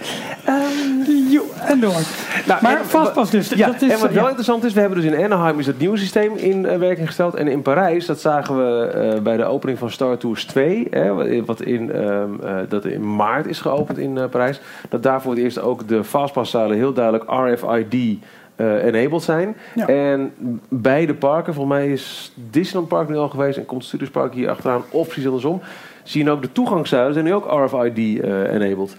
Jo, 1.32 1.42
en 1.66 1.80
door. 1.80 2.00
Nou, 2.46 2.62
maar 2.62 2.78
en- 2.78 2.84
Fastpass 2.84 3.30
dus. 3.30 3.48
Ja, 3.48 3.66
dat 3.66 3.82
is, 3.82 3.90
en 3.90 3.98
wat 3.98 4.08
eh, 4.08 4.14
wel 4.14 4.22
ja. 4.22 4.28
interessant 4.28 4.64
is, 4.64 4.72
we 4.72 4.80
hebben 4.80 5.00
dus 5.00 5.12
in 5.12 5.24
Anaheim 5.24 5.58
is 5.58 5.66
het 5.66 5.78
nieuwe 5.78 5.96
systeem 5.96 6.36
in 6.36 6.66
eh, 6.66 6.78
werking 6.78 7.06
gesteld. 7.06 7.34
En 7.34 7.48
in 7.48 7.62
Parijs, 7.62 8.06
dat 8.06 8.20
zagen 8.20 8.56
we 8.56 8.86
eh, 8.86 9.20
bij 9.20 9.36
de 9.36 9.44
opening 9.44 9.78
van 9.78 9.90
Star 9.90 10.16
Tours 10.16 10.44
2, 10.44 10.86
hè, 10.90 11.44
wat 11.44 11.62
in, 11.62 11.92
ehm, 11.92 12.28
eh, 12.42 12.56
dat 12.68 12.84
in 12.84 13.16
maart 13.16 13.46
is 13.46 13.60
geopend 13.60 13.98
in 13.98 14.28
Parijs. 14.30 14.60
Dat 14.88 15.02
daar 15.02 15.22
voor 15.22 15.32
het 15.32 15.40
eerst 15.40 15.60
ook 15.60 15.88
de 15.88 16.04
fastpasszalen 16.04 16.76
heel 16.76 16.92
duidelijk 16.92 17.24
RFID 17.26 18.18
enabled 18.56 19.22
zijn. 19.22 19.56
Ja. 19.74 19.86
En 19.86 20.32
bij 20.68 21.06
de 21.06 21.14
parken, 21.14 21.54
volgens 21.54 21.76
mij 21.76 21.92
is 21.92 22.32
Disneyland 22.50 22.88
Park 22.88 23.08
nu 23.08 23.16
al 23.16 23.28
geweest 23.28 23.58
en 23.58 23.66
komt 23.66 23.84
Studios 23.84 24.10
Park 24.10 24.34
hier 24.34 24.50
achteraan, 24.50 24.82
of 24.90 25.06
precies 25.06 25.26
andersom. 25.26 25.60
Zie 26.02 26.24
je 26.24 26.30
ook 26.30 26.42
de 26.42 26.52
toegangszuilen 26.52 27.12
zijn 27.12 27.24
nu 27.24 27.34
ook 27.34 27.46
RFID 27.64 28.22
enabled. 28.24 28.96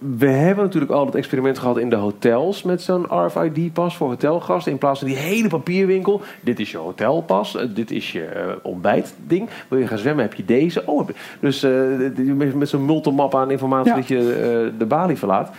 We 0.00 0.26
hebben 0.26 0.64
natuurlijk 0.64 0.92
al 0.92 1.06
het 1.06 1.14
experiment 1.14 1.58
gehad 1.58 1.78
in 1.78 1.90
de 1.90 1.96
hotels 1.96 2.62
met 2.62 2.82
zo'n 2.82 3.06
RFID-pas 3.26 3.96
voor 3.96 4.08
hotelgasten. 4.08 4.72
In 4.72 4.78
plaats 4.78 4.98
van 4.98 5.08
die 5.08 5.16
hele 5.16 5.48
papierwinkel. 5.48 6.20
Dit 6.40 6.60
is 6.60 6.70
je 6.70 6.76
hotelpas, 6.78 7.56
eh, 7.56 7.66
dit 7.74 7.90
is 7.90 8.12
je 8.12 8.24
eh, 8.24 8.52
ontbijtding. 8.62 9.48
Wil 9.68 9.78
je 9.78 9.86
gaan 9.86 9.98
zwemmen, 9.98 10.24
heb 10.24 10.34
je 10.34 10.44
deze. 10.44 10.82
Oh, 10.86 11.08
je- 11.08 11.14
dus 11.40 11.62
eh, 11.62 12.54
met, 12.54 12.68
zo'n 12.68 12.84
multimap 12.84 13.34
aan 13.34 13.50
informatie 13.50 13.90
Ja. 13.90 13.96
dat 13.98 14.08
je 14.08 14.72
de 14.78 14.86
balie 14.86 15.16
verlaat. 15.16 15.50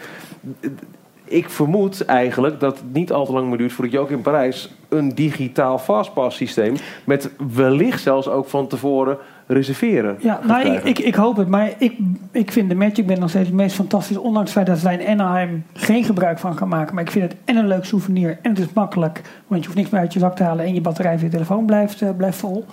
Ik 1.31 1.49
vermoed 1.49 2.05
eigenlijk 2.05 2.59
dat 2.59 2.77
het 2.77 2.93
niet 2.93 3.11
al 3.11 3.25
te 3.25 3.31
lang 3.31 3.47
meer 3.49 3.57
duurt 3.57 3.73
voordat 3.73 3.93
je 3.93 3.99
ook 3.99 4.09
in 4.09 4.21
Parijs 4.21 4.75
een 4.89 5.15
digitaal 5.15 5.77
fastpass 5.77 6.37
systeem 6.37 6.75
met 7.05 7.29
wellicht 7.53 8.01
zelfs 8.01 8.27
ook 8.27 8.47
van 8.47 8.67
tevoren 8.67 9.17
reserveren. 9.47 10.17
Ja, 10.19 10.39
nou, 10.43 10.67
ik, 10.67 10.83
ik, 10.83 10.99
ik 10.99 11.15
hoop 11.15 11.37
het. 11.37 11.47
Maar 11.47 11.71
ik, 11.77 11.97
ik 12.31 12.51
vind 12.51 12.69
de 12.69 12.75
Magic 12.75 13.07
Band 13.07 13.19
nog 13.19 13.29
steeds 13.29 13.47
het 13.47 13.55
meest 13.55 13.75
fantastisch. 13.75 14.17
Ondanks 14.17 14.53
het 14.53 14.63
feit 14.63 14.67
dat 14.67 14.81
daar 14.81 15.01
in 15.01 15.19
Anaheim 15.19 15.65
geen 15.73 16.03
gebruik 16.03 16.39
van 16.39 16.55
kan 16.55 16.67
maken. 16.67 16.95
Maar 16.95 17.03
ik 17.03 17.11
vind 17.11 17.31
het 17.31 17.39
en 17.45 17.55
een 17.55 17.67
leuk 17.67 17.85
souvenir. 17.85 18.39
En 18.41 18.49
het 18.49 18.59
is 18.59 18.73
makkelijk. 18.73 19.21
Want 19.47 19.61
je 19.61 19.65
hoeft 19.65 19.79
niks 19.79 19.89
meer 19.89 20.01
uit 20.01 20.13
je 20.13 20.19
zak 20.19 20.35
te 20.35 20.43
halen. 20.43 20.65
En 20.65 20.73
je 20.73 20.81
batterij 20.81 21.13
van 21.13 21.23
je 21.23 21.31
telefoon 21.31 21.65
blijft, 21.65 22.01
eh, 22.01 22.09
blijft 22.17 22.37
vol. 22.37 22.65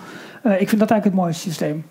Eh, 0.42 0.61
ik 0.61 0.68
vind 0.68 0.80
dat 0.80 0.90
eigenlijk 0.90 1.04
het 1.04 1.14
mooiste 1.14 1.48
systeem. 1.48 1.84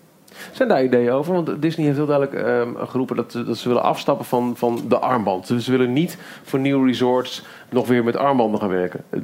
Zijn 0.52 0.68
daar 0.68 0.84
ideeën 0.84 1.10
over? 1.10 1.32
Want 1.34 1.62
Disney 1.62 1.86
heeft 1.86 1.98
heel 1.98 2.06
duidelijk 2.06 2.42
ehm, 2.44 2.86
geroepen 2.86 3.16
dat, 3.16 3.32
dat 3.46 3.56
ze 3.56 3.68
willen 3.68 3.82
afstappen 3.82 4.24
van, 4.26 4.56
van 4.56 4.80
de 4.88 4.98
armband. 4.98 5.46
Dus 5.46 5.64
ze 5.64 5.70
willen 5.70 5.92
niet 5.92 6.18
voor 6.42 6.58
nieuwe 6.58 6.86
resorts 6.86 7.44
nog 7.70 7.86
weer 7.88 8.04
met 8.04 8.16
armbanden 8.16 8.60
gaan 8.60 8.68
werken. 8.68 9.00
Eh, 9.10 9.20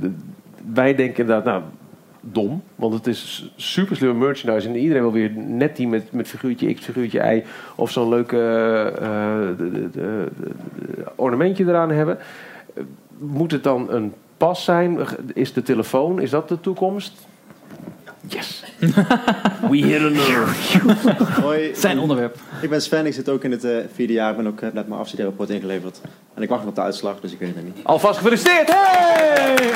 Wij 0.73 0.95
denken 0.95 1.21
inderdaad, 1.21 1.45
nou, 1.45 1.63
dom. 2.21 2.63
Want 2.75 2.95
het 2.95 3.07
is 3.07 3.53
super 3.57 3.97
slimme 3.97 4.27
merchandise. 4.27 4.69
En 4.69 4.77
iedereen 4.77 5.03
wil 5.03 5.13
weer 5.13 5.31
net 5.37 5.77
die 5.77 5.89
met, 5.89 6.13
met 6.13 6.29
figuurtje 6.29 6.75
X, 6.75 6.85
figuurtje 6.85 7.35
Y. 7.35 7.43
Of 7.75 7.91
zo'n 7.91 8.09
leuke 8.09 8.37
de- 9.93 10.29
ornamentje 11.15 11.65
eraan 11.65 11.91
hebben. 11.91 12.19
Moet 13.19 13.53
het 13.53 13.63
dan 13.63 13.91
een 13.93 14.13
pas 14.37 14.65
zijn? 14.65 14.99
Is 15.35 15.53
de 15.53 15.63
telefoon, 15.63 16.21
is 16.21 16.31
dat 16.31 16.49
de 16.49 16.61
toekomst? 16.61 17.27
Yes. 18.29 18.63
We 19.71 19.77
hit 19.77 20.01
a 20.01 20.09
nerve. 20.09 21.41
Hoi. 21.41 21.75
Zijn 21.75 21.99
onderwerp. 21.99 22.39
Ik 22.63 22.71
ben 22.71 22.83
Sven, 22.83 23.07
ik 23.07 23.15
zit 23.15 23.29
ook 23.29 23.45
in 23.45 23.51
het 23.51 23.65
eh, 23.65 23.77
vierde 23.95 24.13
jaar. 24.13 24.31
Ik 24.31 24.37
ben 24.37 24.47
ook 24.47 24.61
eh, 24.61 24.73
net 24.73 24.89
mijn 24.89 25.01
afstudeerrapport 25.01 25.51
ingeleverd. 25.51 26.01
En 26.35 26.43
ik 26.43 26.49
wacht 26.49 26.61
nog 26.61 26.71
op 26.71 26.77
de 26.77 26.83
uitslag, 26.83 27.21
dus 27.21 27.33
ik 27.33 27.39
weet 27.39 27.55
het 27.55 27.65
nog 27.65 27.75
niet. 27.75 27.85
Alvast 27.85 28.19
gefeliciteerd! 28.19 28.69
Hey! 28.73 29.73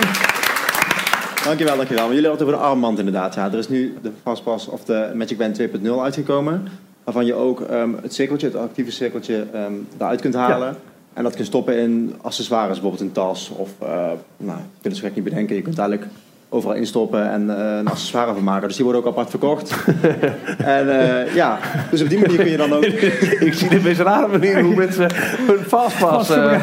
Dankjewel, 1.44 1.76
dankjewel. 1.76 2.04
Maar 2.04 2.14
jullie 2.14 2.28
hadden 2.28 2.46
het 2.46 2.56
over 2.56 2.66
de 2.66 2.70
armband 2.72 2.98
inderdaad. 2.98 3.34
Ja, 3.34 3.46
er 3.46 3.58
is 3.58 3.68
nu 3.68 3.94
de 4.02 4.10
Fastpass 4.22 4.66
of 4.66 4.84
de 4.84 5.10
Magic 5.14 5.38
Band 5.38 5.60
2.0 5.60 5.90
uitgekomen. 6.00 6.68
Waarvan 7.04 7.26
je 7.26 7.34
ook 7.34 7.60
ehm, 7.60 7.90
het 8.02 8.14
cirkeltje, 8.14 8.46
het 8.46 8.56
actieve 8.56 8.90
cirkeltje, 8.90 9.46
ehm 9.52 9.72
eruit 9.98 10.20
kunt 10.20 10.34
halen. 10.34 10.76
En 11.12 11.22
dat 11.22 11.32
kun 11.32 11.40
je 11.40 11.46
stoppen 11.46 11.78
in 11.78 12.14
accessoires, 12.20 12.80
bijvoorbeeld 12.80 13.02
een 13.02 13.12
tas. 13.12 13.50
Of, 13.56 13.70
eh 13.78 13.88
nou, 14.36 14.58
ik 14.58 14.80
kan 14.80 14.90
het 14.90 14.96
zo 14.96 15.06
gek 15.06 15.14
niet 15.14 15.24
bedenken. 15.24 15.56
Je 15.56 15.62
kunt 15.62 15.78
eigenlijk 15.78 16.10
overal 16.48 16.74
instoppen 16.74 17.30
en 17.30 17.50
eh, 17.58 17.76
een 17.76 17.88
accessoire 17.88 18.32
van 18.32 18.44
maken. 18.44 18.66
Dus 18.66 18.76
die 18.76 18.84
worden 18.84 19.02
ook 19.02 19.08
apart 19.08 19.30
verkocht. 19.30 19.74
en 20.58 21.00
eh, 21.00 21.34
ja, 21.34 21.58
dus 21.90 22.02
op 22.02 22.08
die 22.08 22.18
manier 22.18 22.36
kun 22.36 22.50
je 22.50 22.56
dan 22.56 22.72
ook... 22.72 22.84
ik 23.48 23.54
zie 23.54 23.68
de 23.68 23.80
meest 23.80 24.00
rare 24.00 24.28
manier 24.28 24.62
hoe 24.62 24.74
mensen 24.74 25.10
hun 25.46 25.58
fastpass... 25.66 26.30
eh, 26.30 26.60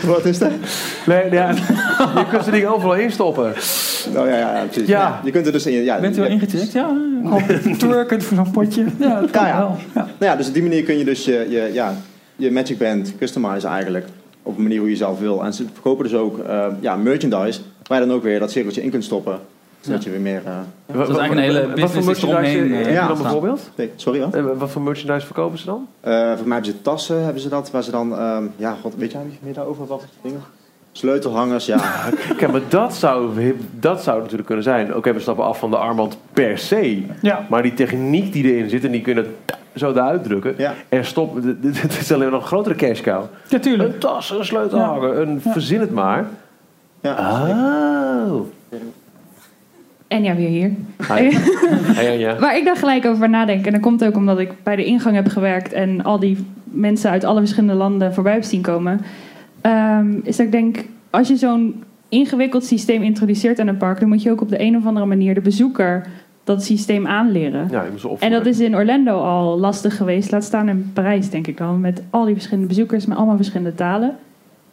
Wat 0.06 0.24
is 0.24 0.38
dat? 0.38 0.50
nee, 1.06 1.30
ja, 1.30 1.50
je 2.14 2.26
kunt 2.30 2.44
ze 2.44 2.50
dingen 2.50 2.74
overal 2.74 2.94
instoppen. 2.96 3.52
Nou 4.12 4.28
ja, 4.28 4.36
ja, 4.36 4.56
ja, 4.56 4.64
precies. 4.64 4.88
Ja. 4.88 5.00
Ja, 5.00 5.20
je 5.24 5.30
kunt 5.30 5.46
er 5.46 5.52
dus 5.52 5.66
in... 5.66 5.84
Ja, 5.84 6.00
Bent 6.00 6.16
u 6.16 6.20
wel 6.20 6.28
ja, 6.28 6.32
ingecheckt? 6.32 6.72
Ja. 6.72 6.96
Twerkend 7.78 8.24
voor 8.24 8.36
zo'n 8.36 8.50
potje. 8.50 8.84
Ja, 8.98 9.20
dat 9.20 9.30
kan 9.30 9.42
Ja, 9.42 9.48
ja. 9.48 9.58
wel. 9.58 9.76
Ja. 9.94 10.00
Nou 10.18 10.32
ja, 10.32 10.36
dus 10.36 10.48
op 10.48 10.54
die 10.54 10.62
manier 10.62 10.82
kun 10.82 10.98
je 10.98 11.04
dus 11.04 11.24
je, 11.24 11.46
je, 11.50 11.70
ja, 11.72 11.94
je 12.36 12.50
Magic 12.50 12.78
Band 12.78 13.12
customizen 13.18 13.70
eigenlijk. 13.70 14.06
Op 14.46 14.56
een 14.56 14.62
manier 14.62 14.78
hoe 14.80 14.90
je 14.90 14.96
zelf 14.96 15.18
wil. 15.18 15.44
En 15.44 15.52
ze 15.52 15.64
verkopen 15.72 16.04
dus 16.04 16.14
ook 16.14 16.38
eh, 16.38 16.66
ja, 16.80 16.96
merchandise. 16.96 17.60
Waar 17.86 18.00
je 18.00 18.06
dan 18.06 18.16
ook 18.16 18.22
weer 18.22 18.38
dat 18.38 18.50
cirkeltje 18.50 18.82
in 18.82 18.90
kunt 18.90 19.04
stoppen. 19.04 19.38
Zodat 19.80 20.04
je 20.04 20.10
weer 20.10 20.20
meer... 20.20 20.42
eh, 20.44 20.52
Dat 20.86 21.08
is 21.08 21.16
eigenlijk 21.16 21.32
een 21.48 21.54
hele 21.64 21.80
Wat 21.80 21.90
voor 21.90 22.04
merchandise 22.04 22.26
eromheen, 22.58 22.72
heb 22.74 22.86
eh, 22.86 22.92
je 22.92 22.96
dan 22.98 23.04
staat. 23.08 23.22
bijvoorbeeld? 23.22 23.70
nee, 23.74 23.90
sorry 23.96 24.20
wat? 24.20 24.34
En 24.34 24.58
wat 24.58 24.70
voor 24.70 24.82
merchandise 24.82 25.26
verkopen 25.26 25.58
ze 25.58 25.64
dan? 25.66 25.86
Eh, 26.00 26.12
voor 26.12 26.46
mij 26.46 26.56
hebben 26.56 26.64
ze 26.64 26.82
tassen, 26.82 27.22
hebben 27.24 27.42
ze 27.42 27.48
dat. 27.48 27.70
Waar 27.70 27.82
ze 27.82 27.90
dan... 27.90 28.18
ehm, 28.18 28.44
ja, 28.56 28.76
wat, 28.82 28.92
weet 28.96 29.12
jij 29.12 29.22
meer 29.40 29.54
daarover? 29.54 29.86
Wat 29.86 30.04
dingen? 30.22 30.40
Sleutelhangers, 30.92 31.66
ja. 31.66 31.76
Kijk, 32.38 32.52
maar 32.52 32.60
dat 32.68 32.94
zou, 32.94 33.30
dat 33.80 34.02
zou 34.02 34.18
natuurlijk 34.20 34.46
kunnen 34.46 34.64
zijn. 34.64 34.94
Oké, 34.94 35.12
we 35.12 35.20
stappen 35.20 35.44
af 35.44 35.58
van 35.58 35.70
de 35.70 35.76
armband 35.76 36.16
per 36.32 36.58
se. 36.58 37.02
Ja. 37.22 37.46
Maar 37.50 37.62
die 37.62 37.74
techniek 37.74 38.32
die 38.32 38.44
erin 38.52 38.70
zit 38.70 38.84
en 38.84 38.90
die 38.90 39.00
kunnen 39.02 39.26
zo 39.76 39.90
eruit 39.90 40.24
drukken. 40.24 40.54
Ja. 40.58 40.74
En 40.88 41.04
stop, 41.04 41.42
dit- 41.62 41.98
is 42.00 42.12
alleen 42.12 42.30
nog 42.30 42.40
een 42.40 42.46
grotere 42.46 42.74
cash 42.74 43.00
cow. 43.00 43.24
Natuurlijk. 43.50 43.92
Een 43.92 43.98
tas, 43.98 44.30
een 44.30 44.44
sleutelhanger, 44.44 45.18
een 45.18 45.40
verzin 45.40 45.80
het 45.80 45.92
maar. 45.92 46.26
Ja. 47.00 47.12
Oh. 48.30 48.40
En 50.08 50.22
ja, 50.22 50.34
weer 50.34 50.48
hier. 50.48 50.70
Hi. 51.16 51.30
Hey. 51.96 52.38
Waar 52.40 52.56
ik 52.56 52.64
daar 52.64 52.76
gelijk 52.76 53.06
over 53.06 53.28
nadenk, 53.30 53.66
en 53.66 53.72
dat 53.72 53.80
komt 53.80 54.04
ook 54.04 54.16
omdat 54.16 54.38
ik 54.38 54.50
bij 54.62 54.76
de 54.76 54.84
ingang 54.84 55.14
heb 55.14 55.28
gewerkt 55.28 55.72
en 55.72 56.02
al 56.04 56.18
die 56.18 56.44
mensen 56.64 57.10
uit 57.10 57.24
alle 57.24 57.38
verschillende 57.38 57.74
landen 57.74 58.14
voorbij 58.14 58.32
heb 58.32 58.42
zien 58.42 58.62
komen, 58.62 59.00
ehm, 59.60 60.10
is 60.22 60.36
dat 60.36 60.46
ik 60.46 60.52
denk, 60.52 60.84
als 61.10 61.28
je 61.28 61.36
zo'n 61.36 61.82
ingewikkeld 62.08 62.64
systeem 62.64 63.02
introduceert 63.02 63.58
aan 63.58 63.66
een 63.66 63.76
park, 63.76 64.00
dan 64.00 64.08
moet 64.08 64.22
je 64.22 64.30
ook 64.30 64.40
op 64.40 64.48
de 64.48 64.60
een 64.60 64.76
of 64.76 64.86
andere 64.86 65.06
manier 65.06 65.34
de 65.34 65.40
bezoeker 65.40 66.06
dat 66.46 66.64
systeem 66.64 67.06
aanleren. 67.06 67.68
Ja, 67.70 67.84
En 68.18 68.30
dat 68.30 68.46
is 68.46 68.60
in 68.60 68.76
Orlando 68.76 69.18
al 69.20 69.58
lastig 69.58 69.96
geweest. 69.96 70.30
Laat 70.30 70.44
staan 70.44 70.68
in 70.68 70.90
Parijs, 70.92 71.30
denk 71.30 71.46
ik 71.46 71.56
dan. 71.56 71.80
Met 71.80 72.02
al 72.10 72.24
die 72.24 72.34
verschillende 72.34 72.68
bezoekers, 72.68 73.06
met 73.06 73.16
allemaal 73.16 73.36
verschillende 73.36 73.74
talen. 73.74 74.16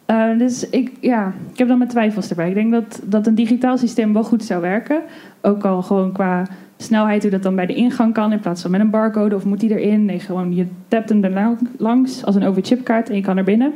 Eh, 0.06 0.38
dus 0.38 0.68
ik, 0.70 0.92
ja, 1.00 1.32
ik 1.52 1.58
heb 1.58 1.68
dan 1.68 1.78
mijn 1.78 1.90
twijfels 1.90 2.30
erbij. 2.30 2.48
Ik 2.48 2.54
denk 2.54 2.72
dat, 2.72 3.00
dat 3.04 3.26
een 3.26 3.34
digitaal 3.34 3.78
systeem 3.78 4.12
wel 4.12 4.24
goed 4.24 4.44
zou 4.44 4.60
werken. 4.60 5.00
Ook 5.40 5.64
al 5.64 5.82
gewoon 5.82 6.12
qua 6.12 6.46
snelheid, 6.76 7.22
hoe 7.22 7.30
dat 7.30 7.42
dan 7.42 7.54
bij 7.54 7.66
de 7.66 7.74
ingang 7.74 8.14
kan. 8.14 8.32
In 8.32 8.40
plaats 8.40 8.62
van 8.62 8.70
met 8.70 8.80
een 8.80 8.90
barcode 8.90 9.34
of 9.34 9.44
moet 9.44 9.60
die 9.60 9.78
erin. 9.80 10.04
Nee, 10.04 10.18
gewoon 10.20 10.54
je 10.54 10.66
tapt 10.88 11.08
hem 11.08 11.24
er 11.24 11.30
lang- 11.30 11.68
langs 11.78 12.24
als 12.24 12.34
een 12.34 12.44
overchipkaart 12.44 13.08
en 13.08 13.16
je 13.16 13.22
kan 13.22 13.36
er 13.36 13.44
binnen. 13.44 13.72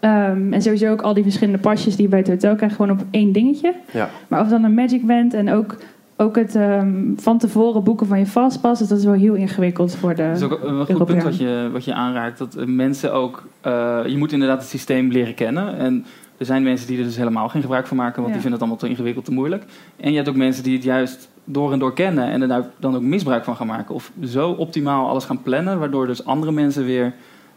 Ehm, 0.00 0.52
en 0.52 0.62
sowieso 0.62 0.90
ook 0.92 1.02
al 1.02 1.14
die 1.14 1.22
verschillende 1.22 1.58
pasjes 1.60 1.94
die 1.96 2.04
je 2.04 2.10
bij 2.10 2.18
het 2.18 2.28
hotel 2.28 2.54
krijgt, 2.54 2.74
gewoon 2.76 2.90
op 2.90 3.04
één 3.10 3.32
dingetje. 3.32 3.74
Ja. 3.92 4.08
Maar 4.28 4.40
of 4.40 4.48
dan 4.48 4.64
een 4.64 4.74
Magic 4.74 5.06
Band 5.06 5.34
en 5.34 5.50
ook, 5.50 5.76
ook 6.20 6.36
het 6.36 6.54
ehm, 6.54 7.14
van 7.16 7.38
tevoren 7.38 7.84
boeken 7.84 8.06
van 8.06 8.18
je 8.18 8.26
Fastpass, 8.26 8.80
dus 8.80 8.88
dat 8.88 8.98
is 8.98 9.04
wel 9.04 9.14
heel 9.14 9.34
ingewikkeld 9.34 9.96
voor 9.96 10.14
de 10.14 10.22
Dat 10.22 10.36
is 10.36 10.42
ook 10.42 10.62
een 10.62 10.86
goed 10.86 11.06
punt 11.06 11.22
wat 11.22 11.36
je, 11.36 11.68
wat 11.72 11.84
je 11.84 11.94
aanraakt. 11.94 12.38
Dat 12.38 12.54
eh, 12.54 12.64
mensen 12.66 13.12
ook... 13.12 13.42
eh, 13.60 14.00
je 14.06 14.16
moet 14.16 14.32
inderdaad 14.32 14.58
het 14.58 14.68
systeem 14.68 15.10
leren 15.10 15.34
kennen. 15.34 15.76
En 15.76 16.04
er 16.36 16.46
zijn 16.46 16.62
mensen 16.62 16.86
die 16.86 16.98
er 16.98 17.04
dus 17.04 17.16
helemaal 17.16 17.48
geen 17.48 17.62
gebruik 17.62 17.86
van 17.86 17.96
maken... 17.96 18.22
want 18.22 18.26
Ja. 18.26 18.32
die 18.32 18.40
vinden 18.42 18.52
het 18.52 18.60
allemaal 18.60 18.78
te 18.78 18.88
ingewikkeld, 18.88 19.24
te 19.24 19.32
moeilijk. 19.32 19.64
En 19.96 20.10
je 20.10 20.16
hebt 20.16 20.28
ook 20.28 20.36
mensen 20.36 20.62
die 20.62 20.74
het 20.74 20.84
juist 20.84 21.28
door 21.44 21.72
en 21.72 21.78
door 21.78 21.94
kennen... 21.94 22.30
en 22.30 22.42
er 22.42 22.48
daar 22.48 22.64
dan 22.76 22.94
ook 22.94 23.02
misbruik 23.02 23.44
van 23.44 23.56
gaan 23.56 23.66
maken. 23.66 23.94
Of 23.94 24.12
zo 24.24 24.50
optimaal 24.50 25.08
alles 25.08 25.24
gaan 25.24 25.42
plannen... 25.42 25.78
waardoor 25.78 26.06
dus 26.06 26.24
andere 26.24 26.52
mensen 26.52 26.84
weer 26.84 27.12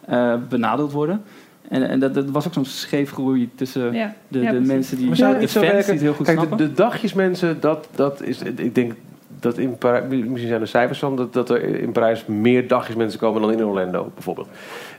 eh, 0.06 0.34
benadeeld 0.50 0.92
worden. 0.92 1.22
En, 1.72 1.90
en 1.90 2.00
dat, 2.00 2.14
dat 2.14 2.30
was 2.30 2.48
ook 2.48 2.54
zo'n 2.54 2.66
scheefgroei 2.66 3.50
tussen 3.56 3.94
Ja. 3.94 4.14
de, 4.28 4.40
de 4.40 4.60
mensen 4.60 4.98
die... 4.98 5.08
Maar 5.08 5.16
zou 5.16 5.32
het 5.34 5.42
de 5.42 5.48
fans 5.48 5.66
werken? 5.66 5.84
die 5.84 5.94
het 5.94 6.02
heel 6.02 6.14
goed 6.14 6.26
Kijk, 6.26 6.40
de, 6.40 6.46
snappen. 6.46 6.68
de 6.68 6.74
dagjesmensen, 6.74 7.60
dat, 7.60 7.88
dat 7.96 8.22
is, 8.22 8.42
ik 8.42 8.76
denk 8.76 8.94
dat 9.40 9.58
in 9.58 9.78
Parijs, 9.78 10.04
misschien 10.10 10.48
zijn 10.48 10.62
er 10.62 10.68
cijfers 10.68 11.00
van, 11.00 11.16
dat, 11.16 11.34
dat 11.34 11.50
er 11.50 11.64
in 11.82 11.92
Parijs 11.92 12.26
meer 12.26 12.68
dagjesmensen 12.68 13.20
komen 13.20 13.42
dan 13.42 13.52
in 13.52 13.66
Orlando 13.66 14.12
bijvoorbeeld. 14.14 14.48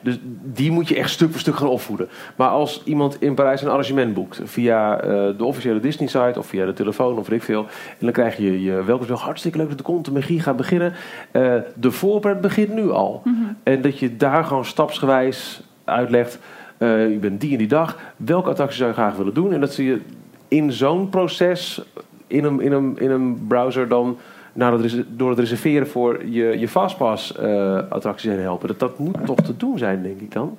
Dus 0.01 0.18
die 0.43 0.70
moet 0.70 0.89
je 0.89 0.97
echt 0.97 1.11
stuk 1.11 1.31
voor 1.31 1.41
stuk 1.41 1.57
gaan 1.57 1.68
opvoeden. 1.68 2.09
Maar 2.37 2.49
als 2.49 2.83
iemand 2.85 3.16
in 3.20 3.35
Parijs 3.35 3.62
een 3.62 3.68
arrangement 3.68 4.14
boekt 4.14 4.41
via 4.45 5.01
eh, 5.01 5.09
de 5.37 5.45
officiële 5.45 5.81
Disney-site 5.81 6.39
of 6.39 6.47
via 6.47 6.66
de 6.66 6.73
telefoon 6.73 7.18
of 7.18 7.29
weet 7.29 7.39
ik 7.39 7.45
veel, 7.45 7.62
en 7.89 7.97
dan 7.99 8.12
krijg 8.12 8.37
je 8.37 8.62
je 8.62 8.85
welkomstdag 8.85 9.23
hartstikke 9.23 9.59
leuk 9.59 9.68
dat 9.68 9.79
er 9.79 9.85
komt, 9.85 10.05
de 10.05 10.12
magie 10.12 10.41
gaat 10.41 10.57
beginnen. 10.57 10.93
Eh, 11.31 11.55
de 11.75 11.91
voorpret 11.91 12.41
begint 12.41 12.75
nu 12.75 12.91
al. 12.91 13.23
En 13.62 13.83
dat 13.83 13.99
je 13.99 14.16
daar 14.16 14.45
gewoon 14.45 14.64
stapsgewijs 14.64 15.62
uitlegt. 15.85 16.39
Eh 16.83 17.11
je 17.11 17.18
bent 17.18 17.41
die 17.41 17.53
en 17.53 17.59
die 17.59 17.66
dag. 17.68 17.99
Welke 18.16 18.49
attractie 18.51 18.76
zou 18.76 18.89
je 18.89 18.95
graag 18.95 19.16
willen 19.16 19.35
doen? 19.35 19.53
En 19.53 19.61
dat 19.61 19.72
ze 19.74 19.85
je 19.85 20.01
in 20.49 20.72
zo'n 20.72 21.09
proces, 21.09 21.83
in 22.26 22.45
een, 22.45 22.61
in 22.61 22.72
een, 22.72 22.97
in 22.99 23.11
een 23.11 23.45
browser 23.49 23.89
dan... 23.89 24.16
Dat 24.55 24.80
res- 24.80 25.03
door 25.09 25.30
het 25.30 25.39
reserveren 25.39 25.87
voor 25.89 26.26
je, 26.26 26.59
je 26.59 26.68
Fastpass 26.68 27.37
eh 27.37 27.78
attracties 27.89 28.30
heen 28.30 28.41
helpen. 28.41 28.68
Dat, 28.68 28.78
dat 28.80 28.99
moet 28.99 29.16
toch 29.26 29.41
te 29.41 29.57
doen 29.57 29.78
zijn, 29.78 30.03
denk 30.03 30.20
ik 30.20 30.33
dan? 30.33 30.57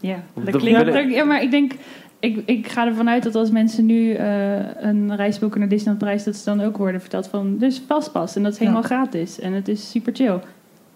Ja, 0.00 0.16
Dat 0.44 0.56
klinkt, 0.56 0.84
dat- 0.92 1.10
ja, 1.10 1.24
maar 1.24 1.42
ik 1.42 1.50
denk, 1.50 1.72
ik, 2.18 2.42
ik 2.46 2.68
ga 2.68 2.86
ervan 2.86 3.08
uit 3.08 3.22
dat 3.22 3.34
als 3.34 3.50
mensen 3.50 3.86
nu 3.86 4.12
eh, 4.12 4.56
een 4.80 5.16
reis 5.16 5.38
boeken 5.38 5.60
naar 5.60 5.68
Disneyland 5.68 5.98
Parijs, 5.98 6.24
dat 6.24 6.36
ze 6.36 6.44
dan 6.44 6.60
ook 6.66 6.76
worden 6.76 7.00
verteld 7.00 7.26
van, 7.28 7.56
dus 7.58 7.80
paspas 7.80 8.36
en 8.36 8.42
dat 8.42 8.52
is 8.52 8.58
helemaal 8.58 8.82
gratis 8.82 9.40
en 9.40 9.52
het 9.52 9.68
is 9.68 9.90
super 9.90 10.14
chill. 10.14 10.38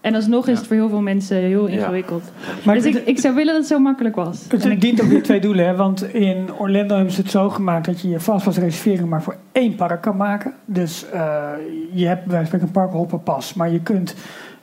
En 0.01 0.15
alsnog 0.15 0.47
is 0.47 0.57
het 0.57 0.67
voor 0.67 0.75
heel 0.75 0.89
veel 0.89 1.01
mensen 1.01 1.37
heel 1.37 1.67
Ja. 1.69 1.73
ingewikkeld. 1.77 2.23
Maar 2.65 2.75
dus 2.75 2.85
ik, 2.85 2.95
ik 2.95 3.19
zou 3.19 3.35
willen 3.35 3.53
dat 3.53 3.61
het 3.61 3.71
zo 3.71 3.79
makkelijk 3.79 4.15
was. 4.15 4.45
Het 4.49 4.81
dient 4.81 5.01
ook 5.01 5.07
weer 5.09 5.23
twee 5.29 5.39
doelen, 5.39 5.65
hè? 5.65 5.75
want 5.75 6.13
in 6.13 6.49
Orlando 6.57 6.95
hebben 6.95 7.13
ze 7.13 7.21
het 7.21 7.31
zo 7.31 7.49
gemaakt 7.49 7.85
dat 7.85 8.01
je 8.01 8.09
je 8.09 8.19
fastpass 8.19 8.57
reservering 8.57 9.09
maar 9.09 9.23
voor 9.23 9.35
één 9.51 9.75
park 9.75 10.01
kan 10.01 10.17
maken. 10.17 10.53
Dus 10.65 11.09
eh, 11.09 11.49
je 11.93 12.05
hebt 12.07 12.25
bij 12.25 12.45
spreken 12.45 12.67
een 12.67 12.73
parkhopper 12.73 13.19
pas, 13.19 13.53
maar 13.53 13.71
je 13.71 13.81
kunt 13.81 14.15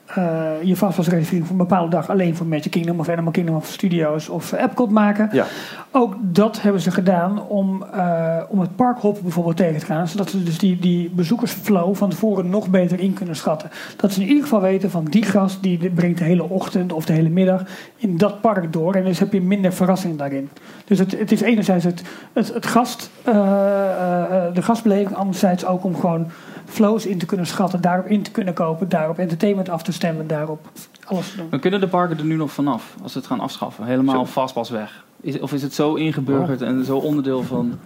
eh, 0.07 0.63
je 0.63 0.77
fastpass 0.77 1.09
reservering 1.09 1.47
voor 1.47 1.57
een 1.57 1.67
bepaalde 1.67 1.91
dag 1.91 2.11
alleen 2.11 2.37
voor 2.37 2.47
Magic 2.47 2.71
Kingdom 2.71 3.01
of 3.01 3.09
Animal 3.09 3.33
Kingdom 3.33 3.57
of 3.57 3.67
Studios 3.67 4.29
of 4.29 4.53
Epcot 4.53 4.91
maken. 4.91 5.29
Ja. 5.33 5.47
Ook 5.91 6.17
dat 6.21 6.63
hebben 6.63 6.81
ze 6.81 6.91
gedaan 6.91 7.47
om, 7.47 7.85
eh, 7.93 8.39
om 8.49 8.61
het 8.61 8.77
parkhoppen 8.77 9.23
bijvoorbeeld 9.23 9.57
tegen 9.57 9.81
te 9.81 9.87
gaan. 9.87 10.09
Zodat 10.09 10.31
ze 10.31 10.43
dus 10.43 10.59
die, 10.59 10.79
die 10.79 11.11
bezoekersflow 11.11 11.95
van 11.95 12.11
tevoren 12.11 12.49
nog 12.51 12.69
beter 12.69 13.01
in 13.01 13.13
kunnen 13.13 13.37
schatten. 13.37 13.71
Dat 13.97 14.13
ze 14.13 14.21
in 14.21 14.27
ieder 14.27 14.43
geval 14.43 14.61
weten 14.61 14.91
van 14.91 15.05
die 15.05 15.25
gast 15.25 15.63
die 15.63 15.91
brengt 15.91 16.19
de 16.19 16.25
hele 16.25 16.49
ochtend 16.49 16.93
of 16.93 17.05
de 17.05 17.13
hele 17.13 17.29
middag 17.29 17.63
in 17.97 18.17
dat 18.17 18.41
park 18.41 18.73
door. 18.73 18.95
En 18.95 19.05
dus 19.05 19.19
heb 19.19 19.33
je 19.33 19.41
minder 19.41 19.73
verrassing 19.73 20.19
daarin. 20.19 20.49
Dus 20.85 20.99
het, 20.99 21.19
het 21.19 21.33
is 21.33 21.41
enerzijds 21.41 21.85
het, 21.85 22.03
het, 22.33 22.55
het 22.55 22.67
gast, 22.67 23.11
eh, 23.23 23.35
eh, 23.35 24.55
de 24.55 24.63
gastbeleving. 24.63 25.17
Anderzijds 25.17 25.67
ook 25.67 25.85
om 25.85 25.97
gewoon 25.97 26.27
flows 26.67 27.07
in 27.07 27.19
te 27.19 27.27
kunnen 27.27 27.47
schatten. 27.47 27.81
Daarop 27.81 28.07
in 28.07 28.23
te 28.23 28.31
kunnen 28.31 28.55
kopen. 28.55 28.89
Daarop 28.89 29.19
entertainment 29.19 29.69
af 29.69 29.83
te 29.83 29.93
stemmen. 29.93 30.27
Daarop 30.27 30.69
alles 31.05 31.31
te 31.31 31.37
doen. 31.37 31.47
Dan 31.51 31.61
kunnen 31.61 31.81
de 31.81 31.89
parken 31.89 32.19
er 32.19 32.25
nu 32.25 32.37
nog 32.37 32.51
vanaf 32.51 32.95
als 33.03 33.13
ze 33.13 33.19
het 33.19 33.27
gaan 33.27 33.41
afschaffen. 33.41 33.85
Helemaal 33.85 34.27
vastpas 34.27 34.71
weg. 34.71 35.05
Is, 35.21 35.41
of 35.41 35.53
is 35.53 35.63
het 35.63 35.75
zo 35.75 35.95
ingeburgerd 35.95 36.63
en 36.63 36.85
zo 36.85 36.97
onderdeel 36.97 37.43
van. 37.43 37.79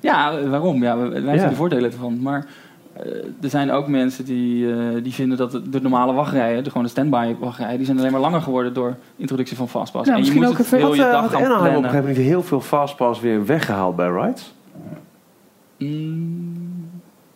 Ja, 0.00 0.46
waarom? 0.48 0.82
Ja, 0.82 0.96
wij 0.98 1.20
zien 1.20 1.34
Ja. 1.34 1.48
de 1.48 1.54
voordelen 1.54 1.90
ervan. 1.92 2.20
Maar 2.22 2.46
eh, 2.92 3.06
er 3.40 3.48
zijn 3.48 3.70
ook 3.70 3.88
mensen 3.88 4.24
die, 4.24 4.72
eh, 4.72 5.02
die 5.02 5.12
vinden 5.14 5.38
dat 5.38 5.50
de, 5.70 5.80
normale 5.82 6.12
wachtrijen, 6.12 6.64
de 6.64 6.68
gewoon 6.70 6.84
de 6.84 6.90
standby 6.92 7.34
wachtrijen, 7.38 7.76
die 7.76 7.86
zijn 7.86 7.98
alleen 7.98 8.12
maar 8.12 8.20
langer 8.20 8.42
geworden 8.42 8.74
door 8.74 8.96
introductie 9.16 9.56
van 9.56 9.68
fastpass. 9.68 10.06
Ja, 10.08 10.10
en 10.14 10.16
je 10.18 10.24
misschien 10.24 10.42
moet 10.42 10.52
ook 10.52 10.58
het 10.58 10.66
even... 10.66 10.78
heel 10.78 10.86
Had, 10.86 10.96
je 10.96 11.04
eh, 11.04 11.10
dag 11.12 11.20
had 11.20 11.30
gaan 11.30 11.42
Anaheim 11.42 11.60
op 11.60 11.64
een 11.64 11.70
plannen. 11.70 11.90
gegeven 11.90 12.08
moment 12.10 12.26
heel 12.32 12.42
veel 12.42 12.60
Fastpass 12.60 13.20
weer 13.20 13.46
weggehaald 13.46 13.96
bij 13.96 14.08
rides? 14.08 14.54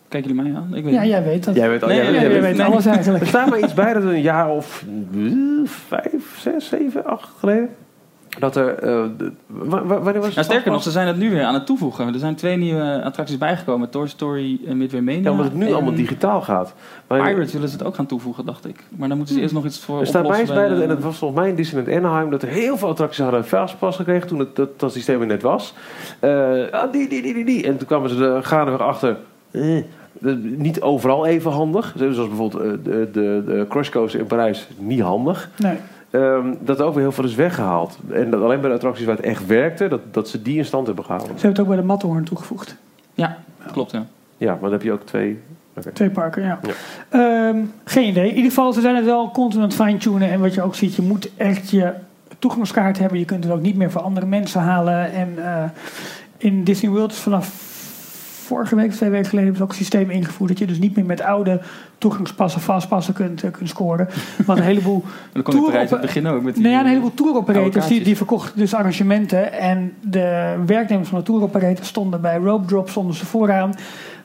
Kijken 0.09 0.33
jullie 0.35 0.51
mij 0.51 0.61
aan? 0.61 0.75
Ik 0.75 0.83
weet 0.83 0.93
Ja, 0.93 1.05
jij 1.05 1.23
weet 1.23 1.43
dat. 1.45 1.55
Jij 1.55 1.69
weet, 1.69 1.81
Nee, 1.85 1.95
jij, 1.95 2.05
nee, 2.11 2.13
jij 2.19 2.29
nee, 2.29 2.41
weet 2.41 2.57
nee. 2.57 2.65
alles 2.65 2.85
eigenlijk. 2.85 3.23
Er 3.23 3.29
staat 3.29 3.49
maar 3.49 3.59
iets 3.59 3.73
bij 3.73 3.93
dat 3.93 4.03
een 4.03 4.21
jaar 4.21 4.49
of 4.49 4.85
eh, 5.15 5.21
vijf, 5.65 6.39
zes, 6.39 6.67
zeven, 6.67 7.05
acht 7.05 7.29
geleden. 7.39 7.69
Dat 8.39 8.55
er. 8.55 8.75
eh, 8.75 9.03
wa- 9.47 9.83
wanneer 9.83 10.03
was 10.03 10.25
het? 10.25 10.33
Nou, 10.35 10.45
sterker 10.45 10.71
nog, 10.71 10.83
ze 10.83 10.91
zijn 10.91 11.07
het 11.07 11.17
nu 11.17 11.29
weer 11.29 11.43
aan 11.43 11.53
het 11.53 11.65
toevoegen. 11.65 12.13
Er 12.13 12.19
zijn 12.19 12.35
twee 12.35 12.57
nieuwe 12.57 13.01
attracties 13.03 13.37
bijgekomen. 13.37 13.89
Toy 13.89 14.07
Story 14.07 14.59
en 14.67 14.77
Midway 14.77 15.01
Mania. 15.01 15.21
Ja, 15.21 15.31
omdat 15.31 15.45
het 15.45 15.53
nu 15.55 15.65
en 15.67 15.73
allemaal 15.73 15.93
digitaal 15.95 16.41
gaat. 16.41 16.73
Maar- 17.07 17.23
Pirates 17.23 17.53
willen 17.53 17.69
ze 17.69 17.77
het 17.77 17.85
ook 17.85 17.95
gaan 17.95 18.05
toevoegen, 18.05 18.45
dacht 18.45 18.67
ik. 18.67 18.83
Maar 18.97 19.07
dan 19.07 19.17
moeten 19.17 19.35
ze 19.35 19.41
eerst 19.41 19.53
nog 19.53 19.65
iets 19.65 19.79
voor 19.79 19.99
Er 19.99 20.07
staat 20.07 20.27
mij 20.27 20.39
eens 20.39 20.49
bij, 20.53 20.67
dat, 20.67 20.77
de- 20.77 20.83
en 20.83 20.89
dat 20.89 20.99
was 21.01 21.17
volgens 21.17 21.39
mij 21.39 21.49
in 21.49 21.55
Disneyland 21.55 21.97
Anaheim, 21.97 22.29
dat 22.29 22.41
er 22.41 22.47
heel 22.49 22.77
veel 22.77 22.87
attracties 22.89 23.23
hadden 23.23 23.45
Fastpass 23.45 23.97
gekregen 23.97 24.27
toen 24.27 24.39
het, 24.39 24.55
dat, 24.55 24.79
dat 24.79 24.93
systeem 24.93 25.21
er 25.21 25.27
net 25.27 25.41
was. 25.41 25.73
Eh, 26.19 26.29
ah, 26.71 26.91
die, 26.91 27.09
die, 27.09 27.21
die, 27.21 27.33
die, 27.33 27.45
die. 27.45 27.65
En 27.67 27.77
toen 27.77 27.87
kwamen 27.87 28.09
ze 28.09 28.25
er 28.25 28.43
gaandeweg 28.43 28.81
achter. 28.81 29.17
eh, 29.51 29.77
niet 30.41 30.81
overal 30.81 31.25
even 31.25 31.51
handig. 31.51 31.93
Zoals 31.97 32.27
bijvoorbeeld 32.27 32.63
eh, 32.63 32.71
de, 32.83 33.09
de, 33.11 33.43
de 33.45 34.17
in 34.17 34.25
Parijs, 34.25 34.67
niet 34.77 35.01
handig. 35.01 35.49
Nee. 35.57 35.77
ehm, 36.09 36.53
dat 36.61 36.81
over 36.81 37.01
heel 37.01 37.11
veel 37.11 37.23
is 37.23 37.35
weggehaald. 37.35 37.97
En 38.11 38.29
dat 38.29 38.41
alleen 38.41 38.59
bij 38.59 38.69
de 38.69 38.75
attracties 38.75 39.05
waar 39.05 39.15
het 39.15 39.25
echt 39.25 39.45
werkte, 39.45 39.87
dat, 39.87 40.01
dat 40.11 40.29
ze 40.29 40.41
die 40.41 40.57
in 40.57 40.65
stand 40.65 40.87
hebben 40.87 41.05
gehouden. 41.05 41.39
Ze 41.39 41.45
hebben 41.45 41.51
het 41.51 41.59
ook 41.61 41.67
bij 41.67 41.77
de 41.77 41.87
Matterhorn 41.91 42.23
toegevoegd. 42.23 42.75
Ja, 43.13 43.37
klopt 43.71 43.91
ja. 43.91 44.05
Ja, 44.37 44.51
maar 44.51 44.61
dan 44.61 44.71
heb 44.71 44.81
je 44.81 44.91
ook 44.91 45.05
twee. 45.05 45.39
oké. 45.77 45.91
Twee 45.91 46.09
parken, 46.09 46.43
ja. 46.43 46.59
Ja. 46.61 46.73
Ehm, 47.09 47.57
geen 47.83 48.07
idee. 48.07 48.29
In 48.29 48.35
ieder 48.35 48.49
geval, 48.51 48.73
ze 48.73 48.81
zijn 48.81 48.95
het 48.95 49.05
wel 49.05 49.31
continu 49.31 49.63
aan 49.63 49.69
het 49.69 49.77
fine-tunen. 49.77 50.29
En 50.29 50.39
wat 50.39 50.53
je 50.53 50.61
ook 50.61 50.75
ziet, 50.75 50.95
je 50.95 51.01
moet 51.01 51.29
echt 51.37 51.69
je 51.69 51.93
toegangskaart 52.39 52.99
hebben. 52.99 53.19
Je 53.19 53.25
kunt 53.25 53.43
het 53.43 53.53
ook 53.53 53.61
niet 53.61 53.75
meer 53.75 53.91
voor 53.91 54.01
andere 54.01 54.25
mensen 54.25 54.61
halen. 54.61 55.11
En 55.11 55.33
eh, 55.37 55.63
in 56.37 56.63
Disney 56.63 56.91
World 56.91 57.11
is 57.11 57.17
vanaf 57.17 57.68
vorige 58.49 58.75
week, 58.75 58.91
twee 58.91 59.09
weken 59.09 59.29
geleden, 59.29 59.49
hebben 59.49 59.57
ze 59.57 59.63
ook 59.63 59.69
een 59.69 59.85
systeem 59.85 60.09
ingevoerd. 60.09 60.49
Dat 60.49 60.59
je 60.59 60.65
dus 60.67 60.79
niet 60.79 60.95
meer 60.95 61.05
met 61.05 61.21
oude 61.21 61.61
toegangspassen, 61.97 62.61
fastpassen 62.61 63.13
kunt, 63.13 63.43
eh, 63.43 63.51
kunt 63.51 63.69
scoren. 63.69 64.07
Want 64.45 64.59
een 64.59 64.65
heleboel 64.65 65.03
Dan 65.31 65.43
kon 65.43 65.53
ik 65.53 65.59
tour- 65.59 65.71
prijs 65.71 65.89
in 65.89 65.97
het 65.97 66.05
begin 66.05 66.27
ook 66.27 66.41
met 66.41 66.53
die... 66.53 66.63
nou 66.63 66.75
ja, 66.75 66.81
een 66.81 66.87
heleboel 66.87 67.13
tour 67.13 67.87
die, 67.87 68.03
die 68.03 68.17
verkochten 68.17 68.59
dus 68.59 68.73
arrangementen. 68.73 69.53
En 69.53 69.93
de 70.01 70.55
werknemers 70.65 71.09
van 71.09 71.17
de 71.17 71.25
tour 71.25 71.77
stonden 71.81 72.21
bij 72.21 72.37
rope 72.37 72.65
drop 72.65 72.89
stonden 72.89 73.15
ze 73.15 73.25
vooraan. 73.25 73.73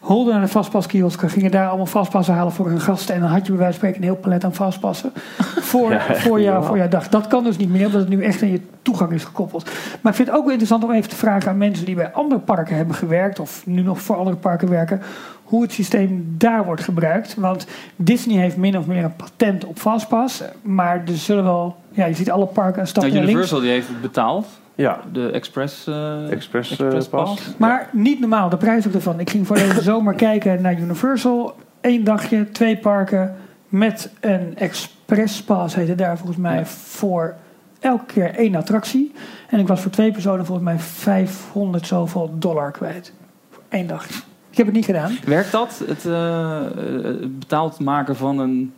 Holden 0.05 0.33
naar 0.33 0.43
de 0.43 0.49
vastpaskiosken, 0.49 1.31
gingen 1.31 1.51
daar 1.51 1.67
allemaal 1.69 1.87
vastpassen 1.87 2.35
halen 2.35 2.53
voor 2.53 2.69
hun 2.69 2.81
gasten. 2.81 3.15
En 3.15 3.21
dan 3.21 3.31
had 3.31 3.47
je 3.47 3.53
bij 3.53 3.61
wijze 3.61 3.79
van 3.79 3.89
spreken 3.89 3.97
een 4.09 4.15
heel 4.15 4.23
palet 4.23 4.45
aan 4.45 4.55
vastpassen 4.55 5.13
voor, 5.71 5.91
Ja, 5.93 6.01
voor, 6.01 6.41
jou, 6.41 6.43
normaal. 6.53 6.63
voor 6.63 6.77
jouw 6.77 6.89
dag. 6.89 7.09
Dat 7.09 7.27
kan 7.27 7.45
dus 7.45 7.57
niet 7.57 7.69
meer, 7.71 7.87
omdat 7.87 8.01
het 8.01 8.09
nu 8.09 8.23
echt 8.25 8.43
aan 8.43 8.51
je 8.51 8.61
toegang 8.83 9.13
is 9.13 9.25
gekoppeld. 9.25 9.65
Maar 10.01 10.13
ik 10.13 10.17
vind 10.17 10.29
het 10.29 10.37
ook 10.37 10.43
wel 10.43 10.53
interessant 10.53 10.85
om 10.85 10.93
even 10.93 11.09
te 11.09 11.17
vragen 11.17 11.51
aan 11.51 11.57
mensen 11.59 11.87
die 11.87 11.95
bij 11.95 12.13
andere 12.13 12.41
parken 12.41 12.77
hebben 12.77 12.95
gewerkt. 12.95 13.39
Of 13.39 13.67
nu 13.67 13.83
nog 13.83 14.01
voor 14.01 14.17
andere 14.17 14.37
parken 14.37 14.69
werken. 14.71 15.01
Hoe 15.45 15.63
het 15.63 15.73
systeem 15.73 16.35
daar 16.39 16.65
wordt 16.65 16.83
gebruikt. 16.83 17.35
Want 17.35 17.67
Disney 17.97 18.37
heeft 18.41 18.57
min 18.57 18.79
of 18.79 18.87
meer 18.87 19.05
een 19.05 19.17
patent 19.17 19.65
op 19.65 19.79
vastpas. 19.81 20.43
Maar 20.63 21.03
er 21.07 21.17
zullen 21.17 21.45
wel, 21.45 21.77
ja, 21.91 22.07
je 22.07 22.15
ziet 22.15 22.31
alle 22.31 22.47
parken 22.47 22.81
een 22.81 22.87
stapje 22.87 23.09
Nou, 23.11 23.21
links. 23.21 23.33
Universal 23.33 23.61
die 23.61 23.71
heeft 23.71 23.89
het 23.89 24.01
betaald. 24.01 24.47
Ja. 24.75 25.01
De 25.13 25.31
Express, 25.31 25.87
eh 25.87 26.31
Express, 26.31 26.79
eh, 26.79 26.87
Express 26.87 27.09
pas. 27.09 27.35
Pass. 27.35 27.55
Maar 27.57 27.89
niet 27.93 28.21
normaal, 28.21 28.49
de 28.49 28.57
prijs 28.57 28.87
ook 28.87 28.95
ervan. 28.95 29.21
Ik 29.21 29.31
ging 29.31 29.47
voor 29.47 29.57
deze 29.57 29.83
zomer 29.83 30.15
kijken 30.15 30.63
naar 30.63 30.79
Universal. 30.79 31.57
Eén 31.81 32.05
dagje, 32.05 32.51
twee 32.51 32.77
parken 32.77 33.37
met 33.69 34.11
een 34.21 34.57
express 34.57 35.43
pass 35.43 35.75
heette 35.75 35.95
daar 35.95 36.17
volgens 36.17 36.39
mij 36.39 36.67
voor 36.67 37.35
elke 37.81 38.05
keer 38.05 38.35
één 38.35 38.55
attractie. 38.55 39.13
En 39.49 39.59
ik 39.61 39.67
was 39.67 39.81
voor 39.81 39.91
twee 39.91 40.13
personen 40.13 40.47
volgens 40.47 40.67
mij 40.67 40.79
500 40.79 41.87
zoveel 41.87 42.35
dollar 42.39 42.71
kwijt. 42.71 43.13
Voor 43.51 43.63
één 43.69 43.87
dagje. 43.87 44.15
Ik 44.51 44.57
heb 44.57 44.67
het 44.67 44.75
niet 44.75 44.85
gedaan. 44.85 45.19
Werkt 45.25 45.53
dat, 45.53 45.83
het, 45.87 46.07
eh, 46.07 46.61
het 47.03 47.39
betaald 47.39 47.81
maken 47.81 48.17
van 48.17 48.39
een 48.39 48.73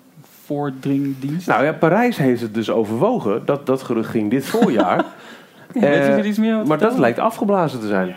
voordringdienst? 0.45 1.47
Nou 1.47 1.65
ja, 1.65 1.73
Parijs 1.73 2.17
heeft 2.17 2.41
het 2.41 2.55
dus 2.55 2.71
overwogen. 2.71 3.43
Dat, 3.45 3.67
dat 3.67 3.83
gerucht 3.83 4.11
ging 4.11 4.31
dit 4.31 4.47
voorjaar. 4.57 5.05
Ja, 5.81 5.89
weet 5.89 5.97
je 6.05 6.11
Eh, 6.13 6.19
er 6.19 6.27
iets 6.27 6.39
meer 6.39 6.53
over 6.53 6.63
te 6.63 6.69
maar 6.69 6.79
dat 6.79 6.99
lijkt 6.99 7.19
afgeblazen 7.19 7.81
te 7.81 7.87
zijn. 7.87 8.15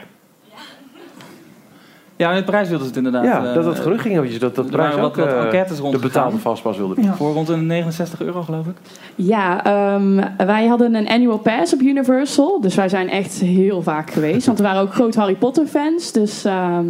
Ja, 2.15 2.31
met 2.33 2.45
prijs 2.45 2.69
wilden 2.69 2.87
ze 2.87 2.93
het 2.93 3.05
inderdaad. 3.05 3.23
Ja, 3.23 3.47
eh, 3.47 3.53
dat 3.53 3.65
het 3.65 3.79
gerucht 3.79 4.01
ging 4.01 4.15
dat, 4.39 4.55
dat 4.55 4.69
er 4.69 4.77
waren 4.77 4.93
ook 4.99 5.15
wat- 5.15 5.25
wat 5.25 5.33
eh, 5.35 5.43
enquêtes 5.43 5.75
de 5.75 5.81
rondgegaan. 5.81 6.07
betaalde 6.07 6.37
vastpas 6.37 6.77
wilde. 6.77 6.95
Voor 7.15 7.33
rond 7.33 7.49
een 7.49 7.65
69 7.67 8.21
euro 8.21 8.41
geloof 8.41 8.65
ik. 8.65 8.75
Ja, 9.15 9.63
ehm, 9.65 10.23
wij 10.45 10.67
hadden 10.67 10.95
een 10.95 11.07
annual 11.07 11.37
pass 11.37 11.73
op 11.73 11.79
Universal. 11.81 12.61
Dus 12.61 12.75
wij 12.75 12.89
zijn 12.89 13.09
echt 13.09 13.33
heel 13.33 13.81
vaak 13.81 14.11
geweest. 14.11 14.45
Want 14.45 14.57
we 14.57 14.63
waren 14.63 14.81
ook 14.81 14.93
groot 14.93 15.15
Harry 15.15 15.35
Potter 15.35 15.65
fans. 15.65 16.11
Dus, 16.11 16.45
ehm, 16.45 16.85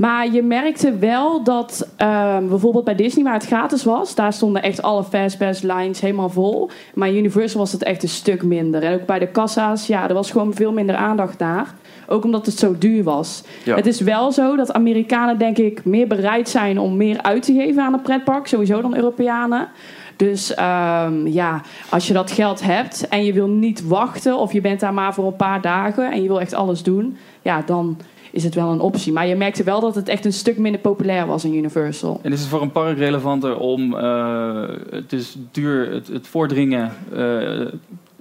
maar 0.00 0.32
je 0.32 0.42
merkte 0.42 0.98
wel 0.98 1.44
dat 1.44 1.88
ehm, 1.96 2.48
bijvoorbeeld 2.48 2.84
bij 2.84 2.94
Disney, 2.94 3.24
waar 3.24 3.34
het 3.34 3.46
gratis 3.46 3.84
was, 3.84 4.14
daar 4.14 4.32
stonden 4.32 4.62
echt 4.62 4.82
alle 4.82 5.04
fastpass 5.04 5.62
lines 5.62 6.00
helemaal 6.00 6.28
vol. 6.28 6.70
Maar 6.94 7.12
Universal 7.12 7.60
was 7.60 7.72
het 7.72 7.82
echt 7.82 8.02
een 8.02 8.08
stuk 8.08 8.42
minder. 8.42 8.82
En 8.82 8.94
ook 8.94 9.06
bij 9.06 9.18
de 9.18 9.26
kassa's, 9.26 9.86
ja, 9.86 10.08
er 10.08 10.14
was 10.14 10.30
gewoon 10.30 10.54
veel 10.54 10.72
minder 10.72 10.96
aandacht 10.96 11.38
naar. 11.38 11.74
Ook 12.06 12.24
omdat 12.24 12.46
het 12.46 12.58
zo 12.58 12.78
duur 12.78 13.02
was. 13.02 13.42
Ja. 13.64 13.76
Het 13.76 13.86
is 13.86 14.00
wel 14.00 14.32
zo 14.32 14.56
dat 14.56 14.72
Amerikanen, 14.72 15.38
denk 15.38 15.58
ik, 15.58 15.84
meer 15.84 16.06
bereid 16.06 16.48
zijn 16.48 16.78
om 16.78 16.96
meer 16.96 17.22
uit 17.22 17.42
te 17.42 17.52
geven 17.52 17.82
aan 17.82 17.92
een 17.92 18.02
pretpark. 18.02 18.46
Sowieso 18.46 18.80
dan 18.80 18.96
Europeanen. 18.96 19.68
Dus 20.16 20.54
ehm, 20.54 21.26
ja, 21.26 21.62
als 21.88 22.06
je 22.06 22.12
dat 22.12 22.30
geld 22.30 22.62
hebt 22.62 23.08
en 23.08 23.24
je 23.24 23.32
wil 23.32 23.48
niet 23.48 23.86
wachten 23.86 24.36
of 24.36 24.52
je 24.52 24.60
bent 24.60 24.80
daar 24.80 24.94
maar 24.94 25.14
voor 25.14 25.26
een 25.26 25.36
paar 25.36 25.60
dagen 25.60 26.12
en 26.12 26.22
je 26.22 26.28
wil 26.28 26.40
echt 26.40 26.54
alles 26.54 26.82
doen, 26.82 27.16
ja, 27.42 27.62
dan 27.66 27.96
is 28.30 28.44
het 28.44 28.54
wel 28.54 28.70
een 28.70 28.80
optie. 28.80 29.12
Maar 29.12 29.26
je 29.26 29.36
merkte 29.36 29.62
wel 29.62 29.80
dat 29.80 29.94
het 29.94 30.08
echt 30.08 30.24
een 30.24 30.32
stuk 30.32 30.58
minder 30.58 30.80
populair 30.80 31.26
was 31.26 31.44
in 31.44 31.54
Universal. 31.54 32.20
En 32.22 32.32
is 32.32 32.40
het 32.40 32.48
voor 32.48 32.62
een 32.62 32.72
park 32.72 32.98
relevanter 32.98 33.58
om 33.58 33.96
eh, 33.96 34.68
het 34.90 35.12
is 35.12 35.36
duur 35.50 35.92
het, 35.92 36.08
het 36.08 36.26
voordringen 36.26 36.92
eh, 37.12 37.66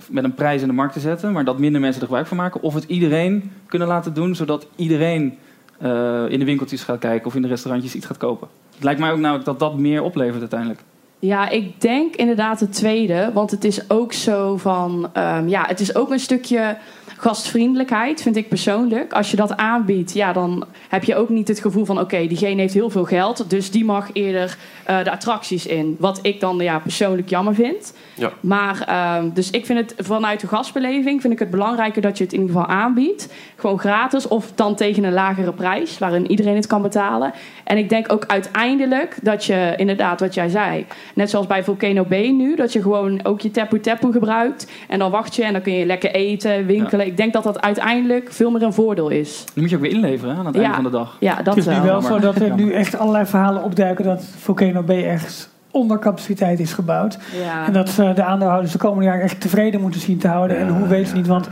met 0.08 0.24
een 0.24 0.34
prijs 0.34 0.62
in 0.62 0.68
de 0.68 0.74
markt 0.74 0.94
te 0.94 1.00
zetten, 1.00 1.32
maar 1.32 1.46
dat 1.46 1.60
minder 1.60 1.82
mensen 1.82 2.02
er 2.02 2.08
gebruik 2.08 2.28
van 2.28 2.38
maken, 2.38 2.62
of 2.62 2.74
het 2.74 2.84
iedereen 2.84 3.52
kunnen 3.68 3.88
laten 3.88 4.14
doen, 4.14 4.36
zodat 4.36 4.68
iedereen 4.76 5.38
eh, 5.78 6.24
in 6.30 6.40
de 6.40 6.46
winkeltjes 6.46 6.84
gaat 6.84 7.00
kijken 7.00 7.28
of 7.28 7.36
in 7.36 7.42
de 7.42 7.48
restaurantjes 7.48 7.96
iets 7.96 8.06
gaat 8.06 8.18
kopen? 8.18 8.48
Het 8.76 8.84
lijkt 8.84 9.00
mij 9.00 9.12
ook 9.12 9.20
namelijk 9.20 9.46
dat 9.46 9.60
dat 9.60 9.78
meer 9.78 10.02
oplevert 10.02 10.40
uiteindelijk. 10.40 10.82
Ja, 11.20 11.50
ik 11.50 11.82
denk 11.82 12.16
inderdaad 12.16 12.60
het 12.60 12.74
tweede. 12.74 13.32
Want 13.34 13.52
het 13.52 13.64
is 13.64 13.90
ook 13.90 14.14
zo 14.14 14.58
van... 14.58 15.10
ehm, 15.14 15.48
ja, 15.48 15.66
het 15.68 15.80
is 15.80 15.96
ook 15.96 16.12
een 16.12 16.20
stukje 16.20 16.78
gastvriendelijkheid, 17.20 18.22
vind 18.22 18.36
ik 18.36 18.48
persoonlijk. 18.48 19.14
Als 19.14 19.32
je 19.32 19.38
dat 19.38 19.58
aanbiedt, 19.58 20.14
ja, 20.14 20.34
dan 20.34 20.66
heb 20.90 21.04
je 21.04 21.16
ook 21.16 21.30
niet 21.30 21.48
het 21.48 21.60
gevoel 21.60 21.86
van... 21.86 22.00
oké, 22.00 22.28
diegene 22.28 22.62
heeft 22.62 22.74
heel 22.74 22.90
veel 22.90 23.04
geld, 23.04 23.50
dus 23.50 23.72
die 23.72 23.86
mag 23.86 24.10
eerder 24.14 24.58
eh, 24.84 25.04
de 25.04 25.12
attracties 25.12 25.66
in. 25.66 25.96
Wat 26.00 26.20
ik 26.22 26.40
dan 26.40 26.58
ja, 26.58 26.80
persoonlijk 26.80 27.30
jammer 27.30 27.56
vind. 27.56 27.94
Ja. 28.16 28.32
Maar, 28.40 28.82
ehm, 28.82 29.30
dus 29.34 29.50
ik 29.50 29.66
vind 29.66 29.80
het 29.80 30.08
vanuit 30.08 30.40
de 30.40 30.48
gastbeleving... 30.48 31.22
vind 31.22 31.34
ik 31.34 31.40
het 31.40 31.50
belangrijker 31.50 32.02
dat 32.02 32.18
je 32.18 32.24
het 32.24 32.34
in 32.34 32.42
ieder 32.42 32.56
geval 32.56 32.70
aanbiedt. 32.76 33.34
Gewoon 33.56 33.80
gratis 33.80 34.28
of 34.28 34.52
dan 34.56 34.76
tegen 34.76 35.04
een 35.04 35.14
lagere 35.14 35.54
prijs... 35.54 35.98
waarin 35.98 36.32
iedereen 36.32 36.56
het 36.56 36.68
kan 36.68 36.82
betalen. 36.82 37.34
En 37.64 37.78
ik 37.78 37.90
denk 37.90 38.12
ook 38.12 38.26
uiteindelijk 38.26 39.18
dat 39.22 39.46
je 39.46 39.74
inderdaad, 39.78 40.20
wat 40.20 40.34
jij 40.34 40.50
zei... 40.50 40.86
net 41.14 41.30
zoals 41.30 41.48
bij 41.48 41.64
Volcano 41.64 42.04
B 42.04 42.12
nu... 42.12 42.56
dat 42.56 42.74
je 42.74 42.82
gewoon 42.82 43.26
ook 43.26 43.42
je 43.42 43.52
tapu 43.52 43.80
tapu 43.80 44.12
gebruikt... 44.12 44.72
en 44.88 45.00
dan 45.00 45.12
wacht 45.12 45.36
je 45.36 45.44
en 45.44 45.54
dan 45.54 45.62
kun 45.62 45.74
je 45.74 45.86
lekker 45.86 46.12
eten, 46.12 46.66
winkelen. 46.66 47.08
Ik 47.10 47.18
denk 47.18 47.34
dat 47.34 47.44
dat 47.44 47.62
uiteindelijk 47.62 48.32
veel 48.32 48.52
meer 48.52 48.62
een 48.62 48.74
voordeel 48.74 49.10
is. 49.10 49.44
Dan 49.46 49.54
moet 49.56 49.70
je 49.70 49.76
ook 49.76 49.82
weer 49.82 49.92
inleveren 49.92 50.34
hè, 50.34 50.40
aan 50.40 50.46
het 50.46 50.56
Ja. 50.56 50.62
einde 50.62 50.76
van 50.76 50.84
de 50.84 50.90
dag. 50.90 51.16
Ja, 51.20 51.36
dat 51.42 51.56
het 51.56 51.68
is 51.68 51.76
nu 51.78 51.82
wel. 51.82 52.02
zo 52.02 52.20
dat 52.20 52.36
er 52.36 52.56
nu 52.56 52.72
echt 52.74 52.98
allerlei 53.00 53.26
verhalen 53.26 53.64
opduiken 53.64 54.06
dat 54.06 54.24
Volcano 54.38 54.82
B 54.82 54.90
ergens 54.90 55.48
onder 55.72 56.00
capaciteit 56.00 56.60
is 56.60 56.74
gebouwd. 56.74 57.18
Ja. 57.44 57.66
En 57.66 57.74
dat 57.74 57.90
ze 57.90 58.12
de 58.16 58.24
aandeelhouders 58.24 58.72
de 58.72 58.78
komende 58.78 59.06
jaren 59.06 59.22
echt 59.22 59.42
tevreden 59.42 59.82
moeten 59.82 60.02
zien 60.02 60.18
te 60.18 60.28
houden. 60.28 60.58
en 60.58 60.68
hoe 60.70 60.88
weten 60.88 61.08
ze 61.08 61.16
niet, 61.16 61.28
want 61.28 61.48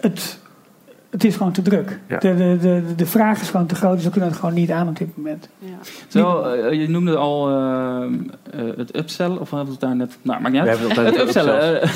het, 0.00 0.38
het 1.12 1.24
is 1.24 1.36
gewoon 1.36 1.52
te 1.52 1.62
druk. 1.62 1.98
Ja. 2.08 2.18
De, 2.18 2.36
de, 2.36 2.58
de, 2.60 2.94
de 2.96 3.06
vraag 3.06 3.40
is 3.40 3.50
gewoon 3.50 3.66
te 3.66 3.74
groot, 3.74 3.94
dus 3.94 4.04
we 4.04 4.10
kunnen 4.10 4.30
het 4.30 4.38
gewoon 4.38 4.54
niet 4.54 4.70
aan 4.70 4.88
op 4.88 4.98
dit 4.98 5.16
moment. 5.16 5.48
Zo, 6.08 6.40
eh, 6.42 6.80
je 6.80 6.88
noemde 6.88 7.16
al 7.16 7.48
eh, 7.48 8.04
eh, 8.50 8.76
het 8.76 8.96
upsellen, 8.96 9.40
of 9.40 9.50
hadden 9.50 9.66
we 9.66 9.72
het 9.72 9.80
daar 9.80 9.96
net... 9.96 10.18
Nou, 10.22 10.40
maakt 10.40 10.54
niet 10.54 10.62
uit. 10.62 10.78
We 10.78 10.86
hebben 10.86 11.04
het 11.04 11.16
altijd 11.16 11.16
het 11.16 11.26
upsellen. 11.26 11.82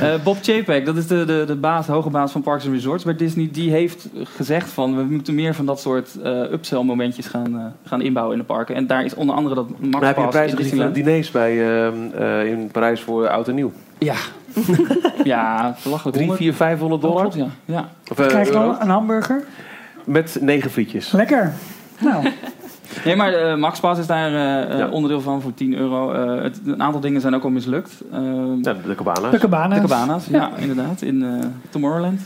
eh, 0.00 0.22
Bob 0.24 0.36
Chapek, 0.42 0.86
dat 0.86 0.96
is 0.96 1.06
de, 1.06 1.24
de, 1.24 1.44
de 1.46 1.56
baas, 1.56 1.86
de 1.86 1.92
hoge 1.92 2.10
baas 2.10 2.32
van 2.32 2.42
Parks 2.42 2.64
and 2.64 2.74
Resorts 2.74 3.04
bij 3.04 3.16
Disney. 3.16 3.48
Die 3.52 3.70
heeft 3.70 4.08
gezegd 4.22 4.68
van, 4.68 4.96
we 4.96 5.02
moeten 5.02 5.34
meer 5.34 5.54
van 5.54 5.66
dat 5.66 5.80
soort 5.80 6.20
eh 6.22 6.52
upsell 6.52 6.82
momentjes 6.82 7.26
gaan, 7.26 7.58
eh, 7.58 7.64
gaan 7.84 8.02
inbouwen 8.02 8.34
in 8.36 8.40
de 8.40 8.46
parken. 8.46 8.74
En 8.74 8.86
daar 8.86 9.04
is 9.04 9.14
onder 9.14 9.36
andere 9.36 9.54
dat 9.54 9.68
Max 9.68 9.90
Dan 9.90 10.04
heb 10.04 10.32
je 10.32 10.50
in 10.50 10.56
gezien 10.56 10.82
van 10.82 10.92
diners 10.92 11.30
bij, 11.30 11.84
ehm, 11.84 11.94
eh, 12.14 12.46
in 12.46 12.68
Parijs 12.72 13.00
voor 13.00 13.28
oud 13.28 13.48
en 13.48 13.54
nieuw. 13.54 13.72
Ja. 13.98 14.14
ja, 15.24 15.74
belachelijk. 15.82 16.16
3, 16.16 16.32
4, 16.32 16.54
500 16.54 17.02
dollar. 17.02 17.16
Oh, 17.16 17.32
klopt, 17.32 17.36
ja. 17.36 17.74
ja. 17.74 17.88
Of, 18.10 18.18
eh, 18.18 18.26
Krijg 18.26 18.46
je 18.48 18.54
euro. 18.54 18.66
dan 18.72 18.80
een 18.80 18.88
hamburger? 18.88 19.44
Met 20.04 20.36
negen 20.40 20.70
frietjes. 20.70 21.10
Lekker. 21.12 21.52
Nou, 22.00 22.24
Nee, 23.04 23.16
maar 23.16 23.32
eh 23.32 23.56
Max 23.56 23.80
Pass 23.80 24.00
is 24.00 24.06
daar 24.06 24.34
eh, 24.34 24.80
eh, 24.80 24.92
onderdeel 24.92 25.20
van 25.20 25.40
voor 25.42 25.54
10 25.54 25.74
euro. 25.74 26.12
Eh, 26.12 26.42
het, 26.42 26.60
een 26.64 26.82
aantal 26.82 27.00
dingen 27.00 27.20
zijn 27.20 27.34
ook 27.34 27.44
al 27.44 27.50
mislukt. 27.50 27.92
Eh, 28.12 28.20
Ja, 28.62 28.72
de 28.86 28.94
cabana's. 28.94 29.30
de 29.30 29.38
cabana's. 29.38 29.80
De 29.80 29.86
cabana's, 29.88 30.26
ja, 30.26 30.50
inderdaad, 30.56 31.02
in 31.02 31.22
eh, 31.24 31.46
Tomorrowland. 31.70 32.20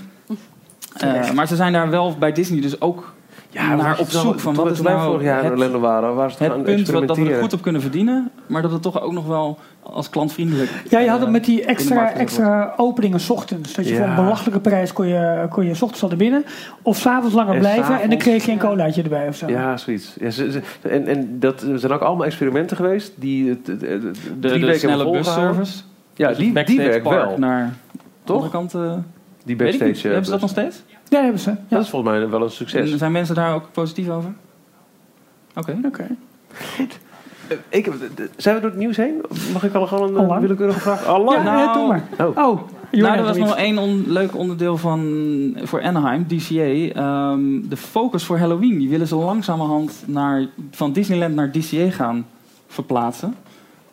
Eh, 0.96 1.30
maar 1.30 1.46
ze 1.46 1.56
zijn 1.56 1.72
daar 1.72 1.90
wel 1.90 2.16
bij 2.18 2.32
Disney 2.32 2.60
dus 2.60 2.80
ook 2.80 3.12
Ja, 3.50 3.74
naar 3.74 3.88
was 3.88 3.98
op 3.98 4.08
zoek 4.10 4.40
van 4.40 4.54
wat 4.54 4.64
we- 4.64 4.70
is 4.72 4.80
wij 4.80 4.92
nou 4.92 5.06
vorig 5.10 5.22
jaar 5.22 5.38
in 5.38 5.44
het, 5.44 5.52
Orlando 5.52 5.78
waren, 5.80 6.14
ze 6.30 6.36
het 6.44 6.52
aan 6.52 6.58
het 6.58 6.66
punt 6.66 6.88
wat, 6.90 7.08
dat 7.08 7.16
we 7.16 7.30
er 7.32 7.40
goed 7.40 7.52
op 7.52 7.62
kunnen 7.62 7.80
verdienen, 7.80 8.30
maar 8.46 8.62
dat 8.62 8.70
het 8.72 8.82
toch 8.82 9.00
ook 9.02 9.12
nog 9.12 9.26
wel 9.26 9.58
als 9.82 10.10
klantvriendelijk 10.10 10.70
ja, 10.88 10.98
je 10.98 11.08
had 11.10 11.20
het 11.20 11.30
met 11.30 11.44
die 11.44 11.56
de 11.56 11.64
extra, 11.66 12.12
extra 12.12 12.74
openingen 12.76 13.20
's 13.20 13.30
ochtends. 13.30 13.72
Dat 13.74 13.84
je 13.88 13.90
Ja. 13.94 13.98
voor 13.98 14.08
een 14.08 14.14
belachelijke 14.14 14.60
prijs 14.60 14.92
kon 14.92 15.06
je, 15.06 15.46
kon 15.50 15.64
je 15.64 15.74
's 15.74 15.82
ochtends 15.82 16.02
al 16.02 16.08
naar 16.08 16.18
binnen. 16.18 16.44
Of 16.82 16.96
s'avonds 16.96 17.34
langer 17.34 17.52
En 17.54 17.58
blijven 17.60 18.00
en 18.00 18.08
dan 18.10 18.18
kreeg 18.18 18.44
je 18.46 18.52
een 18.52 18.58
colaatje 18.58 19.02
erbij 19.02 19.28
of 19.28 19.36
zo. 19.36 19.46
Ja, 19.48 19.76
zoiets. 19.76 20.14
Ja, 20.20 20.30
ze, 20.30 20.52
ze- 20.52 20.88
en, 20.88 21.06
en 21.06 21.36
dat 21.40 21.64
zijn 21.74 21.92
ook 21.92 22.00
allemaal 22.00 22.26
experimenten 22.26 22.76
geweest 22.76 23.12
die 23.14 23.48
het, 23.48 23.66
het, 23.66 23.80
het- 23.80 24.02
het 24.02 24.14
de, 24.40 24.48
drie 24.48 24.60
de 24.60 24.66
weken 24.66 24.80
snelle 24.80 25.10
busservice. 25.10 25.82
Ja, 26.14 26.28
Dus 26.28 26.36
die, 26.36 26.64
die 26.64 26.76
werkt 26.78 27.02
park 27.02 27.24
wel. 27.28 27.38
Naar 27.38 27.74
de 27.92 27.98
Toch? 28.24 28.36
andere 28.36 28.52
kant. 28.52 28.74
eh, 28.74 28.80
Die 29.44 29.52
ik 29.56 29.58
backstage. 29.62 29.84
niet. 29.90 30.02
Hebben 30.02 30.24
ze 30.24 30.30
dat 30.30 30.40
nog 30.40 30.50
steeds? 30.50 30.82
Ja, 30.86 30.96
hebben 31.16 31.40
ze. 31.40 31.50
Ja. 31.50 31.56
Dat 31.68 31.82
is 31.82 31.88
volgens 31.88 32.12
mij 32.12 32.28
wel 32.28 32.42
een 32.42 32.50
succes. 32.50 32.90
En 32.92 32.98
zijn 32.98 33.12
mensen 33.12 33.34
daar 33.34 33.54
ook 33.54 33.72
positief 33.72 34.08
over? 34.08 34.32
Oké. 35.56 35.78
Oké. 35.84 36.06
Ik, 37.68 37.84
heb- 37.84 37.94
zijn 38.36 38.54
we 38.54 38.60
door 38.60 38.70
het 38.70 38.78
nieuws 38.78 38.96
heen? 38.96 39.20
Mag 39.52 39.64
ik 39.64 39.74
al 39.74 39.86
gewoon 39.86 40.08
een 40.08 40.16
Allang. 40.16 40.32
uh, 40.34 40.40
willekeurige 40.40 40.80
vraag? 40.80 41.04
Allang? 41.04 41.44
Ja, 41.44 41.58
ja, 41.58 41.72
doe 41.72 41.86
maar. 41.86 42.02
Oh. 42.18 42.26
Oh, 42.36 42.60
Nou, 42.90 43.16
er 43.16 43.22
was 43.24 43.36
nog 43.36 43.56
één 43.56 43.78
on- 43.78 44.04
leuk 44.06 44.36
onderdeel 44.36 44.76
van, 44.76 45.56
voor 45.62 45.82
Anaheim, 45.82 46.26
DCA. 46.26 47.00
Ehm, 47.00 47.68
de 47.68 47.76
focus 47.76 48.24
voor 48.24 48.38
Halloween. 48.38 48.78
Die 48.78 48.88
willen 48.88 49.06
ze 49.06 49.16
langzamerhand 49.16 50.02
naar, 50.06 50.46
van 50.70 50.92
Disneyland 50.92 51.34
naar 51.34 51.50
DCA 51.50 51.90
gaan 51.90 52.26
verplaatsen. 52.66 53.34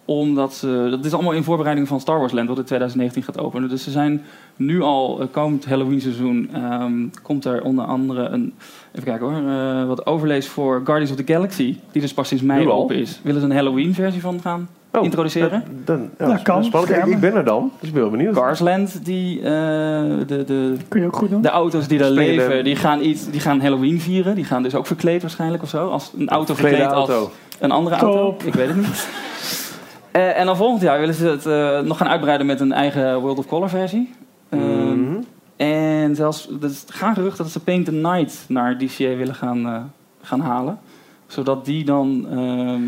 Omdat 0.05 0.53
ze, 0.53 0.87
dat 0.89 1.05
is 1.05 1.13
allemaal 1.13 1.31
in 1.31 1.43
voorbereiding 1.43 1.87
van 1.87 1.99
Star 1.99 2.19
Wars 2.19 2.31
Land, 2.31 2.47
wat 2.47 2.57
in 2.57 2.63
2019 2.63 3.23
gaat 3.23 3.39
openen. 3.39 3.69
Dus 3.69 3.83
ze 3.83 3.91
zijn 3.91 4.21
nu 4.55 4.81
al, 4.81 5.19
eh, 5.21 5.27
komend 5.31 5.65
Halloween 5.65 6.01
seizoen, 6.01 6.49
ehm, 6.53 6.93
komt 7.21 7.45
er 7.45 7.63
onder 7.63 7.85
andere 7.85 8.25
een, 8.27 8.53
even 8.91 9.03
kijken 9.03 9.27
hoor, 9.27 9.49
eh, 9.51 9.87
wat 9.87 10.05
overlees 10.05 10.47
voor 10.47 10.81
Guardians 10.83 11.11
of 11.11 11.17
the 11.25 11.33
Galaxy. 11.33 11.77
Die 11.91 12.01
dus 12.01 12.13
pas 12.13 12.27
sinds 12.27 12.43
mei 12.43 12.59
Nu 12.63 12.69
al? 12.69 12.77
open 12.81 12.95
is. 12.95 13.19
Willen 13.23 13.41
ze 13.41 13.47
een 13.47 13.53
Halloween 13.55 13.93
versie 13.93 14.21
van 14.21 14.39
gaan 14.41 14.67
Oh, 14.91 15.03
introduceren? 15.03 15.63
dat- 15.85 15.97
Dan, 15.97 16.09
ja, 16.19 16.33
dat 16.33 16.41
kan. 16.41 16.63
Spannend. 16.63 17.07
Ik, 17.07 17.19
ben 17.19 17.33
er 17.35 17.43
dan, 17.43 17.71
dus 17.79 17.87
ik 17.87 17.93
ben 17.93 18.03
wel 18.03 18.11
benieuwd. 18.11 18.33
Carsland, 18.35 19.05
die, 19.05 19.37
eh, 19.37 19.43
de, 20.27 20.43
de, 20.45 20.75
Kun 20.87 20.99
je 21.01 21.07
ook 21.07 21.15
goed 21.15 21.29
doen. 21.29 21.41
de 21.41 21.49
auto's 21.49 21.87
die 21.87 21.97
daar 21.97 22.09
leven, 22.09 22.63
die 22.63 22.75
gaan, 22.75 23.01
iets, 23.03 23.29
die 23.31 23.39
gaan 23.39 23.61
Halloween 23.61 23.99
vieren. 24.01 24.35
Die 24.35 24.43
gaan 24.45 24.63
dus 24.63 24.75
ook 24.75 24.85
verkleed 24.87 25.21
waarschijnlijk 25.21 25.63
of 25.63 25.69
zo. 25.69 25.87
Als 25.89 26.11
een 26.17 26.29
auto 26.29 26.53
verkleed 26.53 26.81
als 26.91 27.09
auto. 27.09 27.31
een 27.59 27.71
andere 27.71 27.95
Top. 27.97 28.07
auto. 28.15 28.47
Ik 28.47 28.53
weet 28.53 28.67
het 28.67 28.75
niet. 28.77 29.07
Eh, 30.15 30.39
en 30.39 30.45
dan 30.45 30.57
volgend 30.57 30.81
jaar 30.81 30.99
willen 30.99 31.15
ze 31.15 31.27
het 31.27 31.45
eh, 31.45 31.79
nog 31.79 31.97
gaan 31.97 32.07
uitbreiden 32.07 32.47
met 32.47 32.59
een 32.59 32.71
eigen 32.71 33.19
World 33.19 33.37
of 33.37 33.45
Color 33.47 33.69
versie. 33.69 34.13
Ehm, 34.49 35.01
Mhm. 35.01 35.17
En 35.55 36.15
zelfs, 36.15 36.49
er 36.61 36.71
gaan 36.87 37.13
geruchten 37.13 37.43
dat 37.43 37.53
ze 37.53 37.63
Paint 37.63 37.85
the 37.85 37.91
Night 37.91 38.45
naar 38.47 38.77
DCA 38.77 39.15
willen 39.15 39.35
gaan, 39.35 39.65
eh, 39.65 39.81
gaan 40.21 40.39
halen. 40.39 40.79
Zodat 41.27 41.65
die 41.65 41.83
dan... 41.85 42.27
ehm, 42.31 42.81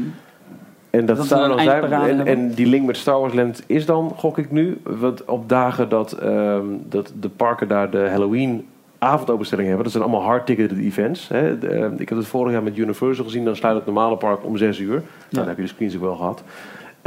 En 0.90 1.06
dat, 1.06 1.18
Dat 1.18 1.26
zou 1.26 1.48
dan 1.48 1.60
zijn. 1.60 1.92
En, 1.92 2.26
en 2.26 2.54
die 2.54 2.66
link 2.66 2.86
met 2.86 2.98
Star 2.98 3.20
Wars 3.20 3.34
Land 3.34 3.64
is 3.66 3.86
dan, 3.86 4.12
gok 4.16 4.38
ik 4.38 4.52
nu, 4.52 4.82
want 4.84 5.26
op 5.26 5.50
dagen 5.50 5.90
dat, 5.90 6.12
ehm, 6.12 6.66
dat 6.90 7.14
de 7.20 7.30
parken 7.30 7.68
daar 7.68 7.90
de 7.92 8.08
Halloween 8.10 8.66
avondopenstelling 8.98 9.68
hebben. 9.68 9.84
Dat 9.86 9.94
zijn 9.94 10.04
allemaal 10.04 10.28
hard-ticketed 10.28 10.78
events. 10.78 11.28
Hè. 11.28 11.58
De, 11.58 11.94
ik 11.98 12.10
heb 12.10 12.18
het 12.18 12.28
vorig 12.28 12.52
jaar 12.54 12.64
met 12.64 12.78
Universal 12.78 13.26
gezien. 13.26 13.46
Dan 13.46 13.56
sluit 13.56 13.76
het 13.76 13.86
normale 13.86 14.18
park 14.18 14.46
om 14.46 14.58
6 14.58 14.80
uur. 14.80 14.90
Nou, 14.90 15.04
dan 15.30 15.48
heb 15.48 15.56
je 15.56 15.62
de 15.62 15.68
screens 15.68 15.96
ook 15.96 16.02
wel 16.02 16.16
gehad. 16.16 16.44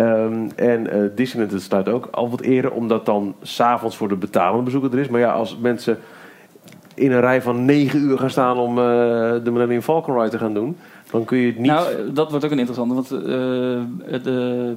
Ehm, 0.01 0.49
en 0.57 0.91
eh 0.91 0.99
Disneyland 1.15 1.53
het 1.53 1.63
sluit 1.63 1.89
ook 1.89 2.09
al 2.11 2.31
wat 2.31 2.41
eerder, 2.41 2.71
omdat 2.71 3.07
dan 3.07 3.35
s'avonds 3.43 3.97
voor 3.97 4.09
de 4.09 4.17
betalende 4.17 4.63
bezoeker 4.63 4.93
er 4.93 4.99
is. 4.99 5.09
Maar 5.09 5.21
ja, 5.21 5.33
als 5.33 5.57
mensen 5.57 5.99
in 6.95 7.13
een 7.13 7.21
rij 7.21 7.43
van 7.43 7.65
9 7.65 8.01
uur 8.01 8.19
gaan 8.19 8.31
staan 8.31 8.57
om 8.57 8.79
eh, 8.79 8.85
de 9.45 9.51
Millennium 9.51 9.83
Falcon 9.83 10.17
Ride 10.19 10.31
te 10.31 10.39
gaan 10.39 10.55
doen, 10.55 10.77
dan 11.11 11.25
kun 11.25 11.39
je 11.39 11.47
het 11.47 11.59
niet. 11.59 11.71
Nou, 11.71 11.93
eh, 11.93 11.99
dat 12.13 12.31
wordt 12.31 12.45
ook 12.45 12.51
een 12.51 12.59
interessante. 12.59 12.95
Want 12.95 13.11
eh, 13.11 13.21
de, 14.23 14.75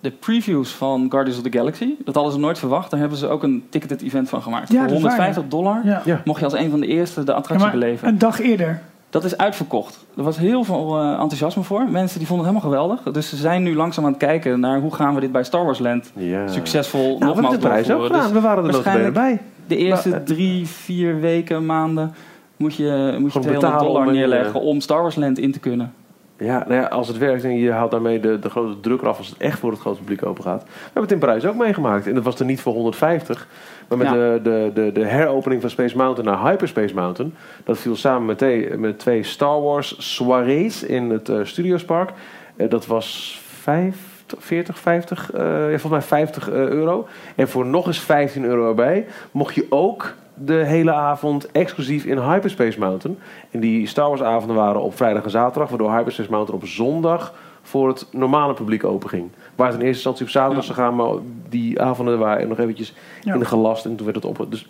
de 0.00 0.10
previews 0.10 0.70
van 0.70 1.06
Guardians 1.10 1.38
of 1.38 1.44
the 1.50 1.58
Galaxy, 1.58 1.94
dat 2.04 2.14
hadden 2.14 2.32
ze 2.32 2.38
nooit 2.38 2.58
verwacht. 2.58 2.90
Daar 2.90 3.00
hebben 3.00 3.18
ze 3.18 3.28
ook 3.28 3.42
een 3.42 3.64
ticketed 3.68 4.02
event 4.02 4.28
van 4.28 4.42
gemaakt. 4.42 4.72
Ja, 4.72 4.78
Voor 4.78 4.88
dat 4.88 4.96
is 4.96 5.02
waar, 5.02 5.16
150 5.16 5.50
dollar 5.50 5.80
Ja. 5.84 6.02
Ja. 6.04 6.22
mocht 6.24 6.38
je 6.38 6.44
als 6.44 6.54
een 6.54 6.70
van 6.70 6.80
de 6.80 6.86
eerste 6.86 7.24
de 7.24 7.32
attractie 7.32 7.66
Ja, 7.66 7.72
maar 7.72 7.80
beleven. 7.80 8.08
Een 8.08 8.18
dag 8.18 8.40
eerder. 8.40 8.82
Dat 9.12 9.24
is 9.24 9.36
uitverkocht. 9.36 10.04
Er 10.16 10.22
was 10.22 10.38
heel 10.38 10.64
veel 10.64 10.98
eh, 10.98 11.10
enthousiasme 11.10 11.62
voor. 11.62 11.88
Mensen 11.88 12.18
die 12.18 12.26
vonden 12.26 12.46
het 12.46 12.54
helemaal 12.54 12.86
geweldig. 12.86 13.12
Dus 13.12 13.28
ze 13.28 13.36
zijn 13.36 13.62
nu 13.62 13.74
langzaam 13.74 14.04
aan 14.04 14.10
het 14.10 14.20
kijken 14.20 14.60
naar 14.60 14.80
hoe 14.80 14.94
gaan 14.94 15.14
we 15.14 15.20
dit 15.20 15.32
bij 15.32 15.44
Star 15.44 15.64
Wars 15.64 15.78
Land 15.78 16.12
ja. 16.14 16.48
succesvol 16.48 17.00
Nou, 17.00 17.18
we 17.18 17.24
hebben 17.24 17.42
nogmaals 17.42 17.86
doorvoeren. 17.86 18.22
Dus 18.22 18.32
we 18.32 18.40
waren 18.40 18.64
er 18.64 18.64
nog 18.64 18.72
waarschijnlijk 18.72 19.14
bij. 19.14 19.40
de 19.66 19.76
eerste 19.76 20.08
Maar, 20.08 20.18
eh, 20.18 20.24
drie, 20.24 20.66
vier 20.66 21.20
weken, 21.20 21.66
maanden 21.66 22.14
moet 22.56 22.74
je, 22.74 23.16
moet 23.18 23.32
je 23.32 23.40
Gewoon 23.40 23.46
200 23.46 23.60
betalen 23.60 23.78
dollar 23.78 24.02
om 24.02 24.08
een, 24.08 24.14
neerleggen 24.14 24.60
eh, 24.60 24.66
om 24.66 24.80
Star 24.80 25.02
Wars 25.02 25.14
Land 25.14 25.38
in 25.38 25.52
te 25.52 25.60
kunnen. 25.60 25.92
Ja, 26.36 26.64
nou 26.68 26.80
ja, 26.80 26.86
als 26.86 27.08
het 27.08 27.18
werkt 27.18 27.44
en 27.44 27.58
je 27.58 27.70
haalt 27.70 27.90
daarmee 27.90 28.20
de, 28.20 28.38
de 28.38 28.50
grote 28.50 28.80
druk 28.80 29.00
eraf 29.00 29.18
als 29.18 29.28
het 29.28 29.38
echt 29.38 29.58
voor 29.58 29.70
het 29.70 29.80
grote 29.80 29.98
publiek 29.98 30.26
open 30.26 30.44
gaat. 30.44 30.62
We 30.62 30.70
hebben 30.84 31.02
het 31.02 31.12
in 31.12 31.18
Parijs 31.18 31.44
ook 31.44 31.56
meegemaakt. 31.56 32.06
En 32.06 32.14
dat 32.14 32.24
was 32.24 32.38
er 32.38 32.44
niet 32.44 32.60
voor 32.60 32.72
150. 32.72 33.48
Maar 33.96 34.06
met 34.06 34.16
Ja. 34.16 34.32
de, 34.32 34.40
de, 34.42 34.70
de, 34.74 34.92
de 34.92 35.04
heropening 35.04 35.60
van 35.60 35.70
Space 35.70 35.96
Mountain 35.96 36.30
naar 36.34 36.50
Hyperspace 36.50 36.94
Mountain. 36.94 37.34
Dat 37.64 37.78
viel 37.78 37.96
samen 37.96 38.24
met, 38.26 38.38
twee- 38.38 38.76
met 38.76 38.98
twee 38.98 39.22
Star 39.22 39.62
Wars 39.62 40.14
soirées 40.14 40.82
in 40.82 41.10
het 41.10 41.28
eh, 41.28 41.38
Studiospark. 41.42 42.10
Eh, 42.56 42.70
dat 42.70 42.86
was 42.86 43.40
50, 43.44 44.38
40, 44.44 44.78
50, 44.78 45.32
eh, 45.32 45.40
ja, 45.42 45.78
volgens 45.78 45.90
mij 45.90 46.02
50 46.02 46.48
eh, 46.50 46.54
euro. 46.54 47.06
En 47.36 47.48
voor 47.48 47.66
nog 47.66 47.86
eens 47.86 48.00
15 48.00 48.44
euro 48.44 48.68
erbij 48.68 49.06
mocht 49.30 49.54
je 49.54 49.66
ook 49.68 50.14
de 50.34 50.54
hele 50.54 50.92
avond 50.92 51.50
exclusief 51.50 52.04
in 52.04 52.18
Hyperspace 52.18 52.78
Mountain. 52.78 53.18
En 53.50 53.60
die 53.60 53.86
Star 53.86 54.08
Wars 54.08 54.22
avonden 54.22 54.56
waren 54.56 54.80
op 54.82 54.96
vrijdag 54.96 55.24
en 55.24 55.30
zaterdag, 55.30 55.68
waardoor 55.68 55.96
Hyperspace 55.96 56.30
Mountain 56.30 56.60
op 56.60 56.66
zondag 56.68 57.34
voor 57.62 57.88
het 57.88 58.06
normale 58.10 58.54
publiek 58.54 58.84
open 58.84 59.08
ging. 59.08 59.30
Waar 59.56 59.66
het 59.66 59.76
in 59.80 59.86
eerste 59.86 59.94
instantie 60.08 60.24
op 60.24 60.30
zaterdag 60.30 60.64
zou 60.64 60.76
gaan, 60.78 60.94
maar 60.96 61.08
die 61.48 61.80
avonden 61.82 62.18
waren 62.18 62.48
nog 62.48 62.58
eventjes 62.58 62.94
Ja. 63.20 63.34
in 63.34 63.46
gelast 63.46 63.84
en 63.84 63.96
toen 63.96 64.04
werd 64.06 64.22
het 64.22 64.24
op. 64.38 64.46
Dus 64.50 64.68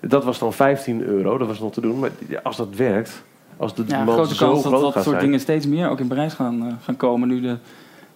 dat 0.00 0.24
was 0.24 0.38
dan 0.38 0.52
15 0.52 1.02
euro, 1.02 1.38
dat 1.38 1.48
was 1.48 1.60
nog 1.60 1.72
te 1.72 1.80
doen. 1.80 1.98
Maar 1.98 2.10
als 2.42 2.56
dat 2.56 2.68
werkt, 2.76 3.22
als 3.56 3.74
de 3.74 3.82
Ja, 3.86 3.96
demand 3.98 4.10
grote 4.18 4.34
zo 4.34 4.46
kans 4.48 4.62
dat 4.62 4.72
groot 4.72 4.82
dat 4.82 4.92
soort 4.92 5.04
zijn. 5.06 5.20
dingen 5.20 5.40
steeds 5.40 5.66
meer 5.66 5.88
ook 5.88 6.00
in 6.00 6.06
Parijs 6.08 6.34
gaan, 6.34 6.66
eh, 6.66 6.72
gaan 6.82 6.96
komen 6.96 7.28
nu 7.28 7.40
de, 7.40 7.56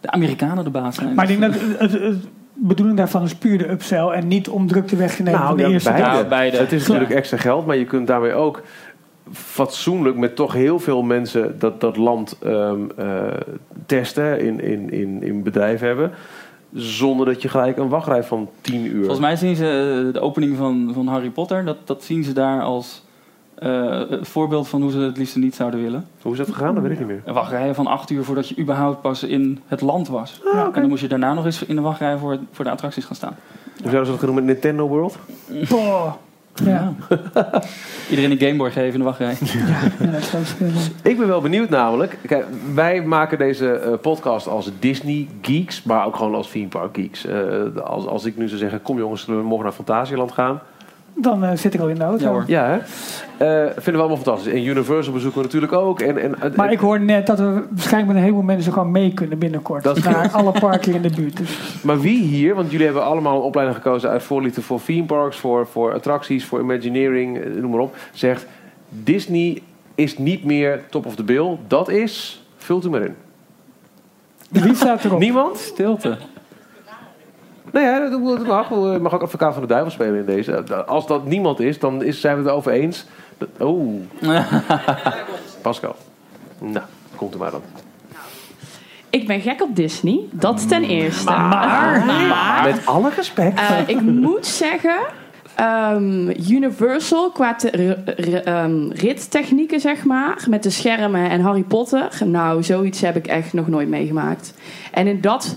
de 0.00 0.10
Amerikanen 0.10 0.64
de 0.64 0.70
baas 0.70 0.94
zijn. 0.96 1.14
Maar 1.14 1.30
ik 1.30 1.38
denk 1.40 1.52
dat 1.52 1.60
het, 1.62 1.78
het, 1.92 2.02
het 2.02 2.18
bedoeling 2.54 2.96
daarvan 2.98 3.22
is 3.22 3.34
puur 3.34 3.58
de 3.58 3.70
upsell 3.70 4.06
en 4.06 4.28
niet 4.28 4.48
om 4.48 4.66
drukte 4.66 4.96
weg 4.96 5.16
te 5.16 5.22
nemen 5.22 5.40
van 5.40 5.48
de 5.48 5.54
Nou, 5.56 5.66
ja, 5.68 5.72
eerste 5.74 5.90
beide. 5.90 6.06
dag. 6.08 6.16
Ja, 6.22 6.28
beide. 6.28 6.56
Het 6.56 6.72
is 6.72 6.86
natuurlijk 6.86 7.10
extra 7.14 7.36
geld, 7.36 7.66
maar 7.66 7.76
je 7.76 7.84
kunt 7.84 8.06
daarmee 8.06 8.32
ook 8.32 8.62
fatsoenlijk 9.32 10.16
met 10.16 10.36
toch 10.36 10.52
heel 10.52 10.78
veel 10.78 11.02
mensen 11.02 11.58
dat, 11.58 11.80
dat 11.80 11.96
land 11.96 12.36
ehm, 12.42 12.80
eh, 12.96 13.22
testen, 13.86 14.40
in, 14.40 14.60
in, 14.60 14.90
in, 14.90 15.22
in 15.22 15.42
bedrijf 15.42 15.80
hebben. 15.80 16.10
Zonder 16.72 17.26
dat 17.26 17.42
je 17.42 17.48
gelijk 17.48 17.76
een 17.76 17.88
wachtrij 17.88 18.22
van 18.24 18.48
10 18.60 18.84
uur. 18.86 18.98
Volgens 18.98 19.20
mij 19.20 19.36
zien 19.36 19.56
ze 19.56 20.04
eh, 20.06 20.12
de 20.12 20.20
opening 20.20 20.56
van, 20.56 20.90
van 20.94 21.06
Harry 21.06 21.30
Potter, 21.30 21.64
dat, 21.64 21.76
dat 21.84 22.04
zien 22.04 22.24
ze 22.24 22.32
daar 22.32 22.62
als 22.62 23.02
eh, 23.54 23.98
het 24.08 24.28
voorbeeld 24.28 24.68
van 24.68 24.82
hoe 24.82 24.90
ze 24.90 24.98
het 24.98 25.16
liefst 25.16 25.36
niet 25.36 25.54
zouden 25.54 25.82
willen. 25.82 26.06
Hoe 26.22 26.32
is 26.32 26.38
dat 26.38 26.48
gegaan? 26.48 26.74
Dat 26.74 26.82
weet 26.82 26.92
ik 26.92 26.98
niet 26.98 27.08
meer. 27.08 27.22
Een 27.24 27.34
wachtrij 27.34 27.74
van 27.74 27.86
acht 27.86 28.10
uur 28.10 28.24
voordat 28.24 28.48
je 28.48 28.58
überhaupt 28.58 29.00
pas 29.00 29.22
in 29.22 29.60
het 29.66 29.80
land 29.80 30.08
was. 30.08 30.40
Ah, 30.52 30.64
En 30.64 30.80
dan 30.80 30.88
moest 30.88 31.02
je 31.02 31.08
daarna 31.08 31.34
nog 31.34 31.44
eens 31.44 31.64
in 31.64 31.76
de 31.76 31.82
wachtrij 31.82 32.18
voor, 32.18 32.38
voor 32.52 32.64
de 32.64 32.70
attracties 32.70 33.04
gaan 33.04 33.16
staan. 33.16 33.36
Hoe 33.64 33.90
zouden 33.90 34.04
ze 34.04 34.10
dat 34.10 34.20
genoemd 34.20 34.38
met 34.38 34.46
Nintendo 34.46 34.88
World? 34.88 35.18
Ja. 36.54 36.94
Iedereen 38.10 38.30
een 38.30 38.38
Gameboy 38.38 38.70
geven 38.70 38.92
in 38.92 38.98
de 38.98 39.04
wachtrij. 39.04 39.36
Ja, 39.40 40.06
dat 40.10 40.22
zou 40.22 40.42
kunnen. 40.58 40.82
Ik 41.02 41.18
ben 41.18 41.26
wel 41.26 41.40
benieuwd 41.40 41.68
namelijk. 41.68 42.18
Kijk, 42.26 42.46
wij 42.74 43.02
maken 43.02 43.38
deze 43.38 43.72
eh, 43.72 43.92
podcast 44.00 44.46
als 44.46 44.70
Disney 44.78 45.28
geeks, 45.42 45.82
maar 45.82 46.06
ook 46.06 46.16
gewoon 46.16 46.34
als 46.34 46.50
theme 46.50 46.68
park 46.68 46.94
geeks. 46.94 47.26
Eh, 47.26 47.76
als, 47.84 48.06
als 48.06 48.24
ik 48.24 48.36
nu 48.36 48.48
zou 48.48 48.60
zeggen, 48.60 48.82
kom 48.82 48.98
jongens, 48.98 49.24
zullen 49.24 49.40
we 49.40 49.46
morgen 49.46 49.64
naar 49.66 49.74
Fantasieland 49.74 50.32
gaan? 50.32 50.60
Dan 51.20 51.44
eh, 51.44 51.56
zit 51.56 51.74
ik 51.74 51.80
al 51.80 51.88
in 51.88 51.94
de 51.94 52.04
auto. 52.04 52.24
Ja, 52.24 52.30
hoor. 52.30 52.44
Ja, 52.46 52.66
hè? 52.66 52.76
Eh, 52.76 53.70
vinden 53.72 53.92
we 53.92 53.98
allemaal 53.98 54.16
fantastisch. 54.16 54.52
En 54.52 54.64
Universal 54.64 55.12
bezoeken 55.12 55.38
we 55.40 55.44
natuurlijk 55.46 55.72
ook. 55.72 56.00
En, 56.00 56.18
en, 56.18 56.40
en- 56.40 56.52
Maar 56.56 56.72
ik 56.72 56.78
hoor 56.78 57.00
net 57.00 57.26
dat 57.26 57.38
we 57.38 57.62
waarschijnlijk 57.70 58.06
met 58.06 58.16
een 58.16 58.22
heleboel 58.22 58.42
mensen 58.42 58.72
gewoon 58.72 58.90
mee 58.90 59.14
kunnen 59.14 59.38
binnenkort. 59.38 59.82
Dat- 59.84 60.04
naar 60.04 60.30
alle 60.32 60.52
parken 60.60 60.94
in 60.94 61.02
de 61.02 61.10
buurt. 61.10 61.36
Dus 61.36 61.58
Maar 61.82 62.00
wie 62.00 62.22
hier, 62.22 62.54
want 62.54 62.70
jullie 62.70 62.84
hebben 62.86 63.04
allemaal 63.04 63.36
een 63.36 63.42
opleiding 63.42 63.78
gekozen 63.82 64.10
uit 64.10 64.22
voorliefde 64.22 64.62
voor 64.62 64.80
theme 64.84 65.04
parks, 65.04 65.36
voor, 65.36 65.66
voor 65.66 65.94
attracties, 65.94 66.44
voor 66.44 66.60
Imagineering, 66.60 67.38
eh, 67.38 67.50
noem 67.50 67.70
maar 67.70 67.80
op. 67.80 67.96
Zegt 68.12 68.46
Disney 68.88 69.62
is 69.94 70.18
niet 70.18 70.44
meer 70.44 70.82
top 70.90 71.06
of 71.06 71.14
the 71.14 71.24
bill. 71.24 71.56
Dat 71.66 71.88
is, 71.88 72.44
vult 72.56 72.84
u 72.84 72.90
maar 72.90 73.02
in. 73.02 73.14
wie 74.50 74.74
staat 74.74 75.04
erop? 75.04 75.18
Niemand? 75.18 75.58
Stilte. 75.58 76.16
Nee, 77.72 77.84
ja, 77.84 78.08
dat 78.08 78.46
mag. 78.46 78.68
Je 78.68 78.98
mag 79.00 79.14
ook 79.14 79.22
advocaat 79.22 79.52
van 79.52 79.62
de 79.62 79.68
duivel 79.68 79.90
spelen 79.90 80.18
in 80.18 80.24
deze. 80.26 80.84
Als 80.86 81.06
dat 81.06 81.24
niemand 81.26 81.60
is, 81.60 81.78
dan 81.78 82.02
is, 82.02 82.20
zijn 82.20 82.34
we 82.34 82.40
het 82.42 82.50
erover 82.50 82.72
eens. 82.72 83.06
Oh, 83.58 84.00
Pascal. 85.62 85.96
Nou, 86.58 86.84
komt 87.16 87.32
er 87.34 87.38
maar 87.40 87.50
dan. 87.50 87.62
Ik 89.10 89.26
ben 89.26 89.40
gek 89.40 89.62
op 89.62 89.76
Disney. 89.76 90.20
Dat 90.30 90.68
ten 90.68 90.84
eerste. 90.84 91.24
Maar- 91.30 92.04
Maar- 92.06 92.62
Met 92.64 92.86
alle 92.86 93.10
respect. 93.16 93.58
Eh, 93.60 93.78
ik 93.88 94.00
moet 94.26 94.46
zeggen, 94.46 94.98
ehm, 95.54 96.28
Universal 96.50 97.30
qua 97.30 97.56
r- 97.72 98.34
ehm, 98.44 98.88
rittechnieken, 98.90 99.80
zeg 99.80 100.04
maar, 100.04 100.44
met 100.48 100.62
de 100.62 100.70
schermen 100.70 101.30
en 101.30 101.40
Harry 101.40 101.62
Potter. 101.62 102.08
Nou, 102.24 102.62
zoiets 102.62 103.00
heb 103.00 103.16
ik 103.16 103.26
echt 103.26 103.52
nog 103.52 103.68
nooit 103.68 103.88
meegemaakt. 103.88 104.54
En 104.92 105.06
in 105.06 105.20
dat 105.20 105.56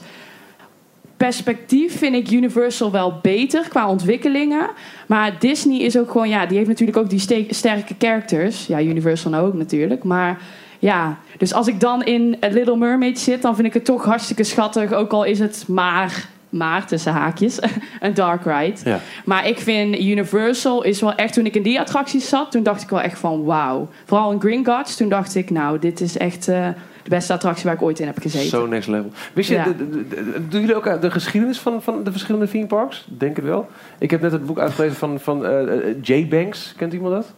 perspectief 1.23 1.97
vind 1.97 2.15
ik 2.15 2.31
Universal 2.31 2.91
wel 2.91 3.19
beter 3.21 3.67
qua 3.69 3.87
ontwikkelingen. 3.89 4.69
Maar 5.07 5.39
Disney 5.39 5.79
is 5.79 5.97
ook 5.97 6.11
gewoon, 6.11 6.29
ja, 6.29 6.45
die 6.45 6.57
heeft 6.57 6.69
natuurlijk 6.69 6.97
ook 6.97 7.09
die 7.09 7.19
ste- 7.19 7.45
sterke 7.49 7.95
characters. 7.99 8.67
Ja, 8.67 8.81
Universal 8.81 9.31
nou 9.31 9.47
ook 9.47 9.53
natuurlijk. 9.53 10.03
Maar 10.03 10.41
ja, 10.79 11.17
dus 11.37 11.53
als 11.53 11.67
ik 11.67 11.79
dan 11.79 12.03
in 12.03 12.37
A 12.43 12.47
Little 12.47 12.77
Mermaid 12.77 13.19
zit, 13.19 13.41
dan 13.41 13.55
vind 13.55 13.67
ik 13.67 13.73
het 13.73 13.85
toch 13.85 14.05
hartstikke 14.05 14.43
schattig. 14.43 14.93
Ook 14.93 15.11
al 15.11 15.23
is 15.23 15.39
het 15.39 15.65
maar, 15.67 16.27
maar 16.49 16.87
tussen 16.87 17.11
haakjes, 17.11 17.59
een 17.99 18.13
dark 18.13 18.43
ride. 18.45 18.79
Ja. 18.89 18.99
Maar 19.25 19.47
ik 19.47 19.59
vind 19.59 19.99
Universal 19.99 20.83
is 20.83 21.01
wel 21.01 21.15
echt, 21.15 21.33
toen 21.33 21.45
ik 21.45 21.55
in 21.55 21.63
die 21.63 21.79
attracties 21.79 22.29
zat, 22.29 22.51
toen 22.51 22.63
dacht 22.63 22.81
ik 22.81 22.89
wel 22.89 23.01
echt 23.01 23.19
van 23.19 23.43
wauw. 23.43 23.87
Vooral 24.05 24.31
in 24.31 24.39
Green 24.39 24.65
Gods, 24.65 24.97
toen 24.97 25.09
dacht 25.09 25.35
ik, 25.35 25.49
nou, 25.49 25.79
dit 25.79 26.01
is 26.01 26.17
echt 26.17 26.47
eh, 26.47 26.67
de 27.03 27.09
beste 27.09 27.33
attractie 27.33 27.65
waar 27.65 27.73
ik 27.73 27.81
ooit 27.81 27.99
in 27.99 28.05
heb 28.07 28.17
gezeten. 28.21 28.49
Zo 28.49 28.65
next 28.65 28.87
level. 28.87 29.11
Wist 29.33 29.49
je, 29.49 29.55
Ja. 29.55 29.63
de- 29.63 29.89
de- 29.89 30.07
de- 30.07 30.47
doen 30.49 30.59
jullie 30.59 30.75
ook 30.75 30.87
aan 30.87 30.99
de 30.99 31.11
geschiedenis 31.11 31.59
van, 31.59 31.81
van 31.81 32.03
de 32.03 32.11
verschillende 32.11 32.47
theme 32.47 32.67
parks? 32.67 33.07
Denk 33.17 33.35
het 33.35 33.45
wel. 33.45 33.67
Ik 33.99 34.11
heb 34.11 34.21
net 34.21 34.31
het 34.31 34.45
boek 34.45 34.59
uitgelezen 34.59 34.97
van, 34.97 35.19
van 35.19 35.45
eh, 35.45 35.73
eh, 35.89 35.95
Jay 36.01 36.27
Banks. 36.27 36.73
Kent 36.77 36.93
iemand 36.93 37.13
dat? 37.13 37.33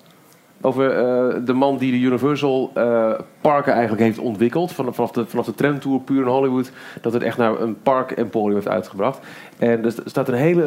Over 0.62 0.92
eh, 0.92 1.36
de 1.46 1.54
man 1.54 1.78
die 1.78 1.92
de 1.92 1.98
Universal 1.98 2.72
eh, 2.74 3.12
parken 3.42 3.72
eigenlijk 3.74 4.02
heeft 4.04 4.20
ontwikkeld. 4.20 4.72
Van, 4.72 4.94
vanaf, 4.94 5.12
de, 5.12 5.26
vanaf 5.26 5.46
de 5.46 5.54
tramtour 5.56 6.00
puur 6.00 6.22
in 6.22 6.28
Hollywood. 6.28 6.72
Dat 7.02 7.14
het 7.14 7.24
echt 7.24 7.38
naar 7.38 7.62
een 7.62 7.82
park 7.84 8.12
emporium 8.12 8.54
heeft 8.56 8.68
uitgebracht. 8.68 9.20
En 9.58 9.86
er 9.86 9.92
st- 9.92 10.02
staat 10.06 10.28
een 10.28 10.34
hele 10.34 10.64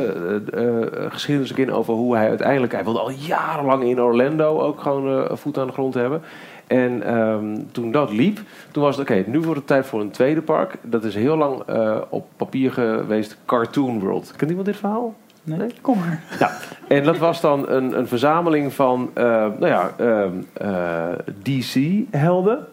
eh, 0.52 0.82
eh, 0.82 0.86
geschiedenis 1.08 1.52
in 1.52 1.72
over 1.72 1.94
hoe 1.94 2.16
hij 2.16 2.28
uiteindelijk... 2.28 2.72
Hij 2.72 2.84
wilde 2.84 2.98
al 3.00 3.10
jarenlang 3.10 3.82
in 3.84 4.00
Orlando 4.00 4.60
ook 4.60 4.80
gewoon 4.80 5.28
eh, 5.28 5.36
voet 5.36 5.58
aan 5.58 5.66
de 5.66 5.72
grond 5.72 5.94
hebben. 5.94 6.22
En 6.68 7.02
ehm, 7.02 7.56
toen 7.72 7.90
dat 7.92 8.10
liep, 8.10 8.40
toen 8.70 8.82
was 8.82 8.96
het 8.96 9.10
oké, 9.10 9.24
nu 9.26 9.40
wordt 9.40 9.58
het 9.58 9.66
tijd 9.66 9.86
voor 9.86 10.00
een 10.00 10.10
tweede 10.10 10.42
park. 10.42 10.74
Dat 10.82 11.04
is 11.04 11.14
heel 11.14 11.36
lang 11.36 11.62
eh, 11.66 11.96
op 12.08 12.26
papier 12.36 12.72
geweest, 12.72 13.36
Cartoon 13.44 14.00
World. 14.00 14.32
Kent 14.36 14.50
iemand 14.50 14.66
dit 14.66 14.76
verhaal? 14.76 15.14
Nee. 15.42 15.68
Kom 15.80 15.98
maar. 15.98 16.22
Ja, 16.38 16.50
en 16.88 17.04
dat 17.04 17.18
was 17.18 17.40
dan 17.40 17.68
een, 17.68 17.98
een 17.98 18.08
verzameling 18.08 18.72
van 18.72 19.10
eh, 19.14 19.24
nou 19.24 19.66
ja, 19.66 19.92
ehm, 19.96 20.32
eh, 20.52 21.18
DC-helden, 21.42 22.66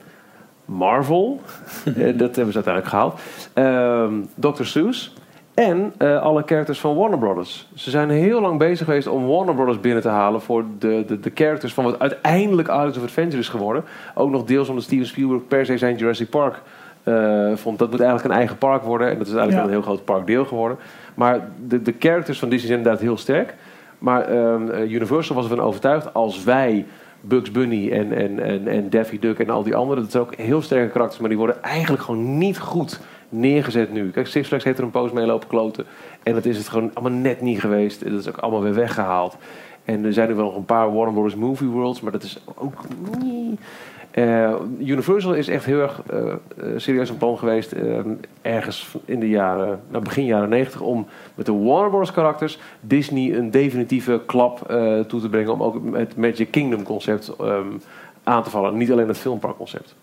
Marvel, 0.65 1.41
dat 2.15 2.35
hebben 2.35 2.53
ze 2.53 2.63
uiteindelijk 2.63 2.87
gehaald, 2.87 3.19
ehm 3.53 4.13
Dr. 4.35 4.63
Seuss 4.63 5.13
en 5.55 5.93
eh, 5.97 6.21
alle 6.21 6.43
characters 6.45 6.79
van 6.79 6.95
Warner 6.95 7.19
Brothers. 7.19 7.67
Ze 7.75 7.89
zijn 7.89 8.09
heel 8.09 8.41
lang 8.41 8.59
bezig 8.59 8.85
geweest 8.85 9.07
om 9.07 9.27
Warner 9.27 9.55
Brothers 9.55 9.79
binnen 9.79 10.01
te 10.01 10.09
halen 10.09 10.41
voor 10.41 10.63
de, 10.79 11.03
de, 11.07 11.19
de 11.19 11.31
characters 11.33 11.73
van 11.73 11.83
wat 11.83 11.99
uiteindelijk 11.99 12.67
Islands 12.67 12.97
of 12.97 13.03
Adventure 13.03 13.41
is 13.41 13.49
geworden. 13.49 13.83
Ook 14.15 14.29
nog 14.29 14.43
deels 14.43 14.69
omdat 14.69 14.83
Steven 14.83 15.05
Spielberg 15.05 15.47
per 15.47 15.65
se 15.65 15.77
zijn 15.77 15.95
Jurassic 15.95 16.29
Park 16.29 16.61
eh, 17.03 17.51
vond. 17.55 17.79
Dat 17.79 17.91
moet 17.91 17.99
eigenlijk 17.99 18.29
een 18.29 18.37
eigen 18.37 18.57
park 18.57 18.83
worden 18.83 19.09
en 19.09 19.17
dat 19.17 19.27
is 19.27 19.33
eigenlijk 19.33 19.61
Ja. 19.61 19.67
een 19.67 19.81
heel 19.81 19.81
groot 19.91 20.05
parkdeel 20.05 20.45
geworden. 20.45 20.77
Maar 21.13 21.47
de, 21.67 21.81
de 21.81 21.95
characters 21.99 22.39
van 22.39 22.49
Disney 22.49 22.67
zijn 22.67 22.79
inderdaad 22.79 23.03
heel 23.03 23.17
sterk. 23.17 23.55
Maar 23.99 24.21
ehm, 24.27 24.69
eh, 24.69 24.91
Universal 24.91 25.35
was 25.35 25.49
ervan 25.49 25.65
overtuigd 25.65 26.13
als 26.13 26.43
wij 26.43 26.85
Bugs 27.21 27.51
Bunny 27.51 27.91
en, 27.91 28.13
en, 28.13 28.39
en, 28.39 28.67
en 28.67 28.89
Daffy 28.89 29.19
Duck 29.19 29.39
en 29.39 29.49
al 29.49 29.63
die 29.63 29.75
anderen, 29.75 30.03
dat 30.03 30.11
zijn 30.11 30.23
ook 30.23 30.35
heel 30.35 30.61
sterke 30.61 30.91
karakters, 30.91 31.19
maar 31.19 31.29
die 31.29 31.37
worden 31.37 31.63
eigenlijk 31.63 32.03
gewoon 32.03 32.37
niet 32.37 32.59
goed 32.59 32.99
neergezet 33.29 33.91
nu. 33.91 34.11
Kijk, 34.11 34.27
Six 34.27 34.47
Flags 34.47 34.63
heeft 34.63 34.77
er 34.77 34.83
een 34.83 34.91
poos 34.91 35.11
mee 35.11 35.25
lopen 35.25 35.47
kloten. 35.47 35.85
En 36.23 36.33
dat 36.33 36.45
is 36.45 36.57
het 36.57 36.67
gewoon 36.67 36.91
allemaal 36.93 37.19
net 37.19 37.41
niet 37.41 37.59
geweest. 37.59 38.03
Dat 38.03 38.19
is 38.19 38.27
ook 38.27 38.37
allemaal 38.37 38.61
weer 38.61 38.73
weggehaald. 38.73 39.37
En 39.85 40.05
er 40.05 40.13
zijn 40.13 40.29
nu 40.29 40.35
wel 40.35 40.45
nog 40.45 40.55
een 40.55 40.65
paar 40.65 40.93
Warner 40.93 41.13
Bros. 41.13 41.35
Movie 41.35 41.67
Worlds, 41.67 42.01
maar 42.01 42.11
dat 42.11 42.23
is 42.23 42.39
ook 42.55 42.73
niet... 43.19 43.59
Eh, 44.15 44.53
Universal 44.79 45.33
is 45.33 45.47
echt 45.47 45.65
heel 45.65 45.79
erg 45.79 46.01
eh, 46.07 46.27
eh, 46.27 46.37
serieus 46.75 47.09
een 47.09 47.17
plan 47.17 47.37
geweest. 47.37 47.75
ergens 48.41 48.95
in 49.05 49.19
de 49.19 49.29
jaren, 49.29 49.79
nou, 49.89 50.03
begin 50.03 50.25
jaren 50.25 50.49
90, 50.49 50.81
om 50.81 51.07
met 51.35 51.45
de 51.45 51.53
Warner 51.53 51.89
Bros. 51.89 52.11
karakters 52.11 52.59
Disney 52.79 53.37
een 53.37 53.51
definitieve 53.51 54.21
klap 54.25 54.59
toe 55.07 55.21
te 55.21 55.29
brengen. 55.29 55.53
Om 55.53 55.63
ook 55.63 55.95
het 55.95 56.17
Magic 56.17 56.51
Kingdom 56.51 56.83
concept 56.83 57.35
ehm, 57.39 57.67
aan 58.23 58.43
te 58.43 58.49
vallen. 58.49 58.77
Niet 58.77 58.91
alleen 58.91 59.07
het 59.07 59.17
filmpark 59.17 59.57
concept. 59.57 59.95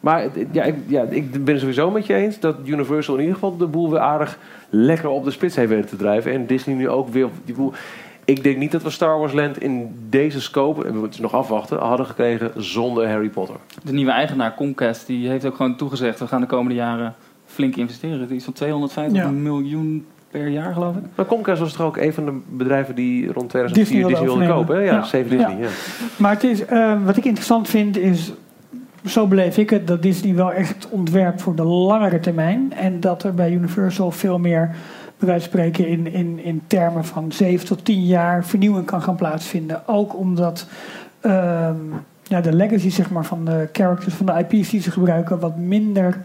Maar 0.00 0.26
ja, 0.52 0.62
ik, 0.62 0.74
ja, 0.86 1.02
ik 1.02 1.30
ben 1.44 1.46
het 1.54 1.58
sowieso 1.60 1.90
met 1.90 2.06
je 2.06 2.14
eens 2.14 2.40
dat 2.40 2.56
Universal 2.64 3.14
in 3.14 3.20
ieder 3.20 3.34
geval 3.34 3.56
de 3.56 3.66
boel 3.66 3.90
weer 3.90 4.00
aardig 4.00 4.38
lekker 4.70 5.08
op 5.08 5.24
de 5.24 5.30
spits 5.30 5.56
heeft 5.56 5.68
weten 5.70 5.88
te 5.88 5.96
drijven. 5.96 6.32
En 6.32 6.46
Disney 6.46 6.76
nu 6.76 6.88
ook 6.88 7.08
weer 7.08 7.24
op 7.24 7.32
die 7.44 7.54
boel. 7.54 7.72
Ik 8.24 8.42
denk 8.42 8.56
niet 8.56 8.72
dat 8.72 8.82
we 8.82 8.90
Star 8.90 9.18
Wars 9.18 9.32
Land 9.32 9.62
in 9.62 9.94
deze 10.08 10.40
scope, 10.40 10.86
en 10.86 10.92
we 10.92 10.98
moeten 10.98 11.22
nog 11.22 11.34
afwachten, 11.34 11.78
hadden 11.78 12.06
gekregen 12.06 12.50
zonder 12.56 13.08
Harry 13.08 13.28
Potter. 13.28 13.56
De 13.82 13.92
nieuwe 13.92 14.10
eigenaar, 14.10 14.54
Comcast, 14.54 15.06
die 15.06 15.28
heeft 15.28 15.44
ook 15.46 15.56
gewoon 15.56 15.76
toegezegd... 15.76 16.18
we 16.18 16.26
gaan 16.26 16.40
de 16.40 16.46
komende 16.46 16.74
jaren 16.74 17.14
flink 17.46 17.76
investeren. 17.76 18.20
Het 18.20 18.30
is 18.30 18.44
van 18.44 18.52
250 18.52 19.22
Ja. 19.22 19.30
miljoen 19.30 20.06
per 20.30 20.48
jaar, 20.48 20.72
geloof 20.72 20.96
ik. 20.96 21.02
Maar 21.14 21.26
Comcast 21.26 21.60
was 21.60 21.72
toch 21.72 21.86
ook 21.86 21.96
een 21.96 22.12
van 22.12 22.24
de 22.24 22.32
bedrijven 22.48 22.94
die 22.94 23.32
rond 23.32 23.48
2004 23.50 23.84
Disney 23.84 24.20
Disney, 24.20 24.38
wilde 24.38 24.54
kopen? 24.54 24.76
hè? 24.76 24.82
Ja, 24.82 24.94
Ja. 25.12 25.22
Disney. 25.22 25.38
Ja. 25.38 25.48
Ja. 25.58 25.68
Maar 26.16 26.32
het 26.32 26.44
is, 26.44 26.64
eh, 26.64 26.94
wat 27.04 27.16
ik 27.16 27.24
interessant 27.24 27.68
vind 27.68 27.96
is, 27.96 28.32
zo 29.04 29.26
beleef 29.26 29.58
ik 29.58 29.70
het, 29.70 29.86
dat 29.86 30.02
Disney 30.02 30.34
wel 30.34 30.52
echt 30.52 30.88
ontwerpt 30.90 31.42
voor 31.42 31.54
de 31.54 31.64
langere 31.64 32.20
termijn. 32.20 32.72
En 32.72 33.00
dat 33.00 33.22
er 33.22 33.34
bij 33.34 33.50
Universal 33.50 34.10
veel 34.10 34.38
meer, 34.38 34.76
bij 35.18 35.40
in, 35.76 36.12
in, 36.12 36.38
in 36.38 36.62
termen 36.66 37.04
van 37.04 37.32
7 37.32 37.66
tot 37.66 37.84
10 37.84 38.04
jaar 38.04 38.44
vernieuwing 38.44 38.86
kan 38.86 39.02
gaan 39.02 39.16
plaatsvinden. 39.16 39.88
Ook 39.88 40.16
omdat 40.16 40.66
ehm, 41.20 41.76
ja, 42.22 42.40
de 42.40 42.52
legacy 42.52 42.90
zeg 42.90 43.10
maar, 43.10 43.24
van 43.24 43.44
de 43.44 43.68
characters, 43.72 44.14
van 44.14 44.26
de 44.26 44.44
IP's 44.48 44.70
die 44.70 44.80
ze 44.80 44.90
gebruiken, 44.90 45.38
wat 45.38 45.56
minder 45.56 46.22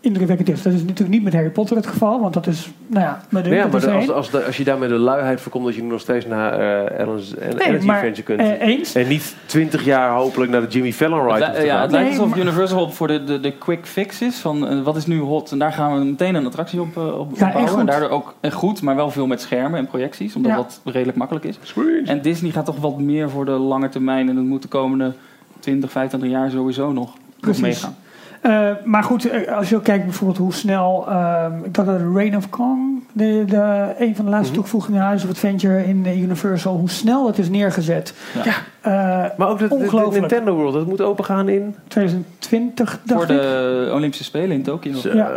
indrukwekkend 0.00 0.48
is. 0.48 0.62
Dat 0.62 0.72
is 0.72 0.80
natuurlijk 0.80 1.10
niet 1.10 1.22
met 1.22 1.32
Harry 1.32 1.50
Potter 1.50 1.76
het 1.76 1.86
geval, 1.86 2.20
want 2.20 2.34
dat 2.34 2.46
is, 2.46 2.70
nou 2.86 3.04
ja, 3.04 3.20
met 3.28 3.44
de, 3.44 3.50
Ja, 3.50 3.66
maar 3.66 3.74
is 3.76 3.82
de- 3.82 3.88
één. 3.90 3.96
als, 3.98 4.10
als, 4.10 4.30
de- 4.30 4.44
als 4.44 4.56
je 4.56 4.64
daarmee 4.64 4.88
de 4.88 4.94
luiheid 4.94 5.40
voorkomt 5.40 5.64
dat 5.64 5.74
je 5.74 5.82
nu 5.82 5.88
nog 5.88 6.00
steeds 6.00 6.26
naar 6.26 6.52
eh 6.58 6.98
Ellen's 7.00 7.34
en 7.36 7.56
Nee, 7.56 7.66
Energy 7.66 7.86
maar, 7.86 7.96
Adventure 7.96 8.22
kunt. 8.22 8.40
eh, 8.40 8.60
eens. 8.68 8.94
En 8.94 9.08
niet 9.08 9.36
20 9.46 9.84
jaar 9.84 10.10
hopelijk 10.14 10.50
naar 10.50 10.60
de 10.60 10.66
Jimmy 10.68 10.92
Fallon 10.92 11.32
ride. 11.32 11.44
Het, 11.44 11.64
ja, 11.64 11.72
gaan. 11.72 11.82
het 11.82 11.90
lijkt 11.90 12.18
alsof 12.18 12.36
Universal 12.36 12.82
op 12.82 12.94
voor 12.94 13.06
de, 13.06 13.24
de, 13.24 13.40
de 13.40 13.52
quick 13.52 13.86
fix 13.86 14.22
is. 14.22 14.36
Van 14.36 14.66
eh, 14.68 14.82
wat 14.82 14.96
is 14.96 15.06
nu 15.06 15.18
hot? 15.20 15.50
En 15.52 15.58
daar 15.58 15.72
gaan 15.72 15.98
we 15.98 16.04
meteen 16.04 16.34
een 16.34 16.46
attractie 16.46 16.80
op, 16.80 16.96
eh, 16.96 17.18
op 17.18 17.30
Ja, 17.34 17.40
en 17.40 17.46
opbouwen. 17.46 17.68
goed. 17.68 17.80
En 17.80 17.86
daardoor 17.86 18.08
ook 18.10 18.34
en 18.40 18.52
goed, 18.52 18.82
maar 18.82 18.96
wel 18.96 19.10
veel 19.10 19.26
met 19.26 19.40
schermen 19.40 19.78
en 19.78 19.86
projecties. 19.86 20.36
Omdat 20.36 20.50
Ja. 20.52 20.56
dat 20.56 20.80
redelijk 20.84 21.16
makkelijk 21.18 21.44
is. 21.44 21.58
En 22.04 22.22
Disney 22.22 22.50
gaat 22.50 22.64
toch 22.64 22.76
wat 22.80 22.98
meer 22.98 23.30
voor 23.30 23.44
de 23.44 23.50
lange 23.50 23.88
termijn. 23.88 24.28
En 24.28 24.34
dat 24.34 24.44
moet 24.44 24.62
de 24.62 24.68
komende 24.68 25.12
20, 25.60 25.90
25 25.90 26.30
jaar 26.30 26.50
sowieso 26.50 26.92
nog, 26.92 27.12
meegaan. 27.60 27.96
Eh, 28.40 28.70
maar 28.84 29.02
goed, 29.02 29.30
eh, 29.30 29.56
als 29.56 29.68
je 29.68 29.76
ook 29.76 29.84
kijkt 29.84 30.04
bijvoorbeeld 30.04 30.38
hoe 30.38 30.52
snel... 30.52 31.04
ehm, 31.08 31.52
ik 31.64 31.74
dacht 31.74 31.88
dat 31.88 31.98
de 31.98 32.12
Reign 32.14 32.36
of 32.36 32.48
Kong, 32.50 33.02
de, 33.12 33.44
de, 33.46 33.92
een 33.98 34.16
van 34.16 34.24
de 34.24 34.30
laatste 34.30 34.54
toegevoegingen 34.54 35.00
in 35.00 35.06
House 35.06 35.24
of 35.24 35.30
Adventure 35.30 35.86
in 35.86 36.06
eh, 36.06 36.22
Universal, 36.22 36.76
hoe 36.76 36.90
snel 36.90 37.24
dat 37.24 37.38
is 37.38 37.48
neergezet. 37.48 38.14
Ja. 38.44 38.52
Eh, 38.80 39.38
Maar 39.38 39.48
ook 39.48 39.58
de, 39.58 39.68
de- 39.68 39.76
de 39.76 39.84
ongelooflijk. 39.84 40.20
Nintendo 40.20 40.54
World, 40.54 40.72
dat 40.74 40.86
moet 40.86 41.00
open 41.00 41.24
gaan 41.24 41.48
in... 41.48 41.74
2020, 41.88 43.00
dacht 43.04 43.22
Voor 43.26 43.34
ik. 43.36 43.40
de 43.42 43.90
Olympische 43.94 44.24
Spelen 44.24 44.50
in 44.50 44.62
Tokio. 44.62 44.92
Ja. 45.12 45.30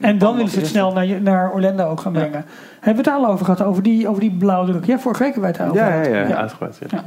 En 0.00 0.18
dan 0.18 0.36
willen 0.36 0.50
ze 0.50 0.58
het 0.58 0.66
snel 0.68 0.92
naar, 0.92 1.06
naar 1.22 1.52
Orlando 1.52 1.88
ook 1.88 2.00
gaan 2.00 2.12
brengen. 2.12 2.44
Hebben 2.80 3.04
we 3.04 3.10
het 3.10 3.20
al 3.20 3.28
over 3.30 3.44
gehad, 3.44 3.62
over 3.62 3.82
die, 3.82 4.08
over 4.08 4.20
die 4.20 4.30
blauwdruk? 4.38 4.84
Ja, 4.84 4.98
vorige 4.98 5.22
week 5.22 5.32
hebben 5.34 5.52
wij 5.52 5.64
het 5.66 5.70
over 5.76 5.92
Ja, 5.92 6.02
ja, 6.20 6.28
ja, 6.28 6.34
uitgebreid. 6.36 6.78
Ja. 6.90 7.02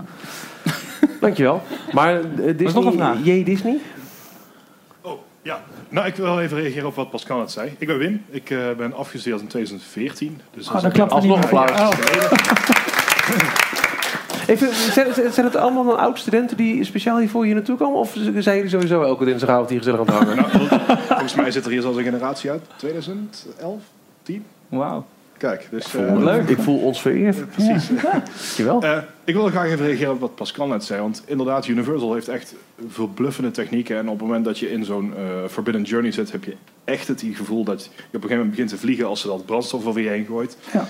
Dankjewel. 1.21 1.61
Maar 1.93 2.13
uh, 2.15 2.57
Disney, 2.57 2.83
nog 2.83 2.85
een 2.85 2.97
vraag. 2.99 3.15
Jee 3.23 3.43
Disney? 3.43 3.77
Ja, 5.47 5.61
nou 5.89 6.07
ik 6.07 6.15
wil 6.15 6.25
wel 6.25 6.41
even 6.41 6.57
reageren 6.57 6.87
op 6.87 6.95
wat 6.95 7.09
Pascal 7.09 7.37
net 7.37 7.51
zei. 7.51 7.75
Ik 7.77 7.87
ben 7.87 7.97
Wim, 7.97 8.23
ik 8.29 8.49
eh, 8.49 8.71
ben 8.77 8.93
afgestudeerd 8.93 9.41
in 9.41 9.47
2014. 9.47 10.41
Dus 10.53 10.67
Oh, 10.67 10.73
dat 10.73 10.81
dan 10.81 10.91
niet 11.03 11.11
alsnog 11.11 11.43
applaus. 11.43 11.93
Even, 14.47 14.73
zijn, 14.75 15.13
zijn 15.33 15.45
het 15.45 15.55
allemaal 15.55 15.83
dan 15.83 15.97
oud-studenten 15.97 16.57
die 16.57 16.83
speciaal 16.83 17.19
hiervoor 17.19 17.45
hier 17.45 17.53
naartoe 17.53 17.77
komen? 17.77 17.99
Of 17.99 18.17
zijn 18.37 18.55
jullie 18.55 18.71
sowieso 18.71 19.03
elke 19.03 19.25
dinsdagavond 19.25 19.69
hier 19.69 19.77
gezellig 19.77 19.99
aan 19.99 20.05
het 20.05 20.15
hangen? 20.15 20.35
Nou, 20.35 20.49
volgens 21.07 21.35
mij 21.35 21.51
zit 21.51 21.65
er 21.65 21.71
hier 21.71 21.81
zelfs 21.81 21.97
een 21.97 22.03
generatie 22.03 22.51
uit. 22.51 22.63
2011, 22.77 23.81
10. 24.23 24.45
Wauw. 24.69 25.05
Kijk, 25.37 25.67
dus... 25.71 25.91
me 25.91 26.23
leuk. 26.23 26.49
Ik 26.49 26.57
voel 26.57 26.79
ons 26.79 27.01
vereerd. 27.01 27.51
precies. 27.51 27.89
Dankjewel. 28.01 28.81
Eh, 28.81 28.97
ik 29.23 29.33
wil 29.33 29.47
graag 29.47 29.69
even 29.69 29.85
reageren 29.85 30.13
op 30.13 30.19
wat 30.19 30.35
Pascal 30.35 30.67
net 30.67 30.83
zei. 30.83 31.01
Want 31.01 31.23
inderdaad, 31.25 31.67
Universal 31.67 32.13
heeft 32.13 32.27
echt 32.27 32.55
verbluffende 32.87 33.51
technieken. 33.51 33.97
En 33.97 34.09
op 34.09 34.19
het 34.19 34.27
moment 34.27 34.45
dat 34.45 34.59
je 34.59 34.71
in 34.71 34.85
zo'n 34.85 35.13
eh, 35.17 35.23
Forbidden 35.49 35.83
Journey 35.83 36.11
zit, 36.11 36.31
heb 36.31 36.43
je 36.43 36.55
echt 36.83 37.07
het 37.07 37.23
gevoel 37.33 37.63
dat 37.63 37.83
je 37.83 37.89
op 37.89 37.95
een 37.97 38.11
gegeven 38.11 38.29
moment 38.29 38.49
begint 38.49 38.69
te 38.69 38.77
vliegen 38.77 39.05
als 39.05 39.21
ze 39.21 39.27
dat 39.27 39.45
brandstof 39.45 39.85
over 39.85 40.01
je 40.01 40.09
heen 40.09 40.25
gooit. 40.25 40.57
Ja. 40.73 40.87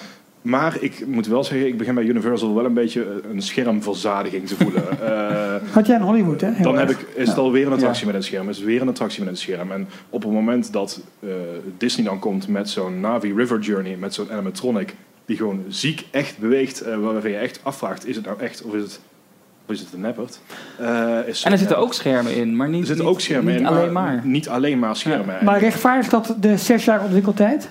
Maar 0.49 0.77
ik 0.79 1.07
moet 1.07 1.27
wel 1.27 1.43
zeggen, 1.43 1.67
ik 1.67 1.77
begin 1.77 1.93
bij 1.95 2.03
Universal 2.03 2.55
wel 2.55 2.65
een 2.65 2.73
beetje 2.73 3.21
een 3.31 3.41
schermverzadiging 3.41 4.47
te 4.47 4.55
voelen. 4.55 4.83
Eh, 5.07 5.73
Had 5.73 5.87
jij 5.87 5.95
in 5.95 6.01
Hollywood, 6.01 6.41
hè? 6.41 6.51
Heel 6.51 6.63
dan 6.63 6.77
heb 6.77 6.89
ik, 6.89 6.97
is 7.15 7.27
het 7.29 7.37
alweer 7.37 7.65
een 7.67 7.73
attractie 7.73 8.05
Ja. 8.05 8.11
met 8.11 8.15
een 8.15 8.23
scherm. 8.27 8.49
Is 8.49 8.57
het 8.57 8.65
weer 8.65 8.81
een 8.81 8.87
attractie 8.89 9.19
met 9.23 9.29
een 9.29 9.37
scherm. 9.37 9.71
En 9.71 9.87
op 10.09 10.21
het 10.23 10.31
moment 10.31 10.71
dat 10.73 11.01
eh, 11.19 11.29
Disney 11.77 12.05
dan 12.05 12.19
komt 12.19 12.47
met 12.47 12.69
zo'n 12.69 12.99
Navi 12.99 13.33
River 13.33 13.59
Journey, 13.59 13.95
met 13.95 14.13
zo'n 14.13 14.31
animatronic, 14.31 14.95
die 15.25 15.37
gewoon 15.37 15.63
ziek 15.67 16.05
echt 16.11 16.37
beweegt, 16.37 16.81
eh, 16.81 16.95
waarvan 16.97 17.31
je 17.31 17.37
echt 17.37 17.59
afvraagt, 17.63 18.07
is 18.07 18.15
het 18.15 18.25
nou 18.25 18.39
echt 18.39 18.63
of 18.63 18.73
is 18.73 18.81
het, 18.81 18.99
of 19.65 19.73
is 19.73 19.79
het 19.79 19.93
een 19.93 20.01
neppert? 20.01 20.39
Eh, 20.79 21.17
is 21.27 21.43
En 21.43 21.51
er 21.51 21.57
zitten 21.57 21.77
ook 21.77 21.93
schermen 21.93 22.35
in, 22.35 22.55
maar 22.55 22.69
niet, 22.69 22.81
er 22.81 22.87
zitten 22.87 23.05
niet- 23.05 23.13
ook 23.13 23.21
schermen 23.21 23.51
niet 23.51 23.61
in, 23.61 23.67
alleen 23.67 23.91
maar. 23.91 24.21
Niet 24.23 24.49
alleen 24.49 24.79
maar 24.79 24.95
schermen. 24.95 25.35
Maar 25.43 25.59
rechtvaardigt 25.59 26.11
dat 26.11 26.35
de 26.39 26.57
zes 26.57 26.85
jaar 26.85 27.01
ontwikkeltijd? 27.03 27.67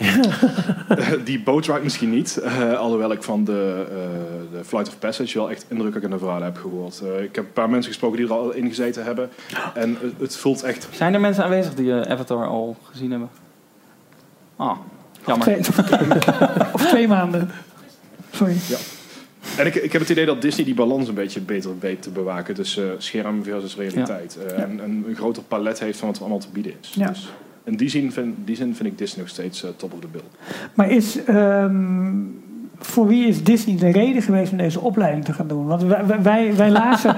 die 1.24 1.40
boatride 1.42 1.80
misschien 1.82 2.10
niet. 2.10 2.36
eh, 2.36 2.78
alhoewel 2.78 3.12
ik 3.12 3.22
van 3.22 3.44
de, 3.44 3.86
eh, 3.90 4.58
de 4.58 4.64
Flight 4.64 4.88
of 4.88 4.98
Passage 4.98 5.38
wel 5.38 5.50
echt 5.50 5.64
indrukwekkende 5.68 6.18
verhalen 6.18 6.44
heb 6.44 6.56
gehoord. 6.56 7.00
Eh, 7.04 7.22
ik 7.22 7.34
heb 7.34 7.44
een 7.44 7.52
paar 7.52 7.70
mensen 7.70 7.90
gesproken 7.92 8.16
die 8.18 8.26
er 8.26 8.32
al 8.32 8.52
in 8.52 8.68
gezeten 8.68 9.04
hebben. 9.04 9.30
En 9.74 9.96
het, 10.00 10.12
het 10.18 10.36
voelt 10.36 10.62
echt... 10.62 10.88
Zijn 10.90 11.14
er 11.14 11.20
mensen 11.20 11.44
aanwezig 11.44 11.74
die 11.74 11.92
Avatar 11.94 12.46
al 12.46 12.76
gezien 12.90 13.10
hebben? 13.10 13.28
Ah, 14.56 14.78
jammer. 15.26 15.46
Twee, 15.46 15.58
of 16.74 16.86
twee 16.88 17.08
maanden. 17.08 17.50
Sorry. 18.30 18.56
Ja. 18.68 18.76
En 19.56 19.66
ik, 19.66 19.74
ik 19.74 19.92
heb 19.92 20.00
het 20.00 20.10
idee 20.10 20.26
dat 20.26 20.42
Disney 20.42 20.64
die 20.64 20.74
balans 20.74 21.08
een 21.08 21.14
beetje 21.14 21.40
beter 21.40 21.70
weet 21.80 22.02
te 22.02 22.10
bewaken 22.10 22.54
tussen 22.54 22.94
scherm 22.98 23.44
versus 23.44 23.76
realiteit. 23.76 24.38
Eh, 24.46 24.56
Ja. 24.58 24.62
En, 24.62 24.80
en 24.80 25.04
een 25.08 25.14
groter 25.16 25.42
palet 25.42 25.78
heeft 25.80 25.98
van 25.98 26.06
wat 26.08 26.16
er 26.16 26.22
allemaal 26.22 26.40
te 26.40 26.48
bieden 26.52 26.72
is. 26.80 26.92
Ja. 26.94 27.06
Dus 27.08 27.30
in 27.64 27.76
die 27.76 27.88
zin, 27.88 28.12
vind, 28.12 28.34
die 28.44 28.56
zin 28.56 28.74
vind 28.74 28.88
ik 28.88 28.98
Disney 28.98 29.20
nog 29.24 29.28
steeds 29.32 29.64
eh, 29.64 29.70
top 29.76 29.92
of 29.92 30.00
the 30.00 30.06
bill. 30.06 30.20
Maar 30.74 30.90
is, 30.90 31.24
ehm, 31.24 32.12
voor 32.78 33.06
wie 33.06 33.26
is 33.26 33.42
Disney 33.44 33.76
de 33.76 33.90
reden 33.90 34.22
geweest 34.22 34.52
om 34.52 34.58
deze 34.58 34.80
opleiding 34.80 35.24
te 35.24 35.32
gaan 35.32 35.46
doen? 35.48 35.66
Want 35.66 35.82
wij, 35.82 36.06
wij- 36.06 36.22
wij, 36.22 36.56
wij, 36.56 36.70
lazen, 36.80 37.16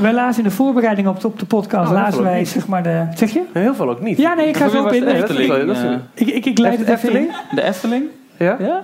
wij 0.00 0.12
lazen 0.12 0.42
in 0.42 0.48
de 0.48 0.54
voorbereiding 0.54 1.08
op 1.08 1.20
de, 1.20 1.26
op 1.26 1.38
de 1.38 1.46
podcast, 1.46 1.90
Nou, 1.90 2.02
lazen 2.02 2.22
wij 2.22 2.44
zeg 2.44 2.66
maar 2.66 2.82
de... 2.82 3.06
Zeg 3.14 3.30
je? 3.32 3.42
Heel 3.52 3.74
veel 3.74 3.90
ook 3.90 4.00
niet. 4.00 4.18
Ja, 4.18 4.34
nee, 4.34 4.48
ik 4.48 4.56
ga 4.56 4.68
zo 4.68 4.82
op 4.84 4.92
in. 4.92 5.04
dat 5.04 5.30
vind 5.30 5.38
ik- 5.38 6.00
ik, 6.14 6.26
ik, 6.34 6.46
ik 6.46 6.58
leid 6.58 6.78
het 6.78 6.88
even 6.88 7.16
in. 7.16 7.28
De 7.54 7.62
Efteling? 7.62 8.04
Ja? 8.38 8.56
Ja? 8.58 8.82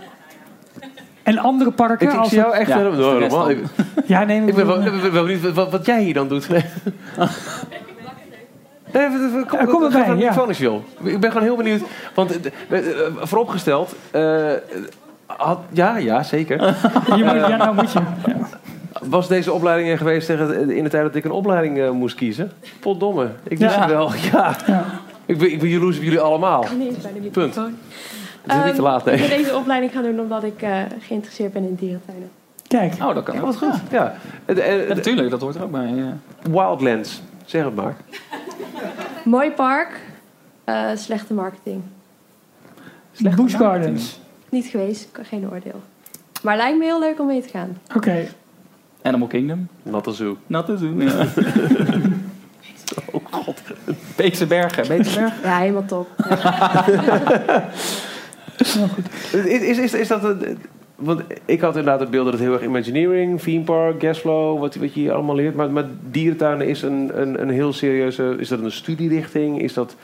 En 1.22 1.38
andere 1.38 1.70
parken. 1.70 2.06
Ik, 2.06 2.12
ik 2.12 2.18
als 2.18 2.28
zie 2.28 2.38
jou 2.38 2.54
echt 2.54 2.68
Ja, 2.68 2.76
helemaal... 2.76 3.46
de 3.46 3.62
Ja, 4.06 4.24
nee, 4.24 4.40
ik 4.46 4.54
ben 4.54 4.66
wel, 4.66 4.84
ik 4.84 5.00
ben 5.02 5.12
wel 5.12 5.24
benieuwd 5.24 5.52
wat, 5.52 5.70
wat 5.70 5.86
jij 5.86 6.02
hier 6.02 6.14
dan 6.14 6.28
doet. 6.28 6.48
Nee, 8.98 9.44
kom, 9.46 9.58
Ja, 9.58 9.64
kom 9.64 9.82
erbij, 9.84 10.04
ga 10.04 10.12
ja. 10.44 10.52
joh. 10.52 10.82
Ik 11.02 11.20
ben 11.20 11.30
gewoon 11.30 11.46
heel 11.46 11.56
benieuwd. 11.56 11.82
Want 12.14 12.40
eh, 12.40 12.78
eh, 12.78 13.12
vooropgesteld... 13.20 13.94
eh, 14.10 14.46
had, 15.26 15.58
ja, 15.72 15.96
ja, 15.96 16.22
zeker. 16.22 16.60
Je 17.16 17.24
moet, 17.24 17.34
ja, 17.34 17.56
nou 17.56 17.74
moet 17.74 17.92
je. 17.92 17.98
Was 19.02 19.28
deze 19.28 19.52
opleiding 19.52 19.90
er 19.90 19.98
geweest 19.98 20.26
tegen, 20.26 20.70
in 20.70 20.84
de 20.84 20.90
tijd 20.90 21.02
dat 21.02 21.14
ik 21.14 21.24
een 21.24 21.30
opleiding 21.30 21.92
moest 21.92 22.14
kiezen? 22.14 22.52
Potdomme. 22.80 23.28
Ik 23.42 23.58
wist 23.58 23.74
Ja. 23.74 23.80
het 23.80 23.90
wel. 23.90 24.10
Ja. 24.32 24.56
Ik, 25.26 25.38
ben, 25.38 25.52
ik 25.52 25.58
ben 25.60 25.68
jaloers 25.68 25.96
op 25.96 26.02
jullie 26.02 26.20
allemaal. 26.20 26.60
bij 26.78 27.12
de 27.22 27.28
Punt. 27.30 27.54
Het 27.54 28.56
is 28.58 28.64
niet 28.64 28.74
te 28.74 28.82
laat, 28.82 29.06
Ehm, 29.06 29.22
Ik 29.22 29.28
ben 29.28 29.38
deze 29.38 29.56
opleiding 29.56 29.92
gaan 29.92 30.02
doen 30.02 30.20
omdat 30.20 30.42
ik 30.44 30.62
eh, 30.62 30.76
geïnteresseerd 31.00 31.52
ben 31.52 31.62
in 31.62 31.74
dierentuinen. 31.74 32.28
Kijk. 32.68 32.92
Oh, 33.02 33.14
dat 33.14 33.24
kan 33.24 33.34
Ja, 33.34 33.40
wat 33.40 33.56
goed. 33.56 33.74
Ja. 33.90 34.14
En- 34.44 34.62
en- 34.64 34.76
Ja, 34.88 34.94
natuurlijk, 34.94 35.30
dat 35.30 35.40
hoort 35.40 35.54
er 35.54 35.62
ook 35.62 35.70
bij. 35.70 35.92
Ja. 35.94 36.16
Wildlands. 36.50 37.22
Zeg 37.48 37.64
het 37.64 37.74
maar. 37.74 37.96
Mooi 39.24 39.50
park, 39.50 40.00
eh, 40.64 40.90
slechte 40.94 41.34
marketing. 41.34 41.82
Busch 43.36 43.56
Gardens. 43.56 44.20
Niet 44.48 44.66
geweest, 44.66 45.08
geen 45.22 45.50
oordeel. 45.50 45.82
Maar 46.42 46.56
lijkt 46.56 46.78
me 46.78 46.84
heel 46.84 47.00
leuk 47.00 47.20
om 47.20 47.26
mee 47.26 47.42
te 47.42 47.48
gaan. 47.48 47.78
Oké. 47.94 48.28
Animal 49.02 49.28
Kingdom. 49.28 49.68
Natte 49.82 50.12
Zoo. 50.12 50.36
Natte 50.46 50.76
Zoo, 50.76 51.02
ja. 51.02 51.26
oh 53.12 53.24
god. 53.30 53.62
Beekse 54.16 54.46
Bergen. 54.46 54.88
Beekse 54.88 55.18
Bergen? 55.18 55.42
Ja, 55.42 55.58
helemaal 55.58 55.84
top. 55.84 56.08
Is, 59.32 59.44
is, 59.44 59.78
is, 59.78 59.94
is 59.94 60.08
dat 60.08 60.24
een, 60.24 60.58
want 60.98 61.22
ik 61.44 61.60
had 61.60 61.76
inderdaad 61.76 62.00
het 62.00 62.10
beeld 62.10 62.24
dat 62.24 62.32
het 62.32 62.42
heel 62.42 62.52
erg 62.52 62.62
Imagineering, 62.62 63.40
theme 63.40 63.64
park, 63.64 64.02
gasflow, 64.02 64.60
wat, 64.60 64.74
wat 64.74 64.94
je 64.94 65.00
hier 65.00 65.12
allemaal 65.12 65.34
leert. 65.34 65.54
Maar, 65.54 65.70
maar 65.70 65.84
dierentuinen 66.10 66.68
is 66.68 66.82
een, 66.82 67.20
een, 67.20 67.40
een 67.42 67.50
heel 67.50 67.72
serieuze. 67.72 68.36
Is 68.38 68.48
dat 68.48 68.60
een 68.60 68.72
studierichting? 68.72 69.62
Is 69.62 69.74
dat. 69.74 69.94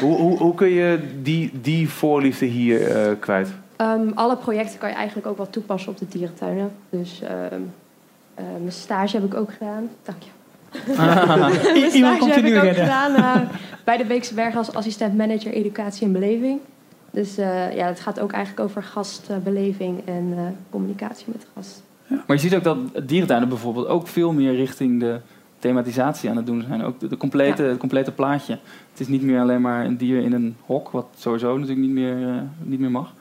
Hoe, 0.00 0.16
hoe, 0.16 0.38
hoe 0.38 0.54
kun 0.54 0.68
je 0.68 0.98
die, 1.22 1.50
die 1.62 1.88
voorliefde 1.88 2.46
hier 2.46 2.90
eh, 2.90 3.12
kwijt? 3.18 3.48
Ehm, 3.76 4.08
alle 4.14 4.36
projecten 4.36 4.78
kan 4.78 4.88
je 4.88 4.94
eigenlijk 4.94 5.26
ook 5.26 5.36
wel 5.36 5.50
toepassen 5.50 5.90
op 5.90 5.98
de 5.98 6.08
dierentuinen. 6.08 6.72
Dus 6.90 7.20
ehm, 7.22 7.60
eh, 8.34 8.44
mijn 8.60 8.72
stage 8.72 9.16
heb 9.16 9.24
ik 9.24 9.34
ook 9.34 9.52
gedaan. 9.52 9.90
Dank 10.02 10.18
je. 10.22 10.30
mijn 10.96 11.92
Iemand 11.92 12.22
stage 12.22 12.40
heb 12.40 12.44
ik 12.44 12.62
ook 12.62 12.76
gedaan 12.76 13.14
eh, 13.14 13.40
bij 13.84 13.96
de 13.96 14.04
Beekse 14.04 14.34
Bergen 14.34 14.58
als 14.58 14.74
assistent 14.74 15.16
manager 15.16 15.52
educatie 15.52 16.06
en 16.06 16.12
beleving. 16.12 16.60
Dus 17.12 17.38
eh, 17.38 17.76
ja, 17.76 17.86
het 17.86 18.00
gaat 18.00 18.20
ook 18.20 18.32
eigenlijk 18.32 18.68
over 18.68 18.82
gastbeleving 18.82 20.00
en 20.04 20.32
eh, 20.36 20.42
communicatie 20.70 21.26
met 21.28 21.40
de 21.40 21.46
gast. 21.54 21.82
Maar 22.08 22.36
je 22.36 22.38
ziet 22.38 22.54
ook 22.54 22.64
dat 22.64 22.78
dierentuinen 23.08 23.48
bijvoorbeeld 23.48 23.86
ook 23.86 24.08
veel 24.08 24.32
meer 24.32 24.54
richting 24.54 25.00
de 25.00 25.20
thematisatie 25.62 26.30
aan 26.30 26.36
het 26.36 26.46
doen 26.46 26.64
zijn. 26.68 26.82
Ook 26.82 27.00
de, 27.00 27.06
de 27.06 27.16
complete, 27.16 27.62
het 27.62 27.78
complete 27.78 28.12
plaatje. 28.12 28.58
Het 28.90 29.00
is 29.00 29.08
niet 29.08 29.22
meer 29.22 29.40
alleen 29.40 29.60
maar 29.60 29.84
een 29.84 29.96
dier 29.96 30.22
in 30.22 30.32
een 30.32 30.56
hok, 30.66 30.90
wat 30.90 31.06
sowieso 31.16 31.52
natuurlijk 31.58 31.86
niet 31.86 31.90
meer, 31.90 32.28
eh, 32.28 32.34
niet 32.58 32.80
meer 32.80 32.90
mag. 32.90 33.12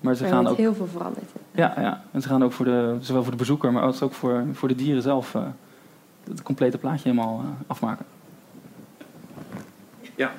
Maar 0.00 0.14
ze 0.14 0.24
Er 0.24 0.30
gaan 0.30 0.46
ook, 0.46 0.56
heel 0.56 0.74
veel 0.74 0.86
veranderd. 0.86 1.30
ja, 1.50 1.74
ja, 1.76 2.02
en 2.10 2.22
ze 2.22 2.28
gaan 2.28 2.44
ook 2.44 2.52
voor 2.52 2.64
de, 2.64 2.96
zowel 3.00 3.22
voor 3.22 3.32
de 3.32 3.38
bezoeker, 3.38 3.72
maar 3.72 4.02
ook 4.02 4.12
voor, 4.12 4.44
voor 4.52 4.68
de 4.68 4.74
dieren 4.74 5.02
zelf 5.02 5.34
eh, 5.34 5.42
het 6.28 6.42
complete 6.42 6.78
plaatje 6.78 7.08
helemaal 7.08 7.44
afmaken. 7.66 8.04
Ja, 10.14 10.32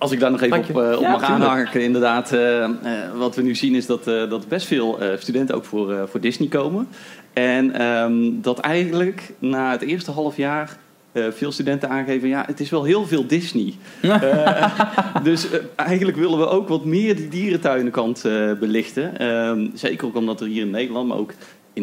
als 0.00 0.12
ik 0.12 0.20
daar 0.20 0.30
nog 0.30 0.40
even 0.40 0.58
op, 0.58 0.68
eh, 0.68 0.96
op 0.96 1.00
Ja, 1.00 1.10
mag 1.10 1.22
aanhaken. 1.22 1.82
Inderdaad, 1.82 2.32
eh, 2.32 2.64
eh, 2.64 2.70
wat 3.14 3.36
we 3.36 3.42
nu 3.42 3.54
zien 3.54 3.74
is 3.74 3.86
dat, 3.86 4.06
eh, 4.06 4.30
dat 4.30 4.48
best 4.48 4.66
veel 4.66 5.00
eh, 5.00 5.08
studenten 5.18 5.54
ook 5.54 5.64
voor, 5.64 5.92
eh, 5.92 6.02
voor 6.06 6.20
Disney 6.20 6.48
komen. 6.48 6.88
En 7.32 7.72
ehm, 7.72 8.40
dat 8.40 8.58
eigenlijk 8.58 9.32
na 9.38 9.70
het 9.70 9.82
eerste 9.82 10.10
half 10.10 10.36
jaar 10.36 10.78
eh, 11.12 11.24
veel 11.30 11.52
studenten 11.52 11.88
aangeven... 11.88 12.28
ja, 12.28 12.44
het 12.46 12.60
is 12.60 12.70
wel 12.70 12.84
heel 12.84 13.06
veel 13.06 13.26
Disney. 13.26 13.74
Eh, 14.10 15.22
dus 15.22 15.46
eigenlijk 15.76 16.16
willen 16.16 16.38
we 16.38 16.48
ook 16.48 16.68
wat 16.68 16.84
meer 16.84 17.16
die 17.16 17.28
dierentuinenkant 17.28 18.24
eh, 18.24 18.52
belichten. 18.60 19.18
Ehm, 19.18 19.66
zeker 19.74 20.06
ook 20.06 20.16
omdat 20.16 20.40
er 20.40 20.46
hier 20.46 20.62
in 20.62 20.70
Nederland, 20.70 21.08
maar 21.08 21.16
ook 21.16 21.32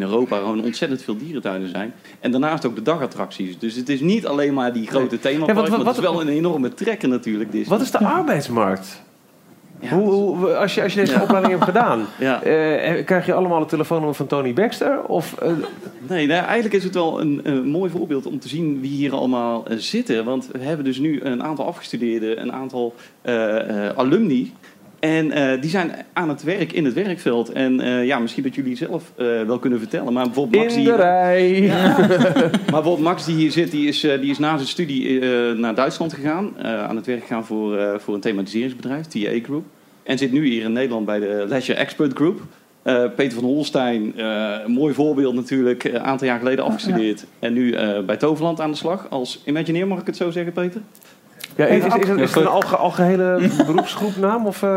in 0.02 0.08
Europa... 0.10 0.38
gewoon 0.38 0.64
ontzettend 0.64 1.02
veel 1.02 1.18
dierentuinen 1.18 1.70
zijn. 1.70 1.94
En 2.20 2.32
daarnaast 2.32 2.66
ook 2.66 2.76
de 2.76 2.82
dagattracties. 2.82 3.60
Dus 3.60 3.76
het 3.76 3.90
is 3.90 4.00
niet 4.00 4.26
alleen 4.28 4.54
maar 4.54 4.74
die 4.74 4.88
grote 4.88 5.20
themapark... 5.20 5.50
Ja, 5.50 5.56
wat- 5.62 5.70
wat- 5.70 5.78
maar 5.78 5.88
het 5.88 5.98
is 5.98 6.10
wel 6.10 6.22
een 6.22 6.28
enorme 6.28 6.74
trekker 6.74 7.10
natuurlijk, 7.10 7.52
Disney. 7.52 7.78
Wat 7.78 7.86
is 7.86 7.92
de 7.92 8.00
arbeidsmarkt? 8.06 9.06
hoe, 9.90 10.12
hoe, 10.12 10.56
als, 10.56 10.76
je, 10.76 10.84
als 10.84 10.94
je 10.94 11.00
deze 11.00 11.14
Ja. 11.14 11.22
opleiding 11.22 11.54
hebt 11.54 11.66
gedaan, 11.66 12.06
Ja. 12.20 12.42
eh, 12.42 13.06
krijg 13.06 13.26
je 13.26 13.34
allemaal 13.34 13.60
het 13.60 13.70
telefoonnummer 13.70 14.16
van 14.16 14.28
Tony 14.28 14.54
Baxter? 14.54 15.04
Of, 15.04 15.34
eh, 15.38 15.52
Nee, 16.08 16.28
nou, 16.28 16.44
eigenlijk 16.46 16.74
is 16.76 16.84
het 16.84 16.94
wel 16.94 17.22
een, 17.22 17.40
een 17.44 17.68
mooi 17.68 17.92
voorbeeld 17.92 18.26
om 18.26 18.40
te 18.40 18.48
zien 18.48 18.82
wie 18.82 18.90
hier 18.92 19.14
allemaal 19.14 19.66
eh, 19.68 19.78
zitten. 19.78 20.26
Want 20.26 20.48
we 20.52 20.60
hebben 20.64 20.86
dus 20.86 20.98
nu 20.98 21.22
een 21.22 21.44
aantal 21.44 21.66
afgestudeerden, 21.66 22.42
een 22.42 22.52
aantal 22.54 22.96
eh, 23.22 23.90
alumni. 23.96 24.54
En 25.00 25.32
eh, 25.32 25.62
die 25.62 25.70
zijn 25.70 25.92
aan 26.14 26.30
het 26.30 26.44
werk 26.44 26.74
in 26.74 26.86
het 26.86 26.94
werkveld. 26.94 27.52
En 27.52 27.80
eh, 27.80 28.06
ja, 28.06 28.20
misschien 28.20 28.44
dat 28.44 28.56
jullie 28.56 28.76
zelf 28.76 29.12
eh, 29.16 29.26
wel 29.42 29.60
kunnen 29.60 29.80
vertellen. 29.80 30.14
Maar 30.14 30.26
bijvoorbeeld 30.26 30.64
Max 30.64 30.76
in 30.76 30.84
die 30.84 30.92
de 30.92 30.96
rij. 30.96 31.62
Ja. 31.62 31.98
maar 31.98 32.62
bijvoorbeeld 32.66 33.00
Max 33.00 33.26
die 33.26 33.36
hier 33.36 33.52
zit, 33.52 33.72
die 33.72 33.88
is, 33.88 34.00
die 34.00 34.30
is 34.30 34.38
na 34.38 34.56
zijn 34.56 34.68
studie 34.68 35.20
naar 35.56 35.76
Duitsland 35.76 36.14
gegaan. 36.14 36.54
aan 36.64 36.96
het 36.96 37.06
werk 37.06 37.22
gegaan 37.22 37.46
voor, 37.46 38.00
voor 38.02 38.14
een 38.14 38.20
thematiseringsbedrijf, 38.20 39.06
TA 39.06 39.40
Group. 39.44 39.66
En 40.04 40.18
zit 40.18 40.32
nu 40.32 40.46
hier 40.46 40.64
in 40.64 40.72
Nederland 40.72 41.06
bij 41.06 41.20
de 41.20 41.46
Leisure 41.48 41.78
Expert 41.78 42.14
Group. 42.14 42.42
Peter 43.16 43.32
van 43.32 43.44
Holstein, 43.44 44.20
een 44.20 44.72
mooi 44.72 44.94
voorbeeld 44.94 45.34
natuurlijk, 45.36 45.84
een 45.84 46.00
aantal 46.00 46.28
jaar 46.28 46.40
geleden 46.40 46.66
afgestudeerd. 46.66 47.26
En 47.40 47.54
nu 47.54 47.76
bij 48.06 48.18
Toverland 48.18 48.62
aan 48.62 48.72
de 48.72 48.78
slag 48.78 49.10
als 49.10 49.42
Imagineer, 49.46 49.88
mag 49.88 50.00
ik 50.00 50.06
het 50.06 50.18
zo 50.18 50.32
zeggen, 50.32 50.54
Peter? 50.54 50.82
Ja, 51.58 51.66
is, 51.66 51.78
is, 51.86 51.94
is, 51.96 52.08
het- 52.08 52.20
is 52.20 52.34
het 52.34 52.44
een 52.44 52.48
alge- 52.50 52.76
algehele 52.76 53.50
beroepsgroepnaam? 53.66 54.46
Of, 54.46 54.64
eh? 54.64 54.70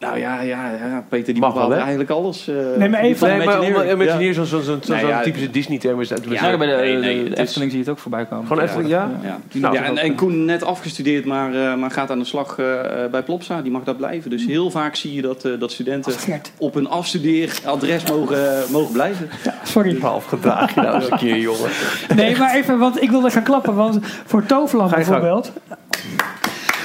Nou 0.00 0.18
ja, 0.18 0.40
ja, 0.40 0.70
ja 0.70 1.04
Peter 1.08 1.32
die 1.32 1.42
Mag 1.42 1.52
wel, 1.52 1.62
bepaalt 1.62 1.80
eigenlijk 1.80 2.10
alles. 2.10 2.48
eh, 2.48 2.54
Nee, 2.76 2.88
maar 2.88 3.00
even- 3.00 3.28
Nee, 3.28 3.46
maar 3.46 3.60
omdat 3.60 3.84
Imagineer 3.90 4.26
Ja. 4.26 4.32
zo'n 4.32 4.44
zo, 4.46 4.60
zo, 4.60 4.78
zo, 4.82 4.92
Nou 4.92 5.06
ja, 5.06 5.20
typische 5.22 5.50
Disney-term 5.50 6.00
is. 6.00 6.08
Ja, 6.08 6.16
Ja, 6.28 6.56
bij 6.56 6.66
de, 6.66 6.72
nee, 6.74 6.94
de- 6.94 7.00
nee, 7.00 7.16
de 7.24 7.28
het 7.30 7.38
is- 7.38 7.44
Efteling 7.44 7.70
zie 7.70 7.80
je 7.80 7.84
het 7.86 7.94
ook 7.94 8.00
voorbij 8.00 8.24
komen. 8.26 8.46
Gewoon 8.46 8.62
Efteling, 8.62 8.88
ja? 8.88 9.10
Ja, 9.22 9.38
Nou, 9.52 9.74
ja 9.74 9.82
en, 9.82 9.96
en 9.98 10.14
Koen 10.14 10.44
net 10.44 10.64
afgestudeerd, 10.64 11.24
maar, 11.24 11.54
eh, 11.54 11.74
maar 11.74 11.90
gaat 11.90 12.10
aan 12.10 12.18
de 12.18 12.24
slag 12.24 12.58
eh, 12.58 12.64
bij 13.10 13.22
Plopsa. 13.22 13.62
Die 13.62 13.72
mag 13.72 13.82
daar 13.84 13.94
blijven. 13.94 14.30
Dus 14.30 14.46
heel 14.46 14.70
vaak 14.70 14.94
zie 14.94 15.14
je 15.14 15.22
dat, 15.22 15.44
eh, 15.44 15.52
dat 15.58 15.72
studenten 15.72 16.12
op 16.58 16.74
een 16.74 16.88
afstudeeradres 16.88 18.04
mogen, 18.10 18.38
mogen 18.70 18.92
blijven. 18.92 19.28
Sorry. 19.62 19.98
Half 20.00 20.24
gedraag 20.24 20.74
je 20.74 20.80
nou 20.80 20.94
eens 20.94 21.10
een 21.10 21.18
keer, 21.18 21.36
jongen. 21.48 21.70
Nee, 22.16 22.36
maar 22.36 22.54
even, 22.54 22.78
want 22.78 23.02
ik 23.02 23.10
wilde 23.10 23.30
gaan 23.30 23.42
klappen. 23.42 23.74
Want 23.74 23.98
voor 24.26 24.46
Toverland 24.46 24.90
gang. 24.92 25.44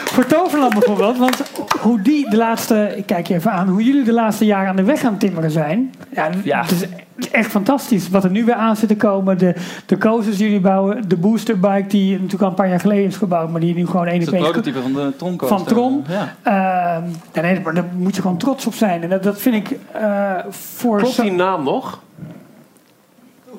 Voor 0.05 0.25
Toverland 0.25 0.73
bijvoorbeeld, 0.73 1.17
want 1.17 1.43
hoe 1.79 2.01
die 2.01 2.29
de 2.29 2.37
laatste, 2.37 2.93
ik 2.97 3.05
kijk 3.05 3.27
je 3.27 3.33
even 3.33 3.51
aan, 3.51 3.67
hoe 3.67 3.83
jullie 3.83 4.03
de 4.03 4.13
laatste 4.13 4.45
jaren 4.45 4.69
aan 4.69 4.75
de 4.75 4.83
weg 4.83 4.99
gaan 4.99 5.17
timmeren 5.17 5.51
zijn. 5.51 5.93
Ja, 6.13 6.29
Ja. 6.43 6.61
Het 6.61 6.71
is 6.71 6.85
echt 7.31 7.49
fantastisch 7.49 8.09
wat 8.09 8.23
er 8.23 8.29
nu 8.29 8.45
weer 8.45 8.55
aan 8.55 8.75
zit 8.75 8.87
te 8.87 8.95
komen. 8.95 9.37
De, 9.37 9.55
de 9.85 9.97
coasters 9.97 10.37
die 10.37 10.45
jullie 10.45 10.61
bouwen, 10.61 11.09
de 11.09 11.15
boosterbike 11.17 11.87
die 11.87 12.11
natuurlijk 12.11 12.41
al 12.41 12.49
een 12.49 12.53
paar 12.55 12.69
jaar 12.69 12.79
geleden 12.79 13.05
is 13.05 13.15
gebouwd, 13.17 13.49
maar 13.51 13.61
die 13.61 13.75
nu 13.75 13.85
gewoon 13.85 14.05
één 14.05 14.15
op 14.15 14.19
is 14.21 14.25
het 14.25 14.35
één 14.35 14.43
prototype 14.43 14.81
van 14.81 14.93
de 14.93 15.13
Tron 15.17 15.39
van 15.43 15.63
Tron. 15.65 16.05
Ja. 16.07 16.35
Ehm, 16.43 17.03
ja, 17.33 17.41
nee, 17.41 17.59
maar 17.61 17.73
daar 17.73 17.85
moet 17.97 18.15
je 18.15 18.21
gewoon 18.21 18.37
trots 18.37 18.65
op 18.65 18.73
zijn. 18.73 19.03
En 19.03 19.09
dat, 19.09 19.23
dat 19.23 19.41
vind 19.41 19.55
ik 19.55 19.79
eh, 19.91 20.33
voor. 20.49 20.97
Klopt 20.97 21.21
die 21.21 21.31
naam 21.31 21.63
nog? 21.63 21.99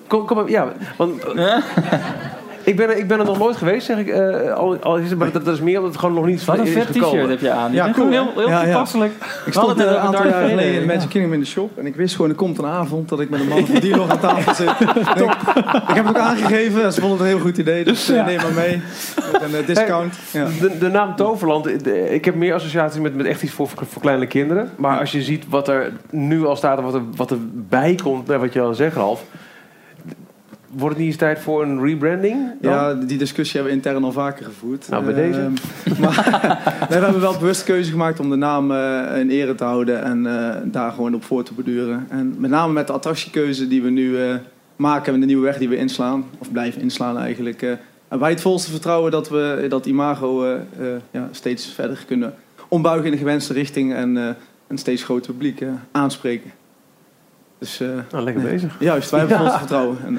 Kom, 0.07 0.27
kom, 0.27 0.37
maar- 0.37 0.51
ja, 0.51 0.67
want... 0.97 1.13
Ik 2.67 2.77
ben, 2.77 2.89
er- 2.89 2.97
ik 2.99 3.09
ben 3.09 3.19
er 3.19 3.25
nog 3.25 3.39
nooit 3.39 3.57
geweest, 3.57 3.87
zeg 3.87 3.99
ik. 3.99 4.09
eh, 4.09 4.53
al, 4.53 4.77
al 4.83 4.97
is 4.97 5.11
het, 5.11 5.19
maar 5.19 5.33
dat, 5.33 5.45
dat 5.45 5.55
is 5.55 5.61
meer 5.61 5.77
omdat 5.77 5.91
het 5.91 6.01
gewoon 6.01 6.15
nog 6.15 6.27
niet 6.27 6.45
Wat 6.45 6.59
een 6.59 6.67
is 6.67 6.73
vet 6.73 6.87
gekomen. 6.87 7.09
t-shirt 7.11 7.29
heb 7.29 7.41
je 7.41 7.51
aan. 7.51 7.73
Ja, 7.73 7.91
cool, 7.91 8.11
heel, 8.11 8.33
heel 8.35 8.49
Ja, 8.49 8.61
ja. 8.61 8.65
toepasselijk. 8.65 9.13
Ik 9.47 9.53
stond 9.53 9.81
een 9.81 9.89
aantal 9.97 10.27
jaar 10.27 10.49
geleden 10.49 10.81
in. 10.81 10.87
Magic 10.87 11.09
Kingdom 11.09 11.33
in 11.33 11.41
de 11.41 11.47
shop. 11.47 11.79
En 11.79 11.87
ik 11.87 11.95
wist 11.97 12.15
gewoon, 12.15 12.31
er 12.31 12.37
komt 12.37 12.59
een 12.59 12.67
avond 12.67 13.09
dat 13.09 13.21
ik 13.21 13.31
met 13.31 13.41
een 13.41 13.49
man 13.49 13.67
van 13.67 13.81
dealer 13.81 14.11
aan 14.11 14.19
tafel 14.21 14.55
zit. 14.55 14.69
En 15.15 15.25
ik, 15.89 15.95
heb 15.95 16.07
het 16.07 16.09
ook 16.09 16.19
aangegeven. 16.19 16.85
en 16.85 16.93
Ze 16.93 17.01
vonden 17.01 17.19
het 17.19 17.27
een 17.27 17.33
heel 17.35 17.45
goed 17.45 17.59
idee. 17.59 17.85
Dus 17.85 18.09
eh, 18.09 18.17
Ja. 18.17 18.25
neem 18.25 18.37
maar 18.37 18.53
mee. 18.53 18.81
Met 19.33 19.43
een 19.43 19.55
eh, 19.61 19.67
discount. 19.67 20.15
Ja. 20.33 20.47
De, 20.61 20.79
de 20.79 20.89
naam 20.89 21.17
Toverland, 21.17 21.85
de- 21.85 22.15
ik 22.15 22.25
heb 22.25 22.35
meer 22.35 22.55
associaties 22.55 23.01
met, 23.01 23.15
met 23.17 23.27
echt 23.27 23.43
iets 23.43 23.53
voor, 23.53 23.69
voor 23.89 24.03
kleine 24.03 24.27
kinderen. 24.27 24.71
Maar 24.77 24.99
als 25.01 25.13
je 25.13 25.23
ziet 25.23 25.45
wat 25.49 25.69
er 25.69 25.93
nu 26.11 26.47
al 26.47 26.57
staat 26.57 26.79
en 26.79 26.85
wat 26.85 26.95
er, 26.95 27.03
wat 27.17 27.31
er 27.31 27.39
bij 27.53 27.95
komt, 28.03 28.27
bij 28.27 28.39
wat 28.39 28.53
je 28.53 28.61
al 28.61 28.75
zegt, 28.75 28.97
Ralf. 28.97 29.25
Wordt 30.77 30.95
het 30.95 31.05
niet 31.05 31.13
eens 31.13 31.17
tijd 31.17 31.39
voor 31.39 31.63
een 31.63 31.83
rebranding? 31.83 32.61
dan? 32.61 32.73
Ja, 32.73 32.95
die 32.95 33.19
discussie 33.19 33.61
hebben 33.61 33.79
we 33.79 33.85
intern 33.85 34.05
al 34.05 34.13
vaker 34.13 34.45
gevoerd. 34.45 34.89
Nou, 34.89 35.05
bij 35.05 35.15
deze. 35.15 35.41
Ehm, 35.41 35.53
maar 36.03 36.29
nee, 36.91 36.99
we 36.99 37.05
hebben 37.05 37.21
wel 37.21 37.39
bewust 37.39 37.65
keuze 37.65 37.91
gemaakt 37.91 38.21
om 38.21 38.31
de 38.31 38.37
naam 38.37 38.71
eh, 38.73 39.19
in 39.19 39.31
ere 39.31 39.55
te 39.55 39.65
houden 39.65 40.03
en 40.03 40.27
eh, 40.27 40.57
daar 40.65 40.93
gewoon 40.93 41.15
op 41.15 41.25
voor 41.25 41.43
te 41.43 41.55
borduren. 41.55 42.07
En 42.09 42.35
met 42.39 42.51
name 42.51 42.73
met 42.73 42.87
de 42.87 42.93
attractiekeuze 42.93 43.69
die 43.69 43.83
we 43.83 43.91
nu 43.91 44.23
eh, 44.23 44.35
maken 44.77 45.15
en 45.15 45.21
de 45.21 45.27
nieuwe 45.27 45.45
weg 45.45 45.59
die 45.59 45.69
we 45.69 45.77
inslaan, 45.77 46.25
of 46.39 46.53
blijven 46.53 46.81
inslaan 46.81 47.19
eigenlijk, 47.19 47.61
hebben 47.61 48.19
wij 48.19 48.31
het 48.31 48.41
volste 48.41 48.71
vertrouwen 48.71 49.11
dat 49.11 49.29
we 49.29 49.67
dat 49.69 49.87
imago 49.87 50.59
ja, 51.11 51.29
steeds 51.31 51.67
verder 51.67 52.05
kunnen 52.07 52.35
ombuigen 52.69 53.07
in 53.07 53.13
de 53.13 53.19
gewenste 53.19 53.53
richting 53.53 53.95
en 53.95 54.37
een 54.67 54.79
steeds 54.79 55.05
groter 55.05 55.33
publiek 55.33 55.63
aanspreken. 55.93 56.51
Dus, 57.59 57.81
eh, 57.81 57.89
Nou, 58.11 58.25
lekker 58.25 58.43
bezig. 58.43 58.77
Juist, 58.81 59.11
wij 59.11 59.21
hebben 59.21 59.43
Ja. 59.43 59.59
vertrouwen. 59.59 59.97
En, 60.05 60.19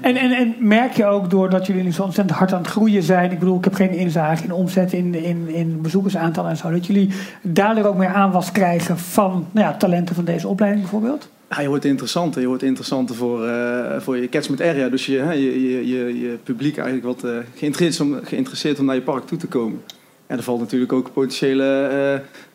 En, 0.00 0.16
en, 0.16 0.32
en 0.32 0.54
merk 0.58 0.92
je 0.92 1.06
ook 1.06 1.30
doordat 1.30 1.66
jullie 1.66 1.82
nu 1.82 1.92
zo 1.92 2.02
ontzettend 2.02 2.38
hard 2.38 2.52
aan 2.52 2.58
het 2.62 2.70
groeien 2.70 3.02
zijn. 3.02 3.30
Ik 3.30 3.38
bedoel, 3.38 3.58
ik 3.58 3.64
heb 3.64 3.74
geen 3.74 3.90
inzage 3.90 4.44
in 4.44 4.52
omzet, 4.52 4.92
in, 4.92 5.14
in, 5.14 5.48
in 5.48 5.80
bezoekersaantallen 5.82 6.50
en 6.50 6.56
zo. 6.56 6.70
Dat 6.70 6.86
jullie 6.86 7.10
daardoor 7.42 7.84
ook 7.84 7.96
meer 7.96 8.12
aanwas 8.12 8.52
krijgen 8.52 8.98
van 8.98 9.46
nou 9.50 9.66
ja, 9.66 9.76
talenten 9.76 10.14
van 10.14 10.24
deze 10.24 10.48
opleiding 10.48 10.82
bijvoorbeeld. 10.82 11.28
Ja, 11.50 11.60
je 11.60 11.68
wordt 11.68 11.84
interessanter. 11.84 12.40
Je 12.40 12.46
wordt 12.46 12.62
interessanter 12.62 13.14
voor, 13.16 13.46
eh, 13.46 14.00
voor 14.00 14.16
je 14.16 14.28
catchment 14.28 14.60
area. 14.62 14.88
Dus 14.88 15.06
je, 15.06 15.18
hè, 15.18 15.32
je, 15.32 15.62
je, 15.70 15.86
je, 15.88 16.20
je 16.20 16.38
publiek 16.44 16.76
eigenlijk 16.78 17.06
wat 17.06 17.30
eh, 17.30 17.38
geïnteresseerd, 17.54 18.08
om, 18.08 18.18
geïnteresseerd 18.24 18.78
om 18.78 18.84
naar 18.84 18.94
je 18.94 19.00
park 19.02 19.26
toe 19.26 19.38
te 19.38 19.46
komen. 19.46 19.80
Ja, 20.28 20.36
er 20.36 20.42
valt 20.42 20.60
natuurlijk 20.60 20.92
ook 20.92 21.12
potentiële 21.12 21.64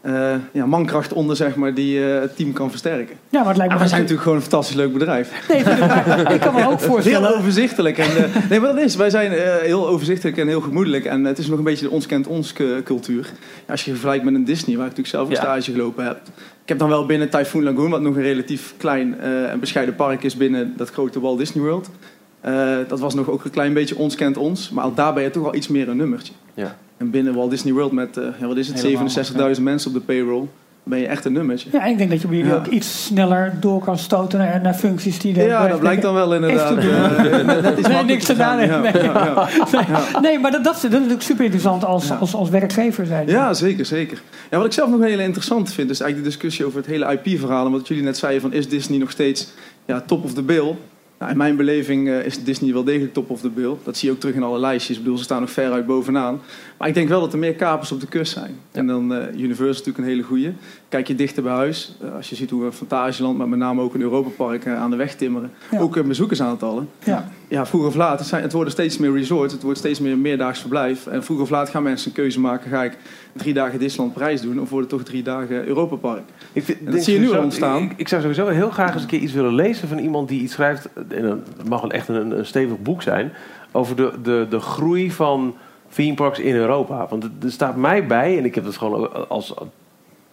eh, 0.02 0.32
eh, 0.34 0.40
ja, 0.52 0.66
mankracht 0.66 1.14
onder, 1.14 1.36
zeg 1.36 1.56
maar, 1.56 1.74
die 1.74 2.06
eh, 2.14 2.22
het 2.22 2.36
team 2.36 2.54
kan 2.54 2.70
versterken. 2.70 3.16
Ja, 3.30 3.40
maar 3.40 3.48
het 3.48 3.58
lijkt 3.58 3.74
me 3.74 3.80
we 3.80 3.88
zijn 3.88 4.00
natuurlijk 4.02 4.22
gewoon 4.24 4.38
een 4.38 4.44
fantastisch 4.50 4.76
leuk 4.76 4.94
bedrijf. 4.94 5.48
Nee, 5.50 5.64
maar 5.64 6.34
ik 6.34 6.40
kan 6.40 6.54
me 6.54 6.68
ook 6.68 6.80
voorstellen. 6.80 7.28
Heel 7.28 7.38
overzichtelijk. 7.38 7.98
En, 7.98 8.06
eh, 8.18 8.50
nee, 8.50 8.60
maar 8.60 8.74
dat 8.74 8.84
is. 8.84 8.96
Wij 8.96 9.10
zijn 9.10 9.32
eh, 9.32 9.56
heel 9.56 9.88
overzichtelijk 9.88 10.38
en 10.38 10.48
heel 10.48 10.62
gemoedelijk. 10.62 11.06
En 11.06 11.24
het 11.24 11.38
is 11.38 11.48
nog 11.48 11.58
een 11.58 11.64
beetje 11.64 11.86
de 11.86 11.92
ons 11.92 12.06
kent 12.06 12.28
ons 12.28 12.54
cu- 12.54 12.84
cultuur. 12.84 13.30
Ja, 13.66 13.72
als 13.72 13.86
je 13.86 13.92
vergelijkt 13.92 14.24
met 14.24 14.34
een 14.34 14.46
Disney, 14.46 14.78
waar 14.78 14.88
ik 14.88 14.98
natuurlijk 14.98 15.16
zelf 15.16 15.30
Ja. 15.30 15.36
stage 15.36 15.72
gelopen 15.72 16.06
heb. 16.06 16.18
Ik 16.64 16.70
heb 16.70 16.80
dan 16.80 16.90
wel 16.90 17.06
binnen 17.06 17.30
Typhoon 17.30 17.64
Lagoon, 17.64 17.90
wat 17.90 18.02
nog 18.02 18.16
een 18.16 18.22
relatief 18.22 18.74
klein 18.78 19.20
eh, 19.20 19.52
en 19.52 19.60
bescheiden 19.60 19.96
park 19.96 20.24
is 20.24 20.38
binnen 20.38 20.74
dat 20.78 20.90
grote 20.90 21.20
Walt 21.20 21.38
Disney 21.38 21.64
World. 21.64 21.90
Eh, 22.42 22.54
dat 22.88 23.00
was 23.00 23.14
nog 23.14 23.30
ook 23.30 23.44
een 23.46 23.52
klein 23.52 23.74
beetje 23.74 23.98
ons 23.98 24.16
kent 24.16 24.38
ons. 24.38 24.70
Maar 24.70 24.84
al 24.84 24.94
daar 24.94 25.14
ben 25.14 25.24
je 25.24 25.30
toch 25.30 25.46
al 25.46 25.56
iets 25.56 25.68
meer 25.68 25.90
een 25.90 25.98
nummertje. 25.98 26.34
Ja. 26.54 26.78
En 26.98 27.10
binnen 27.10 27.34
Walt 27.34 27.50
Disney 27.50 27.74
World 27.74 27.92
met, 27.92 28.18
eh, 28.18 28.24
ja, 28.40 28.48
wat 28.48 28.58
is 28.58 28.68
het, 28.68 28.82
Helemaal, 28.82 29.10
67.000 29.56 29.64
mensen 29.64 29.88
op 29.90 29.96
de 29.96 30.02
payroll. 30.02 30.46
Ben 30.86 31.00
je 31.00 31.08
echt 31.08 31.26
een 31.26 31.34
nummertje. 31.34 31.70
Ja, 31.72 31.86
ik 31.86 31.98
denk 31.98 32.10
dat 32.10 32.22
je 32.22 32.28
bij 32.28 32.38
jullie 32.38 32.56
ook 32.56 32.66
iets 32.68 33.06
sneller 33.06 33.54
door 33.60 33.84
kan 33.84 33.98
stoten 33.98 34.40
naar, 34.40 34.62
naar 34.62 34.74
functies 34.74 35.20
die... 35.20 35.42
er- 35.42 35.48
Ja, 35.48 35.68
dat 35.68 35.80
blijkt 35.80 36.02
dan 36.02 36.14
wel 36.14 36.34
inderdaad. 36.36 36.70
Doen. 36.82 36.92
Eh, 36.92 37.46
net- 37.62 37.78
iets 37.80 37.88
nee, 37.88 38.04
niks 38.04 38.26
te 38.26 38.36
gaan. 38.36 38.58
Nee, 38.58 40.22
nee, 40.22 40.40
maar 40.40 40.52
dat, 40.52 40.64
dat, 40.64 40.76
is, 40.76 40.82
dat 40.82 40.92
is 40.92 40.98
natuurlijk 40.98 41.22
super 41.22 41.44
interessant 41.44 41.86
als, 41.86 42.12
als, 42.12 42.34
als 42.34 42.50
werkgever 42.50 43.06
zijn. 43.06 43.28
Ja, 43.28 43.54
zeker, 43.54 43.86
zeker. 43.86 44.22
Ja, 44.52 44.58
wat 44.58 44.66
ik 44.66 44.72
zelf 44.74 44.90
nog 44.90 45.02
heel 45.02 45.20
interessant 45.20 45.74
vind, 45.74 45.90
is 45.90 46.00
eigenlijk 46.00 46.30
de 46.32 46.36
discussie 46.36 46.66
over 46.66 46.78
het 46.78 46.88
hele 46.88 47.20
IP-verhaal. 47.24 47.66
En 47.66 47.72
wat 47.72 47.88
jullie 47.88 48.04
net 48.04 48.18
zeiden, 48.18 48.42
van 48.42 48.54
is 48.54 48.70
Disney 48.70 48.98
nog 48.98 49.12
steeds 49.12 49.48
ja, 49.86 50.02
top 50.02 50.24
of 50.24 50.34
the 50.34 50.42
bill? 50.44 50.76
Nou, 51.20 51.32
in 51.32 51.38
mijn 51.38 51.56
beleving 51.56 52.08
eh, 52.10 52.26
is 52.26 52.44
Disney 52.44 52.74
wel 52.74 52.84
degelijk 52.84 53.14
top 53.14 53.30
of 53.30 53.42
the 53.42 53.50
bill. 53.50 53.74
Dat 53.84 53.98
zie 53.98 54.08
je 54.10 54.14
ook 54.14 54.20
terug 54.20 54.36
in 54.36 54.44
alle 54.44 54.60
lijstjes. 54.60 54.98
Ik 54.98 55.04
bedoel, 55.04 55.18
ze 55.18 55.24
staan 55.24 55.42
nog 55.42 55.52
ver 55.52 55.72
uit 55.72 55.86
bovenaan. 55.86 56.42
Maar 56.84 56.92
ik 56.92 56.98
denk 56.98 57.10
wel 57.10 57.20
dat 57.22 57.34
er 57.34 57.40
meer 57.40 57.54
kapers 57.54 57.92
op 57.92 58.00
de 58.00 58.08
kust 58.08 58.32
zijn. 58.34 58.56
En 58.72 58.88
dan 58.88 59.14
eh 59.14 59.34
Universal 59.36 59.68
natuurlijk 59.68 59.98
een 59.98 60.04
hele 60.04 60.22
goeie. 60.24 60.54
Kijk 60.90 61.08
je 61.08 61.16
dichter 61.16 61.44
bij 61.44 61.52
huis. 61.54 61.96
eh, 62.02 62.16
als 62.16 62.30
je 62.30 62.36
ziet 62.36 62.50
hoe 62.50 62.64
we 62.64 62.72
Fantasieland, 62.72 63.38
maar 63.38 63.50
met 63.50 63.60
name 63.60 63.82
ook 63.82 63.94
een 63.94 64.02
Europapark 64.02 64.66
eh, 64.66 64.76
aan 64.76 64.90
de 64.90 64.96
weg 64.96 65.16
timmeren. 65.16 65.52
Ja. 65.72 65.80
Ook 65.80 65.98
eh, 65.98 66.04
bezoekersaantallen. 66.04 66.90
Ja. 67.04 67.28
Ja, 67.48 67.66
vroeg 67.66 67.86
of 67.86 67.96
laat. 67.96 68.20
Het, 68.20 68.28
zijn, 68.28 68.42
het 68.42 68.52
worden 68.52 68.74
steeds 68.74 68.98
meer 68.98 69.14
resorts. 69.14 69.54
Het 69.54 69.64
wordt 69.64 69.78
steeds 69.80 70.00
meer 70.00 70.18
meerdaags 70.18 70.60
verblijf. 70.60 71.08
En 71.08 71.24
vroeg 71.24 71.40
of 71.42 71.50
laat 71.50 71.70
gaan 71.70 71.84
mensen 71.84 72.08
een 72.08 72.16
keuze 72.16 72.40
maken. 72.40 72.70
Ga 72.70 72.84
ik 72.84 72.98
drie 73.34 73.54
dagen 73.54 73.80
Disneyland 73.80 74.14
Parijs 74.18 74.42
doen? 74.42 74.60
Of 74.62 74.70
wordt 74.70 74.92
het 74.92 75.00
toch 75.00 75.08
drie 75.10 75.24
dagen 75.24 75.68
Europa 75.68 75.96
Park? 75.96 76.24
Ik 76.54 76.64
vind- 76.64 76.92
dat 76.92 77.04
zie 77.04 77.14
je 77.14 77.20
nu 77.20 77.32
al 77.32 77.44
ontstaan. 77.44 77.82
Ik, 77.84 77.94
ik 77.96 78.08
zou 78.08 78.22
sowieso 78.22 78.48
heel 78.48 78.70
graag 78.70 78.94
eens 78.94 79.02
een 79.02 79.08
keer 79.08 79.20
iets 79.20 79.34
willen 79.34 79.56
lezen 79.56 79.88
van 79.88 79.98
iemand 79.98 80.28
die 80.28 80.42
iets 80.42 80.54
schrijft. 80.54 80.90
En 81.08 81.24
het 81.24 81.70
mag 81.70 81.82
wel 81.82 81.92
echt 81.92 82.08
een, 82.08 82.38
een 82.38 82.46
stevig 82.46 82.82
boek 82.82 83.02
zijn. 83.02 83.32
Over 83.72 83.96
de, 83.96 84.12
de, 84.24 84.46
de 84.50 84.60
groei 84.60 85.12
van 85.12 85.56
theme 85.94 86.14
parks 86.14 86.40
in 86.40 86.56
Europa. 86.56 87.06
Want 87.10 87.24
er- 87.24 87.52
staat 87.52 87.76
mij 87.76 88.06
bij, 88.08 88.38
en 88.38 88.46
ik 88.46 88.56
heb 88.56 88.64
dat 88.64 88.78
gewoon 88.78 89.30
als. 89.30 89.54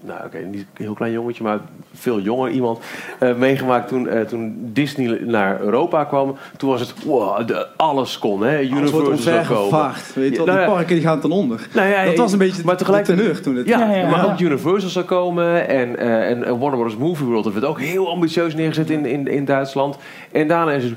Nou, 0.02 0.24
oké, 0.24 0.38
niet 0.38 0.60
een 0.60 0.84
heel 0.84 0.94
klein 0.94 1.12
jongetje, 1.12 1.42
maar 1.42 1.58
veel 1.94 2.20
jonger 2.20 2.50
iemand 2.50 2.78
eh, 3.18 3.34
meegemaakt 3.36 3.88
toen, 3.88 4.08
eh, 4.08 4.20
toen 4.20 4.56
Disney 4.72 5.20
naar 5.24 5.60
Europa 5.60 6.04
kwam. 6.04 6.36
Toen 6.56 6.70
was 6.70 6.80
het, 6.80 7.04
wow, 7.04 7.46
de, 7.46 7.66
alles 7.76 8.18
kon, 8.18 8.42
hè? 8.42 8.56
Alles 8.56 8.70
wordt 8.70 9.06
Universal 9.08 9.18
zou 9.32 9.46
komen. 9.46 9.62
omvergevaagd. 9.62 10.14
Weet 10.14 10.30
je 10.30 10.36
wel, 10.36 10.46
Ja, 10.46 10.52
nou 10.52 10.64
die 10.66 10.74
parken 10.74 10.94
die 10.94 11.04
gaan 11.04 11.20
ten 11.20 11.30
onder. 11.30 11.68
Nou 11.74 11.88
ja, 11.88 12.04
dat 12.04 12.16
was 12.16 12.32
een 12.32 12.38
beetje 12.38 12.62
maar 12.64 12.76
tegelijk 12.76 13.04
de 13.06 13.14
teneur 13.14 13.40
toen 13.40 13.56
het... 13.56 13.66
Ja, 13.66 13.78
Ja, 13.78 13.94
ja, 13.94 14.08
maar 14.10 14.24
ja. 14.26 14.32
ook 14.32 14.40
Universal 14.40 14.90
zou 14.90 15.04
komen 15.04 15.68
en, 15.68 15.96
eh, 15.98 16.30
en, 16.30 16.58
Warner 16.58 16.78
Bros. 16.80 16.96
Movie 16.96 17.26
World. 17.26 17.44
Dat 17.44 17.52
werd 17.52 17.64
ook 17.64 17.80
heel 17.80 18.08
ambitieus 18.10 18.54
neergezet 18.54 18.90
in, 18.90 19.06
in, 19.06 19.26
in 19.28 19.44
Duitsland. 19.44 19.96
En 20.32 20.48
daarna 20.48 20.72
is 20.72 20.84
het 20.84 20.94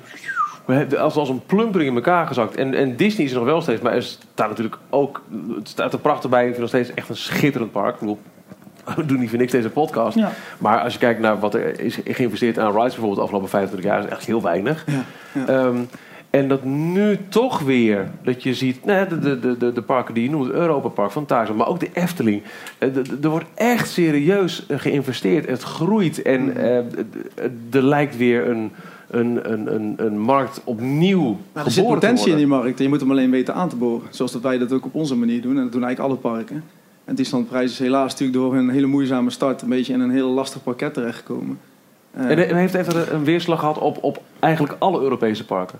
als, 0.99 1.15
als 1.15 1.29
een 1.29 1.45
plumpering 1.45 1.89
in 1.89 1.95
elkaar 1.95 2.27
gezakt. 2.27 2.55
En, 2.55 2.73
en 2.73 2.95
Disney 2.95 3.25
is 3.25 3.31
er 3.31 3.37
nog 3.37 3.45
wel 3.45 3.61
steeds, 3.61 3.81
maar 3.81 3.93
er 3.93 4.03
staat 4.03 4.49
natuurlijk 4.49 4.77
ook... 4.89 5.21
Het 5.55 5.67
staat 5.69 5.93
er 5.93 5.99
prachtig 5.99 6.29
bij. 6.29 6.41
Ik 6.41 6.47
vind 6.47 6.59
nog 6.59 6.69
steeds 6.69 6.93
echt 6.93 7.09
een 7.09 7.15
schitterend 7.15 7.71
park. 7.71 7.93
Ik 7.93 7.99
bedoel, 7.99 8.19
we 8.95 9.05
doen 9.05 9.19
niet 9.19 9.29
voor 9.29 9.39
niks 9.39 9.51
deze 9.51 9.69
podcast. 9.69 10.17
Ja. 10.17 10.31
Maar 10.57 10.79
als 10.79 10.93
je 10.93 10.99
kijkt 10.99 11.19
naar 11.19 11.39
wat 11.39 11.53
er 11.53 11.79
is 11.79 11.99
geïnvesteerd 12.05 12.59
aan 12.59 12.71
rides 12.71 12.83
bijvoorbeeld 12.83 13.15
de 13.15 13.21
afgelopen 13.21 13.49
25 13.49 13.89
jaar... 13.91 14.03
is 14.03 14.09
echt 14.09 14.25
heel 14.25 14.41
weinig. 14.41 14.85
Ja, 14.87 15.03
ja. 15.33 15.45
Ehm, 15.65 15.77
en 16.29 16.47
dat 16.47 16.63
nu 16.63 17.17
toch 17.29 17.59
weer, 17.59 18.07
dat 18.23 18.43
je 18.43 18.53
ziet, 18.53 18.85
nou, 18.85 19.07
de, 19.07 19.39
de, 19.39 19.57
de, 19.57 19.73
de, 19.73 19.81
parken 19.81 20.13
die 20.13 20.23
je 20.23 20.29
noemt, 20.29 20.49
Europa 20.51 20.87
Park, 20.87 21.11
Fantasia, 21.11 21.53
maar 21.53 21.67
ook 21.67 21.79
de 21.79 21.89
Efteling. 21.93 22.41
Eh, 22.77 22.89
Er 23.23 23.29
wordt 23.29 23.45
echt 23.55 23.89
serieus 23.89 24.65
eh, 24.65 24.79
geïnvesteerd. 24.79 25.47
Het 25.47 25.63
groeit 25.63 26.21
en 26.21 26.57
eh, 26.57 26.79
d- 26.79 27.05
d- 27.69 27.75
er 27.75 27.83
lijkt 27.83 28.17
weer 28.17 28.49
een, 28.49 28.71
een, 29.13 29.51
een, 29.51 29.73
een, 29.75 29.93
een 29.97 30.19
markt 30.19 30.61
opnieuw 30.63 31.37
Maar 31.53 31.65
er 31.65 31.71
zit 31.71 31.87
potentie 31.87 32.31
in 32.31 32.37
die 32.37 32.47
markt 32.47 32.77
en 32.77 32.83
je 32.83 32.89
moet 32.89 32.99
hem 32.99 33.11
alleen 33.11 33.31
weten 33.31 33.53
aan 33.53 33.69
te 33.69 33.75
boren. 33.75 34.07
Zoals 34.09 34.31
dat 34.31 34.41
wij 34.41 34.57
dat 34.57 34.71
ook 34.71 34.85
op 34.85 34.95
onze 34.95 35.15
manier 35.15 35.41
doen. 35.41 35.57
En 35.57 35.63
dat 35.63 35.71
doen 35.71 35.83
eigenlijk 35.83 36.13
alle 36.13 36.33
parken. 36.33 36.63
En 37.05 37.15
Disneyland 37.15 37.49
Prijs 37.49 37.71
is 37.71 37.79
helaas 37.79 38.11
natuurlijk 38.11 38.39
door 38.39 38.55
een 38.55 38.69
hele 38.69 38.85
moeizame 38.85 39.29
start... 39.29 39.61
een 39.61 39.69
beetje 39.69 39.93
in 39.93 39.99
een 39.99 40.11
heel 40.11 40.29
lastig 40.29 40.63
pakket 40.63 40.93
terechtgekomen. 40.93 41.59
Eh, 42.11 42.29
En 42.29 42.49
en 42.49 42.55
heeft 42.55 42.73
even 42.73 43.13
een 43.13 43.23
weerslag 43.23 43.59
gehad 43.59 43.77
op, 43.77 44.03
op 44.03 44.21
eigenlijk 44.39 44.75
alle 44.79 45.01
Europese 45.01 45.45
parken. 45.45 45.79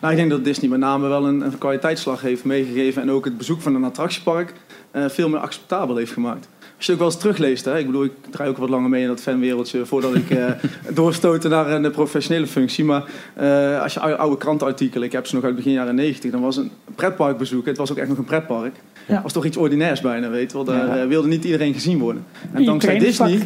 Nou, 0.00 0.12
ik 0.12 0.18
denk 0.18 0.30
dat 0.30 0.44
Disney 0.44 0.70
met 0.70 0.80
name 0.80 1.08
wel 1.08 1.26
een, 1.26 1.40
een 1.40 1.58
kwaliteitsslag 1.58 2.20
heeft 2.20 2.44
meegegeven. 2.44 3.02
En 3.02 3.10
ook 3.10 3.24
het 3.24 3.38
bezoek 3.38 3.60
van 3.60 3.74
een 3.74 3.84
attractiepark 3.84 4.52
eh, 4.90 5.08
veel 5.08 5.28
meer 5.28 5.40
acceptabel 5.40 5.96
heeft 5.96 6.12
gemaakt. 6.12 6.48
Als 6.84 6.92
je 6.92 6.98
ook 6.98 7.04
wel 7.04 7.14
eens 7.14 7.22
terugleest, 7.22 7.64
hè, 7.64 7.78
ik 7.78 7.86
bedoel, 7.86 8.04
ik 8.04 8.12
draai 8.30 8.50
ook 8.50 8.56
wat 8.56 8.68
langer 8.68 8.88
mee 8.90 9.02
in 9.02 9.08
dat 9.08 9.20
fanwereldje 9.20 9.86
voordat 9.86 10.14
ik 10.14 10.30
eh 10.30 10.50
doorstoten 10.94 11.50
naar 11.50 11.70
een 11.70 11.90
professionele 11.90 12.46
functie. 12.46 12.84
Maar 12.84 13.04
eh, 13.34 13.82
als 13.82 13.94
je 13.94 14.00
oude, 14.00 14.36
krantenartikelen, 14.36 15.06
ik 15.06 15.12
heb 15.12 15.26
ze 15.26 15.34
nog 15.34 15.44
uit 15.44 15.56
begin 15.56 15.72
jaren 15.72 15.94
90, 15.94 16.30
dan 16.30 16.40
was 16.40 16.56
een 16.56 16.70
pretparkbezoek, 16.94 17.66
het 17.66 17.76
was 17.76 17.90
ook 17.90 17.96
echt 17.96 18.08
nog 18.08 18.18
een 18.18 18.24
pretpark. 18.24 18.74
Ja. 19.08 19.22
was 19.22 19.32
toch 19.32 19.44
iets 19.44 19.56
ordinairs 19.56 20.00
bijna, 20.00 20.28
weet 20.28 20.50
je 20.50 20.56
wel. 20.56 20.64
Daar 20.66 20.86
Ja. 20.86 21.02
eh, 21.02 21.06
wilde 21.08 21.28
niet 21.28 21.44
iedereen 21.44 21.72
gezien 21.74 21.98
worden. 21.98 22.24
En 22.52 22.64
dankzij 22.64 22.98
Disney, 22.98 23.38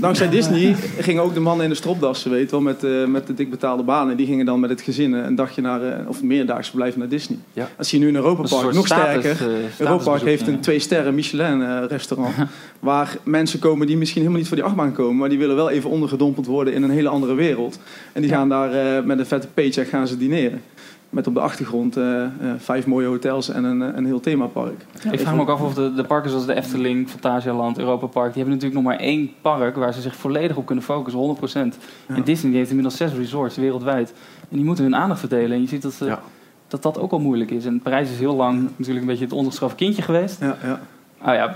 dankzij 0.00 0.28
Disney 0.38 0.74
gingen 0.98 1.22
ook 1.22 1.34
de 1.34 1.40
mannen 1.40 1.64
in 1.64 1.70
de 1.70 1.76
stropdassen, 1.76 2.30
weet 2.30 2.44
je 2.44 2.50
wel, 2.50 2.60
met, 2.60 2.84
eh, 2.84 3.04
met 3.04 3.26
de 3.26 3.34
dik 3.34 3.50
betaalde 3.50 3.82
banen. 3.82 4.16
Die 4.16 4.26
gingen 4.26 4.46
dan 4.46 4.60
met 4.60 4.70
het 4.70 4.80
gezin 4.80 5.12
een 5.12 5.34
dagje 5.34 5.62
naar, 5.62 5.82
eh, 5.82 6.08
of 6.08 6.22
meerdaags 6.22 6.68
verblijf 6.68 6.96
naar 6.96 7.08
Disney. 7.08 7.38
Ja. 7.52 7.68
Dat 7.76 7.86
zie 7.86 7.98
je 7.98 8.04
nu 8.04 8.10
in 8.10 8.16
Europa 8.16 8.42
Park, 8.48 8.72
nog 8.72 8.86
status, 8.86 9.24
sterker. 9.24 9.46
eh, 9.48 9.62
Europa 9.78 10.04
Park 10.04 10.22
heeft 10.22 10.46
een 10.46 10.60
twee 10.60 10.78
sterren 10.78 11.14
Michelin 11.14 11.62
eh, 11.62 11.82
restaurant. 11.88 12.34
waar 12.86 13.16
mensen 13.22 13.58
komen 13.58 13.86
die 13.86 13.96
misschien 13.96 14.20
helemaal 14.20 14.40
niet 14.40 14.48
voor 14.48 14.58
die 14.58 14.66
achtbaan 14.66 14.92
komen. 14.92 15.16
Maar 15.16 15.28
die 15.28 15.38
willen 15.38 15.56
wel 15.56 15.70
even 15.70 15.90
ondergedompeld 15.90 16.46
worden 16.46 16.74
in 16.74 16.82
een 16.82 16.90
hele 16.90 17.08
andere 17.08 17.34
wereld. 17.34 17.78
En 18.12 18.22
die 18.22 18.30
gaan 18.30 18.48
daar 18.48 18.72
eh, 18.72 19.04
met 19.04 19.18
een 19.18 19.26
vette 19.26 19.48
paycheck 19.48 19.88
gaan 19.88 20.08
ze 20.08 20.16
dineren. 20.16 20.62
Met 21.10 21.26
op 21.26 21.34
de 21.34 21.40
achtergrond 21.40 21.96
eh, 21.96 22.22
eh, 22.22 22.30
vijf 22.58 22.86
mooie 22.86 23.06
hotels 23.06 23.48
en 23.48 23.64
een, 23.64 23.80
een 23.80 24.06
heel 24.06 24.20
themapark. 24.20 24.84
Ik 25.10 25.20
vraag 25.20 25.34
me 25.34 25.40
ook 25.40 25.48
af 25.48 25.60
of 25.60 25.74
de, 25.74 25.94
de 25.94 26.04
parken 26.04 26.30
zoals 26.30 26.46
de 26.46 26.54
Efteling, 26.54 27.08
Fantasialand, 27.08 27.78
Europa 27.78 28.06
Park... 28.06 28.32
die 28.34 28.42
hebben 28.42 28.54
natuurlijk 28.54 28.82
nog 28.82 28.92
maar 28.92 29.00
één 29.00 29.30
park 29.40 29.76
waar 29.76 29.94
ze 29.94 30.00
zich 30.00 30.16
volledig 30.16 30.56
op 30.56 30.66
kunnen 30.66 30.84
focussen, 30.84 31.36
100%. 31.74 31.78
En 32.06 32.22
Disney 32.24 32.50
die 32.50 32.58
heeft 32.58 32.70
inmiddels 32.70 32.96
zes 32.96 33.12
resorts 33.12 33.56
wereldwijd. 33.56 34.12
En 34.50 34.56
die 34.56 34.64
moeten 34.64 34.84
hun 34.84 34.96
aandacht 34.96 35.20
verdelen. 35.20 35.52
En 35.52 35.60
je 35.60 35.68
ziet 35.68 35.82
dat 35.82 35.92
ze 35.92 36.04
Ja. 36.04 36.20
dat 36.68 36.82
dat 36.82 36.98
ook 36.98 37.12
al 37.12 37.20
moeilijk 37.20 37.50
is. 37.50 37.64
En 37.64 37.80
Parijs 37.80 38.10
is 38.10 38.18
heel 38.18 38.36
lang 38.36 38.62
natuurlijk 38.62 39.00
een 39.00 39.06
beetje 39.06 39.24
het 39.24 39.34
ondergeschoven 39.34 39.76
kindje 39.76 40.02
geweest. 40.02 40.40
Ja, 40.40 40.56
ja. 40.62 40.80
Oh 41.26 41.34
ja, 41.34 41.54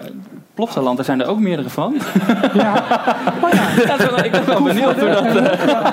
Plopsaland, 0.54 0.96
daar 0.96 1.04
zijn 1.04 1.20
er 1.20 1.26
ook 1.26 1.38
meerdere 1.38 1.68
van. 1.70 1.96
Ja. 2.54 2.74
ik 4.24 4.30
ben 4.30 4.46
wel 4.46 4.62
benieuwd 4.62 4.98
hoe 5.00 5.08
dat... 5.08 5.24
eh, 5.36 5.92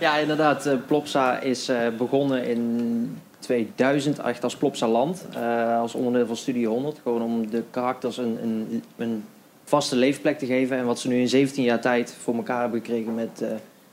Ja, 0.00 0.16
inderdaad. 0.16 0.66
eh, 0.66 0.74
Plopsa 0.86 1.38
is 1.38 1.68
eh, 1.68 1.76
begonnen 1.98 2.44
in 2.46 3.18
2000 3.38 4.18
echt 4.18 4.44
als 4.44 4.56
Plopsa 4.56 4.88
Land. 4.88 5.26
eh, 5.34 5.78
als 5.78 5.94
onderdeel 5.94 6.26
van 6.26 6.36
Studio 6.36 6.70
100. 6.72 7.00
Gewoon 7.02 7.22
om 7.22 7.50
de 7.50 7.62
karakters 7.70 8.16
een, 8.16 8.38
een, 8.42 8.82
een 8.96 9.24
vaste 9.64 9.96
leefplek 9.96 10.38
te 10.38 10.46
geven. 10.46 10.76
En 10.76 10.84
wat 10.84 10.98
ze 10.98 11.08
nu 11.08 11.20
in 11.20 11.28
17 11.28 11.64
jaar 11.64 11.80
tijd 11.80 12.16
voor 12.22 12.34
elkaar 12.34 12.60
hebben 12.60 12.80
gekregen 12.80 13.14
met 13.14 13.42
eh, 13.42 13.48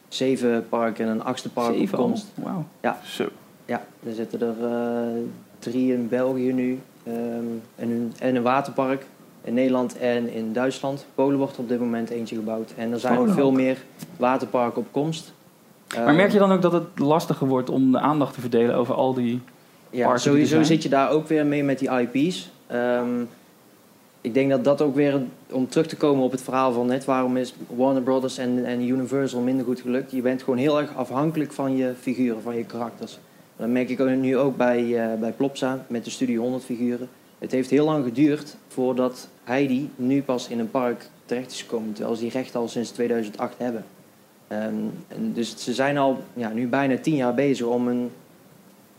zeven 0.08 0.66
parken 0.70 1.06
en 1.06 1.12
een 1.12 1.24
achtste 1.24 1.50
park 1.50 1.74
Zeven 1.76 1.98
op 2.00 2.04
komst. 2.06 2.26
Wauw. 2.36 2.66
Ja. 2.82 2.98
Zo. 3.04 3.26
Ja, 3.66 3.82
er 4.08 4.14
zitten 4.14 4.42
er 4.42 4.72
eh, 4.72 5.22
drie 5.60 5.94
in 5.94 6.08
België 6.08 6.54
nu. 6.54 6.80
Ehm, 7.08 7.46
en, 7.76 7.90
een, 7.90 8.14
en 8.20 8.36
een 8.36 8.44
waterpark 8.44 9.06
in 9.44 9.54
Nederland 9.54 9.98
en 9.98 10.34
in 10.34 10.54
Duitsland. 10.54 11.06
Polen 11.16 11.38
wordt 11.38 11.54
er 11.54 11.60
op 11.60 11.70
dit 11.70 11.80
moment 11.80 12.10
eentje 12.10 12.36
gebouwd. 12.36 12.74
En 12.78 12.92
er 12.92 13.00
zijn 13.00 13.14
Polen 13.14 13.28
nog 13.28 13.38
veel 13.38 13.48
ook. 13.48 13.56
meer 13.56 13.78
waterparken 14.18 14.82
op 14.82 14.88
komst. 14.92 15.34
Maar 15.96 16.14
merk 16.14 16.32
je 16.32 16.40
dan 16.40 16.52
ook 16.52 16.62
dat 16.62 16.72
het 16.72 17.00
lastiger 17.00 17.48
wordt 17.48 17.70
om 17.70 17.92
de 17.92 18.00
aandacht 18.00 18.34
te 18.34 18.42
verdelen 18.42 18.76
over 18.76 18.94
al 18.94 19.14
die 19.14 19.42
Ja, 19.90 20.18
sowieso 20.18 20.64
zit 20.64 20.84
je 20.84 20.90
daar 20.90 21.10
ook 21.10 21.28
weer 21.28 21.46
mee 21.46 21.64
met 21.64 21.80
die 21.80 21.90
IP's. 21.90 22.50
Ehm, 22.68 23.22
ik 24.22 24.34
denk 24.34 24.50
dat 24.50 24.64
dat 24.64 24.82
ook 24.82 24.96
weer, 24.96 25.22
om 25.52 25.70
terug 25.70 25.88
te 25.88 25.96
komen 25.96 26.24
op 26.24 26.32
het 26.32 26.42
verhaal 26.42 26.72
van 26.72 26.88
net, 26.88 27.06
waarom 27.06 27.38
is 27.38 27.56
Warner 27.68 28.02
Brothers 28.02 28.38
en, 28.38 28.66
en 28.66 28.88
Universal 28.88 29.42
minder 29.42 29.66
goed 29.66 29.82
gelukt? 29.82 30.12
Je 30.12 30.22
bent 30.22 30.44
gewoon 30.44 30.60
heel 30.60 30.80
erg 30.80 30.96
afhankelijk 30.96 31.52
van 31.52 31.78
je 31.78 31.94
figuren, 32.00 32.42
van 32.42 32.56
je 32.56 32.64
karakters. 32.64 33.20
Dat 33.58 33.68
merk 33.68 33.90
ik 33.90 34.16
nu 34.16 34.38
ook 34.38 34.58
bij, 34.58 35.12
eh, 35.12 35.20
bij 35.20 35.32
Plopsa 35.32 35.86
met 35.88 36.04
de 36.04 36.10
Studio 36.10 36.42
100 36.42 36.64
figuren. 36.64 37.10
Het 37.40 37.52
heeft 37.52 37.70
heel 37.70 37.86
lang 37.86 38.04
geduurd 38.04 38.56
voordat 38.68 39.28
Heidi 39.44 39.90
nu 39.96 40.22
pas 40.22 40.48
in 40.48 40.60
een 40.60 40.72
park 40.72 41.10
terecht 41.26 41.52
is 41.52 41.62
gekomen, 41.62 41.94
terwijl 41.94 42.16
ze 42.16 42.22
die 42.22 42.32
rechten 42.32 42.60
al 42.60 42.68
sinds 42.68 42.90
2008 42.90 43.58
hebben. 43.58 43.86
Ehm, 44.48 44.74
en 45.08 45.34
dus 45.34 45.64
ze 45.64 45.74
zijn 45.74 45.98
al 45.98 46.24
ja, 46.34 46.50
nu 46.50 46.68
bijna 46.68 46.98
tien 46.98 47.16
jaar 47.16 47.34
bezig 47.34 47.66
om 47.66 47.88
een 47.88 48.12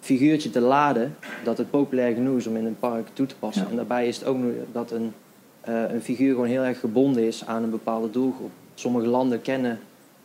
figuurtje 0.00 0.50
te 0.50 0.60
laden 0.60 1.16
dat 1.44 1.58
het 1.58 1.70
populair 1.70 2.14
genoeg 2.14 2.36
is 2.36 2.46
om 2.46 2.56
in 2.56 2.66
een 2.66 2.78
park 2.78 3.08
toe 3.12 3.26
te 3.26 3.36
passen. 3.38 3.68
En 3.70 3.76
daarbij 3.76 4.08
is 4.08 4.16
het 4.18 4.26
ook 4.26 4.38
dat 4.72 4.90
een, 4.90 5.12
eh, 5.60 5.92
een 5.92 6.02
figuur 6.02 6.30
gewoon 6.30 6.48
heel 6.48 6.62
erg 6.62 6.80
gebonden 6.80 7.22
is 7.22 7.46
aan 7.46 7.62
een 7.62 7.70
bepaalde 7.70 8.10
doelgroep. 8.10 8.50
Sommige 8.74 9.06
landen 9.06 9.42
kennen 9.42 9.78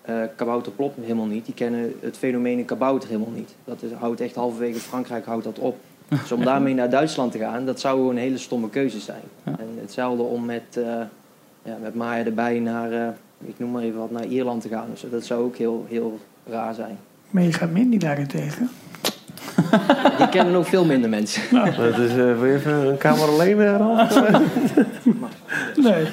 eh 0.06 0.16
kabouterplop 0.36 0.96
helemaal 1.02 1.26
niet. 1.26 1.46
Die 1.46 1.54
kennen 1.54 1.94
het 2.00 2.18
fenomeen 2.18 2.66
kabouter 2.66 3.10
helemaal 3.10 3.34
niet. 3.36 3.56
Dat 3.66 3.82
is, 3.82 3.92
houdt 3.92 4.22
echt 4.22 4.36
halverwege 4.36 4.80
Frankrijk 4.80 5.26
houdt 5.26 5.44
dat 5.44 5.60
op. 5.60 5.78
Dus 6.08 6.32
om 6.32 6.44
daarmee 6.52 6.74
naar 6.74 6.90
Duitsland 6.90 7.32
te 7.32 7.38
gaan, 7.38 7.66
dat 7.66 7.80
zou 7.80 7.98
gewoon 7.98 8.16
een 8.16 8.22
hele 8.22 8.38
stomme 8.38 8.70
keuze 8.70 9.00
zijn. 9.00 9.24
En 9.44 9.78
hetzelfde 9.80 10.24
om 10.24 10.46
met, 10.46 10.78
eh 10.78 11.02
ja, 11.64 11.78
met 11.82 11.96
Maya 11.96 12.26
erbij 12.26 12.60
naar, 12.60 12.92
eh, 12.92 13.08
ik 13.46 13.60
noem 13.60 13.72
maar 13.72 13.84
even 13.84 14.00
wat, 14.00 14.12
naar 14.12 14.26
Ierland 14.26 14.62
te 14.62 14.70
gaan. 14.70 14.88
Dus 14.92 15.06
dat 15.12 15.26
zou 15.26 15.44
ook 15.44 15.56
heel, 15.56 15.86
heel 15.90 16.20
raar 16.50 16.74
zijn. 16.74 16.98
Mega 17.30 17.66
Mindy 17.66 17.98
daarentegen. 17.98 18.70
Die 20.18 20.30
kennen 20.30 20.54
nog 20.54 20.68
veel 20.68 20.86
minder 20.86 21.10
mensen. 21.10 21.42
Dat 21.78 21.98
is, 21.98 22.10
eh, 22.10 22.16
wil 22.16 22.46
je 22.46 22.54
even 22.54 22.74
een 22.74 22.98
kamer 22.98 23.28
alleen, 23.28 23.78
Ralf? 23.78 24.22
Nee. 25.76 26.08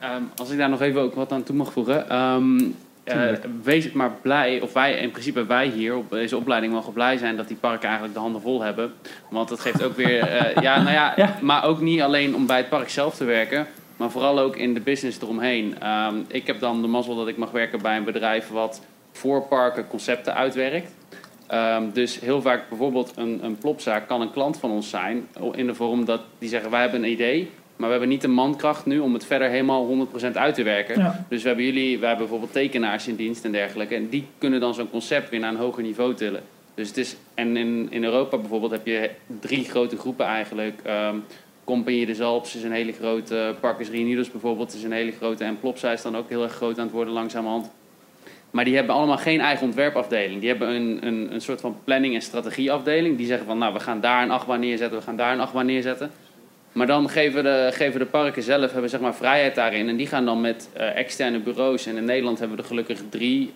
Ehm, 0.00 0.22
als 0.36 0.50
ik 0.50 0.58
daar 0.58 0.68
nog 0.68 0.80
even 0.80 1.00
ook 1.00 1.14
wat 1.14 1.32
aan 1.32 1.42
toe 1.42 1.56
mag 1.56 1.72
voegen. 1.72 2.08
ehm, 2.08 2.60
eh, 3.04 3.30
wees 3.62 3.86
ik 3.86 3.92
maar 3.92 4.10
blij, 4.22 4.60
of 4.60 4.72
wij, 4.72 4.94
in 4.94 5.10
principe 5.10 5.46
wij 5.46 5.66
hier 5.66 5.96
op 5.96 6.10
deze 6.10 6.36
opleiding 6.36 6.72
mogen 6.72 6.92
blij 6.92 7.16
zijn 7.16 7.36
dat 7.36 7.48
die 7.48 7.56
parken 7.56 7.84
eigenlijk 7.84 8.14
de 8.14 8.20
handen 8.20 8.40
vol 8.40 8.62
hebben. 8.62 8.92
Want 9.30 9.48
dat 9.48 9.60
geeft 9.60 9.82
ook 9.82 9.96
weer, 9.96 10.20
eh, 10.20 10.62
ja, 10.66 10.82
nou 10.82 10.92
ja, 10.92 11.36
maar 11.40 11.64
ook 11.64 11.80
niet 11.80 12.00
alleen 12.00 12.34
om 12.34 12.46
bij 12.46 12.56
het 12.56 12.68
park 12.68 12.88
zelf 12.88 13.14
te 13.14 13.24
werken, 13.24 13.66
maar 13.96 14.10
vooral 14.10 14.38
ook 14.38 14.56
in 14.56 14.74
de 14.74 14.80
business 14.80 15.20
eromheen. 15.20 15.74
Ehm, 15.80 16.14
ik 16.28 16.46
heb 16.46 16.60
dan 16.60 16.82
de 16.82 16.88
mazzel 16.88 17.16
dat 17.16 17.28
ik 17.28 17.36
mag 17.36 17.50
werken 17.50 17.82
bij 17.82 17.96
een 17.96 18.04
bedrijf 18.04 18.48
wat 18.48 18.80
voor 19.12 19.42
parken 19.42 19.88
concepten 19.88 20.34
uitwerkt. 20.34 20.92
Dus 21.92 22.20
heel 22.20 22.42
vaak 22.42 22.68
bijvoorbeeld 22.68 23.12
een, 23.16 23.40
een 23.42 23.58
plopzaak 23.58 24.08
kan 24.08 24.20
een 24.20 24.30
klant 24.30 24.58
van 24.58 24.70
ons 24.70 24.90
zijn. 24.90 25.28
In 25.52 25.66
de 25.66 25.74
vorm 25.74 26.04
dat 26.04 26.20
die 26.38 26.48
zeggen 26.48 26.70
wij 26.70 26.80
hebben 26.80 27.02
een 27.02 27.10
idee. 27.10 27.50
Maar 27.80 27.88
we 27.88 27.94
hebben 27.94 28.08
niet 28.08 28.20
de 28.20 28.28
mankracht 28.28 28.86
nu 28.86 28.98
om 28.98 29.12
het 29.12 29.26
verder 29.26 29.48
helemaal 29.48 30.08
100% 30.22 30.32
uit 30.32 30.54
te 30.54 30.62
werken. 30.62 30.98
Ja. 30.98 31.26
Dus 31.28 31.42
we 31.42 31.48
hebben 31.48 31.66
jullie, 31.66 31.98
we 31.98 32.06
hebben 32.06 32.24
bijvoorbeeld 32.24 32.52
tekenaars 32.52 33.08
in 33.08 33.16
dienst 33.16 33.44
en 33.44 33.52
dergelijke. 33.52 33.94
En 33.94 34.08
die 34.08 34.26
kunnen 34.38 34.60
dan 34.60 34.74
zo'n 34.74 34.90
concept 34.90 35.30
weer 35.30 35.40
naar 35.40 35.50
een 35.50 35.56
hoger 35.56 35.82
niveau 35.82 36.14
tillen. 36.14 36.42
Dus 36.74 36.88
het 36.88 36.96
is, 36.96 37.16
en 37.34 37.56
in, 37.56 37.86
in 37.90 38.04
Europa 38.04 38.36
bijvoorbeeld 38.36 38.72
heb 38.72 38.86
je 38.86 39.10
drie 39.40 39.64
grote 39.64 39.96
groepen 39.96 40.26
eigenlijk. 40.26 40.80
Ehm 40.82 41.16
Compagnie 41.64 42.06
des 42.06 42.18
is 42.54 42.62
een 42.62 42.72
hele 42.72 42.92
grote. 42.92 43.54
Parkers 43.60 43.88
Reunidos 43.88 44.30
bijvoorbeeld 44.30 44.74
is 44.74 44.82
een 44.82 44.92
hele 44.92 45.12
grote. 45.12 45.44
En 45.44 45.60
Plopsa 45.60 45.92
is 45.92 46.02
dan 46.02 46.16
ook 46.16 46.28
heel 46.28 46.42
erg 46.42 46.52
groot 46.52 46.78
aan 46.78 46.84
het 46.84 46.92
worden 46.92 47.14
langzamerhand. 47.14 47.70
Maar 48.50 48.64
die 48.64 48.76
hebben 48.76 48.94
allemaal 48.94 49.18
geen 49.18 49.40
eigen 49.40 49.66
ontwerpafdeling. 49.66 50.40
Die 50.40 50.48
hebben 50.48 50.68
een, 50.68 51.06
een, 51.06 51.34
een 51.34 51.40
soort 51.40 51.60
van 51.60 51.76
planning- 51.84 52.14
en 52.14 52.22
strategieafdeling. 52.22 53.16
Die 53.16 53.26
zeggen 53.26 53.46
van, 53.46 53.58
nou, 53.58 53.72
we 53.72 53.80
gaan 53.80 54.00
daar 54.00 54.22
een 54.22 54.30
achtbaan 54.30 54.60
neerzetten, 54.60 54.98
we 54.98 55.04
gaan 55.04 55.16
daar 55.16 55.32
een 55.32 55.40
achtbaan 55.40 55.66
neerzetten. 55.66 56.10
Maar 56.72 56.86
dan 56.86 57.08
geven 57.08 57.42
de, 57.44 57.68
geven 57.72 58.00
de 58.00 58.06
parken 58.06 58.42
zelf 58.42 58.72
hebben 58.72 58.90
zeg 58.90 59.00
maar 59.00 59.14
vrijheid 59.14 59.54
daarin. 59.54 59.88
En 59.88 59.96
die 59.96 60.06
gaan 60.06 60.24
dan 60.24 60.40
met 60.40 60.68
eh, 60.72 60.96
externe 60.96 61.38
bureaus. 61.38 61.86
En 61.86 61.96
in 61.96 62.04
Nederland 62.04 62.38
hebben 62.38 62.56
we 62.56 62.62
er 62.62 62.68
gelukkig 62.68 62.98
drie, 63.08 63.52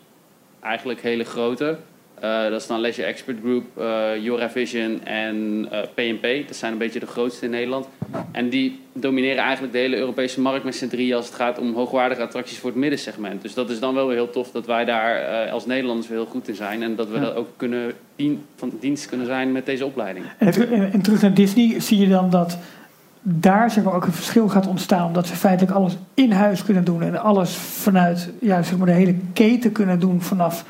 eigenlijk 0.61 1.01
hele 1.01 1.25
grote. 1.25 1.77
Eh, 2.21 2.43
dat 2.43 2.61
is 2.61 2.67
dan 2.67 2.81
Leisure 2.81 3.07
Expert 3.07 3.37
Group, 3.43 3.65
eh 3.79 4.11
Joravision 4.21 5.01
en 5.05 5.67
eh, 5.71 5.81
PNP. 5.95 6.47
Dat 6.47 6.57
zijn 6.57 6.73
een 6.73 6.79
beetje 6.79 7.01
de 7.01 7.07
grootste 7.07 7.45
in 7.45 7.51
Nederland. 7.51 7.87
En 8.33 8.49
die 8.49 8.81
domineren 8.93 9.43
eigenlijk 9.43 9.73
de 9.73 9.79
hele 9.79 9.97
Europese 9.97 10.41
markt 10.41 10.65
met 10.65 10.75
z'n 10.75 10.89
drieën 10.89 11.15
als 11.17 11.27
het 11.27 11.35
gaat 11.35 11.59
om 11.59 11.75
hoogwaardige 11.75 12.23
attracties 12.23 12.59
voor 12.59 12.71
het 12.71 12.79
middensegment. 12.79 13.43
Dus 13.43 13.55
dat 13.55 13.71
is 13.71 13.79
dan 13.81 13.95
wel 13.95 14.07
weer 14.07 14.17
heel 14.17 14.31
tof 14.31 14.51
dat 14.51 14.67
wij 14.67 14.85
daar 14.85 15.49
als 15.51 15.67
Nederlanders 15.67 16.09
weer 16.09 16.19
heel 16.19 16.27
goed 16.27 16.49
in 16.49 16.55
zijn. 16.55 16.83
En 16.83 16.97
dat 16.97 17.09
we 17.09 17.15
Ja. 17.15 17.21
dat 17.21 17.35
ook 17.35 17.49
kunnen 17.57 17.93
dien, 18.17 18.45
van 18.57 18.73
dienst 18.81 19.07
kunnen 19.07 19.27
zijn 19.27 19.53
met 19.53 19.67
deze 19.67 19.85
opleiding. 19.87 20.25
En- 20.39 20.93
en 20.93 21.03
terug 21.03 21.23
naar 21.23 21.35
Disney 21.35 21.81
zie 21.81 21.99
je 21.99 22.09
dan 22.09 22.31
dat 22.31 22.59
daar 23.27 23.71
zeg 23.71 23.85
maar, 23.85 23.95
ook 23.95 24.07
een 24.07 24.13
verschil 24.13 24.49
gaat 24.49 24.67
ontstaan. 24.67 25.07
Omdat 25.07 25.27
ze 25.27 25.37
feitelijk 25.37 25.77
alles 25.77 25.97
in 26.15 26.33
huis 26.33 26.65
kunnen 26.65 26.85
doen. 26.85 27.03
En 27.03 27.23
alles 27.23 27.55
vanuit 27.57 28.31
ja, 28.41 28.63
zeg 28.63 28.77
maar, 28.77 28.87
de 28.87 28.93
hele 28.93 29.17
keten 29.33 29.73
kunnen 29.73 30.01
doen. 30.01 30.23
Vanaf 30.23 30.65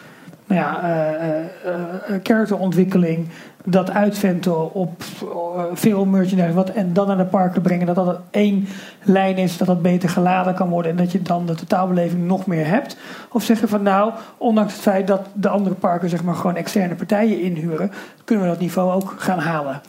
nou 0.47 0.61
ja, 0.61 0.83
eh, 0.83 1.15
eh, 1.15 1.45
eh, 1.65 2.21
characterontwikkeling. 2.23 3.29
Dat 3.65 3.91
uitventen 3.91 4.75
op 4.75 5.03
eh, 5.23 5.63
veel 5.73 6.05
merchandise. 6.05 6.53
Wat, 6.53 6.71
en 6.71 6.93
dan 6.93 7.07
naar 7.07 7.17
de 7.17 7.25
parken 7.25 7.63
brengen. 7.63 7.87
Dat 7.87 7.95
dat 7.95 8.21
één 8.31 8.67
lijn 9.03 9.37
is. 9.37 9.57
Dat 9.57 9.67
dat 9.67 9.83
beter 9.83 10.09
geladen 10.09 10.55
kan 10.55 10.69
worden. 10.69 10.91
En 10.91 10.97
dat 10.97 11.13
je 11.13 11.23
dan 11.23 11.47
de 11.47 11.55
totaalbeleving 11.55 12.27
nog 12.27 12.47
meer 12.47 12.67
hebt. 12.67 12.97
Of 13.31 13.43
zeggen 13.43 13.69
van 13.69 13.83
nou, 13.83 14.13
ondanks 14.39 14.73
het 14.73 14.83
feit 14.83 15.07
dat 15.07 15.27
de 15.33 15.49
andere 15.49 15.75
parken 15.75 16.09
zeg 16.09 16.23
maar, 16.23 16.35
gewoon 16.35 16.57
externe 16.57 16.95
partijen 16.95 17.41
inhuren. 17.41 17.93
Kunnen 18.25 18.45
we 18.45 18.51
dat 18.51 18.61
niveau 18.61 18.93
ook 18.93 19.15
gaan 19.19 19.39
halen. 19.39 19.81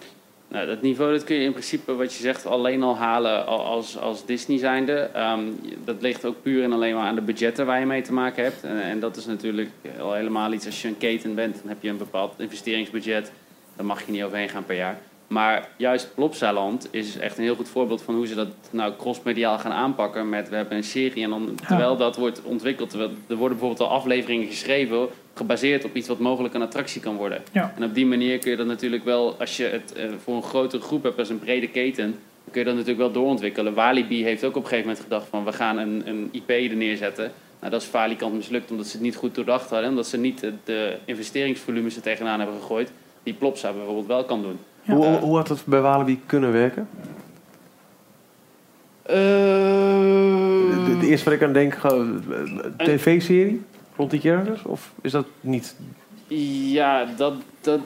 Nou, 0.56 0.68
dat 0.68 0.82
niveau 0.82 1.12
dat 1.12 1.24
kun 1.24 1.36
je 1.36 1.44
in 1.44 1.52
principe, 1.52 1.96
wat 1.96 2.14
je 2.14 2.22
zegt, 2.22 2.46
alleen 2.46 2.84
al 2.84 2.98
halen 2.98 3.46
al- 3.46 3.66
als, 3.66 3.98
als 3.98 4.26
Disney 4.26 4.58
zijnde. 4.58 5.10
Ehm, 5.14 5.40
dat 5.84 6.02
ligt 6.02 6.26
ook 6.26 6.42
puur 6.42 6.64
en 6.64 6.74
alleen 6.74 6.96
maar 6.96 7.08
aan 7.08 7.16
de 7.16 7.22
budgetten 7.22 7.66
waar 7.66 7.80
je 7.80 7.86
mee 7.86 8.02
te 8.02 8.14
maken 8.14 8.44
hebt. 8.44 8.64
En, 8.64 8.82
en 8.82 9.00
dat 9.00 9.16
is 9.18 9.26
natuurlijk 9.26 9.70
al 10.00 10.14
helemaal 10.14 10.54
iets 10.54 10.66
als 10.66 10.82
je 10.82 10.88
een 10.88 10.98
keten 10.98 11.36
bent. 11.36 11.56
Dan 11.60 11.70
heb 11.70 11.78
je 11.82 11.90
een 11.90 11.98
bepaald 11.98 12.34
investeringsbudget. 12.38 13.32
Daar 13.76 13.86
mag 13.86 14.06
je 14.06 14.12
niet 14.12 14.24
overheen 14.24 14.50
gaan 14.50 14.66
per 14.66 14.76
jaar. 14.76 14.98
Maar 15.28 15.70
juist 15.78 16.10
Plopsaland 16.16 16.88
is 16.92 17.18
echt 17.18 17.38
een 17.38 17.44
heel 17.44 17.56
goed 17.56 17.70
voorbeeld 17.70 18.02
van 18.02 18.16
hoe 18.16 18.28
ze 18.28 18.36
dat 18.36 18.48
nou 18.70 18.94
crossmediaal 18.98 19.58
gaan 19.58 19.72
aanpakken. 19.72 20.30
Met 20.30 20.50
we 20.50 20.56
hebben 20.56 20.78
een 20.78 20.84
serie 20.84 21.24
en 21.24 21.30
dan, 21.30 21.56
terwijl 21.68 21.98
dat 21.98 22.16
wordt 22.16 22.42
ontwikkeld, 22.44 22.90
terwijl, 22.90 23.10
er 23.28 23.36
worden 23.36 23.58
bijvoorbeeld 23.58 23.90
al 23.90 23.96
afleveringen 23.96 24.48
geschreven 24.48 25.08
gebaseerd 25.34 25.86
op 25.86 25.96
iets 25.96 26.08
wat 26.08 26.20
mogelijk 26.20 26.54
een 26.54 26.62
attractie 26.62 27.02
kan 27.02 27.16
worden. 27.16 27.44
Ja. 27.52 27.74
En 27.76 27.84
op 27.84 27.94
die 27.94 28.06
manier 28.06 28.40
kun 28.40 28.52
je 28.52 28.58
dat 28.58 28.66
natuurlijk 28.66 29.04
wel, 29.04 29.36
als 29.40 29.58
je 29.58 29.64
het 29.64 29.94
eh, 29.94 30.10
voor 30.24 30.36
een 30.36 30.44
grotere 30.44 30.82
groep 30.82 31.04
hebt 31.04 31.20
als 31.20 31.30
een 31.30 31.40
brede 31.40 31.68
keten, 31.68 32.06
dan 32.44 32.52
kun 32.52 32.60
je 32.60 32.66
dat 32.66 32.76
natuurlijk 32.76 33.02
wel 33.02 33.12
doorontwikkelen. 33.12 33.74
Walibi 33.74 34.24
heeft 34.24 34.44
ook 34.44 34.56
op 34.56 34.64
een 34.64 34.70
gegeven 34.70 34.88
moment 34.88 35.04
gedacht 35.04 35.28
van 35.30 35.46
we 35.46 35.52
gaan 35.52 35.78
een, 35.78 36.04
een 36.06 36.30
IP 36.32 36.50
er 36.50 36.76
neerzetten. 36.76 37.32
Nou, 37.60 37.72
dat 37.72 37.82
is 37.82 37.88
falikant 37.88 38.34
mislukt 38.34 38.72
omdat 38.72 38.86
ze 38.86 38.92
het 38.92 39.02
niet 39.02 39.16
goed 39.16 39.36
doordacht 39.36 39.70
hadden. 39.70 39.90
Omdat 39.90 40.08
ze 40.08 40.18
niet 40.18 40.40
de, 40.40 40.54
de 40.64 40.98
investeringsvolumes 41.06 41.96
er 41.96 42.02
tegenaan 42.02 42.40
hebben 42.40 42.60
gegooid. 42.60 42.92
Die 43.24 43.34
Plopsa 43.34 43.72
bijvoorbeeld 43.74 44.08
wel 44.08 44.24
kan 44.24 44.42
doen. 44.42 44.60
Hoe, 44.86 45.06
Eh, 45.06 45.18
hoe 45.18 45.36
had 45.36 45.48
het 45.48 45.66
bij 45.66 45.82
Walibi 45.82 46.22
kunnen 46.26 46.52
werken? 46.52 46.88
De, 49.06 50.98
de 51.00 51.08
eerste 51.08 51.26
wat 51.30 51.34
ik 51.34 51.44
aan 51.44 51.54
denk, 51.54 51.74
gewoon, 51.74 52.24
eh, 52.78 52.86
tv-serie 52.86 53.62
rond 53.96 54.12
die 54.12 54.20
characters? 54.20 54.64
Of 54.64 54.92
is 55.02 55.12
dat 55.12 55.26
niet? 55.42 55.76
Ja, 56.28 57.06
dat, 57.18 57.34
dat, 57.62 57.80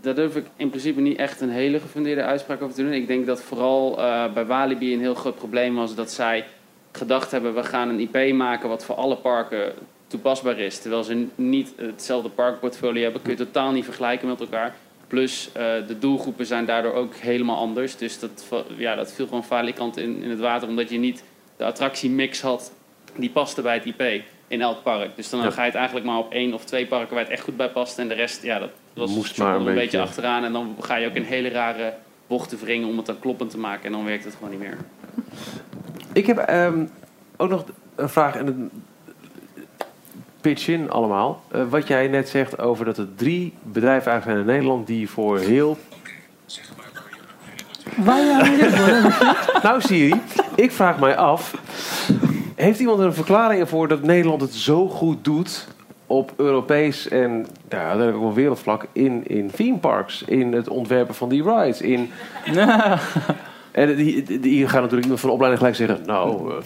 daar 0.00 0.14
durf 0.14 0.36
ik 0.36 0.44
in 0.56 0.68
principe 0.68 1.00
niet 1.00 1.18
echt 1.18 1.40
een 1.40 1.50
hele 1.50 1.80
gefundeerde 1.80 2.22
uitspraak 2.22 2.62
over 2.62 2.74
te 2.74 2.82
doen. 2.82 2.92
Ik 2.92 3.06
denk 3.06 3.26
dat 3.26 3.42
vooral 3.42 3.98
eh, 3.98 4.32
bij 4.32 4.46
Walibi 4.46 4.94
een 4.94 5.00
heel 5.00 5.14
groot 5.14 5.36
probleem 5.36 5.74
was 5.74 5.94
dat 5.94 6.10
zij 6.10 6.44
gedacht 6.92 7.30
hebben... 7.30 7.54
we 7.54 7.62
gaan 7.62 7.88
een 7.88 8.08
IP 8.12 8.34
maken 8.34 8.68
wat 8.68 8.84
voor 8.84 8.94
alle 8.94 9.16
parken 9.16 9.72
toepasbaar 10.06 10.58
is. 10.58 10.78
Terwijl 10.78 11.02
ze 11.02 11.26
niet 11.34 11.72
hetzelfde 11.76 12.28
parkportfolio 12.28 13.02
hebben, 13.02 13.22
kun 13.22 13.30
je 13.30 13.36
totaal 13.36 13.72
niet 13.72 13.84
vergelijken 13.84 14.28
met 14.28 14.40
elkaar. 14.40 14.74
Plus 15.10 15.50
eh, 15.52 15.62
de 15.86 15.98
doelgroepen 15.98 16.46
zijn 16.46 16.64
daardoor 16.64 16.92
ook 16.92 17.14
helemaal 17.14 17.56
anders. 17.56 17.96
Dus 17.96 18.18
dat, 18.18 18.46
ja, 18.76 18.94
dat 18.94 19.12
viel 19.12 19.26
gewoon 19.26 19.44
falikant 19.44 19.96
in, 19.96 20.22
in 20.22 20.30
het 20.30 20.38
water. 20.38 20.68
Omdat 20.68 20.90
je 20.90 20.98
niet 20.98 21.24
de 21.56 21.64
attractiemix 21.64 22.40
had 22.40 22.72
die 23.16 23.30
paste 23.30 23.62
bij 23.62 23.74
het 23.74 23.84
IP 23.84 24.24
in 24.48 24.60
elk 24.60 24.82
park. 24.82 25.16
Dus 25.16 25.30
dan 25.30 25.40
Ja. 25.42 25.50
ga 25.50 25.60
je 25.60 25.66
het 25.66 25.74
eigenlijk 25.76 26.06
maar 26.06 26.18
op 26.18 26.32
één 26.32 26.54
of 26.54 26.64
twee 26.64 26.86
parken 26.86 27.14
waar 27.14 27.24
het 27.24 27.32
echt 27.32 27.42
goed 27.42 27.56
bij 27.56 27.68
past. 27.70 27.98
En 27.98 28.08
de 28.08 28.14
rest, 28.14 28.42
ja, 28.42 28.58
dat 28.58 28.70
was 28.94 29.14
Moest 29.14 29.38
maar 29.38 29.56
een 29.56 29.66
een 29.66 29.74
beetje 29.74 30.00
achteraan. 30.00 30.44
En 30.44 30.52
dan 30.52 30.76
ga 30.80 30.96
je 30.96 31.06
ook 31.08 31.14
in 31.14 31.22
hele 31.22 31.48
rare 31.48 31.94
bochten 32.26 32.58
wringen 32.58 32.88
om 32.88 32.96
het 32.96 33.06
dan 33.06 33.18
kloppend 33.18 33.50
te 33.50 33.58
maken. 33.58 33.84
En 33.84 33.92
dan 33.92 34.04
werkt 34.04 34.24
het 34.24 34.34
gewoon 34.34 34.50
niet 34.50 34.58
meer. 34.60 34.76
Ik 36.12 36.26
heb 36.26 36.38
ehm, 36.38 36.86
ook 37.36 37.48
nog 37.50 37.64
een 37.94 38.08
vraag 38.08 38.36
en 38.36 38.70
pitch 40.40 40.68
in 40.68 40.90
allemaal. 40.90 41.42
Eh, 41.48 41.62
wat 41.68 41.86
jij 41.86 42.08
net 42.08 42.28
zegt 42.28 42.58
over 42.58 42.84
dat 42.84 42.98
er 42.98 43.14
drie 43.16 43.52
bedrijven 43.62 44.10
eigenlijk 44.10 44.24
zijn 44.24 44.38
in 44.38 44.54
Nederland 44.54 44.86
die 44.86 45.10
voor 45.10 45.38
heel... 45.38 45.78
Waar? 47.96 48.50
Nou 49.62 49.80
Siri, 49.80 50.20
ik 50.54 50.72
vraag 50.72 50.98
mij 50.98 51.16
af... 51.16 51.54
Heeft 52.54 52.80
iemand 52.80 52.98
er 52.98 53.06
een 53.06 53.14
verklaring 53.14 53.68
voor 53.68 53.88
dat 53.88 54.02
Nederland 54.02 54.40
het 54.40 54.54
zo 54.54 54.88
goed 54.88 55.24
doet 55.24 55.68
op 56.06 56.32
Europees 56.36 57.08
en 57.08 57.46
ja, 57.68 57.76
uiteindelijk 57.76 58.16
ook 58.16 58.22
wel 58.22 58.34
wereldvlak 58.34 58.86
in, 58.92 59.28
in 59.28 59.50
theme 59.50 59.78
parks, 59.78 60.22
in 60.22 60.52
het 60.52 60.68
ontwerpen 60.68 61.14
van 61.14 61.28
die 61.28 61.42
rides, 61.42 61.80
in... 61.80 62.10
En 63.70 63.96
die, 63.96 64.22
die, 64.22 64.40
die 64.40 64.68
gaat 64.68 64.80
natuurlijk 64.80 65.02
iemand 65.02 65.20
van 65.20 65.28
de 65.28 65.34
opleiding 65.34 65.62
gelijk 65.62 65.76
zeggen, 65.76 66.06
nou, 66.06 66.52
eh, 66.52 66.56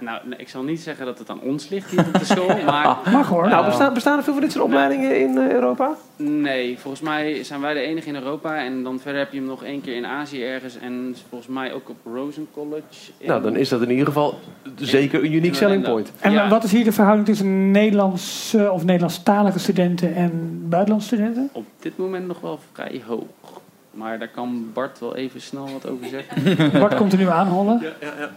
Nou, 0.00 0.20
ik 0.36 0.48
zal 0.48 0.62
niet 0.62 0.80
zeggen 0.80 1.06
dat 1.06 1.18
het 1.18 1.30
aan 1.30 1.40
ons 1.40 1.68
ligt 1.68 1.90
hier 1.90 2.06
op 2.06 2.18
de 2.18 2.24
school. 2.24 2.48
Maar, 2.64 2.96
Mag 3.12 3.28
hoor. 3.28 3.48
Nou, 3.48 3.64
bestaan, 3.64 3.94
bestaan 3.94 4.16
er 4.18 4.24
veel 4.24 4.32
van 4.32 4.42
dit 4.42 4.52
soort 4.52 4.64
opleidingen 4.64 5.20
in 5.20 5.38
eh, 5.38 5.50
Europa? 5.52 5.90
Nee, 6.16 6.78
volgens 6.78 7.02
mij 7.02 7.44
zijn 7.44 7.60
wij 7.60 7.74
de 7.74 7.80
enige 7.80 8.08
in 8.08 8.14
Europa. 8.14 8.56
En 8.64 8.82
dan 8.82 9.00
verder 9.00 9.20
heb 9.20 9.32
je 9.32 9.38
hem 9.38 9.46
nog 9.46 9.64
één 9.64 9.80
keer 9.80 9.96
in 9.96 10.06
Azië 10.06 10.42
ergens. 10.44 10.78
En 10.78 11.16
volgens 11.28 11.50
mij 11.50 11.72
ook 11.72 11.88
op 11.88 11.96
Rosen 12.04 12.46
College. 12.52 12.82
in- 13.18 13.28
Nou, 13.28 13.42
dan 13.42 13.56
is 13.56 13.68
dat 13.68 13.82
in 13.82 13.90
ieder 13.90 14.06
geval 14.06 14.38
zeker 14.76 15.24
een 15.24 15.32
unique 15.32 15.54
selling 15.56 15.82
point. 15.84 16.12
En 16.20 16.32
Ja. 16.32 16.48
wat 16.48 16.64
is 16.64 16.72
hier 16.72 16.84
de 16.84 16.92
verhouding 16.92 17.26
tussen 17.26 17.70
Nederlandse 17.70 18.70
of 18.72 18.84
Nederlandstalige 18.84 19.58
studenten 19.58 20.14
en 20.14 20.60
buitenlandse 20.68 21.08
studenten? 21.14 21.48
Op 21.52 21.64
dit 21.78 21.96
moment 21.98 22.26
nog 22.26 22.40
wel 22.40 22.58
vrij 22.72 23.02
hoog. 23.06 23.59
Maar 23.90 24.18
daar 24.18 24.28
kan 24.28 24.70
Bart 24.74 24.98
wel 24.98 25.16
even 25.16 25.40
snel 25.40 25.68
wat 25.72 25.88
over 25.90 26.06
zeggen. 26.08 26.70
Bart 26.80 26.94
komt 26.96 27.12
er 27.12 27.18
nu 27.18 27.28
aanhollen. 27.28 27.78
Ja, 27.82 27.92
ja, 28.00 28.12
ja. 28.18 28.30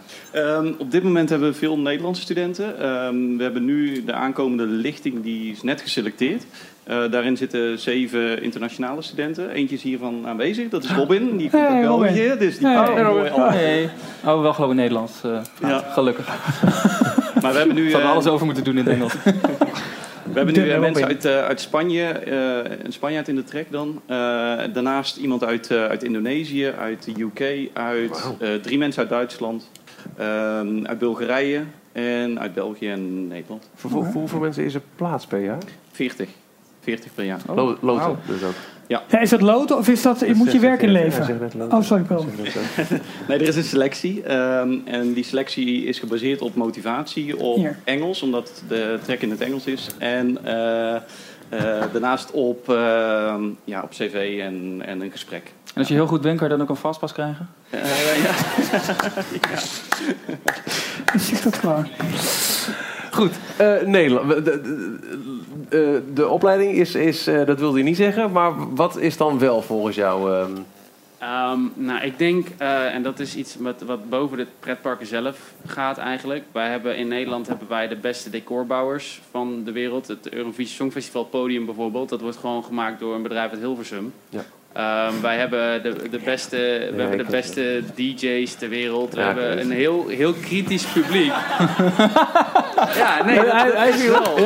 Ehm, 0.56 0.72
op 0.78 0.90
dit 0.90 1.02
moment 1.02 1.28
hebben 1.30 1.48
we 1.48 1.54
veel 1.54 1.78
Nederlandse 1.78 2.22
studenten. 2.22 2.78
Ehm, 2.80 3.36
we 3.36 3.42
hebben 3.42 3.64
nu 3.64 4.04
de 4.04 4.12
aankomende 4.12 4.66
lichting, 4.66 5.22
die 5.22 5.52
is 5.52 5.62
net 5.62 5.80
geselecteerd. 5.80 6.44
Eh, 6.84 7.10
daarin 7.10 7.36
zitten 7.36 7.78
zeven 7.78 8.42
internationale 8.42 9.02
studenten. 9.02 9.50
Eentje 9.50 9.76
is 9.76 9.82
hiervan 9.82 10.26
aanwezig, 10.26 10.68
dat 10.68 10.84
is 10.84 10.90
Robin. 11.00 11.36
Die 11.36 11.50
komt 11.50 11.62
Hey, 11.62 11.70
uit 11.72 11.82
België, 11.86 12.22
Robin. 12.28 12.38
dus 12.38 12.58
die 12.58 12.66
Hey, 12.66 13.02
Robin. 13.02 13.32
mooi. 13.32 13.50
Hey. 13.56 13.90
Oh, 14.24 14.40
wel 14.40 14.52
geloof 14.54 14.70
ik 14.70 14.76
Nederlands. 14.76 15.12
eh, 15.24 15.38
Ja. 15.68 15.78
Gelukkig. 15.92 16.26
Maar 17.42 17.52
we 17.52 17.58
hebben 17.58 17.74
nu... 17.76 17.90
We 17.90 17.98
eh, 17.98 18.10
alles 18.10 18.26
over 18.26 18.46
moeten 18.46 18.64
doen 18.64 18.76
in 18.78 18.84
het 18.86 18.94
Engels. 18.94 19.14
We 20.34 20.40
hebben 20.40 20.62
nu 20.64 20.70
eh, 20.70 20.80
mensen 20.80 21.06
uit, 21.06 21.24
eh, 21.24 21.44
uit 21.44 21.60
Spanje, 21.60 22.02
eh, 22.04 22.76
een 22.84 22.92
Spanjaard 22.92 23.28
in 23.28 23.34
de 23.34 23.44
trek 23.44 23.66
dan. 23.70 24.00
Eh, 24.06 24.16
daarnaast 24.72 25.16
iemand 25.16 25.44
uit, 25.44 25.70
eh, 25.70 25.84
uit 25.86 26.02
Indonesië, 26.02 26.70
uit 26.78 27.04
de 27.04 27.20
UK, 27.22 27.70
uit, 27.72 28.34
eh, 28.40 28.54
drie 28.54 28.78
mensen 28.78 29.00
uit 29.00 29.10
Duitsland, 29.10 29.70
ehm, 30.16 30.84
uit 30.86 30.98
Bulgarije 30.98 31.62
en 31.92 32.40
uit 32.40 32.54
België 32.54 32.88
en 32.90 33.28
Nederland. 33.28 33.70
Voor, 33.74 33.90
voor, 33.90 34.04
voor 34.04 34.20
hoeveel 34.20 34.40
mensen 34.40 34.64
is 34.64 34.74
er 34.74 34.82
plaats 34.96 35.26
per 35.26 35.40
jaar? 35.44 35.62
40. 35.92 36.28
40 36.80 37.14
per 37.14 37.24
jaar. 37.24 37.40
Lo- 37.54 37.78
loten 37.80 38.16
dus 38.26 38.42
ook. 38.42 38.54
Ja. 38.86 39.02
Ja, 39.08 39.20
is 39.20 39.30
dat 39.30 39.40
loten 39.40 39.76
of 39.76 39.88
is 39.88 40.02
dat, 40.02 40.26
moet 40.34 40.52
je 40.52 40.58
werk 40.58 40.82
inleveren? 40.82 41.72
Oh, 41.72 41.82
sorry, 41.82 42.02
Paul. 42.02 42.26
Nee, 43.28 43.38
er 43.38 43.48
is 43.48 43.56
een 43.56 43.62
selectie. 43.64 44.22
ehm, 44.22 44.72
en 44.84 45.12
die 45.12 45.24
selectie 45.24 45.84
is 45.84 45.98
gebaseerd 45.98 46.40
op 46.40 46.54
motivatie, 46.54 47.36
op 47.38 47.56
Hier. 47.56 47.78
Engels, 47.84 48.22
omdat 48.22 48.62
de 48.68 48.98
trek 49.02 49.22
in 49.22 49.30
het 49.30 49.40
Engels 49.40 49.64
is. 49.66 49.86
En 49.98 50.38
eh, 50.44 50.94
eh, 50.94 51.00
daarnaast 51.92 52.30
op, 52.30 52.68
ehm, 52.68 53.42
ja, 53.64 53.82
op 53.82 53.90
cv 53.90 54.38
en, 54.42 54.82
en 54.86 55.00
een 55.00 55.10
gesprek. 55.10 55.52
En 55.74 55.80
als 55.80 55.88
je 55.88 55.94
heel 55.94 56.06
goed 56.06 56.20
bent, 56.20 56.38
kan 56.38 56.48
je 56.48 56.52
dan 56.54 56.62
ook 56.62 56.68
een 56.70 56.76
vastpas 56.76 57.12
krijgen? 57.12 57.48
Eh, 57.70 58.24
ja. 58.24 58.32
Zeg 61.18 61.40
dat 61.40 61.54
gewoon. 61.56 61.86
Goed, 63.14 63.32
eh, 63.56 63.80
Nederland. 63.80 64.28
De, 64.28 64.42
de, 64.42 64.60
de, 65.68 65.92
eh, 65.94 66.14
de 66.14 66.28
opleiding 66.28 66.72
is, 66.72 66.94
is 66.94 67.26
eh, 67.26 67.46
dat 67.46 67.58
wilde 67.58 67.78
je 67.78 67.84
niet 67.84 67.96
zeggen, 67.96 68.32
maar 68.32 68.74
wat 68.74 68.96
is 68.96 69.16
dan 69.16 69.38
wel 69.38 69.62
volgens 69.62 69.96
jou? 69.96 70.32
ehm, 70.32 70.52
Ehm, 71.18 71.60
nou, 71.74 72.04
ik 72.04 72.18
denk, 72.18 72.48
en 72.58 73.02
dat 73.02 73.20
is 73.20 73.36
iets 73.36 73.56
wat, 73.58 73.82
wat 73.82 74.08
boven 74.08 74.36
de 74.36 74.46
pretparken 74.60 75.06
zelf 75.06 75.52
gaat 75.66 75.98
eigenlijk. 75.98 76.44
Wij 76.52 76.68
hebben 76.70 76.96
in 76.96 77.08
Nederland 77.08 77.46
hebben 77.46 77.68
wij 77.68 77.88
de 77.88 77.96
beste 77.96 78.30
decorbouwers 78.30 79.20
van 79.30 79.64
de 79.64 79.72
wereld. 79.72 80.08
Het 80.08 80.32
Eurovisie 80.32 80.74
Songfestival 80.74 81.24
podium 81.24 81.64
bijvoorbeeld. 81.64 82.08
Dat 82.08 82.20
wordt 82.20 82.36
gewoon 82.36 82.64
gemaakt 82.64 83.00
door 83.00 83.14
een 83.14 83.22
bedrijf 83.22 83.50
uit 83.50 83.60
Hilversum. 83.60 84.12
Ja. 84.28 84.44
Ehm, 84.74 85.20
wij 85.22 85.36
hebben 85.36 85.82
de, 85.82 86.08
de 86.10 86.18
beste, 86.24 86.56
we 86.94 87.00
hebben 87.00 87.18
de 87.18 87.30
beste 87.30 87.82
DJ's 87.94 88.54
ter 88.54 88.68
wereld. 88.68 89.14
We 89.14 89.20
Ja, 89.20 89.26
hebben 89.26 89.60
een 89.60 89.70
heel, 89.70 90.08
heel 90.08 90.32
kritisch 90.32 90.84
publiek. 90.84 91.32
ja, 93.02 93.24
nee, 93.24 93.36
dat, 93.36 93.52
Hij- 93.52 93.70
dat 93.86 93.94
is 93.94 94.06
wel. 94.06 94.36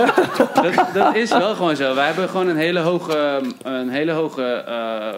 Dat, 0.63 0.87
dat 0.95 1.15
is 1.15 1.31
wel 1.31 1.55
gewoon 1.55 1.77
zo. 1.77 1.95
Wij 1.95 2.07
hebben 2.07 2.29
gewoon 2.29 2.49
een 2.49 2.57
hele 2.57 2.81
hoge, 2.81 3.41
een 3.63 3.89
hele 3.89 4.13
hoge, 4.13 4.43
eh, 4.45 5.15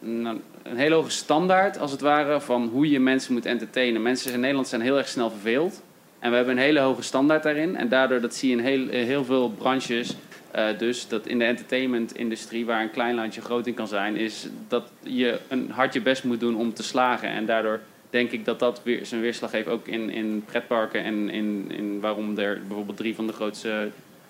een 0.00 0.76
hele 0.76 0.94
hoge 0.94 1.10
standaard, 1.10 1.78
als 1.78 1.90
het 1.90 2.00
ware, 2.00 2.40
van 2.40 2.68
hoe 2.72 2.90
je 2.90 3.00
mensen 3.00 3.32
moet 3.32 3.46
entertainen. 3.46 4.02
Mensen 4.02 4.32
in 4.32 4.40
Nederland 4.40 4.68
zijn 4.68 4.80
heel 4.80 4.96
erg 4.98 5.08
snel 5.08 5.30
verveeld. 5.30 5.82
En 6.18 6.30
we 6.30 6.36
hebben 6.36 6.56
een 6.56 6.62
hele 6.62 6.80
hoge 6.80 7.02
standaard 7.02 7.42
daarin. 7.42 7.76
En 7.76 7.88
daardoor, 7.88 8.20
dat 8.20 8.34
zie 8.34 8.50
je 8.50 8.56
in 8.56 8.62
heel, 8.64 8.88
in 8.88 9.06
heel 9.06 9.24
veel 9.24 9.48
branches. 9.50 10.16
Eh, 10.56 10.78
dus 10.78 11.08
dat 11.08 11.26
in 11.26 11.38
de 11.38 11.44
entertainment-industrie, 11.44 12.66
waar 12.66 12.82
een 12.82 12.90
klein 12.90 13.14
landje 13.14 13.40
groot 13.40 13.66
in 13.66 13.74
kan 13.74 13.88
zijn, 13.88 14.16
is 14.16 14.48
dat 14.68 14.84
je 15.02 15.38
een 15.48 15.70
hard 15.70 15.94
je 15.94 16.00
best 16.00 16.24
moet 16.24 16.40
doen 16.40 16.56
om 16.56 16.74
te 16.74 16.82
slagen. 16.82 17.28
En 17.28 17.46
daardoor 17.46 17.80
denk 18.10 18.30
ik 18.30 18.44
dat 18.44 18.58
dat 18.58 18.80
weer 18.82 19.06
zijn 19.06 19.20
weerslag 19.20 19.52
heeft 19.52 19.68
ook 19.68 19.86
in, 19.86 20.10
in 20.10 20.42
pretparken. 20.46 21.04
En 21.04 21.30
in, 21.30 21.64
in 21.76 22.00
waarom 22.00 22.38
er 22.38 22.60
bijvoorbeeld 22.66 22.96
drie 22.96 23.14
van 23.14 23.26
de 23.26 23.32
grootste 23.32 23.88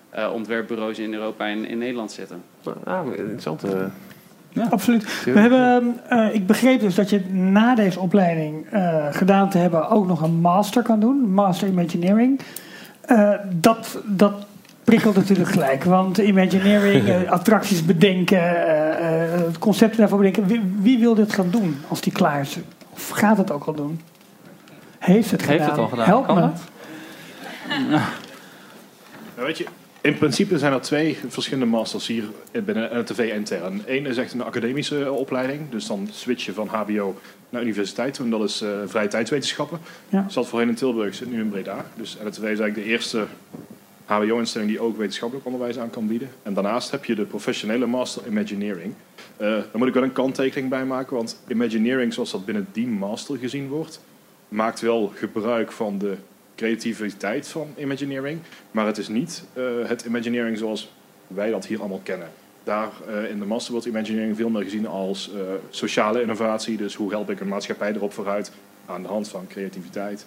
eh, 0.09 0.31
ontwerpbureaus 0.33 0.99
in 0.99 1.13
Europa 1.13 1.47
en 1.47 1.65
in 1.65 1.77
Nederland 1.77 2.11
zitten. 2.11 2.43
ah, 2.83 3.05
interessant. 3.17 3.63
eh. 3.63 3.85
Ja, 4.49 4.67
absoluut. 4.69 5.23
We 5.23 5.39
hebben, 5.39 5.99
eh, 6.09 6.33
ik 6.33 6.47
begreep 6.47 6.79
dus 6.79 6.95
dat 6.95 7.09
je 7.09 7.19
na 7.29 7.75
deze 7.75 7.99
opleiding 7.99 8.65
eh, 8.71 9.07
gedaan 9.11 9.49
te 9.49 9.57
hebben 9.57 9.89
ook 9.89 10.07
nog 10.07 10.21
een 10.21 10.39
master 10.39 10.83
kan 10.83 10.99
doen, 10.99 11.33
Master 11.33 11.67
Imagineering. 11.67 12.39
Eh, 13.01 13.33
dat, 13.49 14.01
dat 14.05 14.33
prikkelt 14.87 15.15
natuurlijk 15.15 15.49
gelijk, 15.49 15.83
want 15.83 16.17
Imagineering, 16.17 17.07
eh, 17.09 17.31
attracties 17.31 17.85
bedenken, 17.85 18.67
eh, 18.67 19.33
eh, 19.33 19.41
concepten 19.59 19.97
daarvoor 19.99 20.17
bedenken. 20.17 20.45
Wie, 20.47 20.61
wie 20.81 20.99
wil 20.99 21.15
dit 21.15 21.33
gaan 21.33 21.49
doen 21.49 21.77
als 21.87 22.01
die 22.01 22.13
klaar 22.13 22.41
is? 22.41 22.57
Of 22.89 23.09
gaat 23.09 23.37
het 23.37 23.51
ook 23.51 23.63
al 23.63 23.73
doen? 23.73 24.01
Heeft 24.99 25.31
het 25.31 25.45
Heeft 25.45 25.51
gedaan? 25.51 25.69
het 25.69 25.79
al 25.79 25.87
gedaan? 25.87 26.05
Help 26.05 26.25
Kan 26.25 26.35
me. 26.35 26.41
dat? 26.41 26.61
Nou, 29.35 29.47
weet 29.47 29.57
je, 29.57 29.65
in 30.01 30.17
principe 30.17 30.57
zijn 30.57 30.73
er 30.73 30.81
twee 30.81 31.17
verschillende 31.27 31.65
masters 31.65 32.07
hier 32.07 32.23
binnen 32.51 32.89
NTV 32.93 33.31
intern. 33.35 33.83
Eén 33.85 34.05
is 34.05 34.17
echt 34.17 34.33
een 34.33 34.43
academische 34.43 35.11
opleiding, 35.11 35.69
dus 35.69 35.87
dan 35.87 36.09
switch 36.11 36.45
je 36.45 36.53
van 36.53 36.67
HBO 36.67 37.19
naar 37.49 37.61
universiteit. 37.61 38.19
En 38.19 38.29
dat 38.29 38.43
is 38.43 38.61
eh 38.61 38.69
vrije 38.85 39.07
tijdswetenschappen. 39.07 39.79
Ja. 40.09 40.25
Zat 40.29 40.47
voorheen 40.47 40.69
in 40.69 40.75
Tilburg, 40.75 41.15
zit 41.15 41.31
nu 41.31 41.39
in 41.39 41.49
Breda. 41.49 41.85
Dus 41.95 42.17
NTV 42.23 42.37
is 42.37 42.43
eigenlijk 42.43 42.75
de 42.75 42.83
eerste 42.83 43.25
HBO-instelling 44.07 44.69
die 44.69 44.79
ook 44.79 44.97
wetenschappelijk 44.97 45.45
onderwijs 45.47 45.79
aan 45.79 45.89
kan 45.89 46.07
bieden. 46.07 46.29
En 46.43 46.53
daarnaast 46.53 46.91
heb 46.91 47.05
je 47.05 47.15
de 47.15 47.25
professionele 47.25 47.85
Master 47.85 48.27
Imagineering. 48.27 48.93
Eh 49.37 49.47
daar 49.47 49.77
moet 49.77 49.87
ik 49.87 49.93
wel 49.93 50.03
een 50.03 50.11
kanttekening 50.11 50.69
bij 50.69 50.85
maken, 50.85 51.15
want 51.15 51.41
Imagineering, 51.47 52.13
zoals 52.13 52.31
dat 52.31 52.45
binnen 52.45 52.67
die 52.71 52.87
master 52.87 53.37
gezien 53.37 53.67
wordt, 53.67 54.01
maakt 54.47 54.79
wel 54.79 55.11
gebruik 55.15 55.71
van 55.71 55.97
de 55.97 56.15
creativiteit 56.55 57.47
van 57.47 57.67
Imagineering, 57.77 58.39
maar 58.71 58.85
het 58.85 58.97
is 58.97 59.07
niet 59.07 59.43
eh, 59.53 59.63
het 59.83 60.01
Imagineering 60.01 60.57
zoals 60.57 60.91
wij 61.27 61.49
dat 61.49 61.65
hier 61.65 61.79
allemaal 61.79 62.01
kennen. 62.03 62.29
Daar 62.63 62.89
eh, 63.07 63.29
in 63.29 63.39
de 63.39 63.45
master 63.45 63.71
wordt 63.71 63.87
Imagineering 63.87 64.35
veel 64.35 64.49
meer 64.49 64.63
gezien 64.63 64.87
als 64.87 65.31
sociale 65.69 66.21
innovatie. 66.21 66.77
Dus 66.77 66.95
hoe 66.95 67.11
help 67.11 67.29
ik 67.29 67.39
een 67.39 67.47
maatschappij 67.47 67.93
erop 67.93 68.13
vooruit 68.13 68.51
aan 68.85 69.01
de 69.01 69.07
hand 69.07 69.27
van 69.27 69.47
creativiteit? 69.47 70.25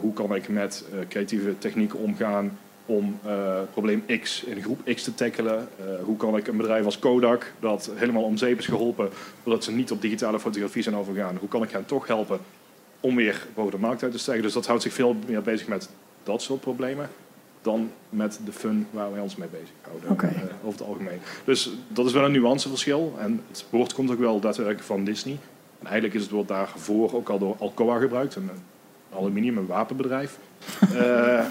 Hoe 0.00 0.12
kan 0.12 0.34
ik 0.34 0.48
met 0.48 0.84
creatieve 1.08 1.58
technieken 1.58 1.98
omgaan 1.98 2.58
om 2.86 3.18
eh, 3.24 3.58
probleem 3.72 4.04
X 4.20 4.42
in 4.42 4.62
groep 4.62 4.80
X 4.94 5.02
te 5.02 5.14
tackelen? 5.14 5.68
Eh, 5.78 5.84
hoe 6.02 6.16
kan 6.16 6.36
ik 6.36 6.46
een 6.46 6.56
bedrijf 6.56 6.84
als 6.84 6.98
Kodak, 6.98 7.52
dat 7.60 7.90
helemaal 7.94 8.22
om 8.22 8.36
zeep 8.36 8.58
is 8.58 8.66
geholpen, 8.66 9.08
doordat 9.42 9.64
ze 9.64 9.72
niet 9.72 9.90
op 9.90 10.00
digitale 10.00 10.40
fotografie 10.40 10.82
zijn 10.82 10.96
overgegaan, 10.96 11.36
hoe 11.36 11.48
kan 11.48 11.62
ik 11.62 11.70
hen 11.70 11.86
toch 11.86 12.06
helpen 12.06 12.38
om 13.00 13.16
weer 13.16 13.46
boven 13.54 13.70
de 13.72 13.78
markt 13.78 14.02
uit 14.02 14.12
te 14.12 14.18
stijgen? 14.18 14.42
Dus 14.44 14.52
dat 14.52 14.66
houdt 14.66 14.82
zich 14.82 14.92
veel 14.92 15.16
meer 15.26 15.42
bezig 15.42 15.66
met 15.66 15.88
dat 16.22 16.42
soort 16.42 16.60
problemen. 16.60 17.08
dan 17.62 17.90
met 18.08 18.40
de 18.44 18.52
fun 18.52 18.86
waar 18.90 19.12
wij 19.12 19.20
ons 19.20 19.36
mee 19.36 19.48
bezighouden. 19.48 20.10
Oké. 20.10 20.26
eh, 20.26 20.66
over 20.66 20.78
het 20.78 20.88
algemeen. 20.88 21.18
Dus 21.44 21.70
dat 21.88 22.06
is 22.06 22.12
wel 22.12 22.24
een 22.24 22.32
nuanceverschil. 22.32 23.14
En 23.18 23.42
het 23.48 23.66
woord 23.70 23.92
komt 23.94 24.10
ook 24.10 24.18
wel 24.18 24.40
daadwerkelijk 24.40 24.84
van 24.84 25.04
Disney. 25.04 25.38
En 25.78 25.86
eigenlijk 25.86 26.14
is 26.14 26.22
het 26.22 26.30
woord 26.30 26.48
daarvoor 26.48 27.14
ook 27.14 27.28
al 27.28 27.38
door 27.38 27.56
Alcoa 27.58 27.98
gebruikt, 27.98 28.34
een 28.34 28.50
aluminium, 29.14 29.58
een 29.58 29.66
wapenbedrijf. 29.66 30.38
Eh, 30.94 31.44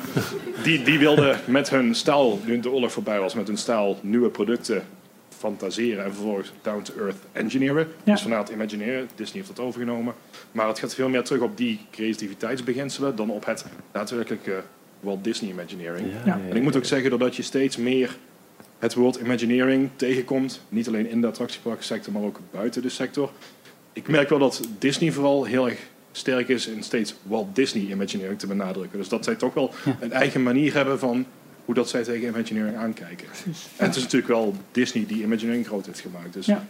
die, 0.64 0.84
die 0.84 1.00
wilden 1.00 1.40
met 1.46 1.70
hun 1.70 1.96
staal, 1.96 2.40
nu 2.46 2.60
de 2.60 2.72
oorlog 2.72 2.92
voorbij 2.92 3.20
was, 3.20 3.34
met 3.34 3.48
hun 3.48 3.58
staal 3.58 3.98
nieuwe 4.02 4.30
producten 4.30 4.84
fantaseren 5.38 6.04
en 6.04 6.14
vervolgens 6.14 6.52
down-to-earth 6.62 7.18
engineeren. 7.32 7.88
Ja. 8.04 8.14
Dus 8.14 8.22
vanuit 8.22 8.50
imagineren. 8.50 9.10
Disney 9.16 9.44
heeft 9.44 9.56
dat 9.56 9.66
overgenomen. 9.66 10.14
Maar 10.52 10.68
het 10.68 10.80
gaat 10.80 10.96
veel 10.96 11.10
meer 11.10 11.24
terug 11.24 11.42
op 11.42 11.58
die 11.58 11.80
creativiteitsbeginselen 11.92 13.16
dan 13.16 13.30
op 13.30 13.46
het 13.46 13.66
daadwerkelijke 13.92 14.64
Walt 15.00 15.24
Disney 15.24 15.52
Imagineering. 15.52 16.08
Ja, 16.12 16.22
ja, 16.26 16.40
En 16.50 16.56
ik 16.56 16.62
moet 16.62 16.76
ook 16.76 16.86
zeggen 16.86 17.10
doordat 17.10 17.36
je 17.36 17.42
steeds 17.42 17.78
meer 17.78 18.18
het 18.80 18.94
woord 18.94 19.16
Imagineering 19.16 19.90
tegenkomt, 19.96 20.62
niet 20.70 20.88
alleen 20.88 21.10
in 21.10 21.22
de 21.22 21.28
attractieparksector, 21.28 22.14
maar 22.14 22.22
ook 22.22 22.40
buiten 22.52 22.82
de 22.82 22.90
sector. 22.90 23.32
Ik 23.94 24.08
merk 24.08 24.30
wel 24.30 24.40
dat 24.40 24.62
Disney 24.80 25.12
vooral 25.12 25.44
heel 25.44 25.70
erg 25.70 25.80
sterk 26.16 26.48
is 26.48 26.68
in 26.68 26.84
steeds 26.84 27.16
Walt 27.24 27.56
Disney 27.56 27.84
Imagineering 27.84 28.40
te 28.40 28.48
benadrukken. 28.48 28.98
Dus 28.98 29.10
dat 29.10 29.24
zij 29.24 29.36
toch 29.36 29.54
wel 29.54 29.72
een 30.00 30.12
eigen 30.12 30.44
manier 30.44 30.74
hebben 30.74 31.00
van 31.00 31.26
hoe 31.66 31.76
dat 31.76 31.90
zij 31.90 32.04
tegen 32.04 32.28
Imagineering 32.28 32.78
aankijken. 32.78 33.28
En 33.78 33.86
het 33.86 33.96
is 33.96 34.02
natuurlijk 34.02 34.32
wel 34.32 34.54
Disney 34.72 35.06
die 35.08 35.24
Imagineering 35.24 35.66
groot 35.68 35.86
heeft 35.86 36.00
gemaakt. 36.00 36.34
Dus 36.34 36.46
Ja. 36.46 36.66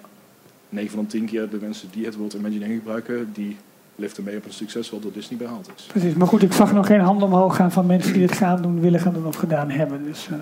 9 0.70 0.92
van 0.92 1.04
de 1.04 1.10
10 1.10 1.26
keer 1.26 1.50
de 1.50 1.58
mensen 1.62 1.90
die 1.92 2.06
het 2.06 2.16
woord 2.16 2.34
Imagineering 2.34 2.80
gebruiken, 2.80 3.30
die 3.34 3.58
liften 3.96 4.24
mee 4.24 4.38
op 4.38 4.46
een 4.46 4.54
succes 4.54 4.90
wat 4.90 5.02
door 5.02 5.12
Disney 5.12 5.38
behaald 5.40 5.70
is. 5.76 5.84
Precies, 5.84 6.14
maar 6.14 6.28
goed, 6.28 6.44
ik 6.44 6.54
zag 6.54 6.74
nog 6.74 6.88
geen 6.88 7.00
handen 7.00 7.28
omhoog 7.28 7.56
gaan 7.56 7.72
van 7.72 7.86
mensen 7.86 8.14
die 8.14 8.22
het 8.22 8.32
gaan 8.32 8.62
doen, 8.62 8.80
willen 8.80 9.00
gaan 9.00 9.14
doen 9.14 9.26
of 9.26 9.36
gedaan 9.36 9.70
hebben. 9.70 10.04
Dus, 10.04 10.28
eh, 10.32 10.36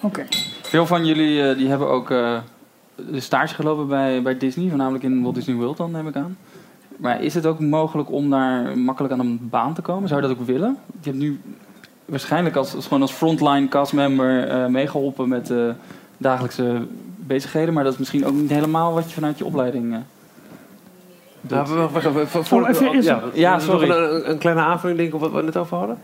oké. 0.00 0.24
Veel 0.62 0.86
van 0.86 1.06
jullie 1.06 1.42
eh, 1.48 1.56
die 1.56 1.68
hebben 1.68 1.88
ook 1.88 2.10
eh, 2.10 2.38
de 3.10 3.20
stage 3.20 3.54
gelopen 3.54 3.88
bij, 3.88 4.22
bij 4.22 4.38
Disney, 4.38 4.68
voornamelijk 4.68 5.04
in 5.04 5.22
Walt 5.22 5.34
Disney 5.34 5.56
World 5.56 5.76
dan, 5.76 5.90
neem 5.90 6.08
ik 6.08 6.16
aan. 6.16 6.36
Maar 7.04 7.22
is 7.22 7.34
het 7.34 7.46
ook 7.46 7.60
mogelijk 7.60 8.10
om 8.12 8.30
daar 8.30 8.78
makkelijk 8.78 9.12
aan 9.12 9.20
een 9.20 9.38
baan 9.50 9.74
te 9.74 9.82
komen? 9.82 10.08
Zou 10.08 10.22
je 10.22 10.28
dat 10.28 10.36
ook 10.38 10.46
willen? 10.46 10.76
Je 11.00 11.10
hebt 11.10 11.22
nu 11.22 11.40
waarschijnlijk 12.04 12.56
als, 12.56 12.74
als, 12.74 12.84
gewoon 12.86 13.02
als 13.02 13.12
frontline 13.12 13.68
castmember 13.68 14.48
eh 14.48 14.66
meegeholpen 14.66 15.28
met 15.28 15.46
de 15.46 15.72
dagelijkse 16.18 16.82
bezigheden, 17.16 17.74
maar 17.74 17.84
dat 17.84 17.92
is 17.92 17.98
misschien 17.98 18.26
ook 18.26 18.32
niet 18.34 18.50
helemaal 18.50 18.92
wat 18.94 19.08
je 19.08 19.14
vanuit 19.14 19.38
je 19.38 19.44
opleiding 19.44 19.92
eh, 19.92 19.98
doet. 21.40 21.58
Wacht, 21.58 21.70
wacht, 21.92 22.12
wacht, 22.12 22.28
voor- 22.30 22.44
voor- 22.44 22.62
Oh, 22.62 22.68
even 22.68 23.02
ja, 23.02 23.22
Ja, 23.34 23.58
sorry. 23.58 23.90
Een, 23.90 24.30
een 24.30 24.38
kleine 24.38 24.62
aanvulling 24.62 24.98
denk 24.98 25.08
ik 25.08 25.14
op 25.14 25.20
wat 25.20 25.32
we 25.32 25.42
net 25.42 25.56
over 25.56 25.76
hadden. 25.76 25.98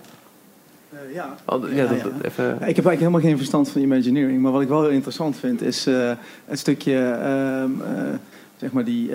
ja. 1.15 1.29
Oh, 1.45 1.73
ja, 1.73 1.87
dat, 1.87 2.03
dat- 2.03 2.13
even... 2.23 2.45
Ja, 2.45 2.51
ik 2.51 2.77
heb 2.77 2.87
eigenlijk 2.87 2.99
helemaal 2.99 3.21
geen 3.21 3.37
verstand 3.37 3.69
van 3.69 3.81
Imagineering. 3.83 4.43
Maar 4.43 4.53
wat 4.53 4.63
ik 4.63 4.69
wel 4.69 4.81
heel 4.83 4.91
interessant 4.91 5.37
vind, 5.37 5.63
is 5.63 5.87
eh, 5.87 6.11
het 6.45 6.59
stukje, 6.59 6.99
ehm, 7.11 7.71
eh, 7.81 8.15
zeg 8.57 8.73
maar 8.73 8.85
die... 8.85 9.11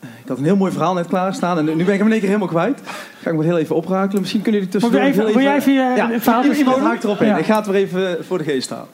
ik 0.00 0.28
had 0.28 0.38
een 0.38 0.44
heel 0.44 0.56
mooi 0.56 0.72
verhaal 0.72 0.94
net 0.94 1.06
klaarstaan 1.06 1.58
en 1.58 1.64
nu 1.64 1.84
ben 1.84 1.92
ik 1.94 1.98
hem 1.98 2.06
in 2.06 2.10
één 2.12 2.20
keer 2.20 2.28
helemaal 2.28 2.48
kwijt. 2.48 2.80
Ga 3.20 3.30
ik 3.30 3.36
me 3.36 3.44
heel 3.44 3.58
even 3.58 3.76
oprakelen. 3.76 4.20
Misschien 4.20 4.42
kunnen 4.42 4.60
jullie 4.60 4.74
tussendoor... 4.76 5.00
Even- 5.06 5.24
wil 5.26 5.40
jij 5.42 5.56
even 5.56 5.72
je- 5.72 5.78
ja, 5.96 6.10
het 6.10 6.22
verhaal 6.22 6.42
iemand 6.42 6.58
tussendoor 6.58 6.88
haakt 6.88 7.04
erop 7.04 7.20
in. 7.20 7.26
Ja. 7.26 7.36
Ik 7.36 7.44
ga 7.44 7.56
het 7.56 7.66
weer 7.66 7.74
even 7.76 8.24
voor 8.24 8.38
de 8.38 8.44
geest 8.44 8.70
halen. 8.70 8.86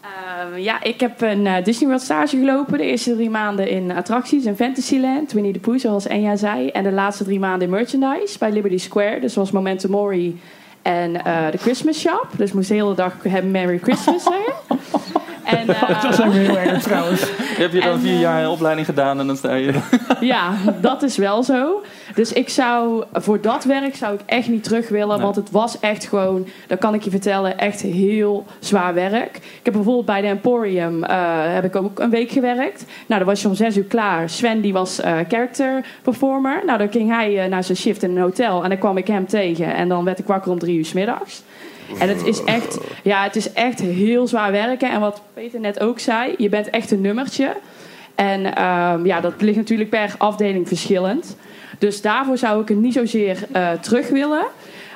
Ehm, 0.00 0.58
ja, 0.58 0.82
ik 0.82 1.00
heb 1.00 1.20
een 1.20 1.46
eh, 1.46 1.64
Disney 1.64 1.88
World 1.88 2.02
stage 2.02 2.36
gelopen. 2.38 2.78
De 2.78 2.84
eerste 2.84 3.14
drie 3.14 3.30
maanden 3.30 3.68
in 3.68 3.90
attracties 3.90 4.44
in 4.44 4.56
Fantasyland, 4.56 5.32
Winnie 5.32 5.52
the 5.52 5.58
Pooh, 5.58 5.78
zoals 5.78 6.06
Enja 6.06 6.36
zei. 6.36 6.68
En 6.68 6.82
de 6.82 6.92
laatste 6.92 7.24
drie 7.24 7.38
maanden 7.40 7.68
in 7.68 7.74
merchandise 7.74 8.38
bij 8.38 8.52
Liberty 8.52 8.78
Square. 8.78 9.20
Dus 9.20 9.32
zoals 9.32 9.50
Momentum 9.50 9.90
Mori 9.90 10.40
en 10.82 11.24
eh, 11.24 11.50
de 11.50 11.58
Christmas 11.58 12.00
Shop. 12.00 12.26
Dus 12.36 12.52
moest 12.52 12.68
de 12.68 12.74
hele 12.74 12.94
dag 12.94 13.14
hebben 13.28 13.50
Merry 13.50 13.78
Christmas 13.82 14.22
zeggen. 14.22 14.52
En, 15.44 15.68
eh, 15.74 16.02
dat 16.02 16.14
zijn 16.14 16.30
we 16.30 16.38
heel 16.38 16.58
erg 16.58 16.82
trouwens. 16.82 17.22
Heb 17.36 17.72
je 17.72 17.80
dan 17.80 17.92
En, 17.92 18.00
vier 18.00 18.14
eh, 18.14 18.20
jaar 18.20 18.50
opleiding 18.50 18.86
gedaan 18.86 19.20
en 19.20 19.26
dan 19.26 19.36
sta 19.36 19.54
je... 19.54 19.72
Ja, 20.20 20.52
dat 20.80 21.02
is 21.02 21.16
wel 21.16 21.42
zo. 21.42 21.82
Dus 22.14 22.32
ik 22.32 22.48
zou 22.48 23.04
voor 23.12 23.40
dat 23.40 23.64
werk 23.64 23.96
zou 23.96 24.14
ik 24.14 24.20
echt 24.26 24.48
niet 24.48 24.64
terug 24.64 24.88
willen. 24.88 25.16
Nee. 25.16 25.24
Want 25.24 25.36
het 25.36 25.50
was 25.50 25.80
echt 25.80 26.04
gewoon, 26.04 26.46
dat 26.66 26.78
kan 26.78 26.94
ik 26.94 27.02
je 27.02 27.10
vertellen, 27.10 27.58
echt 27.58 27.80
heel 27.80 28.46
zwaar 28.58 28.94
werk. 28.94 29.36
Ik 29.36 29.60
heb 29.62 29.74
bijvoorbeeld 29.74 30.06
bij 30.06 30.20
de 30.20 30.26
Emporium 30.26 31.04
eh, 31.04 31.54
heb 31.54 31.64
ik 31.64 31.76
ook 31.76 31.98
een 31.98 32.10
week 32.10 32.30
gewerkt. 32.30 32.84
Nou, 33.06 33.20
dan 33.20 33.28
was 33.28 33.42
je 33.42 33.48
om 33.48 33.54
zes 33.54 33.76
uur 33.76 33.84
klaar. 33.84 34.28
Sven 34.28 34.60
die 34.60 34.72
was 34.72 35.00
eh, 35.00 35.18
character 35.28 35.84
performer. 36.02 36.62
Nou, 36.66 36.78
dan 36.78 36.90
ging 36.90 37.10
hij 37.10 37.42
eh, 37.42 37.48
naar 37.48 37.64
zijn 37.64 37.78
shift 37.78 38.02
in 38.02 38.10
een 38.10 38.22
hotel. 38.22 38.62
En 38.62 38.68
dan 38.68 38.78
kwam 38.78 38.96
ik 38.96 39.06
hem 39.06 39.26
tegen. 39.26 39.74
En 39.74 39.88
dan 39.88 40.04
werd 40.04 40.18
ik 40.18 40.26
wakker 40.26 40.50
om 40.50 40.58
drie 40.58 40.78
uur 40.78 40.84
's 40.84 40.92
middags. 40.92 41.42
En 41.98 42.08
het 42.08 42.26
is 42.26 42.44
echt, 42.44 42.78
ja, 43.02 43.22
het 43.22 43.36
is 43.36 43.52
echt 43.52 43.80
heel 43.80 44.26
zwaar 44.26 44.52
werken. 44.52 44.90
En 44.90 45.00
wat 45.00 45.22
Peter 45.34 45.60
net 45.60 45.80
ook 45.80 45.98
zei, 45.98 46.34
je 46.38 46.48
bent 46.48 46.70
echt 46.70 46.90
een 46.90 47.00
nummertje. 47.00 47.56
En 48.14 48.54
ehm, 48.54 49.06
ja, 49.06 49.20
dat 49.20 49.32
ligt 49.38 49.56
natuurlijk 49.56 49.90
per 49.90 50.14
afdeling 50.18 50.68
verschillend. 50.68 51.36
Dus 51.78 52.00
daarvoor 52.00 52.38
zou 52.38 52.62
ik 52.62 52.68
het 52.68 52.78
niet 52.78 52.92
zozeer 52.92 53.38
eh, 53.52 53.70
terug 53.70 54.08
willen. 54.08 54.44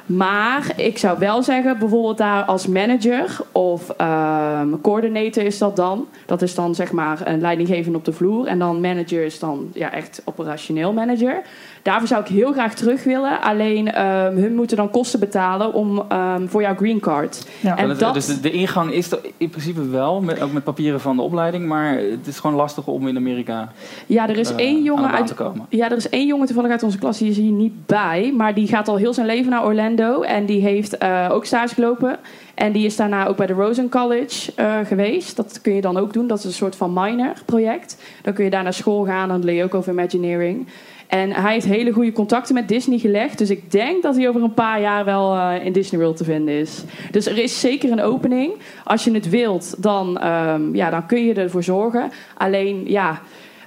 Maar 0.07 0.73
ik 0.77 0.99
zou 0.99 1.19
wel 1.19 1.43
zeggen, 1.43 1.79
bijvoorbeeld 1.79 2.19
daar 2.19 2.45
als 2.45 2.67
manager 2.67 3.41
of 3.53 3.91
ehm 3.91 4.81
coördinator 4.83 5.43
is 5.43 5.59
dat 5.59 5.77
dan. 5.77 6.07
Dat 6.27 6.43
is 6.43 6.55
dan 6.55 6.75
zeg 6.75 6.93
maar 6.93 7.21
een 7.25 7.41
leidinggevende 7.41 7.99
op 7.99 8.05
de 8.05 8.13
vloer. 8.13 8.47
En 8.47 8.59
dan 8.59 8.81
manager 8.81 9.25
is 9.25 9.39
dan 9.39 9.71
ja, 9.75 9.93
echt 9.93 10.23
operationeel 10.25 10.93
manager. 10.93 11.43
Daarvoor 11.87 12.09
zou 12.09 12.21
ik 12.21 12.29
heel 12.29 12.53
graag 12.53 12.75
terug 12.75 13.05
willen. 13.05 13.41
Alleen 13.43 13.93
ehm, 13.93 14.37
hun 14.37 14.55
moeten 14.55 14.77
dan 14.77 14.91
kosten 14.91 15.21
betalen 15.21 15.73
om, 15.73 16.05
ehm, 16.09 16.47
voor 16.47 16.61
jouw 16.63 16.75
green 16.75 17.01
card. 17.01 17.47
En 17.77 17.89
Dat- 17.89 17.99
dat, 17.99 18.15
Dus 18.15 18.27
de, 18.27 18.41
de 18.41 18.51
ingang 18.51 18.93
is 18.93 19.11
er 19.13 19.19
in 19.37 19.49
principe 19.49 19.89
wel, 19.89 20.21
met, 20.21 20.41
ook 20.41 20.53
met 20.53 20.65
papieren 20.65 21.01
van 21.01 21.17
de 21.17 21.23
opleiding, 21.23 21.67
maar 21.67 21.97
het 21.99 22.27
is 22.27 22.39
gewoon 22.39 22.57
lastig 22.57 22.87
om 22.87 23.09
in 23.09 23.17
Amerika 23.17 23.73
Ja, 24.07 24.29
er 24.29 24.39
is 24.39 24.51
eh, 24.51 24.57
één 24.57 24.77
aan 24.77 24.83
jongen 24.83 25.03
de 25.03 25.09
baan 25.09 25.19
uit. 25.19 25.27
te 25.27 25.35
komen. 25.35 25.67
Ja, 25.69 25.91
er 25.91 25.97
is 25.97 26.09
één 26.09 26.27
jongen 26.27 26.47
toevallig 26.47 26.71
uit 26.71 26.83
onze 26.83 26.99
klas, 26.99 27.19
die 27.19 27.31
is 27.31 27.37
hier 27.37 27.53
niet 27.53 27.87
bij. 27.87 28.33
Maar 28.37 28.55
die 28.55 28.67
gaat 28.69 28.89
al 28.89 28.97
heel 28.97 29.15
zijn 29.15 29.27
leven 29.27 29.51
naar 29.51 29.65
Orlando. 29.65 30.21
En 30.23 30.47
die 30.47 30.61
heeft 30.61 30.99
eh, 30.99 31.29
ook 31.31 31.45
stage 31.45 31.75
gelopen. 31.75 32.19
En 32.55 32.73
die 32.73 32.85
is 32.87 32.97
daarna 32.97 33.27
ook 33.27 33.37
bij 33.37 33.47
de 33.47 33.53
Rosen 33.53 33.89
College 33.89 34.53
eh, 34.55 34.75
geweest. 34.85 35.37
Dat 35.37 35.61
kun 35.63 35.75
je 35.75 35.81
dan 35.81 35.97
ook 35.97 36.13
doen. 36.13 36.27
Dat 36.27 36.39
is 36.39 36.45
een 36.45 36.53
soort 36.53 36.77
van 36.77 36.93
minor 36.93 37.33
project. 37.45 38.03
Dan 38.23 38.33
kun 38.35 38.45
je 38.45 38.51
daar 38.51 38.63
naar 38.63 38.73
school 38.75 39.05
gaan. 39.05 39.29
Dan 39.29 39.45
leer 39.45 39.55
je 39.57 39.65
ook 39.65 39.75
over 39.75 39.93
Imagineering. 39.93 40.67
En 41.07 41.33
hij 41.33 41.53
heeft 41.53 41.67
hele 41.67 41.93
goede 41.93 42.13
contacten 42.13 42.55
met 42.55 42.69
Disney 42.69 42.99
gelegd. 42.99 43.39
Dus 43.39 43.51
ik 43.51 43.71
denk 43.71 44.03
dat 44.03 44.17
hij 44.17 44.29
over 44.29 44.43
een 44.43 44.55
paar 44.55 44.81
jaar 44.81 45.05
wel 45.05 45.35
eh, 45.35 45.65
in 45.65 45.73
Disney 45.73 46.01
World 46.01 46.17
te 46.17 46.25
vinden 46.25 46.55
is. 46.55 46.85
Dus 47.11 47.27
er 47.27 47.39
is 47.39 47.61
zeker 47.61 47.91
een 47.91 48.03
opening. 48.03 48.53
Als 48.85 49.05
je 49.05 49.13
het 49.13 49.29
wilt, 49.29 49.83
dan, 49.83 50.19
ehm, 50.19 50.75
ja, 50.75 50.91
dan 50.91 51.07
kun 51.07 51.25
je 51.25 51.35
ervoor 51.35 51.63
zorgen. 51.63 52.11
Alleen, 52.35 52.83
ja, 52.87 53.21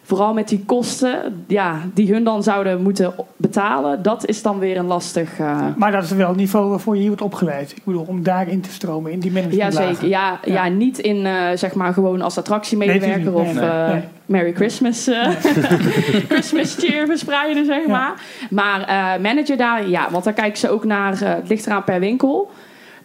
vooral 0.10 0.34
met 0.34 0.48
die 0.48 0.64
kosten 0.66 1.44
ja, 1.48 1.82
die 1.94 2.14
hun 2.14 2.24
dan 2.24 2.44
zouden 2.44 2.82
moeten 2.82 3.14
betalen, 3.38 4.02
dat 4.04 4.26
is 4.26 4.42
dan 4.42 4.60
weer 4.60 4.78
een 4.78 4.86
lastig. 4.86 5.40
eh, 5.40 5.66
Maar 5.78 5.92
dat 5.92 6.04
is 6.04 6.12
wel 6.12 6.28
het 6.28 6.38
niveau 6.38 6.70
waarvoor 6.70 6.94
je 6.94 7.00
hier 7.00 7.08
wordt 7.08 7.24
opgeleid. 7.24 7.72
Ik 7.72 7.84
bedoel, 7.84 8.06
om 8.08 8.24
daarin 8.24 8.62
te 8.62 8.72
stromen, 8.72 9.12
in 9.12 9.20
die 9.20 9.32
ja, 9.34 9.40
managementlagen. 9.42 9.96
zeker. 9.96 10.08
Ja, 10.10 10.40
ja. 10.46 10.68
niet 10.68 10.98
in, 10.98 11.26
eh, 11.26 11.34
zeg 11.56 11.74
maar, 11.74 11.94
gewoon 11.94 12.22
als 12.22 12.38
attractiemedewerker 12.38 13.32
Nee, 13.32 13.34
of 13.34 13.56
eh, 13.58 13.88
Nee. 13.92 14.04
Merry 14.26 14.54
Christmas, 14.54 15.10
Christmas 16.30 16.76
cheer 16.76 17.06
verspreiden, 17.06 17.66
zeg 17.66 17.88
maar. 17.88 18.14
Maar 18.50 18.80
manager 19.22 19.58
daar, 19.58 19.88
ja, 19.90 20.08
want 20.12 20.24
daar 20.24 20.34
kijken 20.34 20.58
ze 20.58 20.70
ook 20.70 20.86
naar, 20.86 21.20
het 21.20 21.50
ligt 21.50 21.66
eraan 21.66 21.84
per 21.84 22.00
winkel. 22.00 22.52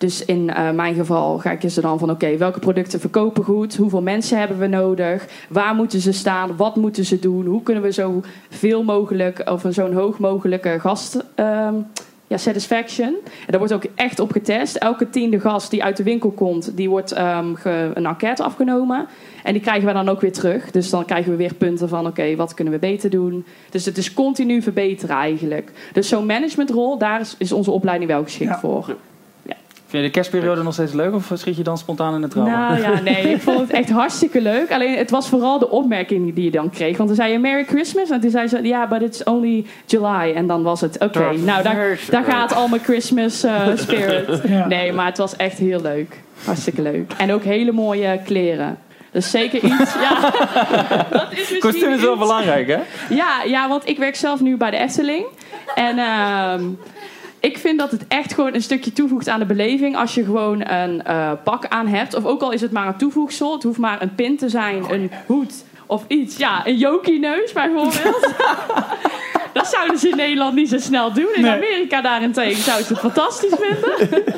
Dus 0.04 0.24
in 0.24 0.50
eh, 0.50 0.70
mijn 0.70 0.94
geval 0.94 1.36
kijken 1.36 1.70
ze 1.70 1.80
dan 1.80 1.98
van, 1.98 2.10
oké, 2.10 2.36
welke 2.36 2.58
producten 2.58 3.00
verkopen 3.00 3.44
goed? 3.44 3.76
Hoeveel 3.76 4.02
mensen 4.02 4.38
hebben 4.38 4.58
we 4.58 4.66
nodig? 4.66 5.26
Waar 5.48 5.74
moeten 5.74 6.00
ze 6.00 6.12
staan? 6.12 6.56
Wat 6.56 6.76
moeten 6.76 7.04
ze 7.04 7.18
doen? 7.18 7.46
Hoe 7.46 7.62
kunnen 7.62 7.82
we 7.82 7.92
zo 7.92 8.22
veel 8.50 8.82
mogelijk, 8.82 9.50
of 9.50 9.64
een 9.64 9.72
zo'n 9.72 9.92
hoog 9.92 10.18
mogelijke 10.18 10.76
gast... 10.80 11.24
ehm, 11.34 11.74
ja, 12.26 12.36
satisfaction. 12.36 13.06
En 13.24 13.46
daar 13.46 13.58
wordt 13.58 13.72
ook 13.74 13.84
echt 13.94 14.20
op 14.20 14.32
getest. 14.32 14.76
Elke 14.76 15.10
tiende 15.10 15.40
gast 15.40 15.70
die 15.70 15.84
uit 15.84 15.96
de 15.96 16.02
winkel 16.02 16.30
komt, 16.30 16.76
die 16.76 16.88
wordt 16.90 17.12
ehm, 17.12 17.54
ge- 17.54 17.90
een 17.94 18.06
enquête 18.06 18.42
afgenomen. 18.42 19.06
En 19.42 19.52
die 19.52 19.62
krijgen 19.62 19.86
we 19.86 19.92
dan 19.92 20.08
ook 20.08 20.20
weer 20.20 20.32
terug. 20.32 20.70
Dus 20.70 20.90
dan 20.90 21.04
krijgen 21.04 21.30
we 21.30 21.36
weer 21.36 21.54
punten 21.54 21.88
van, 21.88 22.06
oké, 22.06 22.36
wat 22.36 22.54
kunnen 22.54 22.72
we 22.72 22.78
beter 22.78 23.10
doen? 23.10 23.44
Dus 23.70 23.84
het 23.84 23.96
is 23.98 24.12
continu 24.14 24.62
verbeteren 24.62 25.16
eigenlijk. 25.16 25.70
Dus 25.92 26.08
zo'n 26.08 26.26
managementrol, 26.26 26.98
daar 26.98 27.20
is, 27.20 27.34
is 27.38 27.52
onze 27.52 27.70
opleiding 27.70 28.10
wel 28.10 28.22
geschikt 28.22 28.56
voor. 28.60 28.96
Vind 29.94 30.06
je 30.06 30.12
de 30.12 30.18
kerstperiode 30.20 30.62
nog 30.62 30.72
steeds 30.72 30.92
leuk 30.92 31.14
of 31.14 31.30
schiet 31.34 31.56
je 31.56 31.62
dan 31.62 31.78
spontaan 31.78 32.14
in 32.14 32.22
het 32.22 32.30
trauma? 32.30 32.68
Nou 32.68 32.82
ja, 32.82 33.00
nee, 33.00 33.22
ik 33.34 33.42
vond 33.42 33.60
het 33.60 33.70
echt 33.70 33.90
hartstikke 33.90 34.40
leuk. 34.40 34.72
Alleen 34.72 34.96
het 34.96 35.10
was 35.10 35.28
vooral 35.28 35.58
de 35.58 35.70
opmerking 35.70 36.34
die 36.34 36.44
je 36.44 36.50
dan 36.50 36.70
kreeg. 36.70 36.96
Want 36.96 37.08
toen 37.08 37.18
zei 37.18 37.32
je 37.32 37.38
Merry 37.38 37.64
Christmas. 37.64 38.10
En 38.10 38.20
toen 38.20 38.30
zei 38.30 38.48
ze, 38.48 38.62
ja, 38.62 38.88
but 38.88 39.02
it's 39.02 39.22
only 39.24 39.64
July. 39.86 40.32
En 40.34 40.46
dan 40.46 40.62
was 40.62 40.80
het, 40.80 40.98
oké, 40.98 41.32
nou 41.36 41.62
daar, 41.62 41.98
daar 42.10 42.24
gaat 42.24 42.54
al 42.54 42.68
mijn 42.68 42.82
Christmas 42.82 43.42
eh, 43.42 43.66
spirit. 43.76 44.40
Ja. 44.48 44.66
Nee, 44.66 44.92
maar 44.92 45.06
het 45.06 45.18
was 45.18 45.36
echt 45.36 45.58
heel 45.58 45.80
leuk. 45.80 46.20
Hartstikke 46.44 46.82
leuk. 46.82 47.12
En 47.18 47.32
ook 47.32 47.42
hele 47.42 47.72
mooie 47.72 48.20
kleren. 48.24 48.78
Dus 49.10 49.30
zeker 49.30 49.64
iets, 49.64 49.94
ja. 49.94 50.30
dat 51.10 51.32
is 51.32 51.58
Kostuum 51.58 51.92
is 51.92 52.00
wel 52.00 52.10
iets- 52.10 52.20
belangrijk, 52.20 52.66
hè? 52.66 52.78
ja, 53.14 53.42
ja, 53.46 53.68
want 53.68 53.88
ik 53.88 53.98
werk 53.98 54.16
zelf 54.16 54.40
nu 54.40 54.56
bij 54.56 54.70
de 54.70 54.76
Efteling. 54.76 55.24
En 55.74 55.98
ehm, 55.98 56.62
ik 57.44 57.58
vind 57.58 57.78
dat 57.78 57.90
het 57.90 58.04
echt 58.08 58.34
gewoon 58.34 58.54
een 58.54 58.62
stukje 58.62 58.92
toevoegt 58.92 59.28
aan 59.28 59.38
de 59.38 59.46
beleving 59.46 59.96
als 59.96 60.14
je 60.14 60.24
gewoon 60.24 60.68
een 60.68 61.02
eh, 61.02 61.32
pak 61.44 61.66
aan 61.66 61.86
hebt. 61.86 62.14
Of 62.14 62.24
ook 62.24 62.42
al 62.42 62.52
is 62.52 62.60
het 62.60 62.72
maar 62.72 62.86
een 62.86 62.96
toevoegsel. 62.96 63.52
Het 63.52 63.62
hoeft 63.62 63.78
maar 63.78 64.02
een 64.02 64.14
pin 64.14 64.36
te 64.36 64.48
zijn, 64.48 64.84
een 64.90 65.10
hoed 65.26 65.64
of 65.86 66.04
iets. 66.08 66.36
Ja, 66.36 66.66
een 66.66 66.76
Jokie-neus 66.76 67.52
bijvoorbeeld. 67.52 68.34
dat 69.52 69.66
zouden 69.66 69.98
ze 69.98 70.08
in 70.08 70.16
Nederland 70.16 70.54
niet 70.54 70.68
zo 70.68 70.78
snel 70.78 71.12
doen. 71.12 71.28
In 71.34 71.42
Nee. 71.42 71.50
Amerika 71.50 72.00
daarentegen 72.00 72.62
zouden 72.62 72.86
ze 72.86 72.92
het 72.92 73.02
fantastisch 73.02 73.54
vinden. 73.60 74.22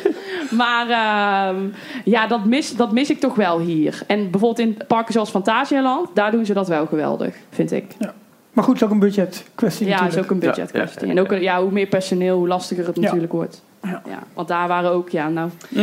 Maar 0.51 0.89
ehm, 0.89 1.65
ja, 2.05 2.27
dat 2.27 2.45
mis, 2.45 2.77
dat 2.77 2.93
mis 2.93 3.11
ik 3.11 3.21
toch 3.21 3.35
wel 3.35 3.59
hier. 3.61 4.03
En 4.07 4.31
bijvoorbeeld 4.31 4.69
in 4.69 4.79
parken 4.87 5.13
zoals 5.13 5.31
Fantasialand, 5.31 6.09
daar 6.15 6.31
doen 6.31 6.47
ze 6.47 6.55
dat 6.55 6.69
wel 6.69 6.87
geweldig, 6.87 7.35
vind 7.51 7.73
ik. 7.73 7.85
Maar 8.57 8.65
goed, 8.65 8.75
het 8.75 8.83
is 8.83 8.87
ook 8.89 8.93
een 9.03 9.07
budget 9.09 9.45
kwestie 9.55 9.87
Ja, 9.87 9.93
het 9.93 10.01
is 10.01 10.07
natuurlijk. 10.15 10.33
ook 10.33 10.43
een 10.43 10.49
budgetkwestie. 10.49 11.09
En 11.09 11.21
ook 11.21 11.33
een- 11.33 11.43
ja, 11.43 11.63
hoe 11.63 11.71
meer 11.73 11.87
personeel, 11.87 12.37
hoe 12.39 12.49
lastiger 12.49 12.87
het 12.87 12.97
Ja. 12.97 13.03
natuurlijk 13.03 13.33
wordt. 13.33 13.63
Ja. 13.83 14.03
want 14.35 14.49
daar 14.49 14.69
waren 14.69 14.91
ook, 14.91 15.09
ja, 15.09 15.29
nou. 15.29 15.51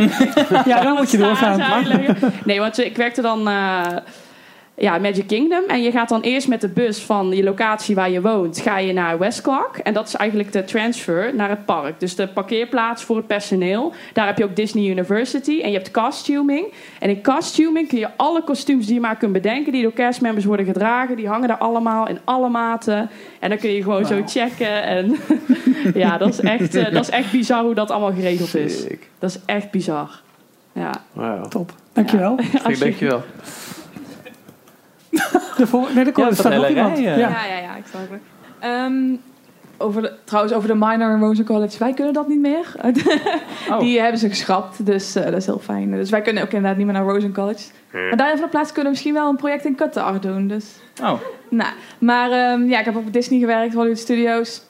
Ja, 0.66 0.82
dan 0.82 0.94
moet 0.94 1.10
je 1.10 1.18
doorgaan. 1.18 1.84
Nee, 2.44 2.60
want 2.60 2.78
ik 2.78 2.96
werkte 2.96 3.22
dan 3.22 3.48
eh, 3.48 3.86
ja, 4.76 4.98
Magic 4.98 5.26
Kingdom. 5.26 5.62
En 5.68 5.82
je 5.82 5.90
gaat 5.90 6.08
dan 6.08 6.20
eerst 6.20 6.48
met 6.48 6.60
de 6.60 6.68
bus 6.68 6.98
van 6.98 7.28
je 7.28 7.42
locatie 7.42 7.94
waar 7.94 8.10
je 8.10 8.20
woont, 8.20 8.60
ga 8.60 8.78
je 8.78 8.92
naar 8.92 9.18
West 9.18 9.40
Clark. 9.40 9.78
En 9.78 9.94
dat 9.94 10.06
is 10.08 10.14
eigenlijk 10.14 10.52
de 10.52 10.64
transfer 10.64 11.34
naar 11.34 11.48
het 11.48 11.64
park. 11.64 12.00
Dus 12.00 12.14
de 12.14 12.28
parkeerplaats 12.28 13.02
voor 13.02 13.16
het 13.16 13.26
personeel. 13.26 13.92
Daar 14.12 14.26
heb 14.26 14.38
je 14.38 14.44
ook 14.44 14.56
Disney 14.56 14.90
University. 14.90 15.60
En 15.60 15.70
je 15.70 15.76
hebt 15.76 15.90
costuming. 15.90 16.66
En 16.98 17.08
in 17.08 17.22
costuming 17.22 17.88
kun 17.88 17.98
je 17.98 18.08
alle 18.16 18.42
kostuums 18.42 18.86
die 18.86 18.94
je 18.94 19.00
maar 19.00 19.16
kunt 19.16 19.32
bedenken, 19.32 19.72
die 19.72 19.82
door 19.82 19.92
castmembers 19.92 20.44
worden 20.44 20.66
gedragen, 20.66 21.16
die 21.16 21.28
hangen 21.28 21.48
daar 21.48 21.58
allemaal 21.58 22.08
in 22.08 22.18
alle 22.24 22.48
maten. 22.48 23.10
En 23.38 23.48
dan 23.48 23.58
kun 23.58 23.70
je 23.70 23.82
gewoon 23.82 24.06
zo 24.06 24.22
checken. 24.26 24.82
En 24.82 25.16
ja, 25.94 26.18
dat 26.18 26.28
is, 26.28 26.40
echt, 26.40 26.74
eh, 26.74 26.92
dat 26.92 27.02
is 27.02 27.10
echt 27.10 27.30
bizar 27.30 27.62
hoe 27.62 27.74
dat 27.74 27.90
allemaal 27.90 28.12
geregeld 28.12 28.54
is. 28.54 28.86
Dat 29.18 29.30
is 29.30 29.38
echt 29.46 29.70
bizar. 29.70 30.22
Ja. 30.72 30.90
Wauw. 31.12 31.48
Top. 31.48 31.72
Dankjewel. 31.92 32.38
Ik 32.68 32.78
dankjewel. 32.78 33.22
De 35.56 35.66
vol- 35.66 35.86
nee, 35.94 36.12
komt 36.12 36.28
Ja, 36.28 36.34
staat 36.34 36.54
nog 36.54 36.68
iemand. 36.68 36.98
Ja. 36.98 37.16
Ja, 37.16 37.28
ja, 37.28 37.58
ja, 37.62 37.76
ik 37.76 37.84
snap 37.90 38.10
het. 38.10 38.20
Ehm, 38.60 39.14
over 39.78 40.02
de, 40.02 40.12
trouwens, 40.24 40.54
over 40.54 40.68
de 40.68 40.74
minor 40.74 41.10
en 41.10 41.20
Rosen 41.20 41.44
College. 41.44 41.78
Wij 41.78 41.92
kunnen 41.92 42.12
dat 42.12 42.28
niet 42.28 42.40
meer. 42.40 42.66
Die 43.78 44.00
hebben 44.00 44.18
ze 44.20 44.28
geschrapt, 44.28 44.86
dus 44.86 45.14
eh, 45.14 45.24
dat 45.24 45.34
is 45.34 45.46
heel 45.46 45.58
fijn. 45.58 45.90
Dus 45.90 46.10
wij 46.10 46.22
kunnen 46.22 46.42
ook 46.42 46.48
inderdaad 46.52 46.76
niet 46.76 46.86
meer 46.86 46.94
naar 46.94 47.04
Rosen 47.04 47.32
College. 47.34 47.64
Maar 47.92 48.16
daar 48.16 48.30
in 48.34 48.40
de 48.40 48.48
plaats 48.48 48.66
kunnen 48.72 48.84
we 48.84 48.90
misschien 48.90 49.14
wel 49.14 49.28
een 49.28 49.36
project 49.36 49.64
in 49.64 49.74
Qatar 49.74 50.20
doen. 50.20 50.46
Dus. 50.48 50.64
Oh. 51.02 51.12
Nou, 51.48 51.70
maar 51.98 52.30
ehm, 52.30 52.64
ja, 52.68 52.78
ik 52.78 52.84
heb 52.84 52.96
op 52.96 53.12
Disney 53.12 53.38
gewerkt, 53.40 53.74
Hollywood 53.74 53.98
Studios. 53.98 54.62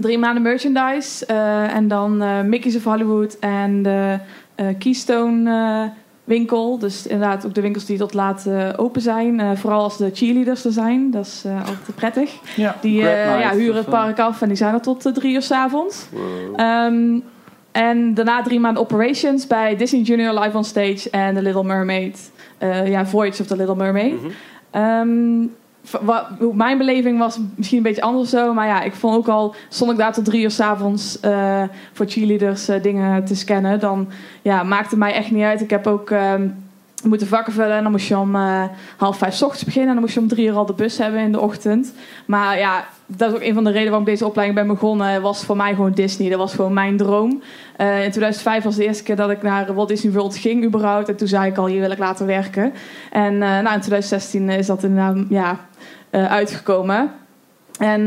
Drie 0.00 0.18
maanden 0.18 0.42
merchandise. 0.42 1.26
eh, 1.26 1.74
en 1.74 1.88
dan 1.88 2.22
eh, 2.22 2.40
Mickey's 2.40 2.76
of 2.76 2.84
Hollywood 2.84 3.38
en 3.38 3.82
de 3.82 4.18
eh, 4.54 4.66
Keystone 4.78 5.50
eh, 5.50 5.90
winkel. 6.26 6.78
Dus 6.78 7.06
inderdaad 7.06 7.46
ook 7.46 7.54
de 7.54 7.60
winkels 7.60 7.84
die 7.84 7.98
tot 7.98 8.14
laat 8.14 8.46
eh, 8.46 8.68
open 8.76 9.00
zijn. 9.00 9.40
Eh, 9.40 9.50
vooral 9.54 9.82
als 9.82 9.96
de 9.96 10.10
cheerleaders 10.12 10.64
er 10.64 10.72
zijn. 10.72 11.10
Dat 11.10 11.26
is 11.26 11.42
eh, 11.46 11.58
altijd 11.58 11.94
prettig. 11.94 12.34
Ja. 12.56 12.76
Die 12.80 13.08
eh, 13.08 13.40
ja, 13.40 13.50
huren 13.52 13.76
het 13.76 13.88
park 13.88 14.18
af 14.20 14.42
en 14.42 14.48
die 14.48 14.56
zijn 14.56 14.74
er 14.74 14.80
tot 14.80 15.14
drie 15.14 15.34
uur 15.34 15.42
s'avonds. 15.42 16.06
Ehm 16.56 17.18
en 17.72 18.14
daarna 18.14 18.42
drie 18.42 18.60
maanden 18.60 18.82
operations 18.82 19.46
bij 19.46 19.76
Disney 19.76 20.00
Junior 20.00 20.38
Live 20.40 20.56
on 20.56 20.64
Stage 20.64 21.10
en 21.10 21.34
The 21.34 21.42
Little 21.42 21.64
Mermaid. 21.64 22.30
Eh, 22.58 22.88
ja, 22.88 23.06
Voyage 23.06 23.42
of 23.42 23.48
the 23.48 23.56
Little 23.56 23.76
Mermaid. 23.76 24.14
Ehm, 24.70 25.08
v- 25.42 25.46
wa- 25.46 25.65
mijn 26.52 26.78
beleving 26.78 27.18
was 27.18 27.38
misschien 27.54 27.78
een 27.78 27.84
beetje 27.84 28.02
anders 28.02 28.30
zo. 28.30 28.54
Maar 28.54 28.66
ja, 28.66 28.82
ik 28.82 28.94
vond 28.94 29.16
ook 29.16 29.28
al, 29.28 29.54
stond 29.68 29.90
ik 29.90 29.96
daar 29.96 30.12
tot 30.12 30.24
drie 30.24 30.42
uur 30.42 30.50
s'avonds 30.50 31.20
eh 31.20 31.62
voor 31.92 32.06
cheerleaders 32.06 32.68
eh, 32.68 32.82
dingen 32.82 33.24
te 33.24 33.34
scannen. 33.34 33.80
Dan 33.80 34.08
ja, 34.42 34.62
maakte 34.62 34.96
mij 34.96 35.12
echt 35.12 35.30
niet 35.30 35.44
uit. 35.44 35.60
Ik 35.60 35.70
heb 35.70 35.86
ook 35.86 36.10
ehm, 37.02 37.08
moeten 37.08 37.26
vakken 37.26 37.52
vullen. 37.52 37.76
En 37.76 37.82
dan 37.82 37.92
moest 37.92 38.08
je 38.08 38.18
om 38.18 38.34
eh, 38.34 38.64
half 38.96 39.18
vijf 39.18 39.42
ochtends 39.42 39.64
beginnen. 39.64 39.88
En 39.88 39.94
dan 39.94 40.04
moest 40.04 40.14
je 40.14 40.20
om 40.20 40.28
drie 40.28 40.46
uur 40.46 40.54
al 40.54 40.66
de 40.66 40.72
bus 40.72 40.98
hebben 40.98 41.20
in 41.20 41.32
de 41.32 41.40
ochtend. 41.40 41.92
Maar 42.26 42.58
ja, 42.58 42.84
dat 43.06 43.30
is 43.30 43.36
ook 43.36 43.42
een 43.42 43.54
van 43.54 43.64
de 43.64 43.70
redenen 43.70 43.90
waarom 43.90 44.08
ik 44.08 44.14
deze 44.14 44.26
opleiding 44.26 44.58
ben 44.58 44.68
begonnen. 44.68 45.22
Was 45.22 45.44
voor 45.44 45.56
mij 45.56 45.74
gewoon 45.74 45.92
Disney. 45.92 46.28
Dat 46.28 46.38
was 46.38 46.54
gewoon 46.54 46.72
mijn 46.72 46.96
droom. 46.96 47.42
Eh, 47.76 48.04
in 48.04 48.10
2005 48.10 48.64
was 48.64 48.76
de 48.76 48.84
eerste 48.84 49.02
keer 49.02 49.16
dat 49.16 49.30
ik 49.30 49.42
naar 49.42 49.74
Walt 49.74 49.88
Disney 49.88 50.12
World 50.12 50.36
ging 50.36 50.64
überhaupt. 50.64 51.08
En 51.08 51.16
toen 51.16 51.28
zei 51.28 51.50
ik 51.50 51.56
al, 51.56 51.66
hier 51.66 51.80
wil 51.80 51.90
ik 51.90 51.98
laten 51.98 52.26
werken. 52.26 52.72
En 53.10 53.32
eh, 53.32 53.38
nou, 53.40 53.74
in 53.74 53.80
2016 53.80 54.48
is 54.48 54.66
dat 54.66 54.82
inderdaad 54.82 55.16
ja, 55.28 55.58
uitgekomen. 56.10 57.10
En 57.78 58.06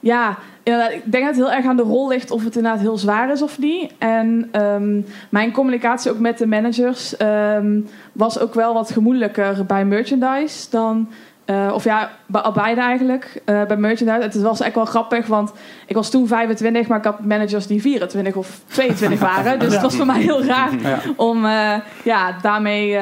ja, 0.00 0.38
inderdaad, 0.72 0.92
ik 0.92 1.12
denk 1.12 1.24
dat 1.24 1.34
het 1.36 1.44
heel 1.44 1.54
erg 1.56 1.66
aan 1.66 1.76
de 1.76 1.82
rol 1.82 2.08
ligt 2.08 2.30
of 2.30 2.44
het 2.44 2.56
inderdaad 2.56 2.80
heel 2.80 2.98
zwaar 2.98 3.30
is 3.32 3.42
of 3.42 3.58
niet. 3.58 3.92
En 3.98 4.48
ehm, 4.52 5.00
mijn 5.28 5.52
communicatie 5.52 6.10
ook 6.10 6.18
met 6.18 6.38
de 6.38 6.46
managers 6.46 7.16
ehm, 7.16 7.80
was 8.12 8.38
ook 8.38 8.54
wel 8.54 8.74
wat 8.74 8.90
gemoedelijker 8.90 9.64
bij 9.66 9.84
merchandise 9.84 10.66
dan... 10.70 11.08
eh, 11.44 11.70
of 11.74 11.84
ja, 11.84 12.10
bij, 12.26 12.42
beide 12.54 12.80
eigenlijk. 12.80 13.42
eh, 13.44 13.62
bij 13.64 13.76
merchandise. 13.76 14.20
Het 14.22 14.40
was 14.40 14.60
echt 14.60 14.74
wel 14.74 14.84
grappig, 14.84 15.26
want 15.26 15.52
ik 15.86 15.94
was 15.96 16.10
toen 16.10 16.26
25, 16.26 16.88
maar 16.88 16.98
ik 16.98 17.04
had 17.04 17.24
managers 17.24 17.66
die 17.66 17.80
24 17.80 18.34
of 18.36 18.60
22 18.66 19.20
waren. 19.20 19.58
Dus 19.58 19.68
Ja. 19.68 19.74
het 19.74 19.82
was 19.82 19.96
voor 19.96 20.06
mij 20.06 20.20
heel 20.20 20.44
raar 20.44 20.70
Ja. 20.82 20.98
om 21.16 21.44
eh, 21.44 21.74
ja, 22.04 22.34
daarmee 22.42 22.98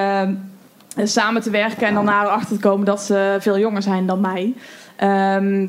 samen 1.02 1.42
te 1.42 1.50
werken 1.50 1.86
en 1.86 1.94
dan 1.94 2.04
naar 2.04 2.24
erachter 2.24 2.56
te 2.56 2.62
komen 2.68 2.86
dat 2.86 3.00
ze 3.02 3.36
veel 3.40 3.58
jonger 3.58 3.82
zijn 3.82 4.06
dan 4.06 4.20
mij. 4.20 4.54
Ehm, 4.96 5.66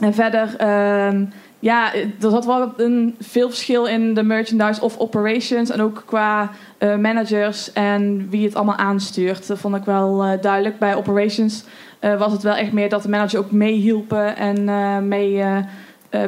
en 0.00 0.14
verder, 0.14 0.56
ehm, 0.56 1.24
ja, 1.60 1.94
er 1.94 2.30
zat 2.30 2.44
wel 2.44 2.72
een 2.76 3.16
veel 3.18 3.48
verschil 3.48 3.86
in 3.86 4.14
de 4.14 4.22
merchandise 4.22 4.80
of 4.80 4.98
operations 4.98 5.70
en 5.70 5.80
ook 5.80 6.02
qua 6.06 6.50
eh, 6.78 6.96
managers 6.96 7.72
en 7.72 8.26
wie 8.30 8.44
het 8.44 8.54
allemaal 8.54 8.76
aanstuurt. 8.76 9.46
Dat 9.46 9.58
vond 9.58 9.76
ik 9.76 9.84
wel 9.84 10.24
eh, 10.24 10.40
duidelijk. 10.40 10.78
Bij 10.78 10.94
operations 10.94 11.64
eh, 11.98 12.18
was 12.18 12.32
het 12.32 12.42
wel 12.42 12.54
echt 12.54 12.72
meer 12.72 12.88
dat 12.88 13.02
de 13.02 13.08
manager 13.08 13.38
ook 13.38 13.50
meehielpen 13.50 14.36
en 14.36 15.08
mee, 15.08 15.44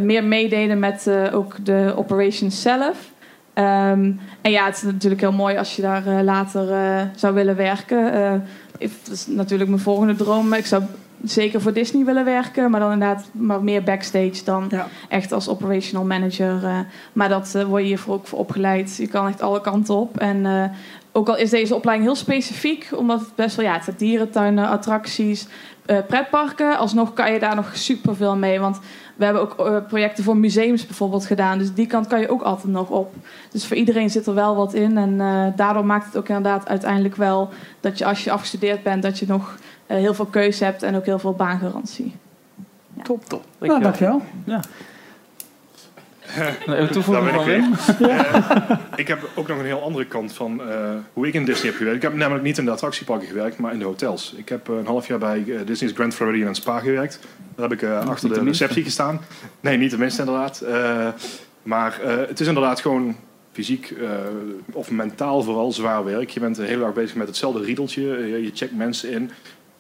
meer 0.01 0.25
meededen 0.25 0.79
met 0.79 1.11
ook 1.33 1.65
de 1.65 1.93
operations 1.97 2.63
zelf. 2.63 3.11
Ehm, 3.55 4.13
en 4.43 4.51
ja, 4.51 4.65
het 4.65 4.77
is 4.77 4.83
natuurlijk 4.83 5.21
heel 5.21 5.33
mooi 5.33 5.57
als 5.57 5.77
je 5.77 5.83
daar 5.83 6.23
later 6.23 6.67
zou 7.17 7.35
willen 7.35 7.57
werken. 7.57 8.13
Dat 8.79 9.13
is 9.13 9.27
natuurlijk 9.27 9.71
mijn 9.71 9.83
volgende 9.83 10.15
droom. 10.15 10.53
Ik 10.53 10.67
zou 10.67 10.83
zeker 11.25 11.61
voor 11.61 11.73
Disney 11.73 12.05
willen 12.05 12.25
werken, 12.25 12.71
maar 12.71 12.81
dan 12.81 12.93
inderdaad 12.93 13.25
maar 13.33 13.63
meer 13.65 13.83
backstage 13.83 14.45
dan 14.45 14.71
echt 15.09 15.33
als 15.33 15.49
operational 15.49 16.05
manager. 16.07 16.65
eh. 16.65 16.79
maar 17.13 17.29
dat 17.29 17.55
eh, 17.55 17.65
word 17.65 17.83
je 17.83 17.89
hiervoor 17.89 18.15
ook 18.15 18.27
voor 18.27 18.39
opgeleid. 18.39 18.97
Je 18.97 19.07
kan 19.07 19.29
echt 19.29 19.43
alle 19.43 19.61
kanten 19.61 19.95
op. 19.95 20.19
En 20.19 20.47
eh, 20.47 20.65
ook 21.13 21.29
al 21.29 21.37
is 21.37 21.51
deze 21.51 21.75
opleiding 21.75 22.09
heel 22.09 22.19
specifiek, 22.19 22.91
omdat 22.97 23.21
het 23.21 23.35
best 23.35 23.57
wel, 23.57 23.65
ja, 23.65 23.81
het 23.85 23.99
dierentuinen, 23.99 24.69
attracties, 24.69 25.47
pretparken. 26.07 26.79
Alsnog 26.79 27.13
kan 27.13 27.33
je 27.33 27.39
daar 27.39 27.55
nog 27.55 27.77
superveel 27.77 28.37
mee. 28.37 28.61
Want 28.61 28.79
we 29.17 29.25
hebben 29.25 29.43
ook 29.43 29.87
projecten 29.89 30.25
voor 30.25 30.37
museums 30.37 30.87
bijvoorbeeld 30.87 31.27
gedaan. 31.27 31.59
Dus 31.59 31.75
die 31.75 31.87
kant 31.87 32.07
kan 32.07 32.21
je 32.21 32.29
ook 32.29 32.43
altijd 32.43 32.73
nog 32.73 32.89
op. 32.89 33.15
Dus 33.51 33.67
voor 33.67 33.77
iedereen 33.77 34.11
zit 34.11 34.27
er 34.27 34.35
wel 34.35 34.57
wat 34.57 34.75
in. 34.75 34.99
En 34.99 35.17
daardoor 35.57 35.85
maakt 35.85 36.07
het 36.07 36.17
ook 36.17 36.29
inderdaad 36.29 36.69
uiteindelijk 36.69 37.17
wel 37.17 37.49
dat 37.81 37.99
je 37.99 38.05
als 38.05 38.25
je 38.25 38.31
afgestudeerd 38.31 38.83
bent, 38.83 39.03
dat 39.03 39.19
je 39.19 39.27
nog 39.29 39.57
heel 39.87 40.15
veel 40.15 40.27
keuze 40.27 40.65
hebt 40.65 40.83
en 40.83 40.97
ook 40.97 41.05
heel 41.05 41.19
veel 41.19 41.35
baangarantie. 41.35 42.15
Top, 43.03 43.25
top. 43.25 43.45
Nou, 43.59 43.81
dankjewel. 43.83 44.23
Ja. 44.45 44.61
Daar 46.67 46.77
Even 46.79 46.93
toevoegen 46.93 47.35
van. 47.35 47.45
Wim. 47.45 47.75
Eh, 48.09 48.71
ik 48.97 49.09
heb 49.09 49.31
ook 49.35 49.49
nog 49.49 49.59
een 49.59 49.65
heel 49.65 49.83
andere 49.83 50.07
kant 50.07 50.33
van 50.33 50.63
eh, 50.71 50.91
hoe 51.13 51.27
ik 51.27 51.35
in 51.35 51.45
Disney 51.45 51.67
heb 51.67 51.77
gewerkt. 51.77 51.97
Ik 51.97 52.03
heb 52.03 52.15
namelijk 52.15 52.45
niet 52.45 52.59
in 52.59 52.65
de 52.65 52.71
attractieparken 52.71 53.29
gewerkt, 53.29 53.59
maar 53.59 53.73
in 53.73 53.79
de 53.79 53.85
hotels. 53.85 54.35
Ik 54.37 54.49
heb 54.49 54.69
eh, 54.69 54.77
een 54.77 54.87
half 54.87 55.07
jaar 55.07 55.19
bij 55.19 55.45
eh, 55.49 55.67
Disney's 55.67 55.93
Grand 55.93 56.15
Floridian 56.15 56.49
en 56.49 56.55
Spa 56.55 56.79
gewerkt. 56.79 57.19
Daar 57.55 57.69
heb 57.69 57.79
ik 57.79 57.83
eh, 57.83 58.09
achter 58.09 58.29
de 58.29 58.35
de 58.35 58.45
receptie 58.45 58.85
gestaan. 58.85 59.21
Nee, 59.61 59.77
niet 59.77 59.91
de 59.91 59.99
minste 59.99 60.21
inderdaad. 60.21 60.61
Eh, 60.61 61.09
maar 61.63 62.01
eh, 62.01 62.17
het 62.29 62.41
is 62.41 62.47
inderdaad 62.47 62.81
gewoon 62.81 63.17
fysiek 63.53 63.91
eh, 63.91 64.09
of 64.73 64.91
mentaal 64.91 65.43
vooral 65.43 65.73
zwaar 65.73 66.05
werk. 66.05 66.31
Je 66.31 66.41
bent 66.41 66.57
heel 66.57 66.85
erg 66.85 66.95
bezig 66.95 67.17
met 67.17 67.27
hetzelfde 67.27 67.63
riedeltje. 67.63 68.17
Eh, 68.17 68.45
je 68.45 68.51
checkt 68.55 68.77
mensen 68.77 69.11
in. 69.11 69.31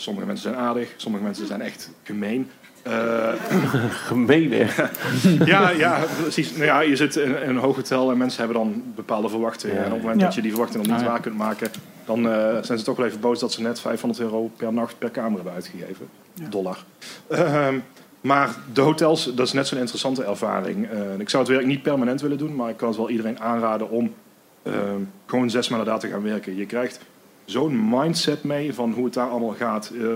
Sommige 0.03 0.27
mensen 0.27 0.51
zijn 0.53 0.63
aardig, 0.65 0.93
sommige 0.97 1.25
mensen 1.25 1.47
zijn 1.47 1.61
echt 1.61 1.91
gemeen. 2.03 2.51
Eh, 2.83 3.33
Gemeen, 4.09 4.53
hè? 4.53 4.67
ja, 5.53 5.71
ja, 5.71 6.01
precies. 6.23 6.53
Nou 6.53 6.65
ja, 6.65 6.81
je 6.81 6.97
zit 6.97 7.17
in, 7.17 7.43
in 7.43 7.49
een 7.49 7.57
hoog 7.57 7.77
hotel 7.77 8.11
en 8.11 8.17
mensen 8.17 8.39
hebben 8.45 8.57
dan 8.63 8.83
bepaalde 8.95 9.29
verwachtingen. 9.29 9.77
En 9.79 9.85
op 9.87 9.93
het 9.93 10.01
moment 10.03 10.21
Ja. 10.21 10.27
dat 10.27 10.35
je 10.35 10.43
die 10.43 10.51
verwachtingen 10.51 10.87
dan 10.89 10.97
niet 10.97 11.03
Ah, 11.05 11.09
ja. 11.09 11.13
waar 11.15 11.23
kunt 11.23 11.37
maken, 11.37 11.71
dan 12.05 12.29
eh, 12.29 12.57
zijn 12.63 12.79
ze 12.79 12.85
toch 12.85 12.97
wel 12.97 13.07
even 13.07 13.21
boos 13.21 13.41
dat 13.41 13.53
ze 13.53 13.63
net 13.63 13.81
500 13.81 14.21
euro 14.23 14.51
per 14.57 14.73
nacht 14.73 14.99
per 14.99 15.11
kamer 15.11 15.35
hebben 15.35 15.53
uitgegeven. 15.53 16.09
Dollar. 16.51 16.85
Ehm, 17.29 17.79
maar 18.21 18.51
de 18.73 18.81
hotels, 18.81 19.35
dat 19.35 19.47
is 19.47 19.53
net 19.53 19.67
zo'n 19.67 19.79
interessante 19.79 20.25
ervaring. 20.25 20.89
Eh, 20.91 20.99
ik 21.19 21.29
zou 21.29 21.43
het 21.43 21.53
werk 21.53 21.67
niet 21.67 21.83
permanent 21.83 22.21
willen 22.21 22.39
doen, 22.39 22.55
maar 22.57 22.71
ik 22.71 22.77
kan 22.77 22.89
het 22.89 22.97
wel 22.97 23.11
iedereen 23.11 23.41
aanraden 23.41 23.91
om 23.91 24.15
ehm, 24.63 25.01
gewoon 25.27 25.51
zes 25.51 25.69
maanden 25.69 25.89
daar 25.89 25.99
te 25.99 26.09
gaan 26.09 26.23
werken. 26.23 26.57
Je 26.57 26.67
krijgt 26.67 27.01
zo'n 27.45 27.89
mindset 27.89 28.45
mee 28.45 28.75
van 28.75 28.93
hoe 28.93 29.05
het 29.05 29.15
daar 29.15 29.29
allemaal 29.29 29.55
gaat. 29.55 29.93
Eh, 30.01 30.07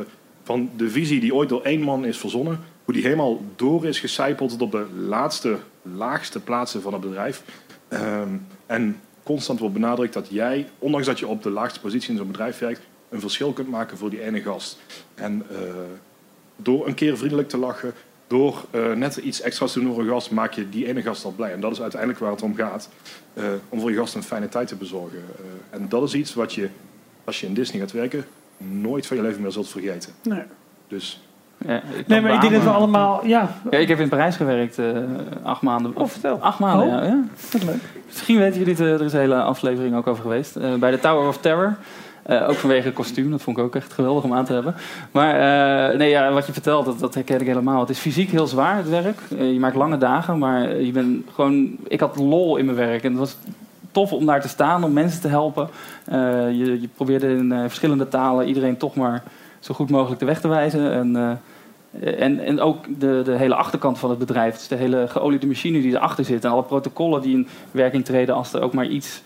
van 0.43 0.70
de 0.77 0.90
visie 0.90 1.20
die 1.20 1.35
ooit 1.35 1.48
door 1.48 1.62
één 1.62 1.81
man 1.81 2.05
is 2.05 2.19
verzonnen, 2.19 2.61
hoe 2.85 2.94
die 2.94 3.03
helemaal 3.03 3.40
door 3.57 3.86
is 3.86 4.01
gecijpeld 4.01 4.51
tot 4.51 4.62
op 4.62 4.70
de 4.70 4.86
laatste, 5.07 5.59
laagste 5.82 6.40
plaatsen 6.40 6.82
van 6.82 6.93
het 6.93 7.03
bedrijf. 7.03 7.43
Ehm, 7.89 8.28
en 8.66 9.01
constant 9.23 9.59
wordt 9.59 9.74
benadrukt 9.74 10.12
dat 10.12 10.27
jij, 10.31 10.69
ondanks 10.78 11.07
dat 11.07 11.19
je 11.19 11.27
op 11.27 11.43
de 11.43 11.51
laagste 11.51 11.81
positie 11.81 12.11
in 12.11 12.16
zo'n 12.16 12.27
bedrijf 12.27 12.59
werkt, 12.59 12.81
een 13.09 13.20
verschil 13.20 13.53
kunt 13.53 13.69
maken 13.69 13.98
voor 13.98 14.11
die 14.11 14.23
ene 14.23 14.43
gast. 14.43 14.78
En 15.15 15.43
eh, 15.51 15.59
door 16.57 16.86
een 16.86 16.94
keer 16.94 17.19
vriendelijk 17.19 17.48
te 17.48 17.59
lachen, 17.59 17.93
door 18.27 18.65
eh, 18.70 18.93
net 18.93 19.16
iets 19.16 19.40
extra's 19.40 19.73
te 19.73 19.81
doen 19.81 19.94
voor 19.94 20.03
een 20.03 20.09
gast, 20.09 20.31
maak 20.31 20.53
je 20.53 20.69
die 20.69 20.86
ene 20.86 21.03
gast 21.03 21.24
al 21.24 21.32
blij. 21.36 21.53
En 21.53 21.61
dat 21.61 21.73
is 21.73 21.81
uiteindelijk 21.81 22.20
waar 22.20 22.31
het 22.31 22.43
om 22.43 22.55
gaat. 22.55 22.89
om 23.69 23.81
voor 23.81 23.90
je 23.90 23.97
gast 23.97 24.15
een 24.15 24.23
fijne 24.23 24.48
tijd 24.48 24.69
te 24.69 24.77
bezorgen. 24.77 25.24
En 25.70 25.89
dat 25.89 26.03
is 26.03 26.15
iets 26.15 26.35
wat 26.35 26.55
je, 26.55 26.69
als 27.27 27.40
je 27.40 27.47
in 27.47 27.55
Disney 27.55 27.81
gaat 27.81 27.93
werken, 27.93 28.24
nooit 28.57 29.07
van 29.07 29.16
je 29.16 29.23
leven 29.23 29.43
meer 29.43 29.51
zult 29.53 29.69
vergeten. 29.69 30.12
Nee. 30.23 30.43
Dus 30.89 31.20
Ja, 31.66 31.82
Nee, 32.07 32.20
maar 32.20 32.35
ik 32.35 32.40
denk 32.40 32.53
dat 32.53 32.62
we 32.62 32.70
allemaal... 32.70 33.27
Ja, 33.27 33.57
Ja, 33.70 33.78
ik 33.78 33.89
heb 33.89 34.01
in 34.01 34.09
Parijs 34.09 34.36
gewerkt, 34.36 34.78
eh, 34.78 34.86
acht 35.43 35.62
maanden. 35.62 35.97
Oh, 35.97 36.09
vertel. 36.09 36.39
Acht 36.40 36.59
maanden, 36.59 36.86
Oh, 36.86 36.93
ja. 36.93 37.03
ja. 37.03 37.24
wat 37.53 37.62
leuk. 37.62 37.82
Misschien 38.07 38.39
weten 38.39 38.59
jullie 38.59 38.74
het, 38.74 38.82
eh, 38.82 38.93
er 38.93 39.03
is 39.05 39.12
een 39.12 39.19
hele 39.19 39.43
aflevering 39.43 39.97
ook 39.97 40.07
over 40.07 40.23
geweest. 40.23 40.57
Eh, 40.57 40.74
bij 40.74 40.90
de 40.90 41.01
Tower 41.01 41.28
of 41.28 41.39
Terror. 41.39 41.77
Eh, 42.27 42.48
ook 42.48 42.55
vanwege 42.55 42.86
het 42.86 42.94
kostuum, 42.94 43.31
dat 43.31 43.43
vond 43.43 43.59
ik 43.59 43.65
ook 43.65 43.77
echt 43.77 43.93
geweldig 43.93 44.24
om 44.24 44.35
aan 44.35 44.44
te 44.44 44.53
hebben. 44.53 44.74
Maar 45.11 45.35
eh, 45.90 45.98
nee, 45.98 46.09
ja, 46.09 46.32
wat 46.32 46.47
je 46.47 46.53
vertelt, 46.53 46.85
dat, 46.85 46.98
dat 46.98 47.15
herken 47.15 47.40
ik 47.40 47.47
helemaal. 47.47 47.81
Het 47.81 47.90
is 47.90 47.98
fysiek 47.98 48.31
heel 48.31 48.47
zwaar, 48.47 48.77
het 48.77 48.89
werk. 48.89 49.19
Je 49.28 49.59
maakt 49.59 49.77
lange 49.77 49.98
dagen, 49.98 50.39
maar 50.39 50.77
je 50.77 50.93
bent 50.93 51.27
gewoon... 51.35 51.77
Ik 51.89 52.01
had 52.01 52.16
lol 52.16 52.57
in 52.57 52.65
mijn 52.65 52.77
werk 52.77 53.03
en 53.03 53.11
het 53.11 53.19
was 53.19 53.36
tof 53.93 54.12
om 54.12 54.27
daar 54.27 54.40
te 54.40 54.48
staan, 54.48 54.85
om 54.85 54.93
mensen 54.93 55.20
te 55.20 55.28
helpen. 55.28 55.69
Eh, 56.07 56.51
je, 56.51 56.81
je 56.81 56.89
probeerde 56.95 57.28
in 57.28 57.53
eh, 57.53 57.61
verschillende 57.61 58.09
talen 58.09 58.47
iedereen 58.47 58.77
toch 58.77 58.95
maar 58.95 59.23
zo 59.61 59.74
goed 59.74 59.91
mogelijk 59.91 60.20
de 60.20 60.27
weg 60.27 60.41
te 60.41 60.49
wijzen. 60.49 60.93
En, 60.93 61.16
eh, 61.16 62.23
en, 62.23 62.41
en 62.41 62.61
ook 62.61 63.01
de, 63.01 63.23
de 63.24 63.37
hele 63.37 63.55
achterkant 63.55 63.99
van 63.99 64.11
het 64.11 64.19
bedrijf. 64.19 64.55
Dus 64.55 64.69
de 64.69 64.74
hele 64.74 65.09
geoliede 65.09 65.47
machine 65.47 65.81
die 65.81 65.97
erachter 65.97 66.24
zit. 66.24 66.45
En 66.45 66.51
alle 66.51 66.62
protocollen 66.62 67.23
die 67.23 67.35
in 67.35 67.49
werking 67.70 68.05
treden 68.05 68.35
als 68.35 68.53
er 68.53 68.62
ook 68.62 68.73
maar 68.73 68.87
iets 68.87 69.23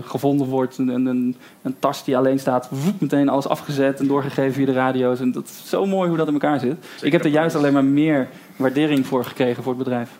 gevonden 0.00 0.46
wordt. 0.46 0.78
Een, 0.78 0.88
een, 0.88 1.36
een 1.62 1.76
tas 1.78 2.04
die 2.04 2.16
alleen 2.16 2.38
staat, 2.38 2.68
woep, 2.70 3.00
meteen 3.00 3.28
alles 3.28 3.48
afgezet 3.48 4.00
en 4.00 4.06
doorgegeven 4.06 4.52
via 4.52 4.66
de 4.66 4.72
radio's. 4.72 5.20
En 5.20 5.32
dat 5.32 5.44
is 5.44 5.68
zo 5.68 5.86
mooi 5.86 6.08
hoe 6.08 6.16
dat 6.16 6.26
in 6.26 6.32
elkaar 6.32 6.60
zit. 6.60 6.86
Ik 7.02 7.12
heb 7.12 7.24
er 7.24 7.30
juist 7.30 7.56
alleen 7.56 7.72
maar 7.72 7.84
meer 7.84 8.28
waardering 8.56 9.06
voor 9.06 9.24
gekregen 9.24 9.62
voor 9.62 9.74
het 9.74 9.84
bedrijf. 9.84 10.10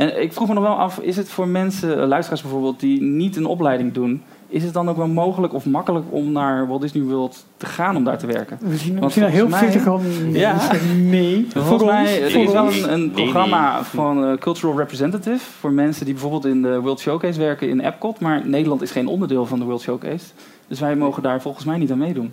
En 0.00 0.22
ik 0.22 0.32
vroeg 0.32 0.48
me 0.48 0.54
nog 0.54 0.62
wel 0.62 0.76
af, 0.76 0.98
is 0.98 1.16
het 1.16 1.28
voor 1.28 1.48
mensen, 1.48 2.00
eh, 2.00 2.06
luisteraars 2.06 2.42
bijvoorbeeld, 2.42 2.80
die 2.80 3.02
niet 3.02 3.36
een 3.36 3.46
opleiding 3.46 3.92
doen, 3.92 4.22
is 4.48 4.62
het 4.62 4.72
dan 4.72 4.88
ook 4.88 4.96
wel 4.96 5.08
mogelijk 5.08 5.54
of 5.54 5.66
makkelijk 5.66 6.04
om 6.10 6.32
naar 6.32 6.66
Walt 6.66 6.80
Disney 6.80 7.02
World 7.02 7.46
te 7.56 7.66
gaan 7.66 7.96
om 7.96 8.04
daar 8.04 8.18
te 8.18 8.26
werken? 8.26 8.58
We 8.60 8.76
zien, 8.76 8.94
we 8.94 9.00
Want 9.00 9.12
zien 9.12 9.22
daar 9.22 9.32
heel 9.32 9.48
voorzichtig 9.48 9.86
al 9.86 10.00
Ja. 10.32 10.56
nee. 10.96 11.46
Volgens 11.54 11.90
mij 11.90 12.22
er 12.22 12.30
voor 12.30 12.42
is 12.42 12.52
wel 12.52 12.66
een, 12.66 12.92
een 12.92 13.10
programma 13.10 13.74
nee. 13.74 13.82
van 13.84 14.24
eh, 14.24 14.38
Cultural 14.38 14.76
Representative 14.76 15.44
voor 15.58 15.72
mensen 15.72 16.04
die 16.04 16.14
bijvoorbeeld 16.14 16.44
in 16.44 16.62
de 16.62 16.80
World 16.80 17.00
Showcase 17.00 17.38
werken 17.38 17.68
in 17.68 17.80
Epcot, 17.80 18.20
maar 18.20 18.46
Nederland 18.46 18.82
is 18.82 18.90
geen 18.90 19.06
onderdeel 19.06 19.46
van 19.46 19.58
de 19.58 19.64
World 19.64 19.82
Showcase. 19.82 20.24
Dus 20.68 20.80
wij 20.80 20.96
mogen 20.96 21.22
daar 21.22 21.40
volgens 21.40 21.64
mij 21.64 21.78
niet 21.78 21.90
aan 21.90 21.98
meedoen. 21.98 22.32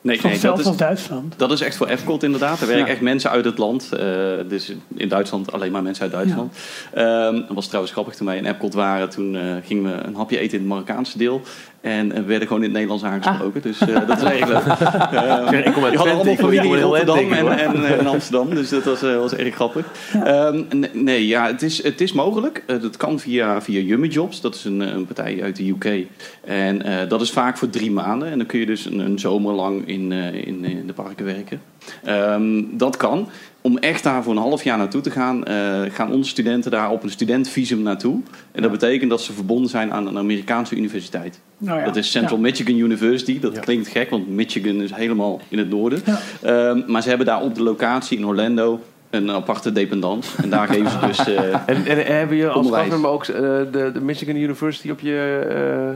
Nee, 0.00 0.20
nee, 0.22 0.38
dat 0.40 0.58
is, 0.58 0.76
Duitsland. 0.76 1.34
Dat 1.38 1.52
is 1.52 1.60
echt 1.60 1.76
voor 1.76 1.86
Epcot 1.86 2.22
inderdaad. 2.22 2.60
Er 2.60 2.66
werken 2.66 2.84
Ja. 2.86 2.90
echt 2.92 3.00
mensen 3.00 3.30
uit 3.30 3.44
het 3.44 3.58
land. 3.58 3.92
eh, 3.92 4.00
dus 4.48 4.72
in 4.94 5.08
Duitsland 5.08 5.52
alleen 5.52 5.72
maar 5.72 5.82
mensen 5.82 6.02
uit 6.02 6.12
Duitsland. 6.12 6.56
Ehm, 6.94 7.34
dat 7.34 7.54
was 7.54 7.66
trouwens 7.66 7.92
grappig 7.92 8.14
toen 8.14 8.26
wij 8.26 8.36
in 8.36 8.44
Epcot 8.46 8.74
waren. 8.74 9.08
Toen 9.10 9.36
eh, 9.36 9.42
gingen 9.64 9.82
we 9.84 10.02
een 10.02 10.14
hapje 10.14 10.38
eten 10.38 10.52
in 10.52 10.58
het 10.58 10.68
Marokkaanse 10.68 11.18
deel. 11.18 11.40
En 11.80 12.12
eh, 12.12 12.18
we 12.18 12.24
werden 12.24 12.48
gewoon 12.48 12.62
in 12.62 12.68
het 12.68 12.78
Nederlands 12.78 13.04
aangesproken. 13.04 13.62
Dus 13.62 13.80
eh, 13.80 14.06
dat 14.06 14.22
is 14.22 14.24
erg 14.24 14.48
leuk. 14.48 15.66
Ik 15.66 15.72
kom 15.72 15.84
uit 15.84 15.94
Twente, 15.94 16.10
allemaal 16.10 16.34
familie 16.34 16.76
in 16.76 16.82
Rotterdam 16.82 17.32
en, 17.32 17.58
en, 17.58 17.98
in 17.98 18.06
Amsterdam. 18.06 18.54
Dus 18.54 18.68
dat 18.68 18.84
was, 18.84 19.02
eh, 19.02 19.16
was 19.16 19.34
erg 19.34 19.54
grappig. 19.54 19.86
Ehm, 20.24 20.62
nee, 20.70 20.90
nee, 20.92 21.26
ja, 21.26 21.46
het 21.46 21.62
is, 21.62 21.82
het 21.82 22.00
is 22.00 22.12
mogelijk. 22.12 22.62
Eh, 22.66 22.80
dat 22.80 22.96
kan 22.96 23.20
via, 23.20 23.62
via 23.62 23.80
Yummy 23.80 24.06
Jobs. 24.06 24.40
Dat 24.40 24.54
is 24.54 24.64
een, 24.64 24.80
een 24.80 25.06
partij 25.06 25.42
uit 25.42 25.56
de 25.56 25.68
UK. 25.68 26.06
En 26.44 26.82
eh, 26.82 27.08
dat 27.08 27.20
is 27.20 27.30
vaak 27.30 27.58
voor 27.58 27.70
drie 27.70 27.90
maanden. 27.90 28.30
En 28.30 28.38
dan 28.38 28.46
kun 28.46 28.58
je 28.58 28.66
dus 28.66 28.84
een, 28.84 28.98
een 28.98 29.18
zomer 29.18 29.52
lang 29.52 29.86
in, 29.86 30.12
eh, 30.12 30.46
in, 30.46 30.64
in 30.64 30.86
de 30.86 30.92
parken 30.92 31.24
werken. 31.24 31.60
Ehm, 32.04 32.62
dat 32.70 32.96
kan. 32.96 33.28
Om 33.68 33.78
echt 33.78 34.02
daar 34.02 34.22
voor 34.22 34.32
een 34.32 34.38
half 34.38 34.64
jaar 34.64 34.78
naartoe 34.78 35.00
te 35.00 35.10
gaan, 35.10 35.44
eh, 35.44 35.80
gaan 35.90 36.12
onze 36.12 36.30
studenten 36.30 36.70
daar 36.70 36.90
op 36.90 37.02
een 37.02 37.10
studentvisum 37.10 37.82
naartoe. 37.82 38.20
En 38.52 38.62
dat 38.62 38.70
betekent 38.70 39.10
dat 39.10 39.20
ze 39.20 39.32
verbonden 39.32 39.70
zijn 39.70 39.92
aan 39.92 40.06
een 40.06 40.18
Amerikaanse 40.18 40.76
universiteit. 40.76 41.40
Nou 41.58 41.78
ja, 41.78 41.84
Dat 41.84 41.96
is 41.96 42.10
Central 42.10 42.36
ja. 42.36 42.42
Michigan 42.42 42.74
University. 42.74 43.40
Dat 43.40 43.60
klinkt 43.60 43.88
gek, 43.88 44.10
want 44.10 44.28
Michigan 44.28 44.82
is 44.82 44.92
helemaal 44.94 45.40
in 45.48 45.58
het 45.58 45.70
noorden. 45.70 46.02
Ehm, 46.42 46.82
maar 46.86 47.02
ze 47.02 47.08
hebben 47.08 47.26
daar 47.26 47.42
op 47.42 47.54
de 47.54 47.62
locatie 47.62 48.18
in 48.18 48.26
Orlando 48.26 48.80
een 49.10 49.30
aparte 49.30 49.72
dependance. 49.72 50.42
En 50.42 50.50
daar 50.50 50.66
geven 50.68 50.90
ze 50.90 50.98
dus... 51.06 51.18
eh, 51.18 51.54
En, 51.66 51.86
en 51.86 52.16
hebben 52.16 52.36
je 52.36 52.48
als 52.48 52.66
stafnummer 52.66 53.10
ook 53.10 53.24
eh, 53.24 53.36
de, 53.72 53.90
de 53.92 54.00
Michigan 54.00 54.36
University 54.36 54.90
op 54.90 55.00
je, 55.00 55.46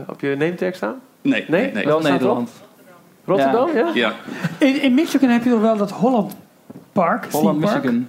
eh 0.05 0.13
op 0.13 0.21
je 0.21 0.35
name 0.39 0.55
tag 0.55 0.75
staan? 0.75 0.95
Nee, 1.21 1.45
nee, 1.47 1.71
nee. 1.71 1.85
Wel? 1.85 1.99
Nederland. 1.99 2.49
Rotterdam, 3.25 3.69
ja? 3.75 3.91
Ja. 3.93 4.13
In, 4.57 4.81
in 4.81 4.93
Michigan 4.93 5.29
heb 5.29 5.43
je 5.43 5.49
nog 5.49 5.61
wel 5.61 5.77
dat 5.77 5.91
Holland 5.91 6.35
Park. 6.93 7.25
Holland. 7.31 7.59
Michigan. 7.59 8.07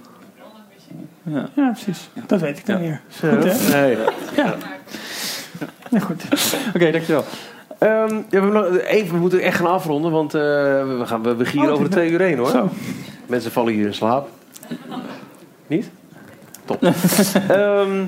Ja. 1.23 1.49
Ja, 1.55 1.71
precies. 1.71 2.09
Dat 2.27 2.41
weet 2.41 2.57
ik 2.57 2.65
dan 2.65 2.79
weer. 2.79 3.01
Zo. 3.07 3.29
Goed, 3.29 3.43
hè? 3.43 3.81
Nee. 3.81 3.97
Ja. 4.35 4.55
Nou 5.89 6.03
goed. 6.03 6.23
Oké, 6.75 6.91
dankjewel. 6.91 7.23
Ehm, 7.77 8.15
ja, 8.29 8.41
we, 8.41 8.87
even, 8.87 9.13
we 9.13 9.19
moeten 9.19 9.39
echt 9.39 9.57
gaan 9.57 9.71
afronden, 9.71 10.11
want 10.11 10.33
eh, 10.33 10.41
we, 10.41 11.01
gaan, 11.03 11.23
we, 11.23 11.35
we 11.35 11.45
gieren 11.45 11.69
Oh, 11.69 11.73
over 11.73 11.85
de 11.85 11.91
twee 11.91 12.11
uur 12.11 12.21
heen 12.21 12.37
hoor. 12.37 12.47
Zo. 12.47 12.69
Mensen 13.25 13.51
vallen 13.51 13.73
hier 13.73 13.85
in 13.85 13.93
slaap. 13.93 14.29
Niet? 15.67 15.89
Top. 16.65 16.83
Ehm, 17.47 18.03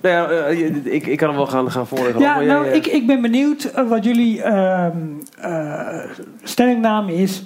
nou 0.00 0.14
ja, 0.14 0.28
eh, 0.28 0.84
ik, 0.84 1.06
ik 1.06 1.16
kan 1.16 1.28
hem 1.28 1.36
wel 1.36 1.46
gaan, 1.46 1.70
gaan 1.70 1.86
voorleggen. 1.86 2.20
Ja, 2.20 2.36
jij, 2.36 2.46
nou, 2.46 2.66
eh, 2.66 2.74
ik, 2.74 2.86
ik 2.86 3.06
ben 3.06 3.22
benieuwd 3.22 3.72
wat 3.88 4.04
jullie 4.04 4.42
ehm 4.42 4.96
eh, 5.38 5.98
stellingname 6.42 7.14
is 7.14 7.44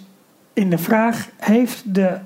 in 0.53 0.71
de 0.71 0.79
vraag: 0.79 1.29
heeft 1.37 1.95
de, 1.95 2.19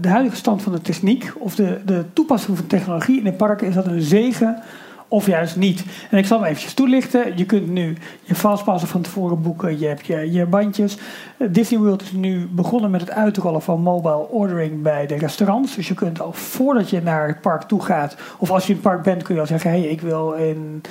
de 0.00 0.08
huidige 0.08 0.36
stand 0.36 0.62
van 0.62 0.72
de 0.72 0.80
techniek 0.80 1.32
of 1.38 1.54
de, 1.54 1.80
de 1.84 2.04
toepassing 2.12 2.56
van 2.56 2.66
technologie 2.66 3.18
in 3.18 3.24
de 3.24 3.32
parken, 3.32 3.66
is 3.66 3.74
dat 3.74 3.86
een 3.86 4.02
zegen 4.02 4.62
of 5.08 5.26
juist 5.26 5.56
niet? 5.56 5.84
En 6.10 6.18
ik 6.18 6.26
zal 6.26 6.38
hem 6.38 6.46
eventjes 6.46 6.74
toelichten. 6.74 7.36
Je 7.36 7.46
kunt 7.46 7.68
nu 7.68 7.96
je 8.22 8.34
fastpassen 8.34 8.88
van 8.88 9.02
tevoren 9.02 9.42
boeken, 9.42 9.78
je 9.78 9.86
hebt 9.86 10.06
je, 10.06 10.32
je 10.32 10.46
bandjes. 10.46 10.98
Eh, 11.36 11.48
Disney 11.50 11.80
World 11.80 12.02
is 12.02 12.12
nu 12.12 12.46
begonnen 12.50 12.90
met 12.90 13.00
het 13.00 13.10
uitrollen 13.10 13.62
van 13.62 13.80
mobile 13.80 14.28
ordering 14.28 14.82
bij 14.82 15.06
de 15.06 15.16
restaurants. 15.16 15.74
Dus 15.74 15.88
je 15.88 15.94
kunt 15.94 16.20
al 16.20 16.32
voordat 16.32 16.90
je 16.90 17.02
naar 17.02 17.28
het 17.28 17.40
park 17.40 17.62
toe 17.62 17.82
gaat, 17.82 18.16
of 18.38 18.50
als 18.50 18.62
je 18.62 18.68
in 18.68 18.78
het 18.78 18.88
park 18.88 19.02
bent, 19.02 19.22
kun 19.22 19.34
je 19.34 19.40
al 19.40 19.46
zeggen: 19.46 19.70
hey, 19.70 19.82
ik 19.82 20.00
wil 20.00 20.32
in 20.32 20.82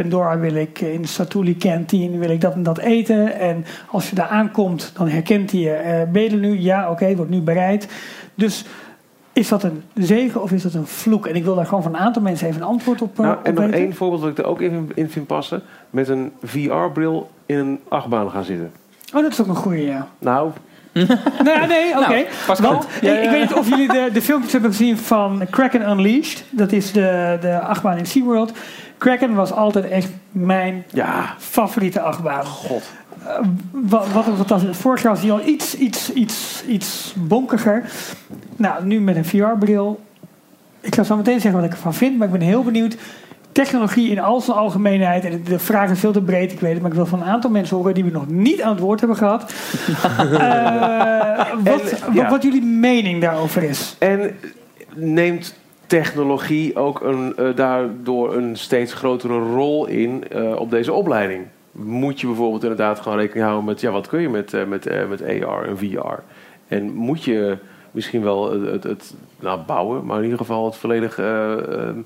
Pandora 0.00 0.38
wil 0.38 0.54
ik 0.54 0.80
in 0.80 1.04
Satuli 1.04 1.56
Canteen 1.56 2.18
wil 2.18 2.30
ik 2.30 2.40
dat 2.40 2.54
en 2.54 2.62
dat 2.62 2.78
eten. 2.78 3.38
En 3.38 3.64
als 3.90 4.10
je 4.10 4.14
daar 4.14 4.28
aankomt, 4.28 4.92
dan 4.96 5.08
herkent 5.08 5.50
hij 5.50 5.60
je. 5.60 5.70
eh, 5.70 6.02
ben 6.12 6.22
je 6.22 6.30
er 6.30 6.36
nu? 6.36 6.60
Ja, 6.60 6.90
oké, 6.90 7.16
wordt 7.16 7.30
nu 7.30 7.40
bereid. 7.40 7.88
Dus 8.34 8.64
is 9.32 9.48
dat 9.48 9.62
een 9.62 9.82
zegen 9.94 10.42
of 10.42 10.52
is 10.52 10.62
dat 10.62 10.74
een 10.74 10.86
vloek? 10.86 11.26
En 11.26 11.34
ik 11.34 11.44
wil 11.44 11.54
daar 11.54 11.66
gewoon 11.66 11.82
van 11.82 11.94
een 11.94 12.00
aantal 12.00 12.22
mensen 12.22 12.48
even 12.48 12.60
een 12.60 12.66
antwoord 12.66 13.02
op, 13.02 13.18
uh, 13.18 13.26
nou, 13.26 13.38
en 13.42 13.54
nog 13.54 13.64
weten. 13.64 13.78
één 13.78 13.94
voorbeeld 13.94 14.20
wat 14.20 14.30
ik 14.30 14.38
er 14.38 14.44
ook 14.44 14.60
even 14.60 14.90
in 14.94 15.10
vind 15.10 15.26
passen. 15.26 15.62
Met 15.90 16.08
een 16.08 16.32
VR-bril 16.42 17.30
in 17.46 17.56
een 17.56 17.80
achtbaan 17.88 18.30
gaan 18.30 18.44
zitten. 18.44 18.72
Oh, 19.14 19.22
dat 19.22 19.32
is 19.32 19.40
ook 19.40 19.46
een 19.48 19.54
goede, 19.56 19.84
ja. 19.84 20.08
Nou, 20.18 20.50
nee, 21.44 21.66
nee, 21.68 21.98
oké. 21.98 22.08
Nou, 22.08 22.24
pas 22.46 22.60
Want 22.60 22.84
goed. 22.84 22.92
Ja, 23.00 23.12
ik, 23.12 23.30
weet 23.30 23.40
niet 23.40 23.54
of 23.54 23.68
jullie 23.68 23.88
de, 23.88 24.10
de 24.12 24.22
filmpjes 24.22 24.52
hebben 24.52 24.70
gezien 24.70 24.98
van 24.98 25.42
Kraken 25.50 25.90
Unleashed. 25.90 26.44
Dat 26.50 26.72
is 26.72 26.92
de, 26.92 27.38
de 27.40 27.60
achtbaan 27.60 27.98
in 27.98 28.06
SeaWorld. 28.06 28.52
Kraken 28.98 29.34
was 29.34 29.52
altijd 29.52 29.88
echt 29.88 30.08
mijn 30.30 30.84
ja. 30.92 31.34
favoriete 31.38 32.00
achtbaan. 32.00 32.44
God. 32.44 32.82
Eh, 33.26 33.38
wat, 33.70 34.08
wat, 34.12 34.48
was 34.48 34.62
het? 34.62 34.76
Vorig 34.76 35.02
jaar 35.02 35.12
was 35.12 35.20
die 35.20 35.32
al 35.32 35.46
iets, 35.46 35.76
iets, 35.76 36.12
iets, 36.12 36.64
iets 36.66 37.14
bonkiger. 37.16 37.84
Nou, 38.56 38.84
nu 38.84 39.00
met 39.00 39.16
een 39.16 39.24
VR-bril. 39.24 40.00
Ik 40.80 40.94
ga 40.94 41.02
zo 41.02 41.16
meteen 41.16 41.40
zeggen 41.40 41.60
wat 41.60 41.70
ik 41.70 41.76
ervan 41.76 41.94
vind, 41.94 42.18
maar 42.18 42.26
ik 42.26 42.32
ben 42.32 42.42
heel 42.42 42.64
benieuwd. 42.64 42.96
Technologie 43.52 44.10
in 44.10 44.20
al 44.20 44.40
zijn 44.40 44.56
algemeenheid, 44.56 45.24
en 45.24 45.44
de 45.44 45.58
vraag 45.58 45.90
is 45.90 46.00
veel 46.00 46.12
te 46.12 46.20
breed, 46.20 46.52
ik 46.52 46.60
weet 46.60 46.72
het, 46.72 46.80
maar 46.80 46.90
ik 46.90 46.96
wil 46.96 47.06
van 47.06 47.20
een 47.20 47.28
aantal 47.28 47.50
mensen 47.50 47.76
horen 47.76 47.94
die 47.94 48.04
we 48.04 48.10
nog 48.10 48.28
niet 48.28 48.62
aan 48.62 48.70
het 48.70 48.80
woord 48.80 49.00
hebben 49.00 49.18
gehad. 49.18 49.52
Eh, 51.34 51.52
wat, 52.14 52.28
wat 52.28 52.42
jullie 52.42 52.62
mening 52.62 53.20
daarover 53.20 53.62
is. 53.62 53.96
En 53.98 54.36
neemt 54.94 55.54
technologie 56.02 56.76
ook 56.76 57.00
een, 57.00 57.36
eh, 57.36 57.56
daardoor 57.56 58.34
een 58.34 58.56
steeds 58.56 58.92
grotere 58.92 59.38
rol 59.38 59.86
in 59.86 60.28
eh, 60.28 60.56
op 60.56 60.70
deze 60.70 60.92
opleiding? 60.92 61.46
Moet 61.72 62.20
je 62.20 62.26
bijvoorbeeld 62.26 62.62
inderdaad 62.62 63.00
gewoon 63.00 63.18
rekening 63.18 63.44
houden 63.44 63.64
met, 63.64 63.80
ja, 63.80 63.90
wat 63.90 64.06
kun 64.06 64.20
je 64.20 64.28
met, 64.28 64.54
eh, 64.54 64.64
met, 64.64 65.08
met 65.08 65.22
AR 65.22 65.68
en 65.68 65.78
VR? 65.78 66.22
En 66.68 66.94
moet 66.94 67.24
je 67.24 67.58
misschien 67.94 68.22
wel 68.22 68.52
het, 68.52 68.70
het, 68.70 68.82
het 68.82 69.14
nou, 69.40 69.60
bouwen, 69.60 70.04
maar 70.04 70.16
in 70.16 70.22
ieder 70.22 70.38
geval 70.38 70.64
het 70.64 70.76
volledig 70.76 71.18
eh, 71.18 71.52
ehm, 71.52 71.98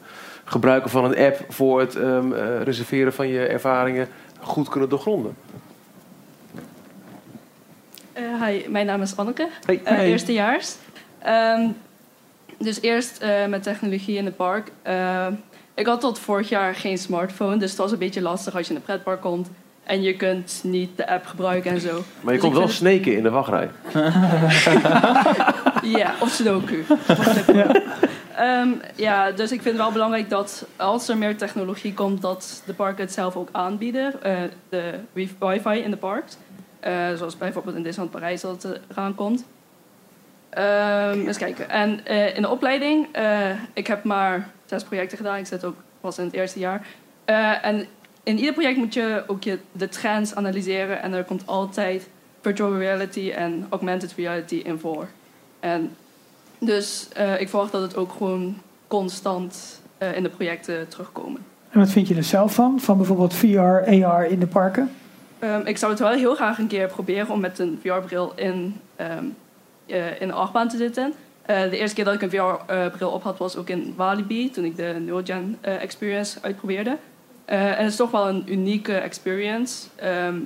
gebruiken 0.44 0.90
van 0.90 1.04
een 1.04 1.16
app 1.16 1.44
voor 1.48 1.80
het 1.80 1.96
ehm, 1.96 2.32
eh, 2.32 2.62
reserveren 2.62 3.12
van 3.12 3.28
je 3.28 3.46
ervaringen 3.46 4.08
goed 4.40 4.68
kunnen 4.68 4.88
doorgronden? 4.88 5.34
hi, 8.44 8.68
mijn 8.68 8.86
naam 8.86 9.02
is 9.02 9.16
Anneke, 9.16 9.48
Hey. 9.64 9.80
Hey. 9.84 10.06
eerstejaars. 10.06 10.76
Ehm, 11.18 11.68
dus 12.58 12.80
eerst 12.82 13.18
eh, 13.18 13.46
met 13.46 13.62
technologie 13.62 14.16
in 14.16 14.24
het 14.24 14.36
park. 14.36 14.70
Eh, 14.82 15.26
ik 15.74 15.86
had 15.86 16.00
tot 16.00 16.18
vorig 16.18 16.48
jaar 16.48 16.74
geen 16.74 16.98
smartphone, 16.98 17.56
dus 17.56 17.70
het 17.70 17.78
was 17.78 17.92
een 17.92 17.98
beetje 17.98 18.22
lastig 18.22 18.56
als 18.56 18.64
je 18.66 18.70
in 18.72 18.76
een 18.78 18.84
pretpark 18.84 19.20
komt 19.20 19.50
en 19.84 20.02
je 20.02 20.16
kunt 20.16 20.60
niet 20.64 20.96
de 20.96 21.08
app 21.08 21.26
gebruiken 21.26 21.70
en 21.70 21.80
zo. 21.80 22.02
Maar 22.20 22.34
je 22.34 22.40
Dus 22.40 22.48
komt 22.48 22.58
wel 22.58 22.68
sneken 22.68 23.16
in 23.16 23.22
de 23.22 23.30
wachtrij. 23.30 23.70
Ja, 25.82 26.14
of 26.20 26.28
Sudoku. 26.30 26.84
Ehm, 28.36 28.68
ja, 28.96 29.30
dus 29.30 29.52
ik 29.52 29.62
vind 29.62 29.74
het 29.74 29.82
wel 29.84 29.92
belangrijk 29.92 30.30
dat 30.30 30.66
als 30.76 31.08
er 31.08 31.16
meer 31.18 31.36
technologie 31.36 31.94
komt, 31.94 32.22
dat 32.22 32.62
de 32.66 32.74
parken 32.74 33.04
het 33.04 33.12
zelf 33.12 33.36
ook 33.36 33.48
aanbieden. 33.52 34.22
Eh, 34.22 34.36
de 34.68 34.94
wi- 35.12 35.30
wifi 35.38 35.78
in 35.78 35.90
de 35.90 35.96
park. 35.96 36.24
Eh, 36.80 36.92
zoals 37.16 37.36
bijvoorbeeld 37.38 37.76
in 37.76 37.82
Disneyland 37.82 38.16
Parijs 38.16 38.40
dat 38.40 38.62
het 38.62 38.80
eraan 38.90 39.14
komt. 39.14 39.44
Ehm 40.58 41.26
eens 41.26 41.38
kijken. 41.38 41.70
En 41.70 42.06
eh, 42.06 42.36
in 42.36 42.42
de 42.42 42.48
opleiding, 42.48 43.06
eh, 43.12 43.50
ik 43.72 43.86
heb 43.86 44.04
maar 44.04 44.50
zes 44.64 44.84
projecten 44.84 45.16
gedaan. 45.16 45.36
Ik 45.36 45.46
zit 45.46 45.64
ook 45.64 45.76
pas 46.00 46.18
in 46.18 46.24
het 46.24 46.34
eerste 46.34 46.58
jaar. 46.58 46.86
Eh, 47.24 47.64
en 47.64 47.86
in 48.22 48.38
ieder 48.38 48.52
project 48.52 48.76
moet 48.76 48.94
je 48.94 49.24
ook 49.26 49.42
je, 49.42 49.58
de 49.72 49.88
trends 49.88 50.34
analyseren. 50.34 51.02
En 51.02 51.12
er 51.12 51.24
komt 51.24 51.46
altijd 51.46 52.08
virtual 52.40 52.78
reality 52.78 53.30
en 53.30 53.66
augmented 53.68 54.14
reality 54.16 54.54
in 54.54 54.78
voor. 54.78 55.08
En 55.60 55.96
dus 56.58 57.08
ik 57.38 57.48
verwacht 57.48 57.72
dat 57.72 57.82
het 57.82 57.96
ook 57.96 58.12
gewoon 58.12 58.56
constant 58.86 59.82
in 60.14 60.22
de 60.22 60.28
projecten 60.28 60.88
terugkomen. 60.88 61.44
En 61.70 61.78
wat 61.78 61.90
vind 61.90 62.08
je 62.08 62.14
er 62.14 62.24
zelf 62.24 62.54
van? 62.54 62.80
Van 62.80 62.96
bijvoorbeeld 62.96 63.34
VR, 63.34 64.04
AR 64.04 64.26
in 64.26 64.38
de 64.40 64.46
parken? 64.46 64.90
Ehm, 65.38 65.66
ik 65.66 65.76
zou 65.76 65.92
het 65.92 66.00
wel 66.00 66.10
heel 66.10 66.34
graag 66.34 66.58
een 66.58 66.66
keer 66.66 66.86
proberen 66.86 67.30
om 67.30 67.40
met 67.40 67.58
een 67.58 67.78
VR-bril 67.82 68.32
in, 68.36 68.80
ehm, 68.96 69.24
eh, 69.88 70.20
in 70.20 70.28
de 70.28 70.34
achtbaan 70.34 70.68
te 70.68 70.76
zitten. 70.76 71.14
Eh, 71.48 71.70
de 71.70 71.78
eerste 71.78 71.94
keer 71.94 72.04
dat 72.04 72.14
ik 72.14 72.22
een 72.22 72.30
VR-bril 72.30 73.10
op 73.10 73.22
had 73.22 73.38
was 73.38 73.56
ook 73.56 73.68
in 73.68 73.94
Walibi, 73.96 74.50
toen 74.50 74.64
ik 74.64 74.76
de 74.76 74.96
Neurogen 75.00 75.56
eh, 75.60 75.82
Experience 75.82 76.38
uitprobeerde. 76.42 76.96
Eh, 77.44 77.66
en 77.66 77.76
het 77.76 77.90
is 77.90 77.96
toch 77.96 78.10
wel 78.10 78.28
een 78.28 78.42
unieke 78.46 78.94
experience. 78.94 79.86
Ehm, 79.96 80.36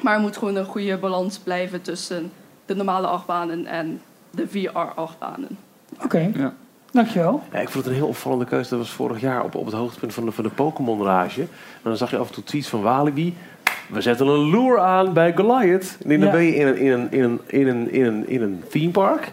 maar 0.00 0.14
er 0.14 0.20
moet 0.20 0.36
gewoon 0.36 0.56
een 0.56 0.64
goede 0.64 0.96
balans 0.96 1.38
blijven 1.38 1.82
tussen 1.82 2.32
de 2.66 2.74
normale 2.74 3.06
achtbanen 3.06 3.66
en 3.66 4.00
de 4.30 4.48
VR-achtbanen. 4.48 5.58
Oké, 6.02 6.52
dankjewel. 6.90 7.42
Ja, 7.52 7.58
ik 7.58 7.68
vond 7.68 7.84
het 7.84 7.92
een 7.92 8.00
heel 8.00 8.08
opvallende 8.08 8.44
keuze. 8.44 8.70
Dat 8.70 8.78
was 8.78 8.90
vorig 8.90 9.20
jaar 9.20 9.44
op, 9.44 9.54
op 9.54 9.64
het 9.64 9.74
hoogtepunt 9.74 10.14
van 10.14 10.24
de, 10.24 10.32
van 10.32 10.44
de 10.44 10.50
Pokémon-rage. 10.50 11.40
En 11.40 11.48
dan 11.82 11.96
zag 11.96 12.10
je 12.10 12.18
af 12.18 12.28
en 12.28 12.34
toe 12.34 12.44
tweets 12.44 12.68
van 12.68 12.82
Walibi. 12.82 13.36
We 13.88 14.00
zetten 14.00 14.26
een 14.26 14.50
lure 14.50 14.78
aan 14.80 15.12
bij 15.12 15.32
Goliath. 15.36 15.98
En 16.02 16.08
dan 16.08 16.18
Ja. 16.18 16.30
ben 16.30 16.42
je 16.44 16.54
in 16.56 16.66
een, 16.66 16.76
in, 16.80 16.92
een, 16.92 17.08
in, 17.10 17.22
een, 17.22 17.40
in, 17.46 17.66
een, 17.68 17.92
in, 17.92 18.04
een, 18.06 18.28
in 18.28 18.42
een 18.42 18.62
themepark. 18.70 19.32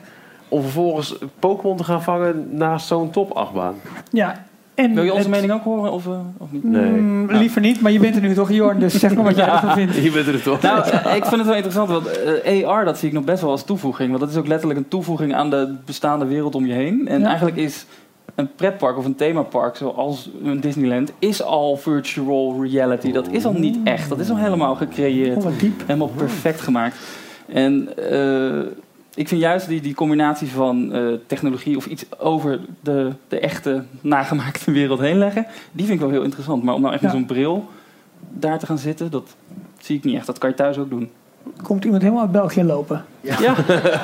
Om 0.50 0.62
vervolgens 0.62 1.16
Pokémon 1.40 1.78
te 1.78 1.84
gaan 1.84 2.04
vangen 2.04 2.48
naast 2.52 2.88
zo'n 2.88 3.10
topachtbaan. 3.12 3.76
Ja. 4.12 4.44
En 4.76 4.94
Wil 4.94 5.04
je 5.04 5.10
onze 5.14 5.22
het- 5.24 5.32
mening 5.32 5.52
ook 5.52 5.64
horen 5.64 5.92
of, 5.92 6.06
eh, 6.06 6.12
of 6.38 6.52
niet? 6.52 6.64
Mm, 6.64 7.32
Liever 7.32 7.62
niet, 7.62 7.82
maar 7.82 7.92
je 7.92 8.00
bent 8.00 8.16
er 8.16 8.22
nu 8.22 8.34
toch, 8.34 8.52
Jorn, 8.52 8.80
dus 8.80 9.00
zeg 9.00 9.16
maar 9.16 9.24
wat 9.24 9.36
jij 9.36 9.48
ervan 9.52 9.74
vindt. 9.74 9.96
Je 9.96 10.12
bent 10.12 10.28
er 10.28 10.42
toch. 10.42 10.62
Nou, 10.62 10.80
ik 11.16 11.26
vind 11.26 11.32
het 11.38 11.46
wel 11.46 11.56
interessant, 11.56 11.90
want 11.90 12.08
eh, 12.42 12.68
AR 12.68 12.86
dat 12.86 12.98
zie 12.98 13.08
ik 13.08 13.14
nog 13.14 13.24
best 13.24 13.42
wel 13.42 13.52
als 13.52 13.64
toevoeging. 13.66 14.10
Want 14.10 14.22
dat 14.22 14.30
is 14.30 14.38
ook 14.38 14.48
letterlijk 14.48 14.80
een 14.80 14.88
toevoeging 14.88 15.34
aan 15.36 15.50
de 15.50 15.76
bestaande 15.86 16.26
wereld 16.26 16.56
om 16.56 16.66
je 16.66 16.74
heen. 16.74 17.08
En 17.08 17.20
Ja. 17.20 17.26
eigenlijk 17.28 17.58
is 17.58 17.86
een 18.36 18.56
pretpark 18.56 18.98
of 18.98 19.06
een 19.06 19.16
themapark 19.16 19.76
zoals 19.76 20.30
een 20.44 20.60
Disneyland 20.60 21.12
is 21.20 21.42
al 21.44 21.78
virtual 21.78 22.64
reality. 22.64 23.12
Dat 23.12 23.28
is 23.32 23.46
al 23.46 23.54
niet 23.54 23.78
echt. 23.84 24.10
Dat 24.10 24.20
is 24.20 24.30
al 24.30 24.38
helemaal 24.38 24.76
gecreëerd. 24.76 25.46
Oh, 25.46 25.60
diep. 25.60 25.84
Helemaal 25.86 26.12
perfect 26.16 26.62
gemaakt. 26.62 26.98
En 27.48 27.98
eh, 28.12 28.60
ik 29.16 29.28
vind 29.28 29.42
juist 29.42 29.68
die, 29.68 29.82
die 29.82 29.94
combinatie 29.94 30.48
van 30.48 30.94
eh, 30.94 31.08
technologie 31.28 31.78
of 31.78 31.86
iets 31.86 32.06
over 32.20 32.60
de, 32.82 33.12
de 33.28 33.40
echte 33.40 33.84
nagemaakte 34.02 34.72
wereld 34.72 35.00
heen 35.00 35.18
leggen, 35.18 35.46
die 35.72 35.86
vind 35.86 36.00
ik 36.00 36.06
wel 36.06 36.14
heel 36.14 36.24
interessant. 36.24 36.64
Maar 36.64 36.74
om 36.74 36.82
nou 36.82 36.94
echt 36.94 37.04
met 37.04 37.12
Ja. 37.12 37.18
zo'n 37.18 37.28
bril 37.28 37.66
daar 38.30 38.60
te 38.60 38.66
gaan 38.66 38.78
zitten, 38.78 39.12
dat 39.12 39.36
zie 39.80 39.98
ik 39.98 40.04
niet 40.04 40.16
echt. 40.16 40.26
Dat 40.26 40.38
kan 40.38 40.50
je 40.50 40.56
thuis 40.56 40.78
ook 40.78 40.90
doen. 40.90 41.10
Komt 41.64 41.84
iemand 41.84 42.02
helemaal 42.02 42.24
uit 42.24 42.32
België 42.32 42.64
lopen? 42.64 43.06
Ja. 43.22 43.54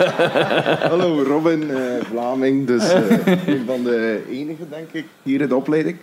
Hallo, 0.89 1.23
Robin, 1.23 1.71
eh 1.71 2.03
Vlaming, 2.03 2.67
dus 2.67 2.89
eh, 2.93 3.27
een 3.55 3.65
van 3.65 3.83
de 3.83 4.23
enige, 4.29 4.69
denk 4.69 4.91
ik, 4.91 5.05
hier 5.23 5.41
in 5.41 5.47
de 5.47 5.55
opleiding. 5.55 5.97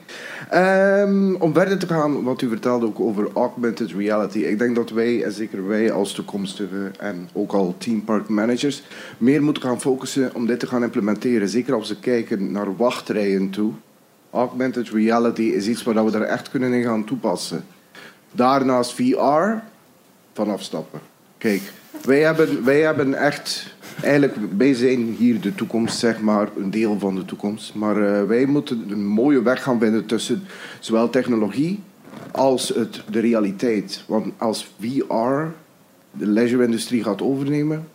Ehm, 0.50 1.34
om 1.34 1.54
verder 1.54 1.78
te 1.78 1.86
gaan, 1.86 2.22
wat 2.22 2.42
u 2.42 2.48
vertelde 2.48 2.86
ook 2.86 3.00
over 3.00 3.28
augmented 3.34 3.92
reality. 3.92 4.38
Ik 4.38 4.58
denk 4.58 4.76
dat 4.76 4.90
wij, 4.90 5.24
en 5.24 5.32
zeker 5.32 5.66
wij 5.66 5.92
als 5.92 6.12
toekomstige 6.12 6.90
en 6.98 7.28
ook 7.32 7.52
al 7.52 7.74
teampark 7.78 8.28
managers, 8.28 8.82
meer 9.18 9.42
moeten 9.42 9.62
gaan 9.62 9.80
focussen 9.80 10.34
om 10.34 10.46
dit 10.46 10.60
te 10.60 10.66
gaan 10.66 10.82
implementeren. 10.82 11.48
Zeker 11.48 11.74
als 11.74 11.88
we 11.88 11.98
kijken 11.98 12.52
naar 12.52 12.76
wachtrijen 12.76 13.50
toe. 13.50 13.72
Augmented 14.30 14.88
reality 14.88 15.42
is 15.42 15.66
iets 15.66 15.82
waar 15.82 16.04
we 16.04 16.10
daar 16.10 16.22
echt 16.22 16.50
kunnen 16.50 16.72
in 16.72 16.82
gaan 16.82 17.04
toepassen. 17.04 17.64
Daarnaast 18.32 18.92
VR, 18.94 19.62
vanaf 20.32 20.62
stappen. 20.62 21.00
Kijk, 21.38 21.62
wij 22.04 22.20
hebben, 22.20 22.64
wij 22.64 22.80
hebben 22.80 23.14
echt... 23.14 23.76
Eigenlijk, 24.02 24.36
wij 24.56 24.74
zijn 24.74 25.14
hier 25.18 25.40
de 25.40 25.54
toekomst, 25.54 25.98
zeg 25.98 26.20
maar, 26.20 26.48
een 26.56 26.70
deel 26.70 26.98
van 26.98 27.14
de 27.14 27.24
toekomst. 27.24 27.74
Maar 27.74 28.02
eh, 28.02 28.24
wij 28.24 28.46
moeten 28.46 28.84
een 28.88 29.06
mooie 29.06 29.42
weg 29.42 29.62
gaan 29.62 29.78
vinden 29.78 30.06
tussen 30.06 30.42
zowel 30.78 31.10
technologie 31.10 31.80
als 32.30 32.68
het, 32.68 33.02
de 33.10 33.20
realiteit. 33.20 34.04
Want 34.06 34.32
als 34.36 34.70
VR 34.80 35.44
de 36.10 36.26
leisure-industrie 36.26 37.02
gaat 37.02 37.22
overnemen, 37.22 37.88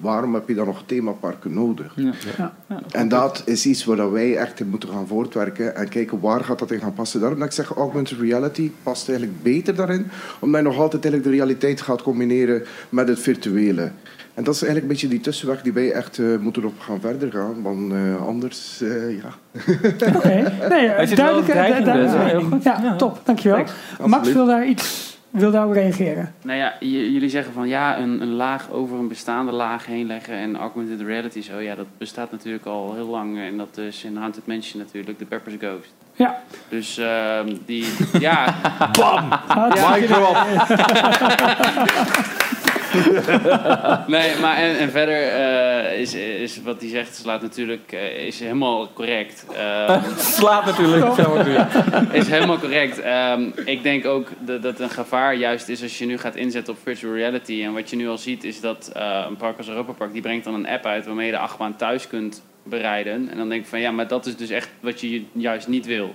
waarom 0.00 0.34
heb 0.34 0.48
je 0.48 0.54
dan 0.54 0.66
nog 0.66 0.82
themaparken 0.86 1.54
nodig? 1.54 1.94
Ja. 2.38 2.52
En 2.90 3.08
dat 3.08 3.42
is 3.44 3.66
iets 3.66 3.84
waar 3.84 4.12
wij 4.12 4.36
echt 4.36 4.60
in 4.60 4.68
moeten 4.68 4.88
gaan 4.88 5.06
voortwerken 5.06 5.76
en 5.76 5.88
kijken 5.88 6.20
waar 6.20 6.44
gaat 6.44 6.58
dat 6.58 6.70
in 6.70 6.80
gaan 6.80 6.94
passen. 6.94 7.20
Daarom 7.20 7.38
dat 7.38 7.48
ik 7.48 7.54
zeg, 7.54 7.70
augmented 7.70 8.18
reality 8.18 8.70
past 8.82 9.08
eigenlijk 9.08 9.42
beter 9.42 9.74
daarin, 9.74 10.06
omdat 10.38 10.60
je 10.60 10.66
nog 10.66 10.78
altijd 10.78 11.04
eigenlijk 11.04 11.32
de 11.32 11.38
realiteit 11.38 11.80
gaat 11.80 12.02
combineren 12.02 12.62
met 12.88 13.08
het 13.08 13.20
virtuele. 13.20 13.90
En 14.34 14.44
dat 14.44 14.54
is 14.54 14.62
eigenlijk 14.62 14.82
een 14.82 14.98
beetje 14.98 15.08
die 15.08 15.20
tussenweg 15.20 15.62
die 15.62 15.72
wij 15.72 15.92
echt 15.92 16.18
eh, 16.18 16.26
moeten 16.40 16.64
op 16.64 16.80
gaan 16.80 17.00
verder 17.00 17.32
gaan, 17.32 17.62
want 17.62 17.92
eh, 17.92 18.26
anders, 18.26 18.80
eh, 18.80 19.16
ja. 19.16 19.34
Oké, 20.16 20.52
nee, 20.68 21.14
duidelijke, 21.14 21.50
dreigend, 21.50 21.84
duidelijke 21.84 22.18
hè? 22.18 22.34
mening. 22.34 22.62
Ja, 22.62 22.96
top, 22.96 23.20
dankjewel. 23.24 23.64
Max 23.98 24.12
Absoluut. 24.12 24.34
wil 24.34 24.46
daar 24.46 24.66
iets 24.66 25.09
wil 25.30 25.50
daarop 25.50 25.72
reageren. 25.72 26.34
Nou 26.42 26.58
ja, 26.58 26.74
j- 26.80 26.86
jullie 27.12 27.28
zeggen 27.28 27.52
van 27.52 27.68
ja, 27.68 27.98
een, 27.98 28.20
een 28.22 28.32
laag 28.32 28.70
over 28.70 28.98
een 28.98 29.08
bestaande 29.08 29.52
laag 29.52 29.86
heen 29.86 30.06
leggen 30.06 30.34
en 30.34 30.56
augmented 30.56 31.00
reality 31.00 31.42
zo. 31.42 31.58
Ja, 31.58 31.74
dat 31.74 31.86
bestaat 31.98 32.30
natuurlijk 32.30 32.64
al 32.66 32.94
heel 32.94 33.06
lang 33.06 33.38
en 33.38 33.56
dat 33.56 33.76
is 33.78 34.04
in 34.04 34.16
Haunted 34.16 34.46
Mansion 34.46 34.82
natuurlijk, 34.82 35.18
de 35.18 35.24
Pepper's 35.24 35.54
Ghost. 35.58 35.92
Ja. 36.14 36.42
Dus 36.68 36.98
ehm, 36.98 37.56
die, 37.66 37.84
ja. 38.18 38.54
Bam! 38.98 39.28
Mic 39.92 40.06
drop. 40.06 40.36
nee, 44.06 44.38
maar 44.40 44.56
en, 44.56 44.78
en 44.78 44.90
verder 44.90 45.22
eh, 45.22 46.00
is, 46.00 46.14
is 46.14 46.62
wat 46.62 46.80
hij 46.80 46.90
zegt, 46.90 47.16
slaat 47.16 47.42
natuurlijk 47.42 47.92
eh, 47.92 48.26
is 48.26 48.40
helemaal 48.40 48.92
correct. 48.92 49.44
Ehm, 49.56 50.00
Slaat 50.38 50.64
natuurlijk. 50.64 51.04
Is 52.12 52.28
helemaal 52.28 52.58
correct. 52.58 53.00
Ehm, 53.00 53.50
ik 53.64 53.82
denk 53.82 54.06
ook 54.06 54.28
dat, 54.38 54.62
dat 54.62 54.80
een 54.80 54.90
gevaar 54.90 55.34
juist 55.34 55.68
is 55.68 55.82
als 55.82 55.98
je 55.98 56.06
nu 56.06 56.18
gaat 56.18 56.36
inzetten 56.36 56.72
op 56.72 56.78
virtual 56.82 57.14
reality. 57.14 57.62
En 57.62 57.72
wat 57.72 57.90
je 57.90 57.96
nu 57.96 58.08
al 58.08 58.18
ziet 58.18 58.44
is 58.44 58.60
dat 58.60 58.90
eh, 58.94 59.24
een 59.28 59.36
park 59.36 59.58
als 59.58 59.68
Europa 59.68 59.92
Park, 59.92 60.12
die 60.12 60.22
brengt 60.22 60.44
dan 60.44 60.54
een 60.54 60.68
app 60.68 60.86
uit 60.86 61.06
waarmee 61.06 61.26
je 61.26 61.32
de 61.32 61.38
achtbaan 61.38 61.76
thuis 61.76 62.06
kunt 62.06 62.42
bereiden. 62.62 63.28
En 63.30 63.36
dan 63.36 63.48
denk 63.48 63.62
ik 63.62 63.68
van 63.68 63.80
ja, 63.80 63.90
maar 63.90 64.08
dat 64.08 64.26
is 64.26 64.36
dus 64.36 64.50
echt 64.50 64.68
wat 64.80 65.00
je 65.00 65.24
juist 65.32 65.68
niet 65.68 65.86
wil. 65.86 66.12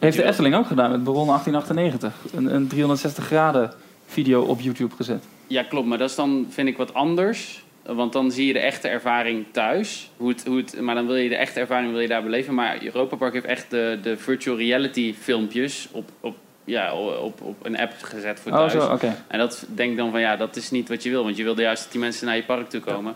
Heeft 0.00 0.16
de 0.16 0.24
Efteling 0.24 0.54
ook 0.54 0.66
gedaan 0.66 0.90
met 0.90 1.04
Baron 1.04 1.26
1898. 1.26 2.32
Een, 2.34 2.54
een 2.54 2.66
360 2.66 3.24
graden 3.24 3.72
video 4.06 4.42
op 4.42 4.60
YouTube 4.60 4.94
gezet. 4.96 5.24
Ja, 5.48 5.62
klopt. 5.62 5.86
Maar 5.86 5.98
dat 5.98 6.10
is 6.10 6.16
dan, 6.16 6.46
vind 6.48 6.68
ik, 6.68 6.76
wat 6.76 6.94
anders. 6.94 7.62
Want 7.82 8.12
dan 8.12 8.30
zie 8.30 8.46
je 8.46 8.52
de 8.52 8.58
echte 8.58 8.88
ervaring 8.88 9.46
thuis. 9.50 10.10
Hoe 10.16 10.28
het, 10.28 10.44
hoe 10.46 10.56
het, 10.56 10.80
maar 10.80 10.94
dan 10.94 11.06
wil 11.06 11.16
je 11.16 11.28
de 11.28 11.36
echte 11.36 11.60
ervaring 11.60 11.90
wil 11.92 12.00
je 12.00 12.08
daar 12.08 12.22
beleven. 12.22 12.54
Maar 12.54 12.82
Europa 12.84 13.16
Park 13.16 13.32
heeft 13.32 13.44
echt 13.44 13.70
de, 13.70 13.98
de 14.02 14.16
virtual 14.16 14.56
reality 14.56 15.14
filmpjes 15.14 15.88
op, 15.92 16.10
op, 16.20 16.36
ja, 16.64 16.94
op, 16.94 17.40
op 17.42 17.66
een 17.66 17.78
app 17.78 17.92
gezet 18.02 18.40
voor 18.40 18.52
Oh, 18.52 18.58
thuis. 18.58 18.72
zo, 18.72 18.92
oké. 18.92 19.16
En 19.28 19.38
dat 19.38 19.66
denk 19.74 19.90
ik 19.90 19.96
dan 19.96 20.10
van 20.10 20.20
ja, 20.20 20.36
dat 20.36 20.56
is 20.56 20.70
niet 20.70 20.88
wat 20.88 21.02
je 21.02 21.10
wil. 21.10 21.24
Want 21.24 21.36
je 21.36 21.44
wil 21.44 21.60
juist 21.60 21.82
dat 21.82 21.92
die 21.92 22.00
mensen 22.00 22.26
naar 22.26 22.36
je 22.36 22.42
park 22.44 22.68
toe 22.70 22.80
komen. 22.80 23.14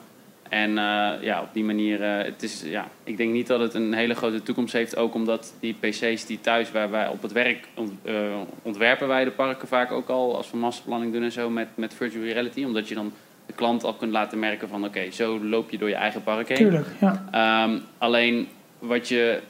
En 0.52 0.78
eh, 0.78 1.10
ja, 1.20 1.40
op 1.42 1.48
die 1.52 1.64
manier, 1.64 2.02
eh, 2.02 2.24
het 2.24 2.42
is, 2.42 2.62
ja, 2.64 2.88
ik 3.04 3.16
denk 3.16 3.32
niet 3.32 3.46
dat 3.46 3.60
het 3.60 3.74
een 3.74 3.92
hele 3.92 4.14
grote 4.14 4.42
toekomst 4.42 4.72
heeft. 4.72 4.96
Ook 4.96 5.14
omdat 5.14 5.54
die 5.60 5.74
PC's 5.80 6.26
die 6.26 6.40
thuis, 6.40 6.70
waar 6.70 6.90
wij 6.90 7.08
op 7.08 7.22
het 7.22 7.32
werk 7.32 7.68
ont- 7.74 7.92
eh, 8.04 8.14
ontwerpen 8.62 9.08
wij 9.08 9.24
de 9.24 9.30
parken 9.30 9.68
vaak 9.68 9.92
ook 9.92 10.08
al. 10.08 10.36
Als 10.36 10.50
we 10.50 10.56
masterplanning 10.56 11.12
doen 11.12 11.22
en 11.22 11.32
zo 11.32 11.50
met, 11.50 11.68
met 11.74 11.94
virtual 11.94 12.24
reality. 12.24 12.64
Omdat 12.64 12.88
je 12.88 12.94
dan 12.94 13.12
de 13.46 13.52
klant 13.52 13.84
al 13.84 13.94
kunt 13.94 14.12
laten 14.12 14.38
merken 14.38 14.68
van 14.68 14.84
oké, 14.84 15.10
zo 15.10 15.44
loop 15.44 15.70
je 15.70 15.78
door 15.78 15.88
je 15.88 15.94
eigen 15.94 16.22
park 16.22 16.48
heen. 16.48 16.56
Tuurlijk, 16.56 16.86
ja. 17.00 17.28
Ehm, 17.30 17.78
alleen 17.98 18.48
wat 18.78 19.08
je 19.08 19.40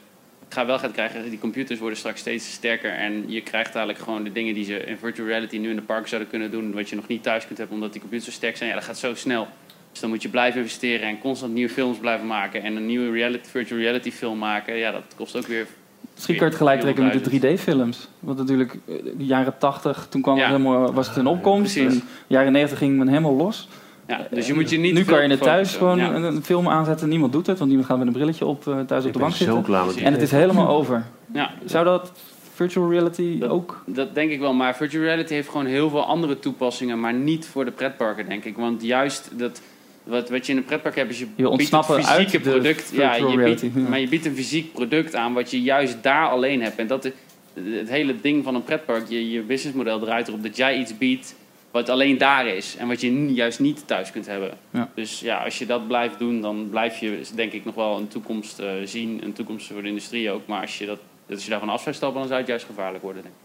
ga 0.49 0.65
wel 0.65 0.79
gaat 0.79 0.91
krijgen, 0.91 1.29
die 1.29 1.39
computers 1.39 1.79
worden 1.79 1.97
straks 1.97 2.19
steeds 2.19 2.51
sterker. 2.51 2.91
En 2.91 3.23
je 3.27 3.41
krijgt 3.41 3.75
eigenlijk 3.75 4.05
gewoon 4.05 4.23
de 4.23 4.31
dingen 4.31 4.53
die 4.53 4.65
ze 4.65 4.77
in 4.77 4.97
virtual 4.97 5.27
reality 5.27 5.57
nu 5.57 5.69
in 5.69 5.75
de 5.75 5.81
park 5.81 6.07
zouden 6.07 6.29
kunnen 6.29 6.51
doen. 6.51 6.73
Wat 6.73 6.89
je 6.89 6.95
nog 6.95 7.07
niet 7.07 7.23
thuis 7.23 7.45
kunt 7.45 7.57
hebben 7.57 7.75
omdat 7.75 7.91
die 7.91 8.01
computers 8.01 8.29
zo 8.31 8.37
sterk 8.37 8.57
zijn. 8.57 8.69
Ja, 8.69 8.75
dat 8.75 8.83
gaat 8.83 8.97
zo 8.97 9.15
snel. 9.15 9.47
Dus 9.93 10.01
dan 10.01 10.09
moet 10.09 10.21
je 10.21 10.29
blijven 10.29 10.61
investeren 10.61 11.07
en 11.07 11.19
constant 11.19 11.53
nieuwe 11.53 11.69
films 11.69 11.97
blijven 11.97 12.27
maken. 12.27 12.63
En 12.63 12.75
een 12.75 12.85
nieuwe 12.85 13.11
reality, 13.11 13.49
virtual 13.49 13.79
reality 13.79 14.11
film 14.11 14.37
maken. 14.37 14.75
Ja, 14.75 14.91
dat 14.91 15.03
kost 15.15 15.35
ook 15.37 15.47
weer... 15.47 15.67
Misschien 16.13 16.35
kan 16.35 16.45
je 16.45 16.51
het 16.51 16.61
gelijk 16.61 16.81
trekken 16.81 17.03
met 17.05 17.23
de 17.23 17.39
3D-films. 17.57 18.07
Want 18.19 18.37
natuurlijk, 18.37 18.73
eh, 18.87 18.95
de 19.17 19.25
jaren 19.25 19.57
80, 19.57 20.07
toen 20.09 20.21
kwam 20.21 20.35
Ja. 20.35 20.41
het 20.41 20.51
helemaal, 20.51 20.93
was 20.93 21.07
het 21.07 21.15
een 21.17 21.27
opkomst. 21.27 21.77
En 21.77 21.87
de 21.89 22.01
jaren 22.27 22.51
90 22.51 22.77
ging 22.77 22.97
men 22.97 23.07
helemaal 23.07 23.35
los. 23.35 23.67
Ja, 24.07 24.27
dus 24.31 24.47
je 24.47 24.53
moet 24.53 24.69
je 24.69 24.77
niet 24.77 24.93
Nu 24.93 25.03
kan 25.03 25.23
je 25.23 25.29
het 25.29 25.41
thuis 25.41 25.69
focussen. 25.71 25.79
gewoon 25.79 25.97
Ja. 26.21 26.27
een, 26.27 26.35
een 26.35 26.43
film 26.43 26.67
aanzetten. 26.69 27.09
Niemand 27.09 27.31
doet 27.31 27.47
het, 27.47 27.57
want 27.57 27.69
niemand 27.69 27.89
gaat 27.89 27.97
met 27.97 28.07
een 28.07 28.13
brilletje 28.13 28.45
op 28.45 28.67
eh, 28.67 28.79
thuis 28.79 29.05
op 29.05 29.13
de 29.13 29.19
bank 29.19 29.33
zitten. 29.33 29.61
klaar 29.63 29.85
met 29.85 29.95
die 29.95 30.03
en 30.03 30.13
het 30.13 30.21
is 30.21 30.31
helemaal 30.31 30.67
over. 30.77 31.03
Ja. 31.33 31.51
Zou 31.65 31.85
dat 31.85 32.11
virtual 32.53 32.89
reality 32.91 33.39
ook... 33.47 33.83
Dat 33.85 34.15
denk 34.15 34.31
ik 34.31 34.39
wel, 34.39 34.53
maar 34.53 34.75
virtual 34.75 35.03
reality 35.03 35.33
heeft 35.33 35.49
gewoon 35.49 35.65
heel 35.65 35.89
veel 35.89 36.05
andere 36.05 36.39
toepassingen, 36.39 36.99
maar 36.99 37.13
niet 37.13 37.45
voor 37.45 37.65
de 37.65 37.71
pretparken, 37.71 38.25
denk 38.29 38.43
ik. 38.45 38.57
Want 38.57 38.81
juist 38.83 39.29
dat, 39.39 39.61
wat, 40.03 40.29
wat 40.29 40.45
je 40.45 40.51
in 40.51 40.57
een 40.57 40.65
pretpark 40.65 40.95
hebt, 40.95 41.09
is 41.09 41.19
je, 41.19 41.25
biedt 41.25 41.39
een 41.39 41.47
ontsnappen 41.47 42.03
fysieke 42.03 42.39
product. 42.39 42.89
Ja, 42.93 43.15
je 43.15 43.25
reality, 43.25 43.61
biedt, 43.61 43.75
ja. 43.75 43.89
Maar 43.89 43.99
je 43.99 44.07
biedt 44.07 44.25
een 44.25 44.35
fysiek 44.35 44.73
product 44.73 45.15
aan 45.15 45.33
wat 45.33 45.51
je 45.51 45.61
juist 45.61 46.03
daar 46.03 46.29
alleen 46.29 46.61
hebt. 46.61 46.77
En 46.77 46.87
dat 46.87 47.05
is 47.05 47.11
het 47.53 47.89
hele 47.89 48.21
ding 48.21 48.43
van 48.43 48.55
een 48.55 48.63
pretpark. 48.63 49.09
Je, 49.09 49.31
je 49.31 49.41
businessmodel 49.41 49.99
draait 49.99 50.27
erop 50.27 50.43
dat 50.43 50.57
jij 50.57 50.77
iets 50.77 50.97
biedt 50.97 51.35
wat 51.71 51.89
alleen 51.89 52.17
daar 52.17 52.47
is. 52.47 52.75
En 52.75 52.87
wat 52.87 53.01
je 53.01 53.33
juist 53.33 53.59
niet 53.59 53.87
thuis 53.87 54.11
kunt 54.11 54.25
hebben. 54.25 54.57
Ja. 54.69 54.89
Dus 54.95 55.19
ja, 55.19 55.43
als 55.43 55.57
je 55.59 55.65
dat 55.65 55.87
blijft 55.87 56.19
doen, 56.19 56.41
dan 56.41 56.67
blijf 56.69 56.99
je 56.99 57.21
denk 57.35 57.51
ik 57.51 57.65
nog 57.65 57.75
wel 57.75 57.97
een 57.97 58.07
toekomst 58.07 58.59
eh, 58.59 58.71
zien. 58.85 59.23
Een 59.23 59.33
toekomst 59.33 59.67
voor 59.67 59.81
de 59.81 59.87
industrie 59.87 60.31
ook. 60.31 60.47
Maar 60.47 60.61
als 60.61 60.77
je, 60.77 60.85
dat, 60.85 60.99
als 61.29 61.43
je 61.43 61.49
daarvan 61.49 61.69
af 61.69 61.81
zou 61.81 61.95
stappen, 61.95 62.19
dan 62.19 62.27
zou 62.27 62.39
het 62.39 62.49
juist 62.49 62.65
gevaarlijk 62.65 63.03
worden, 63.03 63.21
denk 63.21 63.33
ik. 63.35 63.42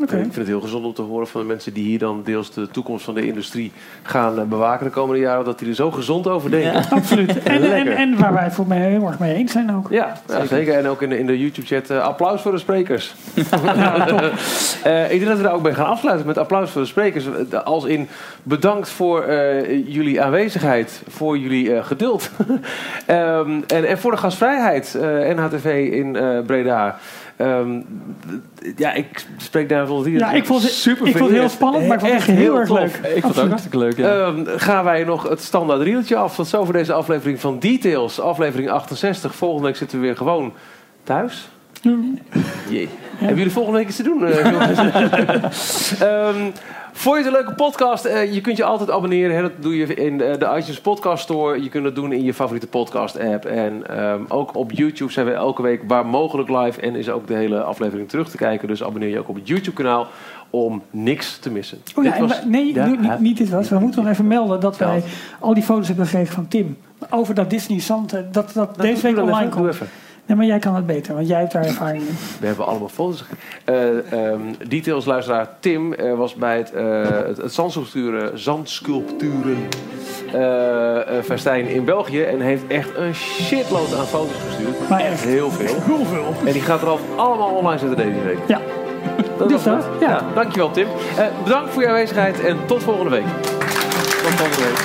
Ik 0.00 0.08
vind 0.08 0.36
het 0.36 0.46
heel 0.46 0.60
gezond 0.60 0.84
om 0.84 0.94
te 0.94 1.02
horen 1.02 1.26
van 1.26 1.40
de 1.40 1.46
mensen 1.46 1.72
die 1.74 1.84
hier 1.84 1.98
dan 1.98 2.20
deels 2.24 2.52
de 2.52 2.68
toekomst 2.68 3.04
van 3.04 3.14
de 3.14 3.26
industrie 3.26 3.72
gaan 4.02 4.38
eh, 4.38 4.44
bewaken 4.44 4.86
de 4.86 4.92
komende 4.92 5.20
jaren, 5.20 5.44
dat 5.44 5.58
die 5.58 5.68
er 5.68 5.74
zo 5.74 5.90
gezond 5.90 6.26
over 6.26 6.50
denken. 6.50 6.84
Absoluut. 6.98 7.38
En, 7.42 7.52
en, 7.52 7.60
Lekker. 7.68 7.92
en 7.94 8.18
waar 8.18 8.32
wij 8.32 8.44
het 8.44 8.54
voor 8.54 8.66
mij 8.66 8.78
heel 8.90 9.06
erg 9.06 9.18
mee 9.18 9.34
eens 9.34 9.52
zijn 9.52 9.74
ook. 9.74 9.86
Ja, 9.90 10.16
ja, 10.28 10.46
zeker. 10.46 10.74
En 10.74 10.86
ook 10.88 11.02
in 11.02 11.08
de, 11.08 11.18
in 11.18 11.26
de 11.26 11.38
YouTube-chat. 11.38 11.90
eh, 11.90 12.02
applaus 12.02 12.40
voor 12.42 12.52
de 12.52 12.58
sprekers. 12.58 13.14
Eh, 14.82 15.02
ik 15.12 15.18
denk 15.18 15.26
dat 15.26 15.36
we 15.36 15.42
daar 15.42 15.52
ook 15.54 15.62
mee 15.62 15.74
gaan 15.74 15.86
afsluiten 15.86 16.26
met 16.26 16.38
applaus 16.38 16.70
voor 16.70 16.80
de 16.80 16.86
sprekers. 16.86 17.24
Als 17.64 17.84
in 17.84 18.08
bedankt 18.42 18.88
voor 18.88 19.22
eh, 19.22 19.86
jullie 19.94 20.22
aanwezigheid, 20.22 21.02
voor 21.08 21.38
jullie 21.38 21.74
eh, 21.74 21.84
geduld. 21.84 22.30
Ehm, 23.06 23.60
en, 23.66 23.84
en 23.84 23.98
voor 23.98 24.10
de 24.10 24.16
gastvrijheid. 24.16 24.94
eh 24.94 25.34
NHTV 25.36 25.88
in 25.92 26.16
eh, 26.16 26.38
Breda. 26.46 26.98
Ehm, 27.42 27.80
d- 28.74 28.78
ja, 28.78 28.92
ik 28.92 29.24
spreek 29.36 29.68
daar 29.68 29.86
volgens 29.86 30.08
hier. 30.08 30.18
Ja, 30.18 30.32
ik 30.32 30.44
vond 30.46 30.62
het- 30.62 30.72
super 30.72 31.06
ik 31.06 31.16
vond 31.16 31.30
het 31.30 31.38
heel 31.38 31.48
spannend, 31.48 31.86
maar 31.86 31.94
ik 31.96 32.00
vond 32.00 32.12
het 32.12 32.20
echt 32.28 32.38
heel 32.38 32.58
erg 32.58 32.70
leuk. 32.70 33.00
Ik 33.14 33.22
vond 33.22 33.34
het 33.34 33.42
ook 33.42 33.48
hartstikke 33.48 33.78
leuk, 33.78 33.96
ja. 33.96 34.16
Ehm, 34.26 34.44
gaan 34.56 34.84
wij 34.84 35.04
nog 35.04 35.28
het 35.28 35.40
standaard 35.42 35.82
rieltje 35.82 36.16
af. 36.16 36.34
Tot 36.34 36.46
zover 36.46 36.72
deze 36.72 36.92
aflevering 36.92 37.40
van 37.40 37.58
Details. 37.58 38.20
Aflevering 38.20 38.70
68. 38.70 39.34
Volgende 39.34 39.66
week 39.66 39.76
zitten 39.76 40.00
we 40.00 40.06
weer 40.06 40.16
gewoon 40.16 40.52
thuis. 41.04 41.48
Jee. 42.68 42.88
Hebben 43.16 43.36
jullie 43.36 43.52
volgende 43.52 43.78
week 43.78 43.88
iets 43.88 43.96
te 43.96 44.02
doen? 44.02 44.26
eh? 44.26 44.36
Ehm, 46.00 46.50
vond 46.92 47.16
je 47.18 47.24
het 47.24 47.32
een 47.34 47.40
leuke 47.40 47.54
podcast? 47.54 48.04
Eh, 48.04 48.34
je 48.34 48.40
kunt 48.40 48.56
je 48.56 48.64
altijd 48.64 48.90
abonneren. 48.90 49.36
Hè? 49.36 49.42
Dat 49.42 49.52
doe 49.60 49.76
je 49.76 49.94
in 49.94 50.18
de, 50.18 50.36
de 50.38 50.44
iTunes 50.56 50.80
Podcast 50.80 51.22
Store. 51.22 51.62
Je 51.62 51.68
kunt 51.68 51.84
het 51.84 51.94
doen 51.94 52.12
in 52.12 52.22
je 52.24 52.34
favoriete 52.34 52.66
podcast 52.66 53.18
app. 53.20 53.44
En 53.44 53.86
ehm, 53.88 54.20
ook 54.28 54.56
op 54.56 54.72
YouTube 54.72 55.12
zijn 55.12 55.26
we 55.26 55.32
elke 55.32 55.62
week 55.62 55.80
waar 55.86 56.06
mogelijk 56.06 56.48
live. 56.48 56.80
En 56.80 56.94
is 56.96 57.10
ook 57.10 57.26
de 57.26 57.34
hele 57.34 57.62
aflevering 57.62 58.08
terug 58.08 58.28
te 58.30 58.36
kijken. 58.36 58.68
Dus 58.68 58.82
abonneer 58.82 59.08
je 59.10 59.18
ook 59.18 59.28
op 59.28 59.34
het 59.34 59.48
YouTube 59.48 59.76
kanaal 59.76 60.06
om 60.50 60.82
niks 60.90 61.38
te 61.38 61.50
missen. 61.50 61.78
Oh 61.94 62.04
ja, 62.04 62.10
Dit 62.10 62.20
was- 62.20 62.44
nee, 62.44 62.74
Ja, 62.74 63.16
niet, 63.20 63.36
dit 63.36 63.50
was. 63.50 63.68
We 63.68 63.78
moeten 63.78 64.02
nog 64.02 64.12
even 64.12 64.26
melden 64.26 64.60
dat 64.60 64.76
wij 64.78 65.02
al 65.40 65.54
die 65.54 65.62
foto's 65.62 65.86
hebben 65.88 66.06
gekregen 66.06 66.34
van 66.34 66.48
Tim. 66.48 66.76
Over 67.10 67.34
dat 67.34 67.50
Disney 67.50 67.80
Zand, 67.80 68.12
eh, 68.12 68.20
dat, 68.32 68.50
dat 68.54 68.74
doe- 68.74 68.86
deze 68.86 69.02
week 69.02 69.18
online 69.18 69.48
komt. 69.48 69.78
Nee, 70.26 70.36
maar 70.36 70.46
jij 70.46 70.58
kan 70.58 70.74
het 70.74 70.86
beter, 70.86 71.14
want 71.14 71.28
jij 71.28 71.38
hebt 71.38 71.52
daar 71.52 71.64
ervaring 71.64 72.02
in. 72.02 72.16
We 72.40 72.46
hebben 72.46 72.66
allemaal 72.66 72.88
foto's. 72.88 73.24
Eh 73.64 74.12
ehm 74.12 74.40
detailsluisteraar 74.68 75.48
Tim 75.60 75.92
eh, 75.92 76.14
was 76.14 76.34
bij 76.34 76.56
het, 76.56 76.72
eh 76.72 77.02
het, 77.26 77.36
het 77.36 77.52
zandsculpturen, 77.52 78.38
zandsculpturen 78.38 79.56
eh, 80.32 81.18
eh, 81.18 81.24
festijn 81.24 81.66
in 81.66 81.84
België. 81.84 82.22
En 82.22 82.40
heeft 82.40 82.66
echt 82.68 82.96
een 82.96 83.14
shitload 83.14 83.94
aan 83.94 84.06
foto's 84.06 84.36
gestuurd. 84.48 84.88
Maar 84.88 85.00
echt 85.00 85.24
heel 85.24 85.50
veel. 85.50 85.74
Heel 85.82 86.04
veel. 86.04 86.34
En 86.46 86.52
die 86.52 86.62
gaat 86.62 86.82
er 86.82 86.88
al 86.88 87.00
allemaal 87.16 87.50
online 87.50 87.78
zetten 87.78 87.96
deze 87.96 88.20
week. 88.24 88.38
Ja. 88.46 88.60
Dat 89.38 89.48
Dus 89.48 89.62
dat, 89.62 89.76
het. 89.76 89.84
ja. 90.00 90.24
Dankjewel 90.34 90.70
Tim. 90.70 90.86
Eh, 91.16 91.24
bedankt 91.44 91.70
voor 91.70 91.82
je 91.82 91.88
aanwezigheid 91.88 92.40
en 92.40 92.56
tot 92.66 92.82
volgende 92.82 93.10
week. 93.10 93.24
Tot 94.22 94.32
volgende 94.34 94.68
week. 94.68 94.80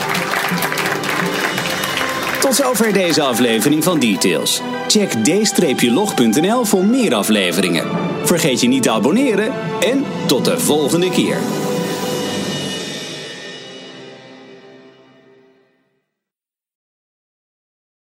Tot 2.41 2.55
zover 2.55 2.93
deze 2.93 3.21
aflevering 3.21 3.83
van 3.83 3.99
Details. 3.99 4.61
Check 4.87 5.11
d-log.nl 5.11 6.65
voor 6.65 6.85
meer 6.85 7.13
afleveringen. 7.13 7.85
Vergeet 8.23 8.61
je 8.61 8.67
niet 8.67 8.83
te 8.83 8.91
abonneren 8.91 9.51
en 9.79 10.03
tot 10.27 10.45
de 10.45 10.59
volgende 10.59 11.09
keer. 11.09 11.37